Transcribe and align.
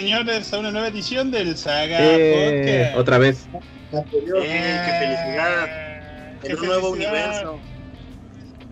señores, 0.00 0.52
a 0.52 0.58
una 0.58 0.70
nueva 0.70 0.88
edición 0.88 1.30
del 1.30 1.56
Saga 1.56 1.98
Eh, 2.00 2.84
Podcast. 2.90 2.98
otra 3.00 3.18
vez. 3.18 3.46
¡Eh, 3.92 4.04
qué 4.12 4.92
felicidad! 5.00 5.64
Eh, 5.68 6.32
En 6.42 6.48
qué 6.48 6.54
un 6.54 6.66
nuevo 6.66 6.90
universo. 6.90 7.58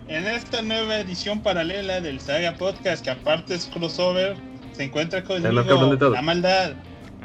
En 0.07 0.27
esta 0.27 0.61
nueva 0.61 0.99
edición 0.99 1.41
paralela 1.41 1.99
del 1.99 2.19
Saga 2.19 2.53
Podcast, 2.55 3.03
que 3.03 3.09
aparte 3.09 3.55
es 3.55 3.65
crossover, 3.65 4.35
se 4.73 4.83
encuentra 4.83 5.23
todo. 5.23 5.39
la 6.11 6.21
maldad 6.21 6.73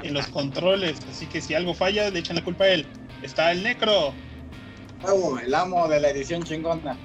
en 0.03 0.15
los 0.15 0.27
controles. 0.29 0.97
Así 1.11 1.27
que 1.27 1.41
si 1.43 1.55
algo 1.55 1.75
falla, 1.75 2.09
le 2.11 2.21
echan 2.21 2.37
la 2.37 2.45
culpa 2.45 2.65
a 2.65 2.69
él. 2.69 2.87
Está 3.23 3.53
el 3.53 3.63
Necro, 3.63 4.15
Oh, 5.03 5.39
el 5.39 5.55
amo 5.55 5.89
de 5.89 5.99
la 6.01 6.11
edición 6.11 6.43
chingona. 6.43 6.97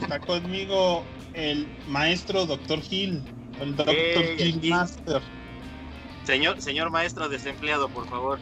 está 0.00 0.18
conmigo 0.20 1.04
el 1.34 1.66
maestro 1.88 2.46
Dr. 2.46 2.80
Hill, 2.90 3.22
el. 3.60 3.74
Eh, 3.86 4.36
Hill 4.38 4.60
y- 4.62 4.70
Master. 4.70 5.20
Señor, 6.24 6.60
señor 6.60 6.90
maestro 6.90 7.28
desempleado, 7.28 7.88
por 7.88 8.08
favor. 8.08 8.38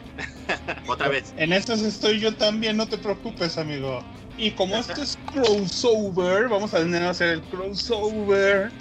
Otra 0.87 1.09
vez. 1.09 1.33
En 1.37 1.51
estas 1.51 1.81
estoy 1.81 2.19
yo 2.19 2.33
también, 2.35 2.77
no 2.77 2.87
te 2.87 2.97
preocupes, 2.97 3.57
amigo. 3.57 4.01
Y 4.37 4.51
como 4.51 4.75
esto 4.77 5.01
es 5.01 5.17
crossover, 5.31 6.47
vamos 6.49 6.73
a 6.73 6.77
tener 6.77 7.03
a 7.03 7.11
hacer 7.11 7.29
el 7.29 7.41
crossover. 7.43 8.71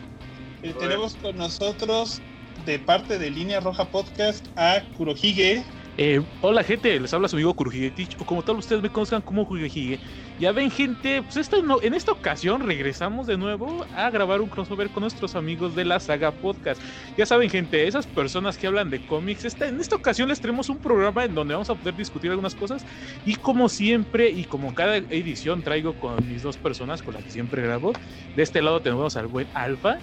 Eh, 0.62 0.74
tenemos 0.78 1.14
con 1.16 1.36
nosotros, 1.36 2.20
de 2.64 2.78
parte 2.78 3.18
de 3.18 3.30
Línea 3.30 3.60
Roja 3.60 3.84
Podcast, 3.90 4.46
a 4.56 4.80
Kurohige. 4.96 5.64
Eh, 5.98 6.22
hola 6.40 6.64
gente, 6.64 6.98
les 6.98 7.12
habla 7.12 7.28
su 7.28 7.36
amigo 7.36 7.54
Kurujigetich, 7.54 8.16
o 8.18 8.24
como 8.24 8.42
tal 8.42 8.56
ustedes 8.56 8.80
me 8.80 8.88
conozcan 8.90 9.20
como 9.20 9.46
Kurohige. 9.46 10.00
Ya 10.38 10.50
ven 10.52 10.70
gente, 10.70 11.22
pues 11.22 11.36
esta 11.36 11.58
en 11.58 11.94
esta 11.94 12.12
ocasión 12.12 12.62
regresamos 12.62 13.26
de 13.26 13.36
nuevo 13.36 13.86
a 13.92 14.08
grabar 14.10 14.40
un 14.40 14.48
crossover 14.48 14.90
con 14.90 15.02
nuestros 15.02 15.34
amigos 15.34 15.74
de 15.74 15.84
la 15.84 16.00
saga 16.00 16.32
podcast. 16.32 16.82
Ya 17.14 17.26
saben 17.26 17.50
gente, 17.50 17.86
esas 17.86 18.06
personas 18.06 18.56
que 18.56 18.66
hablan 18.66 18.88
de 18.88 19.04
cómics, 19.04 19.44
en 19.60 19.80
esta 19.80 19.96
ocasión 19.96 20.30
les 20.30 20.40
tenemos 20.40 20.70
un 20.70 20.80
programa 20.80 21.24
en 21.26 21.34
donde 21.34 21.52
vamos 21.54 21.68
a 21.68 21.74
poder 21.74 21.94
discutir 21.94 22.30
algunas 22.30 22.54
cosas 22.54 22.86
y 23.22 23.36
como 23.36 23.68
siempre 23.68 24.30
y 24.30 24.46
como 24.46 24.72
cada 24.74 24.96
edición 24.96 25.62
traigo 25.62 25.98
con 25.98 26.26
mis 26.26 26.40
dos 26.42 26.56
personas 26.58 27.02
con 27.02 27.14
las 27.14 27.24
que 27.24 27.30
siempre 27.30 27.62
grabo. 27.62 27.92
De 28.32 28.42
este 28.42 28.62
lado 28.62 28.80
tenemos 28.80 29.16
al 29.16 29.26
buen 29.26 29.50
Alfa. 29.52 30.00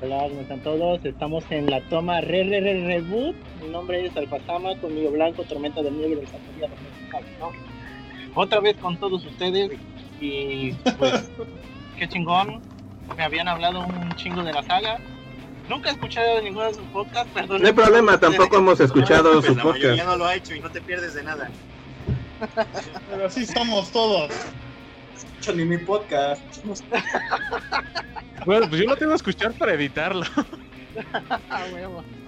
Hola, 0.00 0.18
¿cómo 0.28 0.40
están 0.42 0.60
todos? 0.60 1.04
Estamos 1.04 1.44
en 1.50 1.66
la 1.70 1.80
toma 1.88 2.20
re, 2.20 2.44
re, 2.44 2.60
re, 2.60 2.86
reboot. 2.86 3.34
Mi 3.62 3.68
nombre 3.68 4.06
es 4.06 4.16
Alfazama, 4.16 4.76
conmigo 4.80 5.10
Blanco, 5.10 5.42
Tormenta 5.44 5.82
del 5.82 6.00
Negro, 6.00 6.20
el 6.20 6.28
Zapatillas, 6.28 6.70
¿no? 7.40 7.50
Otra 8.40 8.60
vez 8.60 8.76
con 8.76 8.96
todos 8.98 9.24
ustedes 9.26 9.72
y 10.20 10.72
pues, 10.98 11.28
qué 11.98 12.08
chingón. 12.08 12.60
Me 13.16 13.24
habían 13.24 13.48
hablado 13.48 13.80
un 13.80 14.12
chingo 14.14 14.44
de 14.44 14.52
la 14.52 14.62
saga. 14.62 14.98
Nunca 15.68 15.88
he 15.90 15.92
escuchado 15.92 16.40
ninguno 16.42 16.66
de 16.66 16.74
sus 16.74 16.84
podcasts, 16.84 17.30
perdón. 17.34 17.60
No 17.62 17.66
hay 17.66 17.74
problema, 17.74 18.18
tampoco 18.20 18.56
hemos 18.58 18.78
escuchado 18.80 19.32
Pues 19.32 19.46
su 19.46 19.56
la 19.56 19.64
mayoría 19.64 19.90
podcast. 19.90 20.08
no 20.08 20.16
lo 20.16 20.26
ha 20.26 20.34
hecho 20.36 20.54
y 20.54 20.60
no 20.60 20.70
te 20.70 20.80
pierdes 20.80 21.14
de 21.14 21.24
nada. 21.24 21.50
Pero 23.10 23.26
así 23.26 23.44
somos 23.46 23.90
todos. 23.90 24.30
Escucho 25.38 25.56
ni 25.56 25.64
mi 25.64 25.78
podcast. 25.78 26.42
Bueno, 28.44 28.68
pues 28.68 28.80
yo 28.80 28.88
lo 28.88 28.96
tengo 28.96 29.12
que 29.12 29.16
escuchar 29.16 29.52
para 29.52 29.74
editarlo. 29.74 30.24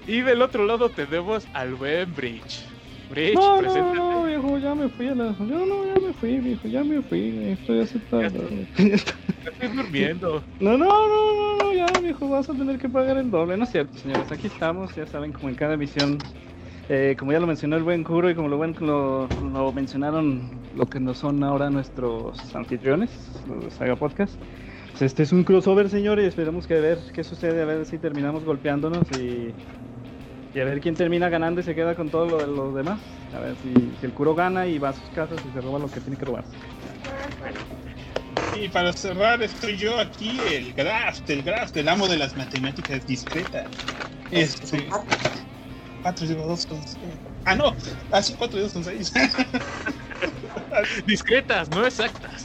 Y 0.07 0.21
del 0.21 0.43
otro 0.43 0.65
lado 0.65 0.89
tenemos 0.91 1.47
al 1.55 1.75
buen 1.75 2.15
Bridge. 2.15 2.65
Bridge, 3.11 3.35
No, 3.35 3.57
no, 3.57 3.63
preséntate. 3.63 3.97
no, 3.97 4.23
viejo, 4.25 4.59
ya 4.59 4.75
me 4.75 4.89
fui 4.89 5.09
a 5.09 5.15
la... 5.15 5.37
Yo 5.39 5.67
no, 5.67 5.87
ya 5.87 6.01
me 6.07 6.13
fui, 6.13 6.39
viejo, 6.39 6.69
ya 6.69 6.85
me 6.85 7.03
fui, 7.03 7.49
estoy 7.51 7.81
aceptando. 7.81 8.49
Estoy 8.77 9.69
durmiendo. 9.75 10.43
No, 10.61 10.79
no, 10.79 10.87
no, 10.87 11.35
no, 11.35 11.57
no, 11.65 11.73
ya, 11.73 11.87
viejo, 12.01 12.29
vas 12.29 12.49
a 12.49 12.55
tener 12.55 12.79
que 12.79 12.89
pagar 12.89 13.19
el 13.19 13.31
doble. 13.31 13.57
No 13.57 13.65
es 13.65 13.71
cierto, 13.71 13.99
señores, 13.99 14.31
aquí 14.31 14.47
estamos, 14.47 14.95
ya 14.95 15.07
saben, 15.07 15.33
como 15.33 15.49
en 15.49 15.55
cada 15.57 15.75
emisión, 15.75 16.19
eh, 16.93 17.15
como 17.17 17.31
ya 17.31 17.39
lo 17.39 17.47
mencionó 17.47 17.77
el 17.77 17.85
buen 17.85 18.03
Kuro 18.03 18.29
y 18.31 18.35
como 18.35 18.49
lo, 18.49 18.57
buen, 18.57 18.75
lo, 18.81 19.73
mencionaron 19.73 20.51
lo 20.75 20.87
que 20.87 20.99
nos 20.99 21.19
son 21.19 21.45
ahora 21.45 21.71
nuestros 21.71 22.37
anfitriones, 22.53 23.11
los 23.47 23.73
Saga 23.75 23.95
Podcast. 23.95 24.35
Pues 24.91 25.03
este 25.03 25.23
es 25.23 25.31
un 25.31 25.45
crossover, 25.45 25.89
señores, 25.89 26.27
esperemos 26.27 26.67
que 26.67 26.81
ver 26.81 26.99
qué 27.15 27.23
sucede, 27.23 27.63
a 27.63 27.65
ver 27.65 27.87
si 27.87 27.97
terminamos 27.99 28.43
golpeándonos 28.45 29.07
y, 29.17 29.55
y 30.53 30.61
a 30.61 30.65
ver 30.65 30.81
quién 30.81 30.97
termina 30.97 31.29
ganando 31.29 31.61
y 31.61 31.63
se 31.63 31.77
queda 31.77 31.95
con 31.95 32.11
todo 32.11 32.27
lo 32.27 32.39
de 32.39 32.49
los 32.49 32.75
demás. 32.75 32.99
A 33.37 33.39
ver 33.39 33.55
si, 33.63 33.73
si 33.73 34.07
el 34.07 34.13
Kuro 34.13 34.35
gana 34.35 34.67
y 34.67 34.81
va 34.81 34.89
a 34.89 34.93
sus 34.93 35.09
casas 35.11 35.39
y 35.49 35.53
se 35.53 35.61
roba 35.61 35.79
lo 35.79 35.89
que 35.89 36.01
tiene 36.01 36.17
que 36.17 36.25
robar. 36.25 36.43
Y 38.61 38.69
para 38.69 38.93
cerrar, 38.93 39.41
estoy 39.45 39.77
yo 39.77 39.97
aquí, 39.97 40.41
el 40.53 40.73
Graft, 40.73 41.31
el 41.31 41.45
Graft, 41.45 41.77
el 41.77 41.89
amo 41.89 42.09
de 42.09 42.17
las 42.17 42.37
matemáticas 42.37 43.07
discretas. 43.07 43.69
Este. 44.33 44.89
4 46.03 46.27
y 46.27 46.35
2 46.35 46.63
son 46.63 46.83
6. 46.87 46.99
Ah, 47.45 47.55
no. 47.55 47.75
Ah, 48.11 48.23
sí, 48.23 48.35
4 48.39 48.59
y 48.59 48.63
2 48.63 48.73
son 48.73 48.85
6. 48.85 49.13
Discretas, 51.07 51.69
no 51.71 51.87
exactas. 51.87 52.45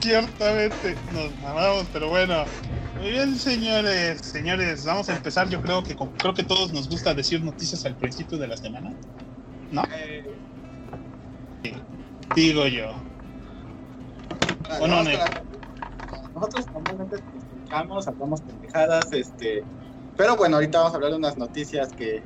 Ciertamente 0.00 0.94
nos 1.12 1.34
mamamos, 1.40 1.86
pero 1.92 2.08
bueno. 2.08 2.44
Muy 3.00 3.10
bien, 3.10 3.36
señores. 3.38 4.20
Señores, 4.20 4.84
vamos 4.84 5.08
a 5.08 5.16
empezar. 5.16 5.48
Yo 5.48 5.60
creo 5.62 5.82
que 5.82 5.96
creo 5.96 6.34
que 6.34 6.42
todos 6.42 6.72
nos 6.72 6.88
gusta 6.88 7.14
decir 7.14 7.42
noticias 7.42 7.84
al 7.86 7.96
principio 7.96 8.38
de 8.38 8.48
la 8.48 8.56
semana. 8.56 8.92
¿No? 9.70 9.82
Eh, 9.96 10.24
Digo 12.36 12.66
yo. 12.66 12.90
¿O 14.80 14.86
no, 14.86 14.96
vamos 14.96 15.04
Ned? 15.06 15.18
con 15.18 15.34
la- 15.34 15.42
Nosotros 16.34 16.66
normalmente 16.72 17.16
escuchamos, 17.32 18.08
hablamos 18.08 18.42
pendejadas, 18.42 19.12
este. 19.12 19.64
Pero 20.16 20.36
bueno, 20.36 20.56
ahorita 20.56 20.78
vamos 20.78 20.92
a 20.92 20.96
hablar 20.96 21.12
de 21.12 21.18
unas 21.18 21.36
noticias 21.36 21.92
que, 21.92 22.24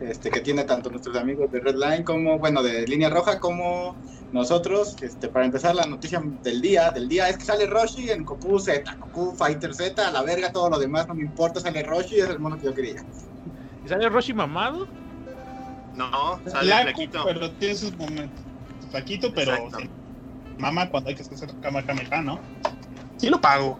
este, 0.00 0.30
que 0.30 0.40
tiene 0.40 0.64
tanto 0.64 0.90
nuestros 0.90 1.16
amigos 1.16 1.50
de 1.50 1.60
Redline 1.60 2.02
como, 2.04 2.38
bueno, 2.38 2.62
de 2.62 2.86
Línea 2.86 3.10
Roja 3.10 3.38
como 3.38 3.96
nosotros. 4.32 4.96
Este, 5.02 5.28
para 5.28 5.44
empezar, 5.44 5.74
la 5.74 5.84
noticia 5.86 6.22
del 6.42 6.62
día, 6.62 6.90
del 6.90 7.08
día 7.08 7.28
es 7.28 7.36
que 7.36 7.44
sale 7.44 7.66
Roshi 7.66 8.10
en 8.10 8.24
Goku 8.24 8.58
Z, 8.58 8.82
Goku 9.00 9.34
Fighter 9.36 9.74
Z, 9.74 10.06
a 10.06 10.10
la 10.10 10.22
verga, 10.22 10.50
todo 10.50 10.70
lo 10.70 10.78
demás 10.78 11.06
no 11.06 11.14
me 11.14 11.22
importa, 11.22 11.60
sale 11.60 11.82
Roshi, 11.82 12.20
es 12.20 12.28
el 12.28 12.38
mono 12.38 12.58
que 12.58 12.66
yo 12.66 12.74
quería. 12.74 13.04
¿Y 13.84 13.88
sale 13.88 14.08
Roshi 14.08 14.32
mamado? 14.32 14.88
No, 15.94 16.40
sale 16.46 16.82
flaquito. 16.82 17.22
pero 17.24 17.50
tiene 17.52 17.74
sus 17.74 17.94
momentos. 17.96 18.42
Flaquito, 18.90 19.32
pero 19.34 19.56
sí. 19.76 19.90
Mamá 20.58 20.90
cuando 20.90 21.08
hay 21.08 21.16
que 21.16 21.22
hacer 21.22 21.48
cama 21.60 21.82
Kamehameha, 21.82 22.22
¿no? 22.22 22.40
Sí 23.20 23.28
lo 23.28 23.38
pago. 23.38 23.78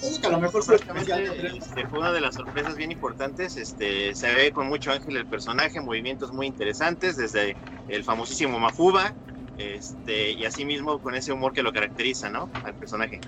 Sí, 0.00 0.20
que 0.20 0.26
a 0.26 0.30
lo 0.30 0.40
mejor. 0.40 0.64
Este, 0.74 1.86
fue 1.86 2.00
una 2.00 2.10
de 2.10 2.20
las 2.20 2.34
sorpresas 2.34 2.74
bien 2.74 2.90
importantes. 2.90 3.56
Este, 3.56 4.12
se 4.12 4.34
ve 4.34 4.50
con 4.50 4.66
mucho 4.66 4.90
ángel 4.90 5.16
el 5.16 5.26
personaje, 5.26 5.80
movimientos 5.80 6.32
muy 6.32 6.48
interesantes, 6.48 7.16
desde 7.16 7.56
el 7.86 8.02
famosísimo 8.02 8.58
Mafuba, 8.58 9.14
este, 9.56 10.32
y 10.32 10.44
así 10.44 10.64
mismo 10.64 10.98
con 10.98 11.14
ese 11.14 11.32
humor 11.32 11.52
que 11.52 11.62
lo 11.62 11.72
caracteriza, 11.72 12.28
¿no? 12.28 12.50
Al 12.64 12.74
personaje. 12.74 13.20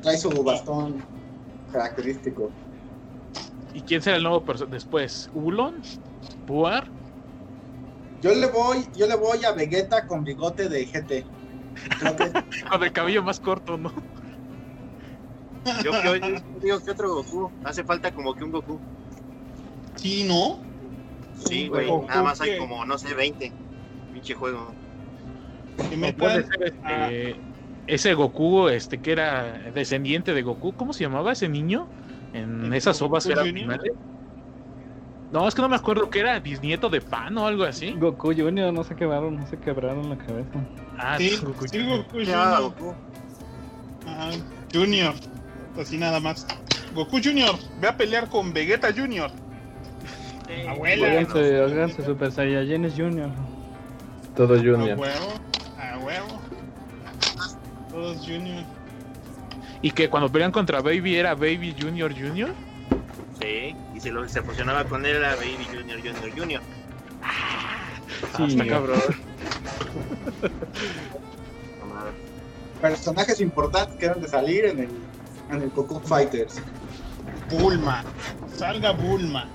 Trae 0.00 0.16
su 0.16 0.30
bastón 0.42 1.04
característico. 1.70 2.50
¿Y 3.74 3.82
quién 3.82 4.00
será 4.00 4.16
el 4.16 4.22
nuevo 4.22 4.42
personaje 4.42 4.76
después? 4.76 5.28
¿Ulon? 5.34 5.82
¿Puar? 6.46 6.90
Yo 8.22 8.34
le 8.34 8.46
voy, 8.46 8.86
yo 8.94 9.06
le 9.06 9.16
voy 9.16 9.44
a 9.44 9.52
Vegeta 9.52 10.06
con 10.06 10.24
bigote 10.24 10.70
de 10.70 10.86
GT. 10.86 11.26
Creo 12.00 12.16
que 12.16 12.32
Con 12.70 12.82
el 12.82 12.92
cabello 12.92 13.22
más 13.22 13.38
corto, 13.38 13.76
¿no? 13.76 13.92
Yo, 15.84 15.92
yo- 16.02 16.16
yo 16.16 16.36
digo 16.62 16.80
que 16.80 16.90
otro 16.90 17.14
Goku. 17.14 17.50
Hace 17.64 17.84
falta 17.84 18.10
como 18.12 18.34
que 18.34 18.44
un 18.44 18.52
Goku. 18.52 18.78
Sí, 19.96 20.24
¿no? 20.24 20.58
Sí, 21.44 21.68
güey. 21.68 21.90
Nada 22.06 22.22
más 22.22 22.40
hay 22.40 22.58
como, 22.58 22.84
no 22.84 22.98
sé, 22.98 23.14
20. 23.14 23.52
Pinche 24.12 24.34
juego. 24.34 24.72
O 25.78 25.96
metan- 25.96 26.16
puede 26.16 26.42
ser 26.46 26.62
este, 26.64 27.36
ese 27.86 28.14
Goku, 28.14 28.68
este 28.68 28.98
que 29.00 29.12
era 29.12 29.58
descendiente 29.74 30.34
de 30.34 30.42
Goku, 30.42 30.72
¿cómo 30.72 30.92
se 30.92 31.04
llamaba 31.04 31.32
ese 31.32 31.48
niño? 31.48 31.88
En 32.32 32.66
¿El 32.66 32.74
esas 32.74 33.00
ovas 33.02 33.26
era. 33.26 33.42
No, 35.32 35.46
es 35.46 35.54
que 35.54 35.62
no 35.62 35.68
me 35.68 35.76
acuerdo 35.76 36.10
que 36.10 36.18
era 36.20 36.38
bisnieto 36.40 36.90
de 36.90 37.00
Pan 37.00 37.38
o 37.38 37.46
algo 37.46 37.62
así. 37.62 37.92
Goku 37.92 38.34
Junior 38.34 38.72
no 38.72 38.82
se 38.82 38.96
quebraron, 38.96 39.36
no 39.36 39.46
se 39.46 39.56
quebraron 39.58 40.08
la 40.10 40.18
cabeza. 40.18 40.50
Ah, 40.98 41.16
Sí, 41.18 41.36
Goku 41.42 41.68
sí, 41.68 41.78
Junior. 41.78 41.98
Goku 41.98 42.10
Junior. 42.18 42.60
Goku. 42.62 42.94
Ajá, 44.06 44.30
Junior. 44.72 45.14
Así 45.78 45.98
nada 45.98 46.20
más. 46.20 46.46
Goku 46.94 47.20
Junior, 47.22 47.54
ve 47.80 47.88
a 47.88 47.96
pelear 47.96 48.28
con 48.28 48.52
Vegeta 48.52 48.92
Junior. 48.92 49.30
Abuela. 50.68 51.06
Háganse, 51.06 51.62
háganse 51.62 52.04
Super 52.04 52.32
Saiyajines 52.32 52.94
Junior. 52.96 53.30
Todo 54.34 54.54
A 54.54 54.58
Junior. 54.58 54.98
huevo, 54.98 55.32
a 55.78 55.98
huevo. 55.98 56.40
Todos 57.90 58.18
Junior. 58.18 58.64
Y 59.82 59.90
que 59.92 60.10
cuando 60.10 60.30
pelean 60.30 60.52
contra 60.52 60.82
Baby 60.82 61.16
era 61.16 61.34
Baby 61.34 61.74
Junior 61.80 62.12
Junior. 62.12 62.50
Sí, 63.40 63.74
y 63.94 64.00
se, 64.00 64.10
lo, 64.10 64.28
se 64.28 64.42
fusionaba 64.42 64.84
con 64.84 65.06
él 65.06 65.16
era 65.16 65.34
Baby 65.36 65.66
Junior 65.72 65.98
Junior 65.98 66.30
Junior. 66.38 66.62
Ah, 67.22 67.78
Sí, 68.36 68.42
está 68.44 68.66
cabrón. 68.66 69.00
Personajes 72.82 73.40
importantes 73.40 73.96
que 73.96 74.08
deben 74.08 74.22
de 74.22 74.28
salir 74.28 74.64
en 74.66 74.80
el, 74.80 74.88
en 75.52 75.62
el 75.62 75.70
Goku 75.70 76.00
Fighters. 76.00 76.60
Bulma. 77.50 78.04
Salga 78.56 78.92
Bulma. 78.92 79.46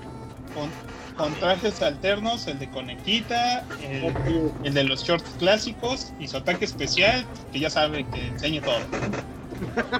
Con, 0.54 0.70
con 1.16 1.34
trajes 1.40 1.82
alternos, 1.82 2.46
el 2.46 2.58
de 2.58 2.70
Conejita, 2.70 3.64
el, 3.82 4.52
el 4.64 4.74
de 4.74 4.84
los 4.84 5.02
shorts 5.02 5.30
clásicos 5.38 6.12
y 6.18 6.28
su 6.28 6.36
ataque 6.36 6.64
especial, 6.64 7.24
que 7.52 7.60
ya 7.60 7.70
sabe 7.70 8.06
que 8.06 8.28
enseñe 8.28 8.60
todo. 8.60 8.78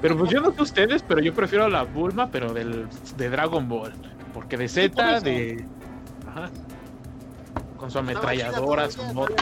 Pero 0.03 0.19
pues 0.19 0.31
yo 0.31 0.41
no 0.41 0.53
sé 0.53 0.63
ustedes, 0.63 1.03
pero 1.03 1.21
yo 1.21 1.35
prefiero 1.35 1.69
la 1.69 1.83
Bulma, 1.85 2.31
pero 2.31 2.53
del, 2.53 2.89
de 3.17 3.31
Dragon 3.31 3.69
Ball. 3.69 3.95
Porque 4.35 4.57
de 4.57 4.69
Z, 4.69 5.21
de. 5.21 5.65
Ajá. 6.29 6.51
Con 7.79 7.91
su 7.91 7.99
ametralladora, 7.99 8.91
su 8.91 9.03
moto. 9.15 9.35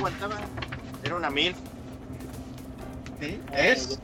Era 1.02 1.16
una 1.16 1.30
mil. 1.30 1.54
¿Sí? 3.20 3.40
Es, 3.52 3.98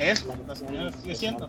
es, 0.00 0.26
la 0.46 0.54
señora 0.56 0.92
sigue 0.92 1.14
siendo. 1.14 1.48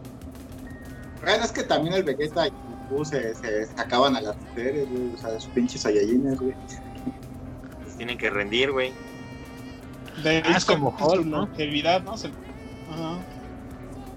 Bueno, 1.22 1.44
es 1.44 1.52
que 1.52 1.64
también 1.64 1.96
el 1.96 2.04
Vegeta 2.04 2.48
y 2.48 2.52
Goku 2.90 3.06
se, 3.06 3.34
se 3.36 3.66
sacaban 3.68 4.16
a 4.16 4.22
las 4.22 4.38
mujeres, 4.38 4.88
güey, 4.90 5.14
o 5.14 5.18
sea, 5.18 5.32
los 5.32 5.46
pinches 5.48 5.82
Saiyajines, 5.82 6.40
güey. 6.40 6.54
Pues 7.84 7.98
tienen 7.98 8.18
que 8.18 8.30
rendir, 8.30 8.72
güey. 8.72 8.92
De 10.24 10.44
Ah, 10.46 10.58
es 10.58 10.66
como 10.66 10.90
Hulk, 10.98 11.26
¿no? 11.26 11.40
longevidad, 11.40 12.04
¿no? 12.04 12.18
Se- 12.18 12.28
Ajá. 12.92 13.18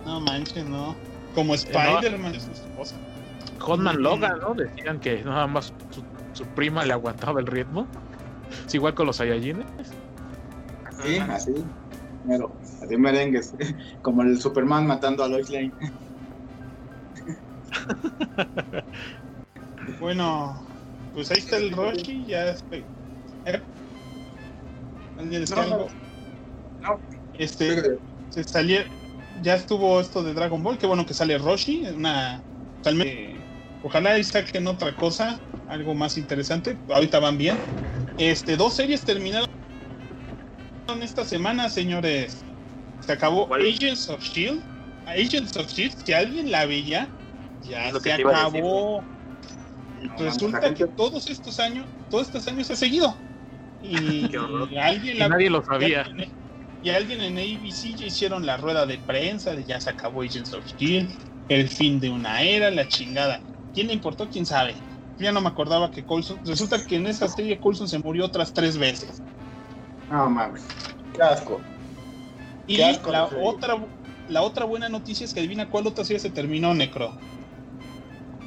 No 0.05 0.21
manches, 0.21 0.65
no. 0.67 0.95
Como 1.35 1.55
Spider-Man 1.55 2.35
es 2.35 2.43
su 2.45 2.53
esposa. 2.53 2.97
Hotman 3.61 3.97
Ujú. 3.97 4.03
Logan, 4.03 4.39
¿no? 4.41 4.55
Decían 4.55 5.01
que 5.01 5.23
nada 5.25 5.47
más 5.47 5.73
su, 5.91 6.03
su 6.33 6.45
prima 6.51 6.85
le 6.85 6.93
aguantaba 6.93 7.41
el 7.41 7.47
ritmo. 7.47 7.87
Es 8.67 8.75
igual 8.75 8.95
con 8.95 9.07
los 9.07 9.17
Saiyajines. 9.17 9.67
Sí, 11.03 11.19
así. 11.19 11.53
Pero, 12.27 12.53
así 12.83 12.97
merengues. 12.97 13.55
Como 14.03 14.23
el 14.23 14.41
Superman 14.41 14.87
matando 14.87 15.25
a 15.25 15.29
Lois 15.29 15.51
Lane. 15.51 15.73
Bueno, 19.99 20.65
pues 21.13 21.31
ahí 21.31 21.39
está 21.39 21.57
el 21.57 21.71
Roshi, 21.73 22.27
ya 22.27 22.55
espe- 22.55 22.87
¿Eh? 23.45 23.63
¿Alguien 25.17 25.45
No, 25.51 25.61
algo? 25.61 25.89
Este, 27.33 27.99
se 28.29 28.45
salió, 28.45 28.81
ya 29.43 29.55
estuvo 29.55 30.01
esto 30.01 30.23
de 30.23 30.35
Dragon 30.35 30.63
Ball, 30.63 30.79
qué 30.79 30.87
bueno 30.87 31.07
que 31.07 31.15
sale 31.15 31.39
Roshi, 31.39 31.85
una, 31.87 32.43
totalmente, 32.77 33.45
ojalá 33.83 34.19
y 34.19 34.25
saquen 34.25 34.67
otra 34.67 34.97
cosa, 34.97 35.41
algo 35.67 35.95
más 35.95 36.17
interesante, 36.17 36.79
ahorita 36.89 37.19
van 37.19 37.39
bien. 37.39 37.59
Este, 38.17 38.57
dos 38.57 38.75
series 38.75 39.05
terminaron 39.05 39.47
esta 41.01 41.25
semana, 41.25 41.69
señores. 41.69 42.45
Se 43.01 43.13
acabó. 43.13 43.53
Agents 43.55 44.09
of 44.09 44.23
Shield. 44.23 44.63
Agents 45.05 45.57
of 45.57 45.69
Shield, 45.69 45.95
si 46.05 46.13
alguien 46.13 46.51
la 46.51 46.67
veía, 46.67 47.11
ya 47.63 47.87
Es 47.89 47.93
lo 47.95 48.01
que 48.01 48.11
se 48.11 48.17
decir, 48.17 48.27
acabó. 48.27 49.05
No, 50.01 50.17
Resulta 50.19 50.61
que 50.61 50.67
gente- 50.77 50.89
todos 50.97 51.27
estos 51.29 51.59
años, 51.59 51.87
todos 52.09 52.27
estos 52.27 52.47
años 52.49 52.71
ha 52.71 52.77
seguido. 52.77 53.17
Y, 53.81 54.23
alguien 54.81 55.19
la- 55.19 55.29
nadie 55.29 55.51
lo 55.51 55.63
sabía. 55.65 55.89
y 55.89 55.95
alguien- 55.95 56.29
Y 56.81 56.91
alguien 56.91 57.21
en 57.23 57.39
ABC 57.39 57.95
ya 57.97 58.07
hicieron 58.07 58.47
la 58.47 58.57
rueda 58.57 58.87
de 58.87 58.99
prensa 58.99 59.55
de 59.55 59.65
ya 59.65 59.81
se 59.81 59.91
acabó 59.91 60.23
Agents 60.23 60.53
of 60.53 60.65
Shield, 60.77 61.13
el 61.49 61.69
fin 61.69 61.99
de 61.99 62.09
una 62.11 62.43
era, 62.43 62.71
la 62.71 62.87
chingada. 62.87 63.43
¿Quién 63.73 63.89
le 63.89 63.95
importó? 63.95 64.29
¿Quién 64.31 64.47
sabe? 64.47 64.77
Ya 65.19 65.33
no 65.33 65.41
me 65.41 65.49
acordaba 65.49 65.91
que 65.91 66.05
Coulson. 66.05 66.39
Resulta 66.45 66.85
que 66.85 66.95
en 66.97 67.09
esa 67.09 67.27
serie 67.27 67.59
Coulson 67.59 67.89
se 67.89 67.99
murió 67.99 68.25
otras 68.25 68.53
tres 68.53 68.79
veces. 68.79 69.25
No 70.09 70.31
mames. 70.31 70.63
Qué 71.13 71.21
asco. 71.23 71.61
Y 72.69 72.77
Qué 72.77 72.85
asco 72.85 73.11
la 73.11 73.25
otra, 73.25 73.77
la 74.29 74.43
otra 74.43 74.65
buena 74.65 74.89
noticia 74.89 75.25
es 75.25 75.35
que 75.35 75.41
adivina 75.41 75.69
cuál 75.69 75.89
otra 75.89 76.05
serie 76.05 76.21
se 76.21 76.31
terminó, 76.31 76.75
Necro. 76.75 77.19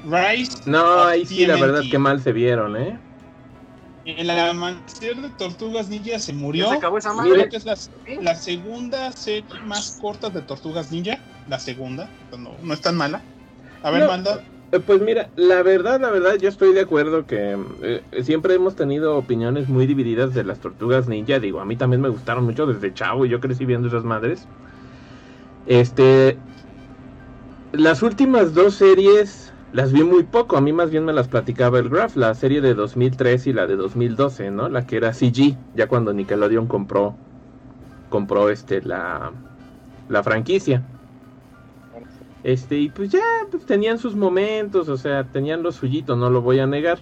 Rise. 0.03 0.61
No, 0.65 1.03
ahí 1.03 1.25
sí, 1.25 1.45
la 1.45 1.57
verdad 1.57 1.87
que 1.89 1.97
mal 1.97 2.19
se 2.21 2.31
vieron, 2.33 2.75
¿eh? 2.77 2.99
El 4.03 4.29
amanecer 4.29 5.15
de 5.21 5.29
Tortugas 5.31 5.87
Ninja 5.89 6.19
se 6.19 6.33
murió. 6.33 6.65
¿Ya 6.65 6.69
se 6.69 6.75
acabó 6.75 6.97
esa 6.97 7.13
Creo 7.13 7.23
madre? 7.23 7.49
que 7.49 7.57
es 7.57 7.65
la, 7.65 7.77
la 8.19 8.35
segunda 8.35 9.11
serie 9.11 9.47
más 9.61 9.97
corta 9.99 10.29
de 10.29 10.41
Tortugas 10.41 10.91
Ninja. 10.91 11.23
La 11.45 11.59
segunda. 11.59 12.11
No, 12.31 12.57
no 12.61 12.73
es 12.73 12.81
tan 12.81 12.95
mala. 12.97 13.25
A 13.83 13.91
ver, 13.91 14.01
No. 14.01 14.07
manda. 14.07 14.43
Eh, 14.71 14.79
Pues 14.79 15.01
mira, 15.01 15.31
la 15.35 15.63
verdad, 15.63 15.99
la 15.99 16.09
verdad, 16.11 16.35
yo 16.37 16.47
estoy 16.49 16.73
de 16.73 16.79
acuerdo 16.81 17.25
que 17.27 17.57
eh, 17.81 18.23
siempre 18.23 18.53
hemos 18.55 18.75
tenido 18.75 19.17
opiniones 19.17 19.67
muy 19.67 19.85
divididas 19.85 20.33
de 20.33 20.43
las 20.45 20.59
tortugas 20.61 21.07
ninja. 21.09 21.39
Digo, 21.39 21.59
a 21.59 21.65
mí 21.65 21.75
también 21.77 22.01
me 22.01 22.09
gustaron 22.09 22.45
mucho 22.45 22.65
desde 22.65 22.93
chavo 22.93 23.25
y 23.25 23.29
yo 23.29 23.39
crecí 23.41 23.65
viendo 23.65 23.87
esas 23.89 24.03
madres. 24.05 24.49
Este, 25.65 26.41
las 27.73 28.01
últimas 28.01 28.53
dos 28.53 28.75
series 28.75 29.50
las 29.73 29.91
vi 29.93 30.03
muy 30.03 30.23
poco. 30.23 30.57
A 30.57 30.61
mí 30.61 30.73
más 30.73 30.89
bien 30.89 31.05
me 31.05 31.13
las 31.13 31.27
platicaba 31.27 31.79
el 31.79 31.89
Graph, 31.89 32.15
la 32.15 32.33
serie 32.33 32.61
de 32.61 32.73
2003 32.73 33.47
y 33.47 33.53
la 33.53 33.67
de 33.67 33.75
2012, 33.75 34.51
¿no? 34.51 34.69
La 34.69 34.85
que 34.85 34.97
era 34.97 35.13
CG, 35.13 35.55
ya 35.75 35.87
cuando 35.87 36.13
Nickelodeon 36.13 36.67
compró, 36.67 37.15
compró 38.09 38.49
este 38.49 38.81
la, 38.81 39.31
la 40.09 40.23
franquicia. 40.23 40.83
Este, 42.43 42.77
y 42.77 42.89
pues 42.89 43.09
ya, 43.09 43.21
pues 43.49 43.65
tenían 43.65 43.99
sus 43.99 44.15
momentos, 44.15 44.89
o 44.89 44.97
sea, 44.97 45.25
tenían 45.25 45.61
lo 45.61 45.71
suyito, 45.71 46.15
no 46.15 46.29
lo 46.29 46.41
voy 46.41 46.59
a 46.59 46.67
negar. 46.67 46.99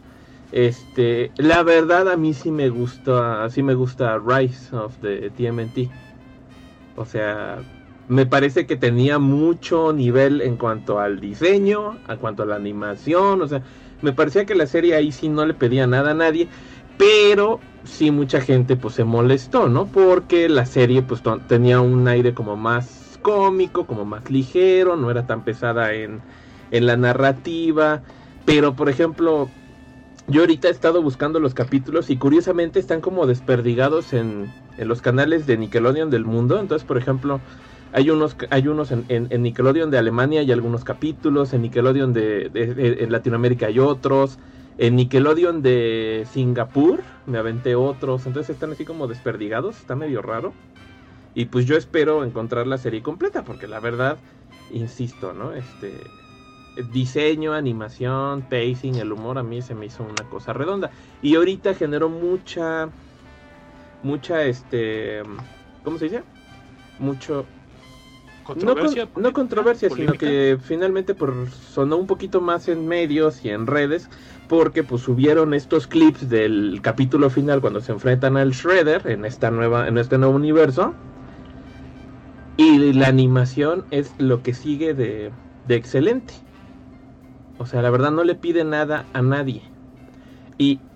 Este, 0.52 1.32
la 1.38 1.64
verdad 1.64 2.10
a 2.10 2.18
mí 2.18 2.34
sí 2.34 2.52
me 2.52 2.70
gusta, 2.70 3.50
sí 3.50 3.64
me 3.64 3.74
gusta 3.74 4.18
Rise 4.18 4.76
of 4.76 4.98
the 5.00 5.30
TMNT. 5.30 5.90
O 6.96 7.06
sea, 7.06 7.60
me 8.10 8.26
parece 8.26 8.66
que 8.66 8.76
tenía 8.76 9.20
mucho 9.20 9.94
nivel 9.94 10.42
en 10.42 10.58
cuanto 10.58 11.00
al 11.00 11.20
diseño, 11.20 12.02
en 12.08 12.18
cuanto 12.18 12.44
a 12.44 12.48
la 12.48 12.56
animación, 12.56 13.42
o 13.44 13.48
sea, 13.48 13.64
me 14.02 14.14
parecía 14.14 14.46
que 14.48 14.56
la 14.56 14.66
serie 14.68 14.96
ahí 14.96 15.12
sí 15.12 15.30
no 15.30 15.46
le 15.46 15.54
pedía 15.54 15.86
nada 15.88 16.12
a 16.12 16.14
nadie, 16.16 16.50
pero 16.98 17.68
sí 17.84 18.10
mucha 18.12 18.42
gente 18.42 18.78
pues 18.78 18.96
se 18.96 19.04
molestó, 19.04 19.70
¿no? 19.70 19.92
Porque 19.92 20.50
la 20.50 20.66
serie 20.66 21.04
pues 21.04 21.22
tenía 21.48 21.82
un 21.82 22.08
aire 22.08 22.34
como 22.34 22.58
más 22.58 23.20
cómico, 23.22 23.86
como 23.86 24.06
más 24.06 24.30
ligero, 24.32 24.96
no 24.98 25.12
era 25.12 25.28
tan 25.28 25.44
pesada 25.44 25.94
en, 25.94 26.26
en 26.72 26.86
la 26.88 26.98
narrativa, 26.98 28.04
pero 28.44 28.76
por 28.76 28.90
ejemplo, 28.90 29.54
yo 30.28 30.42
ahorita 30.42 30.68
he 30.68 30.72
estado 30.72 31.02
buscando 31.04 31.40
los 31.40 31.54
capítulos 31.54 32.10
y 32.10 32.18
curiosamente 32.18 32.80
están 32.80 33.02
como 33.02 33.28
desperdigados 33.28 34.14
en, 34.14 34.56
en 34.78 34.88
los 34.88 35.02
canales 35.02 35.46
de 35.46 35.58
Nickelodeon 35.58 36.10
del 36.10 36.26
mundo, 36.26 36.60
entonces 36.60 36.86
por 36.86 36.98
ejemplo, 36.98 37.44
hay 37.92 38.10
unos, 38.10 38.36
hay 38.50 38.68
unos 38.68 38.92
en, 38.92 39.06
Nickelodeon 39.42 39.92
de 39.92 39.98
Alemania 39.98 40.42
hay 40.42 40.52
algunos 40.52 40.84
capítulos, 40.84 41.54
en 41.54 41.62
Nickelodeon 41.64 42.14
de, 42.14 42.50
de- 42.50 42.74
de- 42.74 43.04
en 43.04 43.12
Latinoamérica 43.12 43.68
hay 43.68 43.80
otros, 43.80 44.38
en 44.78 44.96
Nickelodeon 44.96 45.62
de 45.62 46.28
Singapur 46.32 47.04
me 47.26 47.38
aventé 47.38 47.76
otros, 47.76 48.26
entonces 48.26 48.54
están 48.56 48.72
así 48.72 48.86
como 48.86 49.08
desperdigados, 49.08 49.78
está 49.78 49.96
medio 49.96 50.22
raro. 50.22 50.54
Y 51.36 51.46
pues 51.46 51.66
yo 51.66 51.78
espero 51.78 52.24
encontrar 52.24 52.66
la 52.68 52.78
serie 52.78 53.02
completa, 53.04 53.44
porque 53.44 53.68
la 53.68 53.80
verdad, 53.80 54.18
insisto, 54.72 55.34
¿no? 55.34 55.54
Este 55.54 56.10
diseño, 56.92 57.54
animación, 57.54 58.42
pacing, 58.50 58.96
el 58.96 59.12
humor 59.12 59.38
a 59.38 59.44
mí 59.44 59.62
se 59.62 59.76
me 59.76 59.86
hizo 59.86 60.04
una 60.04 60.24
cosa 60.30 60.54
redonda. 60.54 60.92
Y 61.22 61.36
ahorita 61.36 61.74
generó 61.76 62.10
mucha 62.10 62.90
mucha 64.02 64.44
este 64.44 65.22
¿cómo 65.84 65.98
se 65.98 66.06
dice? 66.06 66.24
Mucho 67.00 67.46
no, 68.56 68.78
con- 68.78 69.00
Controversia. 69.34 69.90
no 69.90 69.96
sino 69.96 70.18
que 70.18 70.58
finalmente 70.62 71.16
por, 71.16 71.50
sonó 71.52 71.98
un 71.98 72.08
poquito 72.08 72.42
más 72.42 72.68
en 72.68 72.88
medios 72.88 73.44
y 73.46 73.50
en 73.50 73.68
redes, 73.68 74.10
porque 74.48 74.84
pues 74.84 75.02
subieron 75.04 75.54
estos 75.54 75.88
clips 75.88 76.30
del 76.30 76.80
capítulo 76.82 77.30
final 77.30 77.62
cuando 77.62 77.82
se 77.82 77.92
enfrentan 77.92 78.38
al 78.38 78.52
Shredder 78.52 79.08
en 79.08 79.26
esta 79.26 79.52
nueva, 79.52 79.88
en 79.88 79.98
este 79.98 80.18
nuevo 80.18 80.36
universo. 80.36 81.00
Y 82.58 82.94
la 82.94 83.08
animación 83.08 83.88
es 83.90 84.14
lo 84.20 84.44
que 84.44 84.54
sigue 84.54 84.94
de, 84.94 85.34
de 85.64 85.76
excelente. 85.76 86.46
O 87.58 87.66
sea, 87.66 87.82
la 87.82 87.90
verdad 87.92 88.12
no 88.12 88.24
le 88.24 88.36
pide 88.36 88.64
nada 88.64 89.10
a 89.14 89.22
nadie. 89.22 89.74
Y 90.58 90.89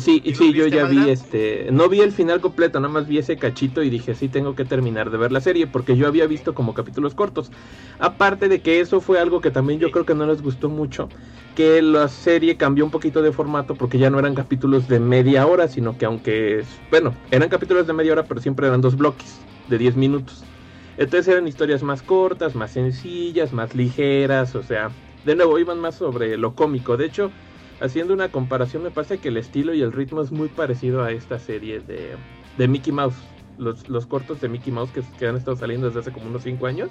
sí, 0.00 0.22
¿Y 0.24 0.34
lo 0.34 0.36
sí, 0.36 0.54
yo 0.54 0.66
ya 0.68 0.84
vi 0.86 1.08
este, 1.10 1.68
no 1.72 1.88
vi 1.88 2.00
el 2.00 2.12
final 2.12 2.40
completo, 2.40 2.80
nada 2.80 2.92
más 2.92 3.06
vi 3.06 3.18
ese 3.18 3.38
cachito 3.38 3.82
y 3.82 3.90
dije, 3.90 4.14
sí 4.14 4.28
tengo 4.28 4.54
que 4.54 4.64
terminar 4.64 5.10
de 5.10 5.18
ver 5.18 5.32
la 5.32 5.40
serie 5.40 5.66
porque 5.66 5.96
yo 5.96 6.06
había 6.06 6.26
visto 6.26 6.54
como 6.54 6.72
capítulos 6.74 7.14
cortos. 7.14 7.52
Aparte 7.98 8.48
de 8.48 8.62
que 8.62 8.80
eso 8.80 9.00
fue 9.00 9.18
algo 9.20 9.40
que 9.40 9.50
también 9.50 9.80
yo 9.80 9.90
creo 9.90 10.06
que 10.06 10.14
no 10.14 10.26
les 10.26 10.40
gustó 10.42 10.68
mucho, 10.70 11.12
que 11.54 11.82
la 11.82 12.08
serie 12.08 12.56
cambió 12.56 12.84
un 12.84 12.90
poquito 12.90 13.22
de 13.22 13.32
formato 13.32 13.76
porque 13.76 13.98
ya 13.98 14.08
no 14.10 14.18
eran 14.18 14.34
capítulos 14.34 14.88
de 14.88 15.00
media 15.00 15.46
hora, 15.46 15.68
sino 15.68 15.98
que 15.98 16.06
aunque, 16.06 16.60
es- 16.60 16.82
bueno, 16.90 17.20
eran 17.30 17.48
capítulos 17.50 17.86
de 17.86 17.92
media 17.92 18.12
hora, 18.12 18.26
pero 18.28 18.40
siempre 18.40 18.66
eran 18.68 18.80
dos 18.80 18.96
bloques 18.96 19.46
de 19.66 19.78
10 19.78 19.96
minutos. 19.96 20.48
Entonces 20.96 21.28
eran 21.28 21.48
historias 21.48 21.82
más 21.82 22.02
cortas, 22.02 22.54
más 22.54 22.72
sencillas, 22.72 23.52
más 23.52 23.74
ligeras, 23.74 24.54
o 24.54 24.62
sea, 24.62 24.96
de 25.22 25.34
nuevo 25.36 25.58
iban 25.58 25.78
más 25.80 25.94
sobre 25.96 26.36
lo 26.36 26.54
cómico. 26.54 26.96
De 26.96 27.06
hecho, 27.06 27.34
haciendo 27.82 28.14
una 28.14 28.30
comparación, 28.30 28.82
me 28.82 28.90
parece 28.90 29.18
que 29.18 29.28
el 29.28 29.36
estilo 29.36 29.74
y 29.74 29.82
el 29.82 29.92
ritmo 29.92 30.22
es 30.22 30.30
muy 30.30 30.48
parecido 30.48 31.02
a 31.02 31.10
esta 31.10 31.38
serie 31.38 31.80
de, 31.80 32.12
de 32.56 32.68
Mickey 32.68 32.92
Mouse, 32.92 33.16
los, 33.58 33.88
los 33.88 34.06
cortos 34.06 34.40
de 34.40 34.48
Mickey 34.48 34.72
Mouse 34.72 34.90
que, 35.18 35.26
han 35.26 35.36
estado 35.36 35.56
saliendo 35.56 35.88
desde 35.88 36.00
hace 36.00 36.12
como 36.12 36.26
unos 36.26 36.44
5 36.44 36.66
años. 36.66 36.90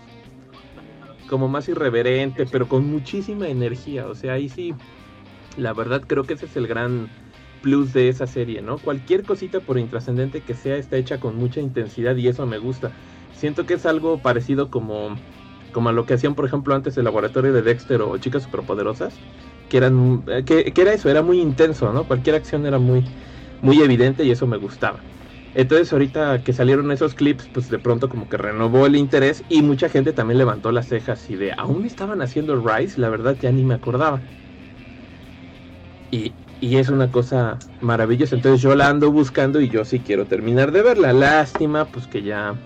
Como 1.30 1.48
más 1.48 1.70
irreverente, 1.70 2.46
pero 2.46 2.68
con 2.68 2.92
muchísima 2.92 3.48
energía. 3.48 4.06
O 4.08 4.16
sea, 4.16 4.34
ahí 4.34 4.50
sí, 4.50 4.76
la 5.58 5.72
verdad 5.72 6.04
creo 6.06 6.24
que 6.26 6.34
ese 6.34 6.46
es 6.46 6.58
el 6.58 6.68
gran 6.68 7.10
plus 7.62 7.94
de 7.94 8.10
esa 8.10 8.28
serie, 8.28 8.62
¿no? 8.62 8.78
Cualquier 8.78 9.24
cosita 9.24 9.62
por 9.62 9.80
intrascendente 9.80 10.42
que 10.42 10.56
sea 10.56 10.76
está 10.76 10.98
hecha 10.98 11.20
con 11.20 11.38
mucha 11.38 11.62
intensidad 11.62 12.18
y 12.18 12.28
eso 12.28 12.46
me 12.46 12.58
gusta. 12.58 12.92
Siento 13.34 13.66
que 13.66 13.76
es 13.76 13.86
algo 13.86 14.18
parecido 14.18 14.70
como, 14.70 15.16
como 15.72 15.88
a 15.88 15.94
lo 15.94 16.06
que 16.06 16.16
hacían, 16.16 16.36
por 16.36 16.46
ejemplo, 16.46 16.76
antes 16.76 16.98
el 16.98 17.06
laboratorio 17.06 17.54
de 17.54 17.62
Dexter 17.62 18.02
o 18.02 18.18
Chicas 18.18 18.44
Superpoderosas, 18.44 19.14
que 19.76 20.82
era 20.82 20.94
eso, 20.94 21.10
era 21.10 21.22
muy 21.24 21.40
intenso, 21.40 21.92
¿no? 21.94 22.08
Cualquier 22.08 22.36
acción 22.36 22.66
era 22.66 22.80
muy 22.80 23.06
muy 23.62 23.82
evidente 23.82 24.24
y 24.26 24.32
eso 24.32 24.48
me 24.48 24.58
gustaba. 24.58 25.06
Entonces 25.54 25.92
ahorita 25.94 26.44
que 26.44 26.54
salieron 26.54 26.92
esos 26.92 27.14
clips, 27.16 27.50
pues 27.50 27.70
de 27.70 27.80
pronto 27.80 28.10
como 28.10 28.30
que 28.30 28.38
renovó 28.38 28.86
el 28.88 28.96
interés 28.96 29.46
y 29.50 29.62
mucha 29.64 29.90
gente 29.90 30.14
también 30.14 30.38
levantó 30.40 30.72
las 30.72 30.88
cejas 30.88 31.30
y 31.30 31.36
de, 31.36 31.54
aún 31.58 31.86
estaban 31.86 32.22
haciendo 32.22 32.56
Rise, 32.62 33.00
la 33.02 33.10
verdad 33.10 33.38
ya 33.40 33.52
ni 33.52 33.64
me 33.66 33.74
acordaba. 33.76 34.24
Y, 36.10 36.38
y 36.60 36.78
es 36.78 36.90
una 36.90 37.12
cosa 37.12 37.60
maravillosa. 37.80 38.36
Entonces 38.36 38.62
yo 38.62 38.76
la 38.76 38.90
ando 38.90 39.12
buscando 39.12 39.62
y 39.62 39.70
yo 39.70 39.86
sí 39.86 40.04
quiero 40.04 40.28
terminar 40.28 40.72
de 40.72 40.82
verla. 40.84 41.14
Lástima, 41.14 41.92
pues 41.92 42.08
que 42.08 42.24
ya. 42.24 42.62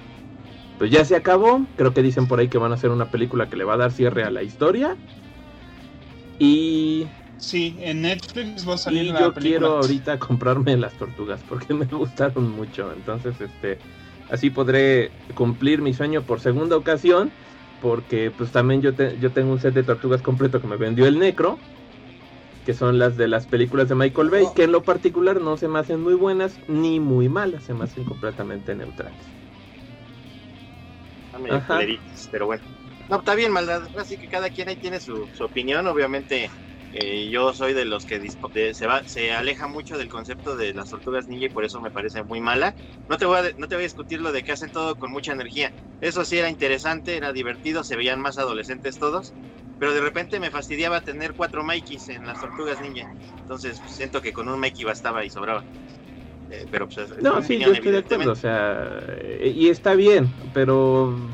Pues 0.77 0.91
ya 0.91 1.05
se 1.05 1.15
acabó. 1.15 1.67
Creo 1.75 1.93
que 1.93 2.03
dicen 2.03 2.27
por 2.27 2.39
ahí 2.39 2.49
que 2.49 2.57
van 2.59 2.71
a 2.71 2.75
hacer 2.75 2.91
una 2.91 3.11
película 3.11 3.49
que 3.49 3.57
le 3.57 3.65
va 3.65 3.75
a 3.75 3.77
dar 3.77 3.93
cierre 3.93 4.23
a 4.23 4.31
la 4.31 4.43
historia. 4.43 4.99
Y. 6.39 7.07
Sí, 7.37 7.77
en 7.79 8.01
Netflix 8.01 8.67
va 8.67 8.73
a 8.75 8.77
salir 8.77 9.03
y 9.03 9.11
la 9.11 9.19
yo 9.19 9.33
película. 9.33 9.41
quiero 9.41 9.67
ahorita 9.77 10.19
comprarme 10.19 10.77
las 10.77 10.93
tortugas 10.97 11.43
porque 11.43 11.73
me 11.73 11.85
gustaron 11.85 12.49
mucho. 12.51 12.91
Entonces, 12.91 13.39
este. 13.41 13.79
Así 14.29 14.49
podré 14.49 15.11
cumplir 15.35 15.81
mi 15.81 15.93
sueño 15.93 16.25
por 16.25 16.39
segunda 16.39 16.77
ocasión. 16.77 17.31
Porque 17.81 18.31
pues 18.31 18.51
también 18.51 18.81
yo, 18.81 18.95
te- 18.95 19.19
yo 19.19 19.31
tengo 19.31 19.51
un 19.51 19.59
set 19.59 19.73
de 19.73 19.83
tortugas 19.83 20.21
completo 20.21 20.59
que 20.61 20.67
me 20.67 20.77
vendió 20.77 21.05
el 21.05 21.19
Necro 21.19 21.59
que 22.65 22.73
son 22.73 22.97
las 22.99 23.15
de 23.15 23.27
las 23.27 23.47
películas 23.47 23.87
de 23.89 23.95
Michael 23.95 24.29
Bay, 24.29 24.47
que 24.55 24.63
en 24.63 24.71
lo 24.71 24.83
particular 24.83 25.39
no 25.39 25.55
se 25.55 25.67
me 25.67 25.79
hacen 25.79 26.01
muy 26.01 26.15
buenas 26.15 26.59
ni 26.67 26.99
muy 26.99 27.29
malas, 27.29 27.63
se 27.63 27.73
me 27.73 27.83
hacen 27.83 28.03
completamente 28.05 28.75
neutrales. 28.75 29.35
Medio 31.39 31.57
Ajá. 31.57 31.79
pero 32.31 32.45
bueno. 32.47 32.63
No, 33.07 33.17
está 33.17 33.35
bien, 33.35 33.51
maldad. 33.51 33.87
Así 33.93 34.17
que 34.17 34.27
cada 34.27 34.49
quien 34.49 34.67
ahí 34.69 34.77
tiene 34.77 34.99
su, 34.99 35.29
su 35.31 35.43
opinión. 35.43 35.85
Obviamente, 35.87 36.49
eh, 36.91 37.29
yo 37.29 37.53
soy 37.53 37.73
de 37.73 37.85
los 37.85 38.05
que 38.05 38.19
de- 38.19 38.73
se, 38.73 38.87
va, 38.87 39.03
se 39.05 39.31
aleja 39.33 39.67
mucho 39.67 39.97
del 39.97 40.07
concepto 40.09 40.55
de 40.55 40.73
las 40.73 40.89
tortugas 40.89 41.27
ninja 41.27 41.45
y 41.45 41.49
por 41.49 41.65
eso 41.65 41.81
me 41.81 41.91
parece 41.91 42.23
muy 42.23 42.41
mala. 42.41 42.73
No 43.07 43.17
te, 43.17 43.25
voy 43.25 43.37
a, 43.39 43.43
no 43.57 43.67
te 43.67 43.75
voy 43.75 43.83
a 43.83 43.87
discutir 43.87 44.21
lo 44.21 44.31
de 44.31 44.41
que 44.43 44.51
hacen 44.53 44.71
todo 44.71 44.95
con 44.97 45.11
mucha 45.11 45.33
energía. 45.33 45.71
Eso 45.99 46.25
sí 46.25 46.37
era 46.37 46.49
interesante, 46.49 47.15
era 47.15 47.31
divertido, 47.31 47.83
se 47.83 47.95
veían 47.95 48.19
más 48.21 48.37
adolescentes 48.39 48.97
todos. 48.97 49.35
Pero 49.77 49.93
de 49.93 50.01
repente 50.01 50.39
me 50.39 50.51
fastidiaba 50.51 51.01
tener 51.01 51.33
cuatro 51.35 51.63
Mikeys 51.63 52.07
en 52.09 52.25
las 52.25 52.39
tortugas 52.39 52.79
ninja. 52.79 53.05
Entonces 53.41 53.81
pues, 53.81 53.93
siento 53.95 54.21
que 54.21 54.33
con 54.33 54.49
un 54.49 54.59
Mikey 54.59 54.85
bastaba 54.85 55.23
y 55.25 55.29
sobraba. 55.29 55.65
Eh, 56.49 56.67
pero 56.69 56.87
pues, 56.87 57.09
es 57.09 57.17
No, 57.23 57.41
sí, 57.41 57.59
yo 57.59 57.71
estoy 57.71 57.91
de 57.91 57.97
acuerdo, 57.99 58.31
o 58.31 58.35
sea, 58.35 58.99
eh, 59.19 59.51
y 59.55 59.69
está 59.69 59.95
bien, 59.95 60.35
pero... 60.53 61.29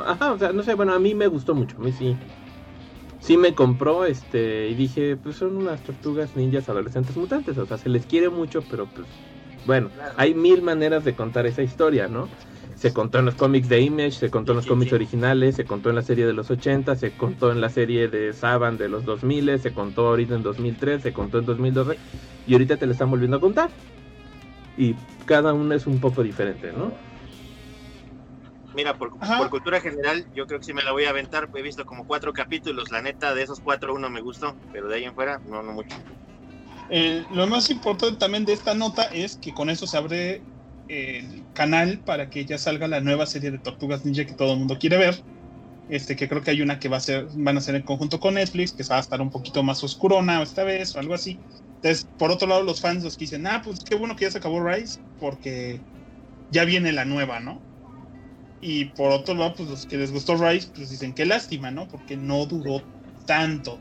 Ajá, 0.00 0.32
o 0.32 0.38
sea, 0.38 0.52
no 0.52 0.62
sé, 0.62 0.74
bueno, 0.74 0.92
a 0.92 0.98
mí 0.98 1.14
me 1.14 1.26
gustó 1.26 1.54
mucho, 1.54 1.76
a 1.78 1.80
mí 1.80 1.92
sí. 1.92 2.18
Sí 3.18 3.36
me 3.36 3.54
compró, 3.54 4.04
este, 4.04 4.68
y 4.68 4.74
dije, 4.74 5.16
pues 5.16 5.36
son 5.36 5.56
unas 5.56 5.82
tortugas 5.82 6.36
ninjas 6.36 6.68
adolescentes 6.68 7.16
mutantes, 7.16 7.56
o 7.58 7.66
sea, 7.66 7.78
se 7.78 7.88
les 7.88 8.06
quiere 8.06 8.28
mucho, 8.28 8.62
pero 8.62 8.86
pues, 8.86 9.08
bueno, 9.64 9.90
Claro. 9.90 10.14
hay 10.16 10.34
mil 10.34 10.62
maneras 10.62 11.04
de 11.04 11.14
contar 11.14 11.46
esa 11.46 11.62
historia, 11.62 12.08
¿no? 12.08 12.30
Se 12.74 12.92
contó 12.92 13.18
en 13.18 13.24
los 13.24 13.34
cómics 13.34 13.68
de 13.70 13.80
Image, 13.80 14.12
se 14.12 14.30
contó 14.30 14.52
en 14.52 14.56
los 14.56 14.64
Sí, 14.66 14.70
cómics 14.70 14.90
sí. 14.90 14.94
originales, 14.94 15.56
se 15.56 15.64
contó 15.64 15.88
en 15.88 15.96
la 15.96 16.02
serie 16.02 16.26
de 16.26 16.34
los 16.34 16.50
80, 16.50 16.94
se 16.94 17.12
contó 17.12 17.50
en 17.50 17.62
la 17.62 17.70
serie 17.70 18.08
de 18.08 18.34
Saban 18.34 18.76
de 18.76 18.90
los 18.90 19.04
2000, 19.06 19.58
se 19.58 19.72
contó 19.72 20.08
ahorita 20.08 20.34
en 20.34 20.42
2003, 20.42 21.02
se 21.02 21.12
contó 21.14 21.38
en 21.38 21.46
2012 21.46 21.98
y 22.46 22.52
ahorita 22.52 22.76
te 22.76 22.86
la 22.86 22.92
están 22.92 23.10
volviendo 23.10 23.38
a 23.38 23.40
contar. 23.40 23.70
Y 24.76 24.94
cada 25.24 25.54
una 25.54 25.74
es 25.74 25.86
un 25.86 26.00
poco 26.00 26.22
diferente, 26.22 26.70
¿no? 26.72 26.94
Mira, 28.76 28.98
por, 28.98 29.10
cultura 29.48 29.80
general, 29.80 30.26
yo 30.34 30.46
creo 30.46 30.60
que 30.60 30.66
sí 30.66 30.74
me 30.74 30.82
la 30.82 30.92
voy 30.92 31.06
a 31.06 31.10
aventar. 31.10 31.48
He 31.54 31.62
visto 31.62 31.86
como 31.86 32.06
cuatro 32.06 32.34
capítulos. 32.34 32.90
La 32.90 33.00
neta, 33.00 33.34
de 33.34 33.42
esos 33.42 33.58
cuatro, 33.58 33.94
uno 33.94 34.10
me 34.10 34.20
gustó, 34.20 34.54
pero 34.70 34.86
de 34.86 34.96
ahí 34.96 35.04
en 35.04 35.14
fuera, 35.14 35.40
no, 35.46 35.62
no 35.62 35.72
mucho. 35.72 35.96
Eh, 36.90 37.24
lo 37.32 37.46
más 37.46 37.70
importante 37.70 38.18
también 38.18 38.44
de 38.44 38.52
esta 38.52 38.74
nota 38.74 39.04
es 39.04 39.36
que 39.36 39.54
con 39.54 39.70
eso 39.70 39.86
se 39.86 39.96
abre 39.96 40.42
el 40.88 41.42
canal 41.54 42.00
para 42.04 42.28
que 42.28 42.44
ya 42.44 42.58
salga 42.58 42.86
la 42.86 43.00
nueva 43.00 43.24
serie 43.24 43.50
de 43.50 43.58
Tortugas 43.58 44.04
Ninja 44.04 44.26
que 44.26 44.34
todo 44.34 44.52
el 44.52 44.58
mundo 44.58 44.78
quiere 44.78 44.98
ver. 44.98 45.22
Este, 45.88 46.14
que 46.14 46.28
creo 46.28 46.42
que 46.42 46.50
hay 46.50 46.60
una 46.60 46.78
que 46.78 46.90
va 46.90 46.98
a 46.98 47.00
ser, 47.00 47.28
van 47.34 47.56
a 47.56 47.62
ser 47.62 47.76
en 47.76 47.82
conjunto 47.82 48.20
con 48.20 48.34
Netflix, 48.34 48.72
que 48.72 48.82
va 48.82 48.98
a 48.98 49.00
estar 49.00 49.22
un 49.22 49.30
poquito 49.30 49.62
más 49.62 49.82
oscurona 49.82 50.42
esta 50.42 50.64
vez 50.64 50.94
o 50.94 51.00
algo 51.00 51.14
así. 51.14 51.38
Entonces, 51.76 52.06
por 52.18 52.30
otro 52.30 52.46
lado, 52.46 52.62
los 52.62 52.82
fans 52.82 53.04
los 53.04 53.16
que 53.16 53.24
dicen, 53.24 53.46
ah, 53.46 53.62
pues 53.64 53.82
qué 53.82 53.94
bueno 53.94 54.16
que 54.16 54.26
ya 54.26 54.30
se 54.30 54.38
acabó 54.38 54.62
Rise, 54.62 55.00
porque 55.18 55.80
ya 56.50 56.66
viene 56.66 56.92
la 56.92 57.06
nueva, 57.06 57.40
¿no? 57.40 57.65
Y 58.60 58.86
por 58.86 59.12
otro 59.12 59.34
lado, 59.34 59.54
pues 59.56 59.68
los 59.68 59.86
que 59.86 59.96
les 59.96 60.12
gustó 60.12 60.36
Rise, 60.36 60.70
pues 60.74 60.90
dicen, 60.90 61.14
qué 61.14 61.26
lástima, 61.26 61.70
¿no? 61.70 61.86
Porque 61.88 62.16
no 62.16 62.46
duró 62.46 62.82
tanto. 63.26 63.78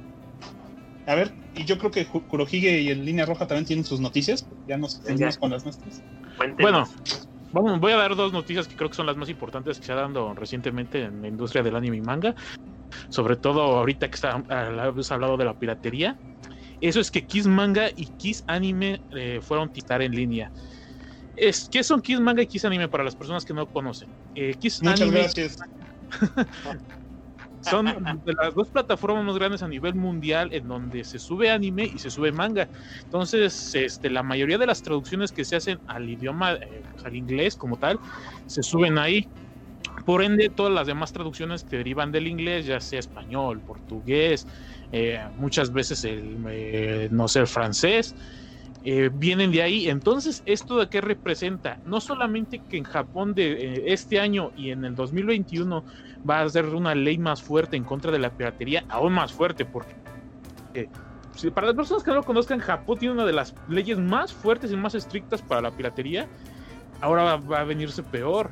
A 1.08 1.16
ver, 1.16 1.34
y 1.56 1.66
yo 1.66 1.78
creo 1.78 1.92
que 1.92 2.06
Kurohige 2.06 2.82
y 2.82 2.90
el 2.90 3.06
Línea 3.06 3.26
Roja 3.26 3.48
también 3.48 3.66
tienen 3.66 3.86
sus 3.86 4.00
noticias, 4.00 4.48
ya 4.68 4.78
nos 4.78 4.96
extendimos 4.96 5.38
con 5.38 5.52
las 5.52 5.64
nuestras. 5.64 6.04
Bueno, 6.60 6.90
vamos, 7.52 7.80
voy 7.80 7.92
a 7.92 7.98
dar 7.98 8.16
dos 8.16 8.34
noticias 8.34 8.68
que 8.68 8.76
creo 8.76 8.90
que 8.90 8.96
son 8.96 9.06
las 9.06 9.16
más 9.16 9.30
importantes 9.30 9.80
que 9.80 9.86
se 9.86 9.92
ha 9.92 9.96
dado 9.96 10.34
recientemente 10.34 11.04
en 11.04 11.22
la 11.22 11.28
industria 11.28 11.62
del 11.62 11.76
anime 11.76 11.98
y 11.98 12.02
manga. 12.02 12.36
Sobre 13.10 13.36
todo 13.36 13.62
ahorita 13.62 14.10
que 14.10 14.16
está, 14.16 14.44
hablado 14.50 15.38
de 15.38 15.46
la 15.46 15.58
piratería. 15.58 16.20
Eso 16.82 17.00
es 17.00 17.12
que 17.12 17.26
Kiss 17.26 17.48
Manga 17.48 17.88
y 17.96 18.08
Kiss 18.08 18.44
Anime 18.48 19.02
eh, 19.12 19.40
fueron 19.42 19.70
titar 19.70 20.02
en 20.02 20.12
línea. 20.12 20.52
Es, 21.36 21.68
¿Qué 21.70 21.84
son 21.84 22.02
Kiss 22.02 22.20
Manga 22.20 22.42
y 22.42 22.48
Kiss 22.48 22.66
Anime 22.66 22.88
para 22.88 23.04
las 23.04 23.16
personas 23.16 23.44
que 23.44 23.54
no 23.54 23.68
conocen? 23.68 24.10
Eh, 24.34 24.56
Kiss 24.56 24.82
Muchas 24.82 25.02
Anime 25.02 25.20
gracias. 25.22 25.58
son 27.62 27.86
de 27.86 28.34
las 28.40 28.54
dos 28.54 28.70
plataformas 28.70 29.26
más 29.26 29.36
grandes 29.36 29.64
a 29.64 29.68
nivel 29.68 29.96
mundial 29.96 30.50
en 30.54 30.68
donde 30.68 31.04
se 31.04 31.20
sube 31.20 31.50
anime 31.50 31.84
y 31.84 32.00
se 32.00 32.12
sube 32.12 32.32
manga. 32.32 32.70
Entonces, 33.04 33.74
este, 33.74 34.10
la 34.10 34.24
mayoría 34.24 34.58
de 34.58 34.68
las 34.68 34.82
traducciones 34.82 35.32
que 35.32 35.46
se 35.46 35.56
hacen 35.56 35.80
al 35.86 36.10
idioma, 36.10 36.54
eh, 36.54 36.84
pues, 36.92 37.06
al 37.06 37.16
inglés 37.16 37.56
como 37.56 37.78
tal, 37.78 38.00
se 38.46 38.64
suben 38.64 38.98
ahí. 38.98 39.30
Por 40.06 40.24
ende, 40.24 40.50
todas 40.50 40.74
las 40.74 40.88
demás 40.88 41.12
traducciones 41.12 41.64
que 41.64 41.78
derivan 41.78 42.12
del 42.12 42.28
inglés, 42.28 42.66
ya 42.66 42.80
sea 42.80 43.00
español, 43.00 43.62
portugués, 43.62 44.46
eh, 44.92 45.20
muchas 45.36 45.72
veces 45.72 46.04
el, 46.04 46.44
eh, 46.50 47.08
no 47.12 47.28
sé, 47.28 47.40
el 47.40 47.48
francés, 47.48 48.16
eh, 48.86 49.10
vienen 49.12 49.52
de 49.52 49.64
ahí. 49.64 49.90
Entonces, 49.90 50.44
¿esto 50.46 50.78
de 50.78 50.88
qué 50.88 51.02
representa? 51.02 51.80
No 51.86 52.00
solamente 52.00 52.60
que 52.60 52.78
en 52.78 52.84
Japón 52.84 53.34
de 53.34 53.52
eh, 53.54 53.84
este 53.88 54.20
año 54.20 54.52
y 54.56 54.70
en 54.70 54.86
el 54.86 54.96
2021 54.96 55.84
va 56.30 56.42
a 56.42 56.50
ser 56.50 56.66
una 56.68 56.94
ley 56.94 57.18
más 57.18 57.42
fuerte 57.42 57.76
en 57.76 57.84
contra 57.84 58.12
de 58.12 58.20
la 58.20 58.30
piratería, 58.30 58.86
aún 58.90 59.14
más 59.14 59.34
fuerte, 59.34 59.66
porque 59.66 59.96
eh, 60.76 60.88
para 61.54 61.68
las 61.68 61.76
personas 61.76 62.04
que 62.04 62.12
no 62.12 62.18
lo 62.18 62.24
conozcan, 62.24 62.60
Japón 62.60 63.00
tiene 63.00 63.16
una 63.16 63.26
de 63.26 63.34
las 63.34 63.56
leyes 63.68 63.98
más 63.98 64.32
fuertes 64.32 64.72
y 64.72 64.76
más 64.76 64.94
estrictas 64.94 65.42
para 65.42 65.62
la 65.62 65.72
piratería. 65.72 66.28
Ahora 67.02 67.24
va, 67.24 67.38
va 67.38 67.60
a 67.62 67.64
venirse 67.64 68.04
peor 68.04 68.52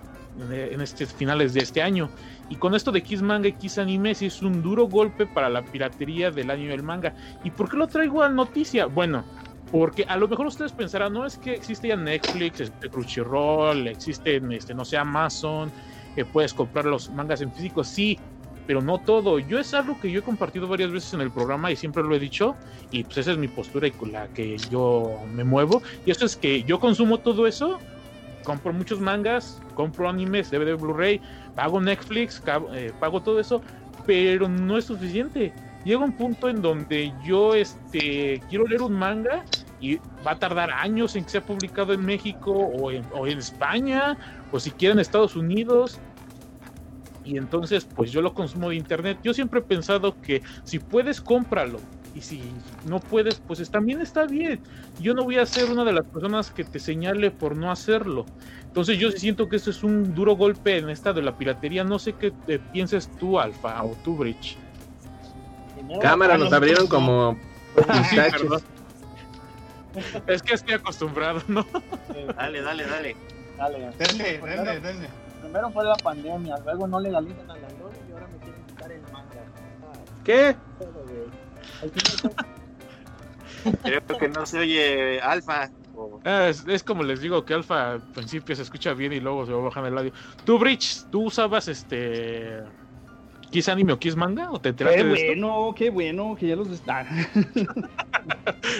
en, 0.52 0.82
estos 0.82 1.14
finales 1.14 1.54
de 1.54 1.62
este 1.62 1.82
año. 1.82 2.10
Y 2.50 2.56
con 2.56 2.74
esto 2.76 2.92
de 2.92 3.02
Kiss 3.04 3.22
Manga 3.22 3.48
y 3.48 3.54
Kiss 3.54 3.78
Anime, 3.78 4.16
sí 4.16 4.26
es 4.26 4.42
un 4.42 4.62
duro 4.62 4.88
golpe 4.88 5.26
para 5.26 5.50
la 5.50 5.62
piratería 5.62 6.32
del 6.32 6.50
anime 6.50 6.72
y 6.72 6.74
el 6.74 6.84
manga. 6.84 7.14
¿Y 7.44 7.52
por 7.52 7.70
qué 7.70 7.78
lo 7.78 7.88
traigo 7.88 8.24
a 8.24 8.30
noticia? 8.30 8.86
Bueno, 8.88 9.24
porque 9.74 10.06
a 10.08 10.18
lo 10.18 10.28
mejor 10.28 10.46
ustedes 10.46 10.72
pensarán, 10.72 11.14
no 11.14 11.26
es 11.26 11.36
que 11.36 11.56
existe 11.56 11.88
ya 11.88 11.96
Netflix, 11.96 12.60
este, 12.60 12.92
Crunchyroll, 12.92 13.88
existen, 13.88 14.52
este, 14.52 14.76
no 14.76 14.86
sé, 14.86 14.98
Amazon, 14.98 15.72
que 16.14 16.26
puedes 16.26 16.54
comprar 16.54 16.86
los 16.86 17.10
mangas 17.10 17.42
en 17.42 17.52
físico, 17.52 17.84
sí, 17.84 18.20
pero 18.68 18.84
no 18.84 19.00
todo. 19.00 19.40
Yo 19.40 19.58
es 19.58 19.74
algo 19.74 20.00
que 20.00 20.12
yo 20.12 20.20
he 20.20 20.22
compartido 20.22 20.68
varias 20.68 20.92
veces 20.92 21.16
en 21.16 21.22
el 21.22 21.32
programa 21.32 21.72
y 21.72 21.76
siempre 21.76 22.04
lo 22.04 22.14
he 22.14 22.20
dicho, 22.20 22.56
y 22.92 23.04
pues 23.04 23.18
esa 23.18 23.32
es 23.32 23.40
mi 23.40 23.48
postura 23.48 23.88
y 23.88 23.92
con 23.92 24.12
la 24.12 24.28
que 24.28 24.58
yo 24.70 25.20
me 25.34 25.44
muevo. 25.44 25.82
Y 26.06 26.12
esto 26.12 26.28
es 26.28 26.36
que 26.36 26.62
yo 26.62 26.80
consumo 26.80 27.18
todo 27.18 27.48
eso, 27.48 27.80
compro 28.44 28.74
muchos 28.74 29.00
mangas, 29.00 29.60
compro 29.74 30.08
animes, 30.08 30.52
DVD, 30.52 30.76
Blu-ray, 30.76 31.20
pago 31.56 31.82
Netflix, 31.82 32.44
eh, 32.76 32.94
pago 33.00 33.24
todo 33.24 33.40
eso, 33.40 33.64
pero 34.06 34.48
no 34.48 34.78
es 34.78 34.86
suficiente. 34.86 35.52
Llega 35.84 36.06
un 36.06 36.14
punto 36.14 36.48
en 36.48 36.62
donde 36.62 37.12
yo 37.26 37.56
este, 37.56 38.40
quiero 38.50 38.68
leer 38.68 38.84
un 38.84 38.94
manga 38.94 39.44
y 39.84 40.00
va 40.26 40.32
a 40.32 40.40
tardar 40.40 40.72
años 40.72 41.14
en 41.18 41.26
que 41.26 41.32
sea 41.32 41.42
publicado 41.42 41.92
en 41.92 42.06
México 42.06 42.52
o 42.54 42.90
en, 42.90 43.04
o 43.14 43.28
en 43.28 43.38
España 43.38 44.18
o 44.50 44.58
siquiera 44.58 44.94
en 44.94 45.00
Estados 45.00 45.36
Unidos. 45.36 46.00
Y 47.26 47.38
entonces, 47.38 47.86
pues 47.94 48.10
yo 48.10 48.22
lo 48.22 48.34
consumo 48.34 48.70
de 48.70 48.78
internet. 48.78 49.20
Yo 49.24 49.34
siempre 49.34 49.60
he 49.60 49.64
pensado 49.64 50.22
que 50.22 50.42
si 50.64 50.80
puedes, 50.80 51.20
cómpralo. 51.20 51.80
Y 52.16 52.22
si 52.22 52.42
no 52.86 53.02
puedes, 53.02 53.42
pues 53.42 53.70
también 53.70 54.00
está 54.00 54.26
bien. 54.26 54.62
Yo 55.02 55.14
no 55.14 55.26
voy 55.26 55.38
a 55.38 55.46
ser 55.46 55.70
una 55.70 55.84
de 55.84 55.92
las 55.92 56.06
personas 56.06 56.50
que 56.50 56.64
te 56.64 56.80
señale 56.80 57.30
por 57.30 57.58
no 57.58 57.70
hacerlo. 57.70 58.26
Entonces 58.64 58.98
yo 58.98 59.12
sí 59.12 59.20
siento 59.20 59.50
que 59.50 59.58
esto 59.58 59.70
es 59.70 59.84
un 59.84 60.16
duro 60.16 60.38
golpe 60.38 60.78
en 60.78 60.90
esta 60.90 61.12
de 61.12 61.24
la 61.24 61.38
piratería. 61.38 61.84
No 61.84 62.00
sé 62.00 62.14
qué 62.14 62.32
te 62.32 62.58
pienses 62.58 63.12
tú, 63.20 63.38
Alfa, 63.38 63.84
o 63.84 63.98
tú, 64.02 64.16
Bridge. 64.16 64.56
Cámara, 66.00 66.38
nos 66.38 66.54
abrieron 66.54 66.88
como 66.88 67.38
Ah, 67.88 68.04
sí. 68.04 68.18
Es 70.28 70.42
que 70.42 70.54
estoy 70.56 70.74
acostumbrado, 70.76 71.42
¿no? 71.48 71.66
Dale, 72.36 72.62
dale, 72.62 72.86
dale. 72.86 73.16
Dale. 73.58 73.78
Denle, 73.98 74.40
Primero- 74.40 74.64
denle, 74.64 74.80
denle. 74.80 75.10
Primero 75.42 75.70
fue 75.72 75.84
la 75.84 75.96
pandemia, 75.96 76.56
luego 76.64 76.88
no 76.88 77.00
legalizan 77.00 77.50
a 77.52 77.56
la 77.58 77.70
LOL 77.80 77.92
y 78.10 78.12
ahora 78.14 78.28
me 78.28 78.38
quieren 78.40 78.62
quitar 78.68 78.92
el 78.92 79.02
manga. 79.12 79.44
¿Qué? 80.24 80.56
Creo 83.84 84.06
que 84.20 84.30
no 84.30 84.46
se 84.46 84.60
oye 84.60 85.22
Alfa. 85.22 85.70
o- 85.96 86.20
Ah, 86.26 86.48
Es, 86.50 86.64
es 86.68 86.84
como 86.84 87.04
les 87.04 87.22
digo 87.22 87.46
que 87.46 87.54
Alfa 87.54 87.92
al 87.94 88.02
principio 88.02 88.56
se 88.56 88.62
escucha 88.64 88.94
bien 88.94 89.14
y 89.14 89.20
luego 89.20 89.46
se 89.46 89.52
va 89.54 89.62
bajando 89.64 89.90
el 89.90 89.98
audio. 89.98 90.14
Tú, 90.46 90.58
Bridge, 90.58 91.06
¿tú 91.12 91.26
usabas 91.26 91.68
este. 91.68 92.62
Kiss 93.54 93.70
anime 93.70 93.94
o 93.94 94.00
Kiss 94.00 94.16
manga? 94.16 94.50
¿O 94.52 94.60
te 94.60 94.70
enteraste 94.70 95.04
Qué 95.04 95.06
de 95.06 95.26
bueno, 95.28 95.76
qué 95.78 95.90
bueno 95.92 96.36
que 96.36 96.48
ya 96.48 96.56
los 96.56 96.70
está. 96.70 97.06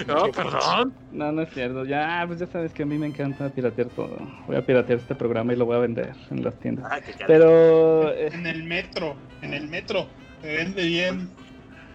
No, 0.08 0.32
perdón. 0.32 0.94
No, 1.12 1.30
no 1.30 1.42
es 1.42 1.52
cierto. 1.52 1.84
Ya, 1.84 2.24
pues 2.26 2.40
ya 2.40 2.46
sabes 2.46 2.72
que 2.72 2.82
a 2.82 2.86
mí 2.86 2.96
me 2.96 3.06
encanta 3.06 3.50
piratear 3.50 3.88
todo. 3.88 4.16
Voy 4.46 4.56
a 4.56 4.64
piratear 4.64 4.98
este 4.98 5.14
programa 5.14 5.52
y 5.52 5.56
lo 5.56 5.66
voy 5.66 5.76
a 5.76 5.80
vender 5.80 6.14
en 6.30 6.42
las 6.42 6.58
tiendas. 6.58 6.86
Ah, 6.90 7.00
qué 7.00 7.12
cara. 7.12 7.26
Pero 7.26 8.12
En 8.12 8.46
el 8.46 8.64
metro, 8.64 9.14
en 9.42 9.52
el 9.52 9.68
metro. 9.68 10.08
Se 10.40 10.56
vende 10.56 10.84
bien. 10.86 11.28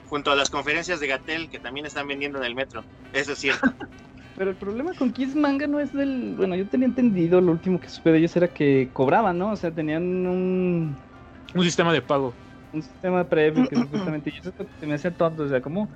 Junto 0.08 0.32
a 0.32 0.36
las 0.36 0.50
conferencias 0.50 1.00
de 1.00 1.08
Gatel 1.08 1.50
que 1.50 1.60
también 1.60 1.88
están 1.88 2.08
vendiendo 2.08 2.38
en 2.38 2.46
el 2.46 2.56
metro. 2.56 2.84
Eso 3.12 3.34
es 3.34 3.40
cierto. 3.40 3.74
Pero 4.38 4.52
el 4.52 4.56
problema 4.56 4.94
con 4.94 5.12
Kiss 5.12 5.36
Manga 5.36 5.68
no 5.68 5.80
es 5.80 5.92
del. 5.92 6.36
Bueno, 6.38 6.56
yo 6.56 6.66
tenía 6.68 6.88
entendido, 6.88 7.42
lo 7.42 7.52
último 7.52 7.80
que 7.80 7.90
supe 7.90 8.12
de 8.12 8.20
ellos 8.20 8.36
era 8.38 8.48
que 8.48 8.90
cobraban, 8.94 9.38
¿no? 9.38 9.52
O 9.52 9.56
sea, 9.56 9.72
tenían 9.72 10.04
un, 10.04 10.96
Un 11.56 11.64
sistema 11.64 11.92
de 11.92 12.02
pago. 12.02 12.34
Un 12.72 12.84
sistema 12.84 13.28
previo 13.30 13.68
que 13.68 13.76
supuestamente. 13.78 14.32
Y 14.34 14.40
eso 14.40 14.50
es 14.50 14.56
lo 14.58 14.68
que 14.68 14.76
se 14.78 14.88
me 14.88 14.96
hace 14.96 15.12
tonto. 15.12 15.44
O 15.44 15.48
sea, 15.50 15.62
¿cómo, 15.62 15.92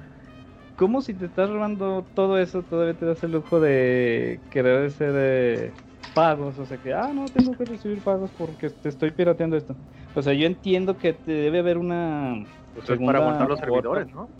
¿cómo 0.75 1.01
si 1.01 1.15
te 1.15 1.25
estás 1.25 1.49
robando 1.49 2.11
todo 2.13 2.37
eso, 2.39 2.65
todavía 2.65 2.97
te 2.97 3.05
das 3.05 3.23
el 3.23 3.31
lujo 3.31 3.59
de 3.59 4.45
querer 4.49 4.85
hacer 4.87 5.13
eh, 5.17 5.77
pagos? 6.13 6.59
O 6.59 6.65
sea, 6.65 6.79
que, 6.79 6.93
ah, 6.93 7.13
no, 7.13 7.31
tengo 7.31 7.57
que 7.57 7.65
recibir 7.65 8.03
pagos 8.03 8.31
porque 8.33 8.69
te 8.71 8.89
estoy 8.89 9.11
pirateando 9.11 9.57
esto. 9.57 9.77
O 10.15 10.21
sea, 10.21 10.33
yo 10.33 10.45
entiendo 10.47 10.97
que 10.97 11.13
te 11.13 11.31
debe 11.31 11.59
haber 11.59 11.77
una. 11.77 12.35
Pues 12.73 12.89
es 12.89 12.99
para 12.99 13.19
aguantar 13.19 13.47
los 13.49 13.59
servidores, 13.59 14.07
¿no? 14.13 14.31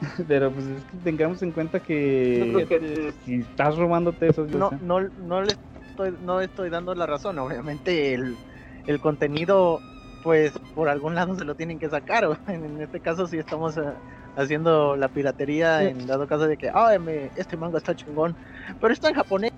Pero 0.28 0.52
pues 0.52 0.66
es 0.66 0.84
que 0.84 0.96
tengamos 0.98 1.42
en 1.42 1.52
cuenta 1.52 1.80
que, 1.80 2.38
Yo 2.38 2.66
creo 2.66 2.68
que- 2.68 3.12
si 3.24 3.40
estás 3.40 3.76
robándote 3.76 4.28
eso, 4.28 4.46
No, 4.46 4.70
no, 4.80 5.00
no 5.16 5.42
le 5.42 5.52
estoy, 5.90 6.12
no 6.20 6.40
estoy 6.40 6.70
dando 6.70 6.94
la 6.94 7.06
razón. 7.06 7.38
Obviamente 7.38 8.14
el, 8.14 8.38
el 8.86 9.00
contenido, 9.00 9.84
pues 10.22 10.52
por 10.74 10.88
algún 10.88 11.14
lado 11.14 11.36
se 11.36 11.44
lo 11.44 11.54
tienen 11.54 11.78
que 11.78 11.88
sacar. 11.88 12.28
En, 12.48 12.80
este 12.80 13.00
caso 13.00 13.26
sí 13.26 13.38
estamos 13.38 13.76
eh, 13.76 13.82
haciendo 14.36 14.96
la 14.96 15.08
piratería 15.08 15.82
en 15.82 16.06
dado 16.06 16.26
caso 16.26 16.46
de 16.46 16.56
que, 16.56 16.70
ah, 16.72 16.96
este 17.36 17.56
manga 17.56 17.78
está 17.78 17.94
chingón, 17.94 18.36
pero 18.80 18.92
está 18.92 19.08
en 19.08 19.14
japonés. 19.14 19.52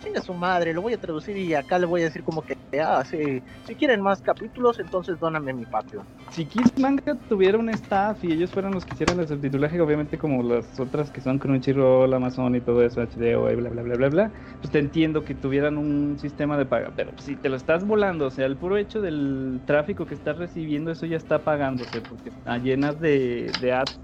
Chinga 0.00 0.20
su 0.20 0.34
madre, 0.34 0.72
lo 0.72 0.82
voy 0.82 0.92
a 0.92 0.98
traducir 0.98 1.36
y 1.36 1.54
acá 1.54 1.78
le 1.78 1.86
voy 1.86 2.02
a 2.02 2.04
decir 2.04 2.22
como 2.22 2.42
que, 2.42 2.54
ah, 2.80 3.02
si 3.04 3.42
quieren 3.76 4.00
más 4.00 4.22
capítulos, 4.22 4.78
entonces 4.78 5.18
dóname 5.18 5.52
mi 5.52 5.66
patio. 5.66 6.06
si 6.30 6.46
Kiss 6.46 6.70
Manga 6.76 7.16
tuviera 7.28 7.58
un 7.58 7.68
staff 7.70 8.22
y 8.22 8.32
ellos 8.32 8.52
fueran 8.52 8.74
los 8.74 8.84
que 8.84 8.94
hicieran 8.94 9.18
el 9.18 9.26
subtitulaje, 9.26 9.80
obviamente 9.80 10.18
como 10.18 10.42
las 10.42 10.78
otras 10.78 11.10
que 11.10 11.20
son 11.20 11.38
Crunchyroll, 11.38 12.12
Amazon 12.14 12.54
y 12.54 12.60
todo 12.60 12.84
eso, 12.84 13.00
HBO 13.00 13.50
y 13.50 13.56
bla 13.56 13.70
bla 13.70 13.82
bla 13.82 13.96
bla 13.96 14.08
bla, 14.08 14.32
pues 14.60 14.70
te 14.70 14.78
entiendo 14.78 15.24
que 15.24 15.34
tuvieran 15.34 15.78
un 15.78 16.18
sistema 16.18 16.56
de 16.58 16.66
paga, 16.66 16.92
pero 16.94 17.12
si 17.18 17.36
te 17.36 17.48
lo 17.48 17.56
estás 17.56 17.84
volando, 17.84 18.26
o 18.26 18.30
sea, 18.30 18.46
el 18.46 18.58
puro 18.58 18.76
hecho 18.76 19.00
del 19.00 19.62
tráfico 19.66 20.06
que 20.06 20.14
estás 20.14 20.36
recibiendo, 20.38 20.90
eso 20.92 21.06
ya 21.06 21.16
está 21.16 21.42
pagándose, 21.44 22.02
porque 22.02 22.28
está 22.28 22.58
llenas 22.58 23.00
de, 23.00 23.54
de 23.58 23.72
ads 23.72 23.98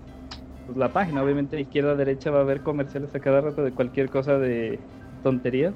pues, 0.66 0.76
la 0.78 0.92
página, 0.92 1.22
obviamente 1.22 1.60
izquierda 1.60 1.94
derecha 1.96 2.30
va 2.30 2.38
a 2.38 2.42
haber 2.42 2.62
comerciales 2.62 3.14
a 3.14 3.20
cada 3.20 3.40
rato 3.40 3.62
de 3.62 3.72
cualquier 3.72 4.10
cosa 4.10 4.38
de 4.38 4.80
tonterías. 5.22 5.74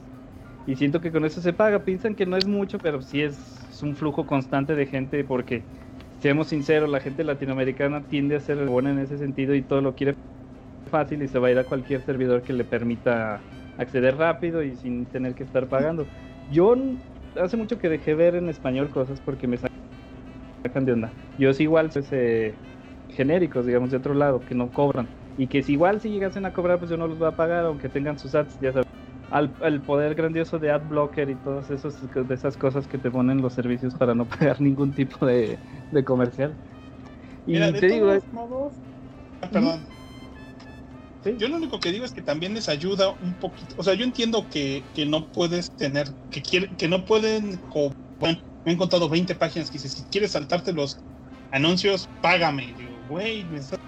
Y 0.66 0.76
siento 0.76 1.00
que 1.00 1.12
con 1.12 1.24
eso 1.24 1.40
se 1.40 1.52
paga. 1.52 1.84
Piensan 1.84 2.14
que 2.14 2.26
no 2.26 2.36
es 2.36 2.46
mucho, 2.46 2.78
pero 2.78 3.00
sí 3.00 3.22
es, 3.22 3.36
es 3.70 3.82
un 3.82 3.96
flujo 3.96 4.26
constante 4.26 4.74
de 4.74 4.86
gente 4.86 5.24
porque, 5.24 5.62
seamos 6.20 6.48
sinceros, 6.48 6.90
la 6.90 7.00
gente 7.00 7.24
latinoamericana 7.24 8.02
tiende 8.04 8.36
a 8.36 8.40
ser 8.40 8.66
buena 8.66 8.90
en 8.90 8.98
ese 8.98 9.18
sentido 9.18 9.54
y 9.54 9.62
todo 9.62 9.80
lo 9.80 9.94
quiere 9.94 10.14
fácil 10.90 11.22
y 11.22 11.28
se 11.28 11.38
va 11.38 11.48
a 11.48 11.50
ir 11.50 11.58
a 11.58 11.64
cualquier 11.64 12.02
servidor 12.02 12.42
que 12.42 12.52
le 12.52 12.64
permita 12.64 13.40
acceder 13.76 14.16
rápido 14.16 14.62
y 14.62 14.74
sin 14.76 15.06
tener 15.06 15.34
que 15.34 15.44
estar 15.44 15.68
pagando. 15.68 16.06
Yo 16.50 16.74
hace 17.36 17.56
mucho 17.56 17.78
que 17.78 17.88
dejé 17.88 18.14
ver 18.14 18.34
en 18.34 18.48
español 18.48 18.90
cosas 18.90 19.20
porque 19.20 19.46
me 19.46 19.58
sacan 19.58 20.84
de 20.84 20.92
onda. 20.92 21.12
Yo 21.38 21.50
es 21.50 21.60
igual, 21.60 21.90
pues, 21.92 22.08
eh, 22.12 22.54
genéricos, 23.18 23.66
digamos, 23.66 23.90
de 23.90 23.96
otro 23.96 24.14
lado, 24.14 24.44
que 24.44 24.54
no 24.54 24.70
cobran. 24.70 25.10
Y 25.36 25.48
que 25.48 25.64
si 25.64 25.72
igual 25.72 26.00
si 26.00 26.08
llegasen 26.08 26.46
a 26.46 26.52
cobrar, 26.52 26.78
pues 26.78 26.88
yo 26.88 26.96
no 26.96 27.08
los 27.08 27.18
voy 27.18 27.26
a 27.26 27.32
pagar, 27.32 27.64
aunque 27.64 27.88
tengan 27.88 28.16
sus 28.16 28.32
ads, 28.36 28.56
ya 28.60 28.72
sabes. 28.72 28.86
Al, 29.28 29.52
al 29.60 29.82
poder 29.82 30.14
grandioso 30.14 30.58
de 30.58 30.70
AdBlocker 30.70 31.28
y 31.28 31.34
todas 31.34 31.68
esos, 31.68 32.00
de 32.00 32.34
esas 32.34 32.56
cosas 32.56 32.86
que 32.86 32.96
te 32.96 33.10
ponen 33.10 33.42
los 33.42 33.52
servicios 33.52 33.94
para 33.94 34.14
no 34.14 34.26
pagar 34.26 34.60
ningún 34.60 34.94
tipo 34.94 35.26
de, 35.26 35.58
de 35.90 36.04
comercial. 36.04 36.56
Y 37.44 37.52
Mira, 37.52 37.72
de 37.72 37.80
te 37.80 37.88
digo, 37.88 38.16
modos. 38.30 38.74
Ah, 39.42 39.50
perdón. 39.50 39.84
Sí. 41.24 41.34
Yo 41.38 41.48
lo 41.48 41.56
único 41.56 41.80
que 41.80 41.90
digo 41.90 42.04
es 42.04 42.12
que 42.12 42.22
también 42.22 42.54
les 42.54 42.68
ayuda 42.68 43.16
un 43.20 43.34
poquito. 43.34 43.74
O 43.76 43.82
sea, 43.82 43.94
yo 43.94 44.04
entiendo 44.04 44.46
que, 44.48 44.84
que 44.94 45.04
no 45.04 45.26
puedes 45.32 45.72
tener, 45.72 46.06
que 46.30 46.40
quiere, 46.42 46.68
que 46.76 46.88
no 46.88 47.04
pueden 47.04 47.58
cobrar. 47.68 47.98
Me 48.20 48.72
he 48.72 48.74
encontrado 48.74 49.08
20 49.08 49.34
páginas 49.34 49.70
que 49.70 49.78
dice, 49.78 49.88
si 49.88 50.04
quieres 50.04 50.32
saltarte 50.32 50.72
los 50.72 50.96
anuncios, 51.50 52.08
págame. 52.20 52.74
Güey, 53.08 53.44
me 53.46 53.58
estás 53.58 53.78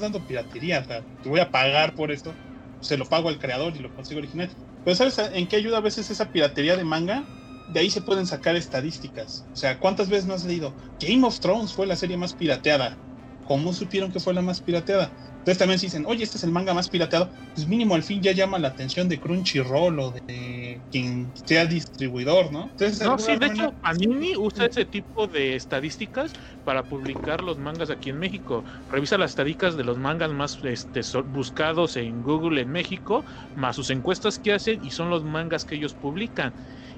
dando 0.00 0.26
piratería, 0.26 0.84
te 0.86 1.28
voy 1.28 1.40
a 1.40 1.50
pagar 1.50 1.94
por 1.94 2.12
esto. 2.12 2.40
Se 2.80 2.98
lo 2.98 3.06
pago 3.08 3.28
al 3.30 3.38
creador 3.38 3.76
y 3.76 3.80
lo 3.80 3.92
consigo 3.92 4.18
original. 4.20 4.54
Pero 4.84 4.96
¿sabes 4.96 5.18
en 5.18 5.48
qué 5.48 5.56
ayuda 5.56 5.78
a 5.78 5.82
veces 5.82 6.10
esa 6.10 6.30
piratería 6.32 6.76
de 6.76 6.84
manga? 6.84 7.30
De 7.66 7.80
ahí 7.80 7.90
se 7.90 8.02
pueden 8.02 8.26
sacar 8.26 8.56
estadísticas. 8.56 9.48
O 9.52 9.56
sea, 9.56 9.78
¿cuántas 9.80 10.08
veces 10.10 10.26
no 10.26 10.34
has 10.34 10.44
leído? 10.44 10.76
Game 11.00 11.26
of 11.26 11.40
Thrones 11.40 11.74
fue 11.74 11.86
la 11.86 11.96
serie 11.96 12.18
más 12.18 12.34
pirateada. 12.34 13.00
¿Cómo 13.42 13.72
supieron 13.74 14.12
que 14.12 14.20
fue 14.20 14.34
la 14.34 14.42
más 14.42 14.62
pirateada? 14.62 15.14
Entonces 15.44 15.58
también 15.58 15.78
se 15.78 15.86
dicen, 15.86 16.04
oye, 16.06 16.24
este 16.24 16.38
es 16.38 16.44
el 16.44 16.52
manga 16.52 16.72
más 16.72 16.88
pirateado, 16.88 17.30
pues 17.54 17.66
mínimo 17.68 17.94
al 17.94 18.02
fin 18.02 18.22
ya 18.22 18.32
llama 18.32 18.58
la 18.58 18.68
atención 18.68 19.10
de 19.10 19.20
Crunchyroll 19.20 19.98
o 20.00 20.10
de 20.10 20.86
quien 20.90 21.34
sea 21.46 21.66
distribuidor, 21.66 22.50
¿no? 22.50 22.68
Entonces, 22.70 23.02
No, 23.06 23.18
sí, 23.18 23.32
de 23.32 23.48
manera- 23.48 23.64
hecho, 23.66 23.76
Panini 23.82 24.32
usa 24.38 24.64
ese 24.64 24.86
tipo 24.86 25.26
de 25.26 25.54
estadísticas 25.54 26.32
para 26.62 26.88
publicar 26.88 27.42
los 27.42 27.58
mangas 27.58 27.90
aquí 27.90 28.08
en 28.08 28.18
México. 28.18 28.64
Revisa 28.88 29.18
las 29.18 29.32
estadísticas 29.32 29.76
de 29.76 29.84
los 29.84 29.98
mangas 29.98 30.30
más 30.32 30.56
este, 30.62 31.02
buscados 31.26 31.96
en 31.96 32.22
Google 32.22 32.62
en 32.62 32.70
México, 32.70 33.26
más 33.52 33.76
sus 33.76 33.90
encuestas 33.90 34.38
que 34.38 34.54
hacen 34.54 34.78
y 34.82 34.92
son 34.92 35.10
los 35.10 35.24
mangas 35.24 35.66
que 35.66 35.74
ellos 35.74 35.94
publican. 35.94 36.54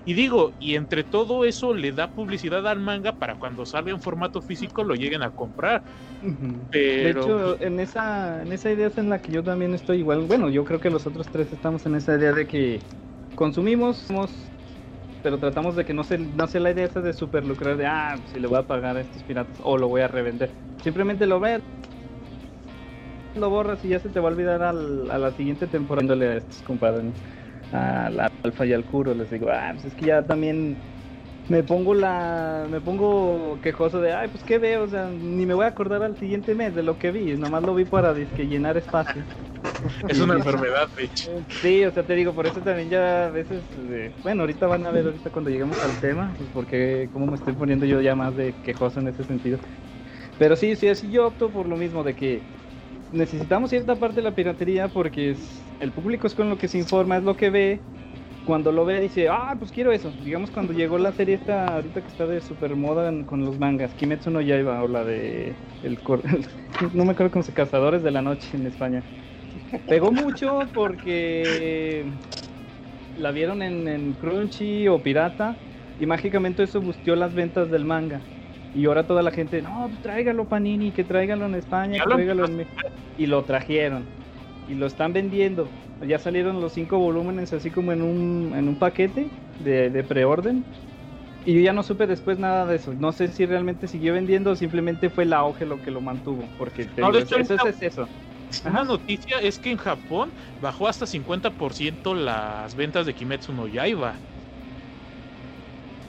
Y 0.07 0.15
digo, 0.15 0.57
y 0.59 0.77
entre 0.77 1.05
todo 1.05 1.45
eso 1.45 1.75
le 1.75 1.93
da 1.93 2.15
publicidad 2.15 2.67
al 2.69 2.81
manga 2.81 3.19
para 3.19 3.37
cuando 3.37 3.67
salga 3.67 3.93
en 3.93 4.01
formato 4.01 4.43
físico 4.43 4.85
lo 4.85 4.95
lleguen 4.97 5.23
a 5.25 5.33
comprar. 5.33 5.85
Pero 6.71 7.03
De 7.03 7.11
hecho, 7.11 7.61
en 7.63 7.79
esa, 7.81 8.43
en 8.43 8.53
esa 8.53 8.71
idea 8.73 8.87
es 8.89 8.99
en 8.99 9.11
la 9.11 9.21
que 9.21 9.31
yo 9.33 9.45
también 9.45 9.75
estoy 9.75 9.99
igual. 9.99 10.27
Bueno, 10.27 10.49
yo 10.51 10.65
creo 10.65 10.81
que 10.81 10.91
los 10.91 11.07
otros 11.07 11.31
tres 11.31 11.53
estamos 11.53 11.85
en 11.87 11.95
esa 11.95 12.17
idea 12.17 12.33
de 12.33 12.47
que 12.47 12.87
consumimos, 13.35 14.07
pero 15.23 15.39
tratamos 15.39 15.77
de 15.77 15.85
que 15.85 15.95
no 15.95 16.05
se, 16.05 16.19
no 16.19 16.47
sea 16.47 16.61
la 16.61 16.71
idea 16.71 16.85
esa 16.87 17.01
de 17.03 17.13
super 17.13 17.45
lucrar 17.45 17.77
de, 17.77 17.87
ah, 17.87 18.23
si 18.27 18.39
le 18.41 18.47
voy 18.49 18.59
a 18.59 18.67
pagar 18.67 18.97
a 18.97 19.01
estos 19.01 19.25
piratas 19.25 19.57
o 19.61 19.77
lo 19.79 19.89
voy 19.89 20.03
a 20.03 20.09
revender. 20.09 20.57
Simplemente 20.83 21.27
lo 21.27 21.41
ves, 21.41 21.63
lo 23.35 23.51
borras 23.51 23.85
y 23.85 23.89
ya 23.91 23.99
se 24.01 24.11
te 24.11 24.19
va 24.21 24.29
a 24.29 24.33
olvidar 24.33 24.63
al- 24.63 25.11
a 25.11 25.19
la 25.19 25.31
siguiente 25.33 25.67
temporada. 25.69 26.15
a 26.15 26.37
estos 26.37 26.63
compadres, 26.63 27.05
¿no? 27.05 27.15
Al 27.71 28.21
Alfa 28.43 28.67
y 28.67 28.73
al 28.73 28.85
Kuro, 28.85 29.15
les 29.15 29.31
digo, 29.31 29.49
ah, 29.51 29.71
pues 29.73 29.85
es 29.87 29.95
que 29.95 30.07
ya 30.07 30.27
también 30.27 30.83
me 31.49 31.65
pongo 31.65 31.95
la 31.95 32.67
me 32.71 32.81
pongo 32.81 33.61
quejoso 33.61 34.01
de 34.01 34.13
ay 34.15 34.29
pues 34.29 34.45
qué 34.45 34.59
veo 34.59 34.85
o 34.85 34.89
sea 34.89 35.11
ni 35.11 35.47
me 35.47 35.55
voy 35.55 35.65
a 35.67 35.69
acordar 35.69 36.03
al 36.03 36.17
siguiente 36.17 36.55
mes 36.57 36.75
de 36.75 36.83
lo 36.83 36.99
que 36.99 37.13
vi 37.13 37.37
nomás 37.37 37.63
lo 37.65 37.75
vi 37.75 37.85
para 37.85 38.15
disque 38.15 38.47
llenar 38.49 38.77
espacio. 38.77 39.29
Es 40.09 40.21
una 40.21 40.35
enfermedad, 40.35 40.87
de 40.97 41.05
hecho. 41.05 41.27
sí 41.61 41.85
o 41.85 41.91
sea 41.93 42.07
te 42.07 42.15
digo 42.15 42.35
por 42.35 42.47
eso 42.47 42.63
también 42.63 42.91
ya 42.91 43.27
a 43.27 43.31
veces 43.31 43.67
eh, 43.77 44.17
bueno 44.23 44.43
ahorita 44.43 44.67
van 44.67 44.87
a 44.87 44.91
ver 44.91 45.07
ahorita 45.07 45.31
cuando 45.31 45.51
lleguemos 45.51 45.83
al 45.83 45.99
tema 45.99 46.35
pues 46.37 46.51
porque 46.51 47.09
como 47.13 47.27
me 47.27 47.35
estoy 47.37 47.55
poniendo 47.55 47.87
yo 47.87 48.01
ya 48.01 48.15
más 48.15 48.35
de 48.37 48.59
quejoso 48.63 49.01
en 49.01 49.09
ese 49.09 49.25
sentido. 49.25 49.61
Pero 50.39 50.57
sí 50.57 50.77
sí 50.77 50.89
así 50.89 51.11
yo 51.11 51.27
opto 51.29 51.53
por 51.53 51.69
lo 51.69 51.77
mismo 51.77 52.05
de 52.05 52.15
que 52.17 52.49
necesitamos 53.11 53.71
cierta 53.71 53.99
parte 53.99 54.17
de 54.17 54.23
la 54.23 54.35
piratería 54.35 54.93
porque 54.93 55.31
es, 55.33 55.66
el 55.81 55.93
público 55.93 56.27
es 56.27 56.35
con 56.35 56.49
lo 56.51 56.59
que 56.59 56.69
se 56.69 56.79
informa 56.79 57.17
es 57.19 57.23
lo 57.25 57.37
que 57.37 57.51
ve 57.51 57.81
cuando 58.45 58.71
lo 58.71 58.85
ve 58.85 59.01
dice, 59.01 59.29
ah, 59.29 59.55
pues 59.59 59.73
quiero 59.73 59.91
eso. 59.93 60.13
Digamos 60.23 60.51
cuando 60.53 60.73
llegó 60.73 60.99
la 60.99 61.13
serie 61.13 61.35
esta, 61.35 61.67
ahorita 61.67 62.01
que 62.01 62.07
está 62.07 62.27
de 62.27 62.41
super 62.41 62.77
moda 62.77 63.11
con 63.27 63.45
los 63.45 63.59
mangas, 63.59 63.93
Kimetsu 63.95 64.31
no 64.31 64.41
Yaiba 64.41 64.83
o 64.83 64.89
la 64.89 65.05
de 65.05 65.57
el 65.83 66.01
cor- 66.01 66.23
no 66.95 67.05
me 67.05 67.13
acuerdo 67.13 67.33
cómo 67.33 67.43
se 67.43 67.53
Cazadores 67.53 68.03
de 68.05 68.11
la 68.13 68.23
Noche 68.23 68.57
en 68.57 68.67
España. 68.67 69.03
Pegó 69.89 70.13
mucho 70.13 70.61
porque 70.73 72.13
la 73.17 73.33
vieron 73.33 73.63
en, 73.63 73.89
en 73.89 74.13
Crunchy 74.15 74.87
o 74.89 75.03
Pirata 75.03 75.57
y 75.99 76.07
mágicamente 76.07 76.63
eso 76.63 76.81
busteó 76.81 77.17
las 77.17 77.35
ventas 77.35 77.71
del 77.71 77.85
manga. 77.85 78.23
Y 78.73 78.85
ahora 78.87 79.07
toda 79.07 79.23
la 79.23 79.31
gente, 79.31 79.63
no, 79.63 79.87
pues 79.89 80.01
tráigalo 80.03 80.45
Panini, 80.45 80.93
que 80.93 81.03
tráigalo 81.03 81.47
en 81.47 81.55
España, 81.55 81.99
que 81.99 82.05
tráigalo 82.15 82.45
en 82.45 82.57
México. 82.57 82.77
Y 83.17 83.27
lo 83.27 83.43
trajeron. 83.45 84.07
Y 84.67 84.75
lo 84.75 84.87
están 84.87 85.13
vendiendo. 85.13 85.77
Ya 86.01 86.19
salieron 86.19 86.61
los 86.61 86.75
cinco 86.75 86.99
volúmenes 86.99 87.53
así 87.53 87.71
como 87.71 87.93
en 87.93 88.03
un, 88.03 88.55
en 88.57 88.69
un 88.69 88.79
paquete 88.79 89.33
de, 89.59 89.91
de 89.91 90.05
preorden. 90.05 90.69
Y 91.45 91.55
yo 91.55 91.61
ya 91.61 91.73
no 91.75 91.83
supe 91.85 92.07
después 92.07 92.39
nada 92.39 92.67
de 92.67 92.77
eso. 92.77 92.95
No 92.95 93.13
sé 93.13 93.29
si 93.29 93.47
realmente 93.47 93.89
siguió 93.89 94.15
vendiendo 94.15 94.53
o 94.53 94.57
simplemente 94.57 95.11
fue 95.11 95.25
el 95.25 95.33
auge 95.35 95.67
lo 95.67 95.81
que 95.81 95.91
lo 95.93 96.03
mantuvo. 96.03 96.53
Porque 96.57 96.87
No, 97.01 97.13
digo, 97.13 97.29
eso, 97.39 97.55
es 97.69 97.83
eso. 97.83 98.11
Una 98.63 98.85
noticia 98.85 99.39
es 99.41 99.59
que 99.59 99.71
en 99.71 99.79
Japón 99.79 100.35
bajó 100.59 100.89
hasta 100.89 101.07
50% 101.07 102.15
las 102.15 102.75
ventas 102.75 103.07
de 103.07 103.15
Kimetsu 103.15 103.53
no 103.53 103.69
Yaiba. 103.69 104.23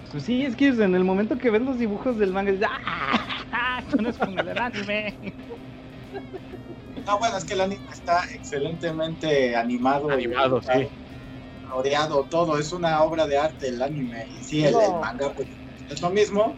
Pues 0.09 0.23
sí, 0.23 0.45
es 0.45 0.55
que 0.55 0.67
en 0.69 0.95
el 0.95 1.03
momento 1.03 1.37
que 1.37 1.49
ves 1.49 1.61
los 1.61 1.77
dibujos 1.77 2.17
del 2.17 2.31
manga, 2.31 2.51
dices, 2.51 2.67
¡ah! 3.51 3.79
Esto 3.79 3.97
no 3.97 4.09
es 4.09 4.19
como 4.19 4.39
el 4.39 4.57
anime. 4.57 5.19
No, 7.07 7.17
bueno, 7.19 7.37
es 7.37 7.45
que 7.45 7.53
el 7.53 7.61
anime 7.61 7.81
está 7.91 8.25
excelentemente 8.33 9.55
animado. 9.55 10.09
Animado, 10.09 10.61
y- 10.75 10.79
sí. 10.79 10.89
Coloreado, 11.61 12.25
todo. 12.29 12.57
Es 12.57 12.73
una 12.73 13.01
obra 13.03 13.25
de 13.25 13.37
arte 13.37 13.69
el 13.69 13.81
anime. 13.81 14.27
Y 14.37 14.43
sí, 14.43 14.65
el, 14.65 14.75
el 14.75 14.91
manga, 14.99 15.31
pues, 15.33 15.47
es 15.89 16.01
lo 16.01 16.09
mismo. 16.09 16.55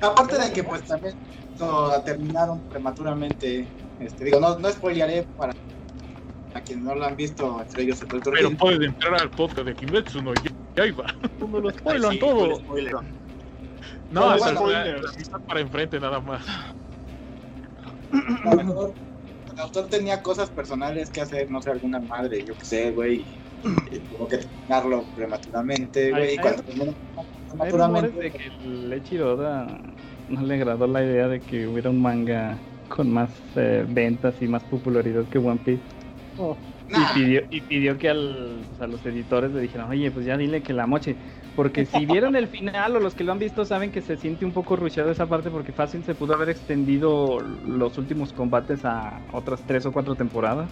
Aparte 0.00 0.38
de 0.38 0.52
que, 0.52 0.64
pues, 0.64 0.84
también 0.84 1.14
lo 1.58 2.02
terminaron 2.02 2.60
prematuramente. 2.62 3.68
Este, 3.98 4.24
digo, 4.24 4.38
no, 4.40 4.58
no 4.58 4.70
spoilearé 4.70 5.26
para 5.36 5.52
a 6.52 6.60
quienes 6.62 6.84
no 6.84 6.94
lo 6.94 7.04
han 7.04 7.16
visto, 7.16 7.60
entre 7.60 7.82
ellos 7.82 8.02
el 8.02 8.08
Dr. 8.08 8.34
Pero 8.34 8.50
pueden 8.56 8.82
entrar 8.82 9.14
al 9.20 9.30
podcast 9.30 9.66
de 9.68 9.74
Kimetsu 9.74 10.20
no 10.22 10.32
Yaiba. 10.74 11.04
Como 11.38 11.60
lo 11.60 11.68
Ay, 11.68 11.74
spoilan 11.78 12.12
sí, 12.12 12.18
todo. 12.18 12.56
spoiler. 12.56 12.94
No, 14.10 14.34
es 14.34 14.40
bueno, 14.40 14.66
mitad 15.16 15.40
para 15.46 15.60
enfrente 15.60 16.00
nada 16.00 16.20
más. 16.20 16.44
A 18.44 18.54
lo 18.54 18.64
mejor 18.64 18.94
el 19.60 19.66
autor 19.66 19.88
tenía 19.88 20.22
cosas 20.22 20.50
personales 20.50 21.10
que 21.10 21.20
hacer, 21.20 21.50
no 21.50 21.60
sé, 21.60 21.70
alguna 21.70 22.00
madre, 22.00 22.44
yo 22.46 22.56
qué 22.56 22.64
sé, 22.64 22.90
güey. 22.92 23.26
Tuvo 24.08 24.26
que 24.26 24.38
terminarlo 24.38 25.12
prematuramente, 25.14 26.10
güey. 26.12 26.38
Cuando 26.40 26.62
terminó 26.62 26.92
Hay 27.14 27.70
prematuramente, 27.70 28.18
de 28.18 28.30
que 28.32 28.46
el 28.64 28.92
Eiichiro 28.92 29.34
Oda 29.34 29.82
no 30.28 30.42
le 30.42 30.54
agradó 30.54 30.86
la 30.86 31.04
idea 31.04 31.28
de 31.28 31.44
que 31.44 31.66
hubiera 31.68 31.90
un 31.90 32.00
manga 32.00 32.58
con 32.88 33.10
más 33.10 33.30
eh, 33.56 33.84
ventas 33.86 34.40
y 34.40 34.48
más 34.48 34.64
popularidad 34.64 35.28
que 35.28 35.38
One 35.38 35.60
Piece. 35.60 35.84
nah, 36.88 37.12
Y, 37.12 37.14
pidió, 37.14 37.42
y 37.50 37.60
pidió 37.62 37.98
que 37.98 38.08
al- 38.08 38.66
a 38.78 38.86
los 38.86 39.04
editores 39.06 39.52
le 39.52 39.60
dijeran, 39.60 39.90
oye, 39.90 40.10
pues 40.10 40.24
ya 40.26 40.36
dile 40.36 40.62
que 40.62 40.72
la 40.72 40.86
moche. 40.86 41.18
Porque 41.54 41.84
si 41.84 42.06
vieron 42.06 42.36
el 42.36 42.48
final 42.48 42.96
o 42.96 43.00
los 43.00 43.14
que 43.14 43.24
lo 43.24 43.32
han 43.32 43.38
visto 43.38 43.64
saben 43.64 43.90
que 43.90 44.00
se 44.00 44.16
siente 44.16 44.44
un 44.44 44.52
poco 44.52 44.76
rushado 44.76 45.10
esa 45.10 45.26
parte 45.26 45.50
porque 45.50 45.72
fácil 45.72 46.04
se 46.04 46.14
pudo 46.14 46.34
haber 46.34 46.48
extendido 46.48 47.38
los 47.64 47.98
últimos 47.98 48.32
combates 48.32 48.84
a 48.84 49.20
otras 49.32 49.62
tres 49.66 49.84
o 49.86 49.92
cuatro 49.92 50.14
temporadas. 50.14 50.70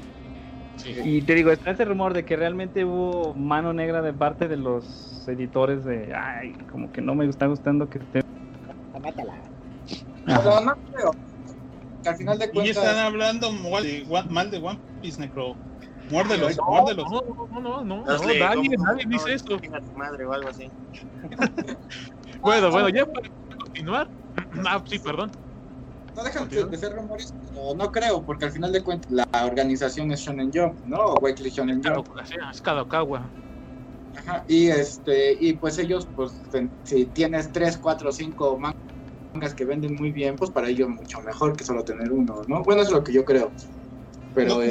Sí. 0.77 0.95
Y 1.05 1.23
te 1.23 1.35
digo, 1.35 1.51
está 1.51 1.73
ese 1.73 1.85
rumor 1.85 2.15
de 2.15 2.25
que 2.25 2.37
realmente 2.37 2.85
hubo 2.85 3.35
mano 3.35 3.73
negra 3.73 4.01
de 4.01 4.13
parte 4.13 4.47
de 4.47 4.57
los 4.57 5.27
editores 5.27 5.85
de, 5.85 6.15
ay, 6.15 6.53
como 6.71 6.91
que 6.91 7.03
no 7.03 7.15
me 7.15 7.27
está 7.27 7.47
gustando 7.47 7.89
que 7.89 7.99
esté... 7.99 8.21
Mátala. 9.03 9.43
pero 10.25 10.61
no 10.61 10.75
creo. 10.93 11.11
Que 12.03 12.09
al 12.09 12.17
final 12.17 12.39
de 12.39 12.45
Y 12.47 12.49
cuentas. 12.51 12.77
están 12.77 12.99
hablando 12.99 13.51
mal 13.53 13.83
de, 13.83 14.07
One- 14.09 14.29
mal 14.31 14.51
de 14.51 14.59
One 14.59 14.79
Piece, 15.01 15.21
Necro. 15.21 15.57
Muérdelos, 16.11 16.57
No, 16.57 16.65
muérdelos. 16.67 17.07
no, 17.11 17.21
no, 17.51 17.61
no, 17.61 17.85
no, 17.85 18.05
no, 18.05 18.11
Hazle 18.11 18.39
nadie, 18.39 18.55
como- 18.77 18.85
nadie 18.85 19.05
no, 19.07 19.11
dice 19.11 19.35
eso. 19.35 19.61
madre 19.95 20.25
o 20.27 20.33
algo 20.33 20.49
así. 20.49 20.73
Bueno, 22.41 22.71
bueno, 22.71 22.89
ya 22.89 23.05
para 23.05 23.29
continuar. 23.59 24.11
Ah, 24.69 24.83
sí, 24.87 24.99
perdón. 24.99 25.33
No 26.15 26.25
dejan 26.25 26.49
de, 26.49 26.77
ser 26.77 26.93
rumores, 26.93 27.35
pero 27.47 27.75
no 27.77 27.91
creo, 27.91 28.25
porque 28.25 28.45
al 28.47 28.53
final 28.53 28.73
de 28.73 28.83
cuentas 28.83 29.11
la 29.11 29.25
organización 29.45 30.11
es 30.13 30.21
Shonen 30.21 30.51
Jump, 30.53 30.81
¿no? 30.85 30.99
O 30.99 31.21
Weekly 31.21 31.51
Shonen 31.51 31.81
Claro, 31.81 32.05
Jump. 32.05 32.19
es 32.53 32.61
Kadokawa. 32.61 33.33
Ajá. 34.15 34.45
Y 34.49 34.69
este, 34.69 35.37
y 35.39 35.55
pues 35.55 35.79
ellos, 35.79 36.09
pues, 36.15 36.41
si 36.85 37.07
tienes 37.07 37.53
3, 37.53 37.79
4, 37.79 38.11
5 38.11 38.59
mangas 38.59 39.55
que 39.55 39.65
venden 39.65 39.95
muy 39.95 40.13
bien, 40.13 40.37
pues 40.37 40.51
para 40.51 40.69
ellos 40.69 40.89
mucho 40.89 41.21
mejor 41.21 41.57
que 41.57 41.65
solo 41.65 41.85
tener 41.85 42.11
uno, 42.11 42.43
¿no? 42.47 42.63
Bueno, 42.65 42.83
es 42.83 42.91
lo 42.91 43.03
que 43.05 43.13
yo 43.13 43.25
creo. 43.25 43.53
Pero 44.35 44.57
Lo, 44.57 44.63
eh, 44.63 44.71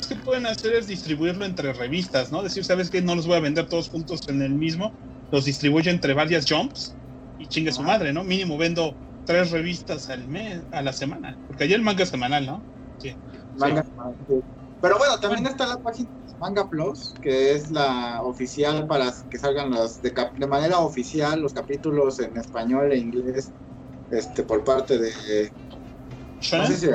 que 0.00 0.16
pueden 0.16 0.46
hacer 0.46 0.74
es 0.74 0.86
distribuirlo 0.86 1.44
entre 1.44 1.72
revistas, 1.72 2.32
¿no? 2.32 2.42
Decir, 2.42 2.64
¿sabes 2.64 2.90
qué? 2.90 3.02
No 3.02 3.14
los 3.14 3.26
voy 3.26 3.36
a 3.36 3.40
vender 3.40 3.68
todos 3.68 3.88
juntos 3.88 4.20
en 4.28 4.42
el 4.42 4.54
mismo. 4.54 4.96
Los 5.30 5.44
distribuyo 5.44 5.90
entre 5.90 6.14
varias 6.14 6.46
jumps 6.48 6.96
y 7.36 7.48
chingue 7.48 7.72
su 7.72 7.82
madre, 7.82 8.12
¿no? 8.12 8.24
Mínimo 8.24 8.56
vendo 8.58 8.98
tres 9.24 9.50
revistas 9.50 10.08
al 10.08 10.28
mes, 10.28 10.64
a 10.70 10.82
la 10.82 10.92
semana. 10.92 11.38
Porque 11.46 11.64
allá 11.64 11.76
el 11.76 11.82
manga 11.82 12.02
es 12.04 12.10
semanal, 12.10 12.46
¿no? 12.46 12.66
manga- 13.54 13.84
Pero 14.80 14.98
bueno, 14.98 15.18
también 15.20 15.46
está 15.46 15.66
la 15.66 15.78
página 15.78 16.08
Manga 16.38 16.68
Plus, 16.68 17.14
que 17.20 17.52
es 17.52 17.70
la 17.70 18.22
oficial 18.22 18.86
para 18.86 19.12
que 19.30 19.38
salgan 19.38 19.70
los 19.70 20.00
de, 20.00 20.12
cap- 20.12 20.36
de 20.36 20.46
manera 20.46 20.78
oficial 20.80 21.40
los 21.40 21.52
capítulos 21.54 22.20
en 22.20 22.36
español 22.36 22.92
e 22.92 22.98
inglés 22.98 23.54
este 24.10 24.42
por 24.44 24.62
parte 24.64 24.98
de 24.98 25.12
no 26.52 26.66
sé 26.66 26.76
si 26.76 26.86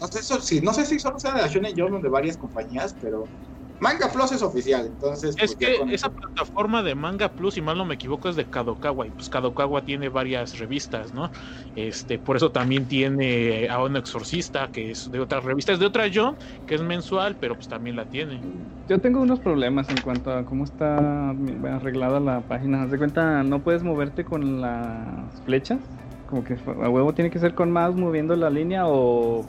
no 0.00 0.06
sé, 0.08 0.22
sí, 0.42 0.60
no 0.60 0.72
sé 0.72 0.84
si 0.86 0.98
solo 0.98 1.18
sea 1.18 1.34
de 1.34 1.42
la 1.42 1.48
Shonen 1.48 1.74
Jump 1.76 2.02
de 2.02 2.08
varias 2.08 2.36
compañías, 2.36 2.96
pero 3.00 3.30
Manga 3.78 4.10
Plus 4.12 4.32
es 4.32 4.42
oficial, 4.42 4.86
entonces 4.86 5.34
Es 5.38 5.56
pues, 5.56 5.58
ya 5.58 5.68
que 5.68 5.94
esa 5.94 6.08
eso- 6.08 6.12
plataforma 6.14 6.82
de 6.82 6.94
Manga 6.94 7.34
Plus, 7.34 7.54
si 7.54 7.62
mal 7.62 7.78
no 7.78 7.86
me 7.86 7.94
equivoco, 7.94 8.28
es 8.28 8.36
de 8.36 8.46
Kadokawa. 8.46 9.06
Y 9.06 9.10
pues 9.12 9.30
Kadokawa 9.30 9.82
tiene 9.84 10.10
varias 10.10 10.58
revistas, 10.58 11.14
¿no? 11.14 11.30
Este, 11.74 12.18
por 12.18 12.36
eso 12.36 12.52
también 12.52 12.86
tiene 12.86 13.68
a 13.70 13.82
un 13.82 13.96
exorcista, 13.96 14.68
que 14.70 14.90
es 14.90 15.10
de 15.10 15.18
otra 15.18 15.40
revista, 15.40 15.72
es 15.72 15.78
de 15.78 15.86
otra 15.86 16.10
John, 16.12 16.36
que 16.66 16.74
es 16.74 16.82
mensual, 16.82 17.38
pero 17.38 17.54
pues 17.54 17.68
también 17.68 17.96
la 17.96 18.04
tiene. 18.04 18.42
Yo 18.86 19.00
tengo 19.00 19.22
unos 19.22 19.40
problemas 19.40 19.88
en 19.88 20.02
cuanto 20.02 20.30
a 20.30 20.44
cómo 20.44 20.64
está 20.64 21.30
arreglada 21.30 22.20
la 22.20 22.42
página. 22.42 22.82
Haz 22.82 22.90
de 22.90 22.98
cuenta, 22.98 23.42
no 23.44 23.62
puedes 23.62 23.82
moverte 23.82 24.24
con 24.26 24.60
las 24.60 25.40
flechas. 25.42 25.78
Como 26.26 26.44
que 26.44 26.54
a 26.66 26.88
huevo 26.90 27.14
tiene 27.14 27.30
que 27.30 27.38
ser 27.38 27.54
con 27.54 27.70
mouse 27.72 27.96
moviendo 27.96 28.36
la 28.36 28.50
línea 28.50 28.82
o 28.86 29.48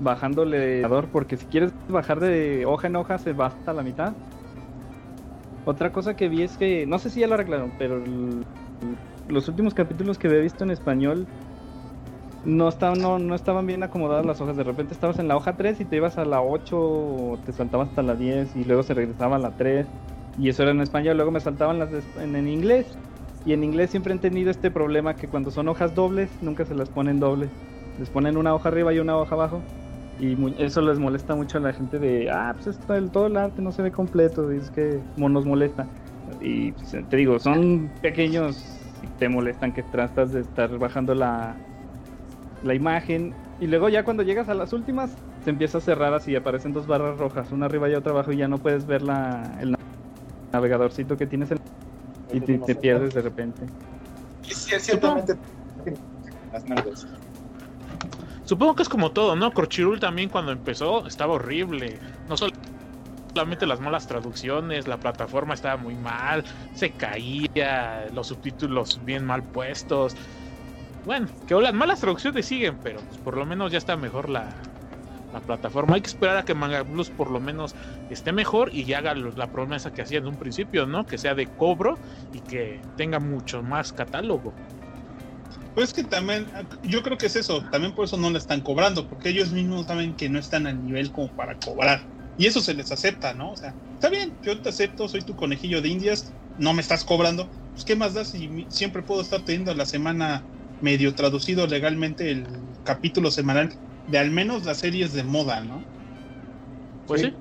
bajándole 0.00 0.86
porque 1.12 1.36
si 1.36 1.46
quieres 1.46 1.72
bajar 1.88 2.20
de 2.20 2.64
hoja 2.66 2.86
en 2.86 2.96
hoja 2.96 3.18
se 3.18 3.32
va 3.32 3.46
hasta 3.46 3.72
la 3.72 3.82
mitad. 3.82 4.12
Otra 5.64 5.92
cosa 5.92 6.14
que 6.16 6.28
vi 6.28 6.42
es 6.42 6.56
que, 6.56 6.86
no 6.86 6.98
sé 6.98 7.10
si 7.10 7.20
ya 7.20 7.26
lo 7.26 7.34
arreglaron, 7.34 7.72
pero 7.78 8.02
los 9.28 9.48
últimos 9.48 9.74
capítulos 9.74 10.18
que 10.18 10.28
había 10.28 10.40
visto 10.40 10.64
en 10.64 10.70
español 10.70 11.26
no 12.44 12.68
estaban, 12.68 13.00
no, 13.00 13.18
no 13.18 13.34
estaban 13.34 13.66
bien 13.66 13.82
acomodadas 13.82 14.24
las 14.24 14.40
hojas. 14.40 14.56
De 14.56 14.64
repente 14.64 14.94
estabas 14.94 15.18
en 15.18 15.28
la 15.28 15.36
hoja 15.36 15.56
3 15.56 15.80
y 15.80 15.84
te 15.84 15.96
ibas 15.96 16.16
a 16.18 16.24
la 16.24 16.40
8 16.40 16.78
o 16.78 17.38
te 17.44 17.52
saltabas 17.52 17.88
hasta 17.90 18.02
la 18.02 18.14
10 18.14 18.56
y 18.56 18.64
luego 18.64 18.82
se 18.82 18.94
regresaba 18.94 19.36
a 19.36 19.38
la 19.38 19.50
3. 19.50 19.86
Y 20.38 20.48
eso 20.48 20.62
era 20.62 20.72
en 20.72 20.80
español. 20.80 21.16
Luego 21.16 21.32
me 21.32 21.40
saltaban 21.40 21.78
las 21.78 21.90
en 22.18 22.48
inglés. 22.48 22.86
Y 23.44 23.52
en 23.52 23.64
inglés 23.64 23.90
siempre 23.90 24.12
han 24.12 24.20
tenido 24.20 24.50
este 24.50 24.70
problema 24.70 25.14
que 25.14 25.28
cuando 25.28 25.50
son 25.50 25.68
hojas 25.68 25.94
dobles, 25.94 26.30
nunca 26.40 26.64
se 26.64 26.74
las 26.74 26.88
ponen 26.88 27.18
dobles. 27.20 27.50
Les 27.98 28.08
ponen 28.08 28.36
una 28.36 28.54
hoja 28.54 28.68
arriba 28.68 28.92
y 28.92 28.98
una 28.98 29.16
hoja 29.16 29.34
abajo. 29.34 29.60
Y 30.18 30.34
mu- 30.36 30.54
eso 30.58 30.82
les 30.82 30.98
molesta 30.98 31.34
mucho 31.36 31.58
a 31.58 31.60
la 31.60 31.72
gente 31.72 31.98
de, 31.98 32.28
ah, 32.30 32.52
pues 32.54 32.66
esto, 32.76 32.94
el, 32.94 33.10
todo 33.10 33.28
el 33.28 33.36
arte 33.36 33.62
no 33.62 33.70
se 33.72 33.82
ve 33.82 33.92
completo. 33.92 34.52
Y 34.52 34.56
es 34.58 34.70
que 34.70 35.04
nos 35.16 35.46
molesta. 35.46 35.88
Y 36.40 36.72
pues, 36.72 36.90
te 37.08 37.16
digo, 37.16 37.38
son 37.38 37.90
pequeños 38.00 38.64
y 39.00 39.06
te 39.06 39.28
molestan 39.28 39.72
que 39.72 39.84
tratas 39.84 40.32
de 40.32 40.40
estar 40.40 40.76
bajando 40.78 41.14
la, 41.14 41.60
la 42.62 42.74
imagen. 42.74 43.34
Y 43.60 43.68
luego 43.68 43.88
ya 43.88 44.04
cuando 44.04 44.22
llegas 44.24 44.48
a 44.48 44.54
las 44.54 44.72
últimas, 44.72 45.16
se 45.44 45.50
empieza 45.50 45.78
a 45.78 45.80
cerrar 45.80 46.12
así, 46.14 46.34
aparecen 46.34 46.72
dos 46.72 46.86
barras 46.86 47.16
rojas, 47.18 47.52
una 47.52 47.66
arriba 47.66 47.88
y 47.88 47.94
otra 47.94 48.12
abajo, 48.12 48.32
y 48.32 48.38
ya 48.38 48.48
no 48.48 48.58
puedes 48.58 48.86
ver 48.86 49.02
la, 49.02 49.56
el 49.60 49.74
navegadorcito 50.52 51.16
que 51.16 51.26
tienes 51.26 51.50
en- 51.52 51.58
y 52.32 52.40
te, 52.40 52.58
te 52.58 52.74
pierdes 52.74 53.14
de 53.14 53.22
repente. 53.22 53.66
Y 54.42 54.54
sí, 54.54 54.74
es 54.74 54.82
ciertamente 54.82 55.34
las 56.52 56.66
nalgas. 56.66 57.06
Supongo 58.48 58.74
que 58.76 58.82
es 58.82 58.88
como 58.88 59.12
todo, 59.12 59.36
¿no? 59.36 59.52
Crunchyroll 59.52 60.00
también 60.00 60.30
cuando 60.30 60.52
empezó 60.52 61.06
estaba 61.06 61.34
horrible. 61.34 62.00
No 62.26 62.36
sol- 62.38 62.50
solamente 63.34 63.66
las 63.66 63.80
malas 63.80 64.06
traducciones, 64.06 64.88
la 64.88 64.98
plataforma 65.00 65.54
estaba 65.54 65.76
muy 65.76 65.96
mal, 65.96 66.44
se 66.72 66.96
caía, 66.96 68.08
los 68.12 68.28
subtítulos 68.28 69.04
bien 69.04 69.24
mal 69.24 69.44
puestos. 69.44 70.16
Bueno, 71.04 71.28
que 71.46 71.54
las 71.56 71.74
malas 71.74 72.00
traducciones 72.00 72.46
siguen, 72.46 72.78
pero 72.82 73.04
pues, 73.04 73.18
por 73.20 73.36
lo 73.36 73.46
menos 73.46 73.72
ya 73.72 73.78
está 73.78 73.96
mejor 73.96 74.30
la, 74.30 74.70
la 75.32 75.40
plataforma. 75.42 75.96
Hay 75.96 76.02
que 76.02 76.08
esperar 76.10 76.38
a 76.38 76.44
que 76.44 76.54
Manga 76.54 76.84
Plus 76.84 77.10
por 77.10 77.30
lo 77.30 77.40
menos 77.40 77.74
esté 78.08 78.32
mejor 78.32 78.70
y 78.74 78.92
haga 78.94 79.14
la 79.14 79.50
promesa 79.50 79.92
que 79.92 80.02
hacía 80.02 80.18
en 80.18 80.28
un 80.28 80.38
principio, 80.38 80.86
¿no? 80.86 81.06
Que 81.06 81.18
sea 81.18 81.34
de 81.34 81.48
cobro 81.48 82.00
y 82.32 82.40
que 82.42 82.82
tenga 82.96 83.20
mucho 83.20 83.62
más 83.62 83.92
catálogo. 83.92 84.56
Pues 85.78 85.92
que 85.92 86.02
también, 86.02 86.50
yo 86.82 87.04
creo 87.04 87.16
que 87.16 87.26
es 87.26 87.36
eso, 87.36 87.64
también 87.70 87.94
por 87.94 88.04
eso 88.04 88.16
no 88.16 88.30
le 88.32 88.38
están 88.38 88.62
cobrando, 88.62 89.06
porque 89.06 89.28
ellos 89.28 89.52
mismos 89.52 89.86
saben 89.86 90.16
que 90.16 90.28
no 90.28 90.40
están 90.40 90.66
al 90.66 90.82
nivel 90.82 91.12
como 91.12 91.32
para 91.32 91.54
cobrar. 91.54 92.02
Y 92.36 92.46
eso 92.46 92.60
se 92.60 92.74
les 92.74 92.90
acepta, 92.90 93.32
¿no? 93.32 93.52
O 93.52 93.56
sea, 93.56 93.76
está 93.94 94.10
bien, 94.10 94.36
yo 94.42 94.60
te 94.60 94.70
acepto, 94.70 95.08
soy 95.08 95.22
tu 95.22 95.36
conejillo 95.36 95.80
de 95.80 95.88
indias, 95.88 96.34
no 96.56 96.74
me 96.74 96.82
estás 96.82 97.04
cobrando. 97.04 97.52
Pues, 97.72 97.84
¿qué 97.84 97.94
más 97.94 98.12
da 98.14 98.24
si 98.24 98.66
siempre 98.70 99.04
puedo 99.04 99.20
estar 99.20 99.42
teniendo 99.42 99.72
la 99.72 99.86
semana 99.86 100.48
medio 100.80 101.14
traducido 101.14 101.64
legalmente 101.68 102.32
el 102.32 102.76
capítulo 102.82 103.30
semanal 103.30 103.72
de 104.04 104.18
al 104.18 104.32
menos 104.32 104.64
las 104.64 104.78
series 104.78 105.12
de 105.12 105.22
moda, 105.22 105.60
¿no? 105.60 105.84
Pues 107.06 107.20
sí. 107.20 107.36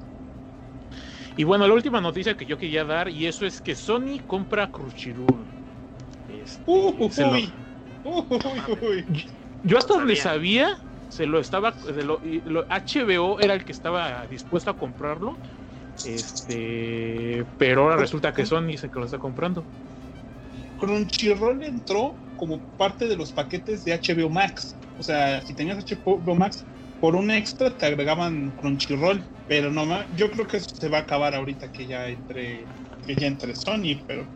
Y 1.38 1.44
bueno, 1.44 1.68
la 1.68 1.74
última 1.74 2.02
noticia 2.02 2.38
que 2.38 2.46
yo 2.46 2.60
quería 2.60 2.86
dar, 2.86 3.10
y 3.10 3.26
eso 3.26 3.48
es 3.48 3.60
que 3.62 3.74
Sony 3.74 4.20
compra 4.28 4.68
Crunchyroll. 4.68 5.48
Este, 6.28 6.62
Uh, 6.68 7.10
se 7.12 7.24
lo- 7.24 7.67
uy. 8.08 8.62
Uy. 8.82 9.26
Yo 9.64 9.78
hasta 9.78 9.96
donde 9.96 10.16
sabía. 10.16 10.70
se 11.10 11.26
lo 11.26 11.40
estaba, 11.40 11.76
lo- 12.04 12.20
lo- 12.46 12.66
HBO 12.70 13.40
era 13.40 13.54
el 13.54 13.64
que 13.66 13.72
estaba 13.72 14.28
dispuesto 14.28 14.70
a 14.70 14.78
comprarlo, 14.78 15.40
este, 16.04 17.46
pero 17.58 17.84
ahora 17.84 17.98
resulta 17.98 18.34
que 18.34 18.46
Sony 18.46 18.72
es 18.74 18.84
el 18.84 18.92
que 18.92 19.00
lo 19.00 19.06
está 19.06 19.18
comprando. 19.18 19.66
Crunchyroll 20.78 21.64
entró 21.64 22.20
como 22.36 22.62
parte 22.78 23.08
de 23.08 23.16
los 23.16 23.32
paquetes 23.34 23.84
de 23.84 23.94
HBO 23.94 24.30
Max. 24.30 24.78
O 24.98 25.04
sea, 25.04 25.42
si 25.42 25.56
tenías 25.56 25.78
HBO 25.78 26.36
Max, 26.36 26.66
por 27.00 27.16
un 27.16 27.32
extra 27.32 27.76
te 27.76 27.86
agregaban 27.86 28.52
Crunchyroll. 28.52 29.24
Pero 29.48 29.72
no 29.72 29.86
yo 30.14 30.30
creo 30.30 30.46
que 30.46 30.58
eso 30.58 30.68
se 30.78 30.90
va 30.90 30.98
a 31.00 31.02
acabar 31.02 31.34
ahorita 31.34 31.72
que 31.72 31.88
ya 31.88 32.10
entre, 32.10 32.70
que 33.02 33.16
ya 33.16 33.28
entre 33.28 33.56
Sony, 33.56 34.04
pero 34.06 34.30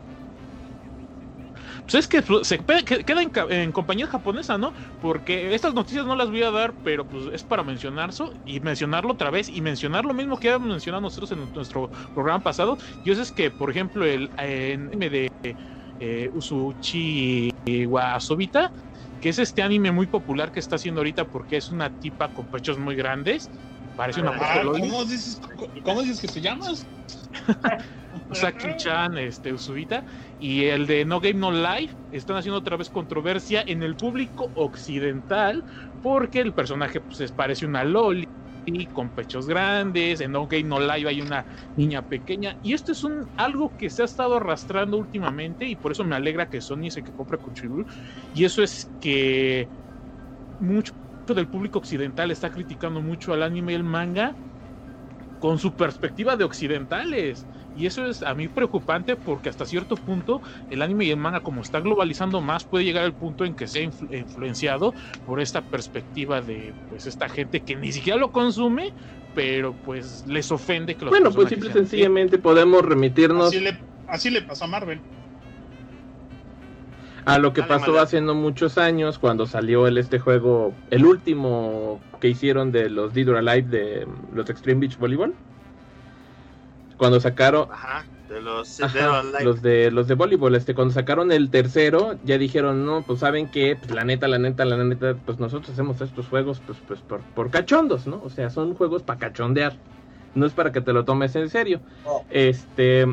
Pues 1.86 2.04
es 2.04 2.08
que 2.08 2.22
se 2.44 2.58
pe- 2.62 2.84
que- 2.84 3.04
queda 3.04 3.22
en, 3.22 3.30
en 3.50 3.72
compañía 3.72 4.06
japonesa, 4.06 4.56
¿no? 4.56 4.72
Porque 4.98 5.54
estas 5.54 5.74
noticias 5.74 6.06
no 6.06 6.16
las 6.16 6.30
voy 6.30 6.42
a 6.42 6.50
dar, 6.50 6.76
pero 6.82 7.08
pues 7.08 7.26
es 7.32 7.44
para 7.44 7.64
mencionarlo 7.64 8.32
y 8.44 8.60
mencionarlo 8.60 9.12
otra 9.12 9.30
vez 9.30 9.48
y 9.48 9.60
mencionar 9.60 10.04
lo 10.04 10.14
mismo 10.14 10.38
que 10.38 10.48
habíamos 10.48 10.68
mencionado 10.68 11.02
nosotros 11.02 11.32
en 11.32 11.50
nuestro 11.54 11.90
programa 12.14 12.42
pasado. 12.42 12.78
Y 13.02 13.10
eso 13.10 13.20
es 13.22 13.32
que, 13.32 13.50
por 13.50 13.70
ejemplo, 13.70 14.04
el 14.06 14.30
en 14.38 14.86
anime 14.86 15.10
de 15.10 15.28
eh, 15.98 16.30
Usuchi 16.32 17.50
Wasobita, 17.86 18.72
que 19.20 19.28
es 19.30 19.38
este 19.38 19.62
anime 19.62 19.92
muy 19.92 20.06
popular 20.08 20.50
que 20.52 20.60
está 20.60 20.76
haciendo 20.76 21.00
ahorita 21.00 21.26
porque 21.26 21.56
es 21.56 21.70
una 21.70 21.90
tipa 21.90 22.28
con 22.32 22.48
pechos 22.48 22.78
muy 22.78 22.96
grandes, 22.96 23.50
parece 23.94 24.20
una 24.20 24.30
Ah, 24.40 24.62
¿cómo, 24.64 25.04
dices, 25.04 25.40
¿cómo 25.82 26.02
dices 26.02 26.20
que 26.20 26.28
se 26.28 26.40
llamas? 26.40 26.86
Usaki-chan, 28.28 29.16
este, 29.18 29.52
Usubita, 29.52 30.04
y 30.38 30.64
el 30.64 30.86
de 30.86 31.04
No 31.04 31.20
Game 31.20 31.34
No 31.40 31.50
Life 31.52 31.96
están 32.10 32.36
haciendo 32.36 32.58
otra 32.58 32.76
vez 32.76 32.90
controversia 32.90 33.64
en 33.66 33.82
el 33.82 33.96
público 33.96 34.50
occidental 34.54 35.64
porque 36.00 36.40
el 36.40 36.54
personaje 36.54 37.00
pues 37.00 37.20
es- 37.20 37.32
parece 37.32 37.66
una 37.66 37.84
loli 37.84 38.28
con 38.92 39.10
pechos 39.10 39.46
grandes, 39.48 40.20
en 40.20 40.30
No 40.32 40.46
Game 40.46 40.64
No 40.64 40.78
Life 40.80 41.08
hay 41.08 41.20
una 41.20 41.46
niña 41.74 42.02
pequeña. 42.06 42.56
Y 42.62 42.74
esto 42.74 42.92
es 42.92 43.02
un 43.02 43.28
algo 43.36 43.74
que 43.76 43.90
se 43.90 44.02
ha 44.02 44.04
estado 44.04 44.36
arrastrando 44.36 44.98
últimamente 44.98 45.66
y 45.66 45.76
por 45.76 45.92
eso 45.92 46.04
me 46.04 46.14
alegra 46.14 46.46
que 46.48 46.60
Sony 46.60 46.86
es 46.86 46.96
el 46.96 47.02
que 47.02 47.12
compra 47.12 47.38
Crunchyroll. 47.38 47.86
Y 48.32 48.44
eso 48.44 48.62
es 48.62 48.92
que 49.00 49.72
mucho 50.58 50.92
del 51.26 51.48
público 51.48 51.78
occidental 51.78 52.30
está 52.30 52.50
criticando 52.50 53.00
mucho 53.00 53.32
al 53.32 53.42
anime 53.42 53.72
y 53.72 53.76
el 53.76 53.84
manga 53.84 54.36
con 55.38 55.58
su 55.58 55.74
perspectiva 55.74 56.36
de 56.36 56.44
occidentales. 56.44 57.48
Y 57.74 57.86
eso 57.86 58.06
es 58.06 58.22
a 58.22 58.34
mí 58.34 58.48
preocupante 58.48 59.16
porque 59.16 59.48
hasta 59.48 59.64
cierto 59.66 59.96
punto 59.96 60.40
el 60.68 60.82
anime 60.82 61.06
y 61.06 61.10
el 61.10 61.16
manga 61.16 61.40
como 61.40 61.62
está 61.62 61.80
globalizando 61.80 62.40
más 62.40 62.64
puede 62.64 62.84
llegar 62.84 63.04
al 63.04 63.14
punto 63.14 63.44
en 63.44 63.54
que 63.54 63.66
sea 63.66 63.82
influ- 63.82 64.14
influenciado 64.16 64.94
por 65.24 65.40
esta 65.40 65.62
perspectiva 65.62 66.42
de 66.42 66.74
pues 66.88 67.06
esta 67.06 67.28
gente 67.28 67.62
que 67.62 67.76
ni 67.76 67.92
siquiera 67.92 68.18
lo 68.18 68.30
consume, 68.30 68.92
pero 69.32 69.76
pues 69.82 70.26
les 70.26 70.50
ofende 70.50 70.96
que 70.96 71.06
los 71.06 71.12
Bueno, 71.12 71.32
pues 71.32 71.48
simple 71.48 71.72
sencillamente 71.72 72.38
podemos 72.38 72.84
remitirnos 72.84 73.48
Así 73.48 73.60
le, 73.60 73.78
así 74.06 74.30
le 74.30 74.42
pasó 74.42 74.66
a 74.66 74.68
Marvel. 74.68 75.02
A 77.24 77.38
lo 77.38 77.52
que 77.52 77.62
pasó 77.62 77.94
no 78.20 78.34
muchos 78.34 78.78
años 78.78 79.18
cuando 79.18 79.46
salió 79.46 79.86
el 79.86 79.98
este 79.98 80.18
juego, 80.18 80.74
el 80.90 81.04
último 81.04 82.00
que 82.20 82.28
hicieron 82.28 82.72
de 82.72 82.90
los 82.90 83.14
Dead 83.14 83.28
or 83.28 83.36
Alive 83.36 83.68
de 83.68 84.06
mm, 84.06 84.36
los 84.36 84.50
Extreme 84.50 84.80
Beach 84.80 84.98
Volleyball. 84.98 85.34
Cuando 86.96 87.20
sacaron 87.20 87.68
Ajá, 87.70 88.04
de 88.28 88.40
los 88.40 88.80
Ajá, 88.80 89.22
de 89.62 89.90
los 89.90 90.06
de 90.06 90.14
voleibol, 90.14 90.54
este 90.54 90.74
cuando 90.74 90.94
sacaron 90.94 91.32
el 91.32 91.50
tercero, 91.50 92.16
ya 92.24 92.38
dijeron, 92.38 92.86
"No, 92.86 93.02
pues 93.02 93.20
saben 93.20 93.50
que 93.50 93.76
pues 93.76 93.90
la 93.92 94.04
neta, 94.04 94.28
la 94.28 94.38
neta, 94.38 94.64
la 94.64 94.82
neta, 94.82 95.16
pues 95.24 95.38
nosotros 95.38 95.70
hacemos 95.70 96.00
estos 96.00 96.28
juegos 96.28 96.60
pues 96.64 96.78
pues 96.86 97.00
por, 97.00 97.20
por 97.20 97.50
cachondos, 97.50 98.06
¿no? 98.06 98.20
O 98.24 98.30
sea, 98.30 98.50
son 98.50 98.74
juegos 98.74 99.02
para 99.02 99.18
cachondear. 99.18 99.76
No 100.34 100.46
es 100.46 100.52
para 100.52 100.72
que 100.72 100.80
te 100.80 100.92
lo 100.92 101.04
tomes 101.04 101.36
en 101.36 101.50
serio. 101.50 101.80
Oh. 102.04 102.24
Este, 102.30 103.06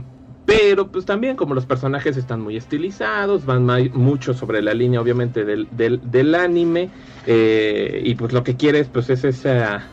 pero 0.50 0.88
pues 0.88 1.06
también 1.06 1.36
como 1.36 1.54
los 1.54 1.68
personajes 1.68 2.18
están 2.18 2.42
muy 2.42 2.58
estilizados, 2.58 3.46
van 3.46 3.68
mucho 3.94 4.34
sobre 4.34 4.64
la 4.64 4.74
línea 4.74 5.00
obviamente 5.00 5.46
del, 5.46 6.36
anime 6.36 6.90
eh, 7.28 8.02
y 8.04 8.16
pues 8.16 8.34
lo 8.34 8.44
que 8.44 8.56
quieres 8.56 8.88
pues 8.92 9.12
es 9.12 9.24
esa 9.24 9.84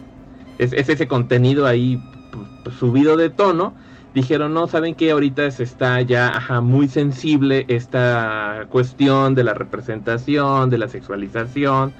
es, 0.56 0.72
es 0.72 0.88
ese 0.88 1.06
contenido 1.06 1.66
ahí 1.66 2.02
pues, 2.64 2.74
subido 2.76 3.18
de 3.18 3.28
tono. 3.28 3.74
Dijeron, 4.14 4.54
no, 4.54 4.66
saben 4.66 4.94
que 4.94 5.10
ahorita 5.10 5.50
se 5.50 5.62
está 5.62 6.00
ya 6.00 6.42
muy 6.62 6.88
sensible 6.88 7.66
esta 7.68 8.64
cuestión 8.70 9.34
de 9.34 9.44
la 9.44 9.52
representación, 9.52 10.70
de 10.70 10.78
la 10.78 10.88
sexualización 10.88 11.92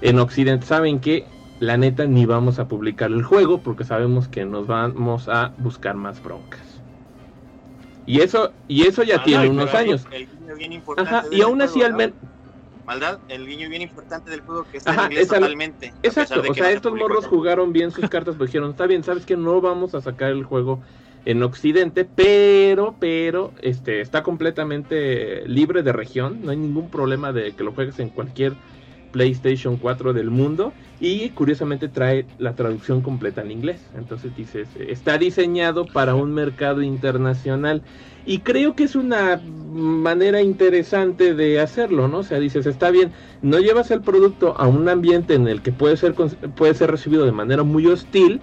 en 0.00 0.18
Occidente. 0.18 0.66
Saben 0.66 0.98
que 0.98 1.26
la 1.60 1.76
neta 1.76 2.06
ni 2.06 2.26
vamos 2.26 2.58
a 2.58 2.66
publicar 2.66 3.12
el 3.12 3.22
juego 3.22 3.58
porque 3.58 3.84
sabemos 3.84 4.26
que 4.26 4.44
nos 4.44 4.66
vamos 4.66 5.28
a 5.28 5.52
buscar 5.58 5.94
más 5.94 6.20
broncas. 6.20 6.69
Y 8.10 8.20
eso, 8.22 8.52
y 8.66 8.88
eso 8.88 9.04
ya 9.04 9.18
Ah, 9.18 9.22
tiene 9.22 9.44
no, 9.46 9.52
unos 9.52 9.72
años. 9.72 10.04
El 10.10 10.26
guiño 10.26 10.56
bien 10.56 10.72
importante 10.72 11.14
Ajá, 11.14 11.26
y 11.30 11.36
del 11.36 11.42
aún 11.42 11.62
así 11.62 11.74
juego, 11.74 11.86
al 11.86 11.92
¿no? 11.92 11.98
menos... 11.98 12.16
Maldad, 12.84 13.20
el 13.28 13.46
guiño 13.46 13.68
bien 13.68 13.82
importante 13.82 14.30
del 14.32 14.40
juego 14.40 14.64
que 14.68 14.78
está 14.78 14.90
Ajá, 14.90 15.02
en 15.06 15.12
inglés 15.12 15.28
totalmente. 15.28 15.94
Exacto, 16.02 16.40
o 16.40 16.54
sea, 16.54 16.70
no 16.70 16.70
estos 16.70 16.92
morros 16.94 17.26
jugaron 17.26 17.72
bien 17.72 17.92
sus 17.92 18.08
cartas, 18.10 18.34
pues 18.36 18.50
dijeron, 18.50 18.70
está 18.70 18.86
bien, 18.86 19.04
sabes 19.04 19.24
que 19.26 19.36
no 19.36 19.60
vamos 19.60 19.94
a 19.94 20.00
sacar 20.00 20.32
el 20.32 20.42
juego 20.42 20.82
en 21.24 21.40
Occidente, 21.44 22.04
pero, 22.04 22.96
pero, 22.98 23.54
este, 23.62 24.00
está 24.00 24.24
completamente 24.24 25.46
libre 25.46 25.84
de 25.84 25.92
región, 25.92 26.40
no 26.42 26.50
hay 26.50 26.56
ningún 26.56 26.90
problema 26.90 27.32
de 27.32 27.54
que 27.54 27.62
lo 27.62 27.72
juegues 27.74 28.00
en 28.00 28.10
cualquier 28.10 28.58
PlayStation 29.12 29.76
4 29.76 30.12
del 30.12 30.30
mundo 30.30 30.72
y 31.00 31.30
curiosamente 31.30 31.88
trae 31.88 32.26
la 32.38 32.54
traducción 32.54 33.00
completa 33.00 33.42
en 33.42 33.50
inglés. 33.50 33.80
Entonces 33.96 34.36
dices, 34.36 34.68
está 34.78 35.18
diseñado 35.18 35.86
para 35.86 36.14
un 36.14 36.32
mercado 36.32 36.82
internacional 36.82 37.82
y 38.26 38.38
creo 38.38 38.76
que 38.76 38.84
es 38.84 38.96
una 38.96 39.40
manera 39.44 40.42
interesante 40.42 41.34
de 41.34 41.60
hacerlo, 41.60 42.08
¿no? 42.08 42.18
O 42.18 42.22
sea, 42.22 42.38
dices, 42.38 42.66
está 42.66 42.90
bien, 42.90 43.12
no 43.42 43.58
llevas 43.58 43.90
el 43.90 44.02
producto 44.02 44.54
a 44.58 44.66
un 44.66 44.88
ambiente 44.88 45.34
en 45.34 45.48
el 45.48 45.62
que 45.62 45.72
puede 45.72 45.96
ser 45.96 46.14
puede 46.14 46.74
ser 46.74 46.90
recibido 46.90 47.24
de 47.24 47.32
manera 47.32 47.62
muy 47.62 47.86
hostil, 47.86 48.40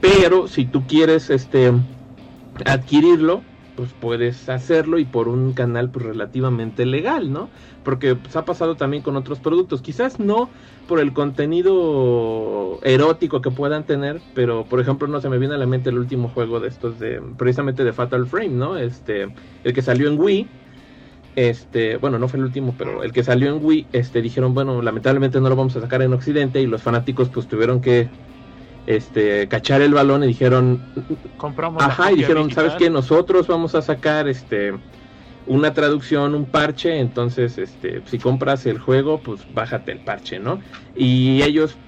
pero 0.00 0.48
si 0.48 0.64
tú 0.64 0.86
quieres 0.86 1.28
este 1.28 1.72
adquirirlo, 2.64 3.42
pues 3.80 3.94
puedes 3.98 4.46
hacerlo 4.50 4.98
y 4.98 5.06
por 5.06 5.26
un 5.26 5.54
canal 5.54 5.88
pues 5.88 6.04
relativamente 6.04 6.84
legal, 6.84 7.32
¿no? 7.32 7.48
Porque 7.82 8.14
pues, 8.14 8.36
ha 8.36 8.44
pasado 8.44 8.76
también 8.76 9.02
con 9.02 9.16
otros 9.16 9.38
productos, 9.38 9.80
quizás 9.80 10.20
no 10.20 10.50
por 10.86 11.00
el 11.00 11.14
contenido 11.14 12.78
erótico 12.82 13.40
que 13.40 13.50
puedan 13.50 13.84
tener, 13.84 14.20
pero 14.34 14.66
por 14.66 14.80
ejemplo 14.80 15.08
no 15.08 15.22
se 15.22 15.30
me 15.30 15.38
viene 15.38 15.54
a 15.54 15.56
la 15.56 15.64
mente 15.64 15.88
el 15.88 15.98
último 15.98 16.28
juego 16.28 16.60
de 16.60 16.68
estos 16.68 16.98
de 16.98 17.22
precisamente 17.38 17.82
de 17.82 17.94
Fatal 17.94 18.26
Frame, 18.26 18.50
¿no? 18.50 18.76
Este, 18.76 19.34
el 19.64 19.72
que 19.72 19.80
salió 19.80 20.10
en 20.10 20.20
Wii, 20.20 20.46
este, 21.36 21.96
bueno, 21.96 22.18
no 22.18 22.28
fue 22.28 22.38
el 22.38 22.44
último, 22.44 22.74
pero 22.76 23.02
el 23.02 23.12
que 23.12 23.24
salió 23.24 23.48
en 23.48 23.64
Wii, 23.64 23.86
este, 23.94 24.20
dijeron, 24.20 24.52
bueno, 24.52 24.82
lamentablemente 24.82 25.40
no 25.40 25.48
lo 25.48 25.56
vamos 25.56 25.74
a 25.74 25.80
sacar 25.80 26.02
en 26.02 26.12
Occidente 26.12 26.60
y 26.60 26.66
los 26.66 26.82
fanáticos 26.82 27.30
pues 27.30 27.48
tuvieron 27.48 27.80
que, 27.80 28.10
este, 28.96 29.48
cachar 29.48 29.82
el 29.82 29.94
balón 29.94 30.24
y 30.24 30.28
dijeron, 30.28 30.80
Compramos 31.36 31.82
ajá, 31.82 32.12
y 32.12 32.16
dijeron, 32.16 32.44
digital. 32.48 32.70
¿sabes 32.70 32.78
qué? 32.82 32.90
Nosotros 32.90 33.46
vamos 33.46 33.74
a 33.74 33.82
sacar, 33.82 34.28
este, 34.28 34.72
una 35.46 35.72
traducción, 35.72 36.34
un 36.34 36.50
parche, 36.50 36.98
entonces, 36.98 37.58
este, 37.58 38.02
si 38.06 38.18
compras 38.18 38.66
el 38.66 38.78
juego, 38.78 39.22
pues 39.22 39.46
bájate 39.48 39.92
el 39.92 40.00
parche, 40.00 40.38
¿no? 40.38 40.60
Y 40.94 41.42
ellos 41.42 41.78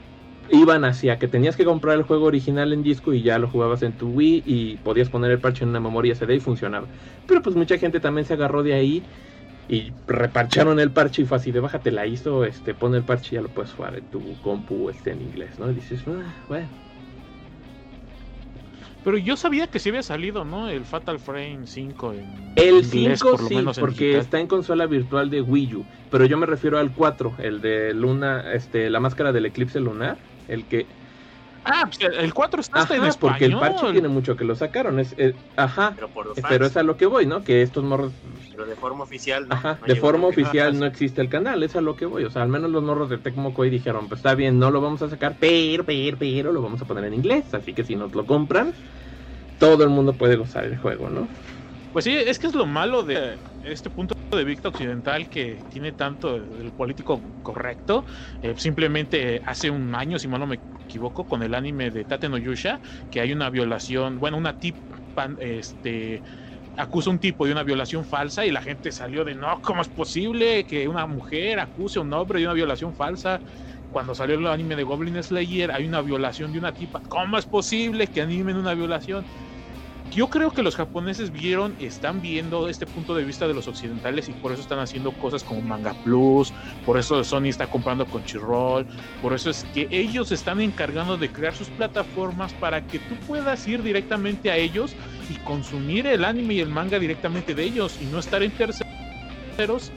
iban 0.51 0.85
hacia 0.85 1.19
que 1.19 1.29
tenías 1.29 1.57
que 1.57 1.65
comprar 1.65 1.97
el 1.97 2.03
juego 2.03 2.27
original 2.27 2.73
en 2.73 2.83
disco 2.83 3.12
y 3.15 3.23
ya 3.23 3.38
lo 3.38 3.49
jugabas 3.49 3.83
en 3.83 3.97
tu 3.97 4.11
Wii 4.11 4.43
y 4.45 4.77
podías 4.79 5.09
poner 5.09 5.31
el 5.31 5.41
parche 5.41 5.65
en 5.65 5.71
una 5.71 5.81
memoria 5.81 6.15
CD 6.15 6.35
y 6.37 6.41
funcionaba. 6.41 6.88
Pero 7.27 7.43
pues 7.43 7.57
mucha 7.57 7.79
gente 7.79 8.01
también 8.01 8.27
se 8.27 8.35
agarró 8.35 8.62
de 8.62 8.75
ahí 8.75 9.07
y 9.69 9.95
reparcharon 10.07 10.81
el 10.81 10.93
parche 10.93 11.23
y 11.23 11.25
fue 11.27 11.38
así 11.38 11.53
de 11.53 11.61
bájate 11.61 11.91
la 11.93 12.07
ISO, 12.07 12.45
este, 12.45 12.75
pon 12.75 12.95
el 12.95 13.05
parche 13.05 13.35
y 13.35 13.37
ya 13.37 13.43
lo 13.43 13.53
puedes 13.53 13.73
jugar 13.73 13.97
en 13.97 14.09
tu 14.11 14.38
compu 14.41 14.91
este, 14.91 15.12
en 15.12 15.23
inglés, 15.23 15.59
¿no? 15.59 15.71
Y 15.71 15.75
dices, 15.75 16.03
"Ah, 16.09 16.45
bueno. 16.49 16.82
Pero 19.05 19.19
yo 19.19 19.37
sabía 19.37 19.67
que 19.67 19.79
sí 19.81 19.88
había 19.88 20.03
salido, 20.03 20.45
¿no? 20.45 20.69
El 20.69 20.85
Fatal 20.85 21.19
Frame 21.19 21.67
5 21.67 22.12
en 22.15 22.55
El 22.57 22.85
inglés, 22.85 23.21
5 23.21 23.31
por 23.31 23.43
lo 23.43 23.49
sí, 23.49 23.55
menos 23.57 23.79
porque 23.79 24.05
digital. 24.07 24.21
está 24.21 24.41
en 24.41 24.47
consola 24.47 24.87
virtual 24.87 25.31
de 25.31 25.41
Wii 25.43 25.75
U, 25.75 25.87
pero 26.11 26.25
yo 26.27 26.37
me 26.37 26.47
refiero 26.47 26.79
al 26.79 26.93
4, 26.93 27.37
el 27.38 27.61
de 27.61 27.95
Luna, 27.95 28.53
este, 28.53 28.91
la 28.91 29.01
máscara 29.01 29.33
del 29.33 29.47
eclipse 29.47 29.81
lunar, 29.81 30.19
el 30.47 30.67
que 30.67 30.87
Ah, 31.64 31.85
pues 31.85 32.01
el- 32.01 32.25
el 32.25 32.35
4 32.35 32.61
está 32.61 32.81
hasta 32.81 32.94
en 32.94 33.01
Ajá, 33.03 33.11
español. 33.11 33.33
porque 33.38 33.44
el 33.46 33.59
parche 33.59 33.92
tiene 33.92 34.09
mucho 34.09 34.37
que 34.37 34.44
lo 34.44 34.55
sacaron. 34.55 34.98
Es, 34.98 35.14
eh, 35.18 35.37
ajá, 35.57 35.92
Pero 35.94 36.11
por 36.11 36.27
los 36.27 36.40
fans, 36.40 36.48
pero 36.51 36.66
es 36.66 36.77
a 36.77 36.83
lo 36.83 36.96
que 36.96 37.07
voy, 37.07 37.27
¿no? 37.27 37.44
Que 37.44 37.62
estos 37.62 37.85
morros, 37.85 38.12
pero 38.51 38.66
de 38.66 38.77
forma 38.77 39.05
oficial 39.05 39.46
no. 39.46 39.55
ajá, 39.55 39.79
no 39.81 39.87
de 39.87 39.96
forma 39.96 40.27
oficial 40.29 40.68
Ajá, 40.70 40.79
no 40.79 40.87
existe 40.87 41.20
el 41.20 41.29
canal, 41.29 41.62
es 41.62 41.77
a 41.77 41.81
lo 41.81 41.94
que 41.96 42.07
voy. 42.07 42.25
O 42.25 42.31
sea, 42.31 42.42
al 42.42 42.48
menos 42.48 42.70
los 42.70 42.83
morros 42.83 43.09
de 43.11 43.18
Tecmo 43.18 43.55
Koei 43.55 43.70
dijeron, 43.70 44.09
pues 44.09 44.18
está 44.18 44.35
bien, 44.35 44.59
no 44.59 44.70
lo 44.70 44.81
vamos 44.81 45.03
a 45.03 45.09
sacar, 45.09 45.37
pero, 45.38 45.85
pero, 45.85 46.18
pero 46.18 46.53
lo 46.53 46.62
vamos 46.62 46.83
a 46.83 46.87
poner 46.87 47.05
en 47.05 47.14
inglés. 47.14 47.55
Así 47.55 47.75
que 47.75 47.85
si 47.85 47.94
nos 47.96 48.14
lo 48.14 48.27
compran, 48.27 48.72
todo 49.59 49.85
el 49.85 49.90
mundo 49.90 50.14
puede 50.18 50.37
gozar 50.37 50.64
el 50.64 50.79
juego, 50.79 51.11
¿no? 51.11 51.29
Pues 51.92 52.05
sí, 52.07 52.14
es 52.16 52.38
que 52.38 52.46
es 52.46 52.55
lo 52.55 52.64
malo 52.66 53.02
de 53.02 53.38
este 53.61 53.90
punto 53.90 54.14
de 54.33 54.44
vista 54.44 54.68
occidental 54.70 55.28
que 55.28 55.64
tiene 55.68 55.92
tanto 55.92 56.37
el 56.37 56.72
político 56.72 57.22
correcto. 57.42 58.07
Eh, 58.40 58.55
simplemente 58.57 59.42
hace 59.44 59.68
un 59.70 59.94
año, 59.94 60.18
si 60.18 60.26
mal 60.26 60.40
no 60.40 60.46
me 60.46 60.62
equivoco, 60.88 61.26
con 61.26 61.42
el 61.42 61.55
anime 61.55 61.90
de 61.90 62.07
Tate 62.07 62.31
no 62.31 62.38
que 63.11 63.20
hay 63.20 63.33
una 63.33 63.50
violación, 63.50 64.18
bueno, 64.18 64.38
una 64.38 64.55
tipa, 64.55 64.81
este 65.38 66.22
acusa 66.76 67.11
a 67.11 67.14
un 67.14 67.20
tipo 67.20 67.46
de 67.46 67.52
una 67.52 67.64
violación 67.64 68.05
falsa 68.07 68.46
y 68.46 68.50
la 68.52 68.62
gente 68.62 68.92
salió 68.92 69.24
de 69.24 69.35
no, 69.35 69.61
¿cómo 69.62 69.83
es 69.83 69.88
posible 69.90 70.66
que 70.66 70.88
una 70.88 71.07
mujer 71.07 71.61
acuse 71.61 71.98
a 71.98 72.02
un 72.02 72.12
hombre 72.14 72.40
de 72.40 72.46
una 72.46 72.55
violación 72.55 72.94
falsa? 72.94 73.42
Cuando 73.90 74.14
salió 74.14 74.37
el 74.38 74.46
anime 74.46 74.76
de 74.76 74.85
Goblin 74.85 75.22
Slayer 75.22 75.72
hay 75.72 75.87
una 75.87 76.02
violación 76.02 76.52
de 76.52 76.59
una 76.59 76.72
tipa. 76.72 77.02
¿Cómo 77.09 77.38
es 77.38 77.46
posible 77.46 78.09
que 78.09 78.22
animen 78.22 78.57
una 78.57 78.74
violación? 78.74 79.28
Yo 80.14 80.29
creo 80.29 80.51
que 80.51 80.62
los 80.62 80.77
japoneses 80.77 81.31
vieron, 81.31 81.75
están 81.79 82.20
viendo 82.20 82.68
este 82.68 82.87
punto 82.87 83.14
de 83.14 83.25
vista 83.25 83.48
de 83.48 83.55
los 83.55 83.66
occidentales 83.66 84.29
y 84.29 84.35
por 84.35 84.53
eso 84.53 84.61
están 84.61 84.79
haciendo 84.79 85.16
cosas 85.16 85.42
como 85.42 85.62
Manga 85.62 85.94
Plus, 85.94 86.53
por 86.85 86.98
eso 86.98 87.25
Sony 87.25 87.46
está 87.46 87.66
comprando 87.66 88.07
Crunchyroll, 88.11 88.87
por 89.22 89.33
eso 89.33 89.48
es 89.48 89.64
que 89.64 89.88
ellos 89.90 90.31
están 90.31 90.61
encargando 90.61 91.16
de 91.16 91.33
crear 91.33 91.55
sus 91.55 91.70
plataformas 91.70 92.53
para 92.53 92.83
que 92.83 93.01
tú 93.01 93.18
puedas 93.20 93.66
ir 93.66 93.83
directamente 93.83 94.51
a 94.51 94.59
ellos 94.59 94.98
y 95.29 95.38
consumir 95.38 96.07
el 96.07 96.27
anime 96.27 96.55
y 96.55 96.61
el 96.61 96.68
manga 96.68 96.98
directamente 96.98 97.55
de 97.55 97.64
ellos 97.64 97.98
y 97.98 98.07
no 98.07 98.18
estar 98.18 98.42
en 98.42 98.53
terceros 98.53 98.83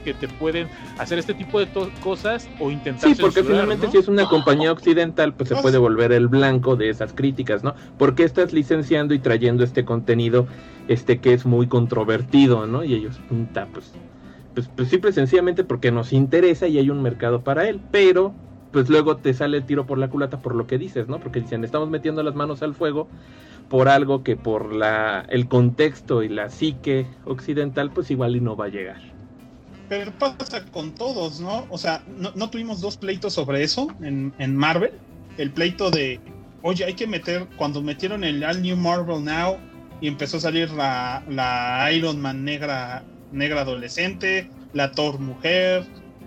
que 0.04 0.14
te 0.14 0.28
pueden 0.28 0.68
hacer 0.98 1.18
este 1.18 1.34
tipo 1.34 1.58
de 1.58 1.68
cosas 2.00 2.48
o 2.60 2.70
intentar 2.70 3.14
Sí, 3.14 3.20
porque 3.20 3.42
finalmente 3.42 3.86
¿no? 3.86 3.92
si 3.92 3.98
es 3.98 4.08
una 4.08 4.26
compañía 4.28 4.70
occidental, 4.72 5.34
pues 5.34 5.48
se 5.48 5.56
puede 5.56 5.78
volver 5.78 6.12
el 6.12 6.28
blanco 6.28 6.76
de 6.76 6.88
esas 6.88 7.12
críticas, 7.12 7.64
¿no? 7.64 7.74
¿Por 7.98 8.14
qué 8.14 8.24
estás 8.24 8.52
licenciando 8.52 9.14
y 9.14 9.18
trayendo 9.18 9.64
este 9.64 9.84
contenido 9.84 10.46
este 10.88 11.18
que 11.18 11.32
es 11.32 11.46
muy 11.46 11.66
controvertido, 11.66 12.66
¿no? 12.66 12.84
Y 12.84 12.94
ellos, 12.94 13.18
puta, 13.28 13.66
pues, 13.72 13.92
pues, 14.54 14.68
pues 14.68 14.88
simple 14.88 15.10
y 15.10 15.14
sencillamente 15.14 15.64
porque 15.64 15.90
nos 15.90 16.12
interesa 16.12 16.68
y 16.68 16.78
hay 16.78 16.90
un 16.90 17.02
mercado 17.02 17.42
para 17.42 17.68
él, 17.68 17.80
pero 17.90 18.34
pues 18.70 18.90
luego 18.90 19.16
te 19.16 19.32
sale 19.32 19.56
el 19.58 19.64
tiro 19.64 19.86
por 19.86 19.98
la 19.98 20.08
culata 20.08 20.38
por 20.38 20.54
lo 20.54 20.66
que 20.66 20.78
dices, 20.78 21.08
¿no? 21.08 21.18
Porque 21.18 21.40
dicen, 21.40 21.64
estamos 21.64 21.88
metiendo 21.88 22.22
las 22.22 22.34
manos 22.34 22.62
al 22.62 22.74
fuego 22.74 23.08
por 23.68 23.88
algo 23.88 24.22
que 24.22 24.36
por 24.36 24.72
la 24.72 25.24
el 25.28 25.48
contexto 25.48 26.22
y 26.22 26.28
la 26.28 26.50
psique 26.50 27.06
occidental, 27.24 27.90
pues 27.90 28.10
igual 28.10 28.36
y 28.36 28.40
no 28.40 28.56
va 28.56 28.66
a 28.66 28.68
llegar. 28.68 29.15
Pero 29.88 30.12
pasa 30.18 30.64
con 30.66 30.92
todos, 30.94 31.40
¿no? 31.40 31.66
O 31.70 31.78
sea, 31.78 32.02
¿no, 32.18 32.32
no 32.34 32.50
tuvimos 32.50 32.80
dos 32.80 32.96
pleitos 32.96 33.34
sobre 33.34 33.62
eso 33.62 33.88
en, 34.02 34.34
en 34.38 34.56
Marvel? 34.56 34.92
El 35.38 35.50
pleito 35.52 35.90
de, 35.90 36.20
oye, 36.62 36.84
hay 36.84 36.94
que 36.94 37.06
meter, 37.06 37.46
cuando 37.56 37.82
metieron 37.82 38.24
el 38.24 38.42
All 38.42 38.62
New 38.62 38.76
Marvel 38.76 39.24
Now 39.24 39.58
y 40.00 40.08
empezó 40.08 40.38
a 40.38 40.40
salir 40.40 40.70
la, 40.70 41.22
la 41.28 41.88
Iron 41.92 42.20
Man 42.20 42.44
negra, 42.44 43.04
negra 43.32 43.60
adolescente, 43.60 44.50
la 44.72 44.90
Thor 44.90 45.20
mujer, 45.20 45.84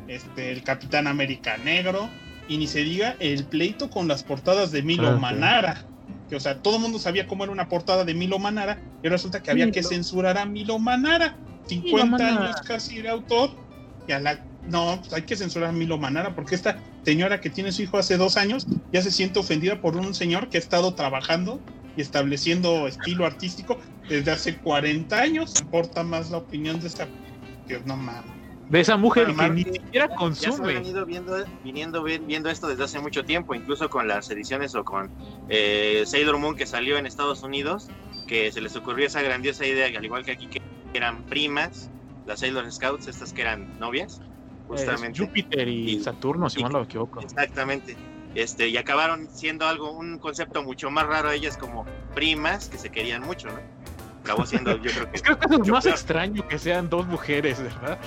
este, 0.08 0.52
el 0.52 0.64
Capitán 0.64 1.08
América 1.08 1.58
negro, 1.58 2.10
y 2.48 2.58
ni 2.58 2.68
se 2.68 2.84
diga 2.84 3.16
el 3.20 3.44
pleito 3.46 3.90
con 3.90 4.08
las 4.08 4.24
portadas 4.24 4.72
de 4.72 4.82
Milo 4.82 5.10
Ah, 5.10 5.16
sí. 5.16 5.22
Manara. 5.22 5.86
Que, 6.30 6.36
o 6.36 6.40
sea, 6.40 6.62
todo 6.62 6.76
el 6.78 6.82
mundo 6.82 7.00
sabía 7.00 7.28
cómo 7.28 7.44
era 7.44 7.52
una 7.52 7.68
portada 7.68 8.06
de 8.06 8.14
Milo 8.14 8.40
Manara, 8.40 8.82
y 9.04 9.10
resulta 9.10 9.44
que 9.44 9.52
había 9.52 9.70
que 9.72 9.84
censurar 9.84 10.38
a 10.38 10.46
Milo 10.46 10.80
Manara. 10.80 11.36
50 11.70 12.06
Manara. 12.18 12.46
años 12.46 12.56
casi 12.66 13.02
de 13.02 13.10
autor, 13.10 13.52
y 14.08 14.12
a 14.12 14.20
la. 14.20 14.46
No, 14.68 14.98
pues 15.00 15.14
hay 15.14 15.22
que 15.24 15.36
censurar 15.36 15.70
a 15.70 15.72
Milo 15.72 15.98
Manara, 15.98 16.36
porque 16.36 16.54
esta 16.56 16.78
señora 17.04 17.40
que 17.42 17.50
tiene 17.50 17.72
su 17.72 17.82
hijo 17.82 17.98
hace 17.98 18.18
dos 18.18 18.36
años 18.38 18.68
ya 18.92 19.02
se 19.02 19.10
siente 19.12 19.40
ofendida 19.40 19.80
por 19.82 19.96
un 19.96 20.14
señor 20.14 20.50
que 20.50 20.58
ha 20.58 20.60
estado 20.60 20.94
trabajando 20.96 21.62
y 21.96 22.02
estableciendo 22.02 22.88
estilo 22.88 23.26
artístico 23.26 23.80
desde 24.08 24.32
hace 24.32 24.58
40 24.58 25.18
años. 25.20 25.60
Importa 25.62 26.04
más 26.04 26.30
la 26.30 26.38
opinión 26.38 26.80
de 26.80 26.88
esta. 26.88 27.08
Que 27.68 27.80
no 27.86 27.96
mames. 27.96 28.32
De 28.68 28.80
esa 28.82 28.98
mujer 28.98 29.34
que 29.36 29.50
ni 29.50 29.64
siquiera 29.64 30.06
Ya 30.08 30.12
se 30.12 30.16
consume. 30.16 30.74
han 30.78 30.84
venido 30.84 31.06
viendo, 31.06 31.44
viniendo 31.64 32.04
vi- 32.04 32.20
viendo 32.20 32.50
esto 32.52 32.68
desde 32.68 32.84
hace 32.84 33.00
mucho 33.00 33.24
tiempo, 33.26 33.56
incluso 33.56 33.90
con 33.90 34.08
las 34.08 34.30
ediciones 34.30 34.76
o 34.76 34.84
con 34.84 35.10
eh, 35.48 36.04
Sailor 36.06 36.38
Moon 36.38 36.56
que 36.56 36.68
salió 36.68 36.98
en 37.00 37.08
Estados 37.08 37.42
Unidos, 37.42 37.88
que 38.28 38.52
se 38.52 38.62
les 38.62 38.76
ocurrió 38.76 39.08
esa 39.08 39.24
grandiosa 39.24 39.66
idea, 39.66 39.90
que 39.90 39.98
al 39.98 40.06
igual 40.06 40.24
que 40.24 40.32
aquí, 40.34 40.46
que 40.46 40.62
eran 40.94 41.24
primas, 41.24 41.90
las 42.26 42.40
Sailor 42.42 42.72
Scouts, 42.72 43.08
estas 43.08 43.34
que 43.34 43.42
eran 43.42 43.80
novias, 43.80 44.22
justamente. 44.68 45.22
Es 45.22 45.28
Júpiter 45.28 45.68
y 45.68 45.92
Y- 45.96 46.04
Saturno, 46.04 46.50
si 46.50 46.60
y- 46.60 46.64
mal 46.64 46.72
no 46.74 46.80
me 46.80 46.86
equivoco. 46.86 47.20
Exactamente. 47.22 47.96
Este, 48.36 48.68
y 48.68 48.78
acabaron 48.78 49.28
siendo 49.34 49.66
algo, 49.68 49.92
un 49.92 50.20
concepto 50.20 50.62
mucho 50.64 50.92
más 50.92 51.08
raro 51.08 51.32
ellas 51.32 51.58
como 51.58 51.86
primas 52.14 52.70
que 52.70 52.78
se 52.78 52.90
querían 52.92 53.24
mucho, 53.24 53.48
¿no? 53.48 53.60
Acabó 54.24 54.46
siendo, 54.46 54.78
yo 54.78 54.92
creo 54.92 55.12
que. 55.12 55.20
Creo 55.22 55.40
que 55.40 55.56
es 55.56 55.68
más 55.70 55.84
peor. 55.86 55.96
extraño 55.96 56.48
que 56.48 56.60
sean 56.60 56.90
dos 56.90 57.08
mujeres, 57.08 57.60
¿verdad? 57.62 57.98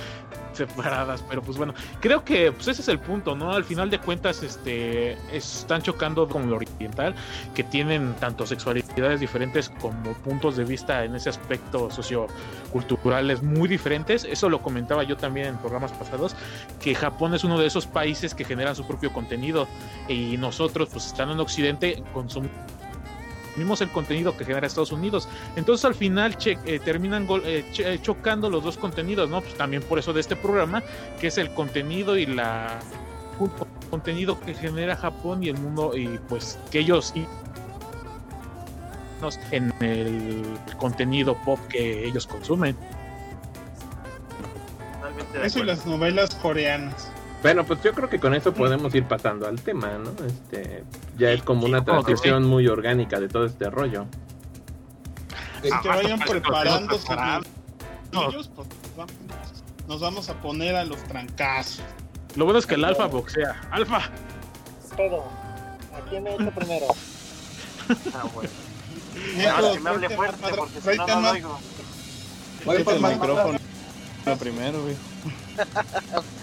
Separadas, 0.73 1.23
pero 1.27 1.41
pues 1.41 1.57
bueno, 1.57 1.73
creo 1.99 2.23
que 2.23 2.51
pues 2.51 2.67
ese 2.67 2.81
es 2.81 2.87
el 2.87 2.99
punto, 2.99 3.35
¿no? 3.35 3.51
Al 3.51 3.63
final 3.63 3.89
de 3.89 3.99
cuentas, 3.99 4.43
este, 4.43 5.17
están 5.31 5.81
chocando 5.81 6.27
con 6.27 6.49
lo 6.49 6.57
oriental, 6.57 7.15
que 7.53 7.63
tienen 7.63 8.13
tanto 8.15 8.45
sexualidades 8.45 9.19
diferentes 9.19 9.69
como 9.69 10.13
puntos 10.13 10.55
de 10.55 10.63
vista 10.63 11.03
en 11.03 11.15
ese 11.15 11.29
aspecto 11.29 11.89
socioculturales 11.89 13.41
muy 13.41 13.67
diferentes. 13.67 14.23
Eso 14.23 14.49
lo 14.49 14.61
comentaba 14.61 15.03
yo 15.03 15.17
también 15.17 15.47
en 15.47 15.57
programas 15.57 15.91
pasados, 15.91 16.35
que 16.81 16.95
Japón 16.95 17.33
es 17.33 17.43
uno 17.43 17.59
de 17.59 17.67
esos 17.67 17.87
países 17.87 18.35
que 18.35 18.45
generan 18.45 18.75
su 18.75 18.85
propio 18.85 19.11
contenido 19.11 19.67
y 20.07 20.37
nosotros, 20.37 20.89
pues 20.91 21.07
estando 21.07 21.33
en 21.33 21.39
Occidente, 21.39 22.03
consumimos 22.13 22.55
mismos 23.57 23.81
el 23.81 23.89
contenido 23.89 24.35
que 24.37 24.45
genera 24.45 24.67
Estados 24.67 24.91
Unidos. 24.91 25.27
Entonces 25.55 25.85
al 25.85 25.95
final 25.95 26.37
che- 26.37 26.57
eh, 26.65 26.79
terminan 26.79 27.25
gol- 27.27 27.43
eh, 27.45 27.65
che- 27.71 27.93
eh, 27.93 28.01
chocando 28.01 28.49
los 28.49 28.63
dos 28.63 28.77
contenidos, 28.77 29.29
¿no? 29.29 29.41
Pues 29.41 29.55
también 29.55 29.81
por 29.83 29.99
eso 29.99 30.13
de 30.13 30.21
este 30.21 30.35
programa, 30.35 30.83
que 31.19 31.27
es 31.27 31.37
el 31.37 31.53
contenido 31.53 32.17
y 32.17 32.25
la 32.25 32.79
contenido 33.89 34.39
que 34.39 34.53
genera 34.53 34.95
Japón 34.95 35.43
y 35.43 35.49
el 35.49 35.57
mundo 35.57 35.95
y 35.95 36.19
pues 36.29 36.57
que 36.71 36.79
ellos 36.79 37.11
y- 37.15 37.25
nos- 39.21 39.39
en 39.51 39.71
el 39.81 40.43
contenido 40.77 41.35
pop 41.43 41.59
que 41.69 42.05
ellos 42.05 42.27
consumen. 42.27 42.75
Eso 45.43 45.59
y 45.59 45.63
las 45.63 45.85
novelas 45.85 46.33
coreanas. 46.35 47.09
Bueno, 47.43 47.65
pues 47.65 47.83
yo 47.83 47.93
creo 47.93 48.09
que 48.09 48.19
con 48.19 48.33
eso 48.33 48.53
podemos 48.53 48.95
ir 48.95 49.03
pasando 49.05 49.47
al 49.47 49.61
tema, 49.61 49.89
¿no? 49.97 50.11
Este, 50.25 50.83
ya 51.17 51.31
es 51.31 51.43
como 51.43 51.65
una 51.65 51.83
transición 51.83 52.45
muy 52.45 52.67
orgánica 52.67 53.19
de 53.19 53.27
todo 53.27 53.45
este 53.45 53.69
rollo. 53.69 54.05
que 55.61 55.69
Ah, 55.71 55.81
vayan 55.85 56.19
pues, 56.19 56.31
preparando 56.31 56.87
pues, 56.87 57.05
pues, 58.55 58.67
nos 59.87 59.99
vamos 59.99 60.29
a 60.29 60.39
poner 60.41 60.75
a 60.75 60.85
los 60.85 61.03
trancazos. 61.03 61.83
Lo 62.35 62.45
bueno 62.45 62.59
es 62.59 62.65
que 62.65 62.75
el 62.75 62.85
alfa 62.85 63.07
boxea. 63.07 63.61
¡Alfa! 63.71 63.99
Todo. 64.95 65.25
¿A 65.95 66.09
quién 66.09 66.23
me 66.23 66.33
echo 66.35 66.49
primero? 66.51 66.85
Ah, 68.15 68.23
bueno. 68.33 68.49
Ahora 69.53 69.73
que 69.73 69.79
me 69.81 69.89
hable 69.89 70.09
fuerte 70.11 70.53
porque 70.55 70.79
si 70.79 70.97
no, 70.97 71.05
no 71.05 71.15
lo 71.15 71.21
más- 71.21 71.33
oigo. 71.33 71.59
Voy 72.63 72.77
Quita 72.77 72.85
por 72.85 72.93
el 73.11 73.13
micrófono 73.17 73.59
primero, 74.39 74.81
güey. 74.83 74.95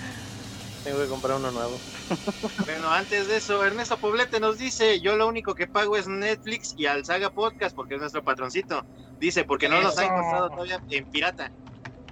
Tengo 0.85 0.99
que 1.01 1.09
comprar 1.09 1.37
uno 1.37 1.51
nuevo. 1.51 1.79
Bueno, 2.65 2.91
antes 2.91 3.27
de 3.29 3.37
eso, 3.37 3.65
Ernesto 3.65 3.99
Poblete 3.99 4.41
nos 4.41 4.59
dice, 4.59 5.01
yo 5.01 5.17
lo 5.17 5.27
único 5.29 5.55
que 5.55 5.67
pago 5.67 5.97
es 5.97 6.07
Netflix 6.09 6.75
y 6.77 6.87
al 6.87 7.05
Saga 7.05 7.31
Podcast 7.31 7.75
porque 7.75 7.95
es 7.95 8.01
nuestro 8.01 8.23
patroncito. 8.23 8.85
Dice, 9.19 9.45
porque 9.45 9.69
no 9.69 9.81
nos 9.81 9.99
han 9.99 10.05
Eso. 10.07 10.15
encontrado 10.15 10.51
todavía 10.51 10.81
en 10.91 11.11
pirata. 11.11 11.51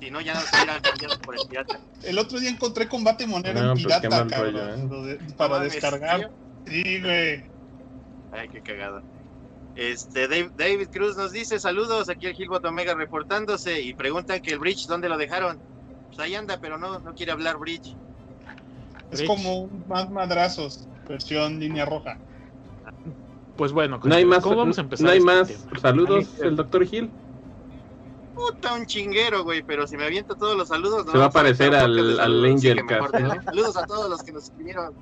Si 0.01 0.11
no, 0.11 0.21
ya 0.21 0.35
nos 0.35 0.45
hubieran 0.53 0.81
cambiado 0.81 1.19
por 1.21 1.35
el 1.39 1.47
pirata. 1.49 1.81
El 2.03 2.19
otro 2.19 2.39
día 2.41 2.51
encontré 2.51 2.89
combate 2.89 3.27
monero 3.27 3.61
No, 3.61 3.66
en 3.73 3.73
pues, 3.73 3.85
pirata, 3.85 4.11
mal 4.11 4.29
cabrón, 4.29 4.89
rollo, 4.91 5.09
¿eh? 5.12 5.19
para 5.37 5.59
descargar. 5.61 6.31
Sí, 6.66 7.01
güey. 7.03 7.45
Ay, 8.33 8.49
qué 8.51 8.61
cagado. 8.62 9.03
Este, 9.75 10.29
Dave- 10.29 10.51
David 10.57 10.89
Cruz 10.93 11.16
nos 11.16 11.33
dice, 11.33 11.59
saludos, 11.59 12.09
aquí 12.09 12.27
el 12.27 12.35
Gilbot 12.35 12.64
Omega 12.64 12.95
reportándose 12.95 13.81
y 13.81 13.95
preguntan 13.95 14.41
que 14.41 14.51
el 14.53 14.59
Bridge, 14.59 14.87
¿dónde 14.87 15.09
lo 15.09 15.16
dejaron? 15.16 15.61
Pues 16.09 16.19
ahí 16.21 16.35
anda, 16.35 16.59
pero 16.61 16.79
no, 16.79 16.99
no 16.99 17.14
quiere 17.14 17.33
hablar 17.33 17.59
Bridge. 17.59 17.97
Es 19.11 19.21
Rich. 19.21 19.29
como 19.29 19.63
un 19.63 19.85
más 19.89 20.11
madrazos, 20.11 20.87
versión 21.09 21.59
línea 21.59 21.85
roja. 21.85 22.19
Pues 23.57 23.73
bueno, 23.73 23.99
No 24.05 24.15
hay 24.15 24.25
más, 24.25 24.43
¿cómo 24.43 24.57
vamos 24.57 24.79
a 24.79 24.83
empezar 24.83 25.05
no 25.05 25.11
hay 25.11 25.19
este 25.19 25.27
más 25.33 25.49
tema? 25.49 25.81
saludos, 25.81 26.27
el 26.41 26.57
doctor 26.57 26.87
Gil. 26.87 27.11
Puta, 28.35 28.75
un 28.75 28.87
chinguero, 28.87 29.43
güey, 29.43 29.63
pero 29.65 29.87
si 29.87 29.97
me 29.97 30.05
aviento 30.05 30.37
todos 30.37 30.57
los 30.57 30.69
saludos... 30.69 31.05
no 31.07 31.11
Se 31.13 31.19
va 31.19 31.25
a 31.25 31.31
parecer 31.31 31.75
al- 31.75 31.99
al 31.99 32.17
saludos, 32.17 32.45
Angel. 32.51 32.81
Saludos 33.45 33.77
a 33.77 33.87
todos 33.87 34.09
los 34.11 34.23
que 34.23 34.33
nos 34.33 34.45
escribieron. 34.45 34.95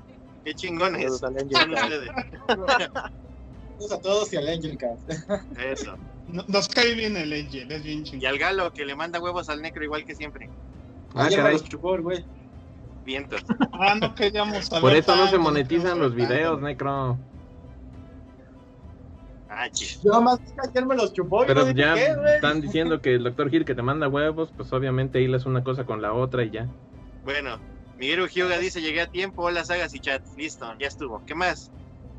Qué 0.43 0.55
chingones. 0.55 1.19
Saludos 1.19 1.51
al. 1.53 2.05
Saludos 2.47 3.91
a 3.91 3.99
todos 4.01 4.33
y 4.33 4.37
al 4.37 4.47
Angel 4.47 4.77
Cast. 4.77 5.11
Eso. 5.59 5.95
No- 6.29 6.43
Nos 6.47 6.67
cae 6.67 6.95
bien 6.95 7.15
el 7.15 7.31
Angel, 7.31 7.71
es 7.71 7.83
bien 7.83 7.99
Y 7.99 8.03
chingón. 8.03 8.27
al 8.27 8.37
galo 8.39 8.73
que 8.73 8.85
le 8.85 8.95
manda 8.95 9.19
huevos 9.21 9.49
al 9.49 9.61
necro 9.61 9.83
igual 9.83 10.03
que 10.03 10.15
siempre. 10.15 10.49
Ah, 11.13 11.29
caray. 11.29 11.53
los 11.53 11.63
chupó, 11.65 11.95
güey. 12.01 12.25
Vientos. 13.07 13.41
Ah, 13.79 13.95
no 13.95 14.13
queríamos 14.15 14.69
Por 14.69 14.93
eso 14.93 15.15
no 15.15 15.27
se 15.27 15.37
monetizan 15.37 15.99
los 15.99 16.13
videos, 16.15 16.53
tanto. 16.53 16.65
Necro. 16.65 17.17
Ah. 19.49 19.67
Yo 20.03 20.21
más 20.21 20.39
que 20.39 20.51
ayer 20.67 20.85
me 20.85 20.95
los 20.95 21.13
chupó. 21.13 21.41
no 21.41 21.47
Pero 21.47 21.69
ya 21.71 21.93
qué, 21.93 22.13
están 22.35 22.59
diciendo 22.59 22.99
que 23.01 23.13
el 23.15 23.23
doctor 23.23 23.49
Gil 23.49 23.65
que 23.65 23.75
te 23.75 23.81
manda 23.83 24.07
huevos, 24.09 24.51
pues 24.57 24.73
obviamente 24.73 25.21
hilas 25.21 25.45
una 25.45 25.63
cosa 25.63 25.85
con 25.85 26.01
la 26.01 26.11
otra 26.13 26.43
y 26.43 26.49
ya. 26.49 26.67
Bueno, 27.23 27.59
Miguel 27.97 28.27
Hyuga 28.27 28.57
dice: 28.57 28.81
Llegué 28.81 29.01
a 29.01 29.05
tiempo. 29.07 29.43
Hola, 29.43 29.63
sagas 29.63 29.93
y 29.93 29.99
chat. 29.99 30.21
Listo, 30.35 30.65
ya 30.79 30.87
estuvo. 30.87 31.23
¿Qué 31.25 31.35
más? 31.35 31.71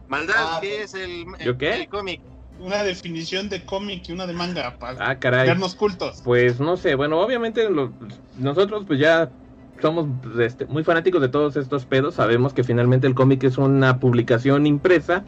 Maldad, 0.06 0.34
Ah, 0.38 0.58
¿qué 0.62 0.76
pues, 0.78 0.94
es 0.94 1.02
el, 1.02 1.24
¿Yo 1.44 1.50
el- 1.50 1.58
qué? 1.58 1.74
el 1.74 1.88
cómic? 1.88 2.22
Una 2.60 2.82
definición 2.84 3.48
de 3.48 3.64
cómic 3.66 4.08
y 4.08 4.12
una 4.12 4.26
de 4.26 4.32
manga 4.32 4.76
para 4.78 5.10
Ah, 5.10 5.18
caray. 5.18 5.50
cultos. 5.76 6.22
Pues 6.24 6.60
no 6.60 6.76
sé, 6.76 6.94
bueno, 6.94 7.20
obviamente 7.20 7.68
lo- 7.68 7.92
nosotros 8.38 8.84
pues 8.86 8.98
ya 9.00 9.28
somos 9.80 10.06
este, 10.40 10.66
muy 10.66 10.84
fanáticos 10.84 11.20
de 11.20 11.28
todos 11.28 11.56
estos 11.56 11.86
pedos, 11.86 12.14
sabemos 12.14 12.52
que 12.52 12.64
finalmente 12.64 13.06
el 13.06 13.14
cómic 13.14 13.44
es 13.44 13.58
una 13.58 13.98
publicación 14.00 14.66
impresa 14.66 15.24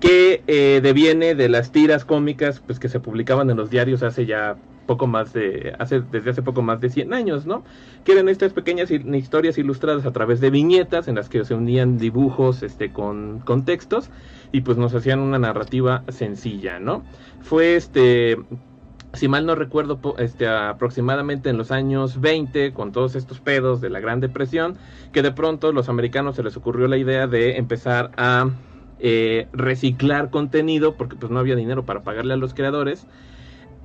que 0.00 0.42
eh, 0.46 0.80
deviene 0.82 1.34
de 1.34 1.48
las 1.48 1.72
tiras 1.72 2.04
cómicas 2.04 2.60
pues 2.60 2.78
que 2.78 2.88
se 2.88 3.00
publicaban 3.00 3.50
en 3.50 3.56
los 3.56 3.70
diarios 3.70 4.02
hace 4.02 4.26
ya 4.26 4.56
poco 4.86 5.06
más 5.06 5.32
de 5.32 5.74
hace 5.78 6.00
desde 6.00 6.30
hace 6.30 6.42
poco 6.42 6.62
más 6.62 6.80
de 6.80 6.90
100 6.90 7.12
años, 7.12 7.46
¿no? 7.46 7.64
Que 8.04 8.12
eran 8.12 8.28
estas 8.28 8.52
pequeñas 8.52 8.90
historias 8.90 9.58
ilustradas 9.58 10.06
a 10.06 10.12
través 10.12 10.40
de 10.40 10.50
viñetas 10.50 11.08
en 11.08 11.16
las 11.16 11.28
que 11.28 11.44
se 11.44 11.54
unían 11.54 11.98
dibujos 11.98 12.62
este 12.62 12.92
con, 12.92 13.40
con 13.40 13.64
textos 13.64 14.10
y 14.52 14.60
pues 14.60 14.78
nos 14.78 14.94
hacían 14.94 15.20
una 15.20 15.38
narrativa 15.38 16.04
sencilla, 16.08 16.78
¿no? 16.78 17.02
Fue 17.40 17.76
este 17.76 18.38
si 19.16 19.28
mal 19.28 19.46
no 19.46 19.54
recuerdo, 19.54 19.98
este, 20.18 20.46
aproximadamente 20.46 21.50
en 21.50 21.58
los 21.58 21.70
años 21.70 22.20
20, 22.20 22.72
con 22.72 22.92
todos 22.92 23.14
estos 23.14 23.40
pedos 23.40 23.80
de 23.80 23.90
la 23.90 24.00
Gran 24.00 24.20
Depresión, 24.20 24.76
que 25.12 25.22
de 25.22 25.32
pronto 25.32 25.72
los 25.72 25.88
americanos 25.88 26.36
se 26.36 26.42
les 26.42 26.56
ocurrió 26.56 26.86
la 26.88 26.96
idea 26.96 27.26
de 27.26 27.56
empezar 27.56 28.12
a 28.16 28.50
eh, 28.98 29.48
reciclar 29.52 30.30
contenido, 30.30 30.94
porque 30.96 31.16
pues 31.16 31.32
no 31.32 31.38
había 31.38 31.56
dinero 31.56 31.84
para 31.84 32.02
pagarle 32.02 32.34
a 32.34 32.36
los 32.36 32.54
creadores, 32.54 33.06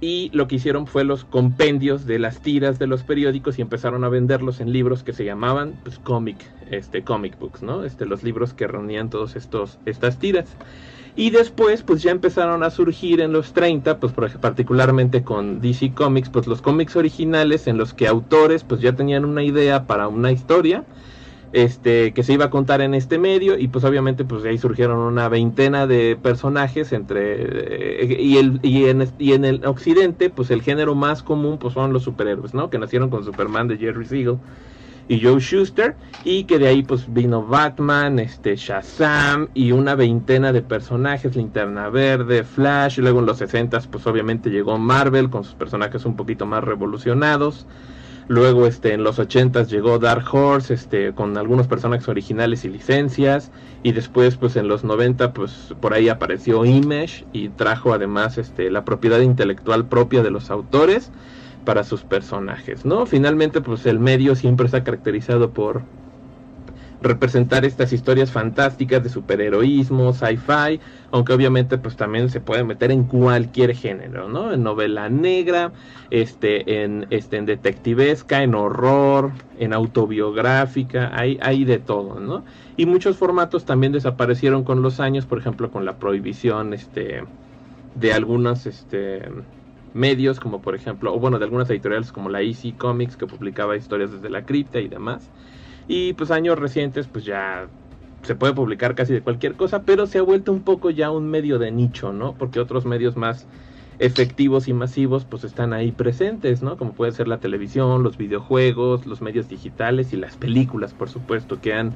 y 0.02 0.32
lo 0.34 0.48
que 0.48 0.56
hicieron 0.56 0.88
fue 0.88 1.04
los 1.04 1.26
compendios 1.26 2.08
de 2.08 2.18
las 2.18 2.42
tiras 2.42 2.80
de 2.80 2.88
los 2.88 3.04
periódicos 3.04 3.60
y 3.60 3.62
empezaron 3.62 4.04
a 4.04 4.10
venderlos 4.10 4.60
en 4.60 4.74
libros 4.74 5.04
que 5.04 5.14
se 5.14 5.24
llamaban 5.24 5.76
pues 5.84 6.00
comic, 6.00 6.38
este 6.72 7.04
comic 7.04 7.38
books, 7.38 7.62
¿no? 7.62 7.84
Este 7.84 8.08
los 8.08 8.24
libros 8.24 8.56
que 8.56 8.66
reunían 8.66 9.12
todos 9.12 9.36
estos 9.36 9.78
estas 9.86 10.18
tiras. 10.18 10.58
Y 11.16 11.30
después, 11.30 11.84
pues 11.84 12.02
ya 12.02 12.12
empezaron 12.12 12.64
a 12.64 12.70
surgir 12.70 13.20
en 13.20 13.34
los 13.34 13.54
30, 13.54 14.00
pues 14.00 14.14
particularmente 14.14 15.24
con 15.24 15.60
DC 15.60 15.94
Comics, 15.94 16.30
pues 16.30 16.48
los 16.48 16.62
cómics 16.62 16.96
originales 16.96 17.68
en 17.68 17.78
los 17.78 17.94
que 17.94 18.08
autores 18.08 18.64
pues 18.64 18.80
ya 18.82 18.94
tenían 18.94 19.26
una 19.26 19.44
idea 19.44 19.88
para 19.88 20.08
una 20.08 20.32
historia, 20.32 20.86
este, 21.52 22.14
que 22.14 22.24
se 22.24 22.32
iba 22.32 22.46
a 22.46 22.50
contar 22.50 22.80
en 22.80 22.94
este 22.94 23.20
medio, 23.20 23.58
y 23.58 23.68
pues 23.68 23.84
obviamente 23.84 24.24
pues 24.24 24.46
ahí 24.46 24.58
surgieron 24.58 25.00
una 25.00 25.28
veintena 25.28 25.86
de 25.86 26.18
personajes 26.22 26.94
entre, 26.94 28.06
eh, 28.06 28.18
y, 28.22 28.38
el, 28.38 28.60
y, 28.64 28.86
en, 28.86 29.06
y 29.20 29.34
en 29.34 29.44
el 29.44 29.66
occidente, 29.66 30.30
pues 30.30 30.50
el 30.50 30.62
género 30.62 30.96
más 30.96 31.24
común 31.24 31.58
pues 31.58 31.74
son 31.74 31.92
los 31.92 32.04
superhéroes, 32.04 32.54
¿no? 32.54 32.70
Que 32.70 32.80
nacieron 32.80 33.10
con 33.10 33.26
Superman 33.26 33.68
de 33.68 33.78
Jerry 33.78 34.06
Siegel 34.06 34.38
y 35.12 35.20
Joe 35.20 35.42
Schuster 35.42 35.98
y 36.24 36.46
que 36.46 36.58
de 36.58 36.70
ahí 36.70 36.84
pues 36.84 37.14
vino 37.14 37.46
Batman, 37.46 38.18
este 38.18 38.56
Shazam 38.56 39.50
y 39.54 39.74
una 39.74 39.94
veintena 39.96 40.54
de 40.54 40.62
personajes, 40.62 41.36
Linterna 41.36 41.90
Verde, 41.90 42.46
Flash, 42.46 42.98
y 42.98 43.02
luego 43.02 43.20
en 43.20 43.26
los 43.26 43.40
60 43.40 43.78
pues 43.92 44.08
obviamente 44.08 44.50
llegó 44.50 44.78
Marvel 44.78 45.30
con 45.30 45.44
sus 45.44 45.54
personajes 45.56 46.06
un 46.06 46.16
poquito 46.16 46.46
más 46.46 46.64
revolucionados. 46.64 47.68
Luego 48.30 48.66
este 48.66 48.94
en 48.94 49.04
los 49.04 49.20
80 49.20 49.64
llegó 49.64 50.00
Dark 50.00 50.34
Horse 50.34 50.76
este 50.76 51.14
con 51.14 51.38
algunos 51.38 51.68
personajes 51.68 52.08
originales 52.08 52.64
y 52.64 52.70
licencias 52.70 53.52
y 53.84 53.92
después 53.92 54.38
pues 54.38 54.56
en 54.56 54.70
los 54.70 54.86
90 54.86 55.34
pues 55.34 55.76
por 55.82 55.94
ahí 55.94 56.08
apareció 56.08 56.64
Image 56.64 57.26
y 57.34 57.50
trajo 57.50 57.94
además 57.94 58.38
este 58.38 58.72
la 58.72 58.86
propiedad 58.86 59.20
intelectual 59.20 59.90
propia 59.90 60.24
de 60.24 60.32
los 60.32 60.52
autores 60.52 61.12
para 61.66 61.84
sus 61.84 62.04
personajes, 62.04 62.86
¿no? 62.86 63.06
Finalmente, 63.06 63.62
pues 63.62 63.86
el 63.86 64.00
medio 64.00 64.36
siempre 64.36 64.66
está 64.66 64.84
caracterizado 64.84 65.52
por 65.52 65.84
representar 67.02 67.66
estas 67.66 67.94
historias 67.94 68.32
fantásticas 68.32 69.04
de 69.04 69.10
superheroísmo, 69.10 70.14
sci-fi, 70.14 70.80
aunque 71.10 71.34
obviamente 71.34 71.78
pues 71.78 71.96
también 71.96 72.30
se 72.30 72.40
puede 72.40 72.64
meter 72.64 72.92
en 72.92 73.04
cualquier 73.04 73.76
género, 73.76 74.30
¿no? 74.30 74.54
En 74.54 74.64
novela 74.64 75.10
negra, 75.10 75.72
este, 76.12 76.84
en, 76.84 77.08
este, 77.10 77.38
en 77.38 77.48
detectivesca, 77.48 78.44
en 78.44 78.54
horror, 78.54 79.32
en 79.60 79.74
autobiográfica, 79.74 81.12
hay, 81.14 81.40
hay 81.42 81.66
de 81.66 81.80
todo, 81.80 82.20
¿no? 82.20 82.44
Y 82.78 82.86
muchos 82.86 83.18
formatos 83.18 83.66
también 83.66 83.94
desaparecieron 83.94 84.64
con 84.64 84.84
los 84.84 85.00
años, 85.00 85.26
por 85.26 85.40
ejemplo, 85.40 85.72
con 85.72 85.86
la 85.86 85.98
prohibición, 85.98 86.74
este, 86.74 87.24
de 87.96 88.14
algunos, 88.14 88.68
este, 88.68 89.24
medios 89.94 90.40
como 90.40 90.62
por 90.62 90.76
ejemplo, 90.76 91.14
o 91.14 91.20
bueno, 91.20 91.40
de 91.40 91.46
algunas 91.46 91.70
editoriales 91.70 92.12
como 92.12 92.30
la 92.30 92.42
Easy 92.42 92.74
Comics 92.74 93.18
que 93.18 93.28
publicaba 93.28 93.76
historias 93.76 94.12
desde 94.12 94.30
la 94.30 94.46
cripta 94.46 94.80
y 94.80 94.88
demás. 94.88 95.30
Y 95.88 96.14
pues 96.14 96.32
años 96.32 96.60
recientes 96.60 97.08
pues 97.08 97.26
ya 97.26 97.68
se 98.24 98.36
puede 98.36 98.54
publicar 98.54 98.96
casi 98.96 99.14
de 99.14 99.22
cualquier 99.22 99.56
cosa, 99.56 99.84
pero 99.84 100.06
se 100.08 100.20
ha 100.20 100.22
vuelto 100.22 100.52
un 100.52 100.64
poco 100.64 100.90
ya 100.90 101.12
un 101.12 101.30
medio 101.30 101.60
de 101.60 101.72
nicho, 101.72 102.14
¿no? 102.14 102.36
Porque 102.38 102.60
otros 102.60 102.86
medios 102.86 103.18
más 103.18 103.48
efectivos 104.00 104.68
y 104.68 104.74
masivos 104.74 105.26
pues 105.26 105.44
están 105.44 105.74
ahí 105.74 105.92
presentes, 105.92 106.62
¿no? 106.64 106.78
Como 106.78 106.94
puede 106.94 107.12
ser 107.12 107.28
la 107.28 107.40
televisión, 107.40 108.04
los 108.04 108.18
videojuegos, 108.18 109.06
los 109.06 109.22
medios 109.22 109.48
digitales 109.48 110.14
y 110.14 110.18
las 110.18 110.38
películas, 110.38 110.94
por 110.94 111.10
supuesto, 111.10 111.60
que 111.62 111.74
han 111.74 111.96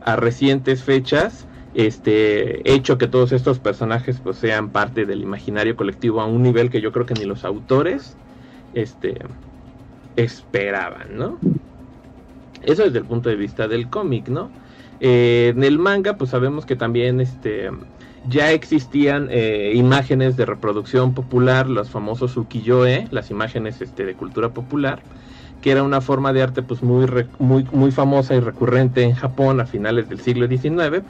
a 0.00 0.16
recientes 0.16 0.82
fechas 0.82 1.48
este 1.74 2.70
hecho 2.70 2.98
que 2.98 3.08
todos 3.08 3.32
estos 3.32 3.58
personajes 3.58 4.20
pues 4.20 4.36
sean 4.36 4.70
parte 4.70 5.06
del 5.06 5.22
imaginario 5.22 5.76
colectivo 5.76 6.20
a 6.20 6.26
un 6.26 6.42
nivel 6.42 6.70
que 6.70 6.80
yo 6.80 6.92
creo 6.92 7.06
que 7.06 7.14
ni 7.14 7.24
los 7.24 7.44
autores 7.44 8.16
este 8.74 9.14
esperaban, 10.16 11.16
¿no? 11.16 11.38
Eso 12.62 12.84
desde 12.84 12.98
el 12.98 13.06
punto 13.06 13.28
de 13.28 13.36
vista 13.36 13.68
del 13.68 13.88
cómic, 13.88 14.28
¿no? 14.28 14.50
Eh, 15.00 15.52
en 15.54 15.64
el 15.64 15.78
manga, 15.78 16.16
pues 16.16 16.30
sabemos 16.30 16.66
que 16.66 16.76
también 16.76 17.20
este 17.20 17.70
ya 18.24 18.52
existían 18.52 19.28
eh, 19.30 19.72
imágenes 19.74 20.36
de 20.36 20.46
reproducción 20.46 21.12
popular, 21.12 21.68
los 21.68 21.90
famosos 21.90 22.36
ukiyo-e, 22.36 23.08
las 23.10 23.30
imágenes 23.30 23.80
este, 23.80 24.04
de 24.04 24.14
cultura 24.14 24.50
popular, 24.50 25.02
que 25.60 25.72
era 25.72 25.82
una 25.82 26.00
forma 26.00 26.32
de 26.32 26.42
arte 26.42 26.62
pues 26.62 26.82
muy, 26.84 27.06
muy, 27.38 27.66
muy 27.72 27.90
famosa 27.90 28.36
y 28.36 28.40
recurrente 28.40 29.02
en 29.02 29.14
Japón 29.14 29.60
a 29.60 29.66
finales 29.66 30.08
del 30.08 30.20
siglo 30.20 30.46
XIX 30.46 31.04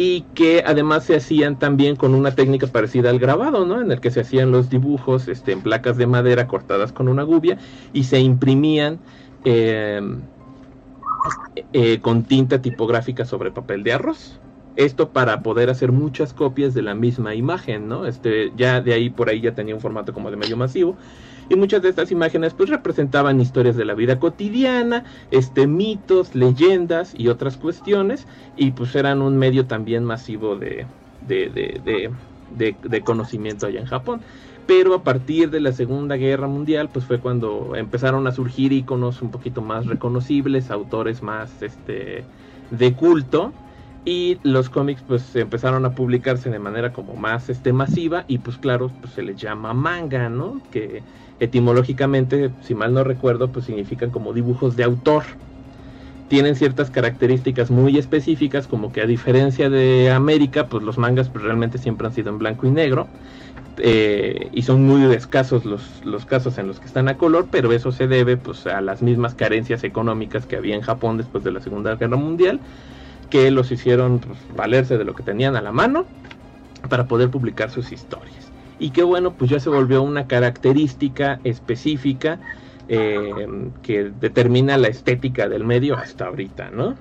y 0.00 0.20
que 0.32 0.62
además 0.64 1.02
se 1.02 1.16
hacían 1.16 1.58
también 1.58 1.96
con 1.96 2.14
una 2.14 2.32
técnica 2.32 2.68
parecida 2.68 3.10
al 3.10 3.18
grabado, 3.18 3.66
¿no? 3.66 3.80
En 3.80 3.90
el 3.90 4.00
que 4.00 4.12
se 4.12 4.20
hacían 4.20 4.52
los 4.52 4.70
dibujos 4.70 5.26
este, 5.26 5.50
en 5.50 5.60
placas 5.60 5.96
de 5.96 6.06
madera 6.06 6.46
cortadas 6.46 6.92
con 6.92 7.08
una 7.08 7.24
gubia 7.24 7.58
y 7.92 8.04
se 8.04 8.20
imprimían 8.20 9.00
eh, 9.44 10.00
eh, 11.72 11.98
con 12.00 12.22
tinta 12.22 12.62
tipográfica 12.62 13.24
sobre 13.24 13.50
papel 13.50 13.82
de 13.82 13.92
arroz. 13.92 14.40
Esto 14.76 15.10
para 15.10 15.42
poder 15.42 15.68
hacer 15.68 15.90
muchas 15.90 16.32
copias 16.32 16.74
de 16.74 16.82
la 16.82 16.94
misma 16.94 17.34
imagen, 17.34 17.88
¿no? 17.88 18.06
Este, 18.06 18.52
ya 18.54 18.80
de 18.80 18.94
ahí 18.94 19.10
por 19.10 19.28
ahí 19.28 19.40
ya 19.40 19.56
tenía 19.56 19.74
un 19.74 19.80
formato 19.80 20.12
como 20.12 20.30
de 20.30 20.36
medio 20.36 20.56
masivo. 20.56 20.96
Y 21.48 21.56
muchas 21.56 21.82
de 21.82 21.88
estas 21.88 22.10
imágenes 22.10 22.54
pues 22.54 22.68
representaban 22.70 23.40
historias 23.40 23.76
de 23.76 23.84
la 23.84 23.94
vida 23.94 24.18
cotidiana, 24.18 25.04
este 25.30 25.66
mitos, 25.66 26.34
leyendas 26.34 27.12
y 27.14 27.28
otras 27.28 27.56
cuestiones. 27.56 28.26
Y 28.54 28.72
pues 28.72 28.94
eran 28.94 29.22
un 29.22 29.36
medio 29.38 29.66
también 29.66 30.04
masivo 30.04 30.56
de, 30.56 30.88
de, 31.20 31.48
de, 31.50 32.16
de, 32.46 32.78
de- 32.82 33.04
conocimiento 33.04 33.66
allá 33.66 33.80
en 33.80 33.86
Japón. 33.86 34.24
Pero 34.66 34.94
a 34.94 35.02
partir 35.04 35.50
de 35.50 35.60
la 35.60 35.72
Segunda 35.72 36.16
Guerra 36.16 36.46
Mundial, 36.48 36.90
pues 36.90 37.06
fue 37.06 37.20
cuando 37.20 37.74
empezaron 37.76 38.26
a 38.26 38.32
surgir 38.32 38.72
iconos 38.72 39.22
un 39.22 39.30
poquito 39.30 39.62
más 39.62 39.86
reconocibles, 39.86 40.70
autores 40.70 41.22
más 41.22 41.62
este 41.62 42.28
de 42.70 42.94
culto 42.94 43.56
y 44.04 44.40
los 44.42 44.70
cómics 44.70 45.02
pues 45.02 45.34
empezaron 45.36 45.84
a 45.84 45.94
publicarse 45.94 46.50
de 46.50 46.58
manera 46.58 46.92
como 46.92 47.14
más 47.16 47.48
este 47.50 47.72
masiva 47.72 48.24
y 48.28 48.38
pues 48.38 48.58
claro 48.58 48.94
pues 49.00 49.12
se 49.14 49.22
les 49.22 49.36
llama 49.40 49.74
manga 49.74 50.28
no 50.30 50.62
que 50.70 51.04
etimológicamente 51.40 52.52
si 52.60 52.74
mal 52.74 52.94
no 52.94 53.04
recuerdo 53.04 53.52
pues 53.52 53.66
significan 53.66 54.10
como 54.10 54.32
dibujos 54.32 54.76
de 54.76 54.84
autor 54.84 55.24
tienen 56.28 56.56
ciertas 56.56 56.90
características 56.90 57.70
muy 57.70 57.96
específicas 57.96 58.66
como 58.66 58.92
que 58.92 59.00
a 59.00 59.06
diferencia 59.06 59.70
de 59.70 60.10
América 60.10 60.68
pues 60.68 60.82
los 60.82 60.98
mangas 60.98 61.30
pues 61.30 61.44
realmente 61.44 61.78
siempre 61.78 62.06
han 62.06 62.12
sido 62.12 62.30
en 62.30 62.38
blanco 62.38 62.66
y 62.66 62.70
negro 62.70 63.08
eh, 63.80 64.50
y 64.52 64.62
son 64.62 64.84
muy 64.84 65.14
escasos 65.14 65.64
los, 65.64 66.04
los 66.04 66.26
casos 66.26 66.58
en 66.58 66.66
los 66.66 66.80
que 66.80 66.86
están 66.86 67.08
a 67.08 67.16
color, 67.16 67.48
pero 67.50 67.72
eso 67.72 67.92
se 67.92 68.08
debe 68.08 68.36
pues 68.36 68.66
a 68.66 68.80
las 68.80 69.02
mismas 69.02 69.34
carencias 69.34 69.84
económicas 69.84 70.46
que 70.46 70.56
había 70.56 70.74
en 70.74 70.82
Japón 70.82 71.16
después 71.16 71.44
de 71.44 71.52
la 71.52 71.60
Segunda 71.60 71.94
Guerra 71.96 72.16
Mundial, 72.16 72.60
que 73.30 73.50
los 73.50 73.70
hicieron 73.70 74.20
pues, 74.20 74.38
valerse 74.54 74.98
de 74.98 75.04
lo 75.04 75.14
que 75.14 75.22
tenían 75.22 75.56
a 75.56 75.62
la 75.62 75.72
mano 75.72 76.06
para 76.88 77.06
poder 77.06 77.30
publicar 77.30 77.70
sus 77.70 77.92
historias. 77.92 78.47
Y 78.78 78.90
que 78.90 79.02
bueno, 79.02 79.34
pues 79.34 79.50
ya 79.50 79.60
se 79.60 79.70
volvió 79.70 80.02
una 80.02 80.26
característica 80.26 81.40
específica 81.44 82.40
eh, 82.88 83.46
que 83.82 84.10
determina 84.10 84.78
la 84.78 84.88
estética 84.88 85.48
del 85.48 85.64
medio 85.64 85.96
hasta 85.96 86.26
ahorita, 86.26 86.70
¿no? 86.70 86.94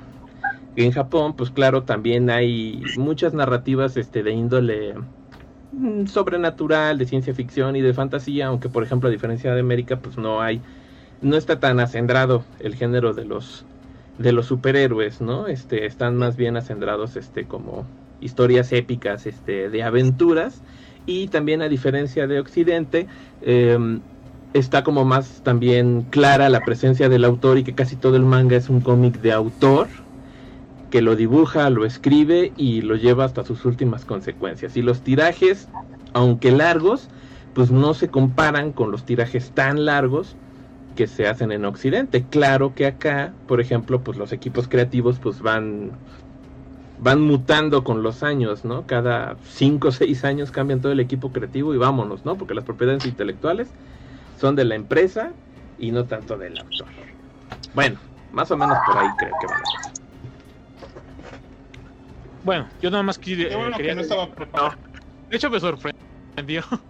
En 0.75 0.91
Japón, 0.91 1.34
pues 1.36 1.49
claro, 1.49 1.84
también 1.84 2.30
hay 2.30 2.84
muchas 2.97 3.34
narrativas 3.34 3.97
este, 3.97 4.21
de 4.21 4.32
índole 4.32 4.93
mm, 5.71 6.05
sobrenatural, 6.05 6.97
de 6.97 7.05
ciencia 7.05 7.34
ficción 7.34 7.75
y 7.75 7.82
de 7.82 7.93
fantasía, 7.93 8.47
aunque 8.47 8.69
por 8.69 8.84
ejemplo 8.84 9.09
a 9.09 9.11
diferencia 9.11 9.53
de 9.53 9.59
América, 9.59 9.97
pues 9.97 10.17
no 10.17 10.41
hay, 10.41 10.61
no 11.21 11.38
está 11.38 11.59
tan 11.59 11.80
acendrado 11.80 12.43
el 12.59 12.75
género 12.75 13.13
de 13.13 13.25
los 13.25 13.65
de 14.17 14.32
los 14.32 14.47
superhéroes, 14.47 15.21
¿no? 15.21 15.47
Este, 15.47 15.86
están 15.86 16.17
más 16.17 16.36
bien 16.36 16.57
acendrados 16.57 17.15
este 17.15 17.45
como 17.45 17.86
historias 18.19 18.71
épicas, 18.73 19.25
este, 19.28 19.69
de 19.69 19.84
aventuras 19.84 20.61
y 21.08 21.30
también 21.30 21.64
a 21.64 21.70
diferencia 21.70 22.28
de 22.28 22.39
Occidente 22.39 23.08
em, 23.41 24.01
está 24.53 24.84
como 24.84 25.05
más 25.05 25.41
también 25.43 26.03
clara 26.12 26.49
la 26.49 26.60
presencia 26.60 27.10
del 27.10 27.26
autor 27.26 27.58
y 27.58 27.64
que 27.64 27.74
casi 27.74 27.95
todo 27.95 28.16
el 28.16 28.26
manga 28.26 28.55
es 28.55 28.70
un 28.70 28.82
cómic 28.82 29.20
de 29.22 29.32
autor 29.32 29.88
que 30.91 31.01
lo 31.01 31.16
dibuja, 31.16 31.70
lo 31.70 31.86
escribe 31.86 32.53
y 32.55 32.82
lo 32.82 32.95
lleva 32.95 33.26
hasta 33.26 33.43
sus 33.43 33.66
últimas 33.66 34.05
consecuencias. 34.05 34.78
Y 34.78 34.82
los 34.82 35.01
tirajes, 35.01 35.68
aunque 36.14 36.51
largos, 36.51 37.10
pues 37.53 37.72
no 37.72 37.93
se 37.93 38.10
comparan 38.10 38.72
con 38.72 38.91
los 38.91 39.03
tirajes 39.03 39.51
tan 39.51 39.86
largos 39.86 40.36
que 40.95 41.08
se 41.08 41.28
hacen 41.28 41.51
en 41.51 41.66
Occidente. 41.66 42.26
Claro 42.30 42.74
que 42.74 42.86
acá, 42.86 43.34
por 43.47 43.60
ejemplo, 43.60 44.01
pues 44.01 44.18
los 44.18 44.32
equipos 44.32 44.68
creativos 44.68 45.20
pues 45.20 45.41
van 45.41 45.91
van 46.99 47.21
mutando 47.21 47.83
con 47.83 48.01
los 48.03 48.23
años, 48.23 48.65
¿no? 48.65 48.85
Cada 48.87 49.37
5 49.43 49.89
o 49.89 49.91
6 49.91 50.23
años 50.23 50.51
cambian 50.51 50.81
todo 50.81 50.91
el 50.91 50.99
equipo 50.99 51.31
creativo 51.31 51.73
y 51.73 51.77
vámonos, 51.77 52.25
¿no? 52.25 52.37
Porque 52.37 52.53
las 52.55 52.63
propiedades 52.65 53.05
intelectuales 53.05 53.71
son 54.39 54.55
de 54.55 54.65
la 54.65 54.75
empresa 54.75 55.33
y 55.77 55.91
no 55.91 56.05
tanto 56.05 56.37
del 56.37 56.57
autor. 56.57 56.87
Bueno, 57.73 57.99
más 58.31 58.49
o 58.51 58.57
menos 58.57 58.77
por 58.85 58.97
ahí 58.97 59.07
creo 59.17 59.33
que 59.39 59.47
van. 59.47 59.61
Bueno, 62.43 62.69
yo 62.81 62.89
nada 62.89 63.03
más 63.03 63.17
quería, 63.19 63.49
Qué 63.49 63.55
bueno 63.55 63.77
quería- 63.77 63.91
que 63.91 63.95
no 63.95 64.01
estaba 64.01 64.31
preparado. 64.33 64.75
De 65.29 65.37
hecho 65.37 65.49
me 65.49 65.59
sorprendió. 65.59 65.93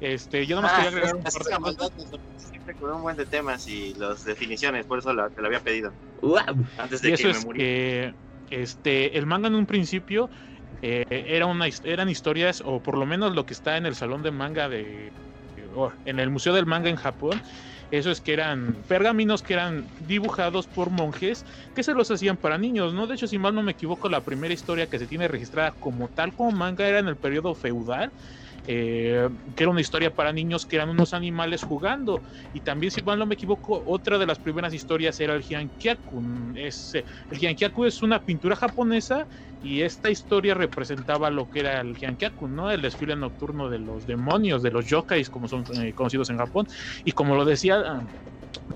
Este, 0.00 0.46
yo 0.46 0.56
nada 0.56 0.62
más 0.62 0.72
Ah, 0.72 0.76
quería 0.76 0.88
agregar 0.90 1.14
un 1.16 1.22
par 1.22 1.32
de 1.32 1.76
cosas. 1.76 2.20
siempre 2.36 2.74
con 2.74 2.90
un 2.90 3.02
buen 3.02 3.16
de 3.16 3.26
temas 3.26 3.68
y 3.68 3.94
las 3.94 4.24
definiciones, 4.24 4.86
por 4.86 4.98
eso 4.98 5.12
la- 5.12 5.28
te 5.28 5.40
lo 5.42 5.46
había 5.48 5.60
pedido. 5.60 5.92
Antes 6.78 7.04
Y 7.04 7.08
de 7.08 7.12
eso 7.14 7.22
que 7.22 7.28
me 7.28 7.38
es 7.38 7.44
muriera. 7.44 7.68
que 8.12 8.14
este, 8.50 9.16
el 9.16 9.26
manga 9.26 9.48
en 9.48 9.54
un 9.54 9.66
principio 9.66 10.30
eh, 10.82 11.04
era 11.08 11.46
una, 11.46 11.66
eran 11.84 12.08
historias, 12.08 12.62
o 12.64 12.80
por 12.82 12.98
lo 12.98 13.06
menos 13.06 13.34
lo 13.34 13.46
que 13.46 13.54
está 13.54 13.76
en 13.76 13.86
el 13.86 13.94
salón 13.94 14.22
de 14.22 14.30
manga 14.30 14.68
de. 14.68 15.12
en 16.04 16.20
el 16.20 16.30
Museo 16.30 16.54
del 16.54 16.66
Manga 16.66 16.90
en 16.90 16.96
Japón. 16.96 17.40
Eso 17.90 18.12
es 18.12 18.20
que 18.20 18.32
eran 18.32 18.84
pergaminos 18.86 19.42
que 19.42 19.54
eran 19.54 19.88
dibujados 19.98 20.68
por 20.68 20.90
monjes 20.90 21.44
que 21.74 21.82
se 21.82 21.92
los 21.92 22.10
hacían 22.10 22.36
para 22.36 22.56
niños, 22.56 22.94
¿no? 22.94 23.08
De 23.08 23.16
hecho, 23.16 23.26
si 23.26 23.36
mal 23.36 23.54
no 23.54 23.62
me 23.62 23.72
equivoco, 23.72 24.08
la 24.08 24.22
primera 24.22 24.54
historia 24.54 24.86
que 24.86 24.98
se 24.98 25.08
tiene 25.08 25.26
registrada 25.26 25.72
como 25.72 26.08
tal 26.08 26.32
como 26.34 26.52
manga 26.52 26.86
era 26.86 27.00
en 27.00 27.08
el 27.08 27.16
periodo 27.16 27.54
feudal. 27.54 28.12
Eh, 28.66 29.28
que 29.54 29.62
era 29.62 29.70
una 29.70 29.80
historia 29.80 30.10
para 30.10 30.32
niños 30.32 30.66
que 30.66 30.76
eran 30.76 30.90
unos 30.90 31.12
animales 31.12 31.62
jugando 31.62 32.22
y 32.52 32.60
también 32.60 32.90
si 32.90 33.02
mal 33.02 33.18
no 33.18 33.26
me 33.26 33.34
equivoco 33.34 33.82
otra 33.86 34.18
de 34.18 34.26
las 34.26 34.38
primeras 34.38 34.74
historias 34.74 35.18
era 35.20 35.34
el 35.34 35.42
Hyankyaku 35.42 36.52
es, 36.56 36.94
el 36.94 37.38
Hyankyaku 37.38 37.84
es 37.84 38.02
una 38.02 38.22
pintura 38.22 38.56
japonesa 38.56 39.26
y 39.60 39.82
esta 39.82 40.10
historia 40.10 40.54
representaba 40.54 41.30
lo 41.30 41.48
que 41.48 41.60
era 41.60 41.80
el 41.80 41.94
Hyankyaku, 41.94 42.48
¿no? 42.48 42.70
El 42.70 42.80
desfile 42.80 43.14
nocturno 43.14 43.68
de 43.68 43.78
los 43.78 44.06
demonios, 44.06 44.62
de 44.62 44.70
los 44.70 44.86
yokais, 44.86 45.28
como 45.28 45.48
son 45.48 45.64
eh, 45.82 45.92
conocidos 45.92 46.30
en 46.30 46.38
Japón. 46.38 46.66
Y 47.04 47.12
como 47.12 47.36
lo 47.36 47.44
decía 47.44 48.08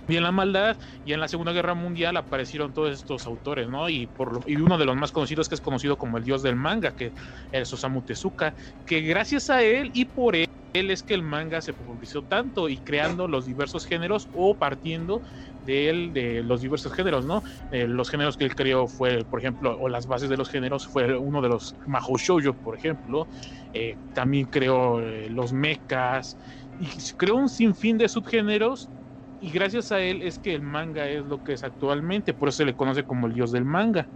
ah, 0.04 0.08
bien 0.08 0.22
la 0.22 0.32
maldad, 0.32 0.78
y 1.02 1.12
en 1.12 1.20
la 1.20 1.28
Segunda 1.28 1.52
Guerra 1.52 1.74
Mundial 1.74 2.16
aparecieron 2.16 2.72
todos 2.72 2.92
estos 2.94 3.26
autores, 3.26 3.68
¿no? 3.68 3.88
Y, 3.88 4.06
por 4.06 4.32
lo- 4.32 4.42
y 4.46 4.56
uno 4.56 4.78
de 4.78 4.84
los 4.86 4.96
más 4.96 5.12
conocidos 5.12 5.48
que 5.48 5.54
es 5.54 5.60
conocido 5.60 5.98
como 5.98 6.18
el 6.18 6.24
dios 6.24 6.42
del 6.42 6.56
manga, 6.56 6.92
que 6.92 7.12
es 7.50 7.72
Osamu 7.72 8.02
Tezuka, 8.02 8.54
que 8.84 9.00
gracias 9.02 9.50
a 9.50 9.62
él 9.62 9.90
y 9.94 10.06
por 10.06 10.36
él 10.36 10.44
él 10.76 10.90
es 10.90 11.04
que 11.04 11.14
el 11.14 11.22
manga 11.22 11.62
se 11.62 11.72
popularizó 11.72 12.24
tanto 12.24 12.68
y 12.68 12.78
creando 12.80 13.28
los 13.28 13.44
diversos 13.44 13.86
géneros 13.86 14.28
o 14.32 14.58
partiendo 14.58 15.22
de 15.60 15.88
él 15.88 16.12
de 16.12 16.42
los 16.42 16.60
diversos 16.60 16.92
géneros, 16.92 17.26
¿no? 17.26 17.42
Eh, 17.70 17.86
los 17.86 18.10
géneros 18.10 18.36
que 18.36 18.44
él 18.44 18.56
creó 18.56 18.88
fue, 18.88 19.24
por 19.24 19.38
ejemplo, 19.38 19.76
o 19.78 19.88
las 19.88 20.06
bases 20.06 20.28
de 20.28 20.36
los 20.36 20.48
géneros 20.50 20.86
fue 20.88 21.16
uno 21.16 21.42
de 21.42 21.48
los 21.48 21.76
Mahou 21.86 22.16
por 22.60 22.74
ejemplo. 22.74 23.28
Eh, 23.72 23.98
también 24.12 24.46
creó 24.46 25.00
eh, 25.00 25.28
los 25.30 25.52
mechas 25.52 26.36
y 26.76 26.88
creó 27.16 27.36
un 27.36 27.48
sinfín 27.48 27.98
de 27.98 28.08
subgéneros 28.08 28.90
y 29.38 29.50
gracias 29.50 29.92
a 29.92 30.00
él 30.00 30.22
es 30.22 30.38
que 30.38 30.54
el 30.54 30.62
manga 30.62 31.08
es 31.08 31.24
lo 31.24 31.42
que 31.42 31.54
es 31.54 31.64
actualmente, 31.64 32.34
por 32.34 32.48
eso 32.48 32.58
se 32.58 32.64
le 32.66 32.76
conoce 32.76 33.04
como 33.04 33.26
el 33.26 33.34
dios 33.34 33.52
del 33.52 33.64
manga. 33.64 34.10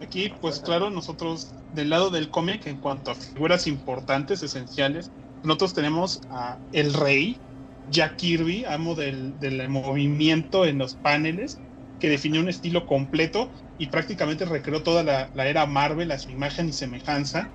Aquí, 0.00 0.28
pues 0.40 0.60
claro, 0.60 0.90
nosotros 0.90 1.54
del 1.70 1.90
lado 1.90 2.10
del 2.10 2.30
cómic, 2.30 2.66
en 2.66 2.78
cuanto 2.78 3.10
a 3.10 3.14
figuras 3.16 3.66
importantes, 3.66 4.42
esenciales, 4.42 5.12
nosotros 5.42 5.74
tenemos 5.74 6.20
a 6.28 6.62
el 6.70 6.94
rey, 6.94 7.42
Jack 7.84 8.16
Kirby, 8.16 8.64
amo 8.64 8.94
del, 8.94 9.38
del 9.38 9.68
movimiento 9.68 10.64
en 10.66 10.78
los 10.78 10.96
paneles, 10.96 11.62
que 11.98 12.08
definió 12.08 12.40
un 12.40 12.48
estilo 12.48 12.86
completo 12.86 13.52
y 13.76 13.88
prácticamente 13.88 14.44
recreó 14.44 14.82
toda 14.84 15.02
la, 15.02 15.30
la 15.32 15.48
era 15.48 15.66
Marvel 15.66 16.12
a 16.12 16.18
su 16.18 16.30
imagen 16.30 16.68
y 16.68 16.72
semejanza. 16.72 17.54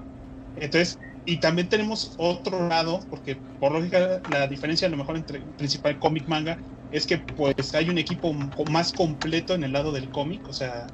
Entonces, 0.55 0.99
y 1.25 1.39
también 1.39 1.69
tenemos 1.69 2.13
otro 2.17 2.67
lado, 2.67 3.05
porque 3.09 3.43
por 3.59 3.71
lógica 3.73 4.21
la 4.25 4.47
diferencia 4.47 4.87
a 4.87 4.91
lo 4.91 4.97
mejor 4.97 5.17
entre 5.17 5.41
principal 5.55 5.99
cómic 5.99 6.27
manga 6.27 6.63
es 6.91 7.07
que 7.07 7.19
pues 7.35 7.73
hay 7.73 7.89
un 7.89 7.97
equipo 7.97 8.33
más 8.33 8.93
completo 8.93 9.53
en 9.55 9.63
el 9.63 9.71
lado 9.71 9.91
del 9.91 10.11
cómic, 10.11 10.47
o 10.49 10.53
sea, 10.53 10.93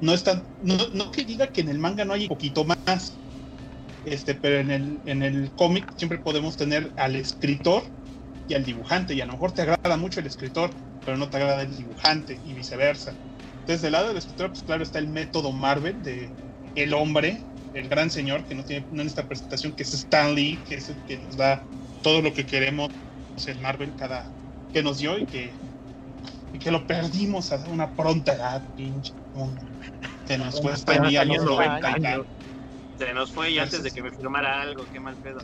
no 0.00 0.14
es 0.14 0.24
tan, 0.24 0.48
no, 0.60 0.76
no 0.94 1.10
que 1.10 1.24
diga 1.24 1.48
que 1.48 1.60
en 1.62 1.68
el 1.68 1.78
manga 1.78 2.04
no 2.04 2.14
hay 2.14 2.28
poquito 2.28 2.64
más, 2.64 3.22
este, 4.04 4.34
pero 4.34 4.58
en 4.60 4.70
el, 4.70 5.02
en 5.04 5.22
el 5.22 5.54
cómic 5.54 5.92
siempre 5.96 6.18
podemos 6.18 6.56
tener 6.56 6.92
al 6.96 7.16
escritor 7.16 7.84
y 8.46 8.54
al 8.54 8.64
dibujante, 8.64 9.14
y 9.14 9.20
a 9.20 9.26
lo 9.26 9.32
mejor 9.32 9.52
te 9.52 9.62
agrada 9.62 9.96
mucho 9.96 10.20
el 10.20 10.26
escritor, 10.26 10.78
pero 11.04 11.16
no 11.16 11.30
te 11.30 11.36
agrada 11.38 11.62
el 11.62 11.76
dibujante, 11.76 12.38
y 12.42 12.54
viceversa. 12.54 13.18
Entonces, 13.60 13.82
del 13.82 13.92
lado 13.92 14.08
del 14.08 14.18
escritor, 14.18 14.48
pues 14.50 14.62
claro, 14.62 14.82
está 14.82 14.98
el 14.98 15.08
método 15.08 15.52
Marvel 15.52 16.02
de 16.02 16.34
el 16.74 16.92
hombre, 16.94 17.48
el 17.74 17.88
gran 17.88 18.10
señor, 18.10 18.46
que 18.46 18.54
no 18.56 18.64
tiene 18.64 18.86
no 18.90 19.02
en 19.02 19.08
esta 19.08 19.28
presentación, 19.28 19.74
que 19.74 19.82
es 19.84 19.94
Stan 19.94 20.34
Lee, 20.34 20.64
que 20.64 20.76
es 20.76 20.88
el 20.90 21.02
que 21.04 21.18
nos 21.18 21.36
da 21.36 21.68
todo 22.02 22.22
lo 22.22 22.32
que 22.34 22.46
queremos 22.46 22.90
en 23.46 23.60
Marvel 23.60 23.94
cada 23.96 24.34
que 24.72 24.82
nos 24.82 24.98
dio 24.98 25.18
y 25.18 25.26
que, 25.26 25.60
y 26.52 26.58
que 26.60 26.70
lo 26.70 26.86
perdimos 26.86 27.52
a 27.52 27.56
una 27.68 27.94
pronta 27.94 28.34
edad, 28.34 28.68
pinche 28.74 29.14
mundo. 29.32 29.62
Se 30.26 30.38
nos 30.38 30.60
fue 30.60 30.72
Stan 30.74 31.02
Lee 31.04 31.16
a 31.16 31.24
los 31.24 31.38
Años 31.38 31.44
90 31.44 31.90
y 31.90 32.00
90 32.00 32.00
tal. 32.00 32.28
Se 32.98 33.14
nos 33.14 33.32
fue 33.32 33.50
y 33.50 33.58
antes 33.58 33.82
de 33.82 33.92
que 33.92 34.02
me 34.02 34.12
firmara 34.12 34.62
algo, 34.62 34.86
qué 34.88 35.00
mal 35.00 35.18
pedo. 35.18 35.40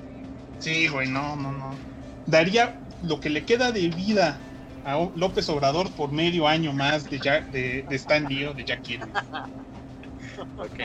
Sí, 0.59 0.89
güey, 0.89 1.09
no, 1.09 1.37
no, 1.37 1.53
no. 1.53 1.85
Daría 2.24 2.83
lo 3.01 3.20
que 3.20 3.31
le 3.31 3.45
queda 3.45 3.72
de 3.72 3.89
vida 3.89 4.47
a 4.85 5.11
López 5.14 5.49
Obrador 5.49 5.95
por 5.95 6.12
medio 6.12 6.47
año 6.49 6.72
más 6.72 7.09
de, 7.09 7.20
Jack- 7.20 7.51
de, 7.51 7.83
de 7.89 7.97
Stan 7.97 8.26
Lee 8.26 8.45
o 8.47 8.55
de 8.55 8.64
Jack 8.64 8.83
Kirby. 8.83 9.12
Ok. 10.57 10.78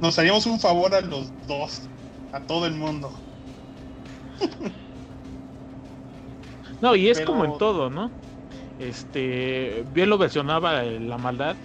Nos 0.00 0.18
haríamos 0.18 0.46
un 0.46 0.60
favor 0.60 0.94
a 0.94 1.00
los 1.00 1.32
dos, 1.46 1.88
a 2.32 2.40
todo 2.44 2.66
el 2.66 2.74
mundo. 2.74 3.12
No, 6.80 6.94
y 6.94 7.08
es 7.08 7.18
Pero- 7.18 7.32
como 7.32 7.44
en 7.44 7.58
todo, 7.58 7.90
¿no? 7.90 8.12
Este, 8.78 9.82
bien 9.88 10.08
lo 10.08 10.18
mencionaba 10.18 10.84
eh, 10.84 11.00
la 11.00 11.18
maldad, 11.18 11.56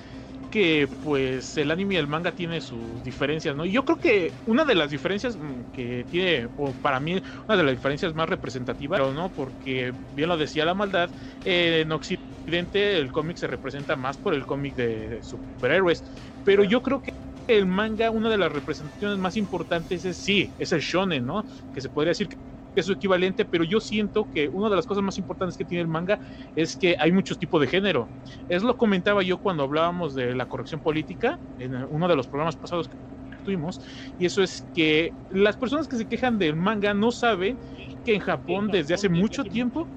que 0.50 0.88
pues 1.02 1.56
el 1.58 1.70
anime 1.72 1.96
y 1.96 1.98
el 1.98 2.08
manga 2.08 2.32
tiene 2.32 2.62
sus 2.62 3.04
diferencias, 3.04 3.56
¿no? 3.56 3.66
Y 3.66 3.72
yo 3.72 3.86
creo 3.86 4.00
que 4.00 4.34
una 4.46 4.66
de 4.66 4.76
las 4.76 4.90
diferencias 4.90 5.38
mm, 5.38 5.62
que 5.72 6.06
tiene, 6.10 6.50
o 6.56 6.74
para 6.74 7.00
mí, 7.00 7.22
una 7.48 7.58
de 7.58 7.64
las 7.64 7.74
diferencias 7.76 8.14
más 8.16 8.28
representativas, 8.30 9.00
no, 9.14 9.32
porque 9.32 9.94
bien 10.10 10.30
lo 10.30 10.38
decía 10.38 10.66
la 10.66 10.74
maldad, 10.74 11.12
eh, 11.44 11.82
en 11.82 11.92
Occidente 11.92 12.98
el 12.98 13.12
cómic 13.12 13.38
se 13.38 13.48
representa 13.48 13.96
más 13.96 14.18
por 14.18 14.34
el 14.34 14.46
cómic 14.46 14.76
de 14.76 15.22
superhéroes, 15.22 16.04
pero 16.44 16.64
yo 16.64 16.82
creo 16.82 17.02
que 17.02 17.14
el 17.48 17.66
manga, 17.66 18.12
una 18.12 18.30
de 18.30 18.38
las 18.38 18.52
representaciones 18.52 19.18
más 19.18 19.36
importantes 19.38 20.06
es 20.06 20.20
sí, 20.20 20.54
es 20.58 20.72
el 20.72 20.82
shonen, 20.82 21.26
¿no? 21.26 21.46
Que 21.72 21.82
se 21.82 21.90
podría 21.90 22.12
decir 22.12 22.28
que 22.30 22.38
es 22.76 22.86
su 22.88 22.94
equivalente, 22.94 23.46
pero 23.46 23.64
yo 23.64 23.80
siento 23.80 24.30
que 24.30 24.50
una 24.50 24.70
de 24.70 24.76
las 24.76 24.86
cosas 24.88 25.04
más 25.04 25.18
importantes 25.20 25.58
que 25.58 25.66
tiene 25.66 25.82
el 25.82 25.88
manga 25.88 26.20
es 26.56 26.76
que 26.78 26.96
hay 27.00 27.12
muchos 27.12 27.38
tipos 27.38 27.62
de 27.62 27.68
género. 27.68 28.12
Es 28.48 28.64
lo 28.64 28.78
comentaba 28.78 29.22
yo 29.24 29.40
cuando 29.40 29.64
hablábamos 29.64 30.16
de 30.16 30.34
la 30.36 30.48
corrección 30.48 30.82
política 30.82 31.40
en 31.58 31.76
uno 31.90 32.08
de 32.08 32.16
los 32.16 32.28
programas 32.28 32.56
pasados 32.58 32.90
que 32.90 32.98
tuvimos, 33.44 33.80
y 34.18 34.26
eso 34.26 34.42
es 34.42 34.68
que 34.74 35.18
las 35.30 35.58
personas 35.58 35.88
que 35.88 35.98
se 35.98 36.08
quejan 36.08 36.38
del 36.40 36.56
manga 36.56 36.94
no 36.94 37.12
saben 37.12 37.60
que 38.04 38.16
en 38.16 38.22
Japón 38.22 38.70
desde 38.72 38.94
hace 38.94 39.10
mucho 39.10 39.46
tiempo 39.46 39.92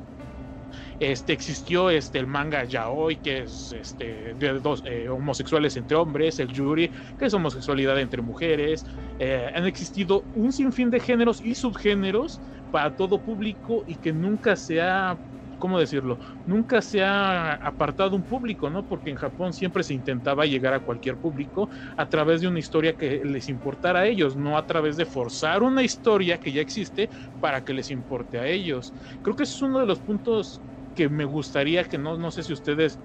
Este 0.98 1.32
existió 1.34 1.90
este 1.90 2.18
el 2.18 2.26
manga 2.26 2.64
yaoi 2.64 3.18
que 3.20 3.40
es 3.42 3.70
este 3.72 4.34
de 4.34 4.60
dos 4.60 4.82
eh, 4.84 5.08
homosexuales 5.08 5.76
entre 5.76 5.96
hombres, 5.96 6.38
el 6.38 6.48
yuri 6.52 6.90
que 7.18 7.26
es 7.26 7.34
homosexualidad 7.34 8.00
entre 8.00 8.22
mujeres. 8.22 8.84
Eh, 9.18 9.50
han 9.54 9.66
existido 9.66 10.28
un 10.32 10.52
sinfín 10.52 10.90
de 10.90 11.00
géneros 11.00 11.40
y 11.42 11.54
subgéneros 11.54 12.40
para 12.70 12.94
todo 12.96 13.22
público 13.22 13.84
y 13.86 13.96
que 13.98 14.12
nunca 14.12 14.56
se 14.56 14.80
ha 14.80 15.20
¿cómo 15.58 15.78
decirlo? 15.80 16.18
Nunca 16.44 16.82
se 16.82 17.02
ha 17.02 17.54
apartado 17.54 18.14
un 18.14 18.24
público, 18.26 18.68
¿no? 18.68 18.86
Porque 18.86 19.08
en 19.10 19.16
Japón 19.16 19.52
siempre 19.54 19.82
se 19.84 19.94
intentaba 19.94 20.44
llegar 20.44 20.74
a 20.74 20.80
cualquier 20.80 21.18
público 21.18 21.70
a 21.96 22.08
través 22.08 22.40
de 22.42 22.48
una 22.48 22.58
historia 22.58 22.94
que 22.94 23.22
les 23.24 23.48
importara 23.48 24.00
a 24.00 24.06
ellos, 24.06 24.36
no 24.36 24.58
a 24.58 24.66
través 24.66 24.96
de 24.96 25.06
forzar 25.06 25.62
una 25.62 25.82
historia 25.82 26.38
que 26.38 26.52
ya 26.52 26.60
existe 26.60 27.08
para 27.38 27.62
que 27.62 27.72
les 27.74 27.90
importe 27.90 28.38
a 28.38 28.46
ellos. 28.46 28.94
Creo 29.22 29.34
que 29.36 29.44
ese 29.44 29.54
es 29.54 29.62
uno 29.62 29.80
de 29.80 29.86
los 29.86 30.00
puntos 30.02 30.62
que 30.96 31.08
me 31.08 31.24
gustaría 31.24 31.84
que 31.84 31.98
no, 31.98 32.16
no 32.18 32.32
sé 32.32 32.42
si 32.42 32.52
ustedes 32.52 33.00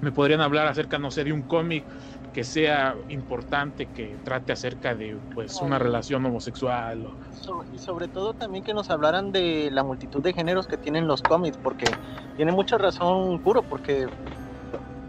me 0.00 0.12
podrían 0.12 0.40
hablar 0.40 0.66
acerca, 0.68 0.98
no 0.98 1.10
sé, 1.10 1.24
de 1.24 1.32
un 1.32 1.42
cómic 1.44 1.88
que 2.32 2.44
sea 2.44 2.96
importante, 3.08 3.90
que 3.90 4.18
trate 4.22 4.52
acerca 4.52 4.94
de 4.94 5.20
pues 5.34 5.60
una 5.60 5.78
relación 5.78 6.24
homosexual. 6.26 7.06
Y 7.70 7.78
sobre 7.78 8.08
todo 8.08 8.34
también 8.34 8.62
que 8.64 8.74
nos 8.74 8.90
hablaran 8.90 9.32
de 9.32 9.70
la 9.72 9.82
multitud 9.84 10.22
de 10.22 10.32
géneros 10.32 10.66
que 10.66 10.78
tienen 10.78 11.06
los 11.08 11.22
cómics, 11.22 11.58
porque 11.58 11.98
tiene 12.36 12.52
mucha 12.52 12.78
razón 12.78 13.40
puro, 13.40 13.64
porque 13.64 14.08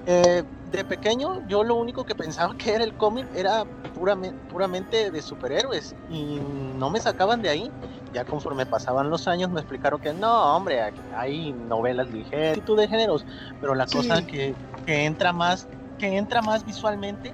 eh, 0.05 0.43
de 0.77 0.85
pequeño 0.85 1.29
yo 1.47 1.63
lo 1.63 1.75
único 1.75 2.05
que 2.05 2.15
pensaba 2.15 2.55
que 2.57 2.73
era 2.73 2.83
el 2.83 2.93
cómic 2.95 3.27
era 3.33 3.65
puramente, 3.93 4.37
puramente 4.47 5.11
de 5.11 5.21
superhéroes 5.21 5.95
y 6.07 6.39
no 6.39 6.89
me 6.89 6.99
sacaban 6.99 7.41
de 7.41 7.49
ahí. 7.49 7.71
Ya 8.11 8.25
conforme 8.25 8.65
pasaban 8.65 9.09
los 9.09 9.27
años 9.27 9.49
me 9.49 9.59
explicaron 9.59 9.99
que 9.99 10.13
no, 10.13 10.55
hombre, 10.55 10.93
hay 11.15 11.53
novelas 11.53 12.09
ligeras, 12.09 12.49
multitud 12.49 12.77
de 12.77 12.87
géneros, 12.87 13.25
pero 13.59 13.73
la 13.75 13.85
cosa 13.87 14.21
que, 14.25 14.55
que 14.85 15.05
entra 15.05 15.33
más 15.33 15.67
que 15.97 16.17
entra 16.17 16.41
más 16.41 16.65
visualmente 16.65 17.33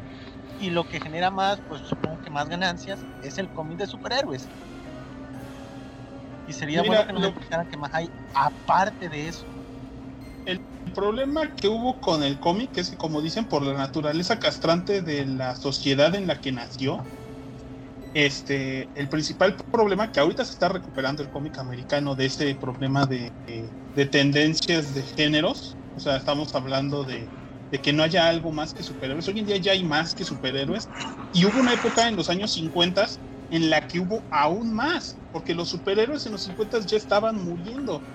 y 0.57 0.69
lo 0.69 0.83
que 0.83 0.99
genera 0.99 1.31
más, 1.31 1.61
pues 1.67 1.81
supongo 1.81 2.19
que 2.21 2.29
más 2.29 2.47
ganancias, 2.49 3.05
es 3.21 3.37
el 3.37 3.49
cómic 3.49 3.79
de 3.79 3.87
superhéroes. 3.87 4.49
Y 6.45 6.53
sería 6.53 6.83
bueno 6.83 7.05
que 7.05 7.13
nos 7.13 7.23
explicaran 7.25 7.67
qué 7.67 7.77
más 7.77 7.93
hay 7.93 8.09
aparte 8.33 9.07
de 9.07 9.27
eso. 9.27 9.47
El 10.45 10.59
problema 10.93 11.53
que 11.55 11.67
hubo 11.67 11.99
con 11.99 12.23
el 12.23 12.39
cómic 12.39 12.77
es 12.77 12.89
que, 12.89 12.97
como 12.97 13.21
dicen, 13.21 13.47
por 13.47 13.63
la 13.63 13.73
naturaleza 13.73 14.39
castrante 14.39 15.01
de 15.01 15.25
la 15.25 15.55
sociedad 15.55 16.15
en 16.15 16.27
la 16.27 16.39
que 16.41 16.51
nació, 16.51 17.09
este, 18.13 18.91
el 18.99 19.09
principal 19.09 19.55
problema 19.71 20.11
que 20.11 20.19
ahorita 20.19 20.43
se 20.45 20.53
está 20.53 20.69
recuperando 20.69 21.21
el 21.23 21.29
cómic 21.29 21.59
americano 21.59 22.15
de 22.15 22.25
este 22.25 22.55
problema 22.55 23.05
de, 23.05 23.33
de 23.93 24.05
tendencias 24.05 24.93
de 24.93 25.03
géneros, 25.03 25.79
o 25.93 25.99
sea, 25.99 26.17
estamos 26.17 26.53
hablando 26.55 27.03
de 27.05 27.31
de 27.71 27.81
que 27.81 27.93
no 27.93 28.01
haya 28.01 28.27
algo 28.27 28.51
más 28.51 28.73
que 28.73 28.81
superhéroes. 28.81 29.27
Hoy 29.27 29.37
en 29.39 29.45
día 29.45 29.57
ya 29.57 29.73
hay 29.73 29.83
más 29.83 30.15
que 30.15 30.25
superhéroes. 30.25 30.89
Y 31.31 31.45
hubo 31.45 31.59
una 31.59 31.73
época 31.73 32.07
en 32.07 32.15
los 32.15 32.27
años 32.29 32.53
50 32.53 33.07
en 33.51 33.69
la 33.69 33.85
que 33.87 33.99
hubo 33.99 34.25
aún 34.31 34.73
más, 34.73 35.21
porque 35.29 35.53
los 35.53 35.69
superhéroes 35.69 36.25
en 36.25 36.31
los 36.31 36.41
50 36.41 36.79
ya 36.81 36.97
estaban 36.97 37.35
muriendo. 37.37 38.07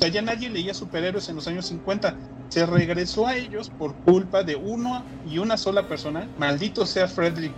Sea, 0.00 0.08
ya 0.08 0.22
nadie 0.22 0.48
leía 0.48 0.72
superhéroes 0.72 1.28
en 1.28 1.36
los 1.36 1.46
años 1.46 1.66
50. 1.66 2.18
Se 2.48 2.64
regresó 2.64 3.26
a 3.26 3.36
ellos 3.36 3.70
por 3.70 4.00
culpa 4.00 4.42
de 4.42 4.56
uno 4.56 5.06
y 5.22 5.36
una 5.36 5.58
sola 5.58 5.86
persona. 5.88 6.32
Maldito 6.36 6.86
sea 6.86 7.06
Frederick 7.06 7.54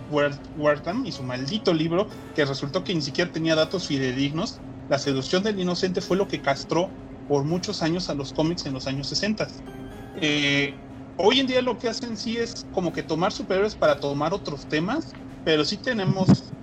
Wertham 0.53 1.05
y 1.05 1.13
su 1.13 1.23
maldito 1.23 1.73
libro, 1.73 2.09
que 2.33 2.43
resultó 2.43 2.83
que 2.83 2.93
ni 2.93 3.01
siquiera 3.01 3.31
tenía 3.31 3.55
datos 3.55 3.87
fidedignos. 3.87 4.59
La 4.89 4.99
seducción 4.99 5.41
del 5.41 5.57
inocente 5.57 6.01
fue 6.01 6.17
lo 6.17 6.27
que 6.27 6.41
castró 6.41 6.91
por 7.27 7.45
muchos 7.45 7.81
años 7.81 8.09
a 8.09 8.13
los 8.13 8.33
cómics 8.33 8.65
en 8.65 8.73
los 8.73 8.87
años 8.87 9.07
60. 9.07 9.47
Eh, 10.15 10.75
hoy 11.15 11.39
en 11.39 11.47
día 11.47 11.61
lo 11.61 11.77
que 11.77 11.87
hacen 11.87 12.17
sí 12.17 12.37
es 12.37 12.65
como 12.71 12.91
que 12.91 13.03
tomar 13.03 13.31
superhéroes 13.31 13.77
para 13.77 14.01
tomar 14.01 14.33
otros 14.33 14.67
temas, 14.67 15.15
pero 15.43 15.63
sí 15.63 15.77
tenemos, 15.77 16.53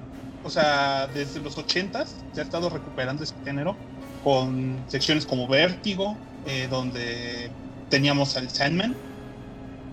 o 0.43 0.51
sea, 0.51 1.07
desde 1.07 1.41
los 1.41 1.57
80 1.57 2.05
se 2.05 2.41
ha 2.41 2.45
estado 2.45 2.69
recuperando 2.69 3.25
ese 3.25 3.35
género 3.43 3.79
con 4.23 4.85
secciones 4.89 5.27
como 5.27 5.49
Vértigo, 5.49 6.17
eh, 6.47 6.69
donde 6.71 7.51
teníamos 7.89 8.37
al 8.37 8.49
Sandman, 8.51 8.95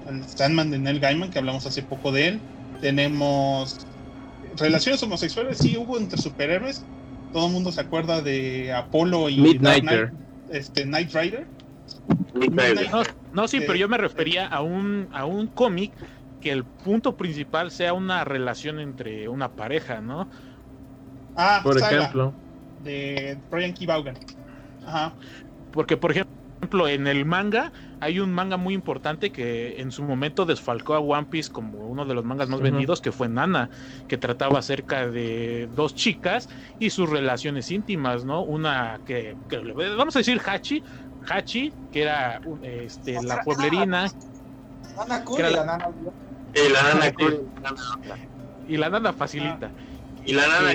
al 0.07 0.23
Sandman 0.27 0.71
de 0.71 0.79
Neil 0.79 0.99
Gaiman, 0.99 1.31
que 1.31 1.39
hablamos 1.39 1.65
hace 1.65 1.83
poco 1.83 2.11
de 2.11 2.27
él. 2.27 2.41
Tenemos 2.81 3.87
relaciones 4.57 5.01
homosexuales, 5.03 5.57
sí 5.57 5.77
hubo 5.77 5.97
entre 5.97 6.21
superhéroes. 6.21 6.83
Todo 7.33 7.47
el 7.47 7.53
mundo 7.53 7.71
se 7.71 7.81
acuerda 7.81 8.21
de 8.21 8.71
Apolo 8.73 9.29
y 9.29 9.37
Midnighter. 9.37 10.11
este, 10.49 10.85
Night 10.85 11.13
Rider 11.13 11.47
no, 13.33 13.47
sí, 13.47 13.59
pero 13.61 13.75
yo 13.75 13.87
me 13.87 13.97
refería 13.97 14.47
a 14.47 14.61
un, 14.61 15.07
a 15.11 15.25
un 15.25 15.47
cómic 15.47 15.91
que 16.41 16.51
el 16.51 16.63
punto 16.63 17.15
principal 17.17 17.71
sea 17.71 17.93
una 17.93 18.23
relación 18.23 18.79
entre 18.79 19.27
una 19.27 19.49
pareja, 19.49 20.01
¿no? 20.01 20.29
Ah, 21.35 21.61
por 21.63 21.77
ejemplo. 21.77 22.33
De 22.87 23.37
Brian 23.51 23.73
K. 23.73 24.13
Ajá. 24.85 25.13
Porque, 25.71 25.97
por 25.97 26.11
ejemplo, 26.11 26.87
en 26.87 27.05
el 27.05 27.25
manga 27.25 27.71
hay 27.99 28.19
un 28.19 28.33
manga 28.33 28.57
muy 28.57 28.73
importante 28.73 29.31
que 29.31 29.81
en 29.81 29.91
su 29.91 30.03
momento 30.03 30.45
desfalcó 30.45 30.95
a 30.95 30.99
One 30.99 31.27
Piece 31.29 31.51
como 31.51 31.79
uno 31.79 32.05
de 32.05 32.13
los 32.13 32.23
mangas 32.23 32.49
más 32.49 32.61
vendidos, 32.61 33.01
que 33.01 33.11
fue 33.11 33.27
Nana, 33.27 33.69
que 34.07 34.17
trataba 34.17 34.59
acerca 34.59 35.07
de 35.07 35.67
dos 35.75 35.95
chicas 35.95 36.47
y 36.79 36.89
sus 36.89 37.09
relaciones 37.09 37.69
íntimas, 37.71 38.23
¿no? 38.25 38.41
Una 38.43 39.01
que, 39.05 39.35
que 39.49 39.57
vamos 39.59 40.15
a 40.15 40.19
decir 40.19 40.41
Hachi, 40.45 40.83
Hachi, 41.27 41.73
que 41.91 42.01
era 42.03 42.41
este, 42.61 43.21
la 43.21 43.41
pueblerina. 43.43 44.07
Nana 44.95 45.23
y 45.27 45.41
la 45.41 45.65
nana. 45.65 45.89
Y 46.53 46.69
la 46.69 46.83
nana 46.83 47.13
Y 48.67 48.77
la 48.77 48.89
nana 48.89 49.13
facilita. 49.13 49.71
Y 50.27 50.33
la 50.33 50.47
nana. 50.47 50.73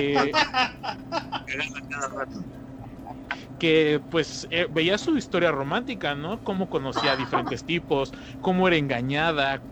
que 3.57 4.03
pues 4.09 4.47
eh, 4.51 4.67
veía 4.69 4.97
su 4.97 5.17
historia 5.17 5.51
romántica, 5.51 6.15
¿no? 6.15 6.43
Cómo 6.43 6.69
conocía 6.69 7.13
a 7.13 7.15
diferentes 7.17 7.65
tipos, 7.65 8.11
cómo 8.39 8.67
era 8.67 8.77
engañada 8.77 9.65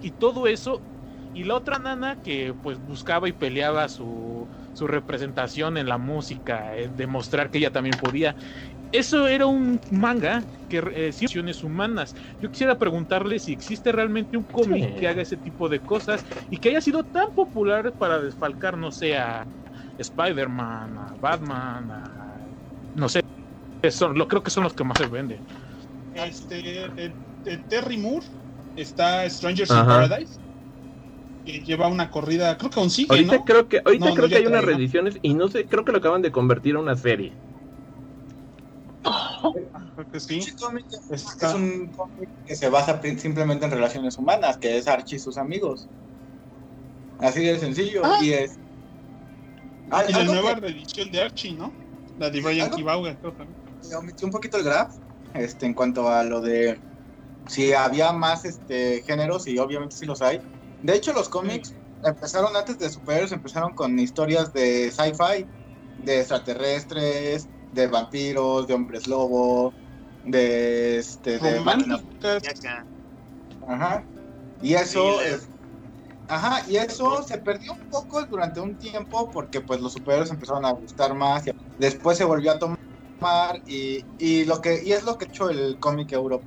y 0.00 0.12
todo 0.12 0.46
eso. 0.46 0.86
Y 1.32 1.44
la 1.44 1.54
otra 1.56 1.78
nana 1.78 2.20
que 2.22 2.54
pues 2.54 2.80
buscaba 2.80 3.28
y 3.28 3.32
peleaba 3.32 3.88
su, 3.88 4.50
su 4.78 4.86
representación 4.86 5.76
en 5.76 5.88
la 5.88 5.98
música, 5.98 6.76
eh, 6.76 6.88
demostrar 6.90 7.50
que 7.50 7.58
ella 7.58 7.72
también 7.72 7.98
podía 7.98 8.36
eso 8.90 9.28
era 9.28 9.46
un 9.46 9.80
manga 9.90 10.44
que 10.68 10.78
eh, 10.92 11.12
humanas. 11.62 12.14
Yo 12.40 12.50
quisiera 12.50 12.78
preguntarle 12.78 13.38
si 13.38 13.52
existe 13.52 13.92
realmente 13.92 14.36
un 14.36 14.44
cómic 14.44 14.98
que 14.98 15.08
haga 15.08 15.22
ese 15.22 15.36
tipo 15.36 15.68
de 15.68 15.80
cosas 15.80 16.24
y 16.48 16.58
que 16.58 16.70
haya 16.70 16.80
sido 16.80 17.04
tan 17.04 17.26
popular 17.34 17.94
para 17.98 18.20
desfalcar, 18.20 18.78
no 18.78 18.90
sé, 18.90 19.16
a 19.16 19.46
Spider-Man, 19.98 20.98
a 20.98 21.16
Batman, 21.18 21.90
a, 21.90 22.48
no 22.94 23.08
sé, 23.08 23.20
son, 23.90 24.16
lo 24.16 24.26
creo 24.26 24.42
que 24.42 24.50
son 24.50 24.64
los 24.64 24.74
que 24.74 24.84
más 24.84 24.96
se 24.96 25.06
venden. 25.06 25.44
Este, 26.14 27.14
Terry 27.68 27.98
Moore 27.98 28.26
está 28.74 29.28
Strangers 29.28 29.70
in 29.70 29.84
Paradise. 29.86 30.38
Que 31.48 31.60
lleva 31.60 31.88
una 31.88 32.10
corrida, 32.10 32.58
creo 32.58 32.70
que 32.70 32.78
aún 32.78 32.90
sigue, 32.90 33.08
ahorita 33.08 33.42
creo 33.42 33.68
que 33.68 33.80
ahorita 33.82 34.12
creo 34.12 34.28
que 34.28 34.36
hay 34.36 34.46
unas 34.46 34.62
reediciones 34.62 35.18
y 35.22 35.32
no 35.32 35.48
sé, 35.48 35.64
creo 35.64 35.82
que 35.82 35.92
lo 35.92 35.98
acaban 35.98 36.20
de 36.20 36.30
convertir 36.30 36.76
a 36.76 36.80
una 36.80 36.94
serie. 36.94 37.32
sí. 40.18 40.40
Es, 40.40 40.54
un 41.54 41.86
cómic 41.86 42.28
que 42.44 42.54
se 42.54 42.68
basa 42.68 43.00
simplemente 43.16 43.64
en 43.64 43.70
relaciones 43.70 44.18
humanas, 44.18 44.58
que 44.58 44.76
es 44.76 44.86
Archie 44.86 45.16
y 45.16 45.20
sus 45.20 45.38
amigos. 45.38 45.88
Así 47.18 47.42
de 47.42 47.58
sencillo. 47.58 48.02
Ah. 48.04 48.18
Y 48.20 48.34
es. 48.34 48.58
Ah, 49.90 50.04
y 50.06 50.12
la 50.12 50.24
nueva 50.24 50.54
reedición 50.56 51.10
de 51.10 51.22
Archie, 51.22 51.52
¿no? 51.52 51.72
La 52.18 52.28
de 52.28 52.42
Brian 52.42 52.70
Kibauga, 52.70 53.16
creo 53.16 53.34
omití 53.98 54.22
un 54.26 54.30
poquito 54.32 54.58
el 54.58 54.64
graph 54.64 54.92
este, 55.32 55.64
en 55.64 55.72
cuanto 55.72 56.08
a 56.10 56.24
lo 56.24 56.42
de 56.42 56.78
si 57.46 57.72
había 57.72 58.12
más 58.12 58.44
este, 58.44 59.02
géneros, 59.06 59.46
y 59.48 59.56
obviamente 59.58 59.96
sí 59.96 60.04
los 60.04 60.20
hay. 60.20 60.42
De 60.82 60.94
hecho, 60.94 61.12
los 61.12 61.28
cómics 61.28 61.74
empezaron 62.02 62.54
antes 62.56 62.78
de 62.78 62.90
superhéroes, 62.90 63.32
empezaron 63.32 63.72
con 63.74 63.98
historias 63.98 64.52
de 64.52 64.90
sci-fi, 64.90 65.46
de 65.96 66.20
extraterrestres, 66.20 67.48
de 67.72 67.86
vampiros, 67.86 68.66
de 68.66 68.74
hombres 68.74 69.06
lobo, 69.06 69.74
de 70.22 70.98
este 70.98 71.38
de 71.38 71.60
Ajá. 73.66 74.06
Y 74.60 74.74
eso 74.74 75.20
es, 75.20 75.48
Ajá, 76.28 76.62
y 76.68 76.76
eso 76.76 77.22
se 77.22 77.38
perdió 77.38 77.72
un 77.72 77.88
poco 77.88 78.22
durante 78.26 78.60
un 78.60 78.76
tiempo 78.76 79.30
porque 79.32 79.62
pues 79.62 79.80
los 79.80 79.94
superhéroes 79.94 80.30
empezaron 80.30 80.66
a 80.66 80.72
gustar 80.72 81.14
más 81.14 81.46
y 81.46 81.50
después 81.78 82.18
se 82.18 82.24
volvió 82.24 82.52
a 82.52 82.58
tomar 82.58 83.62
y, 83.64 84.04
y 84.18 84.44
lo 84.44 84.60
que 84.60 84.82
y 84.84 84.92
es 84.92 85.04
lo 85.04 85.16
que 85.16 85.24
ha 85.24 85.28
hecho 85.28 85.48
el 85.48 85.78
cómic 85.78 86.12
europeo. 86.12 86.46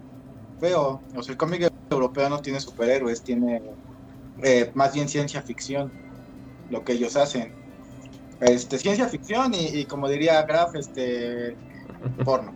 O 0.60 1.24
sea, 1.24 1.32
el 1.32 1.38
cómic 1.38 1.68
europeo 1.90 2.30
no 2.30 2.42
tiene 2.42 2.62
superhéroes, 2.62 3.24
tiene 3.24 3.60
eh, 4.42 4.72
más 4.74 4.94
bien 4.94 5.08
ciencia 5.08 5.42
ficción, 5.42 5.94
lo 6.70 6.84
que 6.84 6.94
ellos 6.94 7.16
hacen 7.16 7.54
este, 8.42 8.80
ciencia 8.80 9.08
ficción 9.08 9.52
y, 9.54 9.86
como 9.86 10.10
diría 10.10 10.42
Graf, 10.44 10.76
este, 10.76 11.58
porno. 12.26 12.56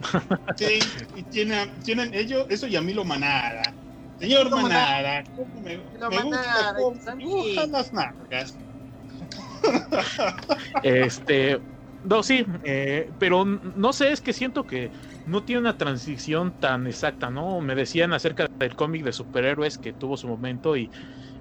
Sí, 0.56 0.80
y 1.14 1.24
tiene, 1.24 1.66
tienen 1.82 2.14
ellos, 2.14 2.46
eso 2.48 2.66
y 2.66 2.76
a 2.76 2.80
mí 2.80 2.94
lo 2.94 3.04
manada. 3.04 3.62
Señor 4.18 4.48
Manada, 4.50 5.24
¿cómo 5.34 5.60
me, 5.60 5.76
Lo 5.98 6.08
me 6.08 6.22
gusta 6.22 6.40
Manada, 6.40 6.74
cómo 6.74 7.66
las 7.70 7.92
nalgas? 7.92 8.56
Este, 10.82 11.60
no, 12.02 12.22
sí, 12.22 12.46
eh, 12.62 13.12
pero 13.18 13.44
no 13.44 13.92
sé, 13.92 14.12
es 14.12 14.20
que 14.20 14.32
siento 14.32 14.64
que 14.66 14.92
no 15.26 15.44
tiene 15.44 15.60
una 15.60 15.76
transición 15.78 16.56
tan 16.58 16.86
exacta, 16.88 17.30
¿no? 17.30 17.60
Me 17.60 17.74
decían 17.76 18.12
acerca 18.14 18.46
del 18.60 18.74
cómic 18.76 19.04
de 19.04 19.12
superhéroes 19.12 19.78
que 19.78 19.92
tuvo 19.94 20.16
su 20.16 20.28
momento 20.28 20.76
y, 20.76 20.92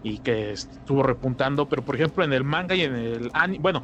y 0.01 0.19
que 0.21 0.51
estuvo 0.51 1.03
repuntando, 1.03 1.69
pero 1.69 1.85
por 1.85 1.95
ejemplo 1.95 2.23
en 2.25 2.33
el 2.33 2.43
manga 2.43 2.75
y 2.75 2.81
en 2.83 2.95
el 2.95 3.31
anime, 3.33 3.59
bueno, 3.61 3.83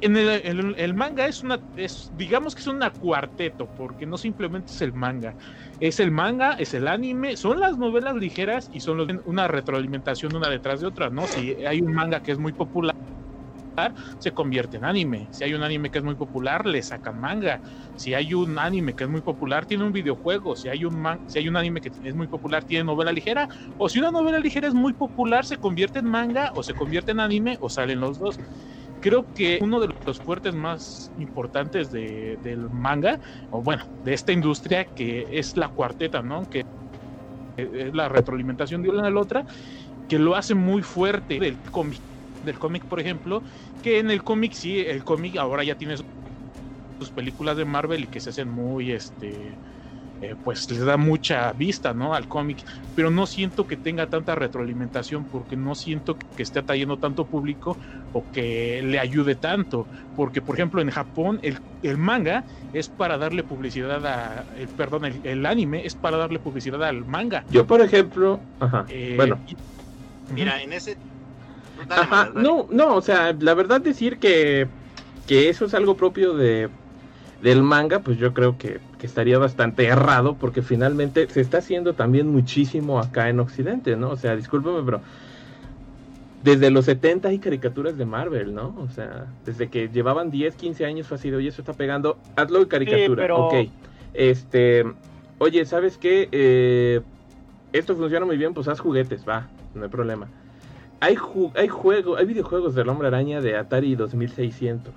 en 0.00 0.16
el, 0.16 0.74
el- 0.78 0.94
manga 0.94 1.26
es 1.26 1.42
una, 1.42 1.62
es, 1.74 2.08
digamos 2.10 2.54
que 2.54 2.60
es 2.60 2.66
una 2.66 2.90
cuarteto, 2.90 3.68
porque 3.74 4.06
no 4.06 4.18
simplemente 4.18 4.72
es 4.72 4.80
el 4.82 4.92
manga, 4.92 5.36
es 5.78 6.00
el 6.00 6.10
manga, 6.10 6.54
es 6.54 6.74
el 6.74 6.88
anime, 6.88 7.36
son 7.36 7.60
las 7.60 7.78
novelas 7.78 8.14
ligeras 8.16 8.68
y 8.70 8.80
son 8.80 8.98
los- 8.98 9.08
una 9.24 9.48
retroalimentación 9.48 10.34
una 10.36 10.48
detrás 10.50 10.80
de 10.80 10.86
otra, 10.88 11.10
¿no? 11.10 11.26
Si 11.28 11.52
hay 11.64 11.80
un 11.80 11.92
manga 11.94 12.20
que 12.20 12.32
es 12.32 12.38
muy 12.38 12.52
popular, 12.52 12.94
se 14.18 14.32
convierte 14.32 14.76
en 14.76 14.84
anime. 14.84 15.28
Si 15.32 15.44
hay 15.44 15.54
un 15.54 15.62
anime 15.62 15.90
que 15.90 15.98
es 15.98 16.04
muy 16.04 16.16
popular, 16.16 16.66
le 16.66 16.82
sacan 16.82 17.18
manga. 17.18 17.60
Si 17.94 18.14
hay 18.14 18.34
un 18.34 18.58
anime 18.58 18.94
que 18.94 19.04
es 19.04 19.10
muy 19.10 19.22
popular, 19.22 19.66
tiene 19.66 19.84
un 19.84 19.92
videojuego. 19.92 20.56
Si 20.56 20.68
hay 20.68 20.84
un, 20.84 21.00
man- 21.00 21.20
si 21.26 21.38
hay 21.38 21.48
un 21.48 21.56
anime 21.56 21.80
que 21.80 21.90
es 22.02 22.14
muy 22.14 22.28
popular, 22.28 22.64
tiene 22.64 22.84
novela 22.84 23.12
ligera. 23.12 23.48
O 23.76 23.88
si 23.88 23.98
una 23.98 24.10
novela 24.10 24.38
ligera 24.38 24.68
es 24.68 24.74
muy 24.74 24.94
popular, 24.94 25.44
se 25.44 25.56
convierte 25.58 25.98
en 25.98 26.06
manga 26.06 26.50
o 26.54 26.62
se 26.62 26.74
convierte 26.74 27.12
en 27.12 27.20
anime 27.20 27.56
o 27.60 27.68
salen 27.68 28.00
los 28.00 28.18
dos. 28.18 28.36
Creo 29.00 29.28
que 29.34 29.58
uno 29.60 29.80
de 29.80 29.90
los 30.06 30.20
fuertes 30.20 30.54
más 30.54 31.12
importantes 31.16 31.90
de- 31.90 32.38
del 32.40 32.70
manga, 32.70 33.18
o 33.50 33.62
bueno, 33.62 33.82
de 34.02 34.14
esta 34.14 34.32
industria, 34.32 34.86
que 34.86 35.26
es 35.30 35.56
la 35.56 35.68
cuarteta, 35.68 36.22
¿no? 36.22 36.42
Que 36.46 36.62
es 37.56 37.94
la 37.94 38.08
retroalimentación 38.08 38.82
de 38.82 38.88
una 38.88 39.06
a 39.06 39.10
la 39.10 39.20
otra, 39.20 39.44
que 40.08 40.18
lo 40.18 40.34
hace 40.36 40.54
muy 40.54 40.82
fuerte 40.82 41.38
del 41.38 41.60
cómic 41.70 42.00
del 42.44 42.58
cómic, 42.58 42.86
por 42.86 43.00
ejemplo, 43.00 43.42
que 43.80 43.98
en 43.98 44.10
el 44.10 44.22
cómic 44.22 44.52
sí, 44.54 44.80
el 44.80 45.04
cómic 45.04 45.36
ahora 45.36 45.64
ya 45.64 45.76
tiene 45.76 45.96
sus- 45.96 46.06
películas 47.14 47.56
de 47.56 47.64
Marvel 47.64 48.04
y 48.04 48.08
que 48.08 48.20
se 48.20 48.30
hacen 48.30 48.48
muy, 48.48 48.92
este, 48.92 49.60
eh, 50.20 50.36
pues 50.42 50.70
les 50.70 50.80
da 50.84 50.96
mucha 50.96 51.52
vista, 51.52 51.94
¿no? 51.94 52.14
Al 52.14 52.28
cómic, 52.28 52.62
pero 52.94 53.10
no 53.10 53.26
siento 53.26 53.66
que 53.66 53.76
tenga 53.76 54.08
tanta 54.08 54.34
retroalimentación 54.34 55.26
porque 55.26 55.56
no 55.56 55.74
siento 55.74 56.18
que 56.34 56.42
esté 56.42 56.60
atrayendo 56.60 56.98
tanto 56.98 57.28
público 57.28 57.78
o 58.12 58.28
que 58.30 58.80
le 58.82 58.98
ayude 58.98 59.36
tanto, 59.36 59.88
porque 60.14 60.40
por 60.42 60.56
ejemplo 60.56 60.80
en 60.80 60.90
Japón 60.90 61.40
el, 61.42 61.58
el 61.82 61.98
manga 61.98 62.46
es 62.72 62.88
para 62.88 63.18
darle 63.18 63.42
publicidad 63.44 64.06
a, 64.06 64.46
el, 64.56 64.68
perdón, 64.68 65.04
el, 65.06 65.20
el 65.26 65.44
anime 65.46 65.84
es 65.84 65.94
para 65.96 66.16
darle 66.16 66.38
publicidad 66.38 66.82
al 66.84 67.04
manga. 67.04 67.44
Yo, 67.48 67.66
por 67.66 67.80
ejemplo, 67.82 68.44
ajá, 68.60 68.86
Eh, 68.88 69.14
bueno, 69.16 69.42
y- 69.46 69.56
Mira, 70.30 70.62
en 70.62 70.72
ese. 70.72 70.96
Dale, 71.88 72.02
Ajá, 72.02 72.24
Manuel, 72.26 72.34
dale. 72.34 72.48
no, 72.48 72.66
no, 72.70 72.96
o 72.96 73.02
sea, 73.02 73.34
la 73.38 73.54
verdad 73.54 73.80
decir 73.80 74.18
que, 74.18 74.68
que 75.26 75.48
eso 75.48 75.64
es 75.64 75.74
algo 75.74 75.96
propio 75.96 76.34
de 76.34 76.68
del 77.42 77.62
manga, 77.62 77.98
pues 77.98 78.16
yo 78.16 78.32
creo 78.32 78.56
que, 78.56 78.80
que 78.98 79.06
estaría 79.06 79.36
bastante 79.38 79.84
errado 79.84 80.36
porque 80.40 80.62
finalmente 80.62 81.28
se 81.28 81.42
está 81.42 81.58
haciendo 81.58 81.92
también 81.92 82.28
muchísimo 82.28 82.98
acá 82.98 83.28
en 83.28 83.38
Occidente, 83.38 83.96
¿no? 83.96 84.10
O 84.10 84.16
sea, 84.16 84.34
discúlpeme, 84.34 84.82
pero 84.82 85.02
desde 86.42 86.70
los 86.70 86.86
70 86.86 87.28
hay 87.28 87.38
caricaturas 87.38 87.98
de 87.98 88.06
Marvel, 88.06 88.54
¿no? 88.54 88.74
O 88.78 88.88
sea, 88.88 89.26
desde 89.44 89.68
que 89.68 89.88
llevaban 89.88 90.30
10, 90.30 90.54
15 90.56 90.86
años 90.86 91.06
fue 91.06 91.16
así 91.16 91.28
de, 91.30 91.36
oye, 91.36 91.48
eso 91.48 91.60
está 91.60 91.74
pegando, 91.74 92.18
hazlo 92.36 92.60
de 92.60 92.68
caricatura, 92.68 93.24
pero- 93.24 93.46
ok. 93.46 93.54
Este, 94.14 94.84
oye, 95.38 95.66
¿sabes 95.66 95.98
qué? 95.98 96.28
Eh, 96.32 97.02
esto 97.72 97.94
funciona 97.96 98.24
muy 98.24 98.36
bien, 98.38 98.54
pues 98.54 98.68
haz 98.68 98.80
juguetes, 98.80 99.28
va, 99.28 99.48
no 99.74 99.84
hay 99.84 99.90
problema. 99.90 100.28
Hay, 101.00 101.16
ju- 101.16 101.52
hay 101.54 101.68
juegos, 101.68 102.18
hay 102.18 102.26
videojuegos 102.26 102.74
del 102.74 102.88
Hombre 102.88 103.08
Araña 103.08 103.40
de 103.40 103.56
Atari 103.56 103.94
2600. 103.94 104.94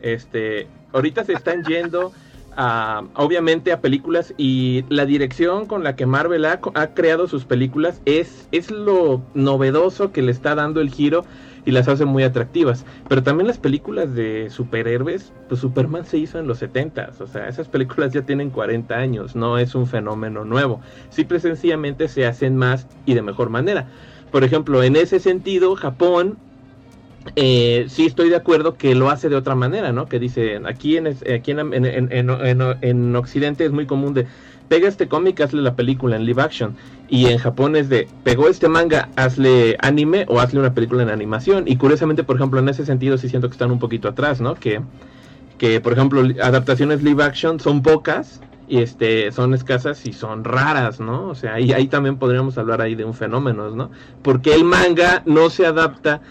Este, 0.00 0.68
ahorita 0.92 1.24
se 1.24 1.32
están 1.32 1.64
yendo 1.68 2.12
a, 2.56 3.04
obviamente 3.14 3.72
a 3.72 3.80
películas 3.80 4.34
y 4.36 4.84
la 4.88 5.06
dirección 5.06 5.66
con 5.66 5.82
la 5.84 5.96
que 5.96 6.06
Marvel 6.06 6.44
ha, 6.44 6.60
ha 6.74 6.86
creado 6.94 7.26
sus 7.26 7.44
películas 7.44 8.02
es, 8.04 8.48
es 8.52 8.70
lo 8.70 9.22
novedoso 9.34 10.12
que 10.12 10.22
le 10.22 10.32
está 10.32 10.54
dando 10.54 10.80
el 10.80 10.90
giro 10.92 11.24
y 11.64 11.70
las 11.70 11.88
hace 11.88 12.04
muy 12.04 12.24
atractivas. 12.24 12.84
Pero 13.08 13.22
también 13.22 13.46
las 13.46 13.58
películas 13.58 14.14
de 14.14 14.50
superhéroes, 14.50 15.32
pues 15.48 15.60
Superman 15.60 16.04
se 16.04 16.18
hizo 16.18 16.38
en 16.38 16.46
los 16.46 16.60
70s, 16.60 17.20
o 17.20 17.26
sea, 17.26 17.48
esas 17.48 17.68
películas 17.68 18.12
ya 18.12 18.22
tienen 18.22 18.50
40 18.50 18.96
años, 18.98 19.34
no 19.36 19.58
es 19.58 19.74
un 19.74 19.86
fenómeno 19.86 20.44
nuevo. 20.44 20.80
Simple 21.08 21.38
y 21.38 21.40
sencillamente 21.40 22.08
se 22.08 22.26
hacen 22.26 22.56
más 22.56 22.86
y 23.06 23.14
de 23.14 23.22
mejor 23.22 23.48
manera. 23.48 23.88
Por 24.32 24.44
ejemplo, 24.44 24.82
en 24.82 24.96
ese 24.96 25.20
sentido, 25.20 25.76
Japón 25.76 26.38
eh, 27.36 27.86
sí 27.88 28.06
estoy 28.06 28.30
de 28.30 28.36
acuerdo 28.36 28.74
que 28.76 28.94
lo 28.94 29.10
hace 29.10 29.28
de 29.28 29.36
otra 29.36 29.54
manera, 29.54 29.92
¿no? 29.92 30.06
Que 30.06 30.18
dice, 30.18 30.58
aquí 30.66 30.96
en, 30.96 31.06
aquí 31.06 31.50
en, 31.52 31.60
en, 31.60 31.84
en- 31.84 32.10
en- 32.10 32.30
en- 32.30 32.76
en 32.80 33.14
Occidente 33.16 33.64
es 33.64 33.70
muy 33.72 33.86
común 33.86 34.14
de, 34.14 34.26
pega 34.68 34.88
este 34.88 35.06
cómic, 35.06 35.38
hazle 35.40 35.62
la 35.62 35.76
película 35.76 36.16
en 36.16 36.24
live 36.24 36.42
action. 36.42 36.74
Y 37.08 37.26
en 37.26 37.36
Japón 37.38 37.76
es 37.76 37.90
de, 37.90 38.08
pegó 38.24 38.48
este 38.48 38.68
manga, 38.68 39.10
hazle 39.16 39.76
anime 39.80 40.24
o 40.28 40.40
hazle 40.40 40.60
una 40.60 40.72
película 40.74 41.02
en 41.02 41.10
animación. 41.10 41.64
Y 41.68 41.76
curiosamente, 41.76 42.24
por 42.24 42.36
ejemplo, 42.36 42.58
en 42.58 42.70
ese 42.70 42.86
sentido 42.86 43.18
sí 43.18 43.28
siento 43.28 43.48
que 43.48 43.52
están 43.52 43.70
un 43.70 43.78
poquito 43.78 44.08
atrás, 44.08 44.40
¿no? 44.40 44.54
Que, 44.54 44.80
que 45.58 45.80
por 45.80 45.92
ejemplo, 45.92 46.22
adaptaciones 46.42 47.02
live 47.02 47.22
action 47.22 47.60
son 47.60 47.82
pocas 47.82 48.40
y 48.72 48.78
este 48.78 49.30
son 49.32 49.52
escasas 49.52 50.06
y 50.06 50.14
son 50.14 50.44
raras, 50.44 50.98
¿no? 50.98 51.28
O 51.28 51.34
sea, 51.34 51.56
ahí, 51.56 51.88
también 51.88 52.16
podríamos 52.16 52.56
hablar 52.56 52.80
ahí 52.80 52.94
de 52.94 53.04
un 53.04 53.12
fenómeno, 53.12 53.68
¿no? 53.70 53.90
Porque 54.22 54.54
el 54.54 54.64
manga 54.64 55.22
no 55.26 55.50
se 55.50 55.66
adapta 55.66 56.22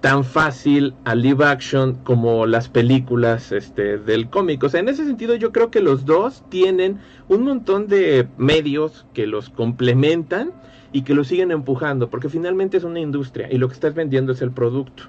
tan 0.00 0.24
fácil 0.24 0.94
a 1.04 1.14
live 1.14 1.44
action 1.44 1.94
como 2.02 2.46
las 2.46 2.68
películas 2.68 3.52
este, 3.52 3.96
del 3.96 4.28
cómic. 4.28 4.64
O 4.64 4.68
sea, 4.68 4.80
en 4.80 4.88
ese 4.88 5.04
sentido 5.04 5.36
yo 5.36 5.52
creo 5.52 5.70
que 5.70 5.80
los 5.80 6.04
dos 6.04 6.42
tienen 6.48 6.98
un 7.28 7.44
montón 7.44 7.86
de 7.86 8.26
medios 8.38 9.06
que 9.14 9.28
los 9.28 9.48
complementan 9.48 10.50
y 10.90 11.02
que 11.02 11.14
los 11.14 11.28
siguen 11.28 11.52
empujando, 11.52 12.10
porque 12.10 12.28
finalmente 12.28 12.76
es 12.76 12.82
una 12.82 12.98
industria 12.98 13.52
y 13.52 13.58
lo 13.58 13.68
que 13.68 13.74
estás 13.74 13.94
vendiendo 13.94 14.32
es 14.32 14.42
el 14.42 14.50
producto. 14.50 15.04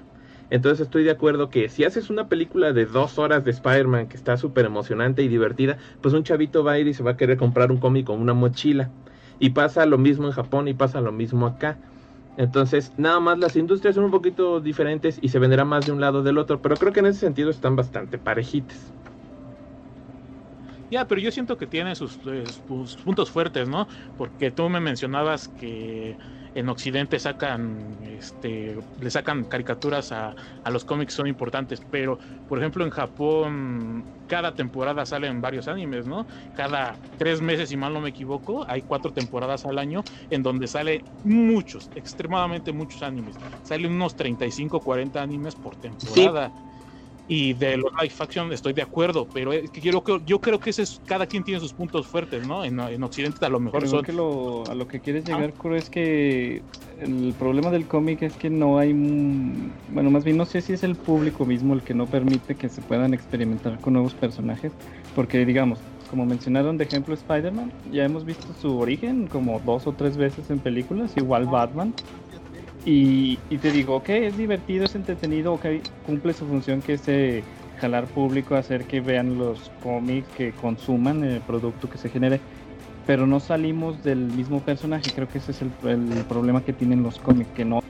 Entonces 0.50 0.80
estoy 0.86 1.04
de 1.04 1.10
acuerdo 1.12 1.50
que 1.50 1.68
si 1.68 1.84
haces 1.84 2.10
una 2.10 2.28
película 2.28 2.72
de 2.72 2.86
dos 2.86 3.18
horas 3.18 3.44
de 3.44 3.52
Spider-Man 3.52 4.08
que 4.08 4.16
está 4.16 4.36
súper 4.36 4.66
emocionante 4.66 5.22
y 5.22 5.28
divertida, 5.28 5.78
pues 6.00 6.14
un 6.14 6.24
chavito 6.24 6.64
va 6.64 6.72
a 6.72 6.78
ir 6.78 6.88
y 6.88 6.94
se 6.94 7.02
va 7.04 7.12
a 7.12 7.16
querer 7.16 7.36
comprar 7.38 7.70
un 7.72 7.78
cómic 7.80 8.08
o 8.10 8.14
una 8.14 8.34
mochila. 8.34 8.92
Y 9.38 9.50
pasa 9.50 9.86
lo 9.86 9.98
mismo 9.98 10.26
en 10.26 10.32
Japón 10.32 10.68
y 10.68 10.74
pasa 10.74 11.00
lo 11.00 11.12
mismo 11.12 11.46
acá. 11.46 11.80
Entonces, 12.36 12.92
nada 12.96 13.20
más 13.20 13.38
las 13.38 13.56
industrias 13.56 13.94
son 13.94 14.04
un 14.04 14.10
poquito 14.10 14.60
diferentes 14.60 15.18
y 15.22 15.28
se 15.30 15.38
venderá 15.38 15.64
más 15.64 15.86
de 15.86 15.92
un 15.92 16.00
lado 16.00 16.22
del 16.22 16.38
otro, 16.38 16.62
pero 16.62 16.78
creo 16.78 16.92
que 16.92 17.00
en 17.00 17.06
ese 17.06 17.20
sentido 17.20 17.50
están 17.50 17.76
bastante 17.76 18.18
parejitas. 18.18 18.94
Ya, 20.88 21.06
pero 21.06 21.20
yo 21.20 21.30
siento 21.30 21.56
que 21.56 21.66
tiene 21.66 21.94
sus, 21.94 22.18
eh, 22.26 22.50
sus 22.50 22.96
puntos 22.96 23.30
fuertes, 23.30 23.68
¿no? 23.68 23.86
Porque 24.16 24.50
tú 24.50 24.68
me 24.68 24.80
mencionabas 24.80 25.48
que 25.48 26.18
en 26.54 26.68
Occidente 26.68 27.18
sacan, 27.18 27.98
este, 28.02 28.76
le 28.96 29.10
sacan 29.10 29.44
caricaturas 29.44 30.12
a, 30.12 30.34
a 30.62 30.70
los 30.70 30.84
cómics, 30.84 31.14
son 31.14 31.26
importantes, 31.26 31.80
pero 31.88 32.18
por 32.46 32.58
ejemplo 32.58 32.84
en 32.84 32.90
Japón 32.90 34.08
cada 34.26 34.54
temporada 34.54 35.04
salen 35.06 35.40
varios 35.40 35.66
animes, 35.66 36.06
¿no? 36.06 36.26
Cada 36.52 37.00
tres 37.16 37.40
meses, 37.40 37.68
si 37.68 37.76
mal 37.76 37.92
no 37.92 38.00
me 38.00 38.10
equivoco, 38.10 38.64
hay 38.70 38.82
cuatro 38.82 39.12
temporadas 39.12 39.66
al 39.66 39.76
año 39.78 40.04
en 40.28 40.44
donde 40.44 40.68
sale 40.68 41.04
muchos, 41.22 41.90
extremadamente 41.94 42.72
muchos 42.72 43.02
animes. 43.02 43.40
Salen 43.62 43.92
unos 43.92 44.14
35, 44.14 44.82
40 44.84 45.20
animes 45.20 45.56
por 45.56 45.76
temporada. 45.76 46.54
Y 47.26 47.52
de 47.54 47.76
los 47.76 47.90
live 48.00 48.12
action 48.18 48.52
estoy 48.52 48.72
de 48.72 48.82
acuerdo, 48.82 49.28
pero 49.32 49.52
es 49.52 49.70
que 49.70 49.80
yo, 49.80 50.02
creo- 50.02 50.20
yo 50.24 50.40
creo 50.40 50.58
que 50.58 50.70
ese 50.70 50.82
es, 50.82 51.00
cada 51.06 51.26
quien 51.26 51.44
tiene 51.44 51.60
sus 51.60 51.72
puntos 51.72 52.08
fuertes, 52.08 52.42
¿no? 52.42 52.64
En, 52.64 52.78
en 52.80 53.02
Occidente 53.02 53.46
a 53.46 53.48
lo 53.48 53.60
mejor 53.60 53.80
Pero 53.80 53.90
son... 53.90 54.02
creo 54.02 54.06
que 54.16 54.20
lo, 54.20 54.68
a 54.70 54.74
lo 54.74 54.86
que 54.88 55.00
quieres 55.00 55.24
llegar, 55.26 55.54
Kuro, 55.54 55.76
es 55.76 55.90
que 55.90 56.62
el 56.98 57.34
problema 57.38 57.70
del 57.70 57.86
cómic 57.86 58.22
es 58.22 58.36
que 58.36 58.50
no 58.50 58.78
hay. 58.78 58.92
un- 58.92 59.72
Bueno, 59.88 60.10
más 60.10 60.24
bien 60.24 60.36
no 60.36 60.44
sé 60.44 60.60
si 60.60 60.72
es 60.72 60.82
el 60.82 60.96
público 60.96 61.46
mismo 61.46 61.74
el 61.74 61.82
que 61.82 61.94
no 61.94 62.06
permite 62.06 62.56
que 62.56 62.68
se 62.68 62.82
puedan 62.82 63.14
experimentar 63.14 63.80
con 63.80 63.92
nuevos 63.92 64.14
personajes. 64.14 64.72
Porque, 65.14 65.44
digamos, 65.46 65.78
como 66.08 66.26
mencionaron 66.26 66.76
de 66.78 66.84
ejemplo 66.84 67.14
Spider-Man, 67.14 67.72
ya 67.92 68.04
hemos 68.04 68.24
visto 68.24 68.52
su 68.54 68.76
origen 68.76 69.28
como 69.28 69.60
dos 69.60 69.86
o 69.86 69.92
tres 69.94 70.16
veces 70.16 70.50
en 70.50 70.58
películas, 70.58 71.16
igual 71.16 71.46
Batman. 71.46 71.94
Y, 72.84 73.38
y 73.50 73.58
te 73.58 73.70
digo, 73.70 73.96
ok, 73.96 74.08
es 74.10 74.36
divertido, 74.36 74.84
es 74.84 74.94
entretenido, 74.94 75.52
ok, 75.54 75.66
cumple 76.06 76.32
su 76.32 76.46
función 76.46 76.80
que 76.80 76.94
es 76.94 77.06
eh, 77.08 77.44
jalar 77.78 78.06
público, 78.06 78.54
hacer 78.54 78.86
que 78.86 79.00
vean 79.00 79.38
los 79.38 79.70
cómics, 79.82 80.28
que 80.36 80.52
consuman 80.52 81.22
el 81.24 81.40
producto 81.40 81.88
que 81.88 81.98
se 81.98 82.08
genere, 82.08 82.40
pero 83.06 83.26
no 83.26 83.40
salimos 83.40 84.02
del 84.02 84.18
mismo 84.18 84.60
personaje. 84.60 85.10
Creo 85.14 85.28
que 85.28 85.38
ese 85.38 85.52
es 85.52 85.62
el, 85.62 85.70
el 85.84 86.24
problema 86.24 86.62
que 86.62 86.72
tienen 86.72 87.02
los 87.02 87.18
cómics, 87.18 87.50
que 87.54 87.64
no, 87.64 87.80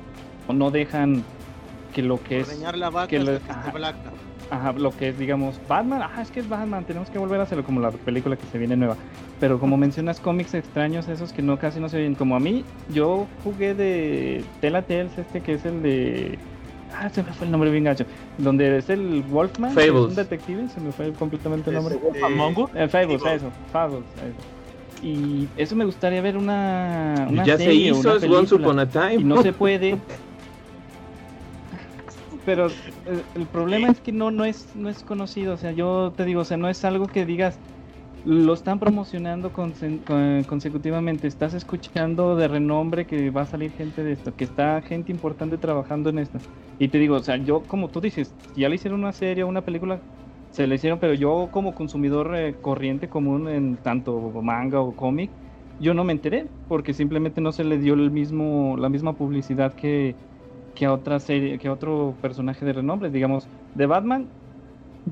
no 0.53 0.70
dejan 0.70 1.22
que 1.95 2.03
lo 2.03 2.22
que 2.22 2.41
es 2.41 2.61
la 2.61 2.91
vaca 2.91 3.09
que 3.09 3.41
ajá. 3.49 3.72
Ajá, 4.51 4.72
lo 4.72 4.90
que 4.90 5.11
es, 5.11 5.18
digamos, 5.18 5.61
Batman, 5.68 6.03
ah, 6.03 6.20
es 6.20 6.30
que 6.30 6.40
es 6.40 6.48
Batman, 6.48 6.84
tenemos 6.84 7.09
que 7.09 7.18
volver 7.18 7.38
a 7.38 7.44
hacerlo 7.44 7.62
como 7.64 7.80
la 7.80 7.92
película 7.92 8.36
que 8.36 8.46
se 8.51 8.59
viene 8.59 8.76
nueva. 8.76 8.96
Pero 9.38 9.61
como 9.61 9.76
mencionas 9.76 10.18
cómics 10.18 10.55
extraños, 10.55 11.09
esos 11.09 11.32
que 11.32 11.40
no 11.40 11.57
casi 11.59 11.78
no 11.78 11.88
se 11.88 11.98
oyen, 11.98 12.16
como 12.16 12.34
a 12.34 12.40
mí, 12.40 12.64
yo 12.92 13.26
jugué 13.44 13.74
de 13.74 14.44
Telltales, 14.61 15.16
este 15.16 15.40
que 15.40 15.55
es 15.55 15.64
el 15.64 15.82
de... 15.82 16.38
Ah, 16.92 17.09
se 17.09 17.22
me 17.22 17.32
fue 17.32 17.46
el 17.46 17.53
nombre 17.53 17.70
bien 17.70 17.84
gacho. 17.84 18.05
Donde 18.38 18.76
es 18.76 18.90
el 18.90 19.22
Wolfman, 19.30 19.70
es 19.70 19.76
Fables. 19.76 20.09
un 20.09 20.14
detective, 20.16 20.68
se 20.68 20.80
me 20.80 20.90
fue 20.90 21.12
completamente 21.12 21.70
el 21.70 21.76
nombre. 21.76 21.94
Este. 21.94 22.82
Eh, 22.82 22.88
Fables, 22.88 23.22
eso, 23.24 23.51
Fables, 23.72 24.03
eso. 24.16 25.07
Y 25.07 25.48
eso 25.57 25.76
me 25.76 25.84
gustaría 25.84 26.20
ver 26.20 26.36
una, 26.36 27.26
una 27.30 27.44
ya 27.44 27.57
se 27.57 27.66
serie 27.66 27.92
o 27.92 27.98
hizo, 28.01 28.09
una 28.09 28.16
es 28.16 28.24
Once 28.24 28.57
película 28.57 28.66
Upon 28.66 28.78
a 28.80 28.86
Time. 28.88 29.14
y 29.14 29.24
no 29.24 29.40
se 29.40 29.53
puede. 29.53 29.96
Pero 32.45 32.80
el, 33.05 33.30
el 33.34 33.49
problema 33.49 33.88
es 33.91 34.01
que 34.01 34.12
no, 34.12 34.30
no 34.30 34.45
es, 34.45 34.74
no 34.74 34.88
es 34.88 35.05
conocido, 35.05 35.55
o 35.55 35.57
sea, 35.57 35.72
yo 35.72 36.14
te 36.16 36.24
digo, 36.24 36.41
o 36.43 36.45
sea, 36.45 36.57
no 36.57 36.68
es 36.68 36.84
algo 36.84 37.11
que 37.11 37.26
digas, 37.26 37.62
lo 38.22 38.55
están 38.55 38.80
promocionando 38.80 39.53
conse- 39.53 40.05
con- 40.05 40.45
consecutivamente, 40.45 41.26
estás 41.28 41.55
escuchando 41.55 42.36
de 42.36 42.49
renombre 42.49 43.07
que 43.07 43.30
va 43.30 43.43
a 43.43 43.47
salir 43.47 43.72
gente 43.72 44.05
de 44.05 44.12
esto, 44.12 44.36
que 44.36 44.45
está 44.45 44.82
gente 44.82 45.12
importante 45.12 45.59
trabajando 45.59 46.11
en 46.11 46.18
esto. 46.18 46.43
Y 46.78 46.88
te 46.88 46.99
digo, 46.99 47.16
o 47.16 47.20
sea, 47.22 47.36
yo 47.38 47.66
como 47.66 47.91
tú 47.91 48.01
dices, 48.01 48.36
ya 48.55 48.68
le 48.68 48.76
hicieron 48.76 49.01
una 49.01 49.12
serie 49.12 49.45
una 49.45 49.64
película, 49.64 50.05
se 50.51 50.66
le 50.66 50.74
hicieron, 50.76 50.99
pero 51.01 51.14
yo 51.14 51.51
como 51.53 51.74
consumidor 51.74 52.34
eh, 52.36 52.61
corriente 52.61 53.09
común 53.09 53.49
en 53.49 53.78
tanto 53.82 54.20
manga 54.43 54.80
o 54.80 54.97
cómic, 54.97 55.36
yo 55.78 55.95
no 55.95 56.05
me 56.05 56.12
enteré 56.12 56.53
porque 56.66 56.93
simplemente 56.95 57.41
no 57.41 57.53
se 57.53 57.64
le 57.64 57.78
dio 57.78 57.95
el 57.95 58.11
mismo 58.11 58.76
la 58.76 58.88
misma 58.88 59.16
publicidad 59.16 59.74
que, 59.74 60.18
que 60.81 60.87
a 60.87 60.93
otra 60.95 61.20
serie 61.20 61.59
que 61.59 61.68
otro 61.68 62.16
personaje 62.22 62.64
de 62.64 62.72
renombre 62.72 63.11
digamos 63.11 63.47
de 63.74 63.85
Batman 63.87 64.26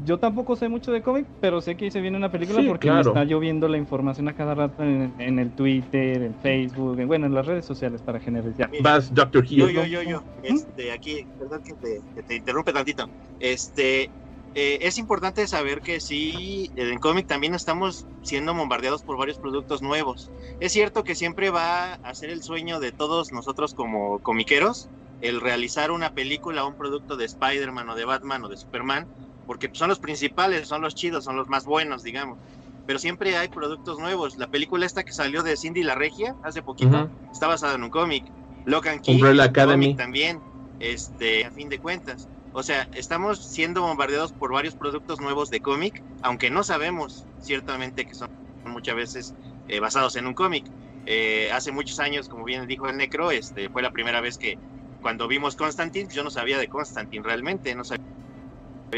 yo 0.07 0.19
tampoco 0.19 0.57
sé 0.57 0.69
mucho 0.69 0.93
de 0.93 1.03
cómic 1.03 1.27
pero 1.41 1.61
sé 1.61 1.77
que 1.77 1.91
se 1.91 2.01
viene 2.01 2.16
una 2.16 2.31
película 2.31 2.61
Sí, 2.61 2.69
porque 2.69 2.89
claro. 2.89 3.05
me 3.14 3.21
está 3.21 3.25
lloviendo 3.25 3.69
la 3.69 3.77
información 3.79 4.29
a 4.29 4.35
cada 4.35 4.55
rato 4.55 4.83
en, 4.83 5.14
en 5.19 5.39
el 5.39 5.51
Twitter 5.53 6.23
en 6.23 6.35
Facebook 6.37 6.99
en, 7.01 7.07
bueno 7.07 7.27
en 7.27 7.35
las 7.35 7.47
redes 7.47 7.66
sociales 7.66 8.01
para 8.03 8.19
generalizar 8.19 8.71
Vas 8.83 9.12
Doctor 9.14 9.45
Yo, 9.45 9.69
Hill. 9.69 9.75
yo, 9.75 9.85
yo, 9.85 10.03
yo, 10.03 10.25
este, 10.43 10.91
aquí, 10.93 11.27
perdón 11.39 11.62
que 11.62 11.75
te, 11.75 12.01
que 12.14 12.23
te 12.23 12.37
interrumpe 12.37 12.73
tantito. 12.73 13.11
Este, 13.39 14.11
eh, 14.55 14.79
es 14.83 14.99
importante 14.99 15.47
saber 15.47 15.83
que 15.83 16.01
sí, 16.01 16.71
en 16.77 16.99
cómic 16.99 17.27
también 17.27 17.55
estamos 17.55 18.07
siendo 18.23 18.55
bombardeados 18.55 19.03
por 19.03 19.19
varios 19.19 19.39
productos 19.39 19.83
nuevos. 19.83 20.33
Es 20.61 20.73
cierto 20.73 21.05
que 21.05 21.14
siempre 21.14 21.51
va 21.51 21.95
a 21.95 22.14
ser 22.14 22.31
el 22.31 22.43
sueño 22.43 22.81
de 22.81 22.93
todos 22.93 23.33
nosotros 23.33 23.75
como 23.75 24.19
comiqueros 24.21 24.91
el 25.21 25.41
realizar 25.41 25.91
una 25.91 26.12
película 26.14 26.64
o 26.64 26.69
un 26.69 26.77
producto 26.77 27.16
de 27.16 27.25
Spider-Man 27.25 27.89
o 27.89 27.95
de 27.95 28.05
Batman 28.05 28.45
o 28.45 28.49
de 28.49 28.57
Superman, 28.57 29.07
porque 29.47 29.71
son 29.73 29.89
los 29.89 29.99
principales, 29.99 30.69
son 30.69 30.83
los 30.83 30.95
chidos, 30.95 31.25
son 31.25 31.37
los 31.37 31.49
más 31.49 31.64
buenos, 31.64 32.03
digamos. 32.03 32.39
Pero 32.87 32.99
siempre 32.99 33.37
hay 33.37 33.49
productos 33.49 33.99
nuevos. 33.99 34.39
La 34.39 34.49
película 34.49 34.87
esta 34.87 35.05
que 35.05 35.12
salió 35.12 35.43
de 35.43 35.57
Cindy 35.57 35.83
la 35.83 35.95
Regia 35.95 36.37
hace 36.43 36.62
poquito 36.62 37.11
está 37.31 37.47
basada 37.47 37.75
en 37.75 37.83
un 37.83 37.91
cómic. 37.91 38.25
Locan 38.64 39.01
Umbrella 39.07 39.45
un 39.45 39.49
Academy. 39.49 39.95
también, 39.95 40.41
este, 40.81 41.45
a 41.45 41.51
fin 41.51 41.69
de 41.69 41.79
cuentas. 41.79 42.29
O 42.53 42.62
sea, 42.62 42.89
estamos 42.95 43.39
siendo 43.39 43.83
bombardeados 43.83 44.33
por 44.33 44.53
varios 44.53 44.75
productos 44.75 45.21
nuevos 45.21 45.51
de 45.51 45.61
cómic, 45.61 46.03
aunque 46.23 46.51
no 46.51 46.64
sabemos 46.64 47.27
ciertamente 47.41 48.07
que 48.07 48.14
son 48.14 48.31
muchas 48.64 48.97
veces 48.97 49.35
eh, 49.69 49.81
basados 49.81 50.16
en 50.16 50.27
un 50.27 50.35
cómic. 50.35 50.64
Eh, 51.07 51.51
hace 51.53 51.73
muchos 51.73 52.01
años, 52.01 52.29
como 52.29 52.45
bien 52.45 52.66
dijo 52.66 52.89
el 52.89 52.97
Necro, 52.97 53.31
este, 53.31 53.69
fue 53.71 53.83
la 53.83 53.93
primera 53.93 54.21
vez 54.21 54.39
que 54.39 54.59
cuando 55.01 55.28
vimos 55.28 55.57
Constantine, 55.57 56.09
yo 56.12 56.24
no 56.24 56.30
sabía 56.30 56.59
de 56.59 56.68
Constantine 56.68 57.22
realmente, 57.24 57.74
no 57.74 57.84
sabía 57.84 57.99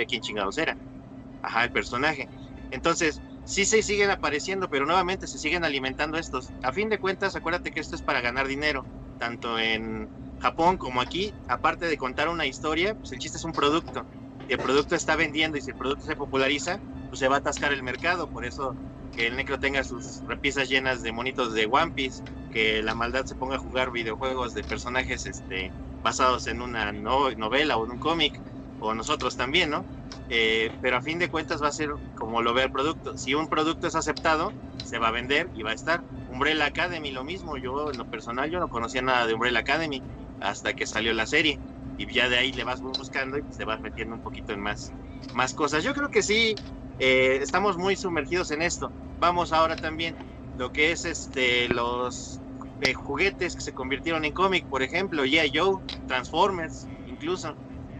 quién 0.08 0.20
chingados 0.20 0.58
era. 0.58 0.76
Ajá, 1.42 1.64
el 1.64 1.72
personaje. 1.72 2.30
Entonces, 2.70 3.22
sí 3.44 3.66
se 3.66 3.82
siguen 3.82 4.10
apareciendo, 4.10 4.68
pero 4.68 4.86
nuevamente 4.86 5.28
se 5.28 5.38
siguen 5.38 5.64
alimentando 5.64 6.18
estos. 6.18 6.54
A 6.62 6.72
fin 6.72 6.88
de 6.88 6.98
cuentas, 6.98 7.36
acuérdate 7.36 7.70
que 7.72 7.80
esto 7.80 7.96
es 7.96 8.02
para 8.02 8.20
ganar 8.20 8.48
dinero, 8.48 8.88
tanto 9.18 9.58
en 9.58 10.10
Japón 10.38 10.78
como 10.78 11.00
aquí. 11.00 11.36
Aparte 11.48 11.86
de 11.86 11.98
contar 11.98 12.28
una 12.28 12.46
historia, 12.46 12.94
pues 12.96 13.12
el 13.12 13.18
chiste 13.18 13.38
es 13.38 13.44
un 13.44 13.54
producto. 13.54 14.08
Y 14.46 14.54
el 14.54 14.60
producto 14.60 14.94
está 14.96 15.16
vendiendo 15.16 15.58
y 15.58 15.62
si 15.62 15.70
el 15.70 15.76
producto 15.76 16.06
se 16.06 16.16
populariza, 16.16 16.80
pues 17.08 17.20
se 17.20 17.28
va 17.28 17.36
a 17.36 17.38
atascar 17.40 17.72
el 17.72 17.82
mercado. 17.82 18.28
Por 18.30 18.44
eso 18.44 18.78
que 19.14 19.26
el 19.28 19.36
necro 19.36 19.58
tenga 19.58 19.84
sus 19.84 20.22
repisas 20.26 20.68
llenas 20.68 21.02
de 21.02 21.12
monitos 21.12 21.54
de 21.54 21.66
One 21.70 21.92
Piece, 21.92 22.22
que 22.50 22.82
la 22.82 22.94
maldad 22.94 23.24
se 23.26 23.36
ponga 23.36 23.56
a 23.56 23.58
jugar 23.58 23.92
videojuegos 23.92 24.54
de 24.54 24.64
personajes 24.64 25.26
este, 25.26 25.74
basados 26.02 26.46
en 26.46 26.60
una 26.62 26.92
no- 26.92 27.30
novela 27.36 27.76
o 27.76 27.84
en 27.84 27.92
un 27.92 27.98
cómic, 27.98 28.42
o 28.78 28.94
nosotros 28.94 29.36
también, 29.36 29.70
¿no? 29.70 29.86
Eh, 30.28 30.70
pero 30.80 30.96
a 30.96 31.02
fin 31.02 31.18
de 31.18 31.28
cuentas 31.28 31.62
va 31.62 31.68
a 31.68 31.72
ser 31.72 31.90
como 32.14 32.42
lo 32.42 32.54
ve 32.54 32.62
el 32.64 32.70
producto. 32.70 33.16
Si 33.16 33.34
un 33.34 33.48
producto 33.48 33.86
es 33.88 33.94
aceptado, 33.94 34.56
se 34.80 34.98
va 34.98 35.08
a 35.08 35.10
vender 35.12 35.50
y 35.52 35.62
va 35.62 35.70
a 35.70 35.74
estar. 35.74 36.04
Umbrella 36.26 36.66
Academy, 36.66 37.10
lo 37.10 37.24
mismo. 37.24 37.56
Yo, 37.58 37.90
en 37.90 37.98
lo 37.98 38.06
personal, 38.06 38.50
yo 38.50 38.60
no 38.60 38.68
conocía 38.68 39.02
nada 39.02 39.26
de 39.26 39.34
Umbrella 39.34 39.58
Academy 39.60 40.04
hasta 40.38 40.72
que 40.74 40.86
salió 40.86 41.12
la 41.12 41.26
serie. 41.26 41.60
Y 41.96 42.12
ya 42.12 42.28
de 42.28 42.38
ahí 42.38 42.52
le 42.52 42.64
vas 42.64 42.80
buscando 42.80 43.38
y 43.38 43.42
te 43.44 43.64
vas 43.64 43.80
metiendo 43.80 44.14
un 44.14 44.20
poquito 44.20 44.52
en 44.52 44.60
más, 44.60 44.94
más 45.32 45.52
cosas. 45.54 45.82
Yo 45.84 45.92
creo 45.94 46.08
que 46.08 46.22
sí, 46.22 46.60
eh, 46.98 47.38
estamos 47.42 47.76
muy 47.76 47.96
sumergidos 47.96 48.50
en 48.50 48.62
esto. 48.62 48.94
Vamos 49.18 49.52
ahora 49.52 49.76
también 49.76 50.16
lo 50.54 50.70
que 50.70 50.92
es 50.92 51.04
este 51.04 51.68
los 51.68 52.42
eh, 52.80 52.94
juguetes 52.94 53.54
que 53.54 53.62
se 53.62 53.72
convirtieron 53.72 54.24
en 54.24 54.32
cómic, 54.32 54.66
por 54.68 54.82
ejemplo, 54.82 55.24
G.I. 55.24 55.50
Joe, 55.54 55.76
Transformers, 56.06 56.86
incluso 57.06 57.56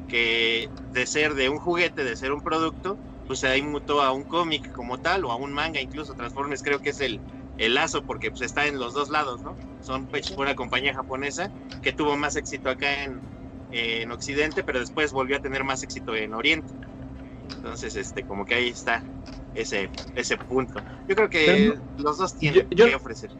que 0.06 0.68
de 0.92 1.06
ser 1.06 1.34
de 1.34 1.48
un 1.48 1.58
juguete, 1.58 2.02
de 2.04 2.16
ser 2.16 2.32
un 2.32 2.40
producto, 2.42 2.98
pues 3.26 3.44
ahí 3.44 3.62
mutó 3.62 4.02
a 4.02 4.12
un 4.12 4.24
cómic 4.24 4.70
como 4.72 4.98
tal 4.98 5.24
o 5.24 5.30
a 5.30 5.36
un 5.36 5.52
manga, 5.52 5.80
incluso 5.80 6.14
Transformers 6.14 6.62
creo 6.62 6.80
que 6.80 6.90
es 6.90 7.00
el, 7.00 7.22
el 7.58 7.74
lazo 7.74 8.02
porque 8.04 8.30
pues 8.30 8.40
está 8.42 8.66
en 8.66 8.78
los 8.78 8.92
dos 8.94 9.08
lados, 9.08 9.44
¿no? 9.44 9.56
Son 9.80 10.08
hechos 10.12 10.32
por 10.36 10.46
una 10.46 10.56
compañía 10.56 10.94
japonesa 10.94 11.52
que 11.80 11.92
tuvo 11.92 12.16
más 12.16 12.34
éxito 12.36 12.68
acá 12.70 13.04
en, 13.04 13.22
en 13.70 14.10
Occidente, 14.10 14.64
pero 14.64 14.80
después 14.80 15.12
volvió 15.12 15.36
a 15.36 15.40
tener 15.40 15.62
más 15.62 15.82
éxito 15.84 16.16
en 16.16 16.34
Oriente. 16.34 16.72
Entonces, 17.56 17.94
este, 17.96 18.24
como 18.24 18.44
que 18.44 18.54
ahí 18.54 18.68
está 18.70 19.04
ese, 19.54 19.90
ese 20.14 20.36
punto. 20.36 20.82
Yo 21.06 21.14
creo 21.14 21.28
que 21.28 21.46
Pero 21.46 21.74
los 21.96 22.18
dos 22.18 22.36
tienen 22.36 22.66
Yo- 22.70 22.76
yo- 22.76 22.86
que 22.86 22.94
ofrecer. 22.94 23.30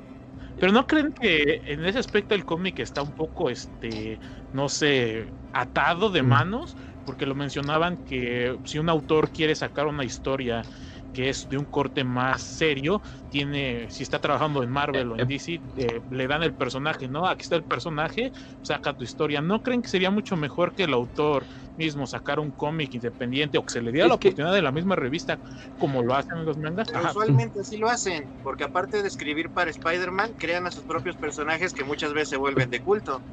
Pero 0.61 0.73
no 0.73 0.87
creen 0.87 1.13
que 1.19 1.63
en 1.67 1.85
ese 1.87 1.99
aspecto 1.99 2.35
el 2.35 2.45
cómic 2.45 2.79
está 2.81 3.03
un 3.03 3.15
poco, 3.15 3.49
este, 3.51 4.21
no 4.53 4.69
sé, 4.69 5.33
atado 5.53 6.11
de 6.11 6.23
Mm. 6.23 6.29
manos, 6.29 6.77
porque 7.05 7.25
lo 7.27 7.35
mencionaban 7.35 7.99
que 8.05 8.59
si 8.65 8.79
un 8.79 8.91
autor 8.91 9.33
quiere 9.33 9.55
sacar 9.57 9.87
una 9.87 10.05
historia 10.05 10.69
que 11.13 11.31
es 11.31 11.49
de 11.49 11.57
un 11.59 11.65
corte 11.67 12.05
más 12.05 12.43
serio, 12.43 13.01
tiene, 13.31 13.89
si 13.91 14.03
está 14.03 14.19
trabajando 14.19 14.63
en 14.63 14.69
Marvel 14.71 15.13
o 15.13 15.17
Eh, 15.17 15.23
en 15.23 15.29
DC, 15.29 15.63
eh, 15.77 16.01
le 16.11 16.27
dan 16.27 16.43
el 16.43 16.55
personaje, 16.55 17.09
¿no? 17.09 17.27
Aquí 17.27 17.43
está 17.43 17.57
el 17.57 17.65
personaje, 17.65 18.33
saca 18.61 18.93
tu 18.93 19.05
historia. 19.05 19.41
¿No 19.41 19.63
creen 19.63 19.81
que 19.83 19.89
sería 19.89 20.11
mucho 20.11 20.37
mejor 20.37 20.75
que 20.75 20.83
el 20.85 20.93
autor 20.93 21.47
mismo 21.77 22.07
sacara 22.07 22.41
un 22.43 22.53
cómic 22.53 22.93
independiente 22.95 23.57
o 23.57 23.63
que 23.65 23.73
se 23.73 23.81
le 23.81 23.93
diera 23.93 24.07
Es 24.07 24.11
la 24.11 24.19
que- 24.19 24.29
oportunidad 24.29 24.55
de 24.55 24.63
la 24.63 24.73
misma 24.73 24.97
revista 24.97 25.41
como 25.79 26.03
lo 26.03 26.15
hacen 26.15 26.39
en 26.39 26.45
los 26.45 26.59
mangas? 26.59 26.89
Ajá. 26.93 27.11
usualmente 27.11 27.61
así 27.61 27.79
lo 27.79 27.89
hacen, 27.89 28.31
porque 28.43 28.65
aparte 28.65 29.01
de 29.01 29.09
escribir 29.09 29.51
para 29.51 29.71
Spider-Man, 29.71 30.35
crean 30.37 30.67
a 30.67 30.71
sus 30.71 30.85
propios 30.85 31.17
personajes 31.17 31.73
que 31.73 31.85
muchas 31.85 32.13
veces 32.13 32.31
se 32.31 32.37
vuelven 32.37 32.69
de 32.69 32.81
culto. 32.83 33.25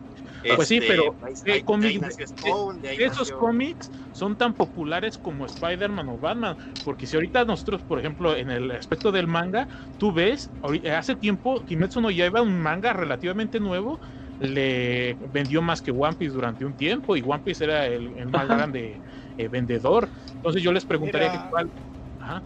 Pues 0.55 0.67
sí, 0.67 0.75
Este, 0.77 0.87
pero, 0.87 1.15
ahí- 1.21 1.33
eh, 1.45 1.63
cómic- 1.63 2.01
Spawn, 2.25 2.79
esos 2.83 3.19
nació- 3.19 3.37
cómics 3.37 3.89
son 4.11 4.35
tan 4.37 4.53
populares 4.53 5.17
como 5.17 5.45
Spider-Man 5.45 6.07
o 6.09 6.19
Batman, 6.19 6.55
porque 6.83 7.07
si 7.07 7.15
ahorita 7.15 7.43
nosotros, 7.45 7.83
por 7.83 7.99
ejemplo, 7.99 8.35
en 8.35 8.49
el 8.51 8.71
aspecto 8.71 9.11
del 9.11 9.27
manga, 9.27 9.67
tú 9.97 10.11
ves, 10.11 10.51
ahori- 10.61 10.87
hace 10.89 11.15
tiempo 11.15 11.63
Kimetsu 11.65 12.01
no 12.01 12.11
Yaiba, 12.11 12.41
un 12.41 12.59
manga 12.59 12.93
relativamente 12.93 13.59
nuevo, 13.59 13.99
le 14.39 15.15
vendió 15.29 15.61
más 15.61 15.81
que 15.81 15.91
One 15.91 16.15
Piece 16.15 16.33
durante 16.33 16.65
un 16.65 16.75
tiempo 16.75 17.15
y 17.15 17.21
One 17.25 17.41
Piece 17.43 17.63
era 17.63 17.87
el, 17.87 18.13
el 18.15 18.27
más 18.27 18.47
grande 18.47 19.01
eh, 19.37 19.47
vendedor. 19.47 20.11
Entonces 20.35 20.61
yo 20.61 20.71
les 20.71 20.85
preguntaría 20.85 21.27
Era- 21.27 21.47
cuál... 21.49 21.71
Ajá. 22.19 22.45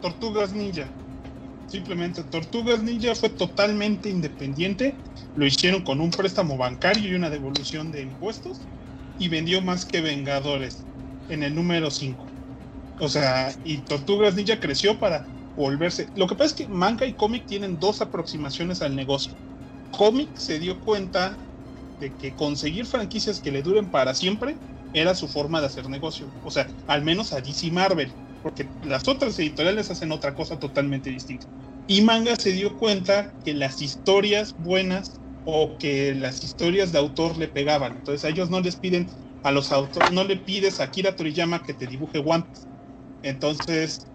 Tortugas 0.00 0.52
Ninja. 0.52 0.96
Simplemente 1.66 2.24
Tortugas 2.24 2.82
Ninja 2.82 3.14
fue 3.14 3.30
totalmente 3.30 4.08
independiente. 4.10 5.02
Lo 5.34 5.46
hicieron 5.46 5.82
con 5.82 6.00
un 6.00 6.10
préstamo 6.10 6.56
bancario 6.56 7.08
y 7.08 7.14
una 7.14 7.30
devolución 7.30 7.90
de 7.90 8.02
impuestos. 8.02 8.68
Y 9.16 9.28
vendió 9.28 9.60
más 9.62 9.84
que 9.86 10.00
Vengadores 10.00 10.88
en 11.28 11.42
el 11.42 11.54
número 11.54 11.90
5. 11.90 12.32
O 12.98 13.08
sea, 13.08 13.52
y 13.62 13.82
Tortugas 13.84 14.34
Ninja 14.34 14.60
creció 14.60 14.98
para 14.98 15.28
volverse. 15.54 16.08
Lo 16.14 16.26
que 16.26 16.34
pasa 16.36 16.48
es 16.50 16.54
que 16.54 16.68
manga 16.68 17.06
y 17.06 17.14
cómic 17.14 17.46
tienen 17.46 17.78
dos 17.78 18.00
aproximaciones 18.00 18.82
al 18.82 18.96
negocio. 18.96 19.34
Cómic 19.90 20.36
se 20.38 20.58
dio 20.58 20.80
cuenta 20.80 21.40
de 21.98 22.16
que 22.16 22.34
conseguir 22.34 22.86
franquicias 22.86 23.40
que 23.40 23.52
le 23.52 23.62
duren 23.62 23.90
para 23.90 24.14
siempre 24.14 24.60
era 24.92 25.14
su 25.14 25.28
forma 25.28 25.60
de 25.60 25.66
hacer 25.66 25.88
negocio. 25.88 26.34
O 26.42 26.50
sea, 26.50 26.68
al 26.86 27.02
menos 27.02 27.32
a 27.32 27.40
DC 27.40 27.70
Marvel 27.70 28.16
porque 28.42 28.72
las 28.80 29.06
otras 29.08 29.38
editoriales 29.38 29.90
hacen 29.90 30.12
otra 30.12 30.34
cosa 30.34 30.58
totalmente 30.58 31.10
distinta. 31.10 31.46
Y 31.86 32.02
manga 32.02 32.36
se 32.36 32.52
dio 32.52 32.76
cuenta 32.76 33.34
que 33.44 33.54
las 33.54 33.80
historias 33.80 34.54
buenas 34.56 35.20
o 35.44 35.76
que 35.78 36.14
las 36.14 36.42
historias 36.42 36.92
de 36.92 36.98
autor 36.98 37.38
le 37.38 37.48
pegaban. 37.48 37.96
Entonces 37.96 38.24
a 38.24 38.28
ellos 38.28 38.50
no 38.50 38.60
les 38.60 38.76
piden 38.76 39.08
a 39.42 39.52
los 39.52 39.72
autores, 39.72 40.10
no 40.10 40.24
le 40.24 40.36
pides 40.38 40.80
a 40.80 40.84
Akira 40.84 41.16
Toriyama 41.16 41.62
que 41.62 41.74
te 41.74 41.86
dibuje 41.86 42.20
Piece. 42.20 42.66
Entonces 43.22 44.11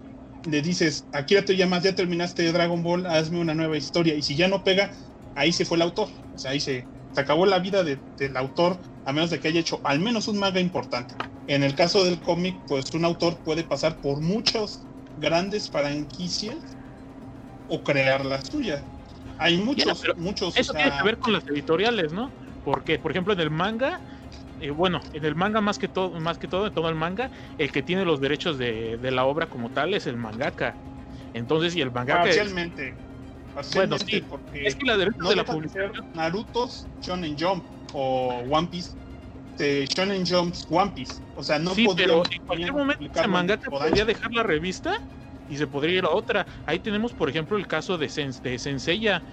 le 0.48 0.62
dices, 0.62 1.08
Akira 1.12 1.44
Toriyama, 1.44 1.80
ya 1.80 1.94
terminaste 1.94 2.50
Dragon 2.52 2.82
Ball, 2.82 3.06
hazme 3.06 3.38
una 3.40 3.54
nueva 3.54 3.76
historia. 3.76 4.14
Y 4.14 4.22
si 4.22 4.36
ya 4.36 4.48
no 4.48 4.64
pega, 4.64 4.94
ahí 5.34 5.52
se 5.52 5.64
fue 5.64 5.76
el 5.76 5.82
autor. 5.82 6.08
O 6.32 6.38
sea, 6.38 6.52
ahí 6.52 6.60
se, 6.60 6.88
se 7.12 7.20
acabó 7.20 7.46
la 7.46 7.58
vida 7.58 7.84
de- 7.84 8.02
del 8.16 8.36
autor, 8.36 8.80
a 9.04 9.12
menos 9.12 9.30
de 9.30 9.40
que 9.40 9.48
haya 9.48 9.60
hecho 9.60 9.80
al 9.84 10.00
menos 10.00 10.28
un 10.28 10.38
manga 10.38 10.60
importante. 10.60 11.14
En 11.46 11.62
el 11.62 11.74
caso 11.74 12.04
del 12.04 12.20
cómic, 12.20 12.62
pues 12.66 12.92
un 12.94 13.04
autor 13.04 13.42
puede 13.42 13.64
pasar 13.64 14.00
por 14.00 14.20
muchas 14.20 14.86
grandes 15.16 15.70
franquicias 15.70 16.56
o 17.66 17.82
crear 17.82 18.24
la 18.24 18.42
suya. 18.42 18.84
Hay 19.38 19.56
muchos, 19.58 20.02
muchos. 20.16 20.56
Eso 20.56 20.72
o 20.72 20.74
sea, 20.74 20.82
tiene 20.82 20.96
que 20.98 21.04
ver 21.04 21.18
con 21.18 21.32
las 21.32 21.46
editoriales, 21.48 22.12
¿no? 22.12 22.32
Porque, 22.64 22.98
por 22.98 23.12
ejemplo, 23.12 23.32
en 23.32 23.40
el 23.40 23.50
manga, 23.50 24.02
eh, 24.60 24.70
bueno, 24.70 25.00
en 25.12 25.24
el 25.24 25.34
manga 25.34 25.60
más 25.60 25.78
que 25.78 25.88
todo, 25.88 26.18
más 26.20 26.38
que 26.38 26.48
todo, 26.48 26.66
en 26.66 26.72
todo 26.72 26.88
el 26.88 26.94
manga, 26.94 27.30
el 27.56 27.72
que 27.72 27.82
tiene 27.82 28.04
los 28.04 28.20
derechos 28.20 28.58
de, 28.58 28.98
de 28.98 29.10
la 29.10 29.24
obra 29.24 29.46
como 29.46 29.70
tal 29.70 29.94
es 29.94 30.06
el 30.06 30.16
mangaka. 30.16 30.76
Entonces, 31.32 31.74
y 31.76 31.80
el 31.80 31.90
mangaka 31.90 32.22
Parcialmente. 32.22 32.96
Parcialmente, 33.54 34.04
sí. 34.06 34.20
porque 34.28 34.66
es 34.66 34.74
que 34.76 34.86
la 34.86 34.96
derechos 34.96 35.18
no 35.18 35.30
de 35.30 35.36
la 35.36 35.44
publicación. 35.44 35.92
Naruto's 36.14 36.86
Shonen 37.00 37.36
Jump 37.38 37.64
o 37.92 38.44
One 38.48 38.68
Piece 38.68 38.90
de 39.56 39.86
Shonen 39.86 40.24
Jump's 40.26 40.66
One 40.70 40.92
Piece. 40.94 41.14
O 41.34 41.42
sea, 41.42 41.58
no 41.58 41.74
sí, 41.74 41.86
pero 41.96 42.22
en 42.30 42.46
cualquier 42.46 42.72
momento 42.72 43.04
ese 43.04 43.28
mangaka 43.28 43.70
podría 43.70 44.04
dejar 44.04 44.32
la 44.32 44.42
revista 44.42 44.94
y 45.48 45.56
se 45.56 45.66
podría 45.66 45.98
ir 45.98 46.04
a 46.04 46.10
otra. 46.10 46.46
Ahí 46.66 46.78
tenemos, 46.78 47.12
por 47.12 47.28
ejemplo, 47.28 47.56
el 47.56 47.66
caso 47.66 47.98
de, 47.98 48.08
Sens 48.08 48.40
de 48.42 48.58
Senseiya. 48.58 49.24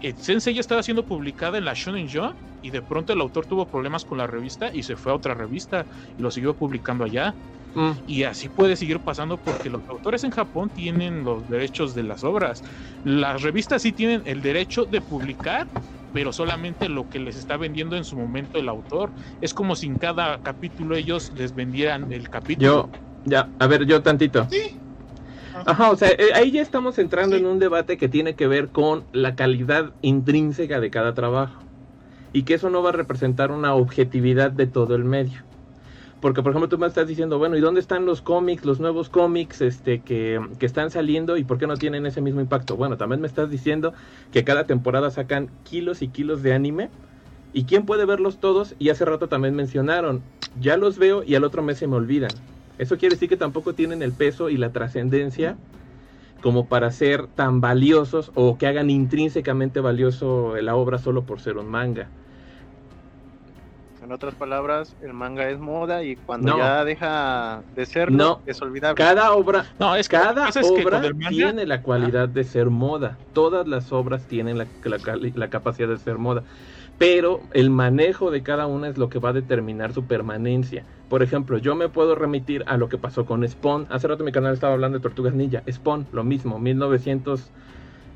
Eh, 0.00 0.14
Senseiya 0.16 0.60
estaba 0.60 0.82
siendo 0.82 1.04
publicada 1.04 1.58
en 1.58 1.64
la 1.64 1.74
Shonen 1.74 2.08
Jump 2.10 2.36
y 2.62 2.70
de 2.70 2.82
pronto 2.82 3.12
el 3.12 3.20
autor 3.20 3.46
tuvo 3.46 3.66
problemas 3.66 4.04
con 4.04 4.18
la 4.18 4.26
revista 4.26 4.70
y 4.72 4.82
se 4.82 4.96
fue 4.96 5.12
a 5.12 5.14
otra 5.14 5.34
revista 5.34 5.86
y 6.16 6.22
lo 6.22 6.30
siguió 6.30 6.54
publicando 6.56 7.04
allá. 7.04 7.34
Mm. 7.74 7.90
Y 8.06 8.24
así 8.24 8.48
puede 8.48 8.76
seguir 8.76 9.00
pasando 9.00 9.38
porque 9.38 9.70
los 9.70 9.82
autores 9.88 10.24
en 10.24 10.30
Japón 10.30 10.70
tienen 10.70 11.24
los 11.24 11.48
derechos 11.48 11.94
de 11.94 12.02
las 12.02 12.24
obras. 12.24 12.62
Las 13.04 13.42
revistas 13.42 13.82
sí 13.82 13.92
tienen 13.92 14.22
el 14.24 14.42
derecho 14.42 14.86
de 14.86 15.00
publicar, 15.00 15.68
pero 16.12 16.32
solamente 16.32 16.88
lo 16.88 17.08
que 17.08 17.20
les 17.20 17.36
está 17.36 17.56
vendiendo 17.56 17.96
en 17.96 18.04
su 18.04 18.16
momento 18.16 18.58
el 18.58 18.68
autor. 18.68 19.12
Es 19.40 19.54
como 19.54 19.76
si 19.76 19.86
en 19.86 19.96
cada 19.96 20.40
capítulo 20.42 20.96
ellos 20.96 21.30
les 21.32 21.54
vendieran 21.54 22.12
el 22.12 22.28
capítulo. 22.28 22.90
Yo, 22.90 22.90
ya, 23.24 23.52
a 23.58 23.66
ver, 23.66 23.86
yo 23.86 24.02
tantito. 24.02 24.48
Sí. 24.50 24.80
Ajá, 25.66 25.90
o 25.90 25.96
sea, 25.96 26.10
eh, 26.10 26.32
ahí 26.34 26.50
ya 26.52 26.62
estamos 26.62 26.98
entrando 26.98 27.36
Sí. 27.36 27.42
en 27.42 27.46
un 27.46 27.58
debate 27.58 27.96
que 27.96 28.08
tiene 28.08 28.34
que 28.36 28.46
ver 28.46 28.70
con 28.70 29.04
la 29.12 29.34
calidad 29.36 29.92
intrínseca 30.02 30.80
de 30.80 30.90
cada 30.90 31.14
trabajo 31.14 31.62
y 32.32 32.44
que 32.44 32.54
eso 32.54 32.70
no 32.70 32.82
va 32.82 32.90
a 32.90 32.92
representar 32.92 33.50
una 33.52 33.74
objetividad 33.74 34.50
de 34.52 34.66
todo 34.66 34.94
el 34.94 35.04
medio. 35.04 35.38
Porque, 36.20 36.42
por 36.42 36.52
ejemplo, 36.52 36.68
tú 36.68 36.78
me 36.78 36.86
estás 36.86 37.08
diciendo, 37.08 37.38
bueno, 37.38 37.56
¿y 37.56 37.60
dónde 37.60 37.80
están 37.80 38.04
los 38.04 38.20
cómics, 38.22 38.64
los 38.64 38.78
nuevos 38.80 39.08
cómics 39.08 39.60
este, 39.62 40.02
que, 40.02 40.40
que 40.58 40.66
están 40.66 40.90
saliendo 40.90 41.36
y 41.38 41.44
por 41.44 41.58
qué 41.58 41.66
no 41.66 41.78
tienen 41.78 42.04
ese 42.06 42.20
mismo 42.20 42.40
impacto? 42.42 42.76
Bueno, 42.76 42.96
también 42.98 43.20
me 43.22 43.26
estás 43.26 43.48
diciendo 43.50 43.94
que 44.30 44.44
cada 44.44 44.66
temporada 44.66 45.10
sacan 45.10 45.50
kilos 45.62 46.02
y 46.02 46.10
kilos 46.12 46.42
de 46.42 46.52
anime. 46.52 46.92
¿Y 47.52 47.64
quién 47.66 47.86
puede 47.86 48.04
verlos 48.04 48.38
todos? 48.38 48.76
Y 48.78 48.90
hace 48.90 49.04
rato 49.06 49.28
también 49.28 49.54
mencionaron, 49.56 50.26
ya 50.54 50.76
los 50.76 50.98
veo 50.98 51.22
y 51.24 51.34
al 51.36 51.44
otro 51.44 51.62
mes 51.62 51.78
se 51.78 51.86
me 51.88 51.96
olvidan. 51.96 52.42
Eso 52.80 52.96
quiere 52.96 53.14
decir 53.14 53.28
que 53.28 53.36
tampoco 53.36 53.74
tienen 53.74 54.02
el 54.02 54.12
peso 54.12 54.48
y 54.48 54.56
la 54.56 54.72
trascendencia 54.72 55.56
como 56.42 56.66
para 56.66 56.90
ser 56.90 57.26
tan 57.28 57.60
valiosos 57.60 58.32
o 58.34 58.56
que 58.56 58.66
hagan 58.66 58.88
intrínsecamente 58.88 59.80
valioso 59.80 60.56
la 60.56 60.74
obra 60.74 60.96
solo 60.98 61.26
por 61.26 61.40
ser 61.40 61.58
un 61.58 61.66
manga. 61.68 62.08
En 64.02 64.12
otras 64.12 64.34
palabras, 64.34 64.96
el 65.02 65.12
manga 65.12 65.50
es 65.50 65.58
moda 65.58 66.02
y 66.02 66.16
cuando 66.16 66.52
No. 66.52 66.56
ya 66.58 66.84
deja 66.86 67.62
de 67.74 67.84
serlo, 67.84 68.16
No. 68.16 68.42
es 68.46 68.62
olvidable. 68.62 68.94
Cada 68.94 69.32
obra, 69.34 69.66
No, 69.78 69.94
es 69.94 70.08
que 70.08 70.16
cada 70.16 70.48
es 70.48 70.56
obra 70.56 71.00
manga- 71.02 71.28
tiene 71.28 71.66
la 71.66 71.82
cualidad 71.82 72.26
de 72.30 72.44
ser 72.44 72.70
moda. 72.70 73.18
Todas 73.34 73.68
las 73.68 73.92
obras 73.92 74.26
tienen 74.26 74.56
la, 74.56 74.68
la 74.84 74.98
cali- 75.00 75.32
la 75.34 75.50
capacidad 75.50 75.86
de 75.88 75.98
ser 75.98 76.16
moda. 76.16 76.44
Pero 77.00 77.40
el 77.54 77.70
manejo 77.70 78.30
de 78.30 78.42
cada 78.42 78.66
una 78.66 78.86
es 78.86 78.98
lo 78.98 79.08
que 79.08 79.18
va 79.18 79.30
a 79.30 79.32
determinar 79.32 79.94
su 79.94 80.04
permanencia. 80.04 80.84
Por 81.08 81.22
ejemplo, 81.22 81.56
yo 81.56 81.74
me 81.74 81.88
puedo 81.88 82.14
remitir 82.14 82.62
a 82.66 82.76
lo 82.76 82.90
que 82.90 82.98
pasó 82.98 83.24
con 83.24 83.48
Spawn. 83.48 83.86
Hace 83.88 84.06
rato 84.06 84.22
mi 84.22 84.32
canal 84.32 84.52
estaba 84.52 84.74
hablando 84.74 84.98
de 84.98 85.02
Tortugas 85.02 85.32
Ninja. 85.32 85.62
Spawn, 85.66 86.06
lo 86.12 86.24
mismo, 86.24 86.58
1900... 86.58 87.50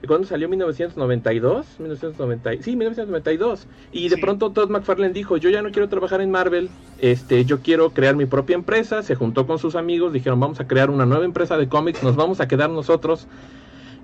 ¿Cuándo 0.07 0.27
salió? 0.27 0.51
1992, 0.51 1.77
1990, 1.79 2.63
sí, 2.63 2.77
1992. 2.77 3.67
Y 3.91 4.11
de 4.11 4.17
Sí. 4.17 4.21
pronto 4.21 4.53
Todd 4.53 4.69
McFarlane 4.69 5.15
dijo, 5.15 5.39
yo 5.39 5.49
ya 5.49 5.63
no 5.63 5.71
quiero 5.71 5.89
trabajar 5.89 6.21
en 6.21 6.31
Marvel, 6.31 6.69
este, 6.99 7.47
yo 7.47 7.61
quiero 7.63 7.89
crear 7.95 8.15
mi 8.15 8.27
propia 8.27 8.53
empresa. 8.55 9.03
Se 9.03 9.15
juntó 9.15 9.47
con 9.47 9.59
sus 9.59 9.77
amigos, 9.77 10.13
dijeron, 10.13 10.39
vamos 10.41 10.61
a 10.61 10.67
crear 10.67 10.91
una 10.91 11.07
nueva 11.07 11.25
empresa 11.25 11.57
de 11.57 11.71
cómics, 11.71 12.03
nos 12.03 12.17
vamos 12.17 12.41
a 12.43 12.49
quedar 12.49 12.69
nosotros 12.69 13.29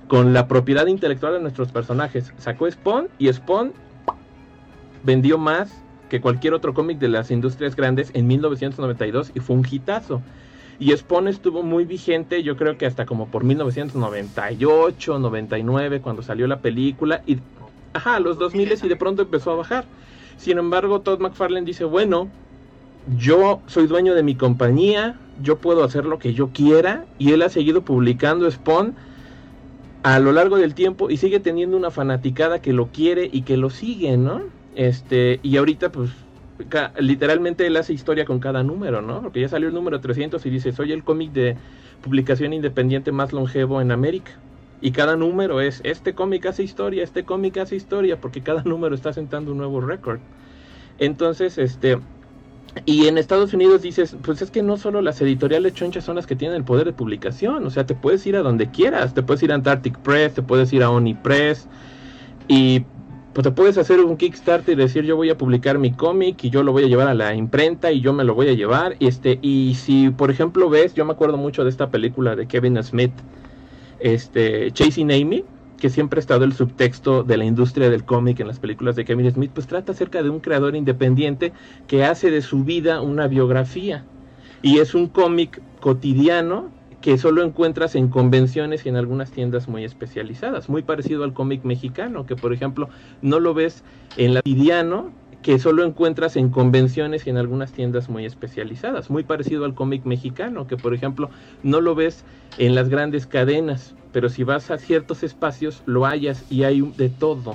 con 0.08 0.32
la 0.32 0.48
propiedad 0.48 0.86
intelectual 0.86 1.34
de 1.34 1.40
nuestros 1.40 1.70
personajes. 1.70 2.32
Sacó 2.38 2.70
Spawn 2.70 3.08
y 3.18 3.30
Spawn 3.30 3.74
vendió 5.02 5.38
más 5.38 5.72
que 6.08 6.20
cualquier 6.20 6.54
otro 6.54 6.74
cómic 6.74 6.98
de 6.98 7.08
las 7.08 7.30
industrias 7.30 7.76
grandes 7.76 8.10
en 8.14 8.26
1992 8.26 9.32
y 9.34 9.40
fue 9.40 9.56
un 9.56 9.66
hitazo. 9.70 10.20
Y 10.78 10.96
Spawn 10.96 11.28
estuvo 11.28 11.62
muy 11.62 11.84
vigente, 11.84 12.42
yo 12.42 12.56
creo 12.56 12.78
que 12.78 12.86
hasta 12.86 13.04
como 13.04 13.28
por 13.28 13.44
1998, 13.44 15.18
99, 15.18 16.00
cuando 16.00 16.22
salió 16.22 16.46
la 16.46 16.60
película. 16.60 17.22
Y, 17.26 17.38
ajá, 17.92 18.18
los 18.18 18.38
2000 18.38 18.72
y 18.82 18.88
de 18.88 18.96
pronto 18.96 19.22
empezó 19.22 19.52
a 19.52 19.56
bajar. 19.56 19.84
Sin 20.38 20.56
embargo, 20.56 21.02
Todd 21.02 21.20
McFarlane 21.20 21.66
dice, 21.66 21.84
bueno, 21.84 22.28
yo 23.18 23.60
soy 23.66 23.86
dueño 23.86 24.14
de 24.14 24.22
mi 24.22 24.34
compañía, 24.34 25.18
yo 25.42 25.58
puedo 25.58 25.84
hacer 25.84 26.06
lo 26.06 26.18
que 26.18 26.32
yo 26.32 26.48
quiera. 26.48 27.04
Y 27.18 27.32
él 27.32 27.42
ha 27.42 27.50
seguido 27.50 27.82
publicando 27.82 28.50
Spawn 28.50 28.94
a 30.02 30.18
lo 30.18 30.32
largo 30.32 30.56
del 30.56 30.74
tiempo 30.74 31.10
y 31.10 31.18
sigue 31.18 31.40
teniendo 31.40 31.76
una 31.76 31.90
fanaticada 31.90 32.62
que 32.62 32.72
lo 32.72 32.86
quiere 32.86 33.28
y 33.30 33.42
que 33.42 33.58
lo 33.58 33.68
sigue, 33.68 34.16
¿no? 34.16 34.40
Este, 34.74 35.40
y 35.42 35.56
ahorita 35.56 35.90
pues 35.90 36.10
literalmente 36.98 37.66
él 37.66 37.76
hace 37.76 37.92
historia 37.92 38.24
con 38.24 38.38
cada 38.38 38.62
número, 38.62 39.02
¿no? 39.02 39.22
Porque 39.22 39.40
ya 39.40 39.48
salió 39.48 39.68
el 39.68 39.74
número 39.74 40.00
300 40.00 40.44
y 40.44 40.50
dice, 40.50 40.72
soy 40.72 40.92
el 40.92 41.04
cómic 41.04 41.32
de 41.32 41.56
publicación 42.02 42.52
independiente 42.52 43.12
más 43.12 43.32
longevo 43.32 43.80
en 43.80 43.92
América. 43.92 44.32
Y 44.82 44.92
cada 44.92 45.16
número 45.16 45.60
es, 45.60 45.80
este 45.84 46.14
cómic 46.14 46.46
hace 46.46 46.62
historia, 46.62 47.04
este 47.04 47.24
cómic 47.24 47.58
hace 47.58 47.76
historia, 47.76 48.20
porque 48.20 48.40
cada 48.42 48.62
número 48.64 48.94
está 48.94 49.12
sentando 49.12 49.52
un 49.52 49.58
nuevo 49.58 49.80
récord. 49.80 50.20
Entonces, 50.98 51.58
este, 51.58 51.98
y 52.86 53.06
en 53.06 53.18
Estados 53.18 53.52
Unidos 53.52 53.82
dices, 53.82 54.16
pues 54.22 54.40
es 54.42 54.50
que 54.50 54.62
no 54.62 54.76
solo 54.76 55.02
las 55.02 55.20
editoriales 55.20 55.74
chonchas 55.74 56.04
son 56.04 56.16
las 56.16 56.26
que 56.26 56.36
tienen 56.36 56.56
el 56.56 56.64
poder 56.64 56.86
de 56.86 56.92
publicación, 56.92 57.66
o 57.66 57.70
sea, 57.70 57.84
te 57.84 57.94
puedes 57.94 58.26
ir 58.26 58.36
a 58.36 58.42
donde 58.42 58.70
quieras, 58.70 59.12
te 59.12 59.22
puedes 59.22 59.42
ir 59.42 59.52
a 59.52 59.56
Antarctic 59.56 59.98
Press, 59.98 60.34
te 60.34 60.42
puedes 60.42 60.72
ir 60.72 60.82
a 60.82 60.90
Oni 60.90 61.14
Press, 61.14 61.68
y 62.48 62.84
pues 63.32 63.44
te 63.44 63.50
puedes 63.52 63.78
hacer 63.78 64.00
un 64.00 64.16
Kickstarter 64.16 64.74
y 64.74 64.76
decir 64.76 65.04
yo 65.04 65.16
voy 65.16 65.30
a 65.30 65.38
publicar 65.38 65.78
mi 65.78 65.92
cómic 65.92 66.42
y 66.44 66.50
yo 66.50 66.62
lo 66.62 66.72
voy 66.72 66.84
a 66.84 66.86
llevar 66.88 67.08
a 67.08 67.14
la 67.14 67.34
imprenta 67.34 67.92
y 67.92 68.00
yo 68.00 68.12
me 68.12 68.24
lo 68.24 68.34
voy 68.34 68.48
a 68.48 68.54
llevar, 68.54 68.96
este, 69.00 69.38
y 69.40 69.74
si 69.74 70.10
por 70.10 70.30
ejemplo 70.30 70.68
ves, 70.68 70.94
yo 70.94 71.04
me 71.04 71.12
acuerdo 71.12 71.36
mucho 71.36 71.62
de 71.62 71.70
esta 71.70 71.90
película 71.90 72.34
de 72.34 72.46
Kevin 72.46 72.82
Smith, 72.82 73.12
este, 74.00 74.72
Chasing 74.72 75.12
Amy, 75.12 75.44
que 75.78 75.90
siempre 75.90 76.18
ha 76.18 76.20
estado 76.20 76.44
el 76.44 76.52
subtexto 76.52 77.22
de 77.22 77.36
la 77.36 77.44
industria 77.44 77.88
del 77.88 78.04
cómic 78.04 78.40
en 78.40 78.48
las 78.48 78.58
películas 78.58 78.96
de 78.96 79.04
Kevin 79.04 79.30
Smith, 79.30 79.50
pues 79.54 79.66
trata 79.66 79.92
acerca 79.92 80.22
de 80.22 80.30
un 80.30 80.40
creador 80.40 80.76
independiente 80.76 81.52
que 81.86 82.04
hace 82.04 82.30
de 82.30 82.42
su 82.42 82.64
vida 82.64 83.00
una 83.00 83.26
biografía. 83.28 84.04
Y 84.62 84.78
es 84.78 84.94
un 84.94 85.08
cómic 85.08 85.62
cotidiano 85.80 86.68
que 87.00 87.16
solo 87.16 87.42
encuentras 87.42 87.94
en 87.94 88.08
convenciones 88.08 88.84
y 88.84 88.90
en 88.90 88.96
algunas 88.96 89.30
tiendas 89.30 89.68
muy 89.68 89.84
especializadas, 89.84 90.68
muy 90.68 90.82
parecido 90.82 91.24
al 91.24 91.32
cómic 91.32 91.64
mexicano, 91.64 92.26
que 92.26 92.36
por 92.36 92.52
ejemplo 92.52 92.88
no 93.22 93.40
lo 93.40 93.54
ves 93.54 93.84
en 94.16 94.34
la 94.34 94.40
cotidiano, 94.42 95.10
que 95.42 95.58
solo 95.58 95.84
encuentras 95.84 96.36
en 96.36 96.50
convenciones 96.50 97.26
y 97.26 97.30
en 97.30 97.38
algunas 97.38 97.72
tiendas 97.72 98.10
muy 98.10 98.26
especializadas, 98.26 99.08
muy 99.08 99.24
parecido 99.24 99.64
al 99.64 99.74
cómic 99.74 100.04
mexicano, 100.04 100.66
que 100.66 100.76
por 100.76 100.92
ejemplo 100.92 101.30
no 101.62 101.80
lo 101.80 101.94
ves 101.94 102.24
en 102.58 102.74
las 102.74 102.90
grandes 102.90 103.26
cadenas, 103.26 103.94
pero 104.12 104.28
si 104.28 104.44
vas 104.44 104.70
a 104.70 104.78
ciertos 104.78 105.22
espacios 105.22 105.82
lo 105.86 106.04
hallas 106.04 106.44
y 106.50 106.64
hay 106.64 106.82
de 106.82 107.08
todo. 107.08 107.54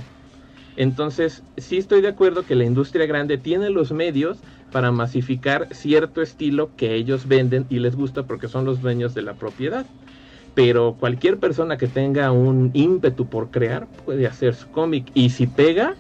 Entonces, 0.77 1.43
sí 1.57 1.77
estoy 1.77 2.01
de 2.01 2.09
acuerdo 2.09 2.43
que 2.45 2.55
la 2.55 2.65
industria 2.65 3.05
grande 3.05 3.37
tiene 3.37 3.69
los 3.69 3.91
medios 3.91 4.39
para 4.75 4.91
masificar 4.91 5.69
cierto 5.71 6.21
estilo 6.21 6.75
que 6.75 6.95
ellos 6.95 7.27
venden 7.27 7.65
y 7.69 7.79
les 7.79 7.95
gusta 7.95 8.27
porque 8.27 8.49
son 8.49 8.65
los 8.65 8.81
dueños 8.81 9.13
de 9.13 9.21
la 9.21 9.37
propiedad. 9.37 9.87
Pero 10.53 10.97
cualquier 10.99 11.39
persona 11.39 11.77
que 11.77 11.87
tenga 11.87 12.31
un 12.33 12.71
ímpetu 12.73 13.29
por 13.29 13.51
crear 13.51 13.89
puede 14.05 14.27
hacer 14.27 14.55
su 14.55 14.69
cómic 14.69 15.11
y 15.13 15.29
si 15.31 15.47
pega, 15.47 15.97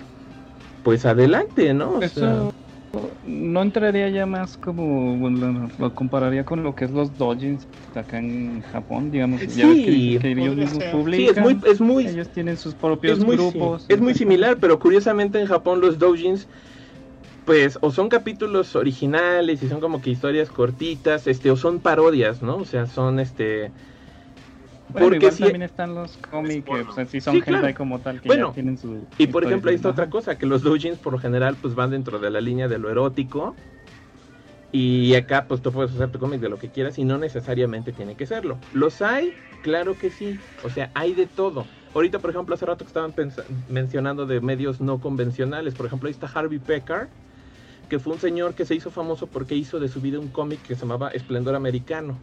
pues 0.83 1.05
adelante, 1.05 1.73
¿no? 1.73 1.93
O 1.93 2.01
sea, 2.01 2.35
Eso 2.35 2.49
no 3.23 3.61
entraría 3.61 4.09
ya 4.09 4.25
más 4.25 4.57
como, 4.57 5.17
bueno, 5.17 5.51
lo, 5.51 5.71
lo 5.77 5.95
compararía 5.95 6.45
con 6.45 6.63
lo 6.63 6.75
que 6.75 6.85
es 6.85 6.91
los 6.91 7.15
doujins 7.17 7.67
acá 7.93 8.17
en 8.19 8.61
Japón, 8.61 9.11
digamos. 9.11 9.41
ya 9.55 9.67
ves 9.67 9.77
que, 9.81 9.91
Sí, 9.91 10.19
que 10.19 10.31
ellos 10.31 10.55
mismos 10.57 10.83
ser. 10.83 10.91
sí, 10.91 10.97
publican, 10.97 11.29
es 11.29 11.39
muy, 11.39 11.59
es 11.65 11.81
muy, 11.81 12.05
ellos 12.07 12.31
tienen 12.31 12.57
sus 12.57 12.75
propios 12.75 13.19
es 13.19 13.25
muy, 13.25 13.35
grupos. 13.37 13.85
es 13.87 14.01
muy 14.01 14.13
similar, 14.13 14.59
pero 14.59 14.79
curiosamente 14.79 15.39
en 15.39 15.47
Japón 15.47 15.79
los 15.81 15.97
doujins 15.99 16.49
pues 17.45 17.77
o 17.81 17.91
son 17.91 18.09
capítulos 18.09 18.75
originales 18.75 19.61
y 19.61 19.69
son 19.69 19.79
como 19.79 20.01
que 20.01 20.09
historias 20.09 20.49
cortitas, 20.49 21.27
este 21.27 21.51
o 21.51 21.55
son 21.55 21.79
parodias, 21.79 22.41
¿no? 22.41 22.57
O 22.57 22.65
sea, 22.65 22.85
son 22.87 23.19
este 23.19 23.71
Bueno, 24.89 25.05
porque 25.07 25.17
igual 25.17 25.33
si- 25.33 25.43
también 25.43 25.61
están 25.63 25.95
los 25.95 26.17
cómics 26.17 26.65
que 26.65 26.85
pues, 26.85 27.09
sí 27.09 27.21
son 27.21 27.35
Sí, 27.35 27.41
claro. 27.41 27.73
como 27.75 27.99
tal, 27.99 28.21
que 28.21 28.29
Bueno, 28.29 28.47
ya 28.47 28.53
tienen 28.53 28.77
su... 28.77 29.07
Y 29.17 29.27
por 29.27 29.43
ejemplo, 29.43 29.69
ahí 29.69 29.75
está 29.75 29.89
otra 29.89 30.09
cosa, 30.09 30.37
que 30.37 30.45
los 30.45 30.61
doujins 30.63 30.97
por 30.99 31.13
lo 31.13 31.19
general 31.19 31.55
pues 31.61 31.75
van 31.75 31.91
dentro 31.91 32.19
de 32.19 32.29
la 32.29 32.41
línea 32.41 32.67
de 32.67 32.79
lo 32.79 32.89
erótico. 32.89 33.55
Y 34.71 35.15
acá 35.15 35.47
pues 35.47 35.61
tú 35.61 35.71
puedes 35.71 35.93
hacer 35.93 36.11
tu 36.11 36.19
cómic 36.19 36.41
de 36.41 36.49
lo 36.49 36.57
que 36.57 36.69
quieras 36.69 36.97
y 36.97 37.05
no 37.05 37.17
necesariamente 37.17 37.93
tiene 37.93 38.15
que 38.15 38.25
serlo. 38.25 38.59
¿Los 38.73 39.01
hay? 39.01 39.33
Claro 39.61 39.97
que 39.97 40.09
sí. 40.09 40.37
O 40.63 40.69
sea, 40.69 40.91
hay 40.95 41.13
de 41.13 41.27
todo. 41.27 41.65
Ahorita, 41.93 42.19
por 42.19 42.29
ejemplo, 42.29 42.55
hace 42.55 42.65
rato 42.65 42.83
que 42.83 42.89
estaban 42.89 43.13
mencionando 43.69 44.25
de 44.25 44.41
medios 44.41 44.81
no 44.81 44.99
convencionales. 44.99 45.75
Por 45.75 45.85
ejemplo, 45.85 46.07
ahí 46.07 46.11
está 46.11 46.27
Harvey 46.27 46.59
Pekar, 46.59 47.07
que 47.87 47.99
fue 47.99 48.13
un 48.13 48.19
señor 48.19 48.55
que 48.55 48.65
se 48.65 48.75
hizo 48.75 48.91
famoso 48.91 49.27
porque 49.27 49.55
hizo 49.55 49.79
de 49.79 49.87
su 49.87 50.01
vida 50.01 50.19
un 50.19 50.31
cómic 50.31 50.61
que 50.61 50.75
se 50.75 50.81
llamaba 50.81 51.09
Esplendor 51.09 51.55
Americano. 51.55 52.19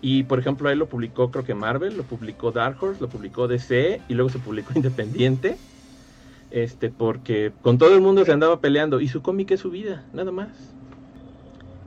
Y 0.00 0.24
por 0.24 0.38
ejemplo, 0.38 0.70
él 0.70 0.78
lo 0.78 0.88
publicó, 0.88 1.30
creo 1.30 1.44
que 1.44 1.54
Marvel, 1.54 1.96
lo 1.96 2.06
publicó 2.06 2.52
Dark 2.52 2.82
Horse, 2.82 3.00
lo 3.00 3.08
publicó 3.08 3.48
DC 3.48 4.04
y 4.08 4.14
luego 4.14 4.30
se 4.30 4.38
publicó 4.38 4.72
Independiente. 4.76 5.58
Este, 6.50 6.90
porque 6.90 7.52
con 7.60 7.78
todo 7.78 7.94
el 7.94 8.00
mundo 8.00 8.24
se 8.24 8.32
andaba 8.32 8.60
peleando 8.60 9.00
y 9.00 9.08
su 9.08 9.22
cómic 9.22 9.52
es 9.52 9.60
su 9.60 9.70
vida, 9.70 10.08
nada 10.12 10.32
más. 10.32 10.76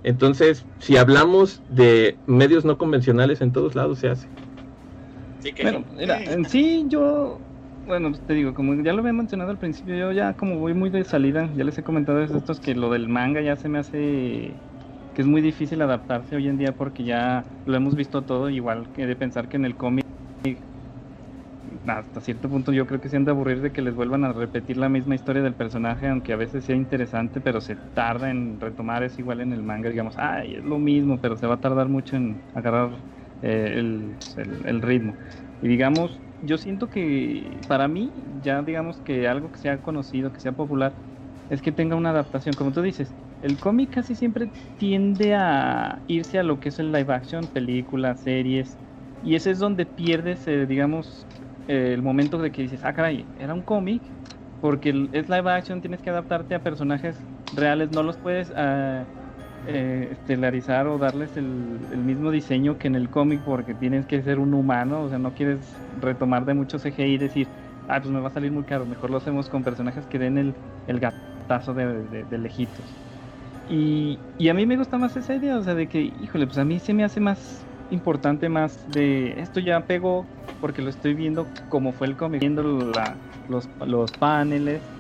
Entonces, 0.03 0.66
si 0.80 0.97
hablamos 0.97 1.64
de 1.68 2.18
medios 2.26 2.66
no 2.66 2.78
convencionales, 2.78 3.41
en 3.41 3.51
todos 3.51 3.76
lados 3.76 3.99
se 3.99 4.09
hace. 4.09 4.28
Sí, 5.39 5.53
que 5.53 5.64
Bueno, 5.64 5.86
mira, 5.97 6.24
en 6.24 6.45
sí 6.45 6.86
yo, 6.88 7.39
bueno, 7.86 8.09
pues, 8.11 8.23
te 8.23 8.34
digo, 8.34 8.53
como 8.53 8.75
ya 8.84 8.93
lo 8.93 8.99
había 8.99 9.13
mencionado 9.13 9.51
al 9.51 9.57
principio, 9.57 9.95
yo 9.95 10.11
ya 10.11 10.36
como 10.36 10.57
voy 10.59 10.73
muy 10.73 10.89
de 10.89 11.03
salida, 11.03 11.51
ya 11.53 11.63
les 11.63 11.77
he 11.77 11.84
comentado 11.84 12.21
estos 12.23 12.59
que 12.61 12.75
lo 12.75 12.89
del 12.91 13.09
manga 13.09 13.41
ya 13.41 13.55
se 13.55 13.69
me 13.69 13.79
hace 13.79 14.63
que 15.13 15.21
es 15.21 15.27
muy 15.27 15.41
difícil 15.41 15.81
adaptarse 15.81 16.36
hoy 16.36 16.47
en 16.47 16.57
día 16.57 16.75
porque 16.75 17.03
ya 17.03 17.59
lo 17.65 17.75
hemos 17.75 17.95
visto 17.95 18.25
todo, 18.25 18.49
igual 18.49 18.91
que 18.91 19.05
de 19.05 19.15
pensar 19.15 19.47
que 19.49 19.57
en 19.57 19.65
el 19.65 19.77
cómic 19.77 20.03
hasta 21.88 22.19
cierto 22.21 22.49
punto 22.49 22.73
yo 22.73 22.86
creo 22.88 22.99
que 22.99 23.09
se 23.09 23.15
han 23.17 23.25
de 23.25 23.31
aburrir 23.31 23.61
de 23.61 23.71
que 23.71 23.81
les 23.81 23.95
vuelvan 23.95 24.23
a 24.25 24.34
repetir 24.34 24.77
la 24.77 24.89
misma 24.89 25.15
historia 25.15 25.41
del 25.41 25.55
personaje, 25.55 26.07
aunque 26.07 26.34
a 26.34 26.36
veces 26.36 26.65
sea 26.65 26.75
interesante, 26.75 27.39
pero 27.41 27.61
se 27.61 27.77
tarda 27.77 28.29
en 28.31 28.59
retomar, 28.59 29.03
es 29.03 29.17
igual 29.19 29.39
en 29.41 29.53
el 29.53 29.63
manga, 29.63 29.89
digamos, 29.89 30.15
ay, 30.17 30.55
es 30.55 30.63
lo 30.63 30.77
mismo, 30.79 31.19
pero 31.21 31.38
se 31.38 31.47
va 31.47 31.55
a 31.55 31.59
tardar 31.61 31.88
mucho 31.89 32.15
en 32.17 32.43
agarrar 32.53 33.05
eh, 33.41 33.73
el 34.65 34.81
ritmo. 34.81 35.17
Y 35.61 35.67
digamos, 35.69 36.21
yo 36.45 36.57
siento 36.57 36.89
que 36.89 37.63
para 37.67 37.87
mí, 37.87 38.13
ya 38.41 38.61
digamos 38.63 39.01
que 39.01 39.27
algo 39.27 39.51
que 39.51 39.59
sea 39.59 39.81
conocido, 39.81 40.31
que 40.31 40.41
sea 40.41 40.53
popular, 40.53 40.97
es 41.49 41.61
que 41.61 41.71
tenga 41.71 41.95
una 41.95 42.09
adaptación, 42.11 42.55
como 42.55 42.71
tú 42.71 42.81
dices, 42.81 43.15
el 43.41 43.59
cómic 43.59 43.93
casi 43.93 44.15
siempre 44.15 44.51
tiende 44.77 45.35
a 45.35 46.03
irse 46.07 46.39
a 46.39 46.43
lo 46.43 46.59
que 46.59 46.69
es 46.69 46.79
el 46.79 46.91
live 46.91 47.13
action, 47.13 47.49
películas, 47.49 48.21
series, 48.21 48.79
y 49.21 49.35
ese 49.35 49.51
es 49.51 49.59
donde 49.59 49.85
pierdes, 49.85 50.47
eh, 50.47 50.65
digamos, 50.67 51.29
el 51.67 52.01
momento 52.01 52.37
de 52.39 52.51
que 52.51 52.61
dices, 52.63 52.83
ah, 52.83 52.93
caray, 52.93 53.31
era 53.35 53.53
un 53.53 53.63
cómic, 53.63 54.13
porque 54.59 55.09
es 55.11 55.29
live 55.29 55.49
action, 55.51 55.81
tienes 55.81 56.01
que 56.01 56.09
adaptarte 56.09 56.55
a 56.55 56.63
personajes 56.63 57.27
reales, 57.51 57.91
no 57.91 58.03
los 58.03 58.17
puedes 58.19 58.51
ah, 58.55 59.09
eh, 59.66 60.09
estelarizar 60.11 60.88
o 60.88 60.97
darles 60.97 61.38
el, 61.38 61.45
mismo 62.03 62.32
diseño 62.32 62.78
que 62.78 62.88
en 62.88 62.95
el 62.95 63.09
cómic, 63.09 63.43
porque 63.43 63.76
tienes 63.76 64.05
que 64.07 64.22
ser 64.24 64.39
un 64.39 64.53
humano, 64.53 65.03
o 65.03 65.09
sea, 65.09 65.20
no 65.20 65.34
quieres 65.34 65.84
retomar 65.91 66.45
de 66.45 66.53
mucho 66.53 66.80
CGI 66.80 67.14
y 67.16 67.18
decir, 67.18 67.53
ah, 67.88 68.01
pues 68.01 68.11
me 68.11 68.20
va 68.20 68.28
a 68.30 68.32
salir 68.32 68.51
muy 68.51 68.66
caro, 68.66 68.86
mejor 68.86 69.09
lo 69.11 69.18
hacemos 69.18 69.49
con 69.49 69.64
personajes 69.64 70.07
que 70.07 70.20
den 70.20 70.38
el, 70.38 70.59
el 70.86 70.99
gatazo 70.99 71.74
de, 71.74 72.26
de- 72.26 72.38
lejitos. 72.38 72.99
Y, 73.66 74.26
y 74.38 74.49
a 74.49 74.53
mí 74.53 74.66
me 74.66 74.78
gusta 74.78 74.97
más 74.97 75.16
esa 75.16 75.36
idea, 75.36 75.57
o 75.57 75.64
sea, 75.64 75.76
de 75.76 75.88
que, 75.88 76.01
híjole, 76.01 76.47
pues 76.47 76.57
a 76.57 76.66
mí 76.66 76.80
se 76.80 76.93
me 76.93 77.03
hace 77.03 77.20
más 77.22 77.70
importante, 77.89 78.49
más 78.49 78.82
de 78.86 79.39
esto 79.41 79.59
ya 79.59 79.88
pegó, 79.88 80.32
porque 80.59 80.82
lo 80.82 80.89
estoy 80.89 81.14
viendo 81.14 81.53
como 81.68 81.93
fue 81.93 82.07
el 82.07 82.18
cómic, 82.18 82.41
viendo 82.41 82.64
la- 82.93 83.22
los, 83.47 83.70
los 83.80 84.14
paneles 84.14 84.93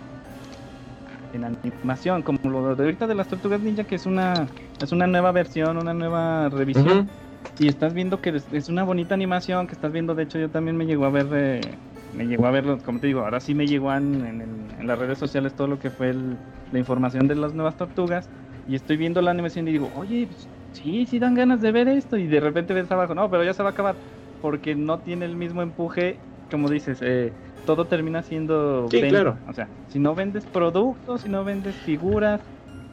en 1.33 1.43
animación, 1.45 2.23
como 2.23 2.37
lo 2.43 2.75
de 2.75 2.83
ahorita 2.83 3.07
de 3.07 3.15
las 3.15 3.27
Tortugas 3.27 3.61
Ninja, 3.61 3.85
que 3.85 3.95
es 3.95 4.05
una, 4.05 4.51
es 4.79 4.91
una 4.91 5.07
nueva 5.07 5.31
versión, 5.31 5.77
una 5.77 5.93
nueva 5.93 6.49
revisión. 6.49 7.11
Y 7.57 7.67
estás 7.67 7.93
viendo 7.93 8.19
que 8.21 8.31
es, 8.31 8.51
es 8.51 8.69
una 8.69 8.83
bonita 8.83 9.13
animación, 9.15 9.67
que 9.67 9.75
estás 9.75 9.91
viendo, 9.91 10.15
de 10.15 10.23
hecho 10.23 10.39
yo 10.39 10.49
también 10.51 10.75
me 10.77 10.85
llegó 10.85 11.05
a 11.05 11.11
ver, 11.11 11.27
eh, 11.33 11.79
me 12.11 12.25
llegó 12.25 12.47
a 12.47 12.51
verlo, 12.51 12.79
como 12.79 12.99
te 12.99 13.07
digo, 13.07 13.21
ahora 13.21 13.39
sí 13.39 13.53
me 13.55 13.67
llegó 13.67 13.93
en, 13.93 14.25
en 14.25 14.41
el- 14.41 14.73
en 14.79 14.87
las 14.87 14.97
redes 14.99 15.19
sociales 15.19 15.55
todo 15.55 15.67
lo 15.67 15.77
que 15.79 15.91
fue 15.91 16.09
el- 16.09 16.41
la 16.71 16.79
información 16.79 17.27
de 17.27 17.35
las 17.35 17.53
nuevas 17.53 17.77
tortugas, 17.77 18.29
y 18.65 18.75
estoy 18.75 18.97
viendo 18.97 19.21
la 19.21 19.31
animación 19.31 19.67
y 19.67 19.71
digo, 19.71 19.91
oye, 19.93 20.25
pues, 20.27 20.49
sí, 20.71 21.05
sí 21.05 21.19
dan 21.19 21.35
ganas 21.35 21.61
de 21.61 21.71
ver 21.71 21.87
esto, 21.87 22.17
y 22.17 22.27
de 22.27 22.39
repente 22.39 22.73
ves 22.73 22.91
abajo, 22.91 23.13
no, 23.15 23.29
pero 23.29 23.43
ya 23.43 23.53
se 23.53 23.61
va 23.63 23.69
a 23.69 23.71
acabar, 23.73 23.99
porque 24.39 24.75
no 24.75 25.01
tiene 25.01 25.25
el 25.25 25.35
mismo 25.35 25.61
empuje, 25.61 26.25
como 26.49 26.69
dices, 26.69 27.01
eh, 27.03 27.35
todo 27.65 27.85
termina 27.87 28.21
siendo 28.23 28.87
Sí, 28.89 29.01
venta. 29.01 29.09
claro. 29.09 29.37
o 29.47 29.53
sea, 29.53 29.69
si 29.87 29.99
no 29.99 30.15
vendes 30.15 30.45
productos, 30.45 31.21
si 31.21 31.29
no 31.29 31.43
vendes 31.43 31.75
figuras, 31.77 32.41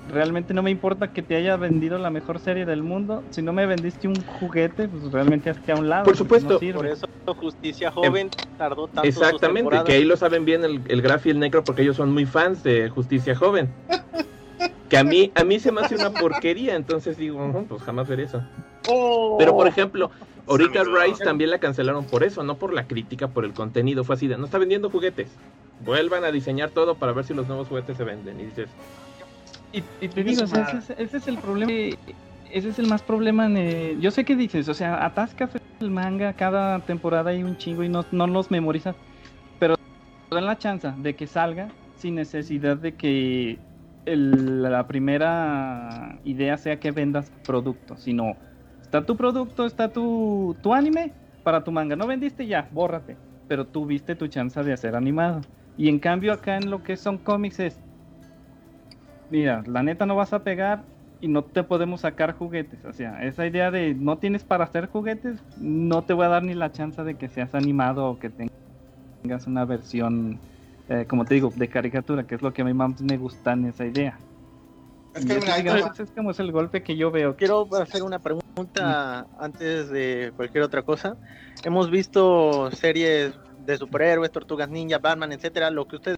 realmente 0.09 0.55
no 0.55 0.63
me 0.63 0.71
importa 0.71 1.09
que 1.13 1.23
te 1.23 1.37
haya 1.37 1.57
vendido 1.57 1.99
la 1.99 2.11
mejor 2.11 2.39
serie 2.39 2.67
del 2.67 2.83
mundo. 2.83 3.23
Si 3.31 3.43
no 3.43 3.53
me 3.53 3.67
vendiste 3.67 4.09
un 4.09 4.15
juguete, 4.25 4.89
pues 4.89 5.11
realmente 5.13 5.51
hazte 5.51 5.73
a 5.73 5.77
un 5.77 5.89
lado. 5.89 6.05
Por 6.05 6.15
no 6.15 6.19
supuesto. 6.19 6.59
sirve. 6.59 6.75
Por 6.79 6.87
eso 6.87 7.07
Justicia 7.37 7.91
Joven 7.93 8.29
tardó 8.57 8.89
tanto. 8.89 9.09
Exactamente, 9.09 9.77
que 9.87 9.93
ahí 9.93 10.05
lo 10.05 10.17
saben 10.17 10.45
bien 10.45 10.65
el, 10.65 10.83
el 10.89 11.01
Graf 11.01 11.27
y 11.27 11.31
el 11.31 11.39
Necro 11.39 11.63
porque 11.65 11.83
ellos 11.83 11.97
son 11.97 12.13
muy 12.13 12.27
fans 12.27 12.63
de 12.63 12.89
Justicia 12.89 13.35
Joven. 13.37 13.69
Que 14.89 14.99
a 14.99 15.05
mí, 15.05 15.31
a 15.37 15.45
mí 15.45 15.61
se 15.61 15.71
me 15.71 15.81
hace 15.83 15.95
una 15.95 16.11
porquería, 16.11 16.75
entonces 16.75 17.17
digo, 17.17 17.47
"Ujú, 17.47 17.67
pues 17.69 17.83
jamás 17.83 18.09
ver 18.09 18.19
eso. 18.21 18.43
Oh. 18.89 19.37
Pero 19.39 19.55
por 19.55 19.69
ejemplo, 19.69 20.11
ahorita. 20.51 20.85
Rise 20.85 21.25
también 21.25 21.51
la 21.51 21.59
cancelaron 21.59 22.05
por 22.05 22.25
eso, 22.25 22.43
no 22.43 22.59
por 22.59 22.73
la 22.73 22.87
crítica, 22.87 23.29
por 23.29 23.45
el 23.45 23.53
contenido. 23.53 24.05
Fue 24.05 24.15
así 24.17 24.27
de, 24.29 24.37
no 24.37 24.45
está 24.45 24.59
vendiendo 24.59 24.91
juguetes. 24.91 25.37
Vuelvan 25.79 26.25
a 26.25 26.33
diseñar 26.33 26.71
todo 26.71 26.97
para 26.99 27.13
ver 27.13 27.25
si 27.25 27.35
los 27.35 27.47
nuevos 27.47 27.69
juguetes 27.69 27.97
se 27.97 28.05
venden. 28.05 28.39
Y 28.41 28.45
dices, 28.47 28.71
Y, 29.73 29.79
y 30.01 30.09
te 30.09 30.25
digo, 30.25 30.43
o 30.43 30.47
sea, 30.47 30.63
ese, 30.63 30.79
es, 30.79 30.91
ese 30.99 31.17
es 31.19 31.29
el 31.29 31.39
problema. 31.39 31.73
Ese 32.53 32.69
es 32.69 32.79
el 32.79 32.89
más 32.89 33.03
problema. 33.03 33.47
en, 33.47 33.57
eh, 33.57 33.97
yo 34.01 34.11
sé 34.11 34.25
que 34.25 34.37
dices, 34.37 34.69
o 34.69 34.75
sea, 34.75 35.05
atascas 35.05 35.51
el 35.81 35.91
manga 35.91 36.35
cada 36.35 36.81
temporada 36.81 37.31
hay 37.31 37.43
un 37.43 37.57
chingo 37.57 37.83
y 37.83 37.89
no, 37.89 38.05
no 38.11 38.27
los 38.27 38.51
memorizas. 38.51 38.97
Pero 39.59 39.75
dan 40.31 40.47
la 40.47 40.59
chance 40.59 40.93
de 40.99 41.15
que 41.17 41.27
salga 41.27 41.69
sin 41.95 42.17
necesidad 42.17 42.77
de 42.77 42.95
que 42.95 43.59
el- 44.05 44.63
la 44.63 44.87
primera 44.87 46.19
idea 46.25 46.57
sea 46.59 46.79
que 46.81 46.91
vendas 46.91 47.31
productos, 47.47 48.01
sino 48.01 48.37
está 48.91 49.07
tu 49.07 49.17
producto, 49.17 49.67
está 49.67 49.93
tu, 49.93 50.59
tu 50.61 50.75
anime 50.75 51.13
para 51.45 51.63
tu 51.63 51.71
manga. 51.71 51.95
No 51.95 52.09
vendiste 52.09 52.47
ya, 52.49 52.69
bórrate. 52.73 53.17
Pero 53.47 53.65
tuviste 53.65 54.17
tu 54.17 54.27
chance 54.27 54.61
de 54.65 54.73
hacer 54.73 54.97
animado. 54.97 55.43
Y 55.77 55.89
en 55.89 56.01
cambio 56.01 56.33
acá 56.33 56.57
en 56.57 56.71
lo 56.71 56.83
que 56.83 56.97
son 56.97 57.19
cómics 57.19 57.61
es, 57.61 57.79
mira, 59.29 59.63
la 59.67 59.85
neta 59.85 60.07
no 60.07 60.17
vas 60.17 60.33
a 60.33 60.43
pegar 60.43 60.85
y 61.21 61.29
no 61.29 61.45
te 61.45 61.63
podemos 61.63 62.01
sacar 62.01 62.35
juguetes. 62.35 62.85
O 62.85 62.93
sea, 62.93 63.23
esa 63.23 63.47
idea 63.47 63.71
de 63.71 63.95
no 63.95 64.19
tienes 64.19 64.43
para 64.43 64.65
hacer 64.65 64.89
juguetes, 64.89 65.39
no 65.55 66.03
te 66.05 66.13
voy 66.13 66.27
a 66.27 66.29
dar 66.29 66.43
ni 66.43 66.55
la 66.55 66.73
chance 66.73 67.03
de 67.05 67.17
que 67.17 67.29
seas 67.29 67.55
animado 67.55 68.07
o 68.07 68.19
que 68.19 68.31
tengas 69.23 69.47
una 69.47 69.65
versión, 69.65 70.41
eh, 70.89 71.07
como 71.09 71.25
te 71.25 71.35
digo, 71.35 71.53
de 71.55 71.69
caricatura, 71.69 72.27
que 72.27 72.35
es 72.35 72.43
lo 72.43 72.53
que 72.53 72.63
a 72.63 72.65
mí 72.65 72.75
más 72.75 73.01
me 73.03 73.19
gusta 73.19 73.53
en 73.53 73.67
esa 73.67 73.87
idea. 73.87 74.19
Es 75.15 75.25
que 75.25 75.41
mira, 75.41 75.57
digamos, 75.57 75.99
es 75.99 76.11
como 76.13 76.31
es 76.31 76.39
el 76.41 76.53
golpe 76.53 76.83
que 76.83 76.97
yo 76.97 77.11
veo. 77.11 77.37
Quiero 77.37 77.69
hacer 77.77 78.03
una 78.03 78.19
pregunta 78.21 79.27
antes 79.39 79.91
de 79.91 80.33
cualquier 80.37 80.63
otra 80.65 80.83
cosa. 80.83 81.17
Hemos 81.65 81.91
visto 81.91 82.71
series 82.71 83.35
de 83.59 83.77
superhéroes, 83.77 84.31
tortugas 84.31 84.69
ninja, 84.69 84.99
Batman, 84.99 85.33
etcétera, 85.33 85.71
lo 85.71 85.87
que 85.87 85.97
ustedes 85.97 86.17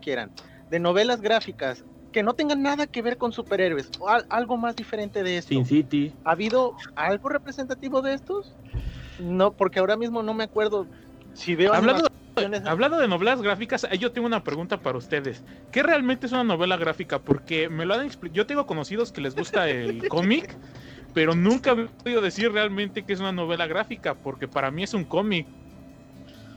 quieran, 0.00 0.30
de 0.68 0.78
novelas 0.80 1.20
gráficas 1.20 1.84
que 2.12 2.22
no 2.22 2.34
tengan 2.34 2.62
nada 2.62 2.86
que 2.86 3.02
ver 3.02 3.16
con 3.18 3.32
superhéroes 3.32 3.90
o 3.98 4.08
al- 4.08 4.26
algo 4.30 4.56
más 4.56 4.74
diferente 4.76 5.22
de 5.22 5.38
esto. 5.38 5.48
Sin 5.50 5.64
City. 5.66 6.14
¿Ha 6.24 6.32
habido 6.32 6.74
algo 6.94 7.28
representativo 7.28 8.02
de 8.02 8.14
estos? 8.14 8.56
No, 9.18 9.52
porque 9.52 9.78
ahora 9.78 9.96
mismo 9.96 10.22
no 10.22 10.34
me 10.34 10.44
acuerdo 10.44 10.86
si 11.36 11.54
veo 11.54 11.72
Hablando, 11.72 12.08
animaciones- 12.36 12.68
hablando 12.68 12.98
de 12.98 13.08
novelas 13.08 13.42
gráficas, 13.42 13.86
yo 13.98 14.12
tengo 14.12 14.26
una 14.26 14.42
pregunta 14.42 14.80
para 14.80 14.98
ustedes. 14.98 15.44
¿Qué 15.70 15.82
realmente 15.82 16.26
es 16.26 16.32
una 16.32 16.44
novela 16.44 16.76
gráfica? 16.76 17.18
Porque 17.18 17.68
me 17.68 17.84
lo 17.86 17.94
han 17.94 18.06
explicado. 18.06 18.36
Yo 18.36 18.46
tengo 18.46 18.66
conocidos 18.66 19.12
que 19.12 19.20
les 19.20 19.34
gusta 19.34 19.68
el 19.68 20.08
cómic, 20.08 20.58
pero 21.12 21.34
nunca 21.34 21.72
he 21.72 21.86
podido 21.86 22.20
decir 22.22 22.50
realmente 22.52 23.04
que 23.04 23.12
es 23.12 23.20
una 23.20 23.32
novela 23.32 23.66
gráfica, 23.66 24.14
porque 24.14 24.48
para 24.48 24.70
mí 24.70 24.82
es 24.82 24.94
un 24.94 25.04
cómic. 25.04 25.46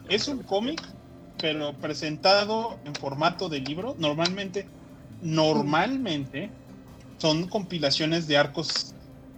Es 0.08 0.28
un 0.28 0.44
cómic, 0.44 0.82
pero 1.38 1.74
presentado 1.74 2.80
en 2.86 2.96
formato 2.96 3.50
de 3.50 3.60
libro. 3.60 3.96
Normalmente, 4.00 4.70
normalmente 5.22 6.52
son 7.18 7.48
compilaciones 7.48 8.28
de 8.28 8.38
arcos 8.38 8.96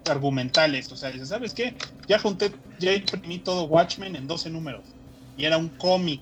argumentales. 0.09 0.91
O 0.91 0.95
sea, 0.95 1.13
¿sabes 1.26 1.53
qué? 1.53 1.76
Ya 2.07 2.19
junté, 2.19 2.51
ya 2.80 2.93
imprimí 2.93 3.39
todo 3.39 3.65
Watchmen 3.65 4.15
en 4.15 4.27
12 4.27 4.49
números. 4.49 5.00
Y 5.41 5.45
era 5.45 5.57
un 5.57 5.69
cómic. 5.69 6.22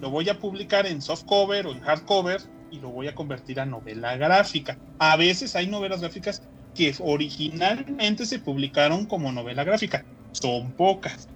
Lo 0.00 0.10
voy 0.10 0.28
a 0.28 0.38
publicar 0.38 0.86
en 0.86 1.02
softcover 1.02 1.66
o 1.66 1.72
en 1.72 1.80
hardcover 1.80 2.40
y 2.70 2.78
lo 2.78 2.90
voy 2.90 3.08
a 3.08 3.14
convertir 3.14 3.58
a 3.58 3.66
novela 3.66 4.16
gráfica. 4.16 4.78
A 5.00 5.16
veces 5.16 5.56
hay 5.56 5.66
novelas 5.66 6.00
gráficas 6.00 6.40
que 6.72 6.94
originalmente 7.00 8.26
se 8.26 8.38
publicaron 8.38 9.06
como 9.06 9.32
novela 9.32 9.64
gráfica. 9.64 10.04
Son 10.30 10.70
pocas. 10.70 11.28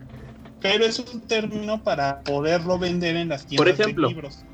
Pero 0.61 0.85
es 0.85 1.01
un 1.01 1.27
término 1.27 1.83
para 1.83 2.21
poderlo 2.23 2.79
vender 2.79 3.17
en 3.17 3.31
las 3.31 3.47
tiendas 3.47 3.67
Por 3.67 3.81
ejemplo, 3.81 4.07
de 4.07 4.15
libros. 4.15 4.45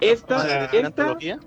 Esta, 0.00 0.36
O 0.36 0.40
sea, 0.42 0.64
esta, 0.66 0.86
antología? 0.86 1.40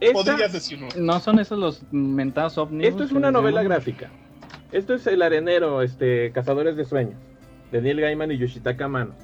esta- 0.00 0.32
Podrías 0.32 0.52
decirlo. 0.52 0.88
No 0.96 1.20
son 1.20 1.38
esos 1.38 1.60
los 1.60 1.82
mentados 1.92 2.58
ovnis. 2.58 2.88
esto 2.88 3.04
es 3.04 3.12
una 3.12 3.30
novela 3.30 3.62
gráfica. 3.62 4.10
Esto 4.72 4.94
es 4.94 5.06
El 5.06 5.22
Arenero, 5.22 5.80
este, 5.82 6.32
Cazadores 6.32 6.74
de 6.74 6.84
Sueños, 6.84 7.20
de 7.70 7.80
Neil 7.82 8.00
Gaiman 8.00 8.32
y 8.32 8.38
Yoshitaka 8.38 8.86
Amano. 8.86 9.14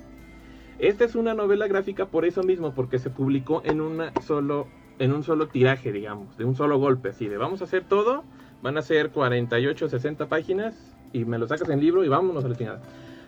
Esta 0.81 1.05
es 1.05 1.15
una 1.15 1.35
novela 1.35 1.69
gráfica 1.69 2.07
por 2.07 2.24
eso 2.24 2.43
mismo, 2.43 2.73
porque 2.73 2.98
se 2.98 3.11
publicó 3.11 3.61
en 3.66 3.82
una 3.82 4.12
solo, 4.27 4.66
en 4.98 5.12
un 5.12 5.23
solo 5.23 5.47
tiraje, 5.47 5.93
digamos, 5.93 6.39
de 6.39 6.47
un 6.47 6.57
solo 6.57 6.78
golpe, 6.78 7.11
así 7.11 7.28
de 7.28 7.36
vamos 7.36 7.61
a 7.61 7.65
hacer 7.65 7.85
todo, 7.85 8.24
van 8.62 8.78
a 8.78 8.82
ser 8.82 9.11
48, 9.11 9.90
60 9.90 10.27
páginas 10.27 10.74
y 11.12 11.27
me 11.27 11.36
lo 11.36 11.47
sacas 11.47 11.69
en 11.69 11.81
libro 11.81 12.02
y 12.02 12.09
vámonos 12.09 12.47
al 12.47 12.57
final. 12.57 12.78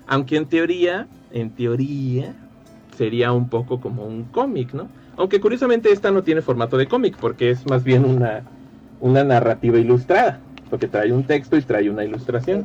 Aunque 0.07 0.39
en 0.39 0.47
teoría, 0.47 1.09
en 1.31 1.51
teoría, 1.51 2.35
sería 2.97 3.33
un 3.33 3.51
poco 3.51 3.83
como 3.83 4.07
un 4.07 4.25
cómic, 4.25 4.73
¿no? 4.73 4.89
Aunque 5.19 5.39
curiosamente 5.39 5.93
esta 5.93 6.11
no 6.11 6.23
tiene 6.23 6.41
formato 6.41 6.79
de 6.79 6.89
cómic, 6.89 7.19
porque 7.21 7.51
es 7.51 7.67
más 7.69 7.85
bien 7.85 8.07
una, 8.07 8.45
una 8.99 9.25
narrativa 9.25 9.79
ilustrada, 9.79 10.41
porque 10.71 10.89
trae 10.89 11.13
un 11.13 11.25
texto 11.25 11.59
y 11.59 11.61
trae 11.61 11.91
una 11.91 12.03
ilustración. 12.03 12.65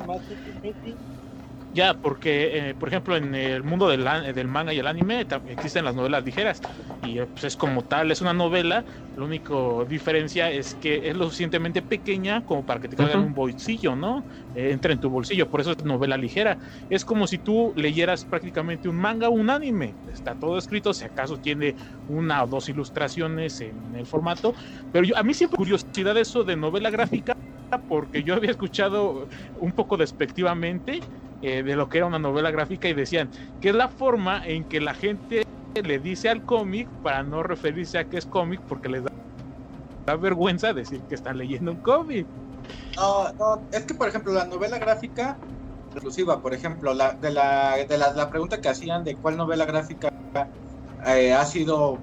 Ya, 1.77 1.93
porque, 2.01 2.69
eh, 2.69 2.75
por 2.75 2.87
ejemplo, 2.89 3.15
en 3.15 3.35
el 3.35 3.61
mundo 3.63 3.87
del, 3.87 4.07
an- 4.07 4.33
del 4.33 4.47
manga 4.47 4.73
y 4.73 4.79
el 4.79 4.87
anime 4.87 5.27
existen 5.45 5.85
las 5.85 5.93
novelas 5.93 6.23
ligeras. 6.23 6.59
Y 6.99 7.19
eh, 7.19 7.27
pues, 7.27 7.43
es 7.43 7.55
como 7.55 7.83
tal, 7.85 8.09
es 8.09 8.19
una 8.21 8.33
novela. 8.33 8.83
La 9.13 9.25
única 9.25 9.53
diferencia 9.87 10.49
es 10.49 10.73
que 10.73 11.07
es 11.09 11.15
lo 11.15 11.25
suficientemente 11.25 11.83
pequeña 11.83 12.41
como 12.41 12.65
para 12.65 12.79
que 12.79 12.89
te 12.89 12.95
caiga 12.95 13.13
en 13.13 13.19
un 13.21 13.33
bolsillo, 13.35 13.95
¿no? 13.95 14.25
Eh, 14.53 14.71
entre 14.71 14.93
en 14.93 14.99
tu 14.99 15.09
bolsillo. 15.11 15.49
Por 15.51 15.61
eso 15.61 15.71
es 15.77 15.85
novela 15.85 16.17
ligera. 16.17 16.57
Es 16.89 17.05
como 17.05 17.27
si 17.27 17.37
tú 17.37 17.73
leyeras 17.75 18.25
prácticamente 18.25 18.89
un 18.89 18.95
manga 18.95 19.29
o 19.29 19.31
un 19.33 19.51
anime. 19.51 19.97
Está 20.07 20.33
todo 20.35 20.57
escrito, 20.57 20.95
si 20.95 21.05
acaso 21.05 21.37
tiene 21.37 21.75
una 22.07 22.43
o 22.43 22.47
dos 22.47 22.69
ilustraciones 22.69 23.61
en 23.61 23.93
el 23.93 24.07
formato. 24.07 24.55
Pero 24.89 25.05
yo, 25.05 25.15
a 25.17 25.21
mí 25.23 25.35
siempre 25.35 25.57
curiosidad 25.57 26.17
eso 26.17 26.43
de 26.43 26.55
novela 26.55 26.89
gráfica. 26.89 27.33
Porque 27.87 28.23
yo 28.23 28.33
había 28.33 28.51
escuchado 28.51 29.27
un 29.53 29.73
poco 29.73 29.97
despectivamente 29.97 31.05
eh, 31.41 31.63
de 31.63 31.75
lo 31.75 31.89
que 31.89 31.99
era 31.99 32.07
una 32.07 32.19
novela 32.19 32.51
gráfica 32.51 32.87
y 32.87 32.93
decían 32.93 33.29
que 33.59 33.69
es 33.69 33.75
la 33.75 33.89
forma 33.89 34.41
en 34.45 34.65
que 34.65 34.81
la 34.81 34.93
gente 34.93 35.43
le 35.75 35.99
dice 35.99 36.29
al 36.29 36.43
cómic 36.43 36.89
para 37.01 37.23
no 37.23 37.43
referirse 37.43 37.99
a 37.99 38.05
que 38.05 38.17
es 38.17 38.25
cómic 38.25 38.61
porque 38.67 38.89
les 38.89 39.03
da, 39.03 40.15
vergüenza 40.15 40.73
decir 40.73 41.03
que 41.05 41.15
están 41.15 41.37
leyendo 41.37 41.71
un 41.71 41.77
cómic. 41.77 42.27
No, 42.95 43.31
no, 43.37 43.67
es 43.71 43.85
que 43.85 43.93
por 43.93 44.07
ejemplo 44.07 44.33
la 44.33 44.45
novela 44.45 44.79
gráfica 44.79 45.39
exclusiva, 45.97 46.41
por 46.41 46.53
ejemplo, 46.53 46.93
la, 46.93 47.17
de, 47.19 47.31
la, 47.31 47.75
de 47.87 47.97
la, 47.97 48.13
la 48.13 48.29
pregunta 48.29 48.61
que 48.61 48.69
hacían 48.69 49.03
de 49.03 49.17
cuál 49.17 49.37
novela 49.37 49.65
gráfica 49.65 50.09
eh, 51.05 51.33
ha 51.33 51.45
sido 51.45 51.99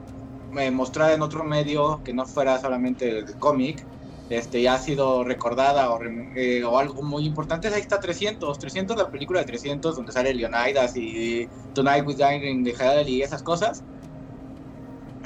eh, 0.52 0.70
mostrada 0.70 1.15
en 1.15 1.23
otro 1.23 1.44
medio 1.44 2.02
que 2.05 2.12
no 2.15 2.27
fuera 2.27 2.59
solamente 2.59 3.19
el 3.19 3.39
cómic, 3.39 3.86
este, 4.28 4.62
ya 4.62 4.74
ha 4.74 4.78
sido 4.78 5.24
recordada 5.24 5.90
o, 5.90 5.98
eh, 6.34 6.64
o 6.64 6.78
algo 6.78 7.02
muy 7.02 7.26
importante, 7.26 7.68
ahí 7.68 7.80
está 7.80 8.01
300, 8.01 8.59
300 8.59 8.96
la 8.96 9.10
película 9.10 9.40
de 9.40 9.46
300 9.46 9.96
donde 9.96 10.12
sale 10.12 10.34
Leonidas 10.34 10.96
y 10.96 11.46
Tonight 11.74 12.06
with 12.06 12.16
Irene 12.16 12.62
de 12.62 12.74
Hell 12.78 13.09
y 13.09 13.22
esas 13.22 13.42
cosas. 13.42 13.82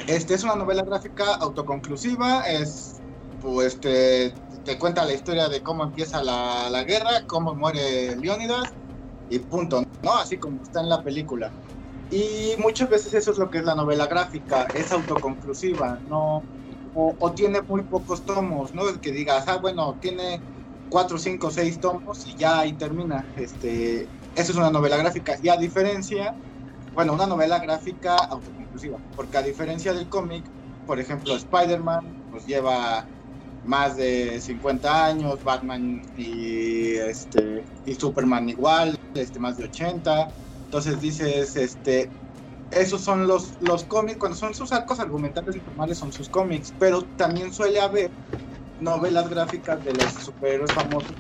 Este 0.07 0.35
es 0.35 0.45
una 0.45 0.55
novela 0.57 0.83
gráfica 0.83 1.35
autoconclusiva, 1.37 2.43
es 2.43 2.95
pues 3.41 3.81
te, 3.81 4.35
te 4.65 4.79
cuenta 4.79 5.05
la 5.05 5.15
historia 5.15 5.49
de 5.49 5.63
cómo 5.63 5.85
empieza 5.85 6.23
la, 6.23 6.69
la 6.71 6.83
guerra, 6.85 7.25
cómo 7.27 7.55
muere 7.55 8.17
Leónidas 8.17 8.73
y 9.29 9.39
punto, 9.39 9.83
¿no? 10.03 10.15
Así 10.15 10.39
como 10.39 10.63
está 10.63 10.81
en 10.81 10.89
la 10.89 11.03
película. 11.03 11.53
Y 12.11 12.55
muchas 12.59 12.89
veces 12.89 13.13
eso 13.15 13.33
es 13.33 13.39
lo 13.39 13.51
que 13.51 13.59
es 13.59 13.65
la 13.65 13.75
novela 13.75 14.07
gráfica, 14.07 14.67
es 14.75 14.91
autoconclusiva, 14.93 16.01
no 16.07 16.43
o, 16.95 17.33
tiene 17.35 17.61
muy 17.69 17.83
pocos 17.85 18.25
tomos, 18.25 18.75
¿no? 18.75 18.83
Que 19.01 19.13
digas, 19.13 19.47
ah, 19.49 19.59
bueno, 19.59 19.99
tiene 20.01 20.43
cuatro, 20.89 21.19
cinco, 21.19 21.51
seis 21.51 21.79
tomos 21.81 22.27
y 22.27 22.37
ya 22.37 22.61
ahí 22.61 22.77
termina. 22.77 23.31
Este, 23.37 24.03
eso 24.35 24.53
es 24.53 24.57
una 24.57 24.71
novela 24.71 24.97
gráfica. 24.97 25.37
Y 25.43 25.49
a 25.49 25.57
diferencia, 25.57 26.35
bueno, 26.95 27.13
una 27.13 27.27
novela 27.27 27.59
gráfica 27.59 28.17
autoconclusiva, 28.17 28.99
porque 29.15 29.39
a 29.39 29.43
diferencia 29.43 29.93
del 29.93 30.09
cómic, 30.09 30.51
por 30.85 30.99
ejemplo, 31.01 31.37
Spider-Man 31.37 32.17
pues 32.31 32.47
lleva 32.47 33.07
más 33.63 33.97
de 33.97 34.41
50 34.41 35.07
años, 35.07 35.43
Batman 35.43 36.01
y 36.17 36.95
este 36.97 37.65
y 37.85 37.95
Superman 37.95 38.49
igual, 38.49 38.97
este 39.15 39.39
más 39.39 39.57
de 39.57 39.65
80. 39.65 40.29
Entonces 40.65 41.01
dices, 41.01 41.57
este 41.57 42.11
esos 42.71 43.03
son 43.05 43.27
los 43.27 43.57
los 43.61 43.87
cómics, 43.87 44.19
cuando 44.19 44.37
son 44.39 44.55
sus 44.55 44.73
arcos 44.73 45.01
argumentales 45.01 45.57
informales 45.57 45.99
son 45.99 46.13
sus 46.13 46.29
cómics, 46.31 46.75
pero 46.79 47.09
también 47.17 47.53
suele 47.53 47.81
haber 47.81 48.15
novelas 48.79 49.29
gráficas 49.31 49.83
de 49.85 49.95
los 49.95 50.13
superhéroes 50.25 50.73
famosos. 50.75 51.17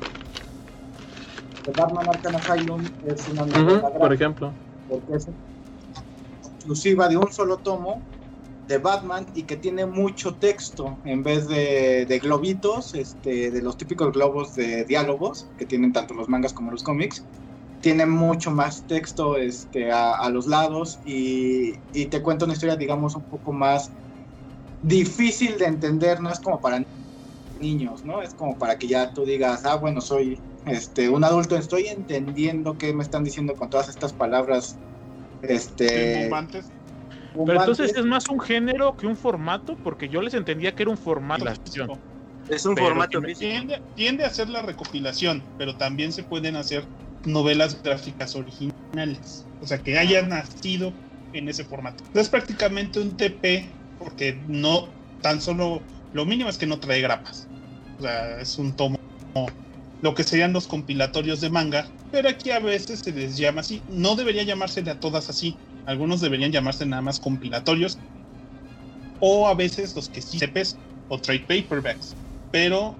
The 1.64 1.72
Batman 1.74 2.08
Arkham 2.08 2.36
Asylum 2.36 2.94
es 3.02 3.28
una 3.28 3.46
novela 3.46 3.90
gráfica 3.90 3.98
por 3.98 4.12
ejemplo. 4.14 4.58
porque 4.86 5.14
es 5.16 5.28
exclusiva 6.58 7.08
de 7.08 7.16
un 7.16 7.32
solo 7.32 7.60
tomo 7.60 8.06
de 8.66 8.78
Batman 8.78 9.26
y 9.34 9.46
que 9.46 9.56
tiene 9.56 9.86
mucho 9.86 10.38
texto 10.38 11.00
en 11.04 11.22
vez 11.22 11.48
de, 11.48 12.06
de 12.06 12.18
globitos, 12.20 12.94
este, 12.94 13.50
de 13.50 13.62
los 13.62 13.76
típicos 13.76 14.12
globos 14.12 14.54
de 14.54 14.84
diálogos 14.84 15.52
que 15.56 15.66
tienen 15.66 15.92
tanto 15.92 16.14
los 16.14 16.28
mangas 16.28 16.52
como 16.54 16.70
los 16.70 16.82
cómics. 16.82 17.28
Tiene 17.80 18.06
mucho 18.06 18.50
más 18.50 18.86
texto 18.86 19.36
este, 19.36 19.90
a, 19.92 20.14
a 20.14 20.30
los 20.30 20.46
lados 20.46 21.00
y, 21.04 21.74
y 21.92 22.06
te 22.06 22.22
cuenta 22.22 22.44
una 22.44 22.54
historia, 22.54 22.76
digamos, 22.76 23.14
un 23.14 23.24
poco 23.24 23.52
más 23.52 23.92
difícil 24.80 25.58
de 25.58 25.66
entender, 25.66 26.20
no 26.20 26.30
es 26.30 26.40
como 26.40 26.60
para 26.60 26.82
niños, 27.58 28.04
¿no? 28.04 28.22
Es 28.22 28.34
como 28.34 28.58
para 28.58 28.78
que 28.78 28.88
ya 28.88 29.12
tú 29.12 29.24
digas, 29.24 29.64
ah, 29.64 29.76
bueno, 29.76 30.00
soy 30.00 30.40
este, 30.64 31.08
un 31.08 31.24
adulto, 31.24 31.56
estoy 31.56 31.86
entendiendo 31.86 32.76
qué 32.76 32.92
me 32.92 33.02
están 33.02 33.24
diciendo 33.24 33.54
con 33.54 33.70
todas 33.70 33.88
estas 33.88 34.12
palabras 34.12 34.78
este, 35.42 36.22
bombantes. 36.22 36.72
Pero 37.32 37.60
entonces 37.60 37.96
es 37.96 38.04
más 38.04 38.28
un 38.28 38.40
género 38.40 38.96
que 38.96 39.06
un 39.06 39.16
formato, 39.16 39.76
porque 39.82 40.08
yo 40.08 40.22
les 40.22 40.34
entendía 40.34 40.74
que 40.74 40.82
era 40.82 40.90
un 40.90 40.98
formato. 40.98 41.44
Es 42.48 42.64
un 42.64 42.74
Pero 42.74 42.86
formato 42.88 43.20
tiende 43.94 44.24
a 44.24 44.30
ser 44.30 44.48
la 44.48 44.62
recopilación, 44.62 45.44
pero 45.56 45.76
también 45.76 46.12
se 46.12 46.22
pueden 46.22 46.56
hacer 46.56 46.88
novelas 47.24 47.82
gráficas 47.82 48.34
originales. 48.36 49.46
O 49.60 49.66
sea, 49.66 49.78
que 49.78 49.98
hayan 49.98 50.28
nacido 50.28 50.92
en 51.32 51.48
ese 51.48 51.64
formato. 51.64 52.04
Es 52.14 52.28
prácticamente 52.28 53.00
un 53.00 53.16
TP, 53.16 53.68
porque 53.98 54.40
no 54.46 54.88
tan 55.20 55.40
solo. 55.40 55.82
Lo 56.12 56.24
mínimo 56.24 56.48
es 56.48 56.58
que 56.58 56.66
no 56.66 56.80
trae 56.80 57.00
grapas. 57.00 57.48
O 57.98 58.02
sea, 58.02 58.40
es 58.40 58.58
un 58.58 58.74
tomo. 58.74 58.96
Lo 60.00 60.14
que 60.14 60.22
serían 60.22 60.52
los 60.52 60.68
compilatorios 60.68 61.40
de 61.40 61.50
manga, 61.50 61.90
pero 62.10 62.28
aquí 62.28 62.50
a 62.50 62.60
veces 62.60 63.00
se 63.00 63.12
les 63.12 63.36
llama 63.36 63.60
así. 63.60 63.82
No 63.88 64.14
debería 64.14 64.44
llamársele 64.44 64.90
a 64.90 65.00
todas 65.00 65.28
así. 65.28 65.56
Algunos 65.86 66.20
deberían 66.20 66.52
llamarse 66.52 66.86
nada 66.86 67.02
más 67.02 67.18
compilatorios. 67.18 67.98
O 69.20 69.48
a 69.48 69.54
veces 69.54 69.96
los 69.96 70.08
que 70.08 70.22
sí 70.22 70.38
TPs 70.38 70.76
o 71.08 71.18
trade 71.18 71.40
paperbacks. 71.40 72.14
Pero 72.52 72.96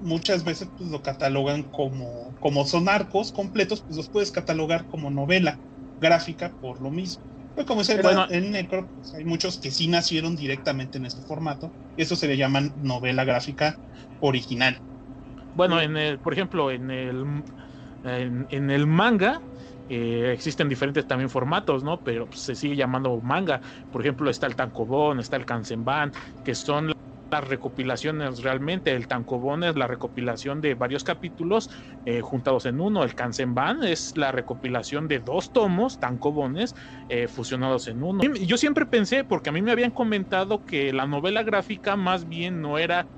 muchas 0.00 0.44
veces 0.44 0.70
pues, 0.76 0.90
lo 0.90 1.02
catalogan 1.02 1.64
como, 1.70 2.36
como 2.40 2.64
son 2.66 2.88
arcos 2.88 3.32
completos, 3.32 3.84
pues 3.86 3.96
los 3.96 4.10
puedes 4.10 4.32
catalogar 4.32 4.86
como 4.86 5.10
novela 5.10 5.60
gráfica 5.98 6.56
por 6.60 6.80
lo 6.80 6.90
mismo. 6.90 7.24
Pero 7.54 7.66
como 7.66 7.82
es 7.82 7.88
el, 7.90 8.00
el 8.30 8.50
Necro, 8.50 8.90
pues, 8.94 9.14
hay 9.14 9.24
muchos 9.24 9.60
que 9.60 9.70
sí 9.70 9.88
nacieron 9.88 10.36
directamente 10.36 10.98
en 10.98 11.06
este 11.06 11.22
formato. 11.22 11.74
Eso 11.96 12.16
se 12.16 12.28
le 12.28 12.36
llaman 12.36 12.72
novela 12.76 13.24
gráfica 13.24 13.80
original. 14.18 14.80
Bueno, 15.52 15.80
en 15.80 15.96
el, 15.96 16.20
por 16.20 16.32
ejemplo, 16.32 16.70
en 16.70 16.90
el 16.90 17.44
en, 18.02 18.46
en 18.50 18.70
el 18.70 18.86
manga 18.86 19.44
eh, 19.88 20.30
existen 20.32 20.68
diferentes 20.68 21.06
también 21.06 21.30
formatos, 21.30 21.82
¿no? 21.82 22.02
Pero 22.02 22.28
pues, 22.28 22.40
se 22.42 22.54
sigue 22.54 22.76
llamando 22.76 23.20
manga. 23.20 23.60
Por 23.90 24.02
ejemplo, 24.02 24.30
está 24.30 24.46
el 24.46 24.56
tankobon, 24.56 25.20
está 25.20 25.36
el 25.36 25.46
kansenban, 25.46 26.12
que 26.42 26.54
son 26.54 26.92
las 27.30 27.46
recopilaciones 27.46 28.42
realmente. 28.42 28.92
El 28.92 29.06
tankobon 29.06 29.64
es 29.64 29.76
la 29.76 29.86
recopilación 29.86 30.60
de 30.60 30.74
varios 30.74 31.04
capítulos 31.04 31.70
eh, 32.04 32.20
juntados 32.20 32.66
en 32.66 32.80
uno. 32.80 33.04
El 33.04 33.14
kansenban 33.14 33.84
es 33.84 34.16
la 34.16 34.32
recopilación 34.32 35.08
de 35.08 35.20
dos 35.20 35.52
tomos 35.52 35.98
tankobones 35.98 36.74
eh, 37.08 37.28
fusionados 37.28 37.88
en 37.88 38.02
uno. 38.02 38.22
Yo 38.34 38.56
siempre 38.56 38.86
pensé, 38.86 39.24
porque 39.24 39.50
a 39.50 39.52
mí 39.52 39.62
me 39.62 39.72
habían 39.72 39.92
comentado 39.92 40.64
que 40.64 40.92
la 40.92 41.06
novela 41.06 41.42
gráfica 41.42 41.96
más 41.96 42.26
bien 42.26 42.60
no 42.60 42.78
era 42.78 43.08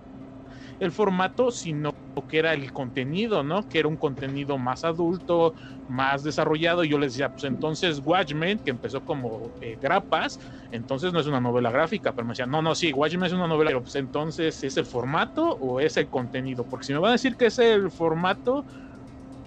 el 0.82 0.90
formato, 0.92 1.50
sino 1.52 1.90
que 2.28 2.38
era 2.38 2.52
el 2.52 2.72
contenido, 2.72 3.42
¿no? 3.42 3.62
Que 3.68 3.78
era 3.78 3.88
un 3.88 3.96
contenido 3.96 4.58
más 4.58 4.84
adulto, 4.84 5.54
más 5.86 6.22
desarrollado. 6.24 6.84
Y 6.84 6.90
yo 6.90 6.98
les 6.98 7.12
decía, 7.12 7.30
pues 7.30 7.44
entonces 7.44 8.00
Watchmen, 8.02 8.58
que 8.58 8.70
empezó 8.70 9.02
como 9.02 9.52
eh, 9.60 9.78
grapas, 9.80 10.38
entonces 10.70 11.12
no 11.12 11.20
es 11.20 11.26
una 11.26 11.40
novela 11.40 11.70
gráfica. 11.70 12.12
Pero 12.12 12.26
me 12.26 12.32
decían, 12.32 12.50
no, 12.50 12.60
no, 12.60 12.74
sí, 12.74 12.92
Watchmen 12.92 13.26
es 13.26 13.32
una 13.32 13.46
novela, 13.46 13.70
pero 13.70 13.82
pues 13.82 13.94
entonces 13.94 14.62
¿es 14.62 14.76
el 14.76 14.86
formato 14.86 15.56
o 15.60 15.80
es 15.80 15.96
el 15.96 16.10
contenido? 16.10 16.66
Porque 16.66 16.86
si 16.86 16.92
me 16.92 16.98
van 16.98 17.10
a 17.10 17.12
decir 17.12 17.36
que 17.36 17.46
es 17.46 17.58
el 17.58 17.90
formato, 17.92 18.66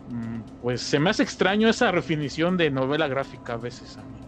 mm, 0.05 0.41
pues 0.59 0.81
se 0.81 0.99
me 0.99 1.09
hace 1.09 1.23
extraño 1.23 1.67
esa 1.69 1.91
definición 1.91 2.55
de 2.55 2.71
novela 2.71 3.09
gráfica 3.09 3.53
a 3.53 3.57
veces 3.57 3.97
a 3.97 4.05
mí. 4.05 4.23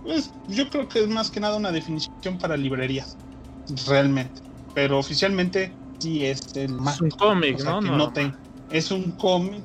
Pues 0.00 0.32
yo 0.46 0.68
creo 0.70 0.88
que 0.88 1.00
es 1.00 1.08
más 1.08 1.30
que 1.30 1.40
nada 1.40 1.56
una 1.56 1.70
definición 1.70 2.38
para 2.40 2.56
librerías, 2.56 3.18
realmente. 3.86 4.40
Pero 4.74 4.98
oficialmente 4.98 5.81
sí 6.02 6.26
es 6.26 6.42
el 6.54 6.70
más. 6.72 6.96
Es 6.96 7.00
un 7.00 7.10
cómic, 7.10 7.56
o 7.56 7.58
sea, 7.58 7.72
¿no? 7.72 7.80
que 7.80 7.88
No, 7.88 7.96
no 7.98 8.12
te- 8.12 8.32
es 8.70 8.90
un 8.90 9.12
cómic, 9.12 9.64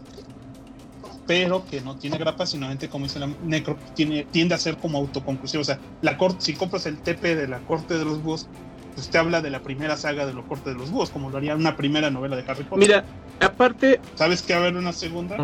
pero 1.25 1.65
que 1.65 1.81
no 1.81 1.97
tiene 1.97 2.17
grapas, 2.17 2.51
sino 2.51 2.67
como 2.89 3.05
dice 3.05 3.19
la 3.19 3.27
Necro, 3.41 3.77
tiene, 3.93 4.25
tiende 4.31 4.55
a 4.55 4.57
ser 4.57 4.77
como 4.77 4.97
autoconclusivo. 4.97 5.61
O 5.61 5.65
sea, 5.65 5.81
la 6.01 6.17
corte, 6.17 6.37
si 6.41 6.55
compras 6.55 6.85
el 6.85 7.01
TP 7.01 7.35
de 7.35 7.47
la 7.47 7.59
corte 7.61 7.97
de 7.97 8.05
los 8.05 8.21
búhos, 8.21 8.47
pues 8.95 9.09
te 9.09 9.17
habla 9.17 9.41
de 9.41 9.49
la 9.49 9.61
primera 9.61 9.97
saga 9.97 10.25
de 10.25 10.33
la 10.33 10.43
corte 10.43 10.69
de 10.69 10.75
los 10.75 10.91
búhos, 10.91 11.09
como 11.09 11.29
lo 11.29 11.37
haría 11.37 11.55
una 11.55 11.75
primera 11.75 12.09
novela 12.09 12.35
de 12.35 12.43
Harry 12.47 12.63
Potter. 12.63 12.87
Mira, 12.87 13.05
aparte, 13.39 13.99
¿Sabes 14.15 14.41
que 14.41 14.53
va 14.53 14.59
a 14.59 14.61
haber 14.63 14.75
una 14.75 14.93
segunda? 14.93 15.35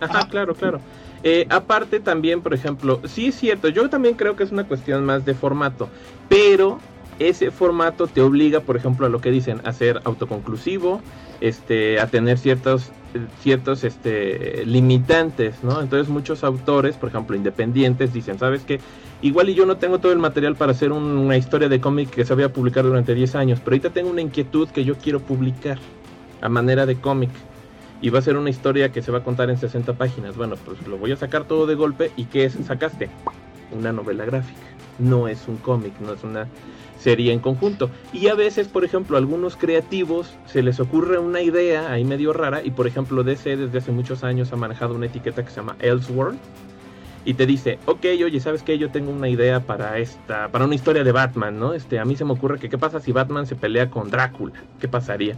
Ajá. 0.00 0.26
claro, 0.28 0.54
claro. 0.54 0.80
Eh, 1.22 1.46
aparte 1.50 2.00
también, 2.00 2.42
por 2.42 2.54
ejemplo, 2.54 3.00
sí 3.06 3.28
es 3.28 3.34
cierto, 3.36 3.68
yo 3.68 3.90
también 3.90 4.14
creo 4.14 4.36
que 4.36 4.44
es 4.44 4.52
una 4.52 4.64
cuestión 4.64 5.04
más 5.04 5.24
de 5.24 5.34
formato, 5.34 5.90
pero 6.28 6.80
ese 7.18 7.50
formato 7.50 8.06
te 8.06 8.20
obliga, 8.20 8.60
por 8.60 8.76
ejemplo, 8.76 9.06
a 9.06 9.08
lo 9.08 9.20
que 9.20 9.30
dicen, 9.30 9.60
a 9.64 9.72
ser 9.72 10.00
autoconclusivo, 10.04 11.00
este, 11.40 12.00
a 12.00 12.06
tener 12.08 12.38
ciertos, 12.38 12.90
ciertos 13.40 13.84
este, 13.84 14.64
limitantes, 14.66 15.62
¿no? 15.62 15.80
Entonces 15.80 16.08
muchos 16.08 16.44
autores, 16.44 16.96
por 16.96 17.08
ejemplo, 17.08 17.36
independientes, 17.36 18.12
dicen, 18.12 18.38
¿sabes 18.38 18.62
qué? 18.64 18.80
Igual 19.22 19.48
y 19.48 19.54
yo 19.54 19.66
no 19.66 19.76
tengo 19.78 19.98
todo 19.98 20.12
el 20.12 20.18
material 20.18 20.54
para 20.56 20.72
hacer 20.72 20.92
un- 20.92 21.02
una 21.18 21.36
historia 21.36 21.68
de 21.68 21.80
cómic 21.80 22.10
que 22.10 22.24
se 22.24 22.34
vaya 22.34 22.46
a 22.46 22.52
publicar 22.52 22.84
durante 22.84 23.14
10 23.14 23.34
años, 23.34 23.60
pero 23.60 23.74
ahorita 23.74 23.90
tengo 23.90 24.10
una 24.10 24.20
inquietud 24.20 24.68
que 24.68 24.84
yo 24.84 24.96
quiero 24.96 25.20
publicar 25.20 25.78
a 26.40 26.48
manera 26.48 26.86
de 26.86 26.96
cómic 26.96 27.30
y 28.00 28.10
va 28.10 28.20
a 28.20 28.22
ser 28.22 28.36
una 28.36 28.50
historia 28.50 28.92
que 28.92 29.02
se 29.02 29.10
va 29.10 29.18
a 29.18 29.24
contar 29.24 29.50
en 29.50 29.58
60 29.58 29.94
páginas. 29.94 30.36
Bueno, 30.36 30.54
pues 30.64 30.86
lo 30.86 30.98
voy 30.98 31.10
a 31.10 31.16
sacar 31.16 31.44
todo 31.44 31.66
de 31.66 31.74
golpe. 31.74 32.12
¿Y 32.16 32.26
qué 32.26 32.44
es? 32.44 32.56
sacaste? 32.64 33.10
Una 33.72 33.92
novela 33.92 34.24
gráfica. 34.24 34.60
No 35.00 35.26
es 35.26 35.48
un 35.48 35.56
cómic, 35.56 35.94
no 36.00 36.12
es 36.12 36.22
una 36.22 36.46
serie 36.98 37.32
en 37.32 37.40
conjunto. 37.40 37.90
Y 38.12 38.28
a 38.28 38.34
veces, 38.34 38.68
por 38.68 38.84
ejemplo, 38.84 39.16
a 39.16 39.20
algunos 39.20 39.56
creativos 39.56 40.34
se 40.46 40.62
les 40.62 40.80
ocurre 40.80 41.18
una 41.18 41.40
idea 41.40 41.90
ahí 41.90 42.04
medio 42.04 42.32
rara. 42.32 42.62
Y 42.64 42.70
por 42.70 42.86
ejemplo, 42.86 43.22
DC 43.22 43.56
desde 43.56 43.78
hace 43.78 43.92
muchos 43.92 44.24
años 44.24 44.52
ha 44.52 44.56
manejado 44.56 44.94
una 44.94 45.06
etiqueta 45.06 45.44
que 45.44 45.50
se 45.50 45.56
llama 45.56 45.76
Elseworld. 45.80 46.38
Y 47.24 47.34
te 47.34 47.46
dice, 47.46 47.78
ok, 47.84 48.06
oye, 48.24 48.40
¿sabes 48.40 48.62
qué? 48.62 48.78
Yo 48.78 48.90
tengo 48.90 49.10
una 49.10 49.28
idea 49.28 49.60
para 49.60 49.98
esta, 49.98 50.48
para 50.48 50.64
una 50.64 50.74
historia 50.74 51.04
de 51.04 51.12
Batman, 51.12 51.58
¿no? 51.58 51.74
Este, 51.74 51.98
a 51.98 52.04
mí 52.04 52.16
se 52.16 52.24
me 52.24 52.32
ocurre 52.32 52.58
que 52.58 52.70
qué 52.70 52.78
pasa 52.78 53.00
si 53.00 53.12
Batman 53.12 53.46
se 53.46 53.54
pelea 53.54 53.90
con 53.90 54.10
Drácula. 54.10 54.54
¿Qué 54.80 54.88
pasaría? 54.88 55.36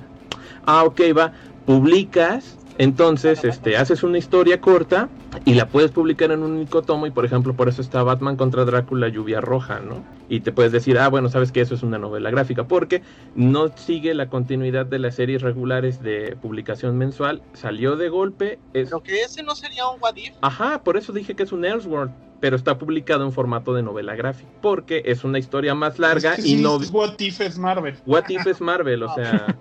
Ah, 0.67 0.85
ok, 0.85 1.01
va. 1.17 1.33
Publicas, 1.67 2.59
entonces, 2.81 3.45
este, 3.45 3.77
haces 3.77 4.03
una 4.03 4.17
historia 4.17 4.59
corta 4.63 5.11
y 5.45 5.53
la 5.53 5.69
puedes 5.69 5.91
publicar 5.91 6.31
en 6.31 6.43
un 6.43 6.53
único 6.53 6.81
tomo 6.81 7.07
y, 7.07 7.11
por 7.11 7.27
ejemplo, 7.27 7.53
por 7.53 7.69
eso 7.69 7.83
está 7.83 8.03
Batman 8.03 8.37
contra 8.37 8.65
Drácula, 8.65 9.09
Lluvia 9.09 9.43
Roja, 9.43 9.81
¿no? 9.81 10.03
Y 10.31 10.41
te 10.41 10.51
puedes 10.51 10.73
decir, 10.73 10.99
ah, 10.99 11.09
bueno, 11.09 11.29
sabes 11.29 11.53
que 11.53 11.61
eso 11.61 11.75
es 11.75 11.83
una 11.83 11.99
novela 11.99 12.31
gráfica, 12.31 12.67
porque 12.67 13.03
no 13.35 13.69
sigue 13.77 14.15
la 14.15 14.31
continuidad 14.31 14.87
de 14.87 14.99
las 14.99 15.17
series 15.17 15.43
regulares 15.43 16.03
de 16.03 16.39
publicación 16.41 16.97
mensual, 16.97 17.43
salió 17.53 17.97
de 17.97 18.09
golpe, 18.09 18.59
es... 18.73 18.89
Pero 18.89 19.03
que 19.03 19.21
ese 19.21 19.43
no 19.43 19.55
sería 19.55 19.87
un 19.87 20.01
What 20.01 20.17
If. 20.17 20.33
Ajá, 20.41 20.83
por 20.83 20.97
eso 20.97 21.13
dije 21.13 21.37
que 21.37 21.43
es 21.43 21.53
un 21.53 21.67
Elseworld, 21.67 22.13
pero 22.41 22.57
está 22.57 22.79
publicado 22.79 23.27
en 23.27 23.33
formato 23.33 23.75
de 23.75 23.83
novela 23.83 24.15
gráfica, 24.15 24.49
porque 24.63 25.03
es 25.05 25.23
una 25.23 25.39
historia 25.39 25.75
más 25.75 25.99
larga 25.99 26.31
Es 26.33 26.45
que 26.45 26.49
y 26.49 26.57
sí, 26.57 26.63
no... 26.63 26.81
es 26.81 26.91
What 26.91 27.19
If 27.19 27.43
es 27.43 27.59
Marvel. 27.59 27.99
What 28.07 28.31
If 28.31 28.47
es 28.47 28.63
Marvel, 28.63 29.03
o 29.03 29.15
sea... 29.15 29.55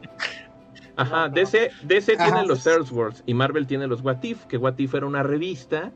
Ajá, 0.99 1.29
DC, 1.29 1.71
DC 1.81 2.13
Ajá, 2.13 2.23
tiene 2.25 2.45
los. 2.47 2.65
Elseworlds 2.67 3.23
y 3.25 3.33
Marvel 3.33 3.67
tiene 3.67 3.87
los 3.87 4.01
What 4.01 4.23
If, 4.23 4.45
que 4.45 4.57
What 4.57 4.77
If 4.79 4.93
era 4.95 5.05
una 5.05 5.23
revista 5.23 5.91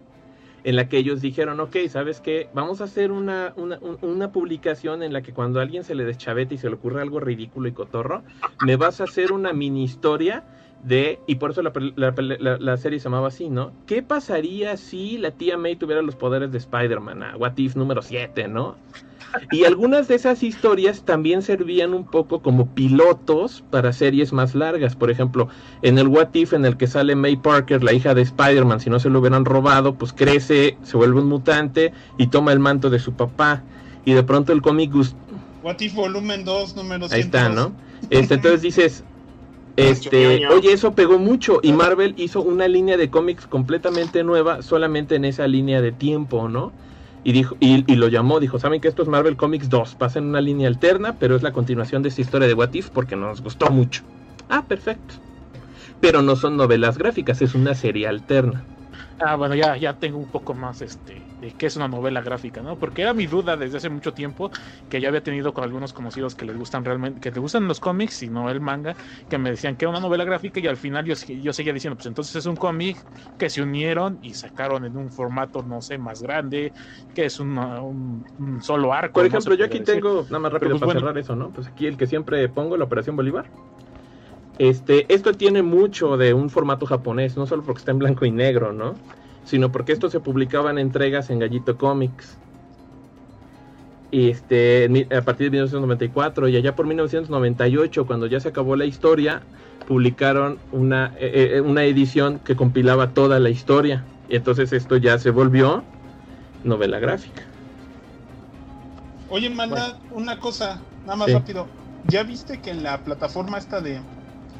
en 0.64 0.76
la 0.78 0.88
que 0.88 0.98
ellos 0.98 1.22
dijeron, 1.22 1.60
ok, 1.60 1.76
¿sabes 1.90 2.22
qué? 2.22 2.50
Vamos 2.54 2.80
a 2.82 2.86
hacer 2.86 3.12
una, 3.12 3.54
una, 3.58 3.78
un- 3.82 3.98
una 4.02 4.32
publicación 4.32 5.04
en 5.04 5.12
la 5.12 5.22
que 5.22 5.34
cuando 5.34 5.60
a 5.60 5.64
alguien 5.64 5.84
se 5.84 5.94
le 5.96 6.06
deschavete 6.06 6.56
y 6.56 6.58
se 6.58 6.70
le 6.70 6.76
ocurre 6.76 7.02
algo 7.02 7.20
ridículo 7.20 7.68
y 7.68 7.74
cotorro, 7.74 8.24
me 8.60 8.78
vas 8.78 9.02
a 9.02 9.06
hacer 9.06 9.32
una 9.34 9.52
mini 9.54 9.84
historia 9.84 10.48
de, 10.80 11.24
y 11.28 11.36
por 11.36 11.52
eso 11.52 11.62
la, 11.64 11.74
la 11.96 12.14
la- 12.18 12.58
la 12.60 12.78
serie 12.78 13.00
se 13.00 13.06
llamaba 13.06 13.28
así, 13.28 13.50
¿no? 13.50 13.78
¿Qué 13.86 14.04
pasaría 14.04 14.78
si 14.78 15.18
la 15.18 15.32
tía 15.38 15.58
May 15.58 15.76
tuviera 15.76 16.02
los 16.02 16.16
poderes 16.16 16.52
de 16.52 16.58
Spider-Man? 16.60 17.36
What 17.38 17.58
If 17.58 17.76
número 17.76 18.02
7, 18.02 18.48
¿no? 18.48 18.82
Y 19.52 19.66
algunas 19.66 20.08
de 20.08 20.16
esas 20.16 20.44
historias 20.44 21.04
también 21.04 21.42
servían 21.42 21.94
un 21.94 22.06
poco 22.06 22.42
como 22.42 22.68
pilotos 22.74 23.64
para 23.70 23.94
series 23.94 24.34
más 24.34 24.56
largas. 24.56 24.96
Por 24.96 25.10
ejemplo, 25.12 25.48
en 25.82 25.98
el 25.98 26.08
What 26.08 26.30
If 26.34 26.54
en 26.54 26.66
el 26.66 26.78
que 26.78 26.88
sale 26.88 27.16
May 27.16 27.36
Parker, 27.36 27.84
la 27.84 27.94
hija 27.94 28.14
de 28.14 28.22
Spider-Man, 28.22 28.80
si 28.80 28.90
no 28.90 29.00
se 29.00 29.10
lo 29.10 29.20
hubieran 29.20 29.46
robado, 29.46 29.96
pues 29.96 30.14
crece, 30.14 30.78
se 30.84 30.98
vuelve 30.98 31.20
un 31.22 31.28
mutante 31.28 31.94
y 32.18 32.28
toma 32.28 32.52
el 32.52 32.60
manto 32.60 32.90
de 32.90 33.00
su 33.00 33.14
papá. 33.14 33.64
Y 34.06 34.14
de 34.14 34.24
pronto 34.24 34.54
el 34.54 34.62
cómic 34.62 34.92
gust- 34.92 35.16
What 35.64 35.80
If 35.80 35.94
Volumen 35.96 36.44
2, 36.44 36.76
número 36.76 37.06
Ahí 37.10 37.22
está, 37.22 37.46
102. 37.46 37.72
¿no? 37.72 37.76
Este, 38.10 38.34
entonces 38.36 38.62
dices, 38.62 39.04
este, 39.78 40.46
oye, 40.48 40.74
eso 40.74 40.94
pegó 40.94 41.18
mucho 41.18 41.60
y 41.64 41.72
Marvel 41.74 42.14
hizo 42.18 42.42
una 42.42 42.68
línea 42.68 42.98
de 42.98 43.10
cómics 43.10 43.48
completamente 43.48 44.24
nueva 44.24 44.62
solamente 44.62 45.16
en 45.16 45.26
esa 45.26 45.48
línea 45.48 45.82
de 45.82 45.92
tiempo, 45.92 46.50
¿no? 46.50 46.74
Y 47.26 47.32
dijo 47.32 47.56
y, 47.60 47.96
lo 47.96 48.10
llamó, 48.10 48.40
dijo, 48.42 48.60
"¿Saben 48.60 48.82
que 48.82 48.90
esto 48.90 49.02
es 49.02 49.08
Marvel 49.08 49.38
Comics 49.38 49.70
2? 49.70 49.96
Pasa 49.96 50.20
en 50.20 50.26
una 50.26 50.42
línea 50.42 50.68
alterna, 50.68 51.18
pero 51.18 51.36
es 51.36 51.44
la 51.44 51.54
continuación 51.54 52.04
de 52.04 52.10
esta 52.10 52.22
historia 52.22 52.48
de 52.48 52.54
What 52.54 52.74
If 52.74 52.90
porque 52.92 53.16
nos 53.16 53.42
gustó 53.42 53.70
mucho." 53.72 54.04
Ah, 54.50 54.68
perfecto. 54.68 55.16
Pero 56.02 56.22
no 56.22 56.36
son 56.36 56.58
novelas 56.58 56.98
gráficas, 56.98 57.42
es 57.42 57.56
una 57.56 57.76
serie 57.76 58.08
alterna. 58.08 58.68
Ah, 59.20 59.36
bueno, 59.38 59.56
ya, 59.56 59.78
ya 59.78 59.94
tengo 59.98 60.18
un 60.18 60.30
poco 60.30 60.54
más 60.54 60.82
este 60.82 61.32
de 61.38 61.52
qué 61.56 61.68
es 61.68 61.76
una 61.78 61.88
novela 61.88 62.22
gráfica, 62.22 62.62
¿no? 62.62 62.78
Porque 62.78 63.04
era 63.04 63.14
mi 63.14 63.26
duda 63.28 63.56
desde 63.56 63.78
hace 63.78 63.90
mucho 63.90 64.14
tiempo 64.14 64.50
que 64.90 65.00
ya 65.00 65.08
había 65.08 65.24
tenido 65.24 65.54
con 65.54 65.64
algunos 65.64 65.94
conocidos 65.94 66.36
que 66.36 66.44
les 66.46 66.58
gustan 66.58 66.84
realmente, 66.84 67.22
que 67.22 67.30
les 67.30 67.40
gustan 67.40 67.68
los 67.68 67.80
cómics 67.80 68.22
y 68.24 68.30
no 68.30 68.50
el 68.50 68.60
manga, 68.60 68.98
que 69.30 69.38
me 69.38 69.52
decían 69.52 69.78
que 69.78 69.86
era 69.86 69.92
una 69.92 70.02
novela 70.02 70.26
gráfica 70.26 70.60
y 70.60 70.68
al 70.68 70.78
final 70.78 71.06
yo, 71.06 71.14
yo 71.28 71.54
seguía 71.54 71.72
diciendo, 71.74 71.96
pues 71.96 72.08
entonces 72.08 72.36
es 72.36 72.46
un 72.48 72.58
cómic 72.58 73.06
que 73.38 73.50
se 73.50 73.62
unieron 73.62 74.18
y 74.22 74.34
sacaron 74.34 74.84
en 74.84 74.98
un 74.98 75.10
formato, 75.12 75.64
no 75.64 75.80
sé, 75.82 75.98
más 75.98 76.22
grande, 76.22 76.74
que 77.14 77.26
es 77.26 77.40
una- 77.40 77.82
un, 77.82 78.26
un 78.38 78.62
solo 78.62 78.94
arco. 78.94 79.14
Por 79.14 79.26
ejemplo, 79.26 79.56
yo 79.56 79.66
aquí 79.66 79.80
decir. 79.80 80.04
tengo, 80.04 80.26
nada 80.30 80.40
más 80.40 80.52
rápido 80.54 80.72
pues, 80.72 80.80
para 80.80 80.88
bueno. 80.88 81.00
cerrar 81.00 81.18
eso, 81.18 81.36
¿no? 81.36 81.52
Pues 81.54 81.68
aquí 81.68 81.86
el 81.88 81.98
que 81.98 82.08
siempre 82.08 82.48
pongo, 82.50 82.78
la 82.78 82.86
Operación 82.86 83.16
Bolívar. 83.16 83.52
Este, 84.70 85.14
esto 85.14 85.34
tiene 85.38 85.62
mucho 85.64 86.16
de 86.18 86.34
un 86.34 86.50
formato 86.50 86.86
japonés, 86.86 87.36
no 87.38 87.46
solo 87.48 87.64
porque 87.64 87.80
está 87.80 87.92
en 87.92 88.00
blanco 88.00 88.26
y 88.26 88.32
negro, 88.32 88.72
¿no? 88.74 89.04
Sino 89.44 89.72
porque 89.72 89.92
esto 89.92 90.10
se 90.10 90.22
publicaba 90.22 90.72
en 90.72 90.78
entregas 90.80 91.30
en 91.30 91.40
Gallito 91.40 91.78
Comics. 91.78 92.40
Y 94.12 94.30
este, 94.30 94.86
a 95.16 95.26
partir 95.26 95.48
de 95.48 95.52
1994 95.52 96.48
y 96.48 96.56
allá 96.56 96.76
por 96.76 96.86
1998, 96.86 98.06
cuando 98.06 98.28
ya 98.28 98.40
se 98.40 98.50
acabó 98.50 98.76
la 98.76 98.86
historia, 98.86 99.48
publicaron 99.86 100.64
una, 100.70 101.14
eh, 101.18 101.56
eh, 101.58 101.62
una 101.62 101.84
edición 101.86 102.40
que 102.40 102.56
compilaba 102.56 103.14
toda 103.14 103.40
la 103.40 103.50
historia. 103.50 104.08
Y 104.28 104.36
entonces 104.36 104.72
esto 104.72 104.98
ya 104.98 105.18
se 105.20 105.32
volvió 105.32 105.90
novela 106.64 107.00
gráfica. 107.00 107.44
Oye, 109.26 109.50
manda 109.50 110.02
una 110.10 110.40
cosa, 110.40 110.90
nada 111.04 111.18
más 111.18 111.32
Sí. 111.32 111.34
rápido. 111.34 111.74
¿Ya 112.04 112.24
viste 112.24 112.62
que 112.62 112.70
en 112.72 112.84
la 112.84 113.04
plataforma 113.04 113.58
esta 113.58 113.82
de 113.82 114.08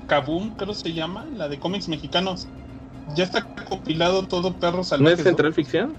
Kaboom, 0.06 0.56
creo 0.56 0.74
se 0.74 0.94
llama, 0.94 1.26
la 1.32 1.50
de 1.50 1.60
cómics 1.60 1.88
mexicanos, 1.88 2.48
ya 3.16 3.24
está 3.24 3.48
compilado 3.70 4.28
todo 4.28 4.58
Perros 4.60 4.88
¿No 4.88 4.90
Salvajes? 4.90 5.20
es 5.20 5.24
Central 5.26 5.54
Ficción? 5.54 5.98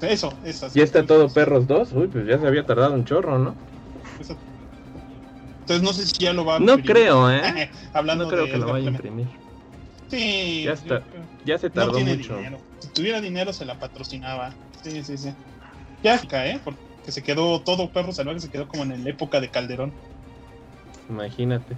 Eso, 0.00 0.38
esa. 0.42 0.68
Ya 0.74 0.82
está 0.84 1.06
todo 1.06 1.28
Perros 1.32 1.66
2. 1.66 1.92
Uy, 1.92 2.08
pues 2.08 2.26
ya 2.26 2.38
se 2.38 2.46
había 2.46 2.66
tardado 2.66 2.94
un 2.94 3.04
chorro, 3.04 3.38
¿no? 3.38 3.56
Eso. 4.18 4.36
Entonces 5.60 5.82
no 5.82 5.92
sé 5.92 6.06
si 6.06 6.12
ya 6.24 6.32
lo 6.32 6.44
va 6.44 6.56
a 6.56 6.58
No 6.58 6.74
imprimir. 6.74 6.92
creo, 6.94 7.30
¿eh? 7.30 7.70
Hablando 7.92 8.24
No 8.24 8.30
creo 8.30 8.46
de 8.46 8.52
que 8.52 8.58
lo 8.58 8.66
vaya 8.72 8.86
a 8.88 8.90
imprimir. 8.90 9.28
Sí. 10.08 10.64
Ya 10.64 10.72
está. 10.72 11.06
Ya 11.44 11.58
se 11.58 11.70
No 11.70 11.84
tardó 11.86 11.92
tiene 11.94 12.16
mucho. 12.16 12.34
dinero. 12.34 12.58
Si 12.80 12.88
tuviera 12.92 13.20
dinero 13.20 13.52
se 13.52 13.64
la 13.64 13.78
patrocinaba. 13.78 14.58
Sí, 14.82 15.04
sí, 15.04 15.16
sí. 15.18 15.34
Ya, 16.02 16.20
¿eh? 16.46 16.60
Porque 16.64 16.80
se 17.06 17.22
quedó 17.22 17.62
todo 17.64 17.92
Perro 17.92 18.12
Salvaje, 18.12 18.40
se 18.40 18.50
quedó 18.50 18.68
como 18.68 18.82
en 18.84 19.04
la 19.04 19.10
época 19.10 19.40
de 19.40 19.50
Calderón. 19.50 19.96
Imagínate. 21.08 21.76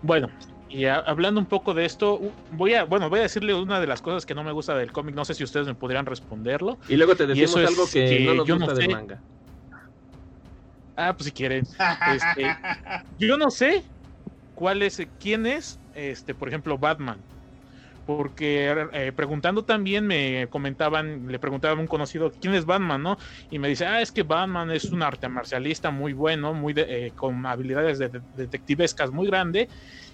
Bueno, 0.00 0.28
y 0.68 0.86
a- 0.86 0.96
hablando 0.96 1.40
un 1.40 1.46
poco 1.46 1.74
de 1.74 1.84
esto, 1.84 2.20
voy 2.50 2.74
a, 2.74 2.84
bueno, 2.84 3.08
voy 3.10 3.20
a 3.20 3.22
decirle 3.22 3.54
una 3.54 3.80
de 3.80 3.86
las 3.86 4.02
cosas 4.02 4.26
que 4.26 4.34
no 4.34 4.44
me 4.44 4.52
gusta 4.52 4.74
del 4.76 4.92
cómic, 4.92 5.14
no 5.14 5.24
sé 5.24 5.34
si 5.34 5.44
ustedes 5.44 5.66
me 5.66 5.74
podrían 5.74 6.06
responderlo. 6.06 6.78
Y 6.88 6.96
luego 6.96 7.16
te 7.16 7.24
Y 7.24 7.28
decimos 7.28 7.50
eso 7.50 7.60
es 7.60 7.68
algo 7.70 7.88
que, 7.88 8.08
que 8.08 8.20
no 8.26 8.34
nos 8.34 8.46
yo 8.46 8.56
no 8.56 8.66
gusta 8.66 8.74
del 8.74 8.88
sé. 8.88 8.92
manga. 8.92 9.24
Ah, 10.96 11.14
pues 11.16 11.26
si 11.26 11.32
quieren. 11.32 11.64
Este, 12.14 12.56
yo 13.16 13.36
no 13.38 13.50
sé 13.50 13.84
cuál 14.54 14.82
es, 14.82 15.02
quién 15.18 15.46
es, 15.46 15.80
este, 15.92 16.34
por 16.34 16.48
ejemplo, 16.48 16.78
Batman. 16.78 17.24
Porque 18.04 18.88
eh, 18.92 19.12
preguntando 19.12 19.64
también 19.64 20.06
me 20.06 20.48
comentaban, 20.50 21.26
le 21.28 21.38
preguntaba 21.38 21.74
a 21.78 21.80
un 21.80 21.86
conocido 21.86 22.32
quién 22.40 22.54
es 22.54 22.64
Batman, 22.64 23.02
¿no? 23.02 23.16
Y 23.48 23.58
me 23.60 23.68
dice, 23.68 23.86
ah, 23.86 24.00
es 24.00 24.10
que 24.10 24.24
Batman 24.24 24.70
es 24.72 24.84
un 24.86 25.02
arte 25.02 25.28
marcialista 25.28 25.90
muy 25.92 26.12
bueno, 26.12 26.52
muy 26.52 26.72
de- 26.72 27.06
eh, 27.06 27.12
con 27.14 27.46
habilidades 27.46 27.98
de- 27.98 28.08
de- 28.08 28.22
detectivescas 28.32 29.12
muy 29.12 29.28
grande. 29.28 29.68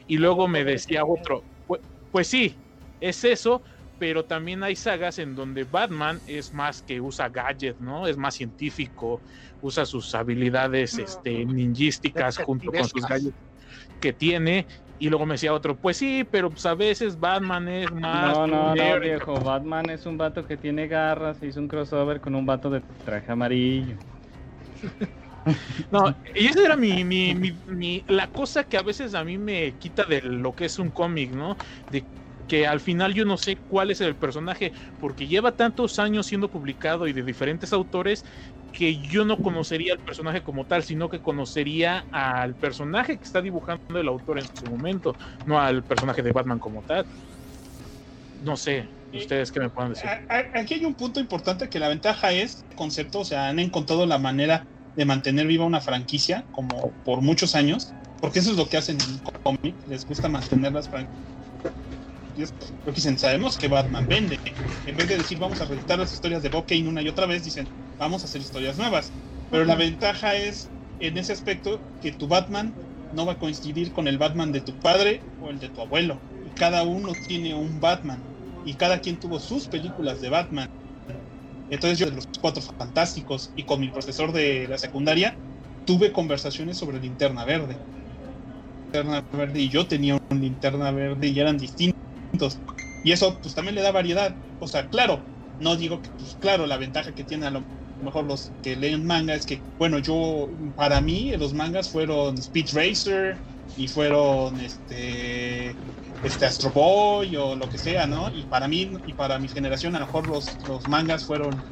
Y 0.07 0.19
luego 0.19 0.49
me 0.49 0.65
decía 0.65 1.05
otro, 1.05 1.47
pues, 1.67 1.81
pues 2.11 2.29
sí, 2.29 2.61
es 3.01 3.25
eso, 3.25 3.63
pero 3.97 4.27
también 4.27 4.63
hay 4.63 4.77
sagas 4.77 5.19
en 5.19 5.35
donde 5.35 5.65
Batman 5.65 6.23
es 6.27 6.53
más 6.53 6.83
que 6.83 7.01
usa 7.01 7.29
gadgets, 7.31 7.81
¿no? 7.81 8.07
Es 8.07 8.17
más 8.17 8.35
científico, 8.35 9.23
usa 9.61 9.87
sus 9.87 10.15
habilidades 10.15 10.99
este, 10.99 11.45
ninjísticas 11.47 12.37
junto 12.39 12.71
con 12.71 12.89
sus 12.89 13.07
gadgets 13.07 13.37
que 14.01 14.13
tiene. 14.13 14.67
Y 14.99 15.09
luego 15.09 15.27
me 15.27 15.35
decía 15.35 15.55
otro, 15.55 15.79
pues 15.79 15.97
sí, 15.97 16.25
pero 16.31 16.51
pues 16.51 16.67
a 16.67 16.75
veces 16.75 17.19
Batman 17.19 17.69
es 17.69 17.91
más. 17.93 18.37
No, 18.37 18.47
no, 18.47 18.75
no, 18.75 18.75
nerd". 18.75 19.01
viejo. 19.01 19.43
Batman 19.43 19.91
es 19.91 20.07
un 20.07 20.19
vato 20.19 20.45
que 20.45 20.57
tiene 20.57 20.89
garras. 20.89 21.43
Hizo 21.43 21.61
un 21.61 21.69
crossover 21.69 22.21
con 22.21 22.35
un 22.35 22.47
vato 22.47 22.71
de 22.71 22.83
traje 23.05 23.31
amarillo. 23.33 24.01
No, 25.91 26.19
y 26.35 26.47
esa 26.47 26.65
era 26.65 26.77
mi, 26.77 27.05
mi, 27.05 27.35
mi- 27.35 27.63
mi- 27.67 28.05
la 28.09 28.29
cosa 28.29 28.65
que 28.65 28.77
a 28.77 28.83
veces 28.83 29.15
a 29.15 29.25
mí 29.25 29.39
me 29.39 29.77
quita 29.79 30.05
de 30.05 30.21
lo 30.23 30.55
que 30.55 30.67
es 30.67 30.79
un 30.79 30.91
cómic, 30.91 31.33
¿no? 31.33 31.57
De 31.89 32.09
que 32.47 32.67
al 32.67 32.81
final 32.81 33.15
yo 33.15 33.25
no 33.25 33.37
sé 33.37 33.63
cuál 33.67 33.91
es 33.91 34.01
el 34.01 34.17
personaje, 34.17 34.73
porque 34.99 35.27
lleva 35.27 35.57
tantos 35.57 35.99
años 35.99 36.27
siendo 36.27 36.51
publicado 36.51 37.07
y 37.07 37.13
de 37.13 37.23
diferentes 37.23 37.73
autores 37.73 38.25
que 38.73 39.01
yo 39.01 39.25
no 39.25 39.41
conocería 39.41 39.93
al 39.93 40.01
personaje 40.01 40.43
como 40.43 40.67
tal, 40.67 40.83
sino 40.83 41.09
que 41.09 41.21
conocería 41.21 42.07
al 42.11 42.57
personaje 42.57 43.19
que 43.19 43.25
está 43.25 43.43
dibujando 43.43 43.81
el 43.95 44.09
autor 44.09 44.39
en 44.39 44.47
su 44.55 44.67
momento, 44.67 45.17
no 45.45 45.61
al 45.61 45.85
personaje 45.85 46.23
de 46.23 46.33
Batman 46.33 46.59
como 46.59 46.83
tal. 46.83 47.07
No 48.41 48.57
sé, 48.57 48.89
ustedes 49.13 49.51
qué 49.51 49.61
me 49.61 49.71
pueden 49.71 49.93
decir. 49.93 50.11
Aquí 50.55 50.75
hay 50.75 50.85
un 50.85 50.95
punto 50.95 51.21
importante 51.21 51.69
que 51.69 51.79
la 51.79 51.89
ventaja 51.89 52.33
es 52.33 52.65
el 52.71 52.77
concepto, 52.77 53.21
o 53.21 53.25
sea, 53.25 53.49
han 53.49 53.59
encontrado 53.59 54.07
la 54.07 54.19
manera 54.19 54.65
de 54.95 55.05
mantener 55.05 55.47
viva 55.47 55.65
una 55.65 55.81
franquicia 55.81 56.47
como 56.51 56.93
por 57.05 57.21
muchos 57.21 57.55
años, 57.55 57.93
porque 58.21 58.41
eso 58.41 58.51
es 58.51 58.57
lo 58.57 58.69
que 58.69 58.77
hacen 58.77 58.99
en 59.01 59.21
cómic, 59.43 59.77
les 59.87 60.05
gusta 60.05 60.29
mantener 60.29 60.73
las 60.73 60.89
franquicias. 60.89 61.38
Porque 62.83 62.97
dicen, 62.97 63.19
sabemos 63.19 63.59
que 63.59 63.69
Batman 63.69 64.09
vende. 64.09 64.39
En 64.85 64.97
vez 64.97 65.09
de 65.09 65.17
decir 65.19 65.39
vamos 65.39 65.61
a 65.61 65.67
reeditar 65.67 65.99
las 65.99 66.13
historias 66.13 66.43
de 66.43 66.49
Bob 66.49 66.67
Kane 66.67 66.89
una 66.89 67.03
y 67.03 67.09
otra 67.09 67.27
vez, 67.27 67.45
dicen 67.45 67.71
vamos 67.99 68.23
a 68.23 68.27
hacer 68.27 68.41
historias 68.41 68.77
nuevas. 68.79 69.15
Pero 69.51 69.65
la 69.65 69.75
ventaja 69.77 70.37
es 70.37 70.73
en 70.99 71.19
ese 71.19 71.33
aspecto 71.33 71.87
que 72.01 72.13
tu 72.13 72.29
Batman 72.29 72.79
no 73.11 73.27
va 73.27 73.35
a 73.35 73.39
coincidir 73.39 73.93
con 73.93 74.09
el 74.09 74.19
Batman 74.19 74.53
de 74.53 74.61
tu 74.63 74.79
padre 74.79 75.29
o 75.39 75.51
el 75.51 75.59
de 75.59 75.71
tu 75.71 75.81
abuelo. 75.81 76.25
Y 76.43 76.53
cada 76.53 76.85
uno 76.85 77.19
tiene 77.21 77.55
un 77.55 77.81
Batman 77.81 78.29
y 78.63 78.77
cada 78.77 79.01
quien 79.01 79.19
tuvo 79.19 79.41
sus 79.41 79.69
películas 79.69 80.21
de 80.21 80.29
Batman. 80.31 80.69
Entonces 81.69 81.99
yo 81.99 82.07
de 82.07 82.13
los 82.17 82.27
cuatro 82.41 82.63
fantásticos 82.79 83.53
y 83.55 83.65
con 83.65 83.81
mi 83.81 83.91
profesor 83.91 84.33
de 84.33 84.67
la 84.69 84.79
secundaria 84.79 85.41
tuve 85.85 86.13
conversaciones 86.13 86.79
sobre 86.79 87.01
linterna 87.01 87.45
verde. 87.45 87.83
Linterna 88.93 89.25
verde 89.33 89.61
y 89.61 89.69
yo 89.71 89.87
tenía 89.89 90.19
un 90.31 90.41
linterna 90.41 90.91
verde 90.91 91.29
y 91.29 91.39
eran 91.41 91.57
distintos. 91.59 91.99
Y 93.03 93.13
eso 93.13 93.41
pues 93.41 93.55
también 93.55 93.75
le 93.75 93.83
da 93.83 93.93
variedad. 93.93 94.39
O 94.59 94.69
sea, 94.69 94.89
claro, 94.89 95.29
no 95.59 95.77
digo 95.77 96.03
que 96.03 96.11
pues 96.17 96.37
claro, 96.37 96.67
la 96.67 96.77
ventaja 96.79 97.15
que 97.15 97.25
tiene 97.25 97.47
a 97.47 97.51
lo 97.51 97.69
mejor 98.01 98.25
los 98.25 98.55
que 98.63 98.77
leen 98.77 99.07
manga 99.07 99.35
es 99.35 99.47
que, 99.47 99.65
bueno, 99.79 99.99
yo, 99.99 100.51
para 100.77 101.01
mí, 101.01 101.33
los 101.37 101.55
mangas 101.55 101.91
fueron 101.91 102.39
Speed 102.39 102.69
Racer 102.73 103.43
y 103.75 103.89
fueron 103.89 104.61
este 104.61 105.81
este 106.21 106.47
Astro 106.47 106.73
Boy 106.73 107.37
o 107.37 107.55
lo 107.57 107.69
que 107.69 107.79
sea, 107.79 108.07
¿no? 108.07 108.31
Y 108.33 108.47
para 108.47 108.67
mí 108.69 108.93
y 109.05 109.15
para 109.15 109.39
mi 109.39 109.49
generación 109.49 109.95
a 109.97 110.01
lo 110.01 110.07
mejor 110.07 110.27
los, 110.29 110.59
los 110.67 110.87
mangas 110.89 111.25
fueron 111.27 111.65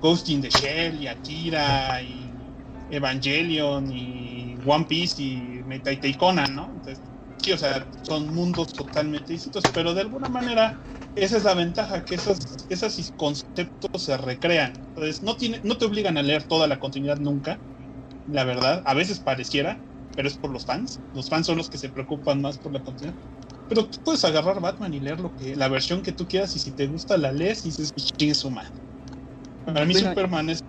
Ghost 0.00 0.28
in 0.28 0.42
the 0.42 0.50
Shell 0.50 1.00
y 1.00 1.06
Akira 1.08 2.02
y 2.02 2.56
Evangelion 2.88 3.90
y 3.90 4.58
One 4.64 4.86
Piece 4.86 5.22
y 5.22 5.62
Metai 5.64 6.00
y 6.02 6.14
Conan, 6.16 6.54
¿no? 6.54 6.72
Entonces, 6.74 7.02
sí, 7.44 7.52
o 7.52 7.58
sea, 7.58 7.90
son 8.02 8.32
mundos 8.34 8.68
totalmente 8.74 9.32
distintos, 9.32 9.68
pero 9.68 9.94
de 9.94 10.00
alguna 10.02 10.28
manera 10.28 10.80
esa 11.14 11.36
es 11.36 11.44
la 11.44 11.54
ventaja, 11.54 12.04
que 12.04 12.16
esos, 12.16 12.38
esos 12.68 13.12
conceptos 13.12 13.90
se 14.02 14.16
recrean. 14.16 14.72
Entonces, 14.94 15.22
no, 15.22 15.36
tiene, 15.36 15.60
no 15.62 15.78
te 15.78 15.84
obligan 15.84 16.18
a 16.18 16.22
leer 16.22 16.44
toda 16.46 16.66
la 16.66 16.78
continuidad 16.78 17.18
nunca, 17.18 17.62
la 18.26 18.44
verdad. 18.44 18.82
A 18.86 18.94
veces 18.94 19.20
pareciera, 19.20 19.84
pero 20.14 20.28
es 20.28 20.38
por 20.38 20.50
los 20.52 20.64
fans. 20.64 21.02
Los 21.12 21.28
fans 21.28 21.46
son 21.46 21.58
los 21.58 21.70
que 21.70 21.78
se 21.78 21.90
preocupan 21.90 22.40
más 22.40 22.58
por 22.58 22.72
la 22.72 22.82
continuidad. 22.82 23.18
Pero 23.68 23.88
tú 23.88 23.98
puedes 24.02 24.24
agarrar 24.24 24.60
Batman 24.60 24.94
y 24.94 25.00
leer 25.00 25.20
lo 25.20 25.32
que, 25.32 25.56
la 25.56 25.68
versión 25.68 26.02
que 26.02 26.12
tú 26.12 26.28
quieras 26.28 26.54
y 26.56 26.60
si 26.60 26.74
te 26.74 26.86
gusta 26.88 27.16
la 27.16 27.32
lees 27.32 27.64
y 27.64 27.68
dices, 27.68 27.90
chingue 28.18 28.34
su 28.34 28.50
madre. 28.50 28.72
Para 29.64 29.84
mí 29.84 29.94
Superman 29.94 30.50
es 30.50 30.60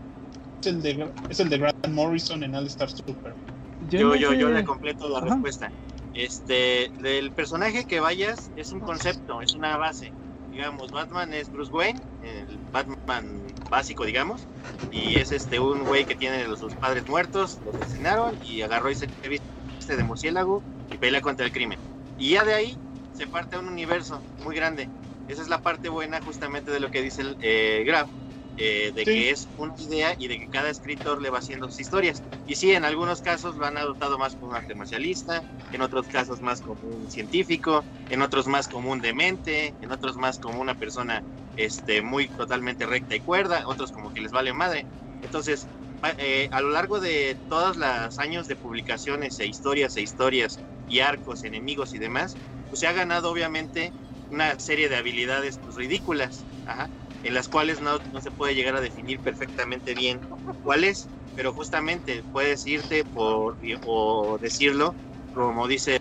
el 0.64 0.82
de 0.82 1.14
es 1.30 1.40
el 1.40 1.50
de 1.50 1.58
Grant 1.58 1.76
Morrison 1.90 2.44
en 2.44 2.56
All 2.56 2.68
Star 2.68 2.90
Super. 2.90 3.36
Yo, 3.80 4.16
yo, 4.16 4.34
yo 4.34 4.50
le 4.50 4.64
completo 4.64 5.10
la 5.10 5.20
Ajá. 5.20 5.36
respuesta. 5.36 5.72
Este, 6.16 6.94
del 7.00 7.34
personaje 7.34 7.86
que 7.86 8.00
vayas 8.00 8.50
es 8.56 8.72
un 8.72 8.80
concepto, 8.80 9.42
es 9.42 9.54
una 9.54 9.76
base. 9.76 10.14
Digamos, 10.50 10.90
Batman 10.92 11.34
es 11.34 11.52
Bruce 11.52 11.72
Wayne, 11.74 12.02
el 12.22 12.58
Batman 12.72 13.46
básico, 13.70 14.06
digamos, 14.06 14.48
y 14.90 15.18
es 15.18 15.34
este 15.34 15.60
un 15.60 15.84
güey 15.84 16.06
que 16.06 16.16
tiene 16.16 16.48
los, 16.48 16.60
sus 16.62 16.74
padres 16.76 17.06
muertos, 17.06 17.60
los 17.66 17.76
asesinaron 17.76 18.38
y 18.42 18.62
agarró 18.62 18.90
y 18.90 18.96
se 18.96 19.10
viste 19.28 19.98
de 19.98 20.04
murciélago 20.06 20.64
y 20.90 20.98
pelea 20.98 21.20
contra 21.20 21.46
el 21.46 21.52
crimen. 21.52 21.80
Y 22.16 22.32
ya 22.32 22.46
de 22.46 22.54
ahí 22.54 22.80
se 23.12 23.28
parte 23.28 23.58
a 23.58 23.60
un 23.60 23.68
universo 23.68 24.26
muy 24.38 24.56
grande. 24.56 24.90
Esa 25.28 25.42
es 25.42 25.50
la 25.50 25.62
parte 25.62 25.90
buena 25.90 26.22
justamente 26.22 26.72
de 26.72 26.80
lo 26.80 26.92
que 26.92 27.02
dice 27.02 27.24
el 27.24 27.36
eh, 27.42 27.84
Graf, 27.86 28.10
eh, 28.56 28.92
de 28.94 29.06
Sí. 29.06 29.12
que 29.12 29.32
es 29.32 29.50
una 29.56 29.74
idea 29.78 30.16
y 30.18 30.28
de 30.28 30.38
que 30.38 30.48
cada 30.48 30.70
escritor 30.70 31.22
le 31.22 31.30
va 31.30 31.40
haciendo 31.40 31.68
sus 31.68 31.80
historias. 31.80 32.24
Y 32.46 32.56
sí, 32.56 32.72
en 32.74 32.86
algunos 32.86 33.22
casos 33.22 33.56
lo 33.58 33.66
han 33.66 33.78
adoptado 33.78 34.18
más 34.18 34.36
como 34.36 34.52
un 34.52 34.58
arte 34.58 34.76
marcialista, 34.76 35.44
en 35.72 35.82
otros 35.82 36.08
casos 36.08 36.42
más 36.42 36.62
como 36.62 36.88
un 36.88 37.10
científico, 37.10 37.88
en 38.08 38.22
otros 38.22 38.48
más 38.48 38.68
como 38.68 38.92
un 38.92 39.02
demente, 39.02 39.76
en 39.80 39.92
otros 39.92 40.16
más 40.18 40.40
como 40.40 40.62
una 40.62 40.76
persona 40.76 41.22
este, 41.56 42.02
muy 42.02 42.30
totalmente 42.30 42.86
recta 42.86 43.16
y 43.16 43.22
cuerda, 43.22 43.64
otros 43.68 43.92
como 43.92 44.12
que 44.12 44.22
les 44.22 44.32
vale 44.32 44.54
madre. 44.54 44.88
Entonces, 45.22 45.70
a, 46.02 46.14
eh, 46.18 46.48
a 46.52 46.62
lo 46.62 46.70
largo 46.70 47.00
de 47.00 47.38
todos 47.48 47.78
los 47.78 48.20
años 48.20 48.48
de 48.48 48.56
publicaciones 48.58 49.40
e 49.40 49.48
historias 49.48 49.96
e 49.98 50.02
historias 50.02 50.62
y 50.86 51.00
arcos, 51.00 51.44
enemigos 51.44 51.94
y 51.94 52.00
demás, 52.00 52.38
pues 52.70 52.80
se 52.82 52.88
ha 52.88 52.94
ganado 52.94 53.32
obviamente 53.32 53.96
una 54.28 54.56
serie 54.60 54.90
de 54.90 54.98
habilidades 54.98 55.60
pues, 55.64 55.76
ridículas, 55.76 56.48
ajá, 56.66 56.90
en 57.26 57.34
las 57.34 57.50
cuales 57.50 57.82
no, 57.82 58.00
se 58.22 58.30
puede 58.30 58.54
llegar 58.54 58.76
a 58.76 58.82
definir 58.82 59.20
perfectamente 59.20 59.96
bien 59.96 60.22
cuál 60.62 60.84
es, 60.84 61.10
pero 61.34 61.52
justamente 61.54 62.24
puedes 62.32 62.68
irte 62.68 63.04
por 63.04 63.58
o 63.84 64.38
decirlo 64.40 64.96
como 65.32 65.68
dice 65.68 65.98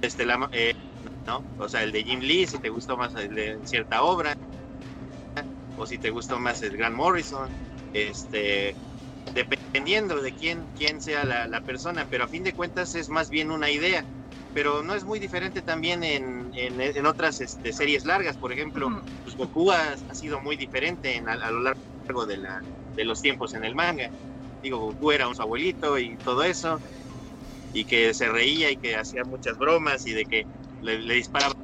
este 0.00 0.24
la, 0.24 0.48
eh, 0.52 0.72
no 1.26 1.44
o 1.56 1.68
sea 1.68 1.82
el 1.82 1.90
de 1.90 2.04
Jim 2.04 2.20
Lee 2.20 2.46
si 2.46 2.60
te 2.60 2.68
gustó 2.68 2.96
más 2.96 3.16
el 3.16 3.34
de 3.34 3.58
cierta 3.64 4.04
obra 4.04 4.32
o 5.74 5.86
si 5.86 5.98
te 5.98 6.10
gustó 6.10 6.38
más 6.38 6.62
el 6.62 6.76
Grant 6.76 6.94
Morrison 6.94 7.52
este 7.92 8.76
dependiendo 9.34 10.22
de 10.22 10.32
quién 10.32 10.68
quién 10.76 11.00
sea 11.00 11.24
la 11.24 11.60
persona 11.62 12.06
pero 12.08 12.24
a 12.24 12.28
fin 12.28 12.44
de 12.44 12.54
cuentas 12.54 12.94
es 12.94 13.08
más 13.08 13.28
bien 13.28 13.50
una 13.50 13.72
idea 13.72 14.06
pero 14.52 14.82
no 14.82 14.94
es 14.94 15.04
muy 15.04 15.18
diferente 15.20 15.62
también 15.62 16.02
en, 16.04 16.50
en, 16.54 16.80
en 16.80 17.06
otras 17.06 17.40
este, 17.40 17.72
series 17.72 18.04
largas 18.04 18.38
por 18.38 18.52
ejemplo 18.52 18.92
pues 19.22 19.36
Goku 19.36 19.70
ha, 19.72 19.94
ha 20.06 20.14
sido 20.14 20.40
muy 20.40 20.56
diferente 20.56 21.16
en, 21.16 21.28
a, 21.28 21.34
a 21.34 21.50
lo 21.50 21.60
largo 21.62 22.26
de 22.26 22.38
la 22.38 22.64
de 22.96 23.04
los 23.04 23.20
tiempos 23.20 23.54
en 23.54 23.64
el 23.64 23.74
manga 23.74 24.10
digo, 24.62 24.78
Goku 24.78 25.12
era 25.12 25.28
un 25.28 25.34
su 25.34 25.42
abuelito 25.42 25.98
y 25.98 26.18
todo 26.18 26.42
eso, 26.44 26.82
y 27.72 27.84
que 27.86 28.14
se 28.14 28.28
reía 28.30 28.70
y 28.70 28.76
que 28.78 28.96
hacía 28.96 29.24
muchas 29.24 29.56
bromas 29.58 30.06
y 30.06 30.12
de 30.12 30.26
que 30.26 30.48
le, 30.80 30.98
le 31.00 31.14
disparaban 31.14 31.54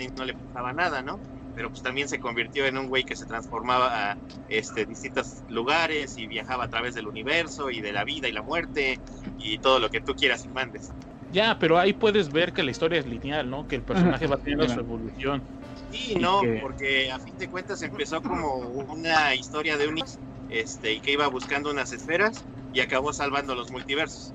y 0.00 0.08
no 0.16 0.24
le 0.24 0.34
pasaba 0.34 0.72
nada, 0.72 1.02
¿no? 1.02 1.22
Pero 1.54 1.70
pues 1.70 1.82
también 1.82 2.08
se 2.08 2.20
convirtió 2.20 2.66
en 2.66 2.78
un 2.78 2.88
güey 2.88 3.04
que 3.04 3.16
se 3.16 3.26
transformaba 3.26 4.12
a 4.12 4.18
este, 4.48 4.86
distintos 4.86 5.42
lugares 5.48 6.16
y 6.18 6.26
viajaba 6.26 6.64
a 6.64 6.68
través 6.68 6.94
del 6.94 7.08
universo 7.08 7.70
y 7.70 7.80
de 7.80 7.92
la 7.92 8.04
vida 8.04 8.28
y 8.28 8.32
la 8.32 8.42
muerte 8.42 9.02
y 9.36 9.58
todo 9.60 9.80
lo 9.80 9.90
que 9.90 10.00
tú 10.00 10.14
quieras 10.14 10.44
y 10.44 10.50
mandes. 10.50 10.94
Ya, 11.32 11.58
pero 11.58 11.78
ahí 11.78 11.92
puedes 11.92 12.30
ver 12.32 12.52
que 12.52 12.62
la 12.62 12.70
historia 12.70 12.98
es 12.98 13.06
lineal, 13.06 13.48
¿no? 13.48 13.66
Que 13.66 13.76
el 13.76 13.82
personaje 13.82 14.26
va 14.26 14.36
teniendo 14.38 14.68
su 14.68 14.80
evolución. 14.80 15.42
Sí, 15.90 16.12
Y 16.12 16.14
no, 16.16 16.40
que- 16.40 16.58
porque 16.60 17.10
a 17.10 17.18
fin 17.18 17.36
de 17.36 17.48
cuentas 17.48 17.82
empezó 17.82 18.20
como 18.20 18.56
una 18.58 19.34
historia 19.34 19.76
de 19.76 19.88
un 19.88 20.00
este, 20.48 20.94
y 20.94 21.00
que 21.00 21.12
iba 21.12 21.28
buscando 21.28 21.70
unas 21.70 21.92
esferas 21.92 22.44
y 22.72 22.80
acabó 22.80 23.12
salvando 23.12 23.54
los 23.54 23.70
multiversos. 23.70 24.34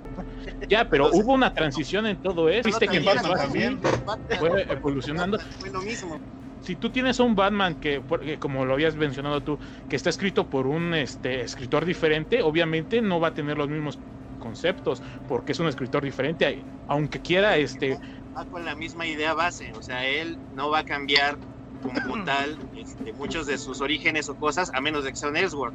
Ya, 0.70 0.88
pero 0.90 1.06
Entonces- 1.06 1.26
hubo 1.26 1.34
una 1.34 1.54
transición 1.54 2.06
en 2.08 2.18
todo 2.18 2.50
eso. 2.50 2.68
Viste 2.68 2.88
que 2.88 3.00
Batman 3.00 3.34
también. 3.38 3.80
Fue 4.40 4.66
evolucionando. 4.70 5.38
Fue 5.60 5.70
lo 5.70 5.82
mismo. 5.82 6.22
Si 6.62 6.76
tú 6.76 6.90
tienes 6.90 7.20
un 7.20 7.36
Batman 7.36 7.76
que, 7.76 8.02
como 8.40 8.66
lo 8.66 8.74
habías 8.74 8.96
mencionado 8.96 9.44
tú, 9.44 9.60
que 9.88 9.96
está 9.96 10.10
escrito 10.10 10.50
por 10.50 10.66
un 10.68 10.94
este, 10.96 11.42
escritor 11.42 11.86
diferente, 11.86 12.42
obviamente 12.42 13.02
no 13.02 13.20
va 13.20 13.28
a 13.30 13.34
tener 13.34 13.58
los 13.58 13.70
mismos 13.70 14.00
conceptos, 14.50 15.02
porque 15.28 15.54
es 15.54 15.60
un 15.60 15.68
escritor 15.68 16.04
diferente, 16.04 16.64
aunque 16.88 17.20
quiera 17.20 17.58
este 17.58 17.98
va 18.38 18.46
con 18.46 18.64
la 18.64 18.76
misma 18.76 19.08
idea 19.08 19.34
base, 19.34 19.72
o 19.74 19.82
sea, 19.82 20.06
él 20.06 20.38
no 20.54 20.70
va 20.70 20.80
a 20.80 20.84
cambiar 20.84 21.40
como 21.82 22.24
tal 22.26 22.60
este, 22.76 23.12
muchos 23.14 23.48
de 23.48 23.58
sus 23.58 23.82
orígenes 23.82 24.30
o 24.30 24.36
cosas, 24.36 24.70
a 24.76 24.82
menos 24.82 25.04
de 25.04 25.10
que 25.10 25.16
sea 25.18 25.30
un 25.30 25.38
Ellsworth. 25.38 25.74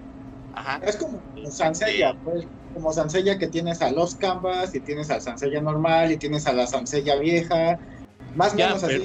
Ajá. 0.53 0.81
Es 0.85 0.97
como 0.97 1.21
Sansella, 1.51 2.15
pues, 2.23 2.47
como 2.73 2.93
Sansella 2.93 3.39
que 3.39 3.49
tienes 3.49 3.83
a 3.83 3.91
los 3.91 4.15
Canvas, 4.15 4.73
y 4.75 4.81
tienes 4.81 5.11
a 5.11 5.19
Sansella 5.21 5.61
normal, 5.61 6.13
y 6.13 6.17
tienes 6.17 6.47
a 6.47 6.53
la 6.53 6.67
Sansella 6.69 7.17
vieja, 7.17 7.81
más 8.37 8.53
o 8.53 8.57
menos 8.57 8.85
así. 8.85 9.03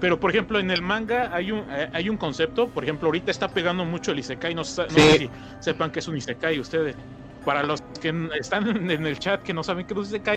pero, 0.00 0.18
por 0.18 0.30
ejemplo, 0.30 0.58
en 0.58 0.70
el 0.72 0.82
manga 0.82 1.28
hay 1.32 1.52
un, 1.52 1.60
eh, 1.70 1.88
hay 1.92 2.08
un 2.08 2.16
concepto, 2.16 2.70
por 2.70 2.82
ejemplo, 2.82 3.06
ahorita 3.06 3.30
está 3.30 3.46
pegando 3.48 3.84
mucho 3.84 4.10
el 4.12 4.18
Isekai, 4.18 4.54
no, 4.54 4.64
sa- 4.64 4.84
no 4.84 4.88
Sí. 4.98 5.00
sé 5.12 5.18
si 5.18 5.30
sepan 5.60 5.90
que 5.92 5.98
es 6.00 6.08
un 6.08 6.16
Isekai 6.16 6.58
ustedes. 6.58 6.96
Para 7.44 7.62
los 7.62 7.80
que 8.00 8.12
están 8.38 8.90
en 8.90 9.06
el 9.06 9.18
chat 9.18 9.42
que 9.42 9.54
no 9.54 9.62
saben 9.62 9.86
qué 9.86 9.94
es 9.94 9.98
un 9.98 10.04
Isekai, 10.04 10.36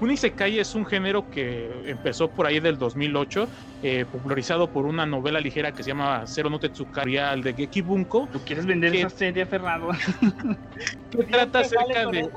un 0.00 0.10
Isekai 0.10 0.58
es 0.58 0.74
un 0.74 0.84
género 0.84 1.28
que 1.30 1.90
empezó 1.90 2.30
por 2.30 2.46
ahí 2.46 2.60
del 2.60 2.78
2008, 2.78 3.48
eh, 3.82 4.04
popularizado 4.04 4.70
por 4.70 4.86
una 4.86 5.06
novela 5.06 5.40
ligera 5.40 5.72
que 5.72 5.82
se 5.82 5.90
llama 5.90 6.26
Zero 6.26 6.50
no 6.50 6.58
Tetsukari 6.58 7.16
al 7.18 7.42
de 7.42 7.54
Geki 7.54 7.80
Bunko, 7.80 8.28
¿Tú 8.32 8.40
quieres 8.44 8.66
vender 8.66 8.92
¿Qué? 8.92 9.00
esa 9.00 9.10
serie, 9.10 9.46
Ferrado? 9.46 9.88
que 11.10 11.24
trata 11.24 11.60
acerca 11.60 12.06
de... 12.06 12.28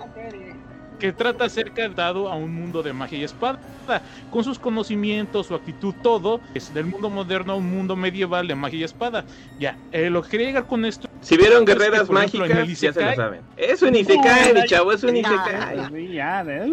que 0.99 1.13
trata 1.13 1.45
acerca 1.45 1.87
dado 1.89 2.27
a 2.27 2.35
un 2.35 2.53
mundo 2.53 2.83
de 2.83 2.93
magia 2.93 3.17
y 3.17 3.23
espada, 3.23 3.59
con 4.29 4.43
sus 4.43 4.59
conocimientos, 4.59 5.47
su 5.47 5.55
actitud, 5.55 5.95
todo, 6.03 6.41
es 6.53 6.71
del 6.73 6.85
mundo 6.85 7.09
moderno 7.09 7.53
a 7.53 7.55
un 7.55 7.69
mundo 7.69 7.95
medieval 7.95 8.47
de 8.47 8.55
magia 8.55 8.79
y 8.79 8.83
espada. 8.83 9.25
Ya, 9.59 9.77
eh, 9.91 10.09
lo 10.09 10.21
que 10.21 10.29
quería 10.29 10.47
llegar 10.47 10.67
con 10.67 10.85
esto, 10.85 11.07
Si 11.21 11.37
vieron 11.37 11.63
Es 11.63 11.65
que, 11.65 11.73
guerreras 11.73 12.01
ejemplo, 12.09 12.13
mágicas, 12.13 12.79
ya 12.79 12.93
se 12.93 13.01
lo 13.01 13.15
saben. 13.15 13.41
Es 13.57 13.81
un 13.81 13.95
Isekai, 13.95 14.53
mi 14.53 14.63
chavo, 14.65 14.91
es 14.91 15.03
un 15.03 15.15
Ya, 15.15 15.21
Isekai. 15.21 15.89
Sí, 15.91 16.13
ya, 16.13 16.45
¿eh? 16.47 16.71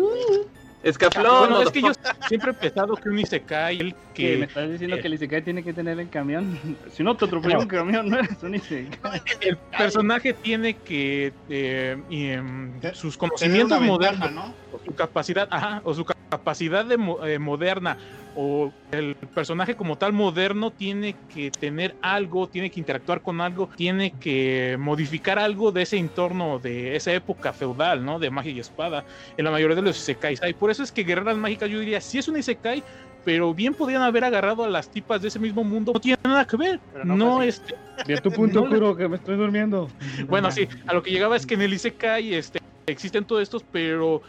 Escaflón, 0.87 1.39
bueno, 1.39 1.63
es 1.63 1.71
que 1.71 1.83
yo 1.83 1.93
siempre 2.29 2.53
he 2.53 2.55
pensado 2.55 2.95
que 2.95 3.09
un 3.09 3.19
Isekai, 3.19 3.81
el 3.81 3.95
que 4.15 4.37
me 4.37 4.39
que 4.39 4.45
estás 4.45 4.71
diciendo 4.71 4.97
eh, 4.97 5.01
que 5.01 5.07
el 5.09 5.15
Isekai 5.15 5.43
tiene 5.43 5.65
que 5.65 5.75
tener 5.75 5.99
el 5.99 6.09
camión. 6.09 6.51
Si 6.91 7.03
no 7.03 7.17
te 7.17 7.25
atropella 7.25 7.59
un 7.59 7.67
camión, 7.67 8.09
no 8.09 8.19
eres 8.19 8.43
un 8.43 8.55
Isekai. 8.55 9.21
el 9.41 9.59
personaje 9.77 10.33
tiene 10.35 10.79
que 10.79 11.35
eh, 11.49 11.97
y, 12.09 12.27
em, 12.29 12.81
sus 12.95 13.17
conocimientos 13.17 13.81
modernos 13.81 14.21
ventaja, 14.21 14.31
¿no? 14.31 14.57
o 14.71 14.79
su 14.85 14.95
capacidad, 14.95 15.49
ajá, 15.51 15.81
o 15.85 15.93
su 15.95 16.05
capacidad 16.31 16.85
de 16.85 16.97
mo- 16.97 17.25
eh, 17.27 17.39
moderna 17.39 17.99
o 18.37 18.71
el 18.93 19.15
personaje 19.35 19.75
como 19.75 19.97
tal 19.97 20.13
moderno 20.13 20.71
tiene 20.71 21.17
que 21.33 21.51
tener 21.51 21.97
algo, 22.03 22.49
tiene 22.49 22.71
que 22.71 22.79
interactuar 22.79 23.23
con 23.23 23.41
algo, 23.41 23.71
tiene 23.77 24.13
que 24.21 24.77
modificar 24.79 25.39
algo 25.39 25.73
de 25.73 25.83
ese 25.83 25.97
entorno 25.97 26.59
de 26.59 26.97
esa 26.97 27.13
época 27.13 27.53
feudal, 27.53 28.05
¿no? 28.05 28.19
De 28.19 28.31
magia 28.31 28.53
y 28.53 28.61
espada. 28.61 29.05
En 29.37 29.45
la 29.45 29.51
mayoría 29.51 29.75
de 29.75 29.83
los 29.83 29.97
isekais 29.97 30.43
hay. 30.43 30.53
Por 30.53 30.71
eso 30.71 30.83
es 30.83 30.93
que 30.93 31.03
Guerreras 31.03 31.37
Mágicas 31.37 31.71
yo 31.71 31.81
diría, 31.81 32.01
sí 32.01 32.19
es 32.19 32.29
un 32.29 32.37
isekai, 32.37 32.83
pero 33.25 33.55
bien 33.55 33.75
podrían 33.75 34.03
haber 34.03 34.25
agarrado 34.25 34.65
a 34.65 34.69
las 34.69 34.91
tipas 34.91 35.23
de 35.23 35.29
ese 35.29 35.39
mismo 35.39 35.65
mundo. 35.65 35.93
No 35.95 36.01
tiene 36.01 36.19
nada 36.23 36.47
que 36.47 36.57
ver. 36.57 36.79
Pero 36.93 37.05
no 37.05 37.17
No, 37.17 37.43
este, 37.43 37.75
De 38.07 38.19
tu 38.19 38.31
punto, 38.31 38.61
No 38.65 38.71
Kuro, 38.71 38.97
que 38.97 39.09
me 39.09 39.17
estoy 39.17 39.37
durmiendo. 39.37 39.89
bueno, 40.29 40.51
sí, 40.51 40.69
a 40.87 40.93
lo 40.95 41.03
que 41.03 41.11
llegaba 41.11 41.37
es 41.37 41.47
que 41.47 41.55
en 41.55 41.63
el 41.63 41.73
Isekai 41.73 42.35
este, 42.35 42.61
existen 42.87 43.25
todos 43.25 43.43
estos, 43.43 43.65
pero 43.65 44.23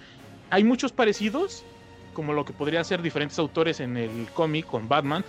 hay 0.50 0.64
muchos 0.64 0.92
parecidos, 0.92 1.64
como 2.18 2.34
lo 2.34 2.44
que 2.44 2.52
podrían 2.52 2.84
ser 2.84 3.04
diferentes 3.04 3.38
autores 3.38 3.80
en 3.80 3.96
el 3.96 4.26
cómic 4.34 4.66
con 4.66 4.90
Batman, 4.90 5.24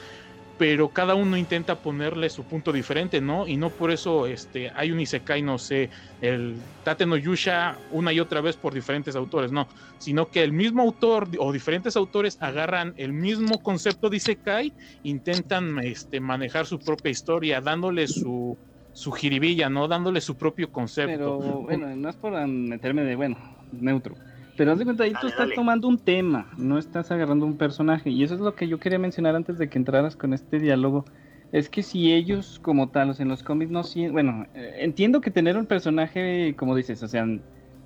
pero 0.56 0.89
cada 0.89 1.15
uno 1.15 1.36
intenta 1.36 1.74
ponerle 1.74 2.31
su 2.31 2.44
punto 2.44 2.73
diferente, 2.73 3.20
¿no? 3.20 3.47
Y 3.47 3.59
no 3.59 3.69
por 3.69 3.90
eso 3.90 4.27
este, 4.27 4.73
hay 4.74 4.90
un 4.90 4.98
Isekai, 4.98 5.43
no 5.43 5.59
sé, 5.59 5.90
el 6.23 6.56
Tate 6.85 7.05
no 7.05 7.19
Yusha 7.19 7.77
una 7.93 8.10
y 8.10 8.20
otra 8.20 8.40
vez 8.40 8.56
por 8.56 8.73
diferentes 8.73 9.16
autores, 9.16 9.52
no, 9.52 9.69
sino 9.98 10.31
que 10.31 10.43
el 10.43 10.55
mismo 10.55 10.81
autor 10.81 11.28
o 11.39 11.52
diferentes 11.52 11.94
autores 11.94 12.39
agarran 12.40 12.94
el 12.97 13.12
mismo 13.12 13.62
concepto 13.62 14.09
de 14.09 14.16
Isekai, 14.16 14.73
intentan 15.02 15.78
este, 15.81 16.20
manejar 16.20 16.65
su 16.65 16.78
propia 16.78 17.10
historia, 17.10 17.60
dándole 17.60 18.09
su, 18.09 18.56
su 18.94 19.12
jiribilla, 19.12 19.69
¿no? 19.69 19.89
Dándole 19.89 20.23
su 20.23 20.39
propio 20.39 20.73
concepto. 20.73 21.39
Pero 21.39 21.60
bueno, 21.60 21.94
no 21.94 22.09
es 22.09 22.16
por 22.16 22.32
meterme 22.48 23.02
de, 23.05 23.15
bueno, 23.15 23.36
neutro. 23.73 24.16
Pero 24.59 24.73
haz 24.73 24.79
de 24.81 24.85
cuenta, 24.85 25.05
ahí 25.05 25.13
tú 25.13 25.17
Dale, 25.19 25.29
estás 25.29 25.45
dale. 25.45 25.55
tomando 25.55 25.87
un 25.87 25.99
tema, 25.99 26.51
no 26.59 26.79
estás 26.79 27.13
agarrando 27.13 27.47
un 27.47 27.57
personaje. 27.57 28.11
Y 28.11 28.25
eso 28.25 28.35
es 28.35 28.41
lo 28.41 28.57
que 28.57 28.67
yo 28.67 28.81
quería 28.81 28.99
mencionar 28.99 29.37
antes 29.37 29.57
de 29.57 29.69
que 29.71 29.79
entraras 29.79 30.17
con 30.17 30.35
este 30.35 30.59
diálogo. 30.59 31.05
Es 31.53 31.71
que 31.71 31.85
si 31.85 32.13
ellos 32.13 32.59
como 32.61 32.89
tal, 32.89 33.09
o 33.09 33.15
sea, 33.15 33.23
en 33.23 33.31
los 33.31 33.45
cómics 33.45 33.71
no 33.71 33.85
sienten... 33.85 34.13
Bueno, 34.13 34.47
eh, 34.55 34.79
entiendo 34.81 35.21
que 35.21 35.31
tener 35.31 35.57
un 35.57 35.65
personaje, 35.65 36.55
como 36.59 36.75
dices, 36.75 37.03
o 37.05 37.09
sea, 37.09 37.25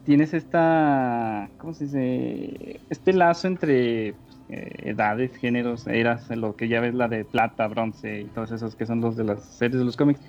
tienes 0.04 0.32
esta... 0.32 1.50
¿Cómo 1.58 1.74
se 1.74 1.84
dice? 1.84 2.80
Este 2.88 3.12
lazo 3.12 3.48
entre 3.48 4.14
pues, 4.14 4.40
eh, 4.48 4.72
edades, 4.84 5.36
géneros, 5.36 5.86
eras, 5.86 6.30
lo 6.30 6.56
que 6.56 6.68
ya 6.68 6.80
ves 6.80 6.94
la 6.94 7.06
de 7.06 7.26
plata, 7.26 7.68
bronce 7.68 8.22
y 8.22 8.24
todos 8.24 8.50
esos 8.50 8.74
que 8.76 8.86
son 8.86 9.02
los 9.02 9.14
de 9.16 9.24
las 9.24 9.44
series 9.44 9.78
de 9.78 9.84
los 9.84 9.96
cómics. 9.98 10.20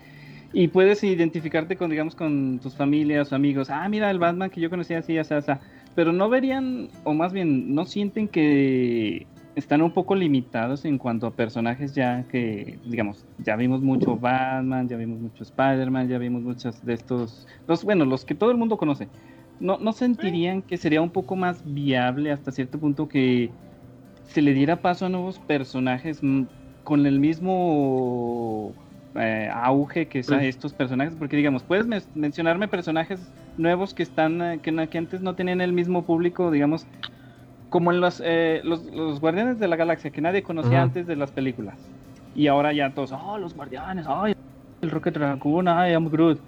Y 0.52 0.68
puedes 0.68 1.04
identificarte 1.04 1.78
con, 1.78 1.90
digamos, 1.90 2.16
con 2.16 2.60
tus 2.60 2.76
familias 2.76 3.32
o 3.32 3.36
amigos. 3.36 3.70
Ah, 3.72 3.88
mira, 3.90 4.12
el 4.12 4.20
Batman 4.20 4.50
que 4.52 4.62
yo 4.62 4.70
conocía 4.70 5.00
así, 5.00 5.18
así, 5.18 5.34
así. 5.34 5.54
Pero 5.96 6.12
no 6.12 6.30
verían, 6.30 6.90
o 7.04 7.14
más 7.14 7.34
bien, 7.34 7.74
no 7.76 7.86
sienten 7.86 8.28
que 8.28 9.28
están 9.56 9.82
un 9.82 9.92
poco 9.92 10.16
limitados 10.16 10.86
en 10.86 10.98
cuanto 10.98 11.28
a 11.28 11.32
personajes 11.32 11.94
ya 11.94 12.24
que, 12.28 12.80
digamos, 12.86 13.26
ya 13.38 13.56
vimos 13.56 13.82
mucho 13.82 14.18
Batman, 14.18 14.88
ya 14.90 14.98
vimos 14.98 15.20
mucho 15.20 15.44
Spider-Man, 15.44 16.08
ya 16.08 16.18
vimos 16.18 16.42
muchos 16.42 16.84
de 16.84 16.94
estos, 16.94 17.48
los, 17.68 17.84
bueno, 17.84 18.06
los 18.06 18.26
que 18.26 18.36
todo 18.36 18.52
el 18.52 18.58
mundo 18.58 18.78
conoce. 18.78 19.08
¿No, 19.60 19.78
¿No 19.78 19.94
sentirían 19.94 20.64
que 20.64 20.78
sería 20.78 21.02
un 21.02 21.12
poco 21.12 21.36
más 21.36 21.62
viable 21.64 22.32
hasta 22.32 22.52
cierto 22.52 22.80
punto 22.80 23.08
que 23.08 23.52
se 24.24 24.42
le 24.42 24.54
diera 24.54 24.82
paso 24.82 25.06
a 25.06 25.10
nuevos 25.10 25.40
personajes 25.40 26.24
mm, 26.24 26.44
con 26.84 27.06
el 27.06 27.20
mismo 27.20 28.74
eh, 29.16 29.50
auge 29.54 30.08
que 30.08 30.24
son 30.24 30.40
Pues- 30.40 30.50
estos 30.50 30.74
personajes? 30.74 31.16
Porque 31.18 31.38
digamos, 31.38 31.64
puedes 31.64 31.88
men- 31.88 32.04
mencionarme 32.14 32.68
personajes 32.68 33.34
nuevos 33.58 33.94
que 33.94 34.04
están 34.04 34.42
eh, 34.42 34.62
que, 34.62 34.90
que 34.90 34.98
antes 34.98 35.22
no 35.22 35.36
tenían 35.36 35.62
el 35.62 35.74
mismo 35.74 36.06
público, 36.06 36.52
digamos, 36.52 36.88
como 37.70 37.92
en 37.92 38.02
los, 38.02 38.22
eh, 38.24 38.62
los, 38.64 38.84
los 38.86 39.20
Guardianes 39.20 39.60
de 39.60 39.68
la 39.68 39.76
Galaxia, 39.76 40.12
que 40.12 40.22
nadie 40.22 40.44
conocía 40.44 40.78
Ujú. 40.80 40.84
antes 40.88 41.08
de 41.08 41.16
las 41.16 41.32
películas. 41.32 41.94
Y 42.34 42.48
ahora 42.48 42.74
ya 42.74 42.94
todos, 42.94 43.12
oh, 43.14 43.38
los 43.38 43.54
Guardianes, 43.56 44.06
ay, 44.08 44.34
el 44.82 44.92
Rocket 44.92 45.18
Raccoon, 45.18 45.68
ay, 45.68 45.94
I'm 45.94 46.10
Groot. 46.10 46.44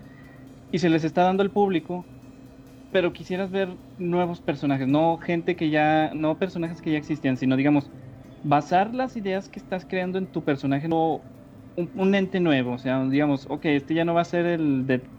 Y 0.71 0.79
se 0.79 0.89
les 0.89 1.03
está 1.03 1.23
dando 1.23 1.43
al 1.43 1.51
público, 1.51 2.07
pero 2.91 3.13
quisieras 3.13 3.51
ver 3.51 3.77
nuevos 3.97 4.41
personajes, 4.41 4.87
no 4.87 5.17
gente 5.17 5.55
que 5.55 5.69
ya, 5.69 6.11
no 6.15 6.39
personajes 6.39 6.81
que 6.81 6.91
ya 6.91 6.97
existían, 6.97 7.37
sino 7.37 7.55
digamos, 7.57 7.91
basar 8.41 8.93
las 8.95 9.15
ideas 9.17 9.49
que 9.49 9.59
estás 9.59 9.85
creando 9.85 10.17
en 10.17 10.27
tu 10.27 10.43
personaje, 10.43 10.87
no 10.87 11.25
un, 11.75 11.91
un 11.95 12.15
ente 12.15 12.39
nuevo, 12.39 12.73
o 12.73 12.77
sea, 12.77 13.03
digamos, 13.05 13.45
ok, 13.49 13.65
este 13.65 13.93
ya 13.95 14.05
no 14.05 14.13
va 14.13 14.21
a 14.21 14.25
ser 14.25 14.45
el 14.45 14.85
de- 14.87 15.09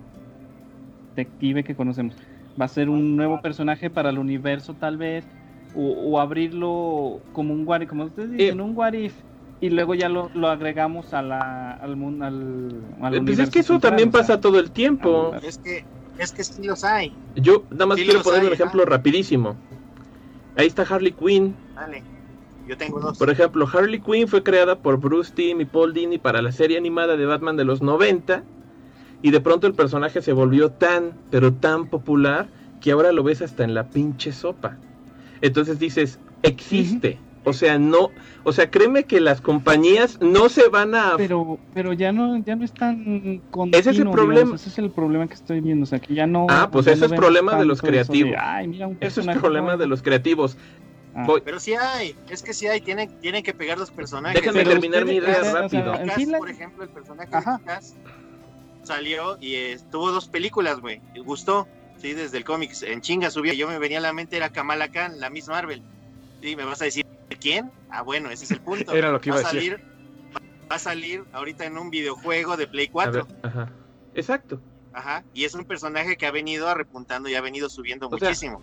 detective 1.14 1.64
que 1.64 1.76
conocemos, 1.76 2.16
va 2.60 2.66
a 2.66 2.68
ser 2.68 2.88
un 2.88 3.16
nuevo 3.16 3.40
personaje 3.40 3.90
para 3.90 4.10
el 4.10 4.18
universo 4.18 4.76
tal 4.76 4.96
vez, 4.96 5.28
o, 5.72 6.12
o 6.12 6.20
abrirlo 6.20 7.26
como 7.32 7.54
un 7.54 7.66
what 7.66 7.80
if, 7.82 7.88
como 7.88 8.04
ustedes 8.04 8.30
dicen, 8.30 8.60
un 8.60 8.76
what 8.76 8.92
if, 8.94 9.22
y 9.60 9.70
luego 9.70 9.94
ya 9.94 10.08
lo, 10.08 10.30
lo 10.34 10.48
agregamos 10.48 11.12
a 11.14 11.22
la, 11.22 11.72
al 11.72 11.96
mundo, 11.96 12.24
al, 12.26 12.84
al 13.02 13.24
Pues 13.24 13.38
es 13.38 13.50
que 13.50 13.60
eso 13.60 13.72
central, 13.72 13.80
también 13.80 14.08
o 14.08 14.12
sea, 14.12 14.22
pasa 14.22 14.40
todo 14.40 14.58
el 14.58 14.70
tiempo. 14.72 15.32
Es 15.42 15.58
que, 15.58 15.86
es 16.18 16.32
que 16.32 16.44
sí 16.44 16.62
los 16.62 16.84
hay. 16.84 17.18
Yo 17.34 17.66
nada 17.70 17.86
más 17.86 17.98
Sí 17.98 18.04
quiero 18.04 18.22
poner 18.22 18.40
hay, 18.40 18.46
un 18.48 18.52
ejemplo 18.54 18.84
rapidísimo. 18.84 19.58
Ahí 20.54 20.66
está 20.66 20.82
Harley 20.82 21.12
Quinn. 21.12 21.56
Dale. 21.74 22.15
Yo 22.66 22.76
tengo 22.76 23.01
dos. 23.01 23.18
Por 23.18 23.30
ejemplo, 23.30 23.68
Harley 23.72 24.01
Quinn 24.01 24.28
fue 24.28 24.43
creada 24.43 24.76
por 24.78 24.98
Bruce 24.98 25.32
Timm 25.34 25.60
y 25.60 25.64
Paul 25.64 25.94
Dini 25.94 26.18
para 26.18 26.43
la 26.43 26.52
serie 26.52 26.76
animada 26.76 27.16
de 27.16 27.26
Batman 27.26 27.56
de 27.56 27.64
los 27.64 27.82
90 27.82 28.43
y 29.22 29.30
de 29.30 29.40
pronto 29.40 29.66
el 29.66 29.74
personaje 29.74 30.20
se 30.20 30.32
volvió 30.32 30.70
tan, 30.70 31.12
pero 31.30 31.52
tan 31.52 31.86
popular 31.86 32.48
que 32.80 32.93
ahora 32.93 33.12
lo 33.12 33.22
ves 33.22 33.43
hasta 33.43 33.64
en 33.64 33.74
la 33.74 33.84
pinche 33.88 34.32
sopa. 34.32 34.76
Entonces 35.40 35.78
dices, 35.78 36.18
existe. 36.43 37.18
O 37.48 37.52
sea, 37.52 37.78
no, 37.78 38.10
o 38.43 38.51
sea, 38.52 38.72
créeme 38.72 39.05
que 39.05 39.20
las 39.20 39.40
compañías 39.40 40.18
no 40.20 40.48
se 40.48 40.68
van 40.68 40.97
a 40.97 41.14
pero 41.16 41.60
pero 41.74 41.93
ya 41.93 42.10
no 42.10 42.38
ya 42.38 42.56
no 42.56 42.64
es 42.64 42.72
tan 42.72 43.40
continuo, 43.52 43.78
Ese 43.78 43.78
es 43.78 43.86
el 43.86 43.94
digamos, 43.98 44.14
problema. 44.16 44.56
ese 44.56 44.68
es 44.68 44.78
el 44.78 44.90
problema 44.90 45.28
que 45.28 45.34
estoy 45.34 45.60
viendo 45.60 45.84
o 45.84 45.86
sea 45.86 46.01
que 46.01 46.12
ya 46.12 46.26
no 46.26 46.48
Ah, 46.51 46.68
pues 46.72 46.88
ese 46.88 47.06
no 47.06 47.14
es 47.14 47.20
problema 47.20 47.56
de 47.56 47.64
los 47.64 47.80
creativos. 47.82 48.34
Ay, 48.36 48.66
mira, 48.66 48.88
un 48.88 48.97
Eso 49.01 49.20
es 49.20 49.38
problema 49.38 49.76
de 49.76 49.86
los 49.86 50.02
creativos. 50.02 50.56
Ah. 51.18 51.24
Voy- 51.26 51.40
Pero 51.40 51.59
sí 51.59 51.72
hay, 51.74 52.14
es 52.28 52.43
que 52.43 52.52
sí 52.52 52.66
hay, 52.66 52.80
tienen, 52.82 53.18
tienen 53.20 53.43
que 53.43 53.55
pegar 53.55 53.78
los 53.78 53.90
personajes. 53.90 54.38
Déjame 54.38 54.59
Pero 54.60 54.70
terminar 54.72 55.05
mi 55.06 55.14
idea 55.14 55.30
o 55.30 55.32
sea, 55.32 55.40
o 55.40 55.44
sea, 55.44 55.62
rápido. 55.62 55.94
en 55.94 56.06
Cas, 56.09 56.16
sí 56.16 56.26
la- 56.26 56.38
por 56.38 56.51
ejemplo, 56.51 56.82
el 56.84 56.90
personaje 56.90 57.30
Ajá. 57.34 57.56
de 57.59 57.64
Cas 57.64 57.94
salió 58.82 59.36
y 59.40 59.55
eh, 59.55 59.78
tuvo 59.90 60.12
dos 60.12 60.28
películas, 60.28 60.80
güey. 60.80 61.01
y 61.14 61.20
Gustó, 61.20 61.66
sí, 61.98 62.12
desde 62.12 62.36
el 62.38 62.44
cómics. 62.44 62.82
En 62.82 63.01
chinga 63.01 63.30
subió. 63.30 63.52
Yo 63.55 63.66
me 63.68 63.78
venía 63.78 63.98
a 63.98 64.02
la 64.02 64.12
mente, 64.12 64.36
era 64.36 64.51
Kamala 64.51 64.90
Khan, 64.90 65.18
la 65.18 65.30
Miss 65.30 65.48
Marvel. 65.48 65.82
Sí, 66.43 66.55
me 66.55 66.64
vas 66.64 66.82
a 66.82 66.84
decir, 66.84 67.05
¿quién? 67.40 67.72
Ah, 67.90 68.02
bueno, 68.02 68.30
ese 68.30 68.44
es 68.44 68.51
el 68.51 68.60
punto. 68.60 68.93
Era 68.94 69.10
lo 69.10 69.20
que 69.20 69.30
iba 69.30 69.40
va 69.40 69.48
a 69.48 69.52
decir. 69.52 69.72
salir, 69.78 69.84
va 70.70 70.76
a 70.76 70.78
salir 70.78 71.24
ahorita 71.32 71.64
en 71.64 71.78
un 71.78 71.88
videojuego 71.90 72.56
de 72.59 72.66
Play 72.66 72.86
A 72.86 72.93
4. 72.93 73.24
ver, 73.26 73.36
ajá. 73.43 73.72
Exacto. 74.14 74.60
Ajá. 74.93 75.24
Y 75.34 75.44
es 75.44 75.55
un 75.55 75.64
personaje 75.64 76.16
que 76.16 76.26
ha 76.26 76.30
venido 76.30 76.72
repuntando 76.74 77.28
y 77.28 77.34
ha 77.34 77.40
venido 77.40 77.68
subiendo 77.68 78.06
O 78.09 78.18
sea, 78.18 78.28
muchísimo. 78.28 78.60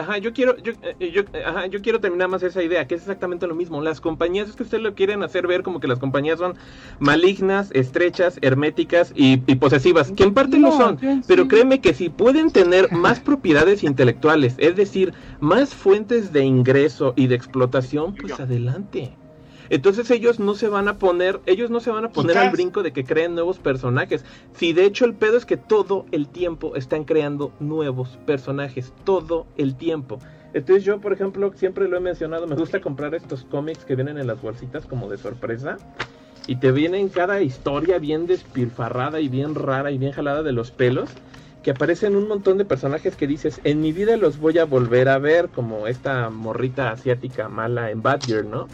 Ajá, 0.00 0.18
yo 0.18 0.32
quiero, 0.32 0.56
yo, 0.58 0.72
eh, 0.82 1.10
yo, 1.12 1.22
eh, 1.32 1.42
ajá, 1.46 1.66
yo 1.66 1.80
quiero 1.80 2.00
terminar 2.00 2.28
más 2.28 2.42
esa 2.42 2.62
idea, 2.62 2.86
que 2.86 2.94
es 2.94 3.02
exactamente 3.02 3.46
lo 3.46 3.54
mismo. 3.54 3.80
Las 3.80 4.00
compañías, 4.00 4.48
es 4.48 4.56
que 4.56 4.64
ustedes 4.64 4.82
lo 4.82 4.94
quieren 4.94 5.22
hacer 5.22 5.46
ver 5.46 5.62
como 5.62 5.80
que 5.80 5.88
las 5.88 5.98
compañías 5.98 6.38
son 6.38 6.54
malignas, 6.98 7.70
estrechas, 7.72 8.38
herméticas 8.42 9.12
y, 9.14 9.42
y 9.46 9.54
posesivas, 9.56 10.10
que 10.12 10.24
en 10.24 10.34
parte 10.34 10.58
no, 10.58 10.70
No, 10.70 10.76
son. 10.76 10.98
Pero 11.26 11.44
sí. 11.44 11.48
créeme 11.48 11.80
que 11.80 11.94
si 11.94 12.08
pueden 12.08 12.50
tener 12.50 12.90
más 12.92 13.20
propiedades 13.20 13.84
intelectuales, 13.84 14.54
es 14.58 14.76
decir, 14.76 15.14
más 15.40 15.74
fuentes 15.74 16.32
de 16.32 16.44
ingreso 16.44 17.12
y 17.16 17.26
de 17.26 17.34
explotación, 17.34 18.14
pues 18.16 18.38
adelante. 18.40 19.19
Entonces 19.70 20.10
ellos 20.10 20.40
no 20.40 20.54
se 20.54 20.68
van 20.68 20.88
a 20.88 20.98
poner, 20.98 21.40
ellos 21.46 21.70
no 21.70 21.78
se 21.78 21.90
van 21.90 22.04
a 22.04 22.10
poner 22.10 22.36
al 22.36 22.50
brinco 22.50 22.82
de 22.82 22.92
que 22.92 23.04
creen 23.04 23.36
nuevos 23.36 23.58
personajes. 23.58 24.24
Si 24.54 24.72
de 24.72 24.84
hecho 24.84 25.04
el 25.04 25.14
pedo 25.14 25.36
es 25.36 25.46
que 25.46 25.56
todo 25.56 26.06
el 26.10 26.26
tiempo 26.26 26.74
están 26.74 27.04
creando 27.04 27.52
nuevos 27.60 28.18
personajes, 28.26 28.92
todo 29.04 29.46
el 29.56 29.76
tiempo. 29.76 30.18
Entonces 30.52 30.84
yo, 30.84 31.00
por 31.00 31.12
ejemplo, 31.12 31.52
siempre 31.54 31.88
lo 31.88 31.96
he 31.96 32.00
mencionado, 32.00 32.48
me 32.48 32.56
gusta 32.56 32.80
comprar 32.80 33.14
estos 33.14 33.44
cómics 33.44 33.84
que 33.84 33.94
vienen 33.94 34.18
en 34.18 34.26
las 34.26 34.42
bolsitas 34.42 34.86
como 34.86 35.08
de 35.08 35.18
sorpresa. 35.18 35.76
Y 36.48 36.56
te 36.56 36.72
vienen 36.72 37.08
cada 37.08 37.40
historia 37.40 37.98
bien 37.98 38.26
despilfarrada 38.26 39.20
y 39.20 39.28
bien 39.28 39.54
rara 39.54 39.92
y 39.92 39.98
bien 39.98 40.10
jalada 40.10 40.42
de 40.42 40.50
los 40.50 40.72
pelos. 40.72 41.10
Que 41.62 41.70
aparecen 41.70 42.16
un 42.16 42.26
montón 42.26 42.58
de 42.58 42.64
personajes 42.64 43.14
que 43.14 43.28
dices, 43.28 43.60
en 43.62 43.82
mi 43.82 43.92
vida 43.92 44.16
los 44.16 44.38
voy 44.38 44.58
a 44.58 44.64
volver 44.64 45.08
a 45.10 45.18
ver, 45.18 45.50
como 45.50 45.86
esta 45.86 46.30
morrita 46.30 46.90
asiática 46.90 47.48
mala 47.48 47.90
en 47.90 48.02
Badger, 48.02 48.46
¿no? 48.46 48.66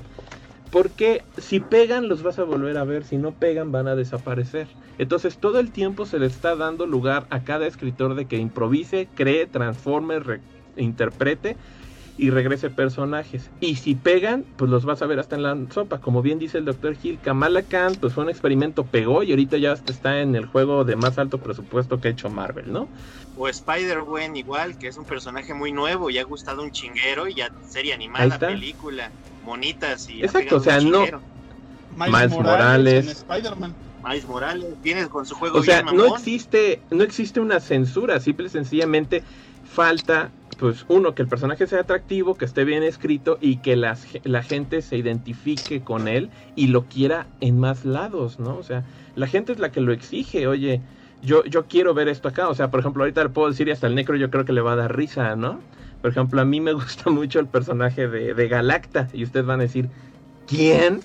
Porque 0.71 1.29
si 1.37 1.61
pegan 1.61 2.09
los 2.09 2.23
vas 2.23 2.39
a 2.39 2.45
volver 2.45 2.77
a 2.77 2.85
ver, 2.85 3.05
si 3.05 3.19
no 3.19 3.39
pegan 3.39 3.73
van 3.73 3.89
a 3.89 3.97
desaparecer. 3.97 4.77
Entonces 4.99 5.39
todo 5.39 5.59
el 5.61 5.73
tiempo 5.73 6.07
se 6.07 6.19
le 6.19 6.27
está 6.27 6.57
dando 6.57 6.87
lugar 6.87 7.27
a 7.31 7.45
cada 7.45 7.67
escritor 7.67 8.15
de 8.15 8.27
que 8.29 8.37
improvise, 8.39 9.13
cree, 9.15 9.47
transforme, 9.47 10.19
re- 10.21 10.43
interprete 10.77 11.59
y 12.19 12.31
regrese 12.31 12.71
personajes. 12.71 13.51
Y 13.61 13.77
si 13.77 13.95
pegan, 13.95 14.45
pues 14.57 14.71
los 14.71 14.85
vas 14.85 15.03
a 15.03 15.07
ver 15.07 15.19
hasta 15.19 15.37
en 15.37 15.43
la 15.43 15.57
sopa. 15.73 16.01
Como 16.01 16.23
bien 16.23 16.39
dice 16.39 16.59
el 16.59 16.65
Dr. 16.65 16.97
Hill, 17.03 17.19
Kamala 17.23 17.63
Khan, 17.63 17.95
pues 18.01 18.15
fue 18.15 18.25
un 18.25 18.31
experimento, 18.31 18.85
pegó 18.85 19.23
y 19.23 19.31
ahorita 19.31 19.59
ya 19.59 19.73
hasta 19.73 19.93
está 19.93 20.21
en 20.21 20.35
el 20.35 20.47
juego 20.47 20.85
de 20.85 20.97
más 20.97 21.19
alto 21.19 21.39
presupuesto 21.39 22.01
que 22.01 22.09
ha 22.09 22.11
hecho 22.13 22.31
Marvel, 22.31 22.73
¿no? 22.73 22.89
O 23.37 23.49
Spider-Gwen 23.49 24.37
igual, 24.37 24.79
que 24.79 24.89
es 24.89 24.97
un 24.97 25.05
personaje 25.05 25.53
muy 25.53 25.73
nuevo 25.73 26.09
y 26.09 26.19
ha 26.19 26.25
gustado 26.25 26.63
un 26.63 26.71
chinguero 26.71 27.29
y 27.29 27.35
ya 27.35 27.51
serie 27.69 27.93
animada, 27.93 28.39
película, 28.39 29.11
monitas 29.45 30.09
y 30.09 30.23
Exacto, 30.23 30.57
o 30.57 30.61
sea, 30.61 30.81
no-. 30.81 31.05
Miles 31.97 32.31
Morales. 32.31 33.27
Miles 34.05 34.27
Morales, 34.27 34.67
vienes 34.83 35.09
con 35.09 35.27
su 35.27 35.35
juego 35.35 35.59
O 35.59 35.63
sea, 35.65 35.83
bien 35.83 35.97
no 35.97 36.15
existe, 36.15 36.81
no 36.91 37.03
existe 37.03 37.41
una 37.41 37.61
censura, 37.61 38.21
simple 38.21 38.47
y 38.47 38.51
sencillamente 38.51 39.23
falta, 39.69 40.31
pues, 40.59 40.87
uno, 40.89 41.15
que 41.15 41.23
el 41.23 41.29
personaje 41.29 41.67
sea 41.67 41.81
atractivo, 41.81 42.35
que 42.35 42.45
esté 42.45 42.65
bien 42.65 42.83
escrito 42.83 43.39
y 43.41 43.59
que 43.59 43.77
las 43.77 44.07
la 44.25 44.43
gente 44.43 44.83
se 44.83 44.97
identifique 44.97 45.83
con 45.83 46.09
él 46.09 46.31
y 46.55 46.69
lo 46.69 46.85
quiera 46.85 47.27
en 47.41 47.59
más 47.59 47.85
lados, 47.85 48.39
¿no? 48.39 48.57
O 48.57 48.63
sea, 48.63 48.85
la 49.15 49.27
gente 49.27 49.53
es 49.53 49.59
la 49.59 49.71
que 49.71 49.81
lo 49.81 49.93
exige, 49.93 50.47
oye, 50.47 50.81
yo, 51.23 51.45
yo 51.45 51.67
quiero 51.67 51.95
ver 51.95 52.09
esto 52.09 52.29
acá, 52.29 52.49
o 52.49 52.55
sea, 52.55 52.71
por 52.71 52.81
ejemplo, 52.81 53.03
ahorita 53.03 53.23
le 53.23 53.31
puedo 53.31 53.51
decir 53.51 53.69
y 53.69 53.73
hasta 53.73 53.87
el 53.87 53.95
necro 53.95 54.17
yo 54.17 54.31
creo 54.31 54.45
que 54.45 54.53
le 54.53 54.61
va 54.61 54.73
a 54.73 54.77
dar 54.77 54.97
risa, 54.97 55.37
¿no? 55.37 55.61
Por 56.01 56.11
ejemplo, 56.11 56.41
a 56.41 56.45
mí 56.45 56.61
me 56.61 56.73
gusta 56.75 57.11
mucho 57.11 57.41
el 57.41 57.47
personaje 57.47 58.09
de, 58.09 58.35
de 58.35 58.49
Galacta 58.49 59.09
y 59.13 59.25
ustedes 59.25 59.47
van 59.47 59.61
a 59.61 59.65
decir, 59.65 59.91
¿quién? 60.47 61.01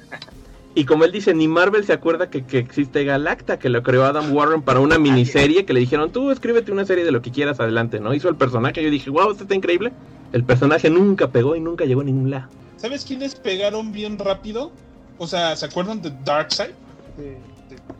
Y 0.73 0.85
como 0.85 1.03
él 1.03 1.11
dice, 1.11 1.33
ni 1.33 1.47
Marvel 1.49 1.83
se 1.83 1.91
acuerda 1.91 2.29
que, 2.29 2.45
que 2.45 2.57
existe 2.57 3.03
Galacta, 3.03 3.59
que 3.59 3.67
lo 3.67 3.83
creó 3.83 4.05
Adam 4.05 4.33
Warren 4.33 4.61
para 4.61 4.79
una 4.79 4.97
miniserie, 4.97 5.65
que 5.65 5.73
le 5.73 5.81
dijeron, 5.81 6.11
tú 6.13 6.31
escríbete 6.31 6.71
una 6.71 6.85
serie 6.85 7.03
de 7.03 7.11
lo 7.11 7.21
que 7.21 7.29
quieras 7.31 7.59
adelante, 7.59 7.99
¿no? 7.99 8.13
Hizo 8.13 8.29
el 8.29 8.37
personaje, 8.37 8.81
yo 8.81 8.89
dije, 8.89 9.09
wow, 9.09 9.31
esto 9.31 9.43
está 9.43 9.53
increíble. 9.55 9.91
El 10.31 10.45
personaje 10.45 10.89
nunca 10.89 11.29
pegó 11.29 11.57
y 11.57 11.59
nunca 11.59 11.83
llegó 11.83 12.01
a 12.01 12.05
ningún 12.05 12.29
lado. 12.31 12.47
¿Sabes 12.77 13.03
quiénes 13.03 13.35
pegaron 13.35 13.91
bien 13.91 14.17
rápido? 14.17 14.71
O 15.17 15.27
sea, 15.27 15.55
¿se 15.57 15.65
acuerdan 15.65 16.01
de 16.01 16.11
Darkseid? 16.23 16.69
De, 17.17 17.23
de- 17.25 17.39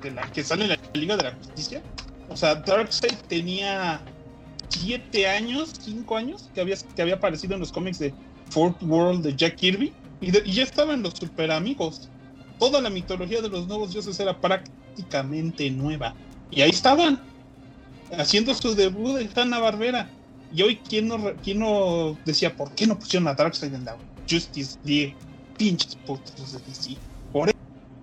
de 0.01 0.11
la 0.11 0.21
que 0.31 0.41
sale 0.43 0.63
en 0.63 0.69
la 0.69 0.79
Liga 0.93 1.17
de 1.17 1.23
la 1.23 1.31
Justicia. 1.33 1.81
O 2.29 2.37
sea, 2.37 2.55
Darkseid 2.55 3.15
tenía 3.27 3.99
siete 4.69 5.27
años, 5.27 5.73
cinco 5.81 6.15
años, 6.15 6.49
que 6.55 6.61
había, 6.61 6.77
que 6.95 7.01
había 7.01 7.15
aparecido 7.15 7.53
en 7.55 7.59
los 7.59 7.71
cómics 7.73 7.99
de 7.99 8.13
Fourth 8.49 8.81
World 8.81 9.23
de 9.25 9.35
Jack 9.35 9.55
Kirby. 9.57 9.91
Y, 10.21 10.31
de- 10.31 10.41
y 10.45 10.53
ya 10.53 10.63
estaban 10.63 11.03
los 11.03 11.13
super 11.15 11.51
amigos. 11.51 12.09
Toda 12.61 12.79
la 12.79 12.91
mitología 12.91 13.41
de 13.41 13.49
los 13.49 13.67
nuevos 13.67 13.91
dioses 13.91 14.19
era 14.19 14.39
prácticamente 14.39 15.67
nueva. 15.71 16.15
Y 16.51 16.61
ahí 16.61 16.69
estaban, 16.69 17.19
haciendo 18.15 18.53
su 18.53 18.75
debut 18.75 19.19
en 19.19 19.31
Hanna 19.35 19.57
Barbera. 19.57 20.11
Y 20.53 20.61
hoy, 20.61 20.75
¿quién 20.87 21.07
no, 21.07 21.17
quién 21.43 21.57
no 21.57 22.15
decía 22.23 22.55
por 22.55 22.71
qué 22.75 22.85
no 22.85 22.99
pusieron 22.99 23.27
a 23.27 23.33
Darkseid 23.33 23.73
en 23.73 23.83
la 23.83 23.97
Justice 24.29 24.77
League? 24.83 25.15
Pinches 25.57 25.95
putos 26.05 26.51
de 26.51 26.59
DC. 26.59 26.97
Por 27.31 27.49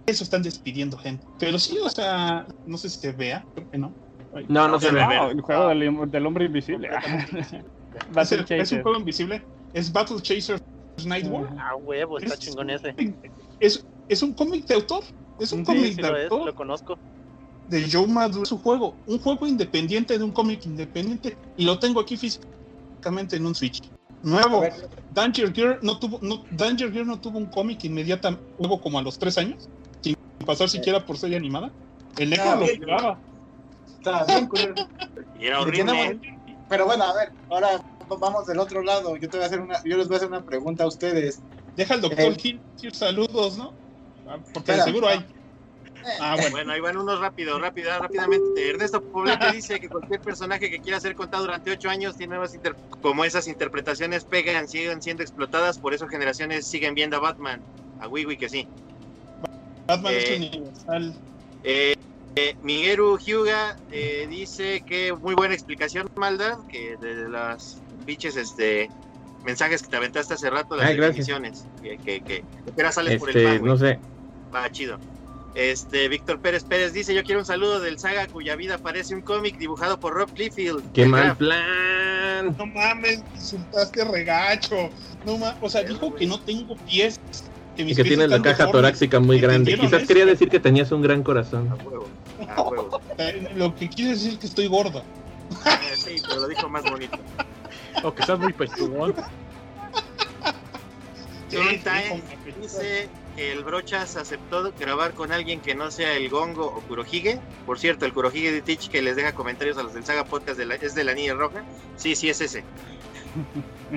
eso 0.09 0.24
están 0.24 0.43
despidiendo 0.43 0.98
gente. 0.98 1.24
Pero 1.39 1.56
sí, 1.60 1.78
o 1.80 1.89
sea, 1.89 2.44
no 2.66 2.78
sé 2.78 2.89
si 2.90 2.98
se 2.98 3.12
vea, 3.12 3.47
creo 3.55 3.68
que 3.70 3.78
no. 3.78 3.94
Ay, 4.35 4.44
No, 4.48 4.66
no, 4.66 4.80
se 4.80 4.90
ve. 4.90 5.01
No, 5.06 5.30
el 5.30 5.40
juego 5.40 5.68
del, 5.68 6.10
del 6.10 6.26
hombre 6.26 6.47
invisible. 6.47 6.89
Es, 7.36 7.52
el- 7.52 8.40
es 8.40 8.40
un 8.40 8.44
Chaser. 8.47 8.82
juego 8.82 8.98
invisible. 8.98 9.40
Es 9.72 9.93
Battle 9.93 10.20
Chasers 10.20 10.60
Night 11.05 11.26
War. 11.28 11.48
Ah, 11.60 11.76
huevo, 11.76 12.18
está 12.18 12.35
Es- 12.35 12.40
chingón 12.40 12.70
ese. 12.70 12.93
Es, 13.60 13.86
es 14.09 14.22
un 14.22 14.32
cómic 14.35 14.66
de 14.66 14.74
autor. 14.74 15.02
Es 15.40 15.52
un 15.52 15.60
Sí, 15.60 15.64
cómic 15.66 15.85
Sí 15.94 16.02
de 16.02 16.02
lo 16.09 16.16
es, 16.16 16.24
autor 16.30 16.47
lo 16.47 16.55
conozco. 16.55 16.98
de 17.68 17.89
Joe 17.90 18.06
Maduro. 18.06 18.43
Es 18.44 18.52
un 18.52 18.59
juego. 18.59 18.94
Un 19.06 19.18
juego 19.18 19.47
independiente 19.47 20.16
de 20.18 20.24
un 20.24 20.32
cómic 20.32 20.64
independiente. 20.66 21.36
Y 21.56 21.64
lo 21.64 21.78
tengo 21.78 22.01
aquí 22.01 22.16
físicamente 22.16 23.36
en 23.36 23.47
un 23.47 23.55
Switch. 23.55 23.82
Nuevo. 24.22 24.64
Danger 25.14 25.52
Gear 25.55 25.78
no 25.82 25.98
tuvo, 25.98 26.18
no, 26.22 26.44
Danger 26.51 26.93
Gear 26.93 27.06
no 27.06 27.20
tuvo 27.20 27.39
un 27.39 27.47
cómic 27.47 27.85
inmediatamente, 27.85 28.44
luego 28.59 28.80
como 28.80 28.98
a 28.98 29.02
los 29.02 29.16
tres 29.16 29.39
años, 29.39 29.68
sin 30.01 30.16
pasar 30.44 30.68
siquiera 30.68 31.05
por 31.06 31.16
serie 31.18 31.36
animada. 31.36 31.70
El 32.16 32.30
negro 32.30 32.44
Ah, 32.51 32.56
lo 32.56 32.66
jugaba. 32.66 33.18
Está 33.97 34.24
bien. 34.24 34.74
Y 35.40 35.47
era 35.47 35.60
horrible. 35.60 35.85
tenemos- 35.93 36.26
Pero 36.68 36.85
bueno, 36.86 37.05
a 37.05 37.14
ver, 37.14 37.30
ahora 37.48 37.80
vamos 38.18 38.47
del 38.47 38.59
otro 38.59 38.82
lado. 38.82 39.16
Yo 39.16 39.28
te 39.28 39.36
voy 39.36 39.44
a 39.44 39.47
hacer 39.47 39.60
una, 39.60 39.82
yo 39.85 39.97
les 39.97 40.09
voy 40.09 40.14
a 40.14 40.16
hacer 40.16 40.28
una 40.28 40.44
pregunta 40.44 40.82
a 40.82 40.89
ustedes. 40.89 41.40
Deja 41.76 41.94
al 41.94 42.01
doctor 42.01 42.20
Eh. 42.32 42.36
Hill 42.43 42.60
decir 42.74 42.94
saludos, 42.97 43.56
¿no? 43.56 43.72
Porque 44.52 44.72
de 44.72 44.82
seguro 44.82 45.09
hay. 45.09 45.24
Ah, 46.20 46.34
bueno. 46.36 46.50
Bueno, 46.50 46.72
ahí 46.72 46.80
van 46.80 46.96
unos 46.96 47.20
rápido, 47.20 47.59
rápido, 47.59 47.90
rápidamente. 47.98 48.68
Ernesto 48.70 49.02
Poblete 49.02 49.50
dice 49.52 49.80
que 49.80 49.88
cualquier 49.88 50.20
personaje 50.20 50.70
que 50.70 50.78
quiera 50.80 51.00
ser 51.00 51.14
contado 51.14 51.44
durante 51.44 51.70
ocho 51.70 51.88
años 51.88 52.16
tiene 52.16 52.30
nuevas 52.30 52.55
inter- 52.55 52.76
como 53.00 53.24
esas 53.24 53.46
interpretaciones 53.48 54.24
pegan, 54.24 54.68
siguen 54.68 55.02
siendo 55.02 55.22
explotadas, 55.22 55.78
por 55.78 55.94
eso 55.94 56.06
generaciones 56.06 56.66
siguen 56.68 56.94
viendo 56.94 57.16
a 57.16 57.20
Batman. 57.20 57.60
A 58.00 58.09
Wiwi 58.09 58.36
que 58.36 58.48
sí. 58.48 58.68
Batman 59.86 60.12
Eh. 60.14 60.18
es 60.18 60.55
universal. 60.55 61.18
Eh, 61.64 61.94
eh, 62.36 62.55
Miguelu 62.62 63.18
Hyuga 63.18 63.76
eh, 63.90 64.26
dice 64.28 64.82
que 64.86 65.12
muy 65.12 65.34
buena 65.34 65.55
explicación, 65.55 66.06
maldad, 66.16 66.59
que 66.68 66.96
de 66.98 67.28
las 67.28 67.82
pinches 68.06 68.36
este 68.36 68.88
mensajes 69.44 69.82
que 69.82 69.88
te 69.88 69.96
aventaste 69.96 70.34
hace 70.34 70.50
rato, 70.50 70.76
las 70.76 70.86
Ay, 70.90 70.96
definiciones, 70.96 71.66
que, 71.82 71.96
que, 71.98 72.20
que, 72.20 72.40
que 72.42 72.44
ahora 72.76 72.92
sales 72.92 73.18
por 73.18 73.30
el 73.30 73.36
Este, 73.36 73.48
pan, 73.59 73.64
no 73.64 73.76
sé. 73.76 73.98
Va 74.54 74.70
chido. 74.70 74.98
Este, 75.54 76.08
Víctor 76.08 76.40
Pérez 76.40 76.62
Pérez 76.64 76.92
dice, 76.92 77.14
yo 77.14 77.24
quiero 77.24 77.40
un 77.40 77.46
saludo 77.46 77.80
del 77.80 77.98
saga 77.98 78.26
cuya 78.28 78.54
vida 78.54 78.78
parece 78.78 79.14
un 79.14 79.22
cómic 79.22 79.56
dibujado 79.58 79.98
por 79.98 80.14
Rob 80.14 80.28
Liefeld. 80.36 80.92
Qué 80.92 81.06
mal 81.06 81.24
Graf". 81.24 81.38
plan. 81.38 82.56
No 82.56 82.66
mames, 82.66 83.22
insultaste 83.34 84.04
regacho. 84.04 84.90
No 85.24 85.36
ma- 85.38 85.56
o 85.60 85.68
sea, 85.68 85.82
dijo 85.82 86.14
que 86.14 86.26
no 86.26 86.38
tengo 86.40 86.76
pies. 86.76 87.18
Que 87.74 87.82
Y 87.82 87.84
mis 87.86 87.96
que 87.96 88.02
pies 88.04 88.16
tiene 88.16 88.28
la 88.28 88.40
caja 88.42 88.70
torácica 88.70 89.18
muy 89.20 89.40
grande. 89.40 89.72
¿Entendieron 89.72 89.86
Quizás 89.86 90.00
eso? 90.02 90.08
quería 90.08 90.26
decir 90.26 90.48
que 90.48 90.60
tenías 90.60 90.92
un 90.92 91.02
gran 91.02 91.22
corazón. 91.22 91.68
A 91.70 91.74
huevo, 91.84 92.08
a 92.56 92.62
huevo. 92.62 93.00
Eh, 93.18 93.48
Lo 93.56 93.74
que 93.74 93.88
quiere 93.88 94.12
decir 94.12 94.34
es 94.34 94.38
que 94.38 94.46
estoy 94.46 94.68
gordo. 94.68 95.02
Eh, 95.66 95.96
sí, 95.96 96.22
pero 96.28 96.42
lo 96.42 96.46
dijo 96.48 96.68
más 96.68 96.84
bonito. 96.84 97.18
O 98.04 98.14
que 98.14 98.20
estás 98.20 98.38
muy 98.38 98.52
pechugón. 98.52 99.12
John 101.50 101.80
Time 101.82 102.22
dice 102.60 103.08
el 103.39 103.65
Brochas 103.65 104.16
aceptó 104.16 104.73
grabar 104.78 105.12
con 105.15 105.32
alguien 105.32 105.60
que 105.60 105.74
no 105.74 105.90
sea 105.90 106.12
el 106.15 106.28
Gongo 106.28 106.66
o 106.66 106.81
Kurohige. 106.82 107.40
Por 107.66 107.78
cierto, 107.78 108.05
el 108.05 108.12
Kurohige 108.12 108.52
de 108.52 108.62
Teach 108.62 108.89
que 108.89 109.02
les 109.02 109.16
deja 109.16 109.35
comentarios 109.35 109.78
a 109.78 109.82
los 109.82 109.94
del 109.94 110.05
Saga 110.05 110.24
Podcast 110.24 110.59
de 110.59 110.66
la- 110.66 110.74
es 110.77 110.94
de 110.94 111.05
la 111.05 111.15
Niña 111.15 111.35
Roja. 111.35 111.62
Sí, 111.97 112.15
sí, 112.16 112.28
es 112.28 112.40
ese. 112.40 112.65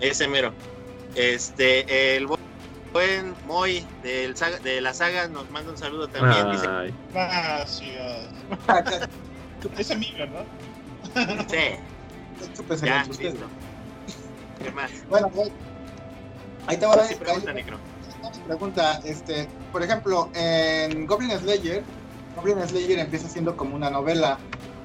Ese 0.00 0.28
mero. 0.28 0.52
Este, 1.14 2.16
el 2.16 2.26
buen 2.26 3.34
Moy 3.46 3.84
del 4.02 4.36
saga- 4.36 4.58
de 4.58 4.80
la 4.80 4.92
saga 4.94 5.28
nos 5.28 5.50
manda 5.50 5.70
un 5.72 5.78
saludo 5.78 6.08
también. 6.08 6.52
Dice. 6.52 6.94
Gracias. 7.12 8.28
Es 9.78 9.90
a 9.90 9.94
mí, 9.94 10.14
¿verdad? 10.18 10.44
sí, 11.48 12.84
ya. 12.84 13.06
¿Qué 14.62 14.70
más? 14.72 14.90
Bueno, 15.08 15.28
pues, 15.30 15.50
ahí 16.66 16.76
te 16.76 16.86
voy 16.86 16.98
a 16.98 17.04
Sí, 17.04 17.14
pregunta, 17.16 17.52
Necro. 17.52 17.78
pregunta, 18.46 19.00
este, 19.04 19.48
por 19.70 19.82
ejemplo, 19.82 20.30
en 20.34 21.06
Goblin 21.06 21.38
Slayer, 21.38 21.84
Goblin 22.36 22.66
Slayer 22.66 22.98
empieza 22.98 23.28
siendo 23.28 23.56
como 23.56 23.74
una 23.76 23.90
novela, 23.90 24.38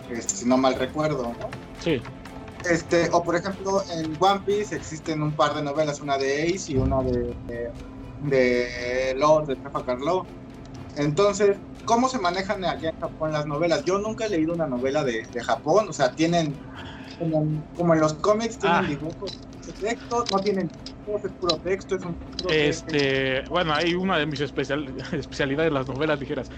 este, 0.09 0.35
si 0.35 0.45
no 0.45 0.57
mal 0.57 0.75
recuerdo, 0.75 1.23
¿no? 1.23 1.49
Sí. 1.79 2.01
Este, 2.63 3.09
o 3.11 3.23
por 3.23 3.35
ejemplo, 3.35 3.83
en 3.95 4.17
One 4.19 4.41
Piece 4.45 4.75
existen 4.75 5.21
un 5.21 5.35
par 5.35 5.53
de 5.53 5.61
novelas, 5.61 6.01
una 6.01 6.17
de 6.17 6.43
Ace 6.43 6.71
y 6.73 6.77
una 6.77 7.01
de, 7.03 7.33
de, 7.47 7.69
de 8.19 9.15
Lord, 9.15 9.47
de 9.47 9.55
Trafalgar 9.57 9.99
Law. 9.99 10.25
Entonces, 10.95 11.57
¿cómo 11.85 12.09
se 12.09 12.19
manejan 12.19 12.65
allá 12.65 12.89
en 12.89 12.99
Japón 12.99 13.31
las 13.31 13.45
novelas? 13.45 13.83
Yo 13.85 13.99
nunca 13.99 14.25
he 14.25 14.29
leído 14.29 14.53
una 14.53 14.67
novela 14.67 15.03
de, 15.03 15.23
de 15.31 15.43
Japón, 15.43 15.87
o 15.89 15.93
sea, 15.93 16.13
tienen, 16.13 16.59
como, 17.17 17.63
como 17.75 17.93
en 17.93 17.99
los 18.01 18.15
cómics, 18.15 18.57
tienen 18.57 18.85
Ah. 18.85 18.87
dibujos 18.87 19.39
texto, 19.73 20.25
no 20.31 20.39
tienen 20.39 20.69
es 21.23 21.31
puro 21.39 21.57
texto, 21.59 21.95
es 21.95 22.03
un 22.03 22.15
puro 22.15 22.49
Este, 22.53 23.43
bueno, 23.49 23.73
hay 23.73 23.93
una 23.93 24.17
de 24.17 24.25
mis 24.25 24.41
especial- 24.41 24.93
especialidades, 25.13 25.71
las 25.71 25.87
novelas 25.87 26.19
ligeras. 26.19 26.49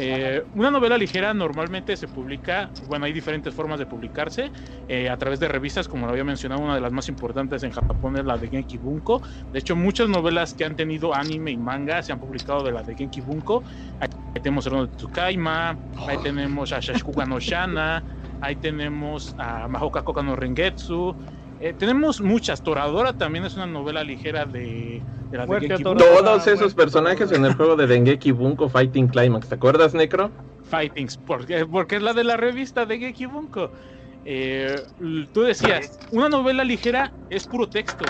Eh, 0.00 0.44
una 0.54 0.70
novela 0.70 0.96
ligera 0.96 1.34
normalmente 1.34 1.96
se 1.96 2.06
publica, 2.06 2.70
bueno, 2.86 3.06
hay 3.06 3.12
diferentes 3.12 3.52
formas 3.52 3.80
de 3.80 3.86
publicarse 3.86 4.52
eh, 4.86 5.08
a 5.08 5.16
través 5.16 5.40
de 5.40 5.48
revistas, 5.48 5.88
como 5.88 6.06
lo 6.06 6.12
había 6.12 6.22
mencionado, 6.22 6.60
una 6.62 6.76
de 6.76 6.80
las 6.80 6.92
más 6.92 7.08
importantes 7.08 7.64
en 7.64 7.72
Japón 7.72 8.16
es 8.16 8.24
la 8.24 8.38
de 8.38 8.48
Genki 8.48 8.78
Bunko. 8.78 9.20
De 9.52 9.58
hecho, 9.58 9.74
muchas 9.74 10.08
novelas 10.08 10.54
que 10.54 10.64
han 10.64 10.76
tenido 10.76 11.12
anime 11.12 11.50
y 11.50 11.56
manga 11.56 12.00
se 12.04 12.12
han 12.12 12.20
publicado 12.20 12.62
de 12.62 12.70
la 12.70 12.84
de 12.84 12.94
Genki 12.94 13.20
Bunko. 13.20 13.64
Ahí 13.98 14.08
tenemos 14.40 14.66
Rono 14.66 14.86
de 14.86 14.92
Tsukaima, 14.94 15.76
ahí 16.06 16.18
tenemos 16.22 16.70
a 16.72 16.78
Shashikuga 16.78 17.26
no 17.26 17.40
Shana, 17.40 18.04
ahí 18.40 18.54
tenemos 18.54 19.34
a 19.36 19.66
Mahoka 19.66 20.02
Koka 20.02 20.22
no 20.22 20.36
Rengetsu. 20.36 21.16
Eh, 21.60 21.74
tenemos 21.76 22.20
muchas. 22.20 22.62
Toradora 22.62 23.12
también 23.12 23.44
es 23.44 23.56
una 23.56 23.66
novela 23.66 24.04
ligera 24.04 24.44
de, 24.44 25.02
de 25.30 25.38
la 25.38 25.46
de 25.46 25.68
Toradora. 25.68 26.04
Bunko. 26.04 26.22
Todos 26.22 26.46
esos 26.46 26.74
personajes 26.74 27.32
en 27.32 27.44
el 27.44 27.54
juego 27.54 27.76
de 27.76 27.86
Dengeki 27.86 28.30
Bunko 28.30 28.68
Fighting 28.68 29.08
Climax. 29.08 29.48
¿Te 29.48 29.56
acuerdas, 29.56 29.94
Necro? 29.94 30.30
Fightings, 30.70 31.16
porque, 31.16 31.66
porque 31.66 31.96
es 31.96 32.02
la 32.02 32.12
de 32.12 32.24
la 32.24 32.36
revista 32.36 32.86
de 32.86 32.98
Geki 32.98 33.26
Bunko. 33.26 33.70
Eh, 34.24 34.76
tú 35.32 35.42
decías, 35.42 35.98
una 36.12 36.28
novela 36.28 36.62
ligera 36.62 37.12
es 37.30 37.46
puro 37.46 37.68
texto. 37.68 38.04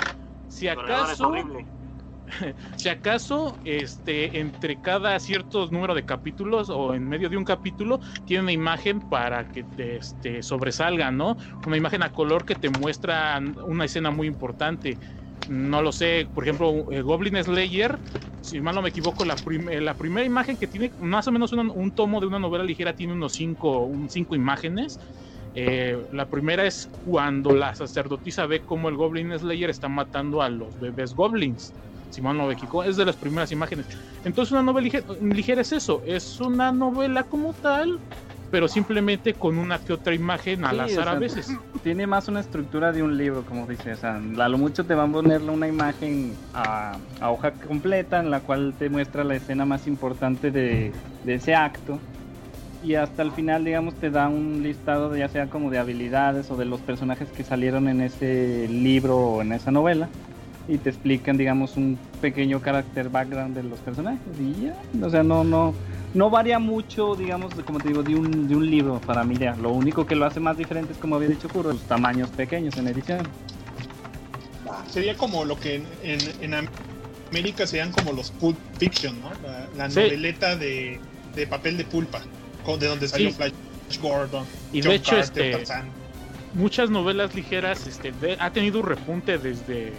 Si 0.49 0.66
Toradora 0.66 0.95
es 0.95 1.03
acaso, 1.05 1.29
horrible. 1.29 1.66
si 2.76 2.88
acaso, 2.88 3.60
este, 3.64 4.38
entre 4.40 4.80
cada 4.80 5.18
cierto 5.20 5.66
número 5.70 5.94
de 5.94 6.05
capítulos 6.05 6.68
o 6.70 6.94
en 6.94 7.06
medio 7.09 7.28
de 7.28 7.36
un 7.36 7.44
capítulo, 7.44 8.00
tiene 8.24 8.42
una 8.42 8.52
imagen 8.52 9.02
para 9.02 9.46
que 9.46 9.64
te 9.64 9.96
este, 9.96 10.42
sobresalga, 10.42 11.10
¿no? 11.10 11.36
Una 11.64 11.76
imagen 11.76 12.02
a 12.02 12.10
color 12.10 12.44
que 12.44 12.56
te 12.56 12.70
muestra 12.70 13.40
una 13.64 13.84
escena 13.84 14.10
muy 14.10 14.26
importante. 14.26 14.98
No 15.46 15.82
lo 15.82 15.92
sé, 15.92 16.28
por 16.32 16.44
ejemplo, 16.44 16.84
eh, 16.92 17.00
Goblin 17.02 17.42
Slayer, 17.42 17.98
si 18.40 18.60
mal 18.60 18.74
no 18.74 18.82
me 18.82 18.90
equivoco, 18.90 19.24
eh, 19.24 19.80
la 19.80 19.96
primera 19.96 20.26
imagen 20.26 20.59
que 20.59 20.68
tiene, 20.68 20.92
más 20.98 21.26
o 21.28 21.32
menos 21.32 21.52
una- 21.52 21.72
un 21.72 21.92
tomo 21.92 22.20
de 22.20 22.26
una 22.26 22.38
novela 22.38 22.64
ligera 22.64 22.92
tiene 22.94 23.12
unos 23.14 23.34
cinco, 23.34 23.84
un 23.86 24.09
cinco 24.10 24.34
imágenes. 24.36 25.00
Eh, 25.55 25.96
la 26.12 26.28
primera 26.28 26.66
es 26.66 26.92
cuando 27.00 27.55
la 27.55 27.74
sacerdotisa 27.74 28.46
ve 28.46 28.64
cómo 28.64 28.88
el 28.88 28.96
Goblin 28.96 29.36
Slayer 29.38 29.70
está 29.70 29.88
matando 29.88 30.42
a 30.42 30.50
los 30.50 30.78
bebés 30.78 31.14
goblins. 31.14 31.74
Si 32.10 32.20
mal 32.22 32.36
no 32.36 32.47
me 32.47 32.55
equivoco, 32.55 32.82
es 32.85 32.97
de 32.97 33.05
las 33.05 33.16
primeras 33.16 33.52
imágenes. 33.52 33.86
Entonces 34.24 34.52
una 34.52 34.62
novela 34.62 34.89
lige- 34.89 35.35
ligera 35.35 35.60
es 35.62 35.72
eso, 35.72 36.02
es 36.06 36.40
una 36.40 36.72
novela 36.72 37.22
como 37.24 37.52
tal, 37.52 37.98
pero 38.51 38.66
simplemente 38.66 39.35
con 39.35 39.59
una 39.59 39.78
que 39.78 39.93
otra 39.93 40.14
imagen 40.14 40.64
al 40.64 40.76
Sí, 40.76 40.80
o 40.80 40.85
azar 40.85 41.05
sea, 41.05 41.12
a 41.12 41.18
veces. 41.18 41.48
Tiene 41.82 42.06
más 42.06 42.28
una 42.28 42.40
estructura 42.40 42.93
de 42.93 43.02
un 43.02 43.16
libro, 43.16 43.43
como 43.47 43.66
dices. 43.66 43.98
O 43.98 44.01
sea, 44.01 44.16
a 44.16 44.48
lo 44.48 44.59
mucho 44.59 44.85
te 44.85 44.94
van 44.94 45.10
a 45.10 45.12
ponerle 45.12 45.51
una 45.52 45.68
imagen 45.68 46.32
a, 46.55 46.97
a 47.20 47.30
hoja 47.30 47.52
completa 47.52 48.18
en 48.20 48.30
la 48.30 48.40
cual 48.40 48.74
te 48.78 48.89
muestra 48.89 49.22
la 49.22 49.36
escena 49.36 49.64
más 49.66 49.86
importante 49.86 50.51
de, 50.51 50.93
de 51.24 51.35
ese 51.35 51.55
acto. 51.55 51.98
Y 52.82 52.94
hasta 52.94 53.22
el 53.22 53.32
final, 53.32 53.64
digamos, 53.64 53.94
te 53.94 54.09
da 54.09 54.28
un 54.28 54.62
listado 54.62 55.10
de 55.10 55.18
ya 55.18 55.28
sea 55.28 55.48
como 55.48 55.68
de 55.70 55.78
habilidades 55.78 56.51
o 56.51 56.56
de 56.56 56.64
los 56.64 56.80
personajes 56.80 57.28
que 57.28 57.44
salieron 57.44 57.89
en 57.89 58.01
ese 58.01 58.66
libro 58.68 59.16
o 59.18 59.43
en 59.43 59.52
esa 59.52 59.70
novela. 59.70 60.09
Y 60.69 60.77
te 60.78 60.90
explican, 60.90 61.39
digamos, 61.39 61.77
un 61.78 61.99
pequeño 62.20 62.61
carácter 62.61 63.09
background 63.09 63.57
de 63.57 63.62
los 63.62 63.78
personajes. 63.81 64.20
Y 64.39 64.66
ya, 64.66 64.77
o 65.07 65.09
sea, 65.09 65.23
no, 65.23 65.43
no, 65.43 65.74
no 66.12 66.28
varía 66.31 66.59
mucho, 66.59 67.16
digamos, 67.16 67.55
como 67.66 67.81
te 67.81 67.89
digo, 67.89 68.03
de 68.03 68.15
un, 68.15 68.47
de 68.47 68.55
un 68.55 68.70
libro 68.70 69.01
para 69.07 69.24
mí. 69.24 69.36
ya. 69.39 69.57
Lo 69.57 69.70
único 69.70 70.07
que 70.07 70.15
lo 70.15 70.27
hace 70.27 70.40
más 70.40 70.59
diferente 70.59 70.93
es, 70.93 70.99
como 70.99 71.16
había 71.16 71.28
dicho 71.28 71.49
Kuro, 71.49 71.73
los 71.73 71.81
tamaños 71.82 72.28
pequeños 72.31 72.77
en 72.77 72.89
edición. 72.89 73.27
Sería 74.90 75.16
como 75.16 75.45
lo 75.47 75.59
que 75.59 75.77
en, 75.77 75.86
en, 76.03 76.19
en 76.53 76.69
América 77.31 77.66
serían 77.66 77.90
como 77.93 78.12
los 78.12 78.31
Pulp 78.32 78.59
Fiction, 78.78 79.19
¿no? 79.20 79.31
La, 79.43 79.66
la 79.77 79.90
Sí. 79.90 80.01
noveleta 80.01 80.57
de, 80.57 81.01
de 81.35 81.47
papel 81.47 81.78
de 81.78 81.85
pulpa, 81.85 82.20
de 82.78 82.86
donde 82.86 83.09
salió 83.09 83.31
Sí. 83.31 83.36
Flash 83.36 83.53
Gordon. 84.03 84.45
Y 84.73 84.81
John 84.82 84.90
de 84.90 84.95
hecho, 84.97 85.16
Carter, 85.16 85.55
este, 85.62 85.74
muchas 86.53 86.90
novelas 86.90 87.35
ligeras 87.35 87.86
este, 87.86 88.12
de- 88.12 88.36
ha 88.39 88.51
tenido 88.51 88.81
un 88.81 88.86
repunte 88.86 89.39
desde, 89.39 89.93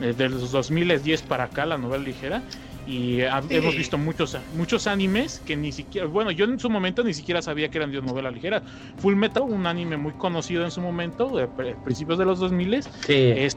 desde 0.00 0.28
los 0.28 0.52
2010 0.52 1.22
para 1.22 1.44
acá, 1.44 1.66
la 1.66 1.78
novela 1.78 2.04
ligera. 2.04 2.42
Y 2.86 3.22
ha- 3.22 3.42
Sí. 3.42 3.48
hemos 3.56 3.76
visto 3.76 3.98
muchos, 3.98 4.36
muchos 4.56 4.86
animes 4.86 5.42
que 5.44 5.56
ni 5.56 5.72
siquiera, 5.72 6.06
bueno, 6.06 6.30
yo 6.30 6.44
en 6.44 6.60
su 6.60 6.70
momento 6.70 7.02
ni 7.02 7.14
siquiera 7.14 7.42
sabía 7.42 7.68
que 7.68 7.78
eran 7.78 7.90
de 7.90 8.00
novela 8.00 8.30
ligera. 8.30 8.62
Full 8.98 9.16
Metal, 9.16 9.42
un 9.42 9.66
anime 9.66 9.96
muy 9.96 10.12
conocido 10.12 10.64
en 10.64 10.70
su 10.70 10.80
momento, 10.80 11.28
de 11.36 11.48
principios 11.84 12.16
de 12.18 12.24
los 12.24 12.38
2000 12.38 12.84
Sí. 12.84 13.12
es 13.36 13.56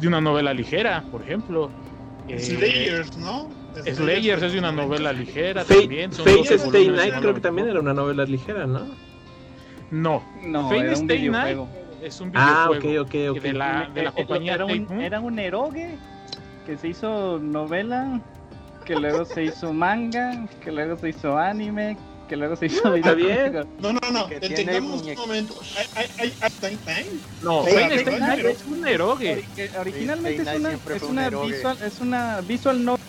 de 0.00 0.08
una 0.08 0.20
novela 0.22 0.54
ligera, 0.54 1.04
por 1.10 1.22
ejemplo. 1.22 1.70
Eh, 2.28 2.40
Slayers, 2.40 3.16
¿no? 3.18 3.50
Slayers 3.84 4.42
es 4.42 4.52
de 4.54 4.58
una 4.58 4.72
novela 4.72 5.12
ligera 5.12 5.62
Fate, 5.64 5.80
también. 5.82 6.12
son 6.12 6.24
Fate 6.24 6.36
dos 6.38 6.50
Stay 6.50 6.88
Night 6.88 7.14
creo 7.20 7.34
que 7.34 7.40
también 7.40 7.68
era 7.68 7.78
una 7.80 7.92
novela 7.92 8.24
ligera, 8.24 8.66
¿no? 8.66 8.86
No, 9.90 10.22
No, 10.42 10.68
Fate 10.70 10.92
Stay 10.94 11.18
videojuego. 11.18 11.68
Es 12.02 12.20
un 12.20 12.30
Ah, 12.34 12.68
videojuego. 12.70 13.02
ok, 13.02 13.08
ok, 13.08 13.36
ok. 13.36 13.42
de 13.42 13.52
la, 13.52 13.90
de 13.94 14.02
la 14.02 14.10
Eh, 14.10 14.12
compañía 14.14 14.54
era, 14.54 14.64
un, 14.64 15.00
era 15.00 15.20
un 15.20 15.38
eroge 15.38 15.96
que 16.64 16.76
se 16.76 16.88
hizo 16.88 17.38
novela, 17.38 18.20
que 18.84 18.96
luego 18.96 19.24
se 19.24 19.44
hizo 19.44 19.72
manga, 19.72 20.46
que 20.62 20.70
luego 20.72 20.96
se 20.96 21.10
hizo 21.10 21.36
anime, 21.38 21.96
que 22.28 22.36
luego 22.36 22.56
se 22.56 22.66
hizo 22.66 22.94
Está 22.94 23.14
bien. 23.14 23.52
No, 23.80 23.92
no, 23.92 24.00
no, 24.12 24.28
entendamos 24.28 25.02
un 25.02 25.14
momento. 25.14 25.54
Hay, 25.76 25.86
hay, 25.94 26.06
hay, 26.18 26.34
hay 26.40 26.50
Time 26.60 26.78
Time. 26.84 27.20
No, 27.42 27.66
es 27.66 28.64
un 28.66 28.86
eroge. 28.86 29.44
Ori- 29.56 29.78
Originalmente 29.78 30.42
es 30.42 30.54
una, 30.54 30.70
es 30.94 31.02
una 31.02 31.30
visual, 31.30 31.78
es 31.82 32.00
una 32.00 32.40
visual 32.40 32.84
novel 32.84 33.00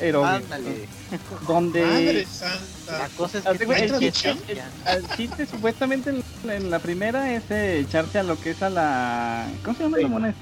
eroge. 0.00 0.28
Ándale. 0.28 0.88
Donde 1.46 1.82
Madre 1.84 2.12
La 2.22 2.26
santa. 2.26 3.08
cosa 3.16 3.38
es 3.38 3.44
que 3.44 4.06
el 4.06 4.12
chiste- 4.12 4.62
el 4.86 5.08
supuestamente 5.46 6.10
en, 6.10 6.50
en 6.50 6.70
la 6.70 6.78
primera 6.78 7.32
es 7.32 7.50
eh, 7.50 7.80
echarse 7.80 8.18
a 8.18 8.22
lo 8.22 8.38
que 8.40 8.50
es 8.50 8.62
a 8.62 8.70
la 8.70 9.46
¿cómo 9.64 9.76
se 9.76 9.82
llama 9.84 9.98
la 9.98 10.08
moneda? 10.08 10.34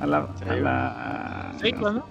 A 0.00 0.06
la, 0.06 0.18
a 0.48 0.54
la 0.56 1.52
Sí, 1.62 1.72
¿no? 1.72 2.06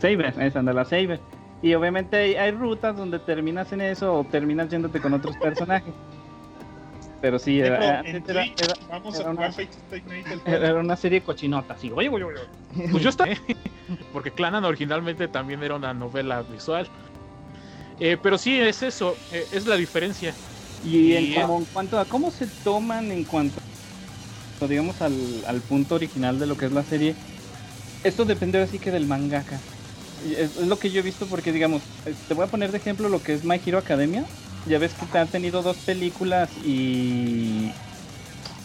Saber, 0.00 0.34
esa 0.40 0.58
anda 0.58 0.72
la 0.72 0.84
Saber. 0.84 1.20
Y 1.62 1.74
obviamente 1.74 2.16
hay, 2.16 2.34
hay 2.36 2.50
rutas 2.52 2.96
donde 2.96 3.18
terminas 3.18 3.72
en 3.72 3.80
eso 3.80 4.14
o 4.14 4.24
terminas 4.24 4.68
yéndote 4.68 5.00
con 5.00 5.14
otros 5.14 5.36
personajes. 5.38 5.92
Pero 7.22 7.38
sí, 7.38 7.60
era, 7.60 7.78
una- 7.78 8.00
el 8.00 8.22
serie 10.96 11.22
cochinota, 11.22 11.74
así. 11.74 11.90
Oye, 11.90 12.08
oye, 12.10 12.24
oye. 12.24 12.40
Pues 12.90 13.02
yo 13.02 13.08
está. 13.10 13.24
Porque 14.12 14.32
Clanan 14.32 14.64
originalmente 14.64 15.28
también 15.28 15.62
era 15.62 15.76
una 15.76 15.94
novela 15.94 16.42
visual. 16.42 16.88
Eh, 17.98 18.16
pero 18.22 18.38
sí, 18.38 18.58
es 18.60 18.82
eso, 18.82 19.16
eh, 19.30 19.46
es 19.50 19.66
la 19.66 19.76
diferencia. 19.76 20.36
Y 20.82 21.14
en, 21.14 21.26
Y- 21.26 21.34
como 21.34 21.58
en 21.58 21.66
cuanto 21.66 21.98
a 21.98 22.08
cómo 22.08 22.30
se 22.30 22.46
toman 22.48 23.10
en 23.10 23.24
cuanto, 23.24 23.56
digamos, 24.68 25.00
al, 25.02 25.44
al 25.46 25.62
punto 25.62 25.94
original 25.94 26.38
de 26.38 26.46
lo 26.46 26.56
que 26.56 26.66
es 26.66 26.72
la 26.72 26.84
serie, 26.84 27.16
esto 28.02 28.24
depende 28.24 28.60
así 28.62 28.78
que 28.80 28.90
del 28.92 29.06
mangaka. 29.06 29.62
Es, 30.24 30.56
es 30.56 30.66
lo 30.68 30.78
que 30.78 30.90
yo 30.90 31.00
he 31.00 31.02
visto 31.02 31.28
porque, 31.28 31.52
digamos, 31.52 31.90
eh, 32.06 32.16
te 32.28 32.34
voy 32.34 32.44
a 32.44 32.50
poner 32.50 32.72
de 32.72 32.78
ejemplo 32.78 33.08
lo 33.08 33.22
que 33.22 33.34
es 33.34 33.44
My 33.44 33.60
Hero 33.64 33.78
Academia. 33.78 34.26
Ya 34.66 34.78
ves 34.78 34.94
que 34.94 35.06
te 35.06 35.18
han 35.18 35.30
tenido 35.30 35.62
dos 35.62 35.80
películas 35.80 36.56
y, 36.56 37.72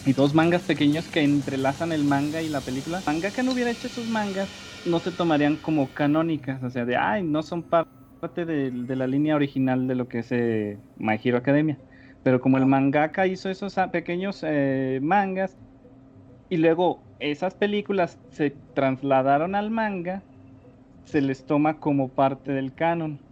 y 0.05 0.13
dos 0.13 0.33
mangas 0.33 0.63
pequeños 0.63 1.09
que 1.09 1.21
entrelazan 1.21 1.91
el 1.91 2.03
manga 2.03 2.41
y 2.41 2.49
la 2.49 2.61
película. 2.61 3.03
Mangaka 3.05 3.43
no 3.43 3.53
hubiera 3.53 3.71
hecho 3.71 3.87
esos 3.87 4.07
mangas, 4.07 4.49
no 4.83 4.99
se 4.99 5.11
tomarían 5.11 5.57
como 5.57 5.93
canónicas. 5.93 6.61
O 6.63 6.69
sea, 6.69 6.85
de, 6.85 6.95
ay, 6.97 7.23
no 7.23 7.43
son 7.43 7.67
parte 7.67 8.45
de, 8.45 8.71
de 8.71 8.95
la 8.95 9.07
línea 9.07 9.35
original 9.35 9.87
de 9.87 9.95
lo 9.95 10.07
que 10.07 10.19
es 10.19 10.31
eh, 10.31 10.81
My 10.95 11.19
Hero 11.23 11.37
Academia. 11.37 11.81
Pero 12.21 12.39
como 12.41 12.57
el 12.57 12.65
mangaka 12.65 13.27
hizo 13.27 13.49
esos 13.49 13.77
ah, 13.77 13.91
pequeños 13.91 14.41
eh, 14.43 14.99
mangas 15.01 15.57
y 16.49 16.57
luego 16.57 17.07
esas 17.19 17.55
películas 17.55 18.21
se 18.29 18.61
trasladaron 18.73 19.55
al 19.55 19.71
manga, 19.71 20.27
se 21.05 21.21
les 21.21 21.45
toma 21.45 21.79
como 21.79 22.13
parte 22.13 22.51
del 22.53 22.75
canon. 22.75 23.23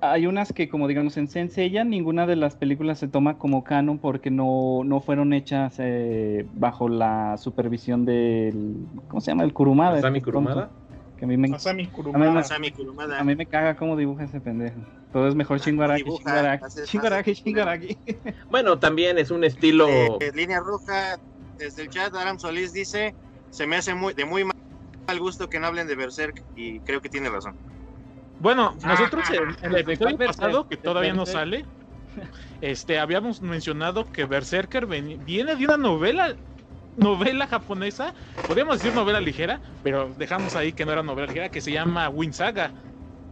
Hay 0.00 0.26
unas 0.26 0.52
que, 0.52 0.68
como 0.68 0.86
digamos 0.86 1.16
en 1.16 1.26
Senseiya, 1.28 1.82
ninguna 1.84 2.26
de 2.26 2.36
las 2.36 2.54
películas 2.54 2.98
se 3.00 3.08
toma 3.08 3.36
como 3.38 3.64
canon 3.64 3.98
porque 3.98 4.30
no, 4.30 4.82
no 4.84 5.00
fueron 5.00 5.32
hechas 5.32 5.74
eh, 5.78 6.46
bajo 6.52 6.88
la 6.88 7.36
supervisión 7.36 8.04
del. 8.04 8.76
¿Cómo 9.08 9.20
se 9.20 9.32
llama? 9.32 9.42
El 9.44 9.52
Kurumada. 9.52 9.96
¿Masami 9.96 10.18
este. 10.18 10.24
Kurumada? 10.24 10.70
Que 11.16 11.24
a 11.24 11.28
mí 11.28 11.36
me, 11.36 11.48
Masami 11.48 11.82
a 11.82 11.86
mí 11.86 11.90
Kurumada. 11.90 12.26
me- 12.30 12.34
Masami 12.34 12.70
Kurumada. 12.70 13.18
a 13.18 13.24
mí 13.24 13.34
me 13.34 13.46
caga 13.46 13.76
cómo 13.76 13.96
dibuja 13.96 14.24
ese 14.24 14.40
pendejo. 14.40 14.80
Todo 15.12 15.26
es 15.26 15.34
mejor 15.34 15.58
Shingaraki, 15.58 16.04
dibuja, 16.04 16.22
Shingaraki, 16.22 16.64
hace- 16.64 16.86
Shingaraki, 16.86 17.30
hace- 17.32 17.42
Shingaraki. 17.42 17.98
Bueno, 18.50 18.78
también 18.78 19.18
es 19.18 19.32
un 19.32 19.42
estilo. 19.42 19.88
Eh, 19.88 20.30
línea 20.34 20.60
roja, 20.60 21.18
desde 21.56 21.82
el 21.82 21.88
chat, 21.88 22.14
Aram 22.14 22.38
Solís 22.38 22.72
dice: 22.72 23.16
Se 23.50 23.66
me 23.66 23.74
hace 23.76 23.94
muy, 23.94 24.14
de 24.14 24.24
muy 24.24 24.44
mal 24.44 25.18
gusto 25.18 25.48
que 25.48 25.58
no 25.58 25.66
hablen 25.66 25.88
de 25.88 25.96
Berserk, 25.96 26.44
y 26.54 26.78
creo 26.82 27.00
que 27.00 27.08
tiene 27.08 27.30
razón. 27.30 27.56
Bueno, 28.38 28.74
nosotros 28.82 29.28
Ah, 29.30 29.34
en, 29.34 29.56
el 29.62 29.72
¿de 29.74 29.80
episodio 29.80 30.16
pasado, 30.16 30.66
que 30.68 30.76
¿De 30.76 30.82
todavía 30.82 31.12
no 31.12 31.26
sale, 31.26 31.64
este, 32.60 32.98
habíamos 32.98 33.42
mencionado 33.42 34.10
que 34.10 34.24
Berserker 34.26 34.86
ven- 34.86 35.24
viene 35.24 35.56
de 35.56 35.64
una 35.64 35.76
novela 35.76 36.36
novela 36.96 37.46
japonesa, 37.46 38.14
podríamos 38.44 38.76
decir 38.76 38.92
novela 38.92 39.20
ligera, 39.20 39.62
pero 39.82 40.14
dejamos 40.14 40.56
ahí 40.56 40.72
que 40.72 40.84
no 40.84 40.92
era 40.92 41.02
novela 41.04 41.28
ligera, 41.28 41.48
que 41.50 41.60
se 41.60 41.72
llama 41.72 42.08
Wind 42.08 42.34
Saga. 42.34 42.74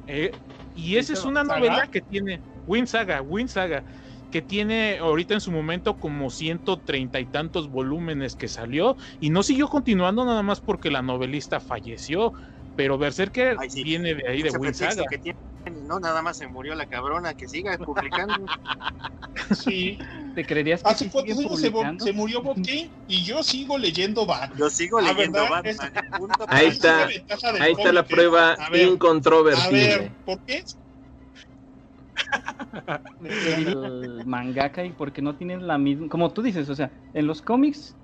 Eh, 0.07 0.39
y 0.73 0.97
esa 0.97 1.13
es 1.15 1.25
una 1.25 1.45
novela 1.45 1.89
que 1.89 2.03
tiene 2.03 2.45
Wind 2.65 2.87
Saga, 2.89 3.23
Wind 3.23 3.49
Saga, 3.49 3.85
que 4.31 4.43
tiene 4.43 4.99
ahorita 4.99 5.35
en 5.35 5.41
su 5.41 5.53
momento 5.53 5.99
como 5.99 6.31
130 6.31 7.21
y 7.21 7.27
tantos 7.27 7.69
volúmenes 7.71 8.37
que 8.37 8.49
salió 8.49 8.97
y 9.21 9.31
no 9.31 9.43
siguió 9.43 9.69
continuando 9.69 10.25
nada 10.25 10.43
más 10.43 10.61
porque 10.61 10.91
la 10.91 11.03
novelista 11.03 11.61
falleció, 11.61 12.33
pero 12.77 12.99
Berserker 12.99 13.57
Ay, 13.59 13.71
sí. 13.71 13.83
viene 13.83 14.15
de 14.15 14.29
ahí 14.29 14.43
de 14.43 14.49
Ese 14.49 14.59
Wind 14.59 14.77
pretexto 14.77 15.03
Saga. 15.05 15.09
que 15.11 15.19
tiene, 15.19 15.39
no, 15.87 15.99
nada 15.99 16.23
más 16.23 16.37
se 16.37 16.47
murió 16.47 16.75
la 16.75 16.87
cabrona, 16.87 17.35
que 17.35 17.49
siga 17.49 17.77
publicando. 17.79 18.35
Sí. 19.53 19.99
¿Te 20.35 20.45
creerías 20.47 20.83
que 20.83 20.89
¿Hace 20.89 21.05
sí 21.05 21.11
cuántos 21.11 21.39
años 21.39 21.61
se, 21.99 22.05
se 22.07 22.13
murió 22.15 22.43
Bob 22.43 22.57
Kane? 22.57 22.91
Y 23.07 23.23
yo 23.23 23.43
sigo 23.43 23.77
leyendo 23.77 24.25
Bat. 24.25 24.57
Yo 24.57 24.71
sigo 24.71 24.99
Ah, 24.99 25.13
leyendo 25.13 25.43
¿verdad? 25.43 25.63
Batman. 25.63 25.93
punto 26.19 26.47
Ahí 26.49 26.69
está. 26.69 27.07
del 27.07 27.23
Ahí 27.61 27.73
está 27.73 27.93
la 27.93 28.03
cómic, 28.03 28.11
¿eh? 28.13 28.15
prueba 28.15 28.53
A 28.55 28.71
ver, 28.71 28.87
A 28.89 28.93
incontrovertible. 28.93 29.79
ver, 29.99 30.13
¿por 30.25 30.43
qué? 30.45 30.65
el 33.21 34.25
mangaka 34.27 34.85
y 34.85 34.93
porque 34.93 35.23
no 35.23 35.37
tienen 35.37 35.67
la 35.67 35.79
misma, 35.79 36.09
como 36.09 36.33
tú 36.33 36.43
dices, 36.43 36.69
o 36.69 36.75
sea, 36.75 36.91
en 37.13 37.27
los 37.27 37.43
cómics 37.43 37.95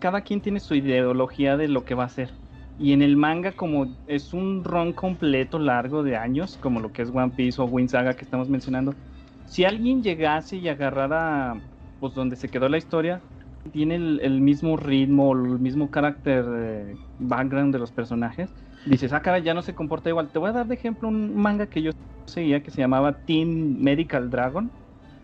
cada 0.00 0.22
quien 0.22 0.40
tiene 0.40 0.60
su 0.60 0.74
ideología 0.74 1.56
de 1.56 1.68
lo 1.68 1.84
que 1.84 1.94
va 1.94 2.04
a 2.04 2.06
hacer. 2.06 2.32
Y 2.78 2.92
en 2.94 3.02
el 3.02 3.16
manga 3.18 3.54
como 3.56 3.98
es 4.06 4.32
un 4.34 4.64
ron 4.64 4.94
completo 4.94 5.60
largo 5.60 6.04
de 6.04 6.16
años, 6.16 6.56
como 6.58 6.80
lo 6.80 6.92
que 6.92 7.02
es 7.02 7.10
One 7.10 7.32
Piece 7.32 7.60
o 7.62 7.66
Wind 7.66 7.90
Saga 7.90 8.16
que 8.16 8.24
estamos 8.24 8.48
mencionando, 8.48 8.98
si 9.44 9.64
alguien 9.64 10.02
llegase 10.02 10.56
y 10.58 10.68
agarrara 10.68 11.60
pues 11.98 12.14
donde 12.14 12.36
se 12.36 12.50
quedó 12.50 12.68
la 12.68 12.78
historia, 12.78 13.24
tiene 13.72 13.96
el, 13.96 14.20
el 14.22 14.40
mismo 14.40 14.76
ritmo, 14.76 15.32
el 15.32 15.58
mismo 15.60 15.90
carácter, 15.90 16.44
eh, 16.56 17.00
background 17.18 17.72
de 17.74 17.80
los 17.80 17.92
personajes, 17.92 18.54
dices, 18.84 19.12
ah, 19.12 19.22
caray, 19.22 19.42
ya 19.42 19.54
no 19.54 19.62
se 19.62 19.74
comporta 19.74 20.08
igual. 20.10 20.30
Te 20.32 20.38
voy 20.38 20.50
a 20.50 20.52
dar 20.52 20.66
de 20.68 20.74
ejemplo 20.76 21.08
un 21.08 21.34
manga 21.34 21.66
que 21.68 21.82
yo 21.82 21.90
seguía 22.28 22.62
que 22.62 22.70
se 22.70 22.80
llamaba 22.80 23.22
Team 23.24 23.48
Medical 23.80 24.30
Dragon. 24.30 24.72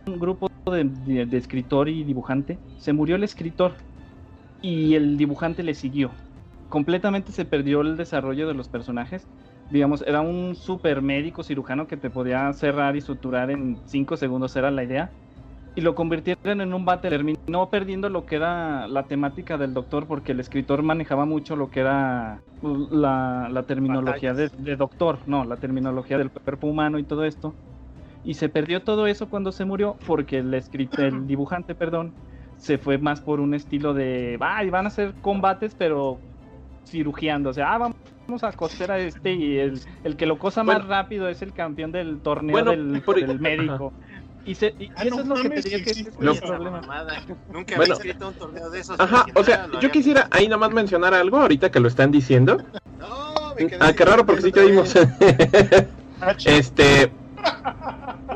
Un 0.06 0.18
grupo 0.20 0.48
de, 0.70 0.85
de- 0.85 1.26
de 1.26 1.36
escritor 1.39 1.89
y 1.90 2.05
dibujante. 2.05 2.62
Se 2.76 2.93
murió 2.94 3.16
el 3.16 3.24
escritor 3.24 3.76
y 4.60 4.94
el 4.94 5.16
dibujante 5.18 5.62
le 5.62 5.74
siguió. 5.74 6.20
Completamente 6.68 7.32
se 7.32 7.44
perdió 7.44 7.80
el 7.82 7.96
desarrollo 7.96 8.48
de 8.48 8.54
los 8.54 8.68
personajes. 8.68 9.30
Digamos, 9.68 10.02
era 10.06 10.20
un 10.22 10.54
super 10.56 11.02
médico 11.02 11.42
cirujano 11.42 11.86
que 11.86 11.96
te 11.96 12.10
podía 12.10 12.52
cerrar 12.52 12.96
y 12.96 13.00
suturar 13.00 13.50
en 13.50 13.82
5 13.86 14.16
segundos, 14.16 14.56
era 14.56 14.70
la 14.70 14.84
idea. 14.84 15.16
Y 15.74 15.80
lo 15.82 15.94
convirtieron 15.94 16.60
en 16.60 16.74
un 16.74 16.84
battle. 16.84 17.10
Terminó 17.10 17.70
perdiendo 17.70 18.08
lo 18.08 18.26
que 18.26 18.36
era 18.36 18.88
la 18.88 19.06
temática 19.08 19.58
del 19.58 19.74
doctor 19.74 20.06
porque 20.06 20.32
el 20.32 20.40
escritor 20.40 20.82
manejaba 20.82 21.24
mucho 21.26 21.56
lo 21.56 21.70
que 21.70 21.80
era 21.80 22.44
pues, 22.60 22.74
la, 22.90 23.48
la 23.50 23.66
terminología 23.66 24.34
de, 24.34 24.50
de 24.56 24.76
doctor, 24.76 25.22
no, 25.26 25.44
la 25.44 25.58
terminología 25.58 26.18
del 26.18 26.30
cuerpo 26.32 26.68
humano 26.68 26.98
y 26.98 27.04
todo 27.06 27.24
esto. 27.24 27.58
Y 28.22 28.34
se 28.34 28.48
perdió 28.48 28.82
todo 28.84 29.06
eso 29.06 29.28
cuando 29.28 29.52
se 29.52 29.64
murió 29.64 30.00
porque 30.04 30.38
el, 30.38 30.52
escrit- 30.54 30.94
el 30.98 31.26
dibujante, 31.26 31.74
perdón, 31.74 32.16
se 32.56 32.78
fue 32.78 32.98
más 32.98 33.20
por 33.20 33.40
un 33.40 33.54
estilo 33.54 33.94
de, 33.94 34.38
ay, 34.40 34.70
van 34.70 34.86
a 34.86 34.88
hacer 34.88 35.16
combates, 35.20 35.74
pero 35.74 36.24
cirugiando. 36.86 37.51
O 37.51 37.52
sea, 37.52 37.74
ah, 37.74 37.78
vamos 37.78 38.43
a 38.44 38.52
coser 38.52 38.90
a 38.90 38.98
este 38.98 39.32
y 39.32 39.59
el, 39.59 39.81
el 40.05 40.16
que 40.16 40.27
lo 40.27 40.39
cosa 40.39 40.62
más 40.65 40.77
Bueno. 40.77 40.89
rápido 40.90 41.28
es 41.28 41.43
el 41.43 41.52
campeón 41.52 41.93
del 41.93 42.20
torneo 42.20 42.52
Bueno, 42.52 42.70
del, 42.70 43.02
por- 43.05 43.20
del 43.24 43.39
médico. 43.40 43.93
Y, 44.47 44.55
se, 44.56 44.74
y 44.78 44.90
Ah, 44.94 45.05
eso 45.05 45.24
no 45.24 45.35
es 45.36 45.44
lo 45.44 45.51
que 45.51 45.62
te 45.62 45.69
diría 45.69 45.85
que 45.85 45.90
es 45.90 45.98
Esa 45.98 46.47
problema. 46.47 46.81
mamada. 46.82 47.23
Nunca 47.48 47.77
Bueno. 47.77 47.94
había 47.94 47.94
escrito 47.94 48.28
un 48.28 48.35
torneo 48.35 48.69
de 48.70 48.81
esos. 48.81 49.01
Ajá, 49.01 49.24
o 49.35 49.43
sea, 49.43 49.69
yo 49.81 49.90
quisiera 49.90 50.28
ahí 50.31 50.48
nomás 50.48 50.70
mencionar 50.70 51.15
algo 51.15 51.39
ahorita 51.39 51.70
que 51.70 51.81
lo 51.81 51.89
están 51.89 52.11
diciendo. 52.11 52.59
No, 52.98 53.55
me 53.59 53.66
quedé 53.66 53.78
Ah, 53.81 53.93
qué 53.94 54.05
raro 54.05 54.27
porque 54.27 54.43
sí 54.43 54.52
te 54.52 54.61
otra 54.61 54.70
dimos. 54.70 54.94
vez. 55.20 55.89
este. 56.44 57.11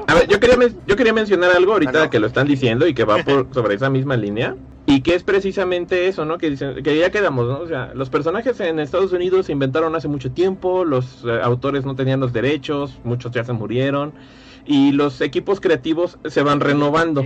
A 0.07 0.15
ver, 0.15 0.27
yo 0.29 0.41
quería, 0.41 0.57
yo 0.87 0.97
quería 0.97 1.13
mencionar 1.13 1.51
algo 1.55 1.73
ahorita 1.73 2.03
Ah, 2.03 2.05
no. 2.05 2.11
que 2.11 2.19
lo 2.19 2.27
están 2.27 2.47
diciendo 2.47 2.87
y 2.87 2.95
que 2.95 3.05
va 3.05 3.23
por 3.25 3.49
sobre 3.53 3.75
esa 3.75 3.91
misma 3.91 4.17
línea. 4.17 4.57
Y 4.87 5.03
que 5.03 5.15
es 5.15 5.23
precisamente 5.23 6.09
eso, 6.09 6.25
¿no? 6.25 6.39
Que 6.39 6.49
dicen, 6.49 6.83
que 6.83 6.97
ya 6.97 7.11
quedamos, 7.11 7.47
¿no? 7.47 7.59
O 7.59 7.67
sea, 7.69 7.93
los 7.95 8.09
personajes 8.09 8.59
en 8.61 8.79
Estados 8.81 9.13
Unidos 9.13 9.47
se 9.47 9.53
inventaron 9.53 9.95
hace 9.95 10.09
mucho 10.09 10.31
tiempo, 10.33 10.87
los 10.87 11.25
eh, 11.27 11.41
autores 11.43 11.85
no 11.85 11.95
tenían 11.95 12.21
los 12.21 12.33
derechos, 12.33 12.99
muchos 13.05 13.33
ya 13.33 13.45
se 13.45 13.53
murieron, 13.53 14.15
y 14.65 14.93
los 14.93 15.21
equipos 15.21 15.61
creativos 15.61 16.19
se 16.25 16.43
van 16.43 16.61
renovando. 16.61 17.23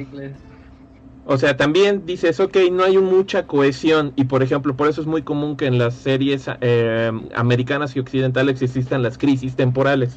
O 1.25 1.37
sea, 1.39 1.57
también 1.57 2.05
dices, 2.05 2.41
ok, 2.41 2.57
no 2.73 2.83
hay 2.83 2.99
mucha 2.99 3.47
cohesión 3.47 4.13
y 4.17 4.25
por 4.25 4.43
ejemplo, 4.43 4.75
por 4.77 4.89
eso 4.89 5.01
es 5.01 5.07
muy 5.07 5.23
común 5.23 5.57
que 5.57 5.67
en 5.67 5.79
las 5.79 5.95
series 5.95 6.51
eh, 6.63 7.13
americanas 7.37 7.95
y 7.95 8.01
occidentales 8.01 8.61
existan 8.61 9.05
las 9.05 9.19
crisis 9.19 9.55
temporales. 9.55 10.17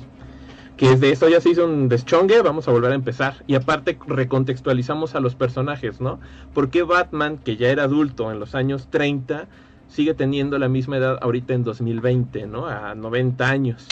Que 0.77 0.91
es 0.91 0.99
de 0.99 1.11
esto 1.11 1.30
ya 1.30 1.39
se 1.39 1.49
hizo 1.49 1.65
un 1.65 1.88
deschongue, 1.88 2.41
vamos 2.41 2.68
a 2.68 2.72
volver 2.72 2.91
a 2.91 2.95
empezar. 2.95 3.43
Y 3.47 3.56
aparte 3.56 3.97
recontextualizamos 4.07 5.15
a 5.15 5.22
los 5.22 5.35
personajes, 5.35 6.02
¿no? 6.02 6.19
¿Por 6.53 6.69
qué 6.69 6.84
Batman, 6.84 7.38
que 7.38 7.56
ya 7.56 7.69
era 7.69 7.84
adulto 7.84 8.31
en 8.31 8.39
los 8.39 8.56
años 8.56 8.88
30, 8.89 9.47
sigue 9.88 10.14
teniendo 10.14 10.60
la 10.60 10.68
misma 10.68 10.97
edad 10.97 11.18
ahorita 11.22 11.53
en 11.53 11.64
2020, 11.64 12.47
¿no? 12.47 12.68
A 12.68 12.93
90 12.93 13.49
años. 13.49 13.88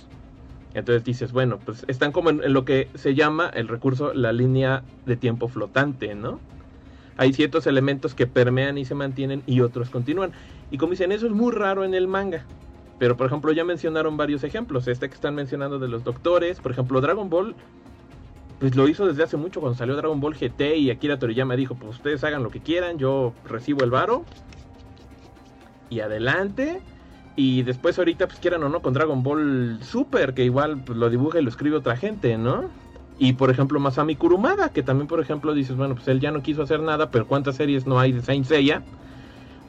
Entonces 0.74 1.06
dices, 1.06 1.32
bueno, 1.32 1.60
pues 1.64 1.86
están 1.88 2.12
como 2.12 2.30
en, 2.30 2.44
en 2.44 2.52
lo 2.52 2.66
que 2.66 2.90
se 2.96 3.16
llama 3.16 3.50
el 3.54 3.68
recurso 3.68 4.14
la 4.14 4.34
línea 4.34 4.84
de 5.06 5.16
tiempo 5.16 5.48
flotante, 5.48 6.16
¿no? 6.16 6.40
hay 7.18 7.34
ciertos 7.34 7.68
elementos 7.68 8.16
que 8.16 8.28
permean 8.28 8.78
y 8.78 8.86
se 8.86 8.96
mantienen 8.96 9.44
y 9.46 9.62
otros 9.62 9.90
continúan. 9.90 10.32
Y 10.72 10.78
como 10.78 10.92
dicen, 10.92 11.12
eso 11.12 11.28
es 11.28 11.32
muy 11.32 11.52
raro 11.52 11.84
en 11.84 11.94
el 11.94 12.08
manga. 12.08 12.46
Pero 13.04 13.18
por 13.18 13.28
ejemplo, 13.28 13.52
ya 13.52 13.66
mencionaron 13.66 14.16
varios 14.16 14.46
ejemplos. 14.46 14.88
Este 14.88 15.10
que 15.10 15.16
están 15.16 15.36
mencionando 15.36 15.78
de 15.78 15.90
los 15.90 16.06
doctores. 16.06 16.62
Por 16.62 16.72
ejemplo, 16.72 17.02
Dragon 17.02 17.30
Ball. 17.30 17.54
Pues 18.62 18.78
lo 18.78 18.88
hizo 18.88 19.06
desde 19.06 19.24
hace 19.24 19.36
mucho 19.36 19.60
cuando 19.60 19.78
salió 19.78 19.98
Dragon 19.98 20.22
Ball 20.22 20.36
GT 20.36 20.78
y 20.78 20.90
Akira 20.90 21.20
Toriyama 21.20 21.58
dijo, 21.58 21.76
pues 21.76 21.98
ustedes 21.98 22.24
hagan 22.24 22.44
lo 22.44 22.50
que 22.50 22.62
quieran, 22.62 22.98
yo 22.98 23.34
recibo 23.44 23.84
el 23.84 23.90
varo. 23.90 24.24
Y 25.90 26.00
adelante. 26.00 26.80
Y 27.36 27.64
después 27.64 28.00
ahorita, 28.00 28.28
pues 28.28 28.40
quieran 28.40 28.64
o 28.64 28.70
no, 28.70 28.82
con 28.82 28.94
Dragon 28.94 29.22
Ball 29.22 29.80
Super, 29.82 30.34
que 30.34 30.46
igual 30.46 30.82
pues, 30.86 30.98
lo 30.98 31.10
dibuja 31.10 31.42
y 31.42 31.44
lo 31.44 31.50
escribe 31.50 31.76
otra 31.76 31.98
gente, 31.98 32.38
¿no? 32.38 32.70
Y 33.20 33.34
por 33.34 33.50
ejemplo, 33.50 33.82
Masami 33.82 34.16
Kurumada, 34.16 34.70
que 34.70 34.82
también, 34.82 35.08
por 35.10 35.20
ejemplo, 35.20 35.54
dices, 35.54 35.76
bueno, 35.76 35.96
pues 35.96 36.08
él 36.08 36.22
ya 36.22 36.32
no 36.32 36.42
quiso 36.42 36.64
hacer 36.64 36.80
nada, 36.80 37.12
pero 37.12 37.28
¿cuántas 37.28 37.58
series 37.58 37.86
no 37.86 38.00
hay 38.00 38.14
de 38.14 38.22
Saint 38.22 38.46
Seiya? 38.46 38.82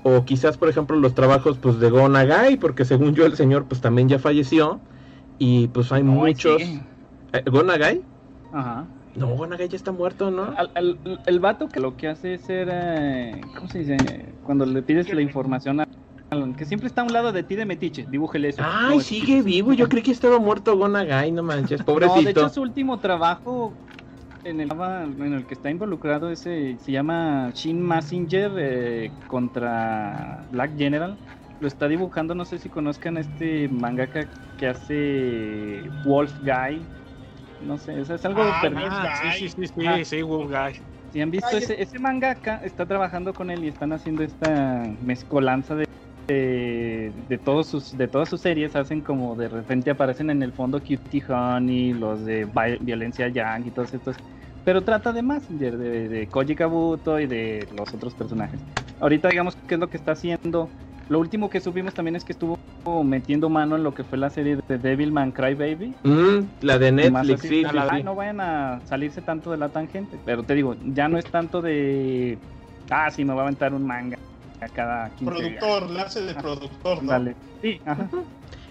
O 0.05 0.25
quizás, 0.25 0.59
por 0.59 0.69
ejemplo, 0.69 0.97
los 0.99 1.15
trabajos 1.15 1.59
pues 1.59 1.81
de 1.81 1.91
Go 1.91 2.09
Nagai, 2.09 2.57
porque 2.59 2.85
según 2.85 3.15
yo 3.15 3.27
el 3.27 3.37
señor 3.37 3.67
pues 3.69 3.81
también 3.81 4.09
ya 4.09 4.19
falleció. 4.19 4.83
Y 5.39 5.69
pues 5.69 5.93
hay 5.93 6.03
Ay, 6.03 6.09
muchos... 6.35 6.63
sí. 6.63 6.81
Eh, 7.33 7.43
¿Go 7.51 7.63
Nagai? 7.65 8.05
Ajá. 8.53 8.89
No, 9.15 9.29
Go 9.37 9.47
Nagai 9.47 9.69
ya 9.69 9.77
está 9.77 9.93
muerto, 9.93 10.31
¿no? 10.31 10.45
Al- 10.57 10.71
al- 10.75 11.01
el 11.27 11.41
vato 11.41 11.69
que 11.69 11.81
lo 11.81 11.97
que 11.97 12.09
hace 12.09 12.35
es 12.35 12.43
ser, 12.43 12.69
eh, 12.71 13.43
¿cómo 13.57 13.69
se 13.69 13.79
dice? 13.81 14.39
Cuando 14.43 14.67
le 14.67 14.83
pides 14.83 15.13
la 15.13 15.23
información 15.23 15.81
a 15.81 15.85
que 16.57 16.65
siempre 16.65 16.89
está 16.89 17.03
a 17.03 17.05
un 17.05 17.13
lado 17.13 17.33
de 17.33 17.45
ti 17.45 17.55
de 17.55 17.65
metiche, 17.65 18.07
dibújele 18.09 18.49
eso. 18.49 18.63
Ay, 18.63 18.97
No, 18.97 19.01
sigue 19.01 19.43
vivo. 19.43 19.73
Yo 19.73 19.89
creí 19.89 20.03
que 20.03 20.11
estaba 20.11 20.39
muerto 20.39 20.77
Go 20.77 20.89
Nagai, 20.89 21.31
no 21.33 21.43
manches, 21.43 21.83
pobrecito. 21.83 22.15
No, 22.21 22.23
de 22.23 22.31
hecho 22.31 22.49
su 22.49 22.63
último 22.63 23.01
trabajo 23.01 23.79
en 24.45 24.61
el, 24.61 24.71
en 24.71 25.33
el 25.33 25.47
que 25.47 25.55
está 25.55 25.71
involucrado 25.71 26.31
ese 26.31 26.77
se 26.79 26.93
llama 26.93 27.51
Shin 27.55 27.81
Massinger 27.81 28.53
eh, 28.59 29.11
contra 29.27 30.47
Black 30.51 30.77
General. 30.77 31.19
Lo 31.61 31.69
está 31.69 31.89
dibujando, 31.89 32.35
no 32.35 32.45
sé 32.45 32.59
si 32.59 32.69
conozcan 32.69 33.17
este 33.17 33.69
mangaka 33.69 34.29
que 34.59 34.67
hace 34.69 35.83
Wolf 36.05 36.33
Guy. 36.43 36.87
No 37.61 37.79
sé, 37.79 37.99
es, 38.01 38.11
es 38.11 38.25
algo 38.25 38.43
Ah, 38.43 38.59
perdido. 38.61 38.91
Sí, 39.39 39.49
sí, 39.49 39.49
sí, 39.49 39.67
sí, 39.67 39.87
Ah. 39.87 40.05
sí, 40.05 40.23
Wolf 40.23 40.51
Guy. 40.51 40.81
Si 41.11 41.21
han 41.21 41.31
visto 41.31 41.49
Ay, 41.51 41.59
ese, 41.59 41.81
ese 41.81 41.99
mangaka, 41.99 42.57
está 42.65 42.85
trabajando 42.87 43.33
con 43.33 43.51
él 43.51 43.65
y 43.65 43.69
están 43.69 43.93
haciendo 43.93 44.25
esta 44.25 44.85
mezcolanza 45.01 45.77
de, 45.77 45.85
de, 46.27 47.13
de 47.29 47.39
todos 47.39 47.67
sus, 47.67 47.97
de 47.97 48.09
todas 48.09 48.29
sus 48.29 48.41
series. 48.41 48.77
Hacen 48.77 49.01
como 49.01 49.35
de 49.37 49.49
repente 49.49 49.91
aparecen 49.91 50.31
en 50.31 50.43
el 50.43 50.53
fondo 50.53 50.81
Cutie 50.81 51.23
Honey, 51.29 51.93
los 51.95 52.25
de 52.25 52.45
Vi- 52.47 52.79
Violencia 52.81 53.29
Yang 53.29 53.67
y 53.67 53.71
todos 53.71 53.93
estos. 53.95 54.17
Pero 54.65 54.83
trata 54.83 55.13
de 55.13 55.23
Messenger, 55.23 55.77
de, 55.77 56.09
de 56.09 56.27
Koji 56.29 56.55
Kabuto 56.55 57.21
y 57.21 57.27
de 57.27 57.67
los 57.77 57.93
otros 57.93 58.15
personajes. 58.15 58.61
Ahorita 59.01 59.29
digamos 59.29 59.57
qué 59.67 59.75
es 59.75 59.81
lo 59.81 59.89
que 59.89 59.99
está 59.99 60.13
haciendo. 60.13 60.71
Lo 61.09 61.21
último 61.21 61.51
que 61.51 61.61
subimos 61.61 61.93
también 61.93 62.17
es 62.17 62.25
que 62.25 62.33
estuvo 62.33 62.57
metiendo 63.05 63.51
mano 63.51 63.77
en 63.77 63.83
lo 63.83 63.93
que 63.93 64.05
fue 64.05 64.17
la 64.17 64.31
serie 64.31 64.59
de 64.69 64.79
Devilman 64.79 65.33
Crybaby. 65.33 65.95
Mm, 66.03 66.47
la 66.63 66.79
de 66.79 66.93
Más 67.11 67.27
Netflix, 67.27 67.41
así, 67.41 67.49
sí, 67.49 67.55
sí, 67.61 67.65
ojalá 67.65 67.97
sí. 67.97 68.03
no 68.03 68.15
vayan 68.15 68.41
a 68.41 68.81
salirse 68.87 69.21
tanto 69.21 69.51
de 69.51 69.59
la 69.59 69.69
tangente. 69.69 70.19
Pero 70.25 70.43
te 70.43 70.55
digo, 70.55 70.75
ya 70.95 71.09
no 71.09 71.19
es 71.19 71.27
tanto 71.27 71.61
de. 71.61 72.39
Ah, 72.89 73.11
sí, 73.11 73.25
me 73.25 73.35
va 73.35 73.41
a 73.41 73.45
aventar 73.45 73.75
un 73.75 73.87
manga 73.87 74.17
a 74.61 74.69
cada 74.69 75.11
15 75.11 75.35
días. 75.35 75.59
Productor, 75.61 75.91
la 75.91 76.03
hace 76.03 76.23
de 76.23 76.35
productor, 76.35 77.03
¿no? 77.03 77.11
Dale. 77.13 77.37
Sí, 77.61 77.81
ajá. 77.85 78.09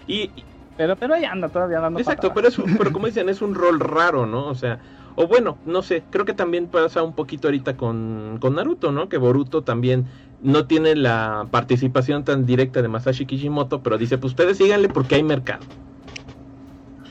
Y, 0.06 0.30
Pero, 0.76 0.96
pero 0.96 1.14
ahí 1.14 1.24
anda 1.24 1.48
todavía 1.48 1.80
dando 1.80 2.00
Exacto, 2.00 2.28
patadas. 2.28 2.52
pero, 2.52 2.66
es 2.66 2.72
un- 2.72 2.78
pero 2.78 2.92
como 2.92 3.06
dicen, 3.06 3.28
es 3.28 3.40
un 3.42 3.54
rol 3.54 3.78
raro, 3.80 4.26
¿no? 4.26 4.46
O 4.48 4.54
sea, 4.54 4.80
o 5.14 5.26
bueno, 5.28 5.58
no 5.64 5.82
sé, 5.82 6.02
creo 6.10 6.24
que 6.24 6.32
también 6.34 6.66
pasa 6.68 7.02
un 7.04 7.14
poquito 7.14 7.46
ahorita 7.48 7.76
con, 7.76 8.38
con 8.40 8.56
Naruto, 8.56 8.90
¿no? 8.90 9.08
Que 9.08 9.16
Boruto 9.16 9.62
también 9.62 10.06
no 10.40 10.66
tiene 10.66 10.96
la 10.96 11.46
participación 11.50 12.24
tan 12.24 12.44
directa 12.44 12.82
de 12.82 12.88
Masashi 12.88 13.24
Kishimoto, 13.24 13.82
pero 13.82 13.96
dice, 13.98 14.18
pues 14.18 14.32
ustedes 14.32 14.56
síganle 14.58 14.88
porque 14.88 15.14
hay 15.14 15.22
mercado. 15.22 15.64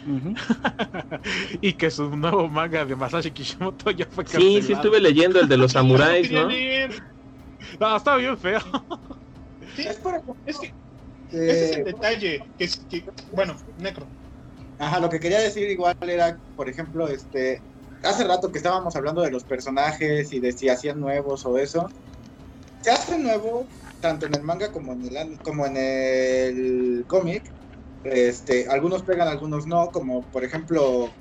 Y 1.61 1.73
que 1.73 1.89
su 1.89 2.15
nuevo 2.15 2.49
manga 2.49 2.85
de 2.85 2.95
Masashi 2.95 3.31
Kishimoto 3.31 3.91
ya 3.91 4.05
fue 4.05 4.25
Sí, 4.25 4.33
cancelado. 4.33 4.61
sí 4.67 4.73
estuve 4.73 4.99
leyendo 4.99 5.39
el 5.39 5.47
de 5.47 5.57
los 5.57 5.71
samuráis, 5.71 6.29
¿no? 6.31 6.49
No, 7.79 7.95
está 7.97 8.15
bien 8.17 8.37
feo. 8.37 8.59
Sí, 9.75 9.83
Es 9.87 9.97
por 9.97 10.15
es 10.45 10.59
que 10.59 10.75
ese 11.31 11.65
es 11.65 11.77
el 11.77 11.83
detalle. 11.83 12.39
Que, 12.57 12.69
bueno, 13.31 13.55
Necro. 13.77 14.09
Ajá, 14.77 14.99
lo 14.99 15.09
que 15.09 15.19
quería 15.19 15.39
decir 15.39 15.69
igual 15.69 15.95
era, 16.01 16.39
por 16.55 16.69
ejemplo, 16.69 17.07
este, 17.07 17.63
hace 18.03 18.23
rato 18.25 18.51
que 18.51 18.57
estábamos 18.57 18.95
hablando 18.95 19.21
de 19.21 19.31
los 19.31 19.45
personajes 19.45 20.31
y 20.33 20.39
de 20.39 20.51
si 20.51 20.69
hacían 20.69 20.99
nuevos 20.99 21.45
o 21.45 21.57
eso. 21.57 21.93
Se 22.81 22.91
hace 22.91 23.17
nuevo 23.17 23.67
tanto 24.01 24.25
en 24.25 24.35
el 24.35 24.43
manga 24.43 24.71
como 24.71 24.93
en 24.93 25.05
el 25.05 25.17
an- 25.17 25.37
como 25.41 25.65
en 25.65 25.77
el 25.77 27.05
cómic. 27.07 27.53
Este, 28.03 28.67
algunos 28.67 29.03
pegan, 29.03 29.27
algunos 29.29 29.65
no, 29.67 29.87
como 29.91 30.29
por 30.29 30.43
ejemplo 30.43 31.17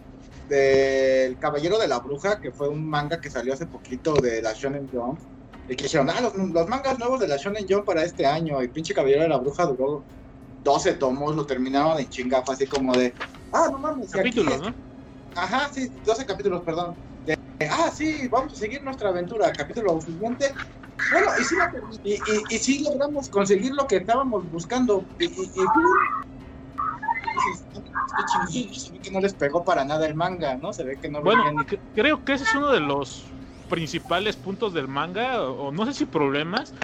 del 0.49 1.39
Caballero 1.39 1.79
de 1.79 1.89
la 1.89 2.01
Bruja, 2.01 2.41
que 2.41 2.53
fue 2.53 2.69
un 2.69 2.89
manga 2.89 3.21
que 3.21 3.31
salió 3.31 3.55
hace 3.55 3.67
poquito 3.67 4.15
de 4.15 4.43
la 4.43 4.53
Shonen 4.55 4.89
Jump. 4.91 5.21
Y 5.73 5.77
que 5.77 5.85
dijeron, 5.85 6.11
ah, 6.11 6.21
los, 6.21 6.35
los 6.35 6.69
mangas 6.69 6.99
nuevos 6.99 7.19
de 7.19 7.27
la 7.29 7.39
Shonen 7.39 7.65
Jump 7.67 7.87
para 7.87 8.05
este 8.05 8.27
año. 8.27 8.63
Y 8.63 8.69
pinche 8.69 8.93
Caballero 8.93 9.23
de 9.23 9.29
la 9.31 9.39
Bruja 9.39 9.65
duró 9.65 10.05
12 10.63 10.93
tomos, 10.95 11.35
lo 11.35 11.47
terminaban 11.47 11.99
en 11.99 12.11
chinga, 12.11 12.43
fue 12.43 12.55
así 12.55 12.67
como 12.67 12.93
de, 12.93 13.15
ah, 13.53 13.69
no 13.73 13.79
mames. 13.79 14.11
Capítulos, 14.11 14.61
¿no? 14.61 14.75
Ajá, 15.35 15.71
sí, 15.73 15.91
12 16.05 16.27
capítulos, 16.27 16.61
perdón. 16.63 16.95
De, 17.25 17.39
ah, 17.71 17.91
sí, 17.91 18.29
vamos 18.29 18.53
a 18.53 18.57
seguir 18.57 18.85
nuestra 18.85 19.09
aventura. 19.09 19.51
Capítulo 19.51 19.99
siguiente. 20.03 20.53
Bueno, 21.11 21.29
y 21.41 21.45
sí, 21.45 21.55
lo- 21.57 21.65
y, 22.03 22.15
y, 22.17 22.21
y 22.51 22.59
sí 22.59 22.85
logramos 22.85 23.31
conseguir 23.31 23.73
lo 23.73 23.87
que 23.87 23.97
estábamos 23.97 24.51
buscando. 24.51 25.09
Y, 25.19 25.25
y, 25.25 25.31
se 28.79 28.93
ve 28.93 29.01
que 29.01 29.11
no 29.11 29.21
les 29.21 29.35
pegó 29.35 29.65
para 29.65 29.87
nada 29.87 30.07
el 30.07 30.15
manga, 30.15 30.59
¿no? 30.59 30.75
Se 30.75 30.85
ve 30.85 30.99
que 31.01 31.09
no 31.09 31.23
Bueno, 31.23 31.51
ni- 31.51 31.65
creo 31.95 32.23
que 32.23 32.35
ese 32.35 32.45
es 32.45 32.55
uno 32.55 32.73
de 32.73 32.81
los 32.81 33.33
principales 33.73 34.37
puntos 34.37 34.75
del 34.75 34.87
manga, 34.87 35.43
o, 35.43 35.73
no 35.73 35.87
sé 35.87 35.95
si 35.95 36.05
problemas, 36.05 36.75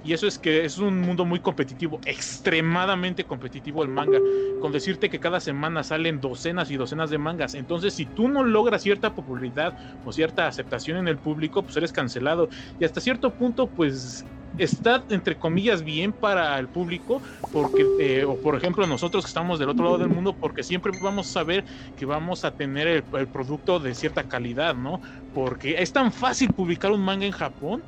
y 0.00 0.12
eso 0.12 0.28
es 0.28 0.38
que 0.38 0.64
es 0.64 0.78
un 0.78 1.00
mundo 1.00 1.24
muy 1.24 1.40
competitivo, 1.40 1.98
extremadamente 2.06 3.26
competitivo 3.26 3.82
el 3.82 3.88
manga, 3.88 4.20
con 4.60 4.70
decirte 4.70 5.10
que 5.10 5.18
cada 5.18 5.40
semana 5.40 5.82
salen 5.82 6.20
docenas 6.20 6.70
y 6.70 6.76
docenas 6.76 7.10
de 7.10 7.18
mangas, 7.18 7.54
entonces 7.54 7.96
si 7.96 8.06
tú 8.06 8.28
no 8.28 8.44
logras 8.44 8.82
cierta 8.82 9.12
popularidad 9.12 9.74
o 10.04 10.12
cierta 10.12 10.46
aceptación 10.46 10.98
en 10.98 11.08
el 11.08 11.18
público, 11.18 11.64
pues 11.64 11.76
eres 11.76 11.90
cancelado, 11.90 12.48
y 12.78 12.84
hasta 12.84 13.00
cierto 13.00 13.34
punto, 13.36 13.72
pues 13.72 14.28
está 14.56 15.04
entre 15.08 15.38
comillas 15.38 15.82
bien 15.82 16.12
para 16.12 16.58
el 16.58 16.70
público 16.70 17.22
porque 17.50 17.86
eh, 17.98 18.24
o 18.24 18.40
por 18.40 18.56
ejemplo 18.56 18.86
nosotros 18.86 19.24
que 19.24 19.28
estamos 19.28 19.58
del 19.58 19.68
otro 19.68 19.84
lado 19.84 19.98
del 19.98 20.08
mundo 20.08 20.36
porque 20.38 20.62
siempre 20.62 20.92
vamos 21.00 21.28
a 21.28 21.32
saber 21.32 21.64
que 21.94 22.06
vamos 22.06 22.44
a 22.44 22.52
tener 22.52 22.86
el, 22.86 23.06
el 23.12 23.30
producto 23.30 23.80
de 23.80 23.94
cierta 23.94 24.24
calidad 24.24 24.74
no 24.74 25.00
porque 25.32 25.76
es 25.82 25.92
tan 25.92 26.12
fácil 26.12 26.52
publicar 26.52 26.92
un 26.92 27.02
manga 27.04 27.26
en 27.26 27.32
Japón 27.32 27.84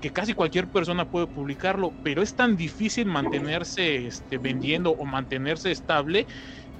que 0.00 0.10
casi 0.12 0.34
cualquier 0.34 0.68
persona 0.70 1.06
puede 1.06 1.26
publicarlo 1.26 1.98
pero 2.02 2.22
es 2.22 2.34
tan 2.34 2.56
difícil 2.56 3.06
mantenerse 3.06 4.06
este, 4.06 4.38
vendiendo 4.38 4.92
o 4.92 5.04
mantenerse 5.04 5.70
estable 5.70 6.26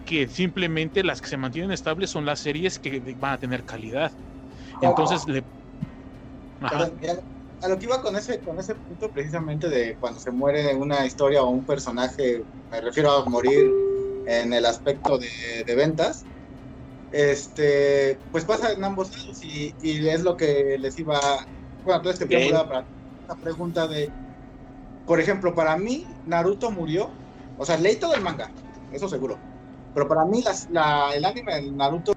que 0.05 0.29
simplemente 0.29 1.03
las 1.05 1.21
que 1.21 1.29
se 1.29 1.37
mantienen 1.37 1.73
estables 1.73 2.11
son 2.11 2.25
las 2.25 2.41
series 2.41 2.79
que 2.79 3.03
van 3.17 3.33
a 3.35 3.39
tener 3.39 3.65
calidad 3.65 4.13
entonces 4.81 5.27
le 5.27 5.47
Ajá. 6.61 6.91
A 7.63 7.69
lo 7.69 7.79
que 7.79 7.87
iba 7.87 8.03
con 8.03 8.17
ese, 8.17 8.43
con 8.43 8.59
ese 8.61 8.75
punto 8.77 9.11
precisamente 9.11 9.69
de 9.69 9.97
cuando 9.99 10.21
se 10.21 10.31
muere 10.31 10.75
una 10.75 11.07
historia 11.07 11.43
o 11.43 11.51
un 11.51 11.65
personaje, 11.65 12.45
me 12.71 12.81
refiero 12.81 13.11
a 13.13 13.25
morir 13.27 13.71
en 14.27 14.53
el 14.53 14.67
aspecto 14.67 15.19
de, 15.19 15.29
de 15.67 15.75
ventas, 15.75 16.27
este, 17.11 18.21
pues 18.31 18.45
pasa 18.45 18.73
en 18.73 18.85
ambos 18.85 19.11
lados 19.13 19.43
y, 19.43 19.75
y 19.81 20.09
es 20.09 20.23
lo 20.23 20.37
que 20.37 20.77
les 20.79 20.99
iba, 20.99 21.19
bueno, 21.83 22.03
todo 22.03 22.13
este 22.13 22.27
preámbulo 22.27 22.69
para 22.69 22.89
la 23.29 23.37
pregunta 23.37 23.87
de, 23.89 24.15
por 25.05 25.21
ejemplo, 25.21 25.55
para 25.55 25.77
mí 25.79 26.07
Naruto 26.25 26.71
murió, 26.71 27.19
o 27.57 27.65
sea, 27.67 27.79
leí 27.79 27.99
todo 27.99 28.15
el 28.15 28.23
manga, 28.23 28.51
eso 28.91 29.09
seguro, 29.09 29.41
pero 29.93 30.09
para 30.09 30.25
mí 30.27 30.43
las- 30.43 30.67
la, 30.69 31.15
el 31.15 31.25
anime 31.25 31.55
de 31.63 31.73
Naruto 31.73 32.13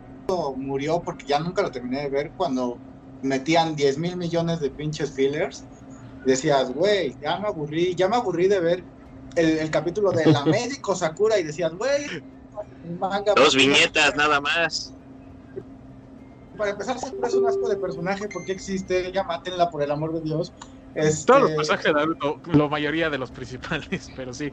murió 0.58 1.02
porque 1.04 1.26
ya 1.28 1.40
nunca 1.40 1.62
lo 1.62 1.72
terminé 1.72 2.04
de 2.04 2.10
ver 2.10 2.34
cuando 2.36 2.82
metían 3.22 3.76
10 3.76 3.98
mil 3.98 4.18
millones 4.18 4.60
de 4.60 4.70
pinches 4.70 5.12
fillers. 5.12 5.64
Decías, 6.26 6.72
güey, 6.74 7.16
ya 7.22 7.40
me 7.40 7.48
aburrí, 7.48 7.96
ya 7.96 8.08
me 8.08 8.18
aburrí 8.18 8.48
de 8.48 8.60
ver 8.60 8.84
el, 9.36 9.58
el 9.60 9.72
capítulo 9.72 10.12
de 10.12 10.26
la 10.26 10.46
médico 10.46 10.96
Sakura 10.96 11.40
y 11.40 11.44
decías, 11.44 11.74
güey, 11.74 12.24
manga. 13.00 13.34
Dos 13.36 13.56
viñetas 13.56 14.16
nada 14.16 14.42
más. 14.42 14.94
Para 16.58 16.72
empezar, 16.72 17.00
Sakura 17.00 17.28
es 17.28 17.34
un 17.36 17.48
asco 17.48 17.70
de 17.70 17.78
personaje, 17.78 18.28
¿por 18.28 18.44
qué 18.46 18.52
existe? 18.52 19.12
Ya 19.12 19.24
mátenla 19.24 19.70
por 19.70 19.82
el 19.82 19.92
amor 19.92 20.14
de 20.14 20.22
Dios. 20.22 20.52
Este, 20.94 21.26
todos 21.26 21.42
los 21.42 21.52
personajes 21.52 21.86
de 21.86 21.94
Naruto, 21.94 22.42
la 22.52 22.68
mayoría 22.68 23.10
de 23.12 23.20
los 23.20 23.30
principales 23.30 24.12
pero 24.16 24.34
sí 24.34 24.52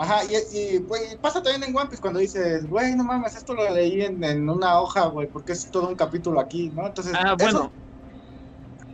Ajá, 0.00 0.20
y, 0.24 0.56
y, 0.56 0.78
güey, 0.78 1.18
pasa 1.20 1.42
también 1.42 1.68
en 1.68 1.76
One 1.76 1.88
Piece 1.88 2.00
cuando 2.00 2.20
dices, 2.20 2.68
güey, 2.68 2.94
no 2.94 3.02
mames, 3.02 3.34
esto 3.34 3.52
lo 3.52 3.68
leí 3.68 4.00
en, 4.00 4.22
en 4.22 4.48
una 4.48 4.80
hoja, 4.80 5.06
güey, 5.06 5.28
porque 5.28 5.52
es 5.54 5.68
todo 5.72 5.88
un 5.88 5.96
capítulo 5.96 6.38
aquí, 6.38 6.70
¿no? 6.70 6.86
Entonces, 6.86 7.14
Ah, 7.18 7.34
bueno, 7.36 7.72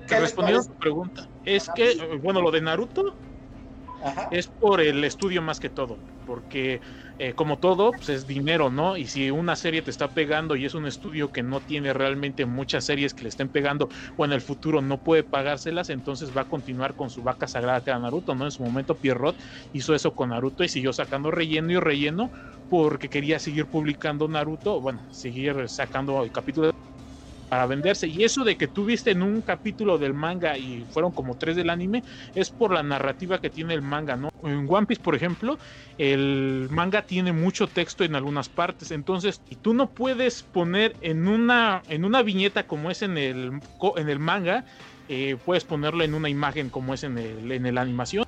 ¿qué 0.08 0.14
les 0.14 0.22
respondiendo 0.22 0.62
a 0.62 0.64
tu 0.64 0.74
pregunta, 0.76 1.28
es 1.44 1.68
que, 1.74 2.18
bueno, 2.22 2.40
lo 2.40 2.50
de 2.50 2.62
Naruto 2.62 3.18
Ajá. 4.02 4.28
es 4.30 4.46
por 4.46 4.80
el 4.80 5.04
estudio 5.04 5.42
más 5.42 5.60
que 5.60 5.68
todo, 5.68 5.98
porque 6.24 6.80
eh, 7.18 7.34
como 7.34 7.58
todo, 7.58 7.96
pues 7.96 8.08
es 8.08 8.26
dinero, 8.26 8.70
¿no? 8.70 8.96
Y 8.96 9.06
si 9.06 9.30
una 9.30 9.56
serie 9.56 9.82
te 9.82 9.90
está 9.90 10.12
pegando 10.12 10.56
y 10.56 10.64
es 10.64 10.74
un 10.74 10.86
estudio 10.86 11.30
que 11.32 11.42
no 11.42 11.62
tiene 11.62 11.92
realmente 11.92 12.46
muchas 12.46 12.84
series 12.84 13.14
que 13.14 13.24
le 13.24 13.28
estén 13.28 13.50
pegando 13.50 13.88
o 14.16 14.24
en 14.24 14.32
el 14.32 14.40
futuro 14.40 14.82
no 14.82 15.02
puede 15.02 15.22
pagárselas, 15.24 15.90
entonces 15.90 16.32
va 16.36 16.42
a 16.42 16.44
continuar 16.48 16.94
con 16.96 17.10
su 17.10 17.22
vaca 17.22 17.46
sagrada 17.46 17.82
que 17.82 17.90
Naruto, 17.92 18.34
¿no? 18.34 18.44
En 18.44 18.50
su 18.50 18.62
momento 18.62 18.98
Pierrot 18.98 19.40
hizo 19.72 19.94
eso 19.94 20.14
con 20.14 20.30
Naruto 20.30 20.64
y 20.64 20.68
siguió 20.68 20.92
sacando 20.92 21.30
relleno 21.30 21.72
y 21.72 21.78
relleno 21.78 22.30
porque 22.68 23.08
quería 23.08 23.38
seguir 23.38 23.68
publicando 23.68 24.26
Naruto, 24.28 24.80
bueno, 24.80 25.04
seguir 25.10 25.68
sacando 25.68 26.28
capítulos 26.32 26.70
para 27.48 27.66
venderse. 27.66 28.08
Y 28.08 28.24
eso 28.24 28.44
de 28.44 28.56
que 28.56 28.68
tú 28.68 28.84
viste 28.84 29.10
en 29.10 29.22
un 29.22 29.42
capítulo 29.42 29.98
del 29.98 30.14
manga 30.14 30.58
y 30.58 30.84
fueron 30.90 31.12
como 31.12 31.36
tres 31.36 31.56
del 31.56 31.70
anime, 31.70 32.02
es 32.34 32.50
por 32.50 32.72
la 32.72 32.82
narrativa 32.82 33.38
que 33.38 33.50
tiene 33.50 33.74
el 33.74 33.82
manga, 33.82 34.16
¿no? 34.16 34.28
En 34.42 34.66
One 34.68 34.86
Piece, 34.86 35.02
por 35.02 35.14
ejemplo, 35.14 35.58
el 35.98 36.68
manga 36.70 37.02
tiene 37.02 37.32
mucho 37.32 37.66
texto 37.66 38.04
en 38.04 38.14
algunas 38.14 38.48
partes, 38.48 38.90
entonces, 38.90 39.40
y 39.48 39.56
tú 39.56 39.74
no 39.74 39.90
puedes 39.90 40.42
poner 40.42 40.96
en 41.00 41.28
una, 41.28 41.82
en 41.88 42.04
una 42.04 42.22
viñeta 42.22 42.66
como 42.66 42.90
es 42.90 43.02
en 43.02 43.16
el, 43.18 43.60
en 43.96 44.08
el 44.08 44.18
manga, 44.18 44.64
eh, 45.08 45.36
puedes 45.44 45.64
ponerlo 45.64 46.02
en 46.04 46.14
una 46.14 46.28
imagen 46.28 46.70
como 46.70 46.94
es 46.94 47.04
en 47.04 47.18
el, 47.18 47.52
en 47.52 47.66
el 47.66 47.78
animación 47.78 48.24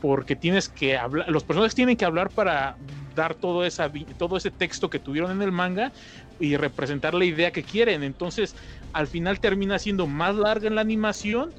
porque 0.00 0.36
tienes 0.36 0.68
que 0.68 0.96
hablar, 0.96 1.28
los 1.30 1.44
personajes 1.44 1.74
tienen 1.74 1.96
que 1.96 2.04
hablar 2.04 2.30
para 2.30 2.76
dar 3.14 3.34
todo, 3.34 3.64
esa, 3.64 3.90
todo 4.18 4.36
ese 4.36 4.50
texto 4.50 4.90
que 4.90 4.98
tuvieron 4.98 5.30
en 5.30 5.42
el 5.42 5.52
manga 5.52 5.92
y 6.38 6.56
representar 6.56 7.14
la 7.14 7.24
idea 7.24 7.50
que 7.50 7.62
quieren. 7.62 8.02
Entonces, 8.02 8.54
al 8.92 9.06
final 9.06 9.40
termina 9.40 9.78
siendo 9.78 10.06
más 10.06 10.34
larga 10.34 10.68
en 10.68 10.74
la 10.74 10.80
animación 10.80 11.52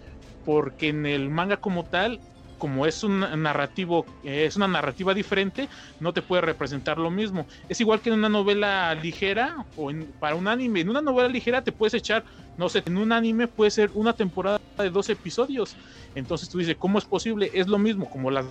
porque 0.43 0.89
en 0.89 1.05
el 1.05 1.29
manga 1.29 1.57
como 1.57 1.83
tal, 1.83 2.19
como 2.57 2.85
es 2.85 3.03
un 3.03 3.21
narrativo, 3.41 4.05
es 4.23 4.55
una 4.55 4.67
narrativa 4.67 5.13
diferente, 5.13 5.67
no 5.99 6.13
te 6.13 6.21
puede 6.21 6.41
representar 6.43 6.97
lo 6.99 7.09
mismo. 7.09 7.47
Es 7.69 7.81
igual 7.81 8.01
que 8.01 8.09
en 8.09 8.15
una 8.19 8.29
novela 8.29 8.93
ligera 8.95 9.55
o 9.75 9.89
en- 9.89 10.13
para 10.19 10.35
un 10.35 10.47
anime. 10.47 10.81
En 10.81 10.89
una 10.89 11.01
novela 11.01 11.27
ligera 11.27 11.63
te 11.63 11.71
puedes 11.71 11.93
echar, 11.95 12.23
no 12.57 12.69
sé, 12.69 12.83
en 12.85 12.97
un 12.97 13.11
anime 13.11 13.47
puede 13.47 13.71
ser 13.71 13.89
una 13.93 14.13
temporada 14.13 14.59
de 14.77 14.89
dos 14.91 15.09
episodios. 15.09 15.75
Entonces 16.15 16.49
tú 16.49 16.59
dices, 16.59 16.75
¿cómo 16.77 16.97
es 16.99 17.05
posible? 17.05 17.49
Es 17.53 17.67
lo 17.67 17.77
mismo, 17.79 18.09
como 18.09 18.29
las 18.29 18.45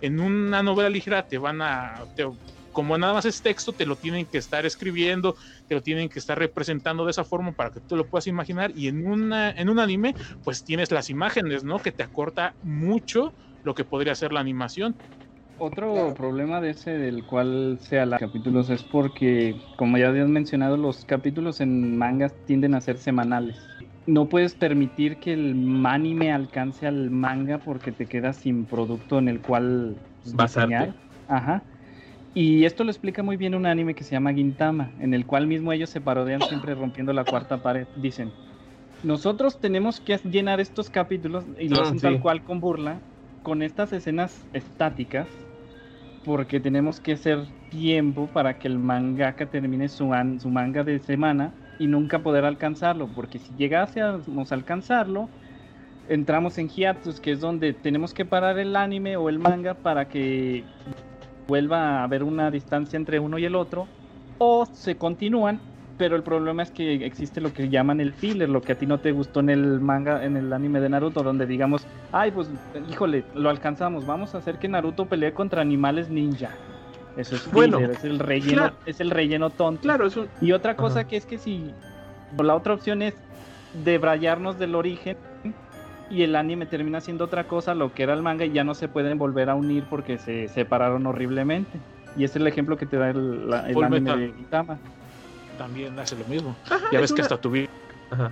en 0.00 0.20
una 0.20 0.62
novela 0.62 0.88
ligera 0.90 1.26
te 1.26 1.38
van 1.38 1.62
a, 1.62 2.06
te- 2.14 2.26
como 2.72 2.98
nada 2.98 3.14
más 3.14 3.24
es 3.24 3.40
texto, 3.42 3.74
te 3.74 3.86
lo 3.86 3.96
tienen 3.96 4.26
que 4.26 4.38
estar 4.38 4.66
escribiendo, 4.66 5.34
te 5.66 5.74
lo 5.74 5.82
tienen 5.82 6.08
que 6.10 6.18
estar 6.18 6.38
representando 6.38 7.04
de 7.06 7.10
esa 7.12 7.24
forma 7.24 7.54
para 7.54 7.70
que 7.70 7.80
tú 7.80 7.96
lo 7.96 8.08
puedas 8.08 8.26
imaginar. 8.26 8.70
Y 8.74 8.88
en, 8.88 9.06
una, 9.06 9.50
en 9.50 9.70
un 9.70 9.78
anime, 9.78 10.14
pues 10.42 10.62
tienes 10.64 10.90
las 10.90 11.08
imágenes, 11.08 11.64
¿no? 11.64 11.80
Que 11.80 11.92
te 11.92 12.02
acorta 12.02 12.56
mucho 12.60 13.34
lo 13.62 13.74
que 13.74 13.84
podría 13.84 14.14
ser 14.14 14.32
la 14.32 14.40
animación. 14.40 15.00
Otro 15.58 16.14
problema 16.16 16.60
de 16.60 16.70
ese 16.70 16.90
del 16.92 17.24
cual 17.24 17.78
sea 17.80 18.04
los 18.06 18.18
capítulos 18.18 18.68
es 18.70 18.82
porque, 18.84 19.56
como 19.76 19.96
ya 19.98 20.08
habían 20.08 20.30
mencionado, 20.30 20.76
los 20.76 21.04
capítulos 21.06 21.60
en 21.60 21.96
mangas 21.96 22.34
tienden 22.44 22.74
a 22.74 22.80
ser 22.82 22.98
semanales. 22.98 23.56
No 24.06 24.28
puedes 24.28 24.54
permitir 24.54 25.18
que 25.18 25.32
el 25.32 25.82
anime 25.84 26.32
alcance 26.32 26.86
al 26.86 27.10
manga 27.10 27.58
porque 27.58 27.90
te 27.92 28.06
quedas 28.08 28.36
sin 28.38 28.66
producto 28.66 29.18
en 29.18 29.28
el 29.28 29.40
cual 29.42 30.00
Basarte. 30.22 30.74
diseñar. 30.74 30.96
Ajá. 31.26 31.66
Y 32.34 32.64
esto 32.66 32.84
lo 32.84 32.90
explica 32.90 33.22
muy 33.22 33.36
bien 33.36 33.54
un 33.54 33.66
anime 33.66 33.94
que 33.94 34.04
se 34.04 34.12
llama 34.12 34.34
Gintama, 34.34 34.94
en 34.98 35.14
el 35.14 35.26
cual 35.26 35.46
mismo 35.46 35.72
ellos 35.72 35.90
se 35.90 36.00
parodian 36.02 36.40
siempre 36.42 36.74
rompiendo 36.74 37.12
la 37.12 37.24
cuarta 37.26 37.62
pared. 37.62 37.88
Dicen, 37.94 38.34
nosotros 39.02 39.60
tenemos 39.60 40.00
que 40.00 40.18
llenar 40.24 40.60
estos 40.60 40.90
capítulos, 40.90 41.46
y 41.58 41.68
lo 41.68 41.80
Ah, 41.80 41.82
hacen 41.82 42.00
sí. 42.00 42.06
tal 42.06 42.20
cual 42.20 42.44
con 42.44 42.60
burla, 42.60 43.04
con 43.42 43.62
estas 43.62 43.92
escenas 43.92 44.48
estáticas, 44.52 45.48
porque 46.22 46.60
tenemos 46.60 47.00
que 47.00 47.12
hacer 47.12 47.46
tiempo 47.68 48.32
para 48.32 48.58
que 48.58 48.68
el 48.68 48.78
mangaka 48.78 49.50
termine 49.50 49.88
su, 49.88 50.12
an- 50.12 50.40
su 50.40 50.50
manga 50.50 50.84
de 50.84 50.98
semana 51.00 51.56
y 51.78 51.86
nunca 51.86 52.20
poder 52.20 52.44
alcanzarlo, 52.44 53.08
porque 53.14 53.38
si 53.38 53.54
llegásemos 53.56 54.52
a 54.52 54.54
alcanzarlo, 54.54 55.28
entramos 56.08 56.58
en 56.58 56.68
hiatus, 56.68 57.20
que 57.20 57.32
es 57.32 57.40
donde 57.40 57.72
tenemos 57.72 58.14
que 58.14 58.24
parar 58.24 58.58
el 58.58 58.76
anime 58.76 59.16
o 59.16 59.28
el 59.28 59.38
manga 59.38 59.74
para 59.74 60.08
que 60.08 60.64
vuelva 61.48 62.00
a 62.00 62.04
haber 62.04 62.22
una 62.22 62.50
distancia 62.50 62.96
entre 62.96 63.18
uno 63.18 63.38
y 63.38 63.44
el 63.44 63.54
otro, 63.54 63.86
o 64.38 64.66
se 64.66 64.96
continúan, 64.96 65.60
pero 65.98 66.16
el 66.16 66.22
problema 66.22 66.62
es 66.62 66.70
que 66.70 67.06
existe 67.06 67.40
lo 67.40 67.52
que 67.52 67.68
llaman 67.68 68.00
el 68.00 68.12
filler, 68.12 68.48
lo 68.48 68.60
que 68.60 68.72
a 68.72 68.78
ti 68.78 68.86
no 68.86 68.98
te 68.98 69.12
gustó 69.12 69.40
en 69.40 69.50
el 69.50 69.80
manga, 69.80 70.24
en 70.24 70.36
el 70.36 70.52
anime 70.52 70.80
de 70.80 70.88
Naruto, 70.88 71.22
donde 71.22 71.46
digamos, 71.46 71.86
ay, 72.12 72.32
pues, 72.32 72.50
híjole, 72.90 73.24
lo 73.34 73.48
alcanzamos, 73.48 74.04
vamos 74.06 74.34
a 74.34 74.38
hacer 74.38 74.58
que 74.58 74.68
Naruto 74.68 75.06
pelee 75.06 75.32
contra 75.32 75.62
animales 75.62 76.10
ninja. 76.10 76.50
Eso 77.16 77.36
es 77.36 77.50
Bueno, 77.50 77.78
filler, 77.78 77.90
es 77.92 78.04
el 78.04 78.18
relleno, 78.18 78.52
claro. 78.62 78.76
es 78.86 79.00
el 79.00 79.10
relleno 79.10 79.50
tonto. 79.50 79.82
Claro, 79.82 80.06
es 80.06 80.16
un... 80.16 80.28
Y 80.40 80.52
otra 80.52 80.76
cosa 80.76 81.00
Ajá. 81.00 81.08
que 81.08 81.16
es 81.16 81.24
que 81.26 81.38
si 81.38 81.70
la 82.38 82.54
otra 82.54 82.74
opción 82.74 83.02
es 83.02 83.14
debrayarnos 83.84 84.58
del 84.58 84.74
origen 84.74 85.16
y 86.10 86.22
el 86.22 86.36
anime 86.36 86.66
termina 86.66 87.00
siendo 87.00 87.24
otra 87.24 87.44
cosa, 87.44 87.74
lo 87.74 87.92
que 87.92 88.02
era 88.02 88.12
el 88.14 88.22
manga, 88.22 88.44
y 88.44 88.52
ya 88.52 88.64
no 88.64 88.74
se 88.74 88.86
pueden 88.88 89.18
volver 89.18 89.50
a 89.50 89.54
unir 89.54 89.84
porque 89.90 90.18
se 90.18 90.48
separaron 90.48 91.06
horriblemente. 91.06 91.80
Y 92.16 92.24
ese 92.24 92.32
es 92.38 92.42
el 92.42 92.46
ejemplo 92.46 92.76
que 92.76 92.86
te 92.86 92.96
da 92.96 93.10
el, 93.10 93.50
la- 93.50 93.68
el 93.68 93.76
anime 93.82 94.00
Metal. 94.00 94.20
de 94.20 94.32
Gintama. 94.34 94.78
También 95.58 95.98
hace 95.98 96.16
lo 96.16 96.24
mismo. 96.26 96.54
Ajá, 96.66 96.84
Ya 96.92 96.98
es 96.98 97.02
ves 97.02 97.12
que 97.12 97.22
hasta 97.22 97.38
tuvieron 97.38 97.70
Ajá. 98.10 98.30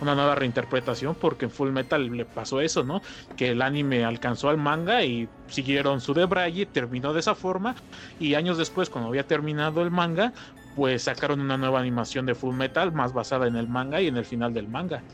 Una 0.00 0.14
nueva 0.14 0.34
reinterpretación 0.34 1.16
porque 1.16 1.46
en 1.46 1.50
Full 1.50 1.70
Metal 1.72 2.04
le 2.10 2.26
pasó 2.26 2.60
eso, 2.60 2.84
¿no? 2.84 3.00
Que 3.36 3.50
el 3.50 3.62
anime 3.62 4.04
alcanzó 4.04 4.48
al 4.48 4.58
manga 4.58 5.04
y 5.04 5.32
siguieron 5.46 6.00
su 6.00 6.14
debraye, 6.14 6.66
terminó 6.66 7.12
de 7.12 7.20
esa 7.20 7.34
forma 7.34 7.76
y 8.18 8.34
años 8.34 8.58
después 8.58 8.90
cuando 8.90 9.08
había 9.08 9.26
terminado 9.26 9.82
el 9.82 9.90
manga, 9.90 10.32
pues 10.74 11.04
sacaron 11.04 11.40
una 11.40 11.58
nueva 11.58 11.80
animación 11.80 12.26
de 12.26 12.34
Full 12.34 12.54
Metal 12.56 12.92
más 12.92 13.12
basada 13.12 13.46
en 13.46 13.56
el 13.56 13.68
manga 13.68 14.00
y 14.00 14.08
en 14.08 14.16
el 14.16 14.24
final 14.24 14.52
del 14.52 14.68
manga. 14.68 15.04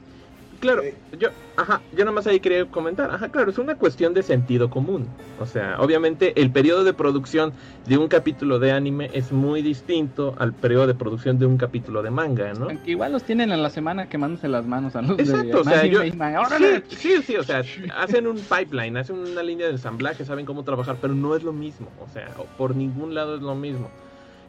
Claro, 0.60 0.82
Sí. 0.82 0.90
yo, 1.18 1.28
ajá, 1.56 1.82
yo 1.92 1.98
nada 2.04 2.12
más 2.12 2.26
ahí 2.26 2.40
quería 2.40 2.64
comentar, 2.66 3.10
ajá, 3.10 3.28
claro, 3.28 3.50
es 3.50 3.58
una 3.58 3.76
cuestión 3.76 4.14
de 4.14 4.22
sentido 4.22 4.70
común. 4.70 5.08
O 5.38 5.46
sea, 5.46 5.76
obviamente 5.80 6.40
el 6.40 6.50
periodo 6.50 6.84
de 6.84 6.94
producción 6.94 7.52
de 7.86 7.98
un 7.98 8.08
capítulo 8.08 8.58
de 8.58 8.72
anime 8.72 9.10
es 9.12 9.32
muy 9.32 9.62
distinto 9.62 10.34
al 10.38 10.52
periodo 10.54 10.86
de 10.86 10.94
producción 10.94 11.38
de 11.38 11.46
un 11.46 11.56
capítulo 11.56 12.02
de 12.02 12.10
manga, 12.10 12.52
¿no? 12.54 12.68
Aunque 12.68 12.92
igual 12.92 13.12
los 13.12 13.22
tienen 13.24 13.52
en 13.52 13.62
la 13.62 13.70
semana 13.70 14.08
quemándose 14.08 14.48
las 14.48 14.66
manos 14.66 14.96
a 14.96 15.02
los 15.02 15.18
Exacto, 15.18 15.62
de. 15.62 16.82
Sí, 16.88 16.96
sí, 16.96 17.22
sí, 17.22 17.36
o 17.36 17.42
sea, 17.42 17.62
hacen 17.96 18.26
un 18.26 18.36
pipeline, 18.36 18.96
hacen 18.96 19.16
una 19.16 19.42
línea 19.42 19.66
de 19.66 19.72
ensamblaje, 19.72 20.24
saben 20.24 20.46
cómo 20.46 20.64
trabajar, 20.64 20.96
pero 21.00 21.14
no 21.14 21.36
es 21.36 21.42
lo 21.42 21.52
mismo, 21.52 21.88
o 22.00 22.08
sea, 22.08 22.28
por 22.56 22.74
ningún 22.74 23.14
lado 23.14 23.36
es 23.36 23.42
lo 23.42 23.54
mismo. 23.54 23.90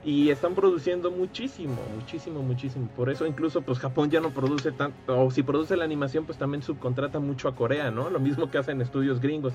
Y 0.08 0.30
están 0.30 0.56
produciendo 0.56 1.12
muchísimo, 1.12 1.76
muchísimo, 1.94 2.42
muchísimo. 2.42 2.88
Por 2.96 3.10
eso 3.10 3.26
incluso 3.26 3.62
pues 3.62 3.78
Japón 3.78 4.10
ya 4.10 4.22
no 4.22 4.30
produce 4.30 4.72
tanto, 4.72 5.22
o 5.22 5.30
si 5.32 5.44
produce 5.44 5.76
la 5.76 5.84
animación 5.84 6.24
pues 6.24 6.38
también 6.38 6.64
subcontrata 6.64 7.20
mucho 7.20 7.50
a 7.50 7.56
Corea, 7.56 7.92
¿no? 7.92 8.10
Lo 8.10 8.22
mismo 8.22 8.50
que 8.50 8.58
hacen 8.58 8.80
estudios 8.80 9.20
gringos. 9.20 9.52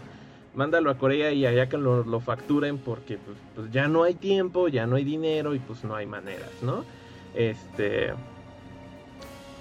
Mándalo 0.55 0.91
a 0.91 0.99
Corea 0.99 1.33
y 1.33 1.47
allá 1.47 1.71
que 1.71 1.79
lo, 1.79 2.05
lo 2.05 2.21
facturen 2.21 2.77
porque 2.77 3.17
pues, 3.17 3.39
pues, 3.55 3.73
ya 3.73 3.89
no 3.89 4.03
hay 4.03 4.13
tiempo, 4.13 4.69
ya 4.69 4.87
no 4.87 4.97
hay 4.97 5.05
dinero 5.05 5.55
y 5.55 5.59
pues 5.59 5.85
no 5.85 5.97
hay 5.97 6.05
maneras, 6.05 6.51
¿no? 6.61 6.85
Este... 7.35 8.13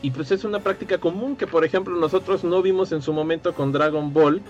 Y 0.02 0.12
pues 0.12 0.30
es 0.32 0.44
una 0.44 0.60
práctica 0.60 0.98
común 0.98 1.38
que 1.38 1.48
por 1.48 1.64
ejemplo 1.64 1.96
nosotros 1.96 2.44
no 2.44 2.62
vimos 2.62 2.92
en 2.92 3.02
su 3.02 3.14
momento 3.14 3.54
con 3.54 3.72
Dragon 3.72 4.12
Ball. 4.12 4.42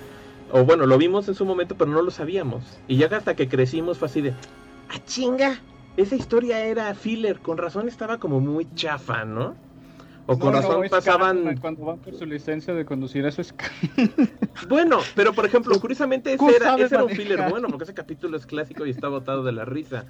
O 0.51 0.63
bueno, 0.63 0.87
lo 0.87 0.97
vimos 0.97 1.27
en 1.27 1.35
su 1.35 1.45
momento 1.45 1.75
pero 1.77 1.91
no 1.91 2.01
lo 2.01 2.09
sabíamos. 2.09 2.63
Y 2.87 2.97
ya 2.97 3.15
hasta 3.15 3.35
que 3.35 3.47
crecimos 3.47 3.99
fue 3.99 4.07
así 4.07 4.21
de... 4.21 4.33
¡Ah, 4.89 4.97
chinga! 5.05 5.61
Esa 5.97 6.15
historia 6.15 6.59
era 6.65 6.93
filler, 6.95 7.39
con 7.41 7.57
razón 7.57 7.87
estaba 7.87 8.17
como 8.17 8.39
muy 8.39 8.67
chafa, 8.73 9.25
¿no? 9.25 9.55
O 10.25 10.37
con 10.37 10.53
No, 10.53 10.61
razón 10.61 10.83
pasaban... 10.89 11.57
Cuando 11.57 11.85
van 11.85 11.99
por 11.99 12.15
su 12.15 12.25
licencia 12.25 12.73
de 12.73 12.85
conducir, 12.85 13.25
eso 13.25 13.41
es 13.41 13.53
Bueno, 14.67 14.99
pero 15.15 15.33
por 15.33 15.45
ejemplo, 15.45 15.79
curiosamente 15.79 16.29
ese 16.29 16.37
¿Cómo 16.37 16.51
era, 16.51 16.75
ese 16.75 16.95
era 16.95 17.03
un 17.03 17.09
filler 17.09 17.49
bueno, 17.49 17.67
porque 17.67 17.83
ese 17.83 17.93
capítulo 17.93 18.37
es 18.37 18.45
clásico 18.45 18.85
y 18.85 18.91
está 18.91 19.07
botado 19.07 19.43
de 19.43 19.51
la 19.51 19.65
risa. 19.65 20.05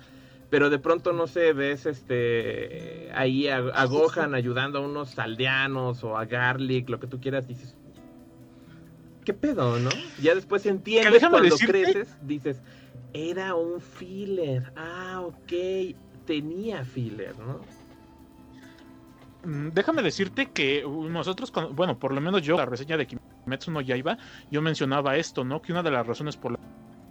Pero 0.49 0.69
de 0.69 0.79
pronto, 0.79 1.13
no 1.13 1.27
sé, 1.27 1.53
ves 1.53 1.85
este 1.85 3.09
ahí 3.15 3.47
a, 3.47 3.57
a 3.57 3.85
Gohan 3.85 4.35
ayudando 4.35 4.79
a 4.79 4.81
unos 4.81 5.17
aldeanos 5.17 6.03
o 6.03 6.17
a 6.17 6.25
Garlic, 6.25 6.89
lo 6.89 6.99
que 6.99 7.07
tú 7.07 7.21
quieras, 7.21 7.47
dices. 7.47 7.73
¿Qué 9.23 9.33
pedo, 9.33 9.79
no? 9.79 9.89
Ya 10.21 10.35
después 10.35 10.65
entiendes 10.65 11.21
cuando 11.21 11.55
decirte- 11.55 11.67
creces, 11.67 12.17
dices, 12.21 12.61
era 13.13 13.55
un 13.55 13.79
filler. 13.81 14.71
Ah, 14.75 15.21
ok, 15.21 15.95
tenía 16.25 16.83
filler, 16.83 17.37
¿no? 17.39 17.61
Mm, 19.43 19.69
Déjame 19.69 20.01
decirte 20.01 20.51
que 20.51 20.85
uh, 20.85 21.09
nosotros, 21.09 21.51
bueno, 21.73 21.97
por 21.97 22.13
lo 22.13 22.21
menos 22.21 22.41
yo, 22.41 22.57
la 22.57 22.65
reseña 22.65 22.97
de 22.97 23.07
Kimetsu 23.07 23.71
no 23.71 23.81
Yaiba, 23.81 24.17
yo 24.49 24.61
mencionaba 24.61 25.17
esto, 25.17 25.43
¿no? 25.43 25.61
Que 25.61 25.71
una 25.71 25.83
de 25.83 25.91
las 25.91 26.05
razones 26.05 26.37
por 26.37 26.57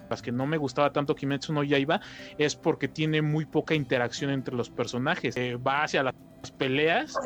las 0.09 0.23
que 0.23 0.33
no 0.33 0.47
me 0.47 0.57
gustaba 0.57 0.93
tanto 0.93 1.15
Kimetsu 1.15 1.53
no 1.53 1.63
Yaiba 1.63 2.01
es 2.39 2.57
porque 2.57 2.89
tiene 2.89 3.23
muy 3.23 3.47
poca 3.47 3.75
interacción 3.75 4.31
entre 4.31 4.55
los 4.55 4.71
personajes. 4.71 5.37
Eh, 5.37 5.57
va 5.57 5.85
hacia 5.85 6.03
las 6.03 6.15
peleas 6.59 7.17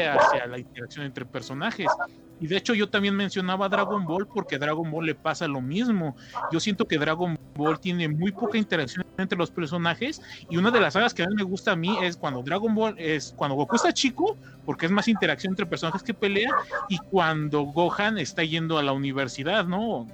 hacia 0.00 0.46
la 0.46 0.58
interacción 0.58 1.06
entre 1.06 1.24
personajes. 1.24 1.86
Y 2.42 2.48
de 2.48 2.56
hecho 2.56 2.74
yo 2.74 2.88
también 2.88 3.14
mencionaba 3.14 3.68
Dragon 3.68 4.04
Ball 4.04 4.26
porque 4.26 4.56
a 4.56 4.58
Dragon 4.58 4.90
Ball 4.90 5.06
le 5.06 5.14
pasa 5.14 5.46
lo 5.46 5.60
mismo. 5.60 6.16
Yo 6.50 6.58
siento 6.58 6.88
que 6.88 6.98
Dragon 6.98 7.38
Ball 7.54 7.78
tiene 7.78 8.08
muy 8.08 8.32
poca 8.32 8.58
interacción 8.58 9.06
entre 9.16 9.38
los 9.38 9.52
personajes 9.52 10.20
y 10.50 10.56
una 10.56 10.72
de 10.72 10.80
las 10.80 10.94
sagas 10.94 11.14
que 11.14 11.22
a 11.22 11.28
mí 11.28 11.36
me 11.36 11.44
gusta 11.44 11.72
a 11.72 11.76
mí 11.76 11.96
es 12.02 12.16
cuando 12.16 12.42
Dragon 12.42 12.74
Ball 12.74 12.96
es 12.98 13.32
cuando 13.36 13.54
Goku 13.54 13.76
está 13.76 13.92
chico 13.92 14.36
porque 14.66 14.86
es 14.86 14.92
más 14.92 15.06
interacción 15.06 15.52
entre 15.52 15.66
personajes 15.66 16.02
que 16.02 16.14
pelea 16.14 16.50
y 16.88 16.98
cuando 16.98 17.62
Gohan 17.62 18.18
está 18.18 18.42
yendo 18.42 18.76
a 18.76 18.82
la 18.82 18.90
universidad, 18.90 19.64
¿no? 19.64 20.08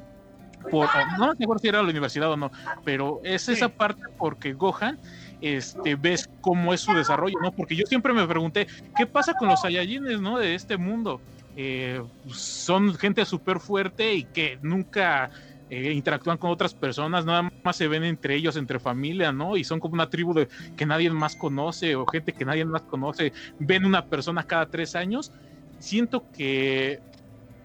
Por, 0.70 0.86
no 1.18 1.28
me 1.28 1.44
acuerdo 1.44 1.60
si 1.60 1.68
era 1.68 1.78
a 1.78 1.82
la 1.82 1.88
universidad 1.88 2.30
o 2.30 2.36
no, 2.36 2.50
pero 2.84 3.22
es 3.24 3.48
esa 3.48 3.70
parte 3.70 4.02
porque 4.18 4.52
Gohan 4.52 4.98
este, 5.40 5.94
ves 5.94 6.28
cómo 6.42 6.74
es 6.74 6.80
su 6.82 6.92
desarrollo, 6.92 7.36
¿no? 7.42 7.52
Porque 7.52 7.74
yo 7.74 7.86
siempre 7.86 8.12
me 8.12 8.26
pregunté, 8.26 8.66
¿qué 8.96 9.06
pasa 9.06 9.32
con 9.34 9.48
los 9.48 9.62
Saiyajines, 9.62 10.20
¿no? 10.20 10.38
De 10.38 10.54
este 10.54 10.76
mundo. 10.76 11.22
Eh, 11.60 12.00
son 12.32 12.94
gente 12.94 13.24
súper 13.24 13.58
fuerte 13.58 14.14
y 14.14 14.22
que 14.26 14.60
nunca 14.62 15.28
eh, 15.68 15.90
interactúan 15.90 16.38
con 16.38 16.52
otras 16.52 16.72
personas, 16.72 17.24
nada 17.24 17.48
más 17.64 17.74
se 17.74 17.88
ven 17.88 18.04
entre 18.04 18.36
ellos, 18.36 18.54
entre 18.56 18.78
familia, 18.78 19.32
¿no? 19.32 19.56
Y 19.56 19.64
son 19.64 19.80
como 19.80 19.94
una 19.94 20.08
tribu 20.08 20.32
de, 20.34 20.48
que 20.76 20.86
nadie 20.86 21.10
más 21.10 21.34
conoce 21.34 21.96
o 21.96 22.06
gente 22.06 22.32
que 22.32 22.44
nadie 22.44 22.64
más 22.64 22.82
conoce, 22.82 23.32
ven 23.58 23.84
una 23.84 24.06
persona 24.06 24.44
cada 24.44 24.66
tres 24.66 24.94
años. 24.94 25.32
Siento 25.80 26.24
que 26.32 27.00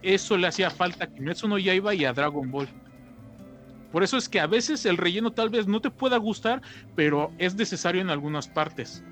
eso 0.02 0.38
le 0.38 0.48
hacía 0.48 0.72
falta 0.72 1.04
a 1.04 1.08
Kimetsu 1.08 1.48
no 1.48 1.60
Yaiba 1.60 1.94
y 1.94 2.06
a 2.06 2.14
Dragon 2.14 2.50
Ball. 2.50 2.70
Por 3.92 4.02
eso 4.02 4.18
es 4.18 4.28
que 4.28 4.40
a 4.40 4.48
veces 4.48 4.88
el 4.88 4.98
relleno 4.98 5.34
tal 5.34 5.52
vez 5.52 5.68
no 5.68 5.82
te 5.82 5.92
pueda 5.92 6.18
gustar, 6.18 6.64
pero 6.96 7.32
es 7.38 7.54
necesario 7.54 8.02
en 8.02 8.10
algunas 8.10 8.48
partes. 8.48 9.04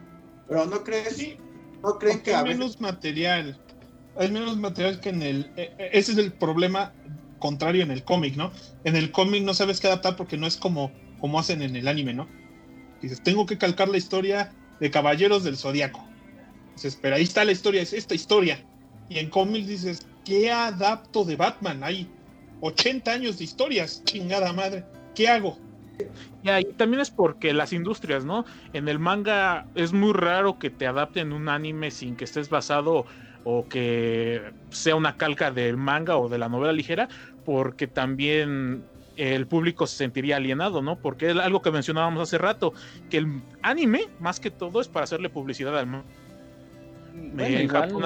Pero 0.48 0.66
no 0.66 0.84
crees, 0.84 1.38
no 1.84 2.00
creen 2.00 2.24
que 2.24 2.34
a 2.34 2.42
veces 2.42 2.58
menos 2.58 2.82
material. 2.82 3.56
Hay 4.16 4.32
menos 4.32 4.58
material 4.58 5.00
que 5.00 5.10
en 5.10 5.22
el. 5.22 5.52
eh, 5.56 5.74
eh, 5.78 5.90
Ese 5.94 6.12
es 6.14 6.18
el 6.18 6.34
problema 6.34 6.94
contrario 7.40 7.84
en 7.84 7.92
el 7.92 8.04
cómic, 8.04 8.36
¿no? 8.36 8.52
En 8.84 8.96
el 8.96 9.12
cómic 9.12 9.44
no 9.44 9.54
sabes 9.54 9.80
qué 9.80 9.88
adaptar 9.88 10.16
porque 10.16 10.38
no 10.38 10.48
es 10.48 10.58
como, 10.58 10.92
como 11.20 11.40
hacen 11.40 11.62
en 11.62 11.76
el 11.76 11.88
anime, 11.88 12.14
¿no? 12.14 12.28
Dices, 13.02 13.22
tengo 13.24 13.46
que 13.46 13.58
calcar 13.58 13.90
la 13.90 13.98
historia 13.98 14.54
de 14.80 14.92
Caballeros 14.92 15.44
del 15.44 15.58
Zodiaco. 15.58 16.06
Dices, 16.76 16.98
pero 17.02 17.16
ahí 17.16 17.24
está 17.24 17.44
la 17.46 17.52
historia, 17.52 17.82
es 17.82 17.94
esta 17.94 18.14
historia. 18.16 18.64
Y 19.10 19.18
en 19.18 19.30
cómics 19.30 19.68
dices, 19.68 20.08
¿qué 20.24 20.52
adapto 20.52 21.26
de 21.26 21.36
Batman? 21.36 21.84
Hay 21.84 22.08
80 22.62 23.14
años 23.14 23.38
de 23.38 23.44
historias, 23.46 24.04
chingada 24.06 24.54
madre. 24.54 24.86
¿Qué 25.16 25.28
hago? 25.28 25.58
Ya, 26.44 26.60
y 26.60 26.66
también 26.74 27.02
es 27.02 27.12
porque 27.12 27.54
las 27.54 27.74
industrias, 27.74 28.26
¿no? 28.26 28.46
En 28.74 28.88
el 28.88 29.00
manga 29.00 29.68
es 29.76 29.94
muy 29.94 30.14
raro 30.14 30.58
que 30.58 30.70
te 30.72 30.88
adapten 30.88 31.34
un 31.34 31.50
anime 31.50 31.92
sin 31.92 32.16
que 32.16 32.24
estés 32.24 32.50
basado 32.50 33.06
o 33.44 33.68
que 33.68 34.54
sea 34.70 34.96
una 34.96 35.18
calca 35.18 35.52
del 35.52 35.78
manga 35.78 36.18
o 36.18 36.30
de 36.30 36.38
la 36.38 36.50
novela 36.50 36.74
ligera, 36.74 37.08
porque 37.46 37.88
también 37.88 38.84
el 39.18 39.48
público 39.48 39.88
se 39.88 39.98
sentiría 39.98 40.38
alienado, 40.38 40.82
¿no? 40.82 40.96
Porque 40.98 41.32
es 41.32 41.38
algo 41.38 41.62
que 41.62 41.72
mencionábamos 41.72 42.22
hace 42.24 42.38
rato, 42.38 42.74
que 43.10 43.18
el 43.18 43.42
anime, 43.62 44.02
más 44.20 44.40
que 44.40 44.52
todo, 44.52 44.80
es 44.82 44.88
para 44.88 45.04
hacerle 45.04 45.30
publicidad 45.30 45.78
al 45.78 45.88
mundo. 45.88 46.06
Bueno, 47.14 47.44
En 47.58 47.64
igual- 47.64 47.88
Japón 47.90 48.04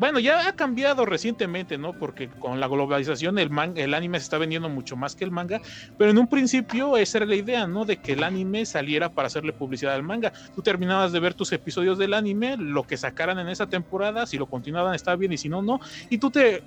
Bueno, 0.00 0.20
ya 0.20 0.46
ha 0.48 0.52
cambiado 0.52 1.04
recientemente, 1.06 1.76
¿no? 1.76 1.96
Porque 1.96 2.28
con 2.38 2.60
la 2.60 2.68
globalización 2.68 3.36
el, 3.40 3.50
man- 3.50 3.76
el 3.76 3.94
anime 3.94 4.18
se 4.20 4.22
está 4.24 4.38
vendiendo 4.38 4.68
mucho 4.68 4.96
más 4.96 5.16
que 5.16 5.24
el 5.24 5.32
manga, 5.32 5.60
pero 5.96 6.12
en 6.12 6.18
un 6.18 6.28
principio 6.28 6.96
esa 6.96 7.18
era 7.18 7.26
la 7.26 7.34
idea, 7.34 7.66
¿no? 7.66 7.84
De 7.84 7.98
que 7.98 8.12
el 8.12 8.22
anime 8.22 8.64
saliera 8.64 9.10
para 9.10 9.26
hacerle 9.26 9.52
publicidad 9.52 9.94
al 9.94 10.04
manga. 10.04 10.32
Tú 10.54 10.62
terminabas 10.62 11.10
de 11.10 11.18
ver 11.18 11.34
tus 11.34 11.50
episodios 11.52 11.98
del 11.98 12.14
anime, 12.14 12.56
lo 12.56 12.84
que 12.84 12.96
sacaran 12.96 13.40
en 13.40 13.48
esa 13.48 13.66
temporada, 13.66 14.24
si 14.26 14.38
lo 14.38 14.46
continuaban 14.46 14.94
estaba 14.94 15.16
bien 15.16 15.32
y 15.32 15.38
si 15.38 15.48
no, 15.48 15.62
no. 15.62 15.80
Y 16.08 16.18
tú 16.18 16.30
te 16.30 16.62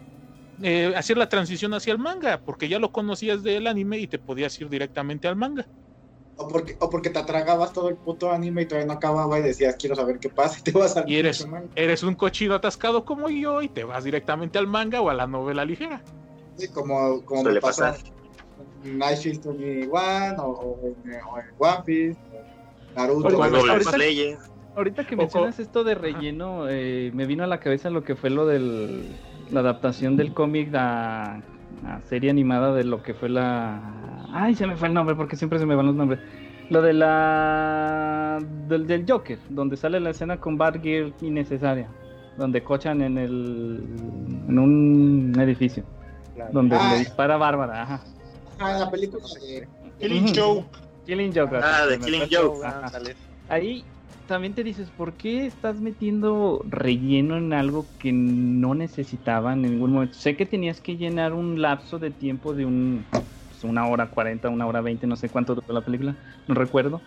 eh, 0.64 0.94
hacías 0.96 1.18
la 1.20 1.28
transición 1.30 1.74
hacia 1.74 1.94
el 1.94 2.00
manga, 2.00 2.40
porque 2.46 2.70
ya 2.70 2.80
lo 2.80 2.92
conocías 2.92 3.44
del 3.44 3.68
anime 3.68 4.00
y 4.00 4.08
te 4.08 4.20
podías 4.20 4.60
ir 4.62 4.70
directamente 4.70 5.28
al 5.28 5.36
manga. 5.38 5.68
O 6.42 6.48
porque, 6.48 6.76
o 6.80 6.90
porque 6.90 7.10
te 7.10 7.20
atragabas 7.20 7.72
todo 7.74 7.90
el 7.90 7.96
puto 7.96 8.32
anime 8.32 8.64
y 8.64 8.66
todavía 8.66 8.88
no 8.88 8.94
acababa 8.94 9.38
y 9.40 9.44
decías, 9.44 9.76
quiero 9.78 9.96
saber 9.96 10.20
qué 10.20 10.30
pasa 10.30 10.58
y 10.60 10.64
te 10.64 10.72
vas 10.72 10.98
al 10.98 11.10
Y 11.10 11.18
eres, 11.18 11.48
eres 11.76 12.04
un 12.04 12.16
cochino 12.16 12.56
atascado 12.56 13.06
como 13.06 13.30
yo 13.30 13.62
y 13.62 13.70
te 13.70 13.84
vas 13.84 14.04
directamente 14.04 14.58
al 14.58 14.68
manga 14.68 15.02
o 15.02 15.10
a 15.10 15.14
la 15.14 15.28
novela 15.28 15.64
ligera. 15.66 16.02
Sí, 16.58 16.68
como, 16.70 17.24
como 17.26 17.42
Suele 17.44 17.56
me 17.56 17.62
pasó 17.62 17.82
pasar. 17.84 18.06
en 18.84 18.98
Night 18.98 19.18
Shield 19.20 19.46
21 19.46 20.44
o, 20.44 20.50
o 20.52 20.80
en, 20.88 21.12
o 21.14 21.40
en 21.40 21.46
One 21.58 21.84
Piece, 21.86 22.20
o 22.94 22.96
Naruto. 22.96 23.28
Ahorita- 23.28 23.48
Como 23.50 24.76
ahorita- 24.76 25.06
que 25.08 25.16
mencionas 25.16 25.60
esto 25.60 25.84
de 25.84 25.96
relleno, 25.96 26.68
eh, 26.70 27.12
me 27.14 27.26
vino 27.26 27.44
a 27.44 27.48
la 27.48 27.60
cabeza 27.60 27.90
lo 27.90 28.04
que 28.04 28.16
fue 28.16 28.30
lo 28.30 28.46
de 28.46 29.04
la 29.52 29.60
adaptación 29.60 30.16
del 30.18 30.34
cómic 30.34 30.70
a, 30.76 31.42
a 31.86 32.02
serie 32.02 32.30
animada 32.30 32.74
de 32.74 32.84
lo 32.84 33.02
que 33.04 33.14
fue 33.14 33.30
la... 33.30 33.80
Ay, 34.34 34.56
se 34.56 34.66
me 34.68 34.76
fue 34.76 34.88
el 34.88 34.94
nombre 34.94 35.16
porque 35.16 35.36
siempre 35.36 35.60
se 35.60 35.66
me 35.66 35.76
van 35.76 35.86
los 35.88 35.96
nombres. 35.96 36.20
Lo 36.70 36.82
de 36.82 36.94
la... 36.94 38.40
del, 38.68 38.88
del 38.88 39.06
Joker, 39.08 39.38
donde 39.50 39.76
sale 39.78 40.00
la 40.00 40.12
escena 40.12 40.38
con 40.40 40.58
Batgirl 40.58 41.14
innecesaria, 41.22 41.90
donde 42.38 42.64
cochan 42.64 43.02
en 43.02 43.18
el... 43.18 43.84
en 44.48 44.60
un 44.60 45.34
edificio, 45.40 45.84
donde 46.54 46.76
Ah. 46.80 46.92
le 46.94 47.00
dispara 47.00 47.36
a 47.36 47.38
Bárbara, 47.38 47.82
ajá. 47.82 48.02
Ah, 48.60 48.78
la 48.80 48.90
película 48.92 49.24
de... 49.42 49.68
Killing. 50.00 50.34
Joke. 50.36 50.66
Killing 51.06 51.32
Joke. 51.36 51.58
Ah, 51.62 51.86
de 51.88 52.00
Killing 52.00 52.28
Joke. 52.32 52.66
Ahí 53.50 53.84
también 54.32 54.56
te 54.56 54.64
dices, 54.64 54.92
¿por 54.92 55.18
qué 55.18 55.46
estás 55.46 55.82
metiendo 55.82 56.62
relleno 56.68 57.38
en 57.38 57.54
algo 57.54 57.94
que 57.98 58.12
no 58.14 58.76
necesitaba 58.76 59.54
en 59.54 59.62
ningún 59.64 59.92
momento? 59.94 60.18
Sé 60.18 60.38
que 60.38 60.46
tenías 60.46 60.82
que 60.82 60.98
llenar 60.98 61.34
un 61.34 61.62
lapso 61.62 62.00
de 62.00 62.12
tiempo 62.12 62.54
de 62.54 62.66
un, 62.66 63.12
pues, 63.48 63.64
una 63.64 63.88
hora 63.88 64.10
cuarenta, 64.12 64.50
una 64.50 64.68
hora 64.68 64.82
veinte, 64.82 65.08
no 65.08 65.16
sé 65.18 65.30
cuánto 65.30 65.56
duró 65.56 65.74
la 65.74 65.86
película, 65.86 66.18
no 66.48 66.56
recuerdo. 66.56 67.06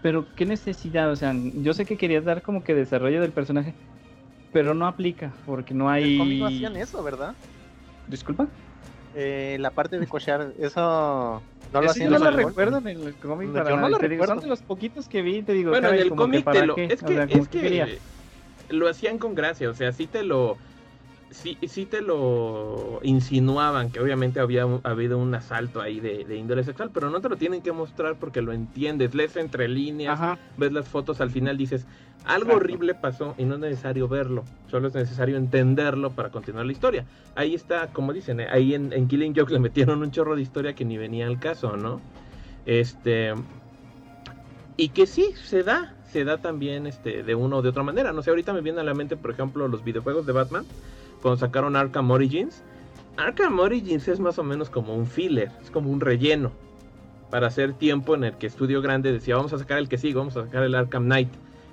Pero 0.00 0.34
qué 0.34 0.46
necesidad, 0.46 1.10
o 1.12 1.16
sea, 1.16 1.34
yo 1.54 1.74
sé 1.74 1.86
que 1.86 1.96
querías 1.98 2.24
dar 2.24 2.42
como 2.42 2.64
que 2.64 2.74
desarrollo 2.74 3.20
del 3.20 3.32
personaje, 3.34 3.78
pero 4.52 4.74
no 4.74 4.86
aplica, 4.86 5.40
porque 5.46 5.74
no 5.74 5.90
hay... 5.90 6.34
no 6.38 6.46
hacían 6.46 6.76
eso, 6.76 7.02
¿verdad? 7.02 7.36
Disculpa. 8.06 8.52
Eh, 9.14 9.56
la 9.60 9.70
parte 9.70 9.98
de 9.98 10.06
cochear, 10.06 10.52
eso 10.58 11.42
no 11.72 11.80
lo 11.82 11.90
hacían 11.90 12.10
yo 12.10 12.10
no 12.10 12.16
el 12.16 12.22
lo 12.24 12.30
cómic. 12.30 12.46
recuerdo 12.48 12.78
en 12.78 12.86
el 12.88 13.14
cómic. 13.16 13.48
Yo 13.48 13.54
para- 13.54 13.70
no 13.76 13.88
lo 13.88 13.98
digo, 13.98 13.98
recuerdo. 13.98 14.34
Son 14.34 14.40
de 14.42 14.46
los 14.48 14.62
poquitos 14.62 15.08
que 15.08 15.22
vi, 15.22 15.42
te 15.42 15.52
digo, 15.52 15.70
Bueno, 15.70 15.88
en 15.88 15.94
el 15.96 16.10
cómic 16.10 16.50
te 16.50 16.66
lo. 16.66 16.74
qué, 16.74 16.84
Es 16.86 17.02
o 17.02 17.06
que, 17.06 17.14
sea, 17.14 17.24
es 17.24 17.48
que 17.48 17.60
que 17.60 18.00
lo 18.70 18.88
hacían 18.88 19.18
con 19.18 19.34
gracia, 19.34 19.68
o 19.68 19.74
sea, 19.74 19.92
sí 19.92 20.06
te 20.06 20.22
lo. 20.22 20.58
Sí, 21.32 21.58
sí 21.66 21.86
te 21.86 22.02
lo 22.02 23.00
insinuaban, 23.02 23.90
que 23.90 24.00
obviamente 24.00 24.38
había 24.38 24.66
habido 24.82 25.18
un 25.18 25.34
asalto 25.34 25.80
ahí 25.80 25.98
de, 25.98 26.24
de 26.24 26.36
índole 26.36 26.62
sexual, 26.62 26.90
pero 26.92 27.10
no 27.10 27.20
te 27.20 27.28
lo 27.28 27.36
tienen 27.36 27.62
que 27.62 27.72
mostrar 27.72 28.16
porque 28.16 28.42
lo 28.42 28.52
entiendes, 28.52 29.14
lees 29.14 29.36
entre 29.36 29.68
líneas, 29.68 30.14
Ajá. 30.14 30.38
ves 30.56 30.72
las 30.72 30.88
fotos 30.88 31.20
al 31.20 31.30
final, 31.30 31.56
dices, 31.56 31.86
algo 32.24 32.50
Exacto. 32.50 32.56
horrible 32.56 32.94
pasó 32.94 33.34
y 33.38 33.44
no 33.44 33.54
es 33.54 33.60
necesario 33.60 34.08
verlo, 34.08 34.44
solo 34.70 34.88
es 34.88 34.94
necesario 34.94 35.36
entenderlo 35.36 36.10
para 36.10 36.30
continuar 36.30 36.66
la 36.66 36.72
historia. 36.72 37.06
Ahí 37.34 37.54
está, 37.54 37.88
como 37.88 38.12
dicen, 38.12 38.40
eh, 38.40 38.48
ahí 38.50 38.74
en, 38.74 38.92
en 38.92 39.08
Killing 39.08 39.34
Joke 39.34 39.50
le 39.52 39.58
metieron 39.58 40.02
un 40.02 40.10
chorro 40.10 40.36
de 40.36 40.42
historia 40.42 40.74
que 40.74 40.84
ni 40.84 40.98
venía 40.98 41.26
al 41.26 41.38
caso, 41.38 41.76
¿no? 41.76 42.00
Este... 42.66 43.32
Y 44.76 44.88
que 44.88 45.06
sí, 45.06 45.34
se 45.44 45.62
da, 45.62 45.94
se 46.10 46.24
da 46.24 46.38
también 46.38 46.86
este, 46.86 47.22
de 47.22 47.34
una 47.34 47.56
o 47.56 47.62
de 47.62 47.68
otra 47.68 47.82
manera. 47.82 48.12
No 48.12 48.22
sé, 48.22 48.30
ahorita 48.30 48.52
me 48.52 48.62
viene 48.62 48.80
a 48.80 48.84
la 48.84 48.94
mente, 48.94 49.16
por 49.16 49.30
ejemplo, 49.30 49.68
los 49.68 49.84
videojuegos 49.84 50.26
de 50.26 50.32
Batman, 50.32 50.64
cuando 51.22 51.38
sacaron 51.38 51.76
Arkham 51.76 52.10
Origins. 52.10 52.62
Arkham 53.16 53.58
Origins 53.58 54.08
es 54.08 54.20
más 54.20 54.38
o 54.38 54.42
menos 54.42 54.68
como 54.68 54.94
un 54.94 55.06
filler, 55.06 55.50
es 55.62 55.70
como 55.70 55.90
un 55.90 56.00
relleno 56.00 56.50
para 57.30 57.46
hacer 57.46 57.72
tiempo 57.72 58.14
en 58.14 58.24
el 58.24 58.34
que 58.34 58.46
Estudio 58.46 58.82
Grande 58.82 59.10
decía, 59.10 59.36
vamos 59.36 59.54
a 59.54 59.58
sacar 59.58 59.78
el 59.78 59.88
que 59.88 59.96
sigue, 59.96 60.14
vamos 60.14 60.36
a 60.36 60.44
sacar 60.44 60.64
el 60.64 60.74
Arkham 60.74 61.04
Knight. 61.04 61.30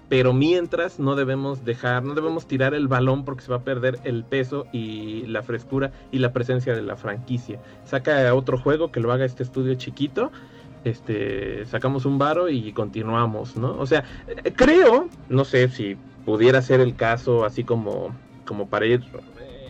Pero 0.07 0.34
mientras 0.34 0.99
no 0.99 1.15
debemos 1.15 1.65
dejar, 1.65 2.03
no 2.03 2.15
debemos 2.15 2.47
tirar 2.47 2.73
el 2.73 2.88
balón 2.88 3.26
porque 3.26 3.43
se 3.43 3.51
va 3.51 3.57
a 3.57 3.63
perder 3.63 3.99
el 4.05 4.23
peso 4.23 4.65
y 4.71 5.23
la 5.27 5.43
frescura 5.43 5.91
y 6.11 6.19
la 6.19 6.31
presencia 6.31 6.73
de 6.73 6.81
la 6.81 6.95
franquicia. 6.95 7.59
Saca 7.85 8.34
otro 8.34 8.57
juego 8.57 8.91
que 8.91 9.01
lo 9.01 9.11
haga 9.11 9.26
este 9.26 9.43
estudio 9.43 9.76
chiquito 9.76 10.31
este 10.84 11.65
sacamos 11.65 12.05
un 12.05 12.17
varo 12.17 12.49
y 12.49 12.71
continuamos, 12.71 13.57
¿no? 13.57 13.77
O 13.77 13.85
sea, 13.85 14.03
creo, 14.55 15.09
no 15.27 15.45
sé 15.45 15.67
si 15.69 15.97
pudiera 16.26 16.61
ser 16.61 16.80
el 16.80 16.95
caso 16.95 17.45
así 17.45 17.63
como 17.63 18.15
como 18.45 18.67
para 18.67 18.85
ir 18.85 19.03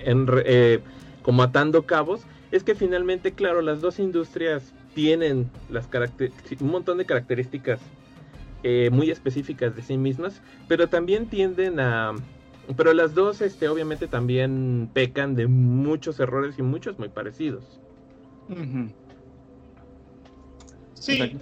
en, 0.09 0.27
eh, 0.45 0.79
como 1.21 1.43
atando 1.43 1.85
cabos, 1.85 2.21
es 2.51 2.63
que 2.63 2.75
finalmente, 2.75 3.33
claro, 3.33 3.61
las 3.61 3.81
dos 3.81 3.99
industrias 3.99 4.73
tienen 4.95 5.49
las 5.69 5.87
un 6.59 6.71
montón 6.71 6.97
de 6.97 7.05
características 7.05 7.79
eh, 8.63 8.89
muy 8.91 9.11
específicas 9.11 9.75
de 9.75 9.81
sí 9.81 9.97
mismas, 9.97 10.41
pero 10.67 10.89
también 10.89 11.27
tienden 11.27 11.79
a 11.79 12.13
pero 12.77 12.93
las 12.93 13.15
dos 13.15 13.41
este 13.41 13.67
obviamente 13.67 14.07
también 14.07 14.91
pecan 14.93 15.35
de 15.35 15.47
muchos 15.47 16.19
errores 16.19 16.55
y 16.59 16.61
muchos 16.61 16.99
muy 16.99 17.09
parecidos. 17.09 17.63
Sí, 20.93 21.35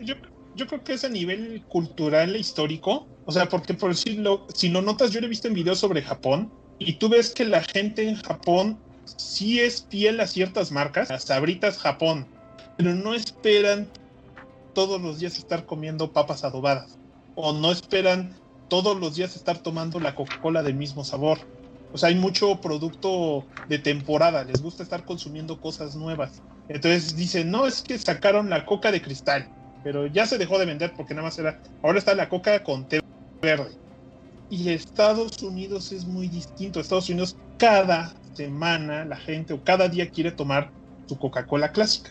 yo, 0.00 0.14
yo 0.54 0.66
creo 0.66 0.82
que 0.82 0.94
es 0.94 1.04
a 1.04 1.10
nivel 1.10 1.62
cultural 1.68 2.34
e 2.34 2.38
histórico. 2.38 3.06
O 3.26 3.32
sea, 3.32 3.46
porque 3.46 3.74
por 3.74 3.90
decirlo, 3.90 4.46
si 4.54 4.70
lo 4.70 4.80
notas, 4.80 5.10
yo 5.10 5.20
lo 5.20 5.26
he 5.26 5.28
visto 5.28 5.48
en 5.48 5.54
videos 5.54 5.78
sobre 5.78 6.00
Japón 6.00 6.50
y 6.80 6.94
tú 6.94 7.08
ves 7.08 7.32
que 7.32 7.44
la 7.44 7.62
gente 7.62 8.08
en 8.08 8.16
Japón 8.16 8.78
sí 9.04 9.60
es 9.60 9.86
fiel 9.88 10.18
a 10.18 10.26
ciertas 10.26 10.72
marcas, 10.72 11.10
a 11.10 11.18
Sabritas 11.18 11.78
Japón, 11.78 12.26
pero 12.76 12.94
no 12.94 13.14
esperan 13.14 13.86
todos 14.74 15.00
los 15.00 15.20
días 15.20 15.38
estar 15.38 15.66
comiendo 15.66 16.12
papas 16.12 16.42
adobadas 16.42 16.98
o 17.34 17.52
no 17.52 17.70
esperan 17.70 18.34
todos 18.68 18.98
los 18.98 19.16
días 19.16 19.36
estar 19.36 19.58
tomando 19.58 20.00
la 20.00 20.14
Coca-Cola 20.14 20.62
del 20.62 20.74
mismo 20.74 21.04
sabor. 21.04 21.38
O 21.92 21.98
sea, 21.98 22.08
hay 22.08 22.14
mucho 22.14 22.60
producto 22.60 23.44
de 23.68 23.78
temporada, 23.78 24.44
les 24.44 24.62
gusta 24.62 24.82
estar 24.82 25.04
consumiendo 25.04 25.60
cosas 25.60 25.96
nuevas. 25.96 26.40
Entonces 26.68 27.16
dicen, 27.16 27.50
no, 27.50 27.66
es 27.66 27.82
que 27.82 27.98
sacaron 27.98 28.48
la 28.48 28.64
coca 28.64 28.92
de 28.92 29.02
cristal, 29.02 29.48
pero 29.82 30.06
ya 30.06 30.24
se 30.24 30.38
dejó 30.38 30.58
de 30.58 30.66
vender 30.66 30.94
porque 30.96 31.14
nada 31.14 31.26
más 31.26 31.38
era, 31.38 31.60
ahora 31.82 31.98
está 31.98 32.14
la 32.14 32.28
coca 32.28 32.62
con 32.62 32.88
té 32.88 33.00
verde. 33.42 33.76
Y 34.50 34.68
Estados 34.70 35.40
Unidos 35.42 35.92
es 35.92 36.04
muy 36.04 36.28
distinto. 36.28 36.80
Estados 36.80 37.08
Unidos 37.08 37.36
cada 37.56 38.14
semana 38.34 39.04
la 39.04 39.16
gente 39.16 39.52
o 39.54 39.62
cada 39.62 39.88
día 39.88 40.10
quiere 40.10 40.32
tomar 40.32 40.72
su 41.06 41.16
Coca-Cola 41.16 41.70
clásica. 41.72 42.10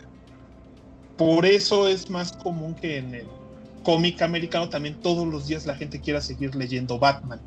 Por 1.16 1.44
eso 1.44 1.86
es 1.86 2.08
más 2.08 2.32
común 2.32 2.74
que 2.74 2.96
en 2.96 3.14
el 3.14 3.26
cómic 3.82 4.22
americano 4.22 4.68
también 4.70 4.94
todos 5.00 5.26
los 5.26 5.46
días 5.46 5.66
la 5.66 5.76
gente 5.76 6.00
quiera 6.00 6.20
seguir 6.22 6.54
leyendo 6.54 6.98
Batman. 6.98 7.40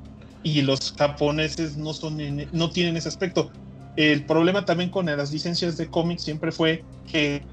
Y 0.44 0.62
los 0.62 0.94
japoneses 0.94 1.76
no, 1.78 1.94
son 1.94 2.20
en- 2.20 2.50
no 2.52 2.70
tienen 2.70 2.96
ese 2.98 3.08
aspecto. 3.10 3.52
El 3.96 4.26
problema 4.26 4.66
también 4.66 4.90
con 4.90 5.06
las 5.08 5.32
licencias 5.32 5.78
de 5.78 5.88
cómics 5.88 6.24
siempre 6.24 6.52
fue 6.52 6.84
que 7.12 7.44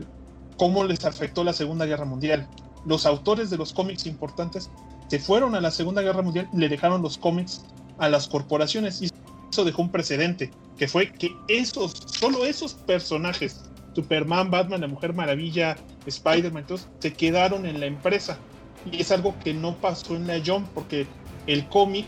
cómo 0.57 0.85
les 0.85 1.05
afectó 1.05 1.43
la 1.45 1.53
Segunda 1.55 1.87
Guerra 1.87 2.05
Mundial. 2.05 2.49
Los 2.85 3.07
autores 3.07 3.49
de 3.51 3.57
los 3.57 3.73
cómics 3.73 4.07
importantes 4.07 4.71
se 5.11 5.19
fueron 5.19 5.55
a 5.57 5.61
la 5.61 5.70
Segunda 5.73 6.03
Guerra 6.03 6.23
Mundial 6.23 6.49
le 6.55 6.69
dejaron 6.69 7.03
los 7.03 7.19
cómics 7.19 7.62
a 7.99 8.09
las 8.09 8.28
corporaciones. 8.28 9.03
Y 9.03 9.09
eso 9.51 9.65
dejó 9.65 9.82
un 9.82 9.91
precedente, 9.91 10.53
que 10.78 10.87
fue 10.87 11.11
que 11.12 11.31
esos, 11.49 11.93
solo 12.07 12.47
esos 12.47 12.74
personajes, 12.74 13.61
Superman, 13.95 14.51
Batman, 14.51 14.82
la 14.82 14.87
Mujer 14.87 15.12
Maravilla, 15.12 15.77
Spider-Man, 16.07 16.65
todos, 16.66 16.87
se 17.01 17.12
quedaron 17.12 17.66
en 17.66 17.81
la 17.81 17.87
empresa. 17.87 18.39
Y 18.85 19.01
es 19.01 19.11
algo 19.11 19.35
que 19.43 19.53
no 19.53 19.74
pasó 19.77 20.15
en 20.15 20.27
la 20.28 20.41
Jump, 20.45 20.69
porque 20.73 21.07
el 21.47 21.69
cómic 21.69 22.07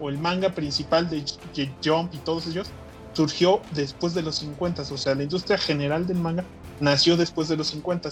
o 0.00 0.08
el 0.08 0.16
manga 0.18 0.48
principal 0.50 1.10
de 1.10 1.20
J- 1.20 1.70
Jump 1.84 2.14
y 2.14 2.18
todos 2.18 2.46
ellos 2.46 2.68
surgió 3.12 3.60
después 3.72 4.14
de 4.14 4.22
los 4.22 4.36
50, 4.36 4.82
o 4.82 4.96
sea, 4.96 5.14
la 5.14 5.24
industria 5.24 5.58
general 5.58 6.06
del 6.06 6.18
manga 6.18 6.44
nació 6.80 7.16
después 7.16 7.48
de 7.48 7.56
los 7.56 7.66
50 7.68 8.10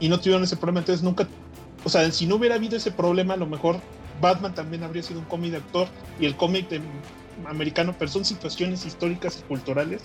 y 0.00 0.08
no 0.08 0.18
tuvieron 0.18 0.42
ese 0.42 0.56
problema, 0.56 0.80
entonces 0.80 1.02
nunca, 1.04 1.28
o 1.88 1.90
sea, 1.90 2.12
si 2.12 2.26
no 2.26 2.34
hubiera 2.34 2.56
habido 2.56 2.76
ese 2.76 2.92
problema, 2.92 3.32
a 3.32 3.38
lo 3.38 3.46
mejor 3.46 3.80
Batman 4.20 4.54
también 4.54 4.82
habría 4.82 5.02
sido 5.02 5.20
un 5.20 5.24
cómic 5.24 5.52
de 5.52 5.56
actor 5.56 5.88
y 6.20 6.26
el 6.26 6.36
cómic 6.36 6.68
de- 6.68 6.82
americano, 7.46 7.96
pero 7.98 8.10
son 8.10 8.26
situaciones 8.26 8.84
históricas 8.84 9.38
y 9.38 9.42
culturales 9.44 10.02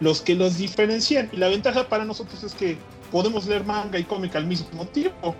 los 0.00 0.22
que 0.22 0.34
los 0.34 0.56
diferencian 0.56 1.28
y 1.32 1.36
la 1.36 1.48
ventaja 1.48 1.90
para 1.90 2.06
nosotros 2.06 2.42
es 2.42 2.54
que 2.54 2.78
podemos 3.10 3.44
leer 3.44 3.64
manga 3.64 3.98
y 3.98 4.04
cómic 4.04 4.34
al 4.34 4.46
mismo 4.46 4.86
tiempo. 4.86 5.36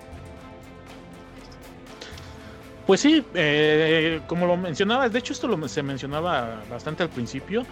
Pues 2.86 3.00
sí, 3.00 3.24
eh, 3.32 4.20
como 4.26 4.46
lo 4.46 4.58
mencionabas, 4.58 5.10
de 5.10 5.18
hecho 5.20 5.32
esto 5.32 5.48
lo, 5.48 5.66
se 5.66 5.82
mencionaba 5.82 6.62
bastante 6.68 7.04
al 7.04 7.08
principio, 7.08 7.64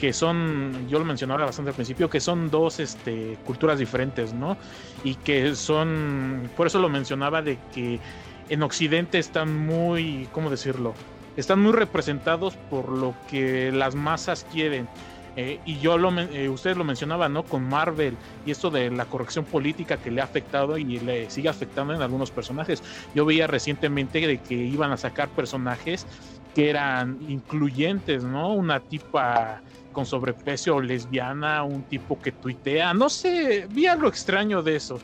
que 0.00 0.14
son, 0.14 0.88
yo 0.88 0.98
lo 0.98 1.04
mencionaba 1.04 1.44
bastante 1.44 1.70
al 1.70 1.74
principio, 1.74 2.08
que 2.08 2.20
son 2.20 2.50
dos 2.50 2.80
este, 2.80 3.36
culturas 3.44 3.78
diferentes, 3.78 4.32
¿no? 4.32 4.56
Y 5.04 5.16
que 5.16 5.54
son, 5.54 6.50
por 6.56 6.66
eso 6.66 6.80
lo 6.80 6.88
mencionaba 6.88 7.42
de 7.42 7.58
que 7.74 8.00
en 8.48 8.62
Occidente 8.62 9.18
están 9.18 9.54
muy, 9.54 10.26
¿cómo 10.32 10.48
decirlo? 10.48 10.94
Están 11.36 11.60
muy 11.60 11.72
representados 11.72 12.56
por 12.70 12.88
lo 12.88 13.14
que 13.28 13.70
las 13.72 13.94
masas 13.94 14.46
quieren. 14.50 14.88
Eh, 15.36 15.60
y 15.66 15.78
yo 15.78 15.98
lo, 15.98 16.18
eh, 16.18 16.48
ustedes 16.48 16.78
lo 16.78 16.84
mencionaban, 16.84 17.34
¿no? 17.34 17.44
Con 17.44 17.68
Marvel 17.68 18.16
y 18.46 18.50
esto 18.50 18.70
de 18.70 18.90
la 18.90 19.04
corrección 19.04 19.44
política 19.44 19.98
que 19.98 20.10
le 20.10 20.22
ha 20.22 20.24
afectado 20.24 20.78
y 20.78 20.98
le 20.98 21.30
sigue 21.30 21.50
afectando 21.50 21.94
en 21.94 22.00
algunos 22.00 22.30
personajes. 22.30 22.82
Yo 23.14 23.26
veía 23.26 23.46
recientemente 23.46 24.26
de 24.26 24.38
que 24.38 24.54
iban 24.54 24.92
a 24.92 24.96
sacar 24.96 25.28
personajes 25.28 26.06
que 26.54 26.70
eran 26.70 27.18
incluyentes, 27.28 28.24
¿no? 28.24 28.54
Una 28.54 28.80
tipa 28.80 29.62
con 29.92 30.06
sobrepeso 30.06 30.80
lesbiana, 30.80 31.62
un 31.62 31.82
tipo 31.84 32.20
que 32.20 32.32
tuitea, 32.32 32.94
no 32.94 33.08
sé, 33.08 33.66
vi 33.70 33.86
algo 33.86 34.08
extraño 34.08 34.62
de 34.62 34.76
eso. 34.76 34.98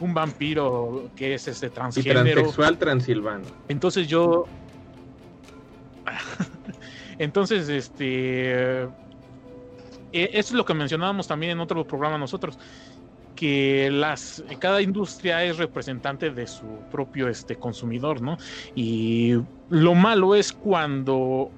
Un 0.00 0.14
vampiro 0.14 1.10
que 1.16 1.34
es 1.34 1.48
este 1.48 1.70
transgénero. 1.70 2.20
Y 2.20 2.32
transexual 2.32 2.78
transilvano. 2.78 3.44
Entonces 3.68 4.06
yo. 4.06 4.46
Entonces, 7.18 7.68
este 7.68 8.86
eh, 10.12 10.30
eso 10.32 10.50
es 10.50 10.52
lo 10.52 10.64
que 10.64 10.74
mencionábamos 10.74 11.26
también 11.26 11.52
en 11.52 11.60
otro 11.60 11.86
programa 11.86 12.18
nosotros, 12.18 12.58
que 13.34 13.90
las, 13.90 14.42
cada 14.58 14.82
industria 14.82 15.44
es 15.44 15.58
representante 15.58 16.30
de 16.30 16.46
su 16.46 16.66
propio 16.90 17.28
este, 17.28 17.56
consumidor, 17.56 18.20
¿no? 18.20 18.36
Y 18.74 19.34
lo 19.68 19.94
malo 19.94 20.34
es 20.34 20.52
cuando 20.52 21.50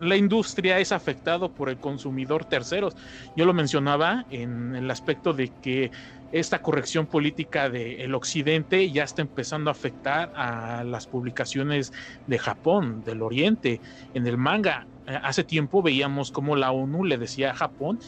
la 0.00 0.16
industria 0.16 0.78
es 0.78 0.92
afectado 0.92 1.52
por 1.52 1.68
el 1.68 1.78
consumidor 1.78 2.44
terceros. 2.44 2.96
Yo 3.36 3.44
lo 3.44 3.52
mencionaba 3.52 4.24
en 4.30 4.74
el 4.74 4.90
aspecto 4.90 5.32
de 5.32 5.52
que 5.60 5.90
esta 6.32 6.62
corrección 6.62 7.06
política 7.06 7.68
del 7.68 8.14
occidente 8.14 8.90
ya 8.90 9.04
está 9.04 9.22
empezando 9.22 9.68
a 9.68 9.72
afectar 9.72 10.32
a 10.34 10.84
las 10.84 11.06
publicaciones 11.06 11.92
de 12.26 12.38
Japón, 12.38 13.02
del 13.04 13.22
oriente, 13.22 13.80
en 14.14 14.26
el 14.26 14.38
manga. 14.38 14.86
Eh, 15.06 15.18
hace 15.22 15.44
tiempo 15.44 15.82
veíamos 15.82 16.30
como 16.30 16.56
la 16.56 16.70
ONU 16.70 17.04
le 17.04 17.18
decía 17.18 17.50
a 17.50 17.54
Japón 17.54 17.98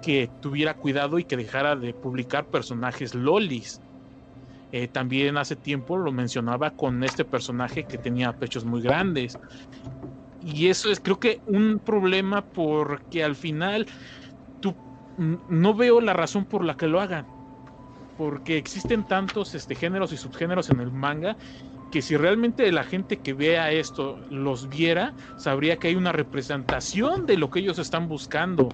que 0.00 0.30
tuviera 0.40 0.74
cuidado 0.74 1.18
y 1.18 1.24
que 1.24 1.36
dejara 1.36 1.76
de 1.76 1.92
publicar 1.92 2.46
personajes 2.46 3.14
lolis. 3.14 3.80
Eh, 4.70 4.88
también 4.88 5.36
hace 5.36 5.54
tiempo 5.54 5.98
lo 5.98 6.12
mencionaba 6.12 6.70
con 6.70 7.04
este 7.04 7.24
personaje 7.24 7.84
que 7.84 7.98
tenía 7.98 8.32
pechos 8.32 8.64
muy 8.64 8.80
grandes. 8.80 9.38
Y 10.44 10.68
eso 10.68 10.90
es 10.90 11.00
creo 11.00 11.18
que 11.20 11.40
un 11.46 11.78
problema 11.78 12.42
porque 12.52 13.22
al 13.22 13.36
final 13.36 13.86
tú, 14.60 14.76
no 15.16 15.74
veo 15.74 16.00
la 16.00 16.14
razón 16.14 16.46
por 16.46 16.64
la 16.64 16.76
que 16.76 16.88
lo 16.88 17.00
hagan. 17.00 17.28
Porque 18.16 18.58
existen 18.58 19.04
tantos 19.04 19.54
este, 19.54 19.74
géneros 19.76 20.12
y 20.12 20.16
subgéneros 20.16 20.70
en 20.70 20.80
el 20.80 20.90
manga 20.92 21.36
que 21.90 22.02
si 22.02 22.16
realmente 22.16 22.72
la 22.72 22.84
gente 22.84 23.20
que 23.20 23.34
vea 23.34 23.70
esto 23.70 24.18
los 24.30 24.68
viera, 24.68 25.14
sabría 25.36 25.78
que 25.78 25.88
hay 25.88 25.94
una 25.94 26.12
representación 26.12 27.26
de 27.26 27.36
lo 27.36 27.50
que 27.50 27.60
ellos 27.60 27.78
están 27.78 28.08
buscando. 28.08 28.68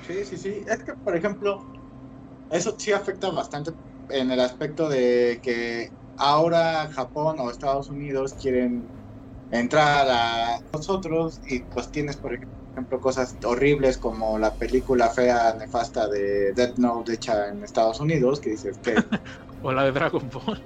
Sí, 0.00 0.24
sí, 0.24 0.36
sí. 0.38 0.64
Es 0.66 0.84
que, 0.84 0.92
por 1.02 1.16
ejemplo, 1.16 1.66
eso 2.50 2.76
sí 2.78 2.92
afecta 2.92 3.30
bastante 3.30 3.72
en 4.08 4.30
el 4.30 4.40
aspecto 4.40 4.88
de 4.88 5.40
que 5.42 5.90
ahora 6.16 6.88
Japón 6.92 7.40
o 7.40 7.50
Estados 7.50 7.90
Unidos 7.90 8.36
quieren 8.40 8.95
entrar 9.50 10.06
a 10.10 10.60
nosotros 10.72 11.40
y 11.48 11.60
pues 11.60 11.88
tienes, 11.90 12.16
por 12.16 12.34
ejemplo, 12.34 13.00
cosas 13.00 13.36
horribles 13.44 13.98
como 13.98 14.38
la 14.38 14.54
película 14.54 15.08
fea, 15.08 15.54
nefasta 15.58 16.08
de 16.08 16.52
Death 16.52 16.76
Note 16.78 17.14
hecha 17.14 17.48
en 17.48 17.62
Estados 17.64 18.00
Unidos, 18.00 18.40
que 18.40 18.50
dices 18.50 18.78
que... 18.78 18.94
o 19.62 19.72
la 19.72 19.84
de 19.84 19.92
Dragon 19.92 20.28
Ball 20.32 20.62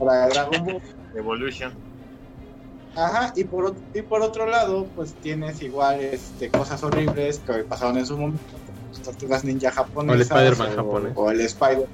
para 0.00 0.28
Dragon 0.28 0.64
Ball. 0.64 0.82
Evolution. 1.14 1.72
Ajá, 2.96 3.32
y 3.36 3.44
por, 3.44 3.74
y 3.94 4.02
por 4.02 4.22
otro 4.22 4.46
lado, 4.46 4.86
pues 4.96 5.14
tienes 5.14 5.62
igual 5.62 6.00
este, 6.00 6.50
cosas 6.50 6.82
horribles 6.82 7.38
que 7.38 7.52
pasaron 7.64 7.98
en 7.98 8.06
su 8.06 8.16
momento, 8.16 8.42
las 8.88 9.02
tortugas 9.02 9.44
ninja 9.44 9.70
japonesas. 9.70 10.30
O 10.32 10.38
el 10.38 10.46
Spider-Man 10.48 10.76
japonés. 10.76 11.12
O 11.14 11.30
el 11.30 11.40
Spider 11.42 11.88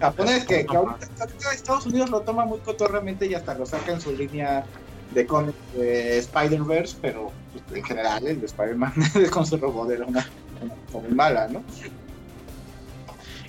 japonés, 0.00 0.44
que, 0.44 0.66
ahorita, 0.68 1.06
Estados 1.52 1.86
Unidos 1.86 2.10
lo 2.10 2.22
toma 2.22 2.44
muy 2.44 2.58
cotorramente 2.58 3.26
y 3.26 3.34
hasta 3.34 3.54
lo 3.54 3.64
saca 3.64 3.92
en 3.92 4.00
su 4.00 4.12
línea 4.12 4.64
de 5.14 5.52
de 5.74 6.18
Spider-Verse, 6.18 6.96
pero 7.00 7.32
pues, 7.52 7.78
en 7.78 7.84
general 7.84 8.26
el 8.26 8.40
de 8.40 8.46
Spider-Man 8.46 8.92
con 9.30 9.46
su 9.46 9.56
robot 9.56 9.90
era 9.90 10.06
una, 10.06 10.26
una, 10.62 10.74
muy 11.00 11.14
mala, 11.14 11.48
¿no? 11.48 11.62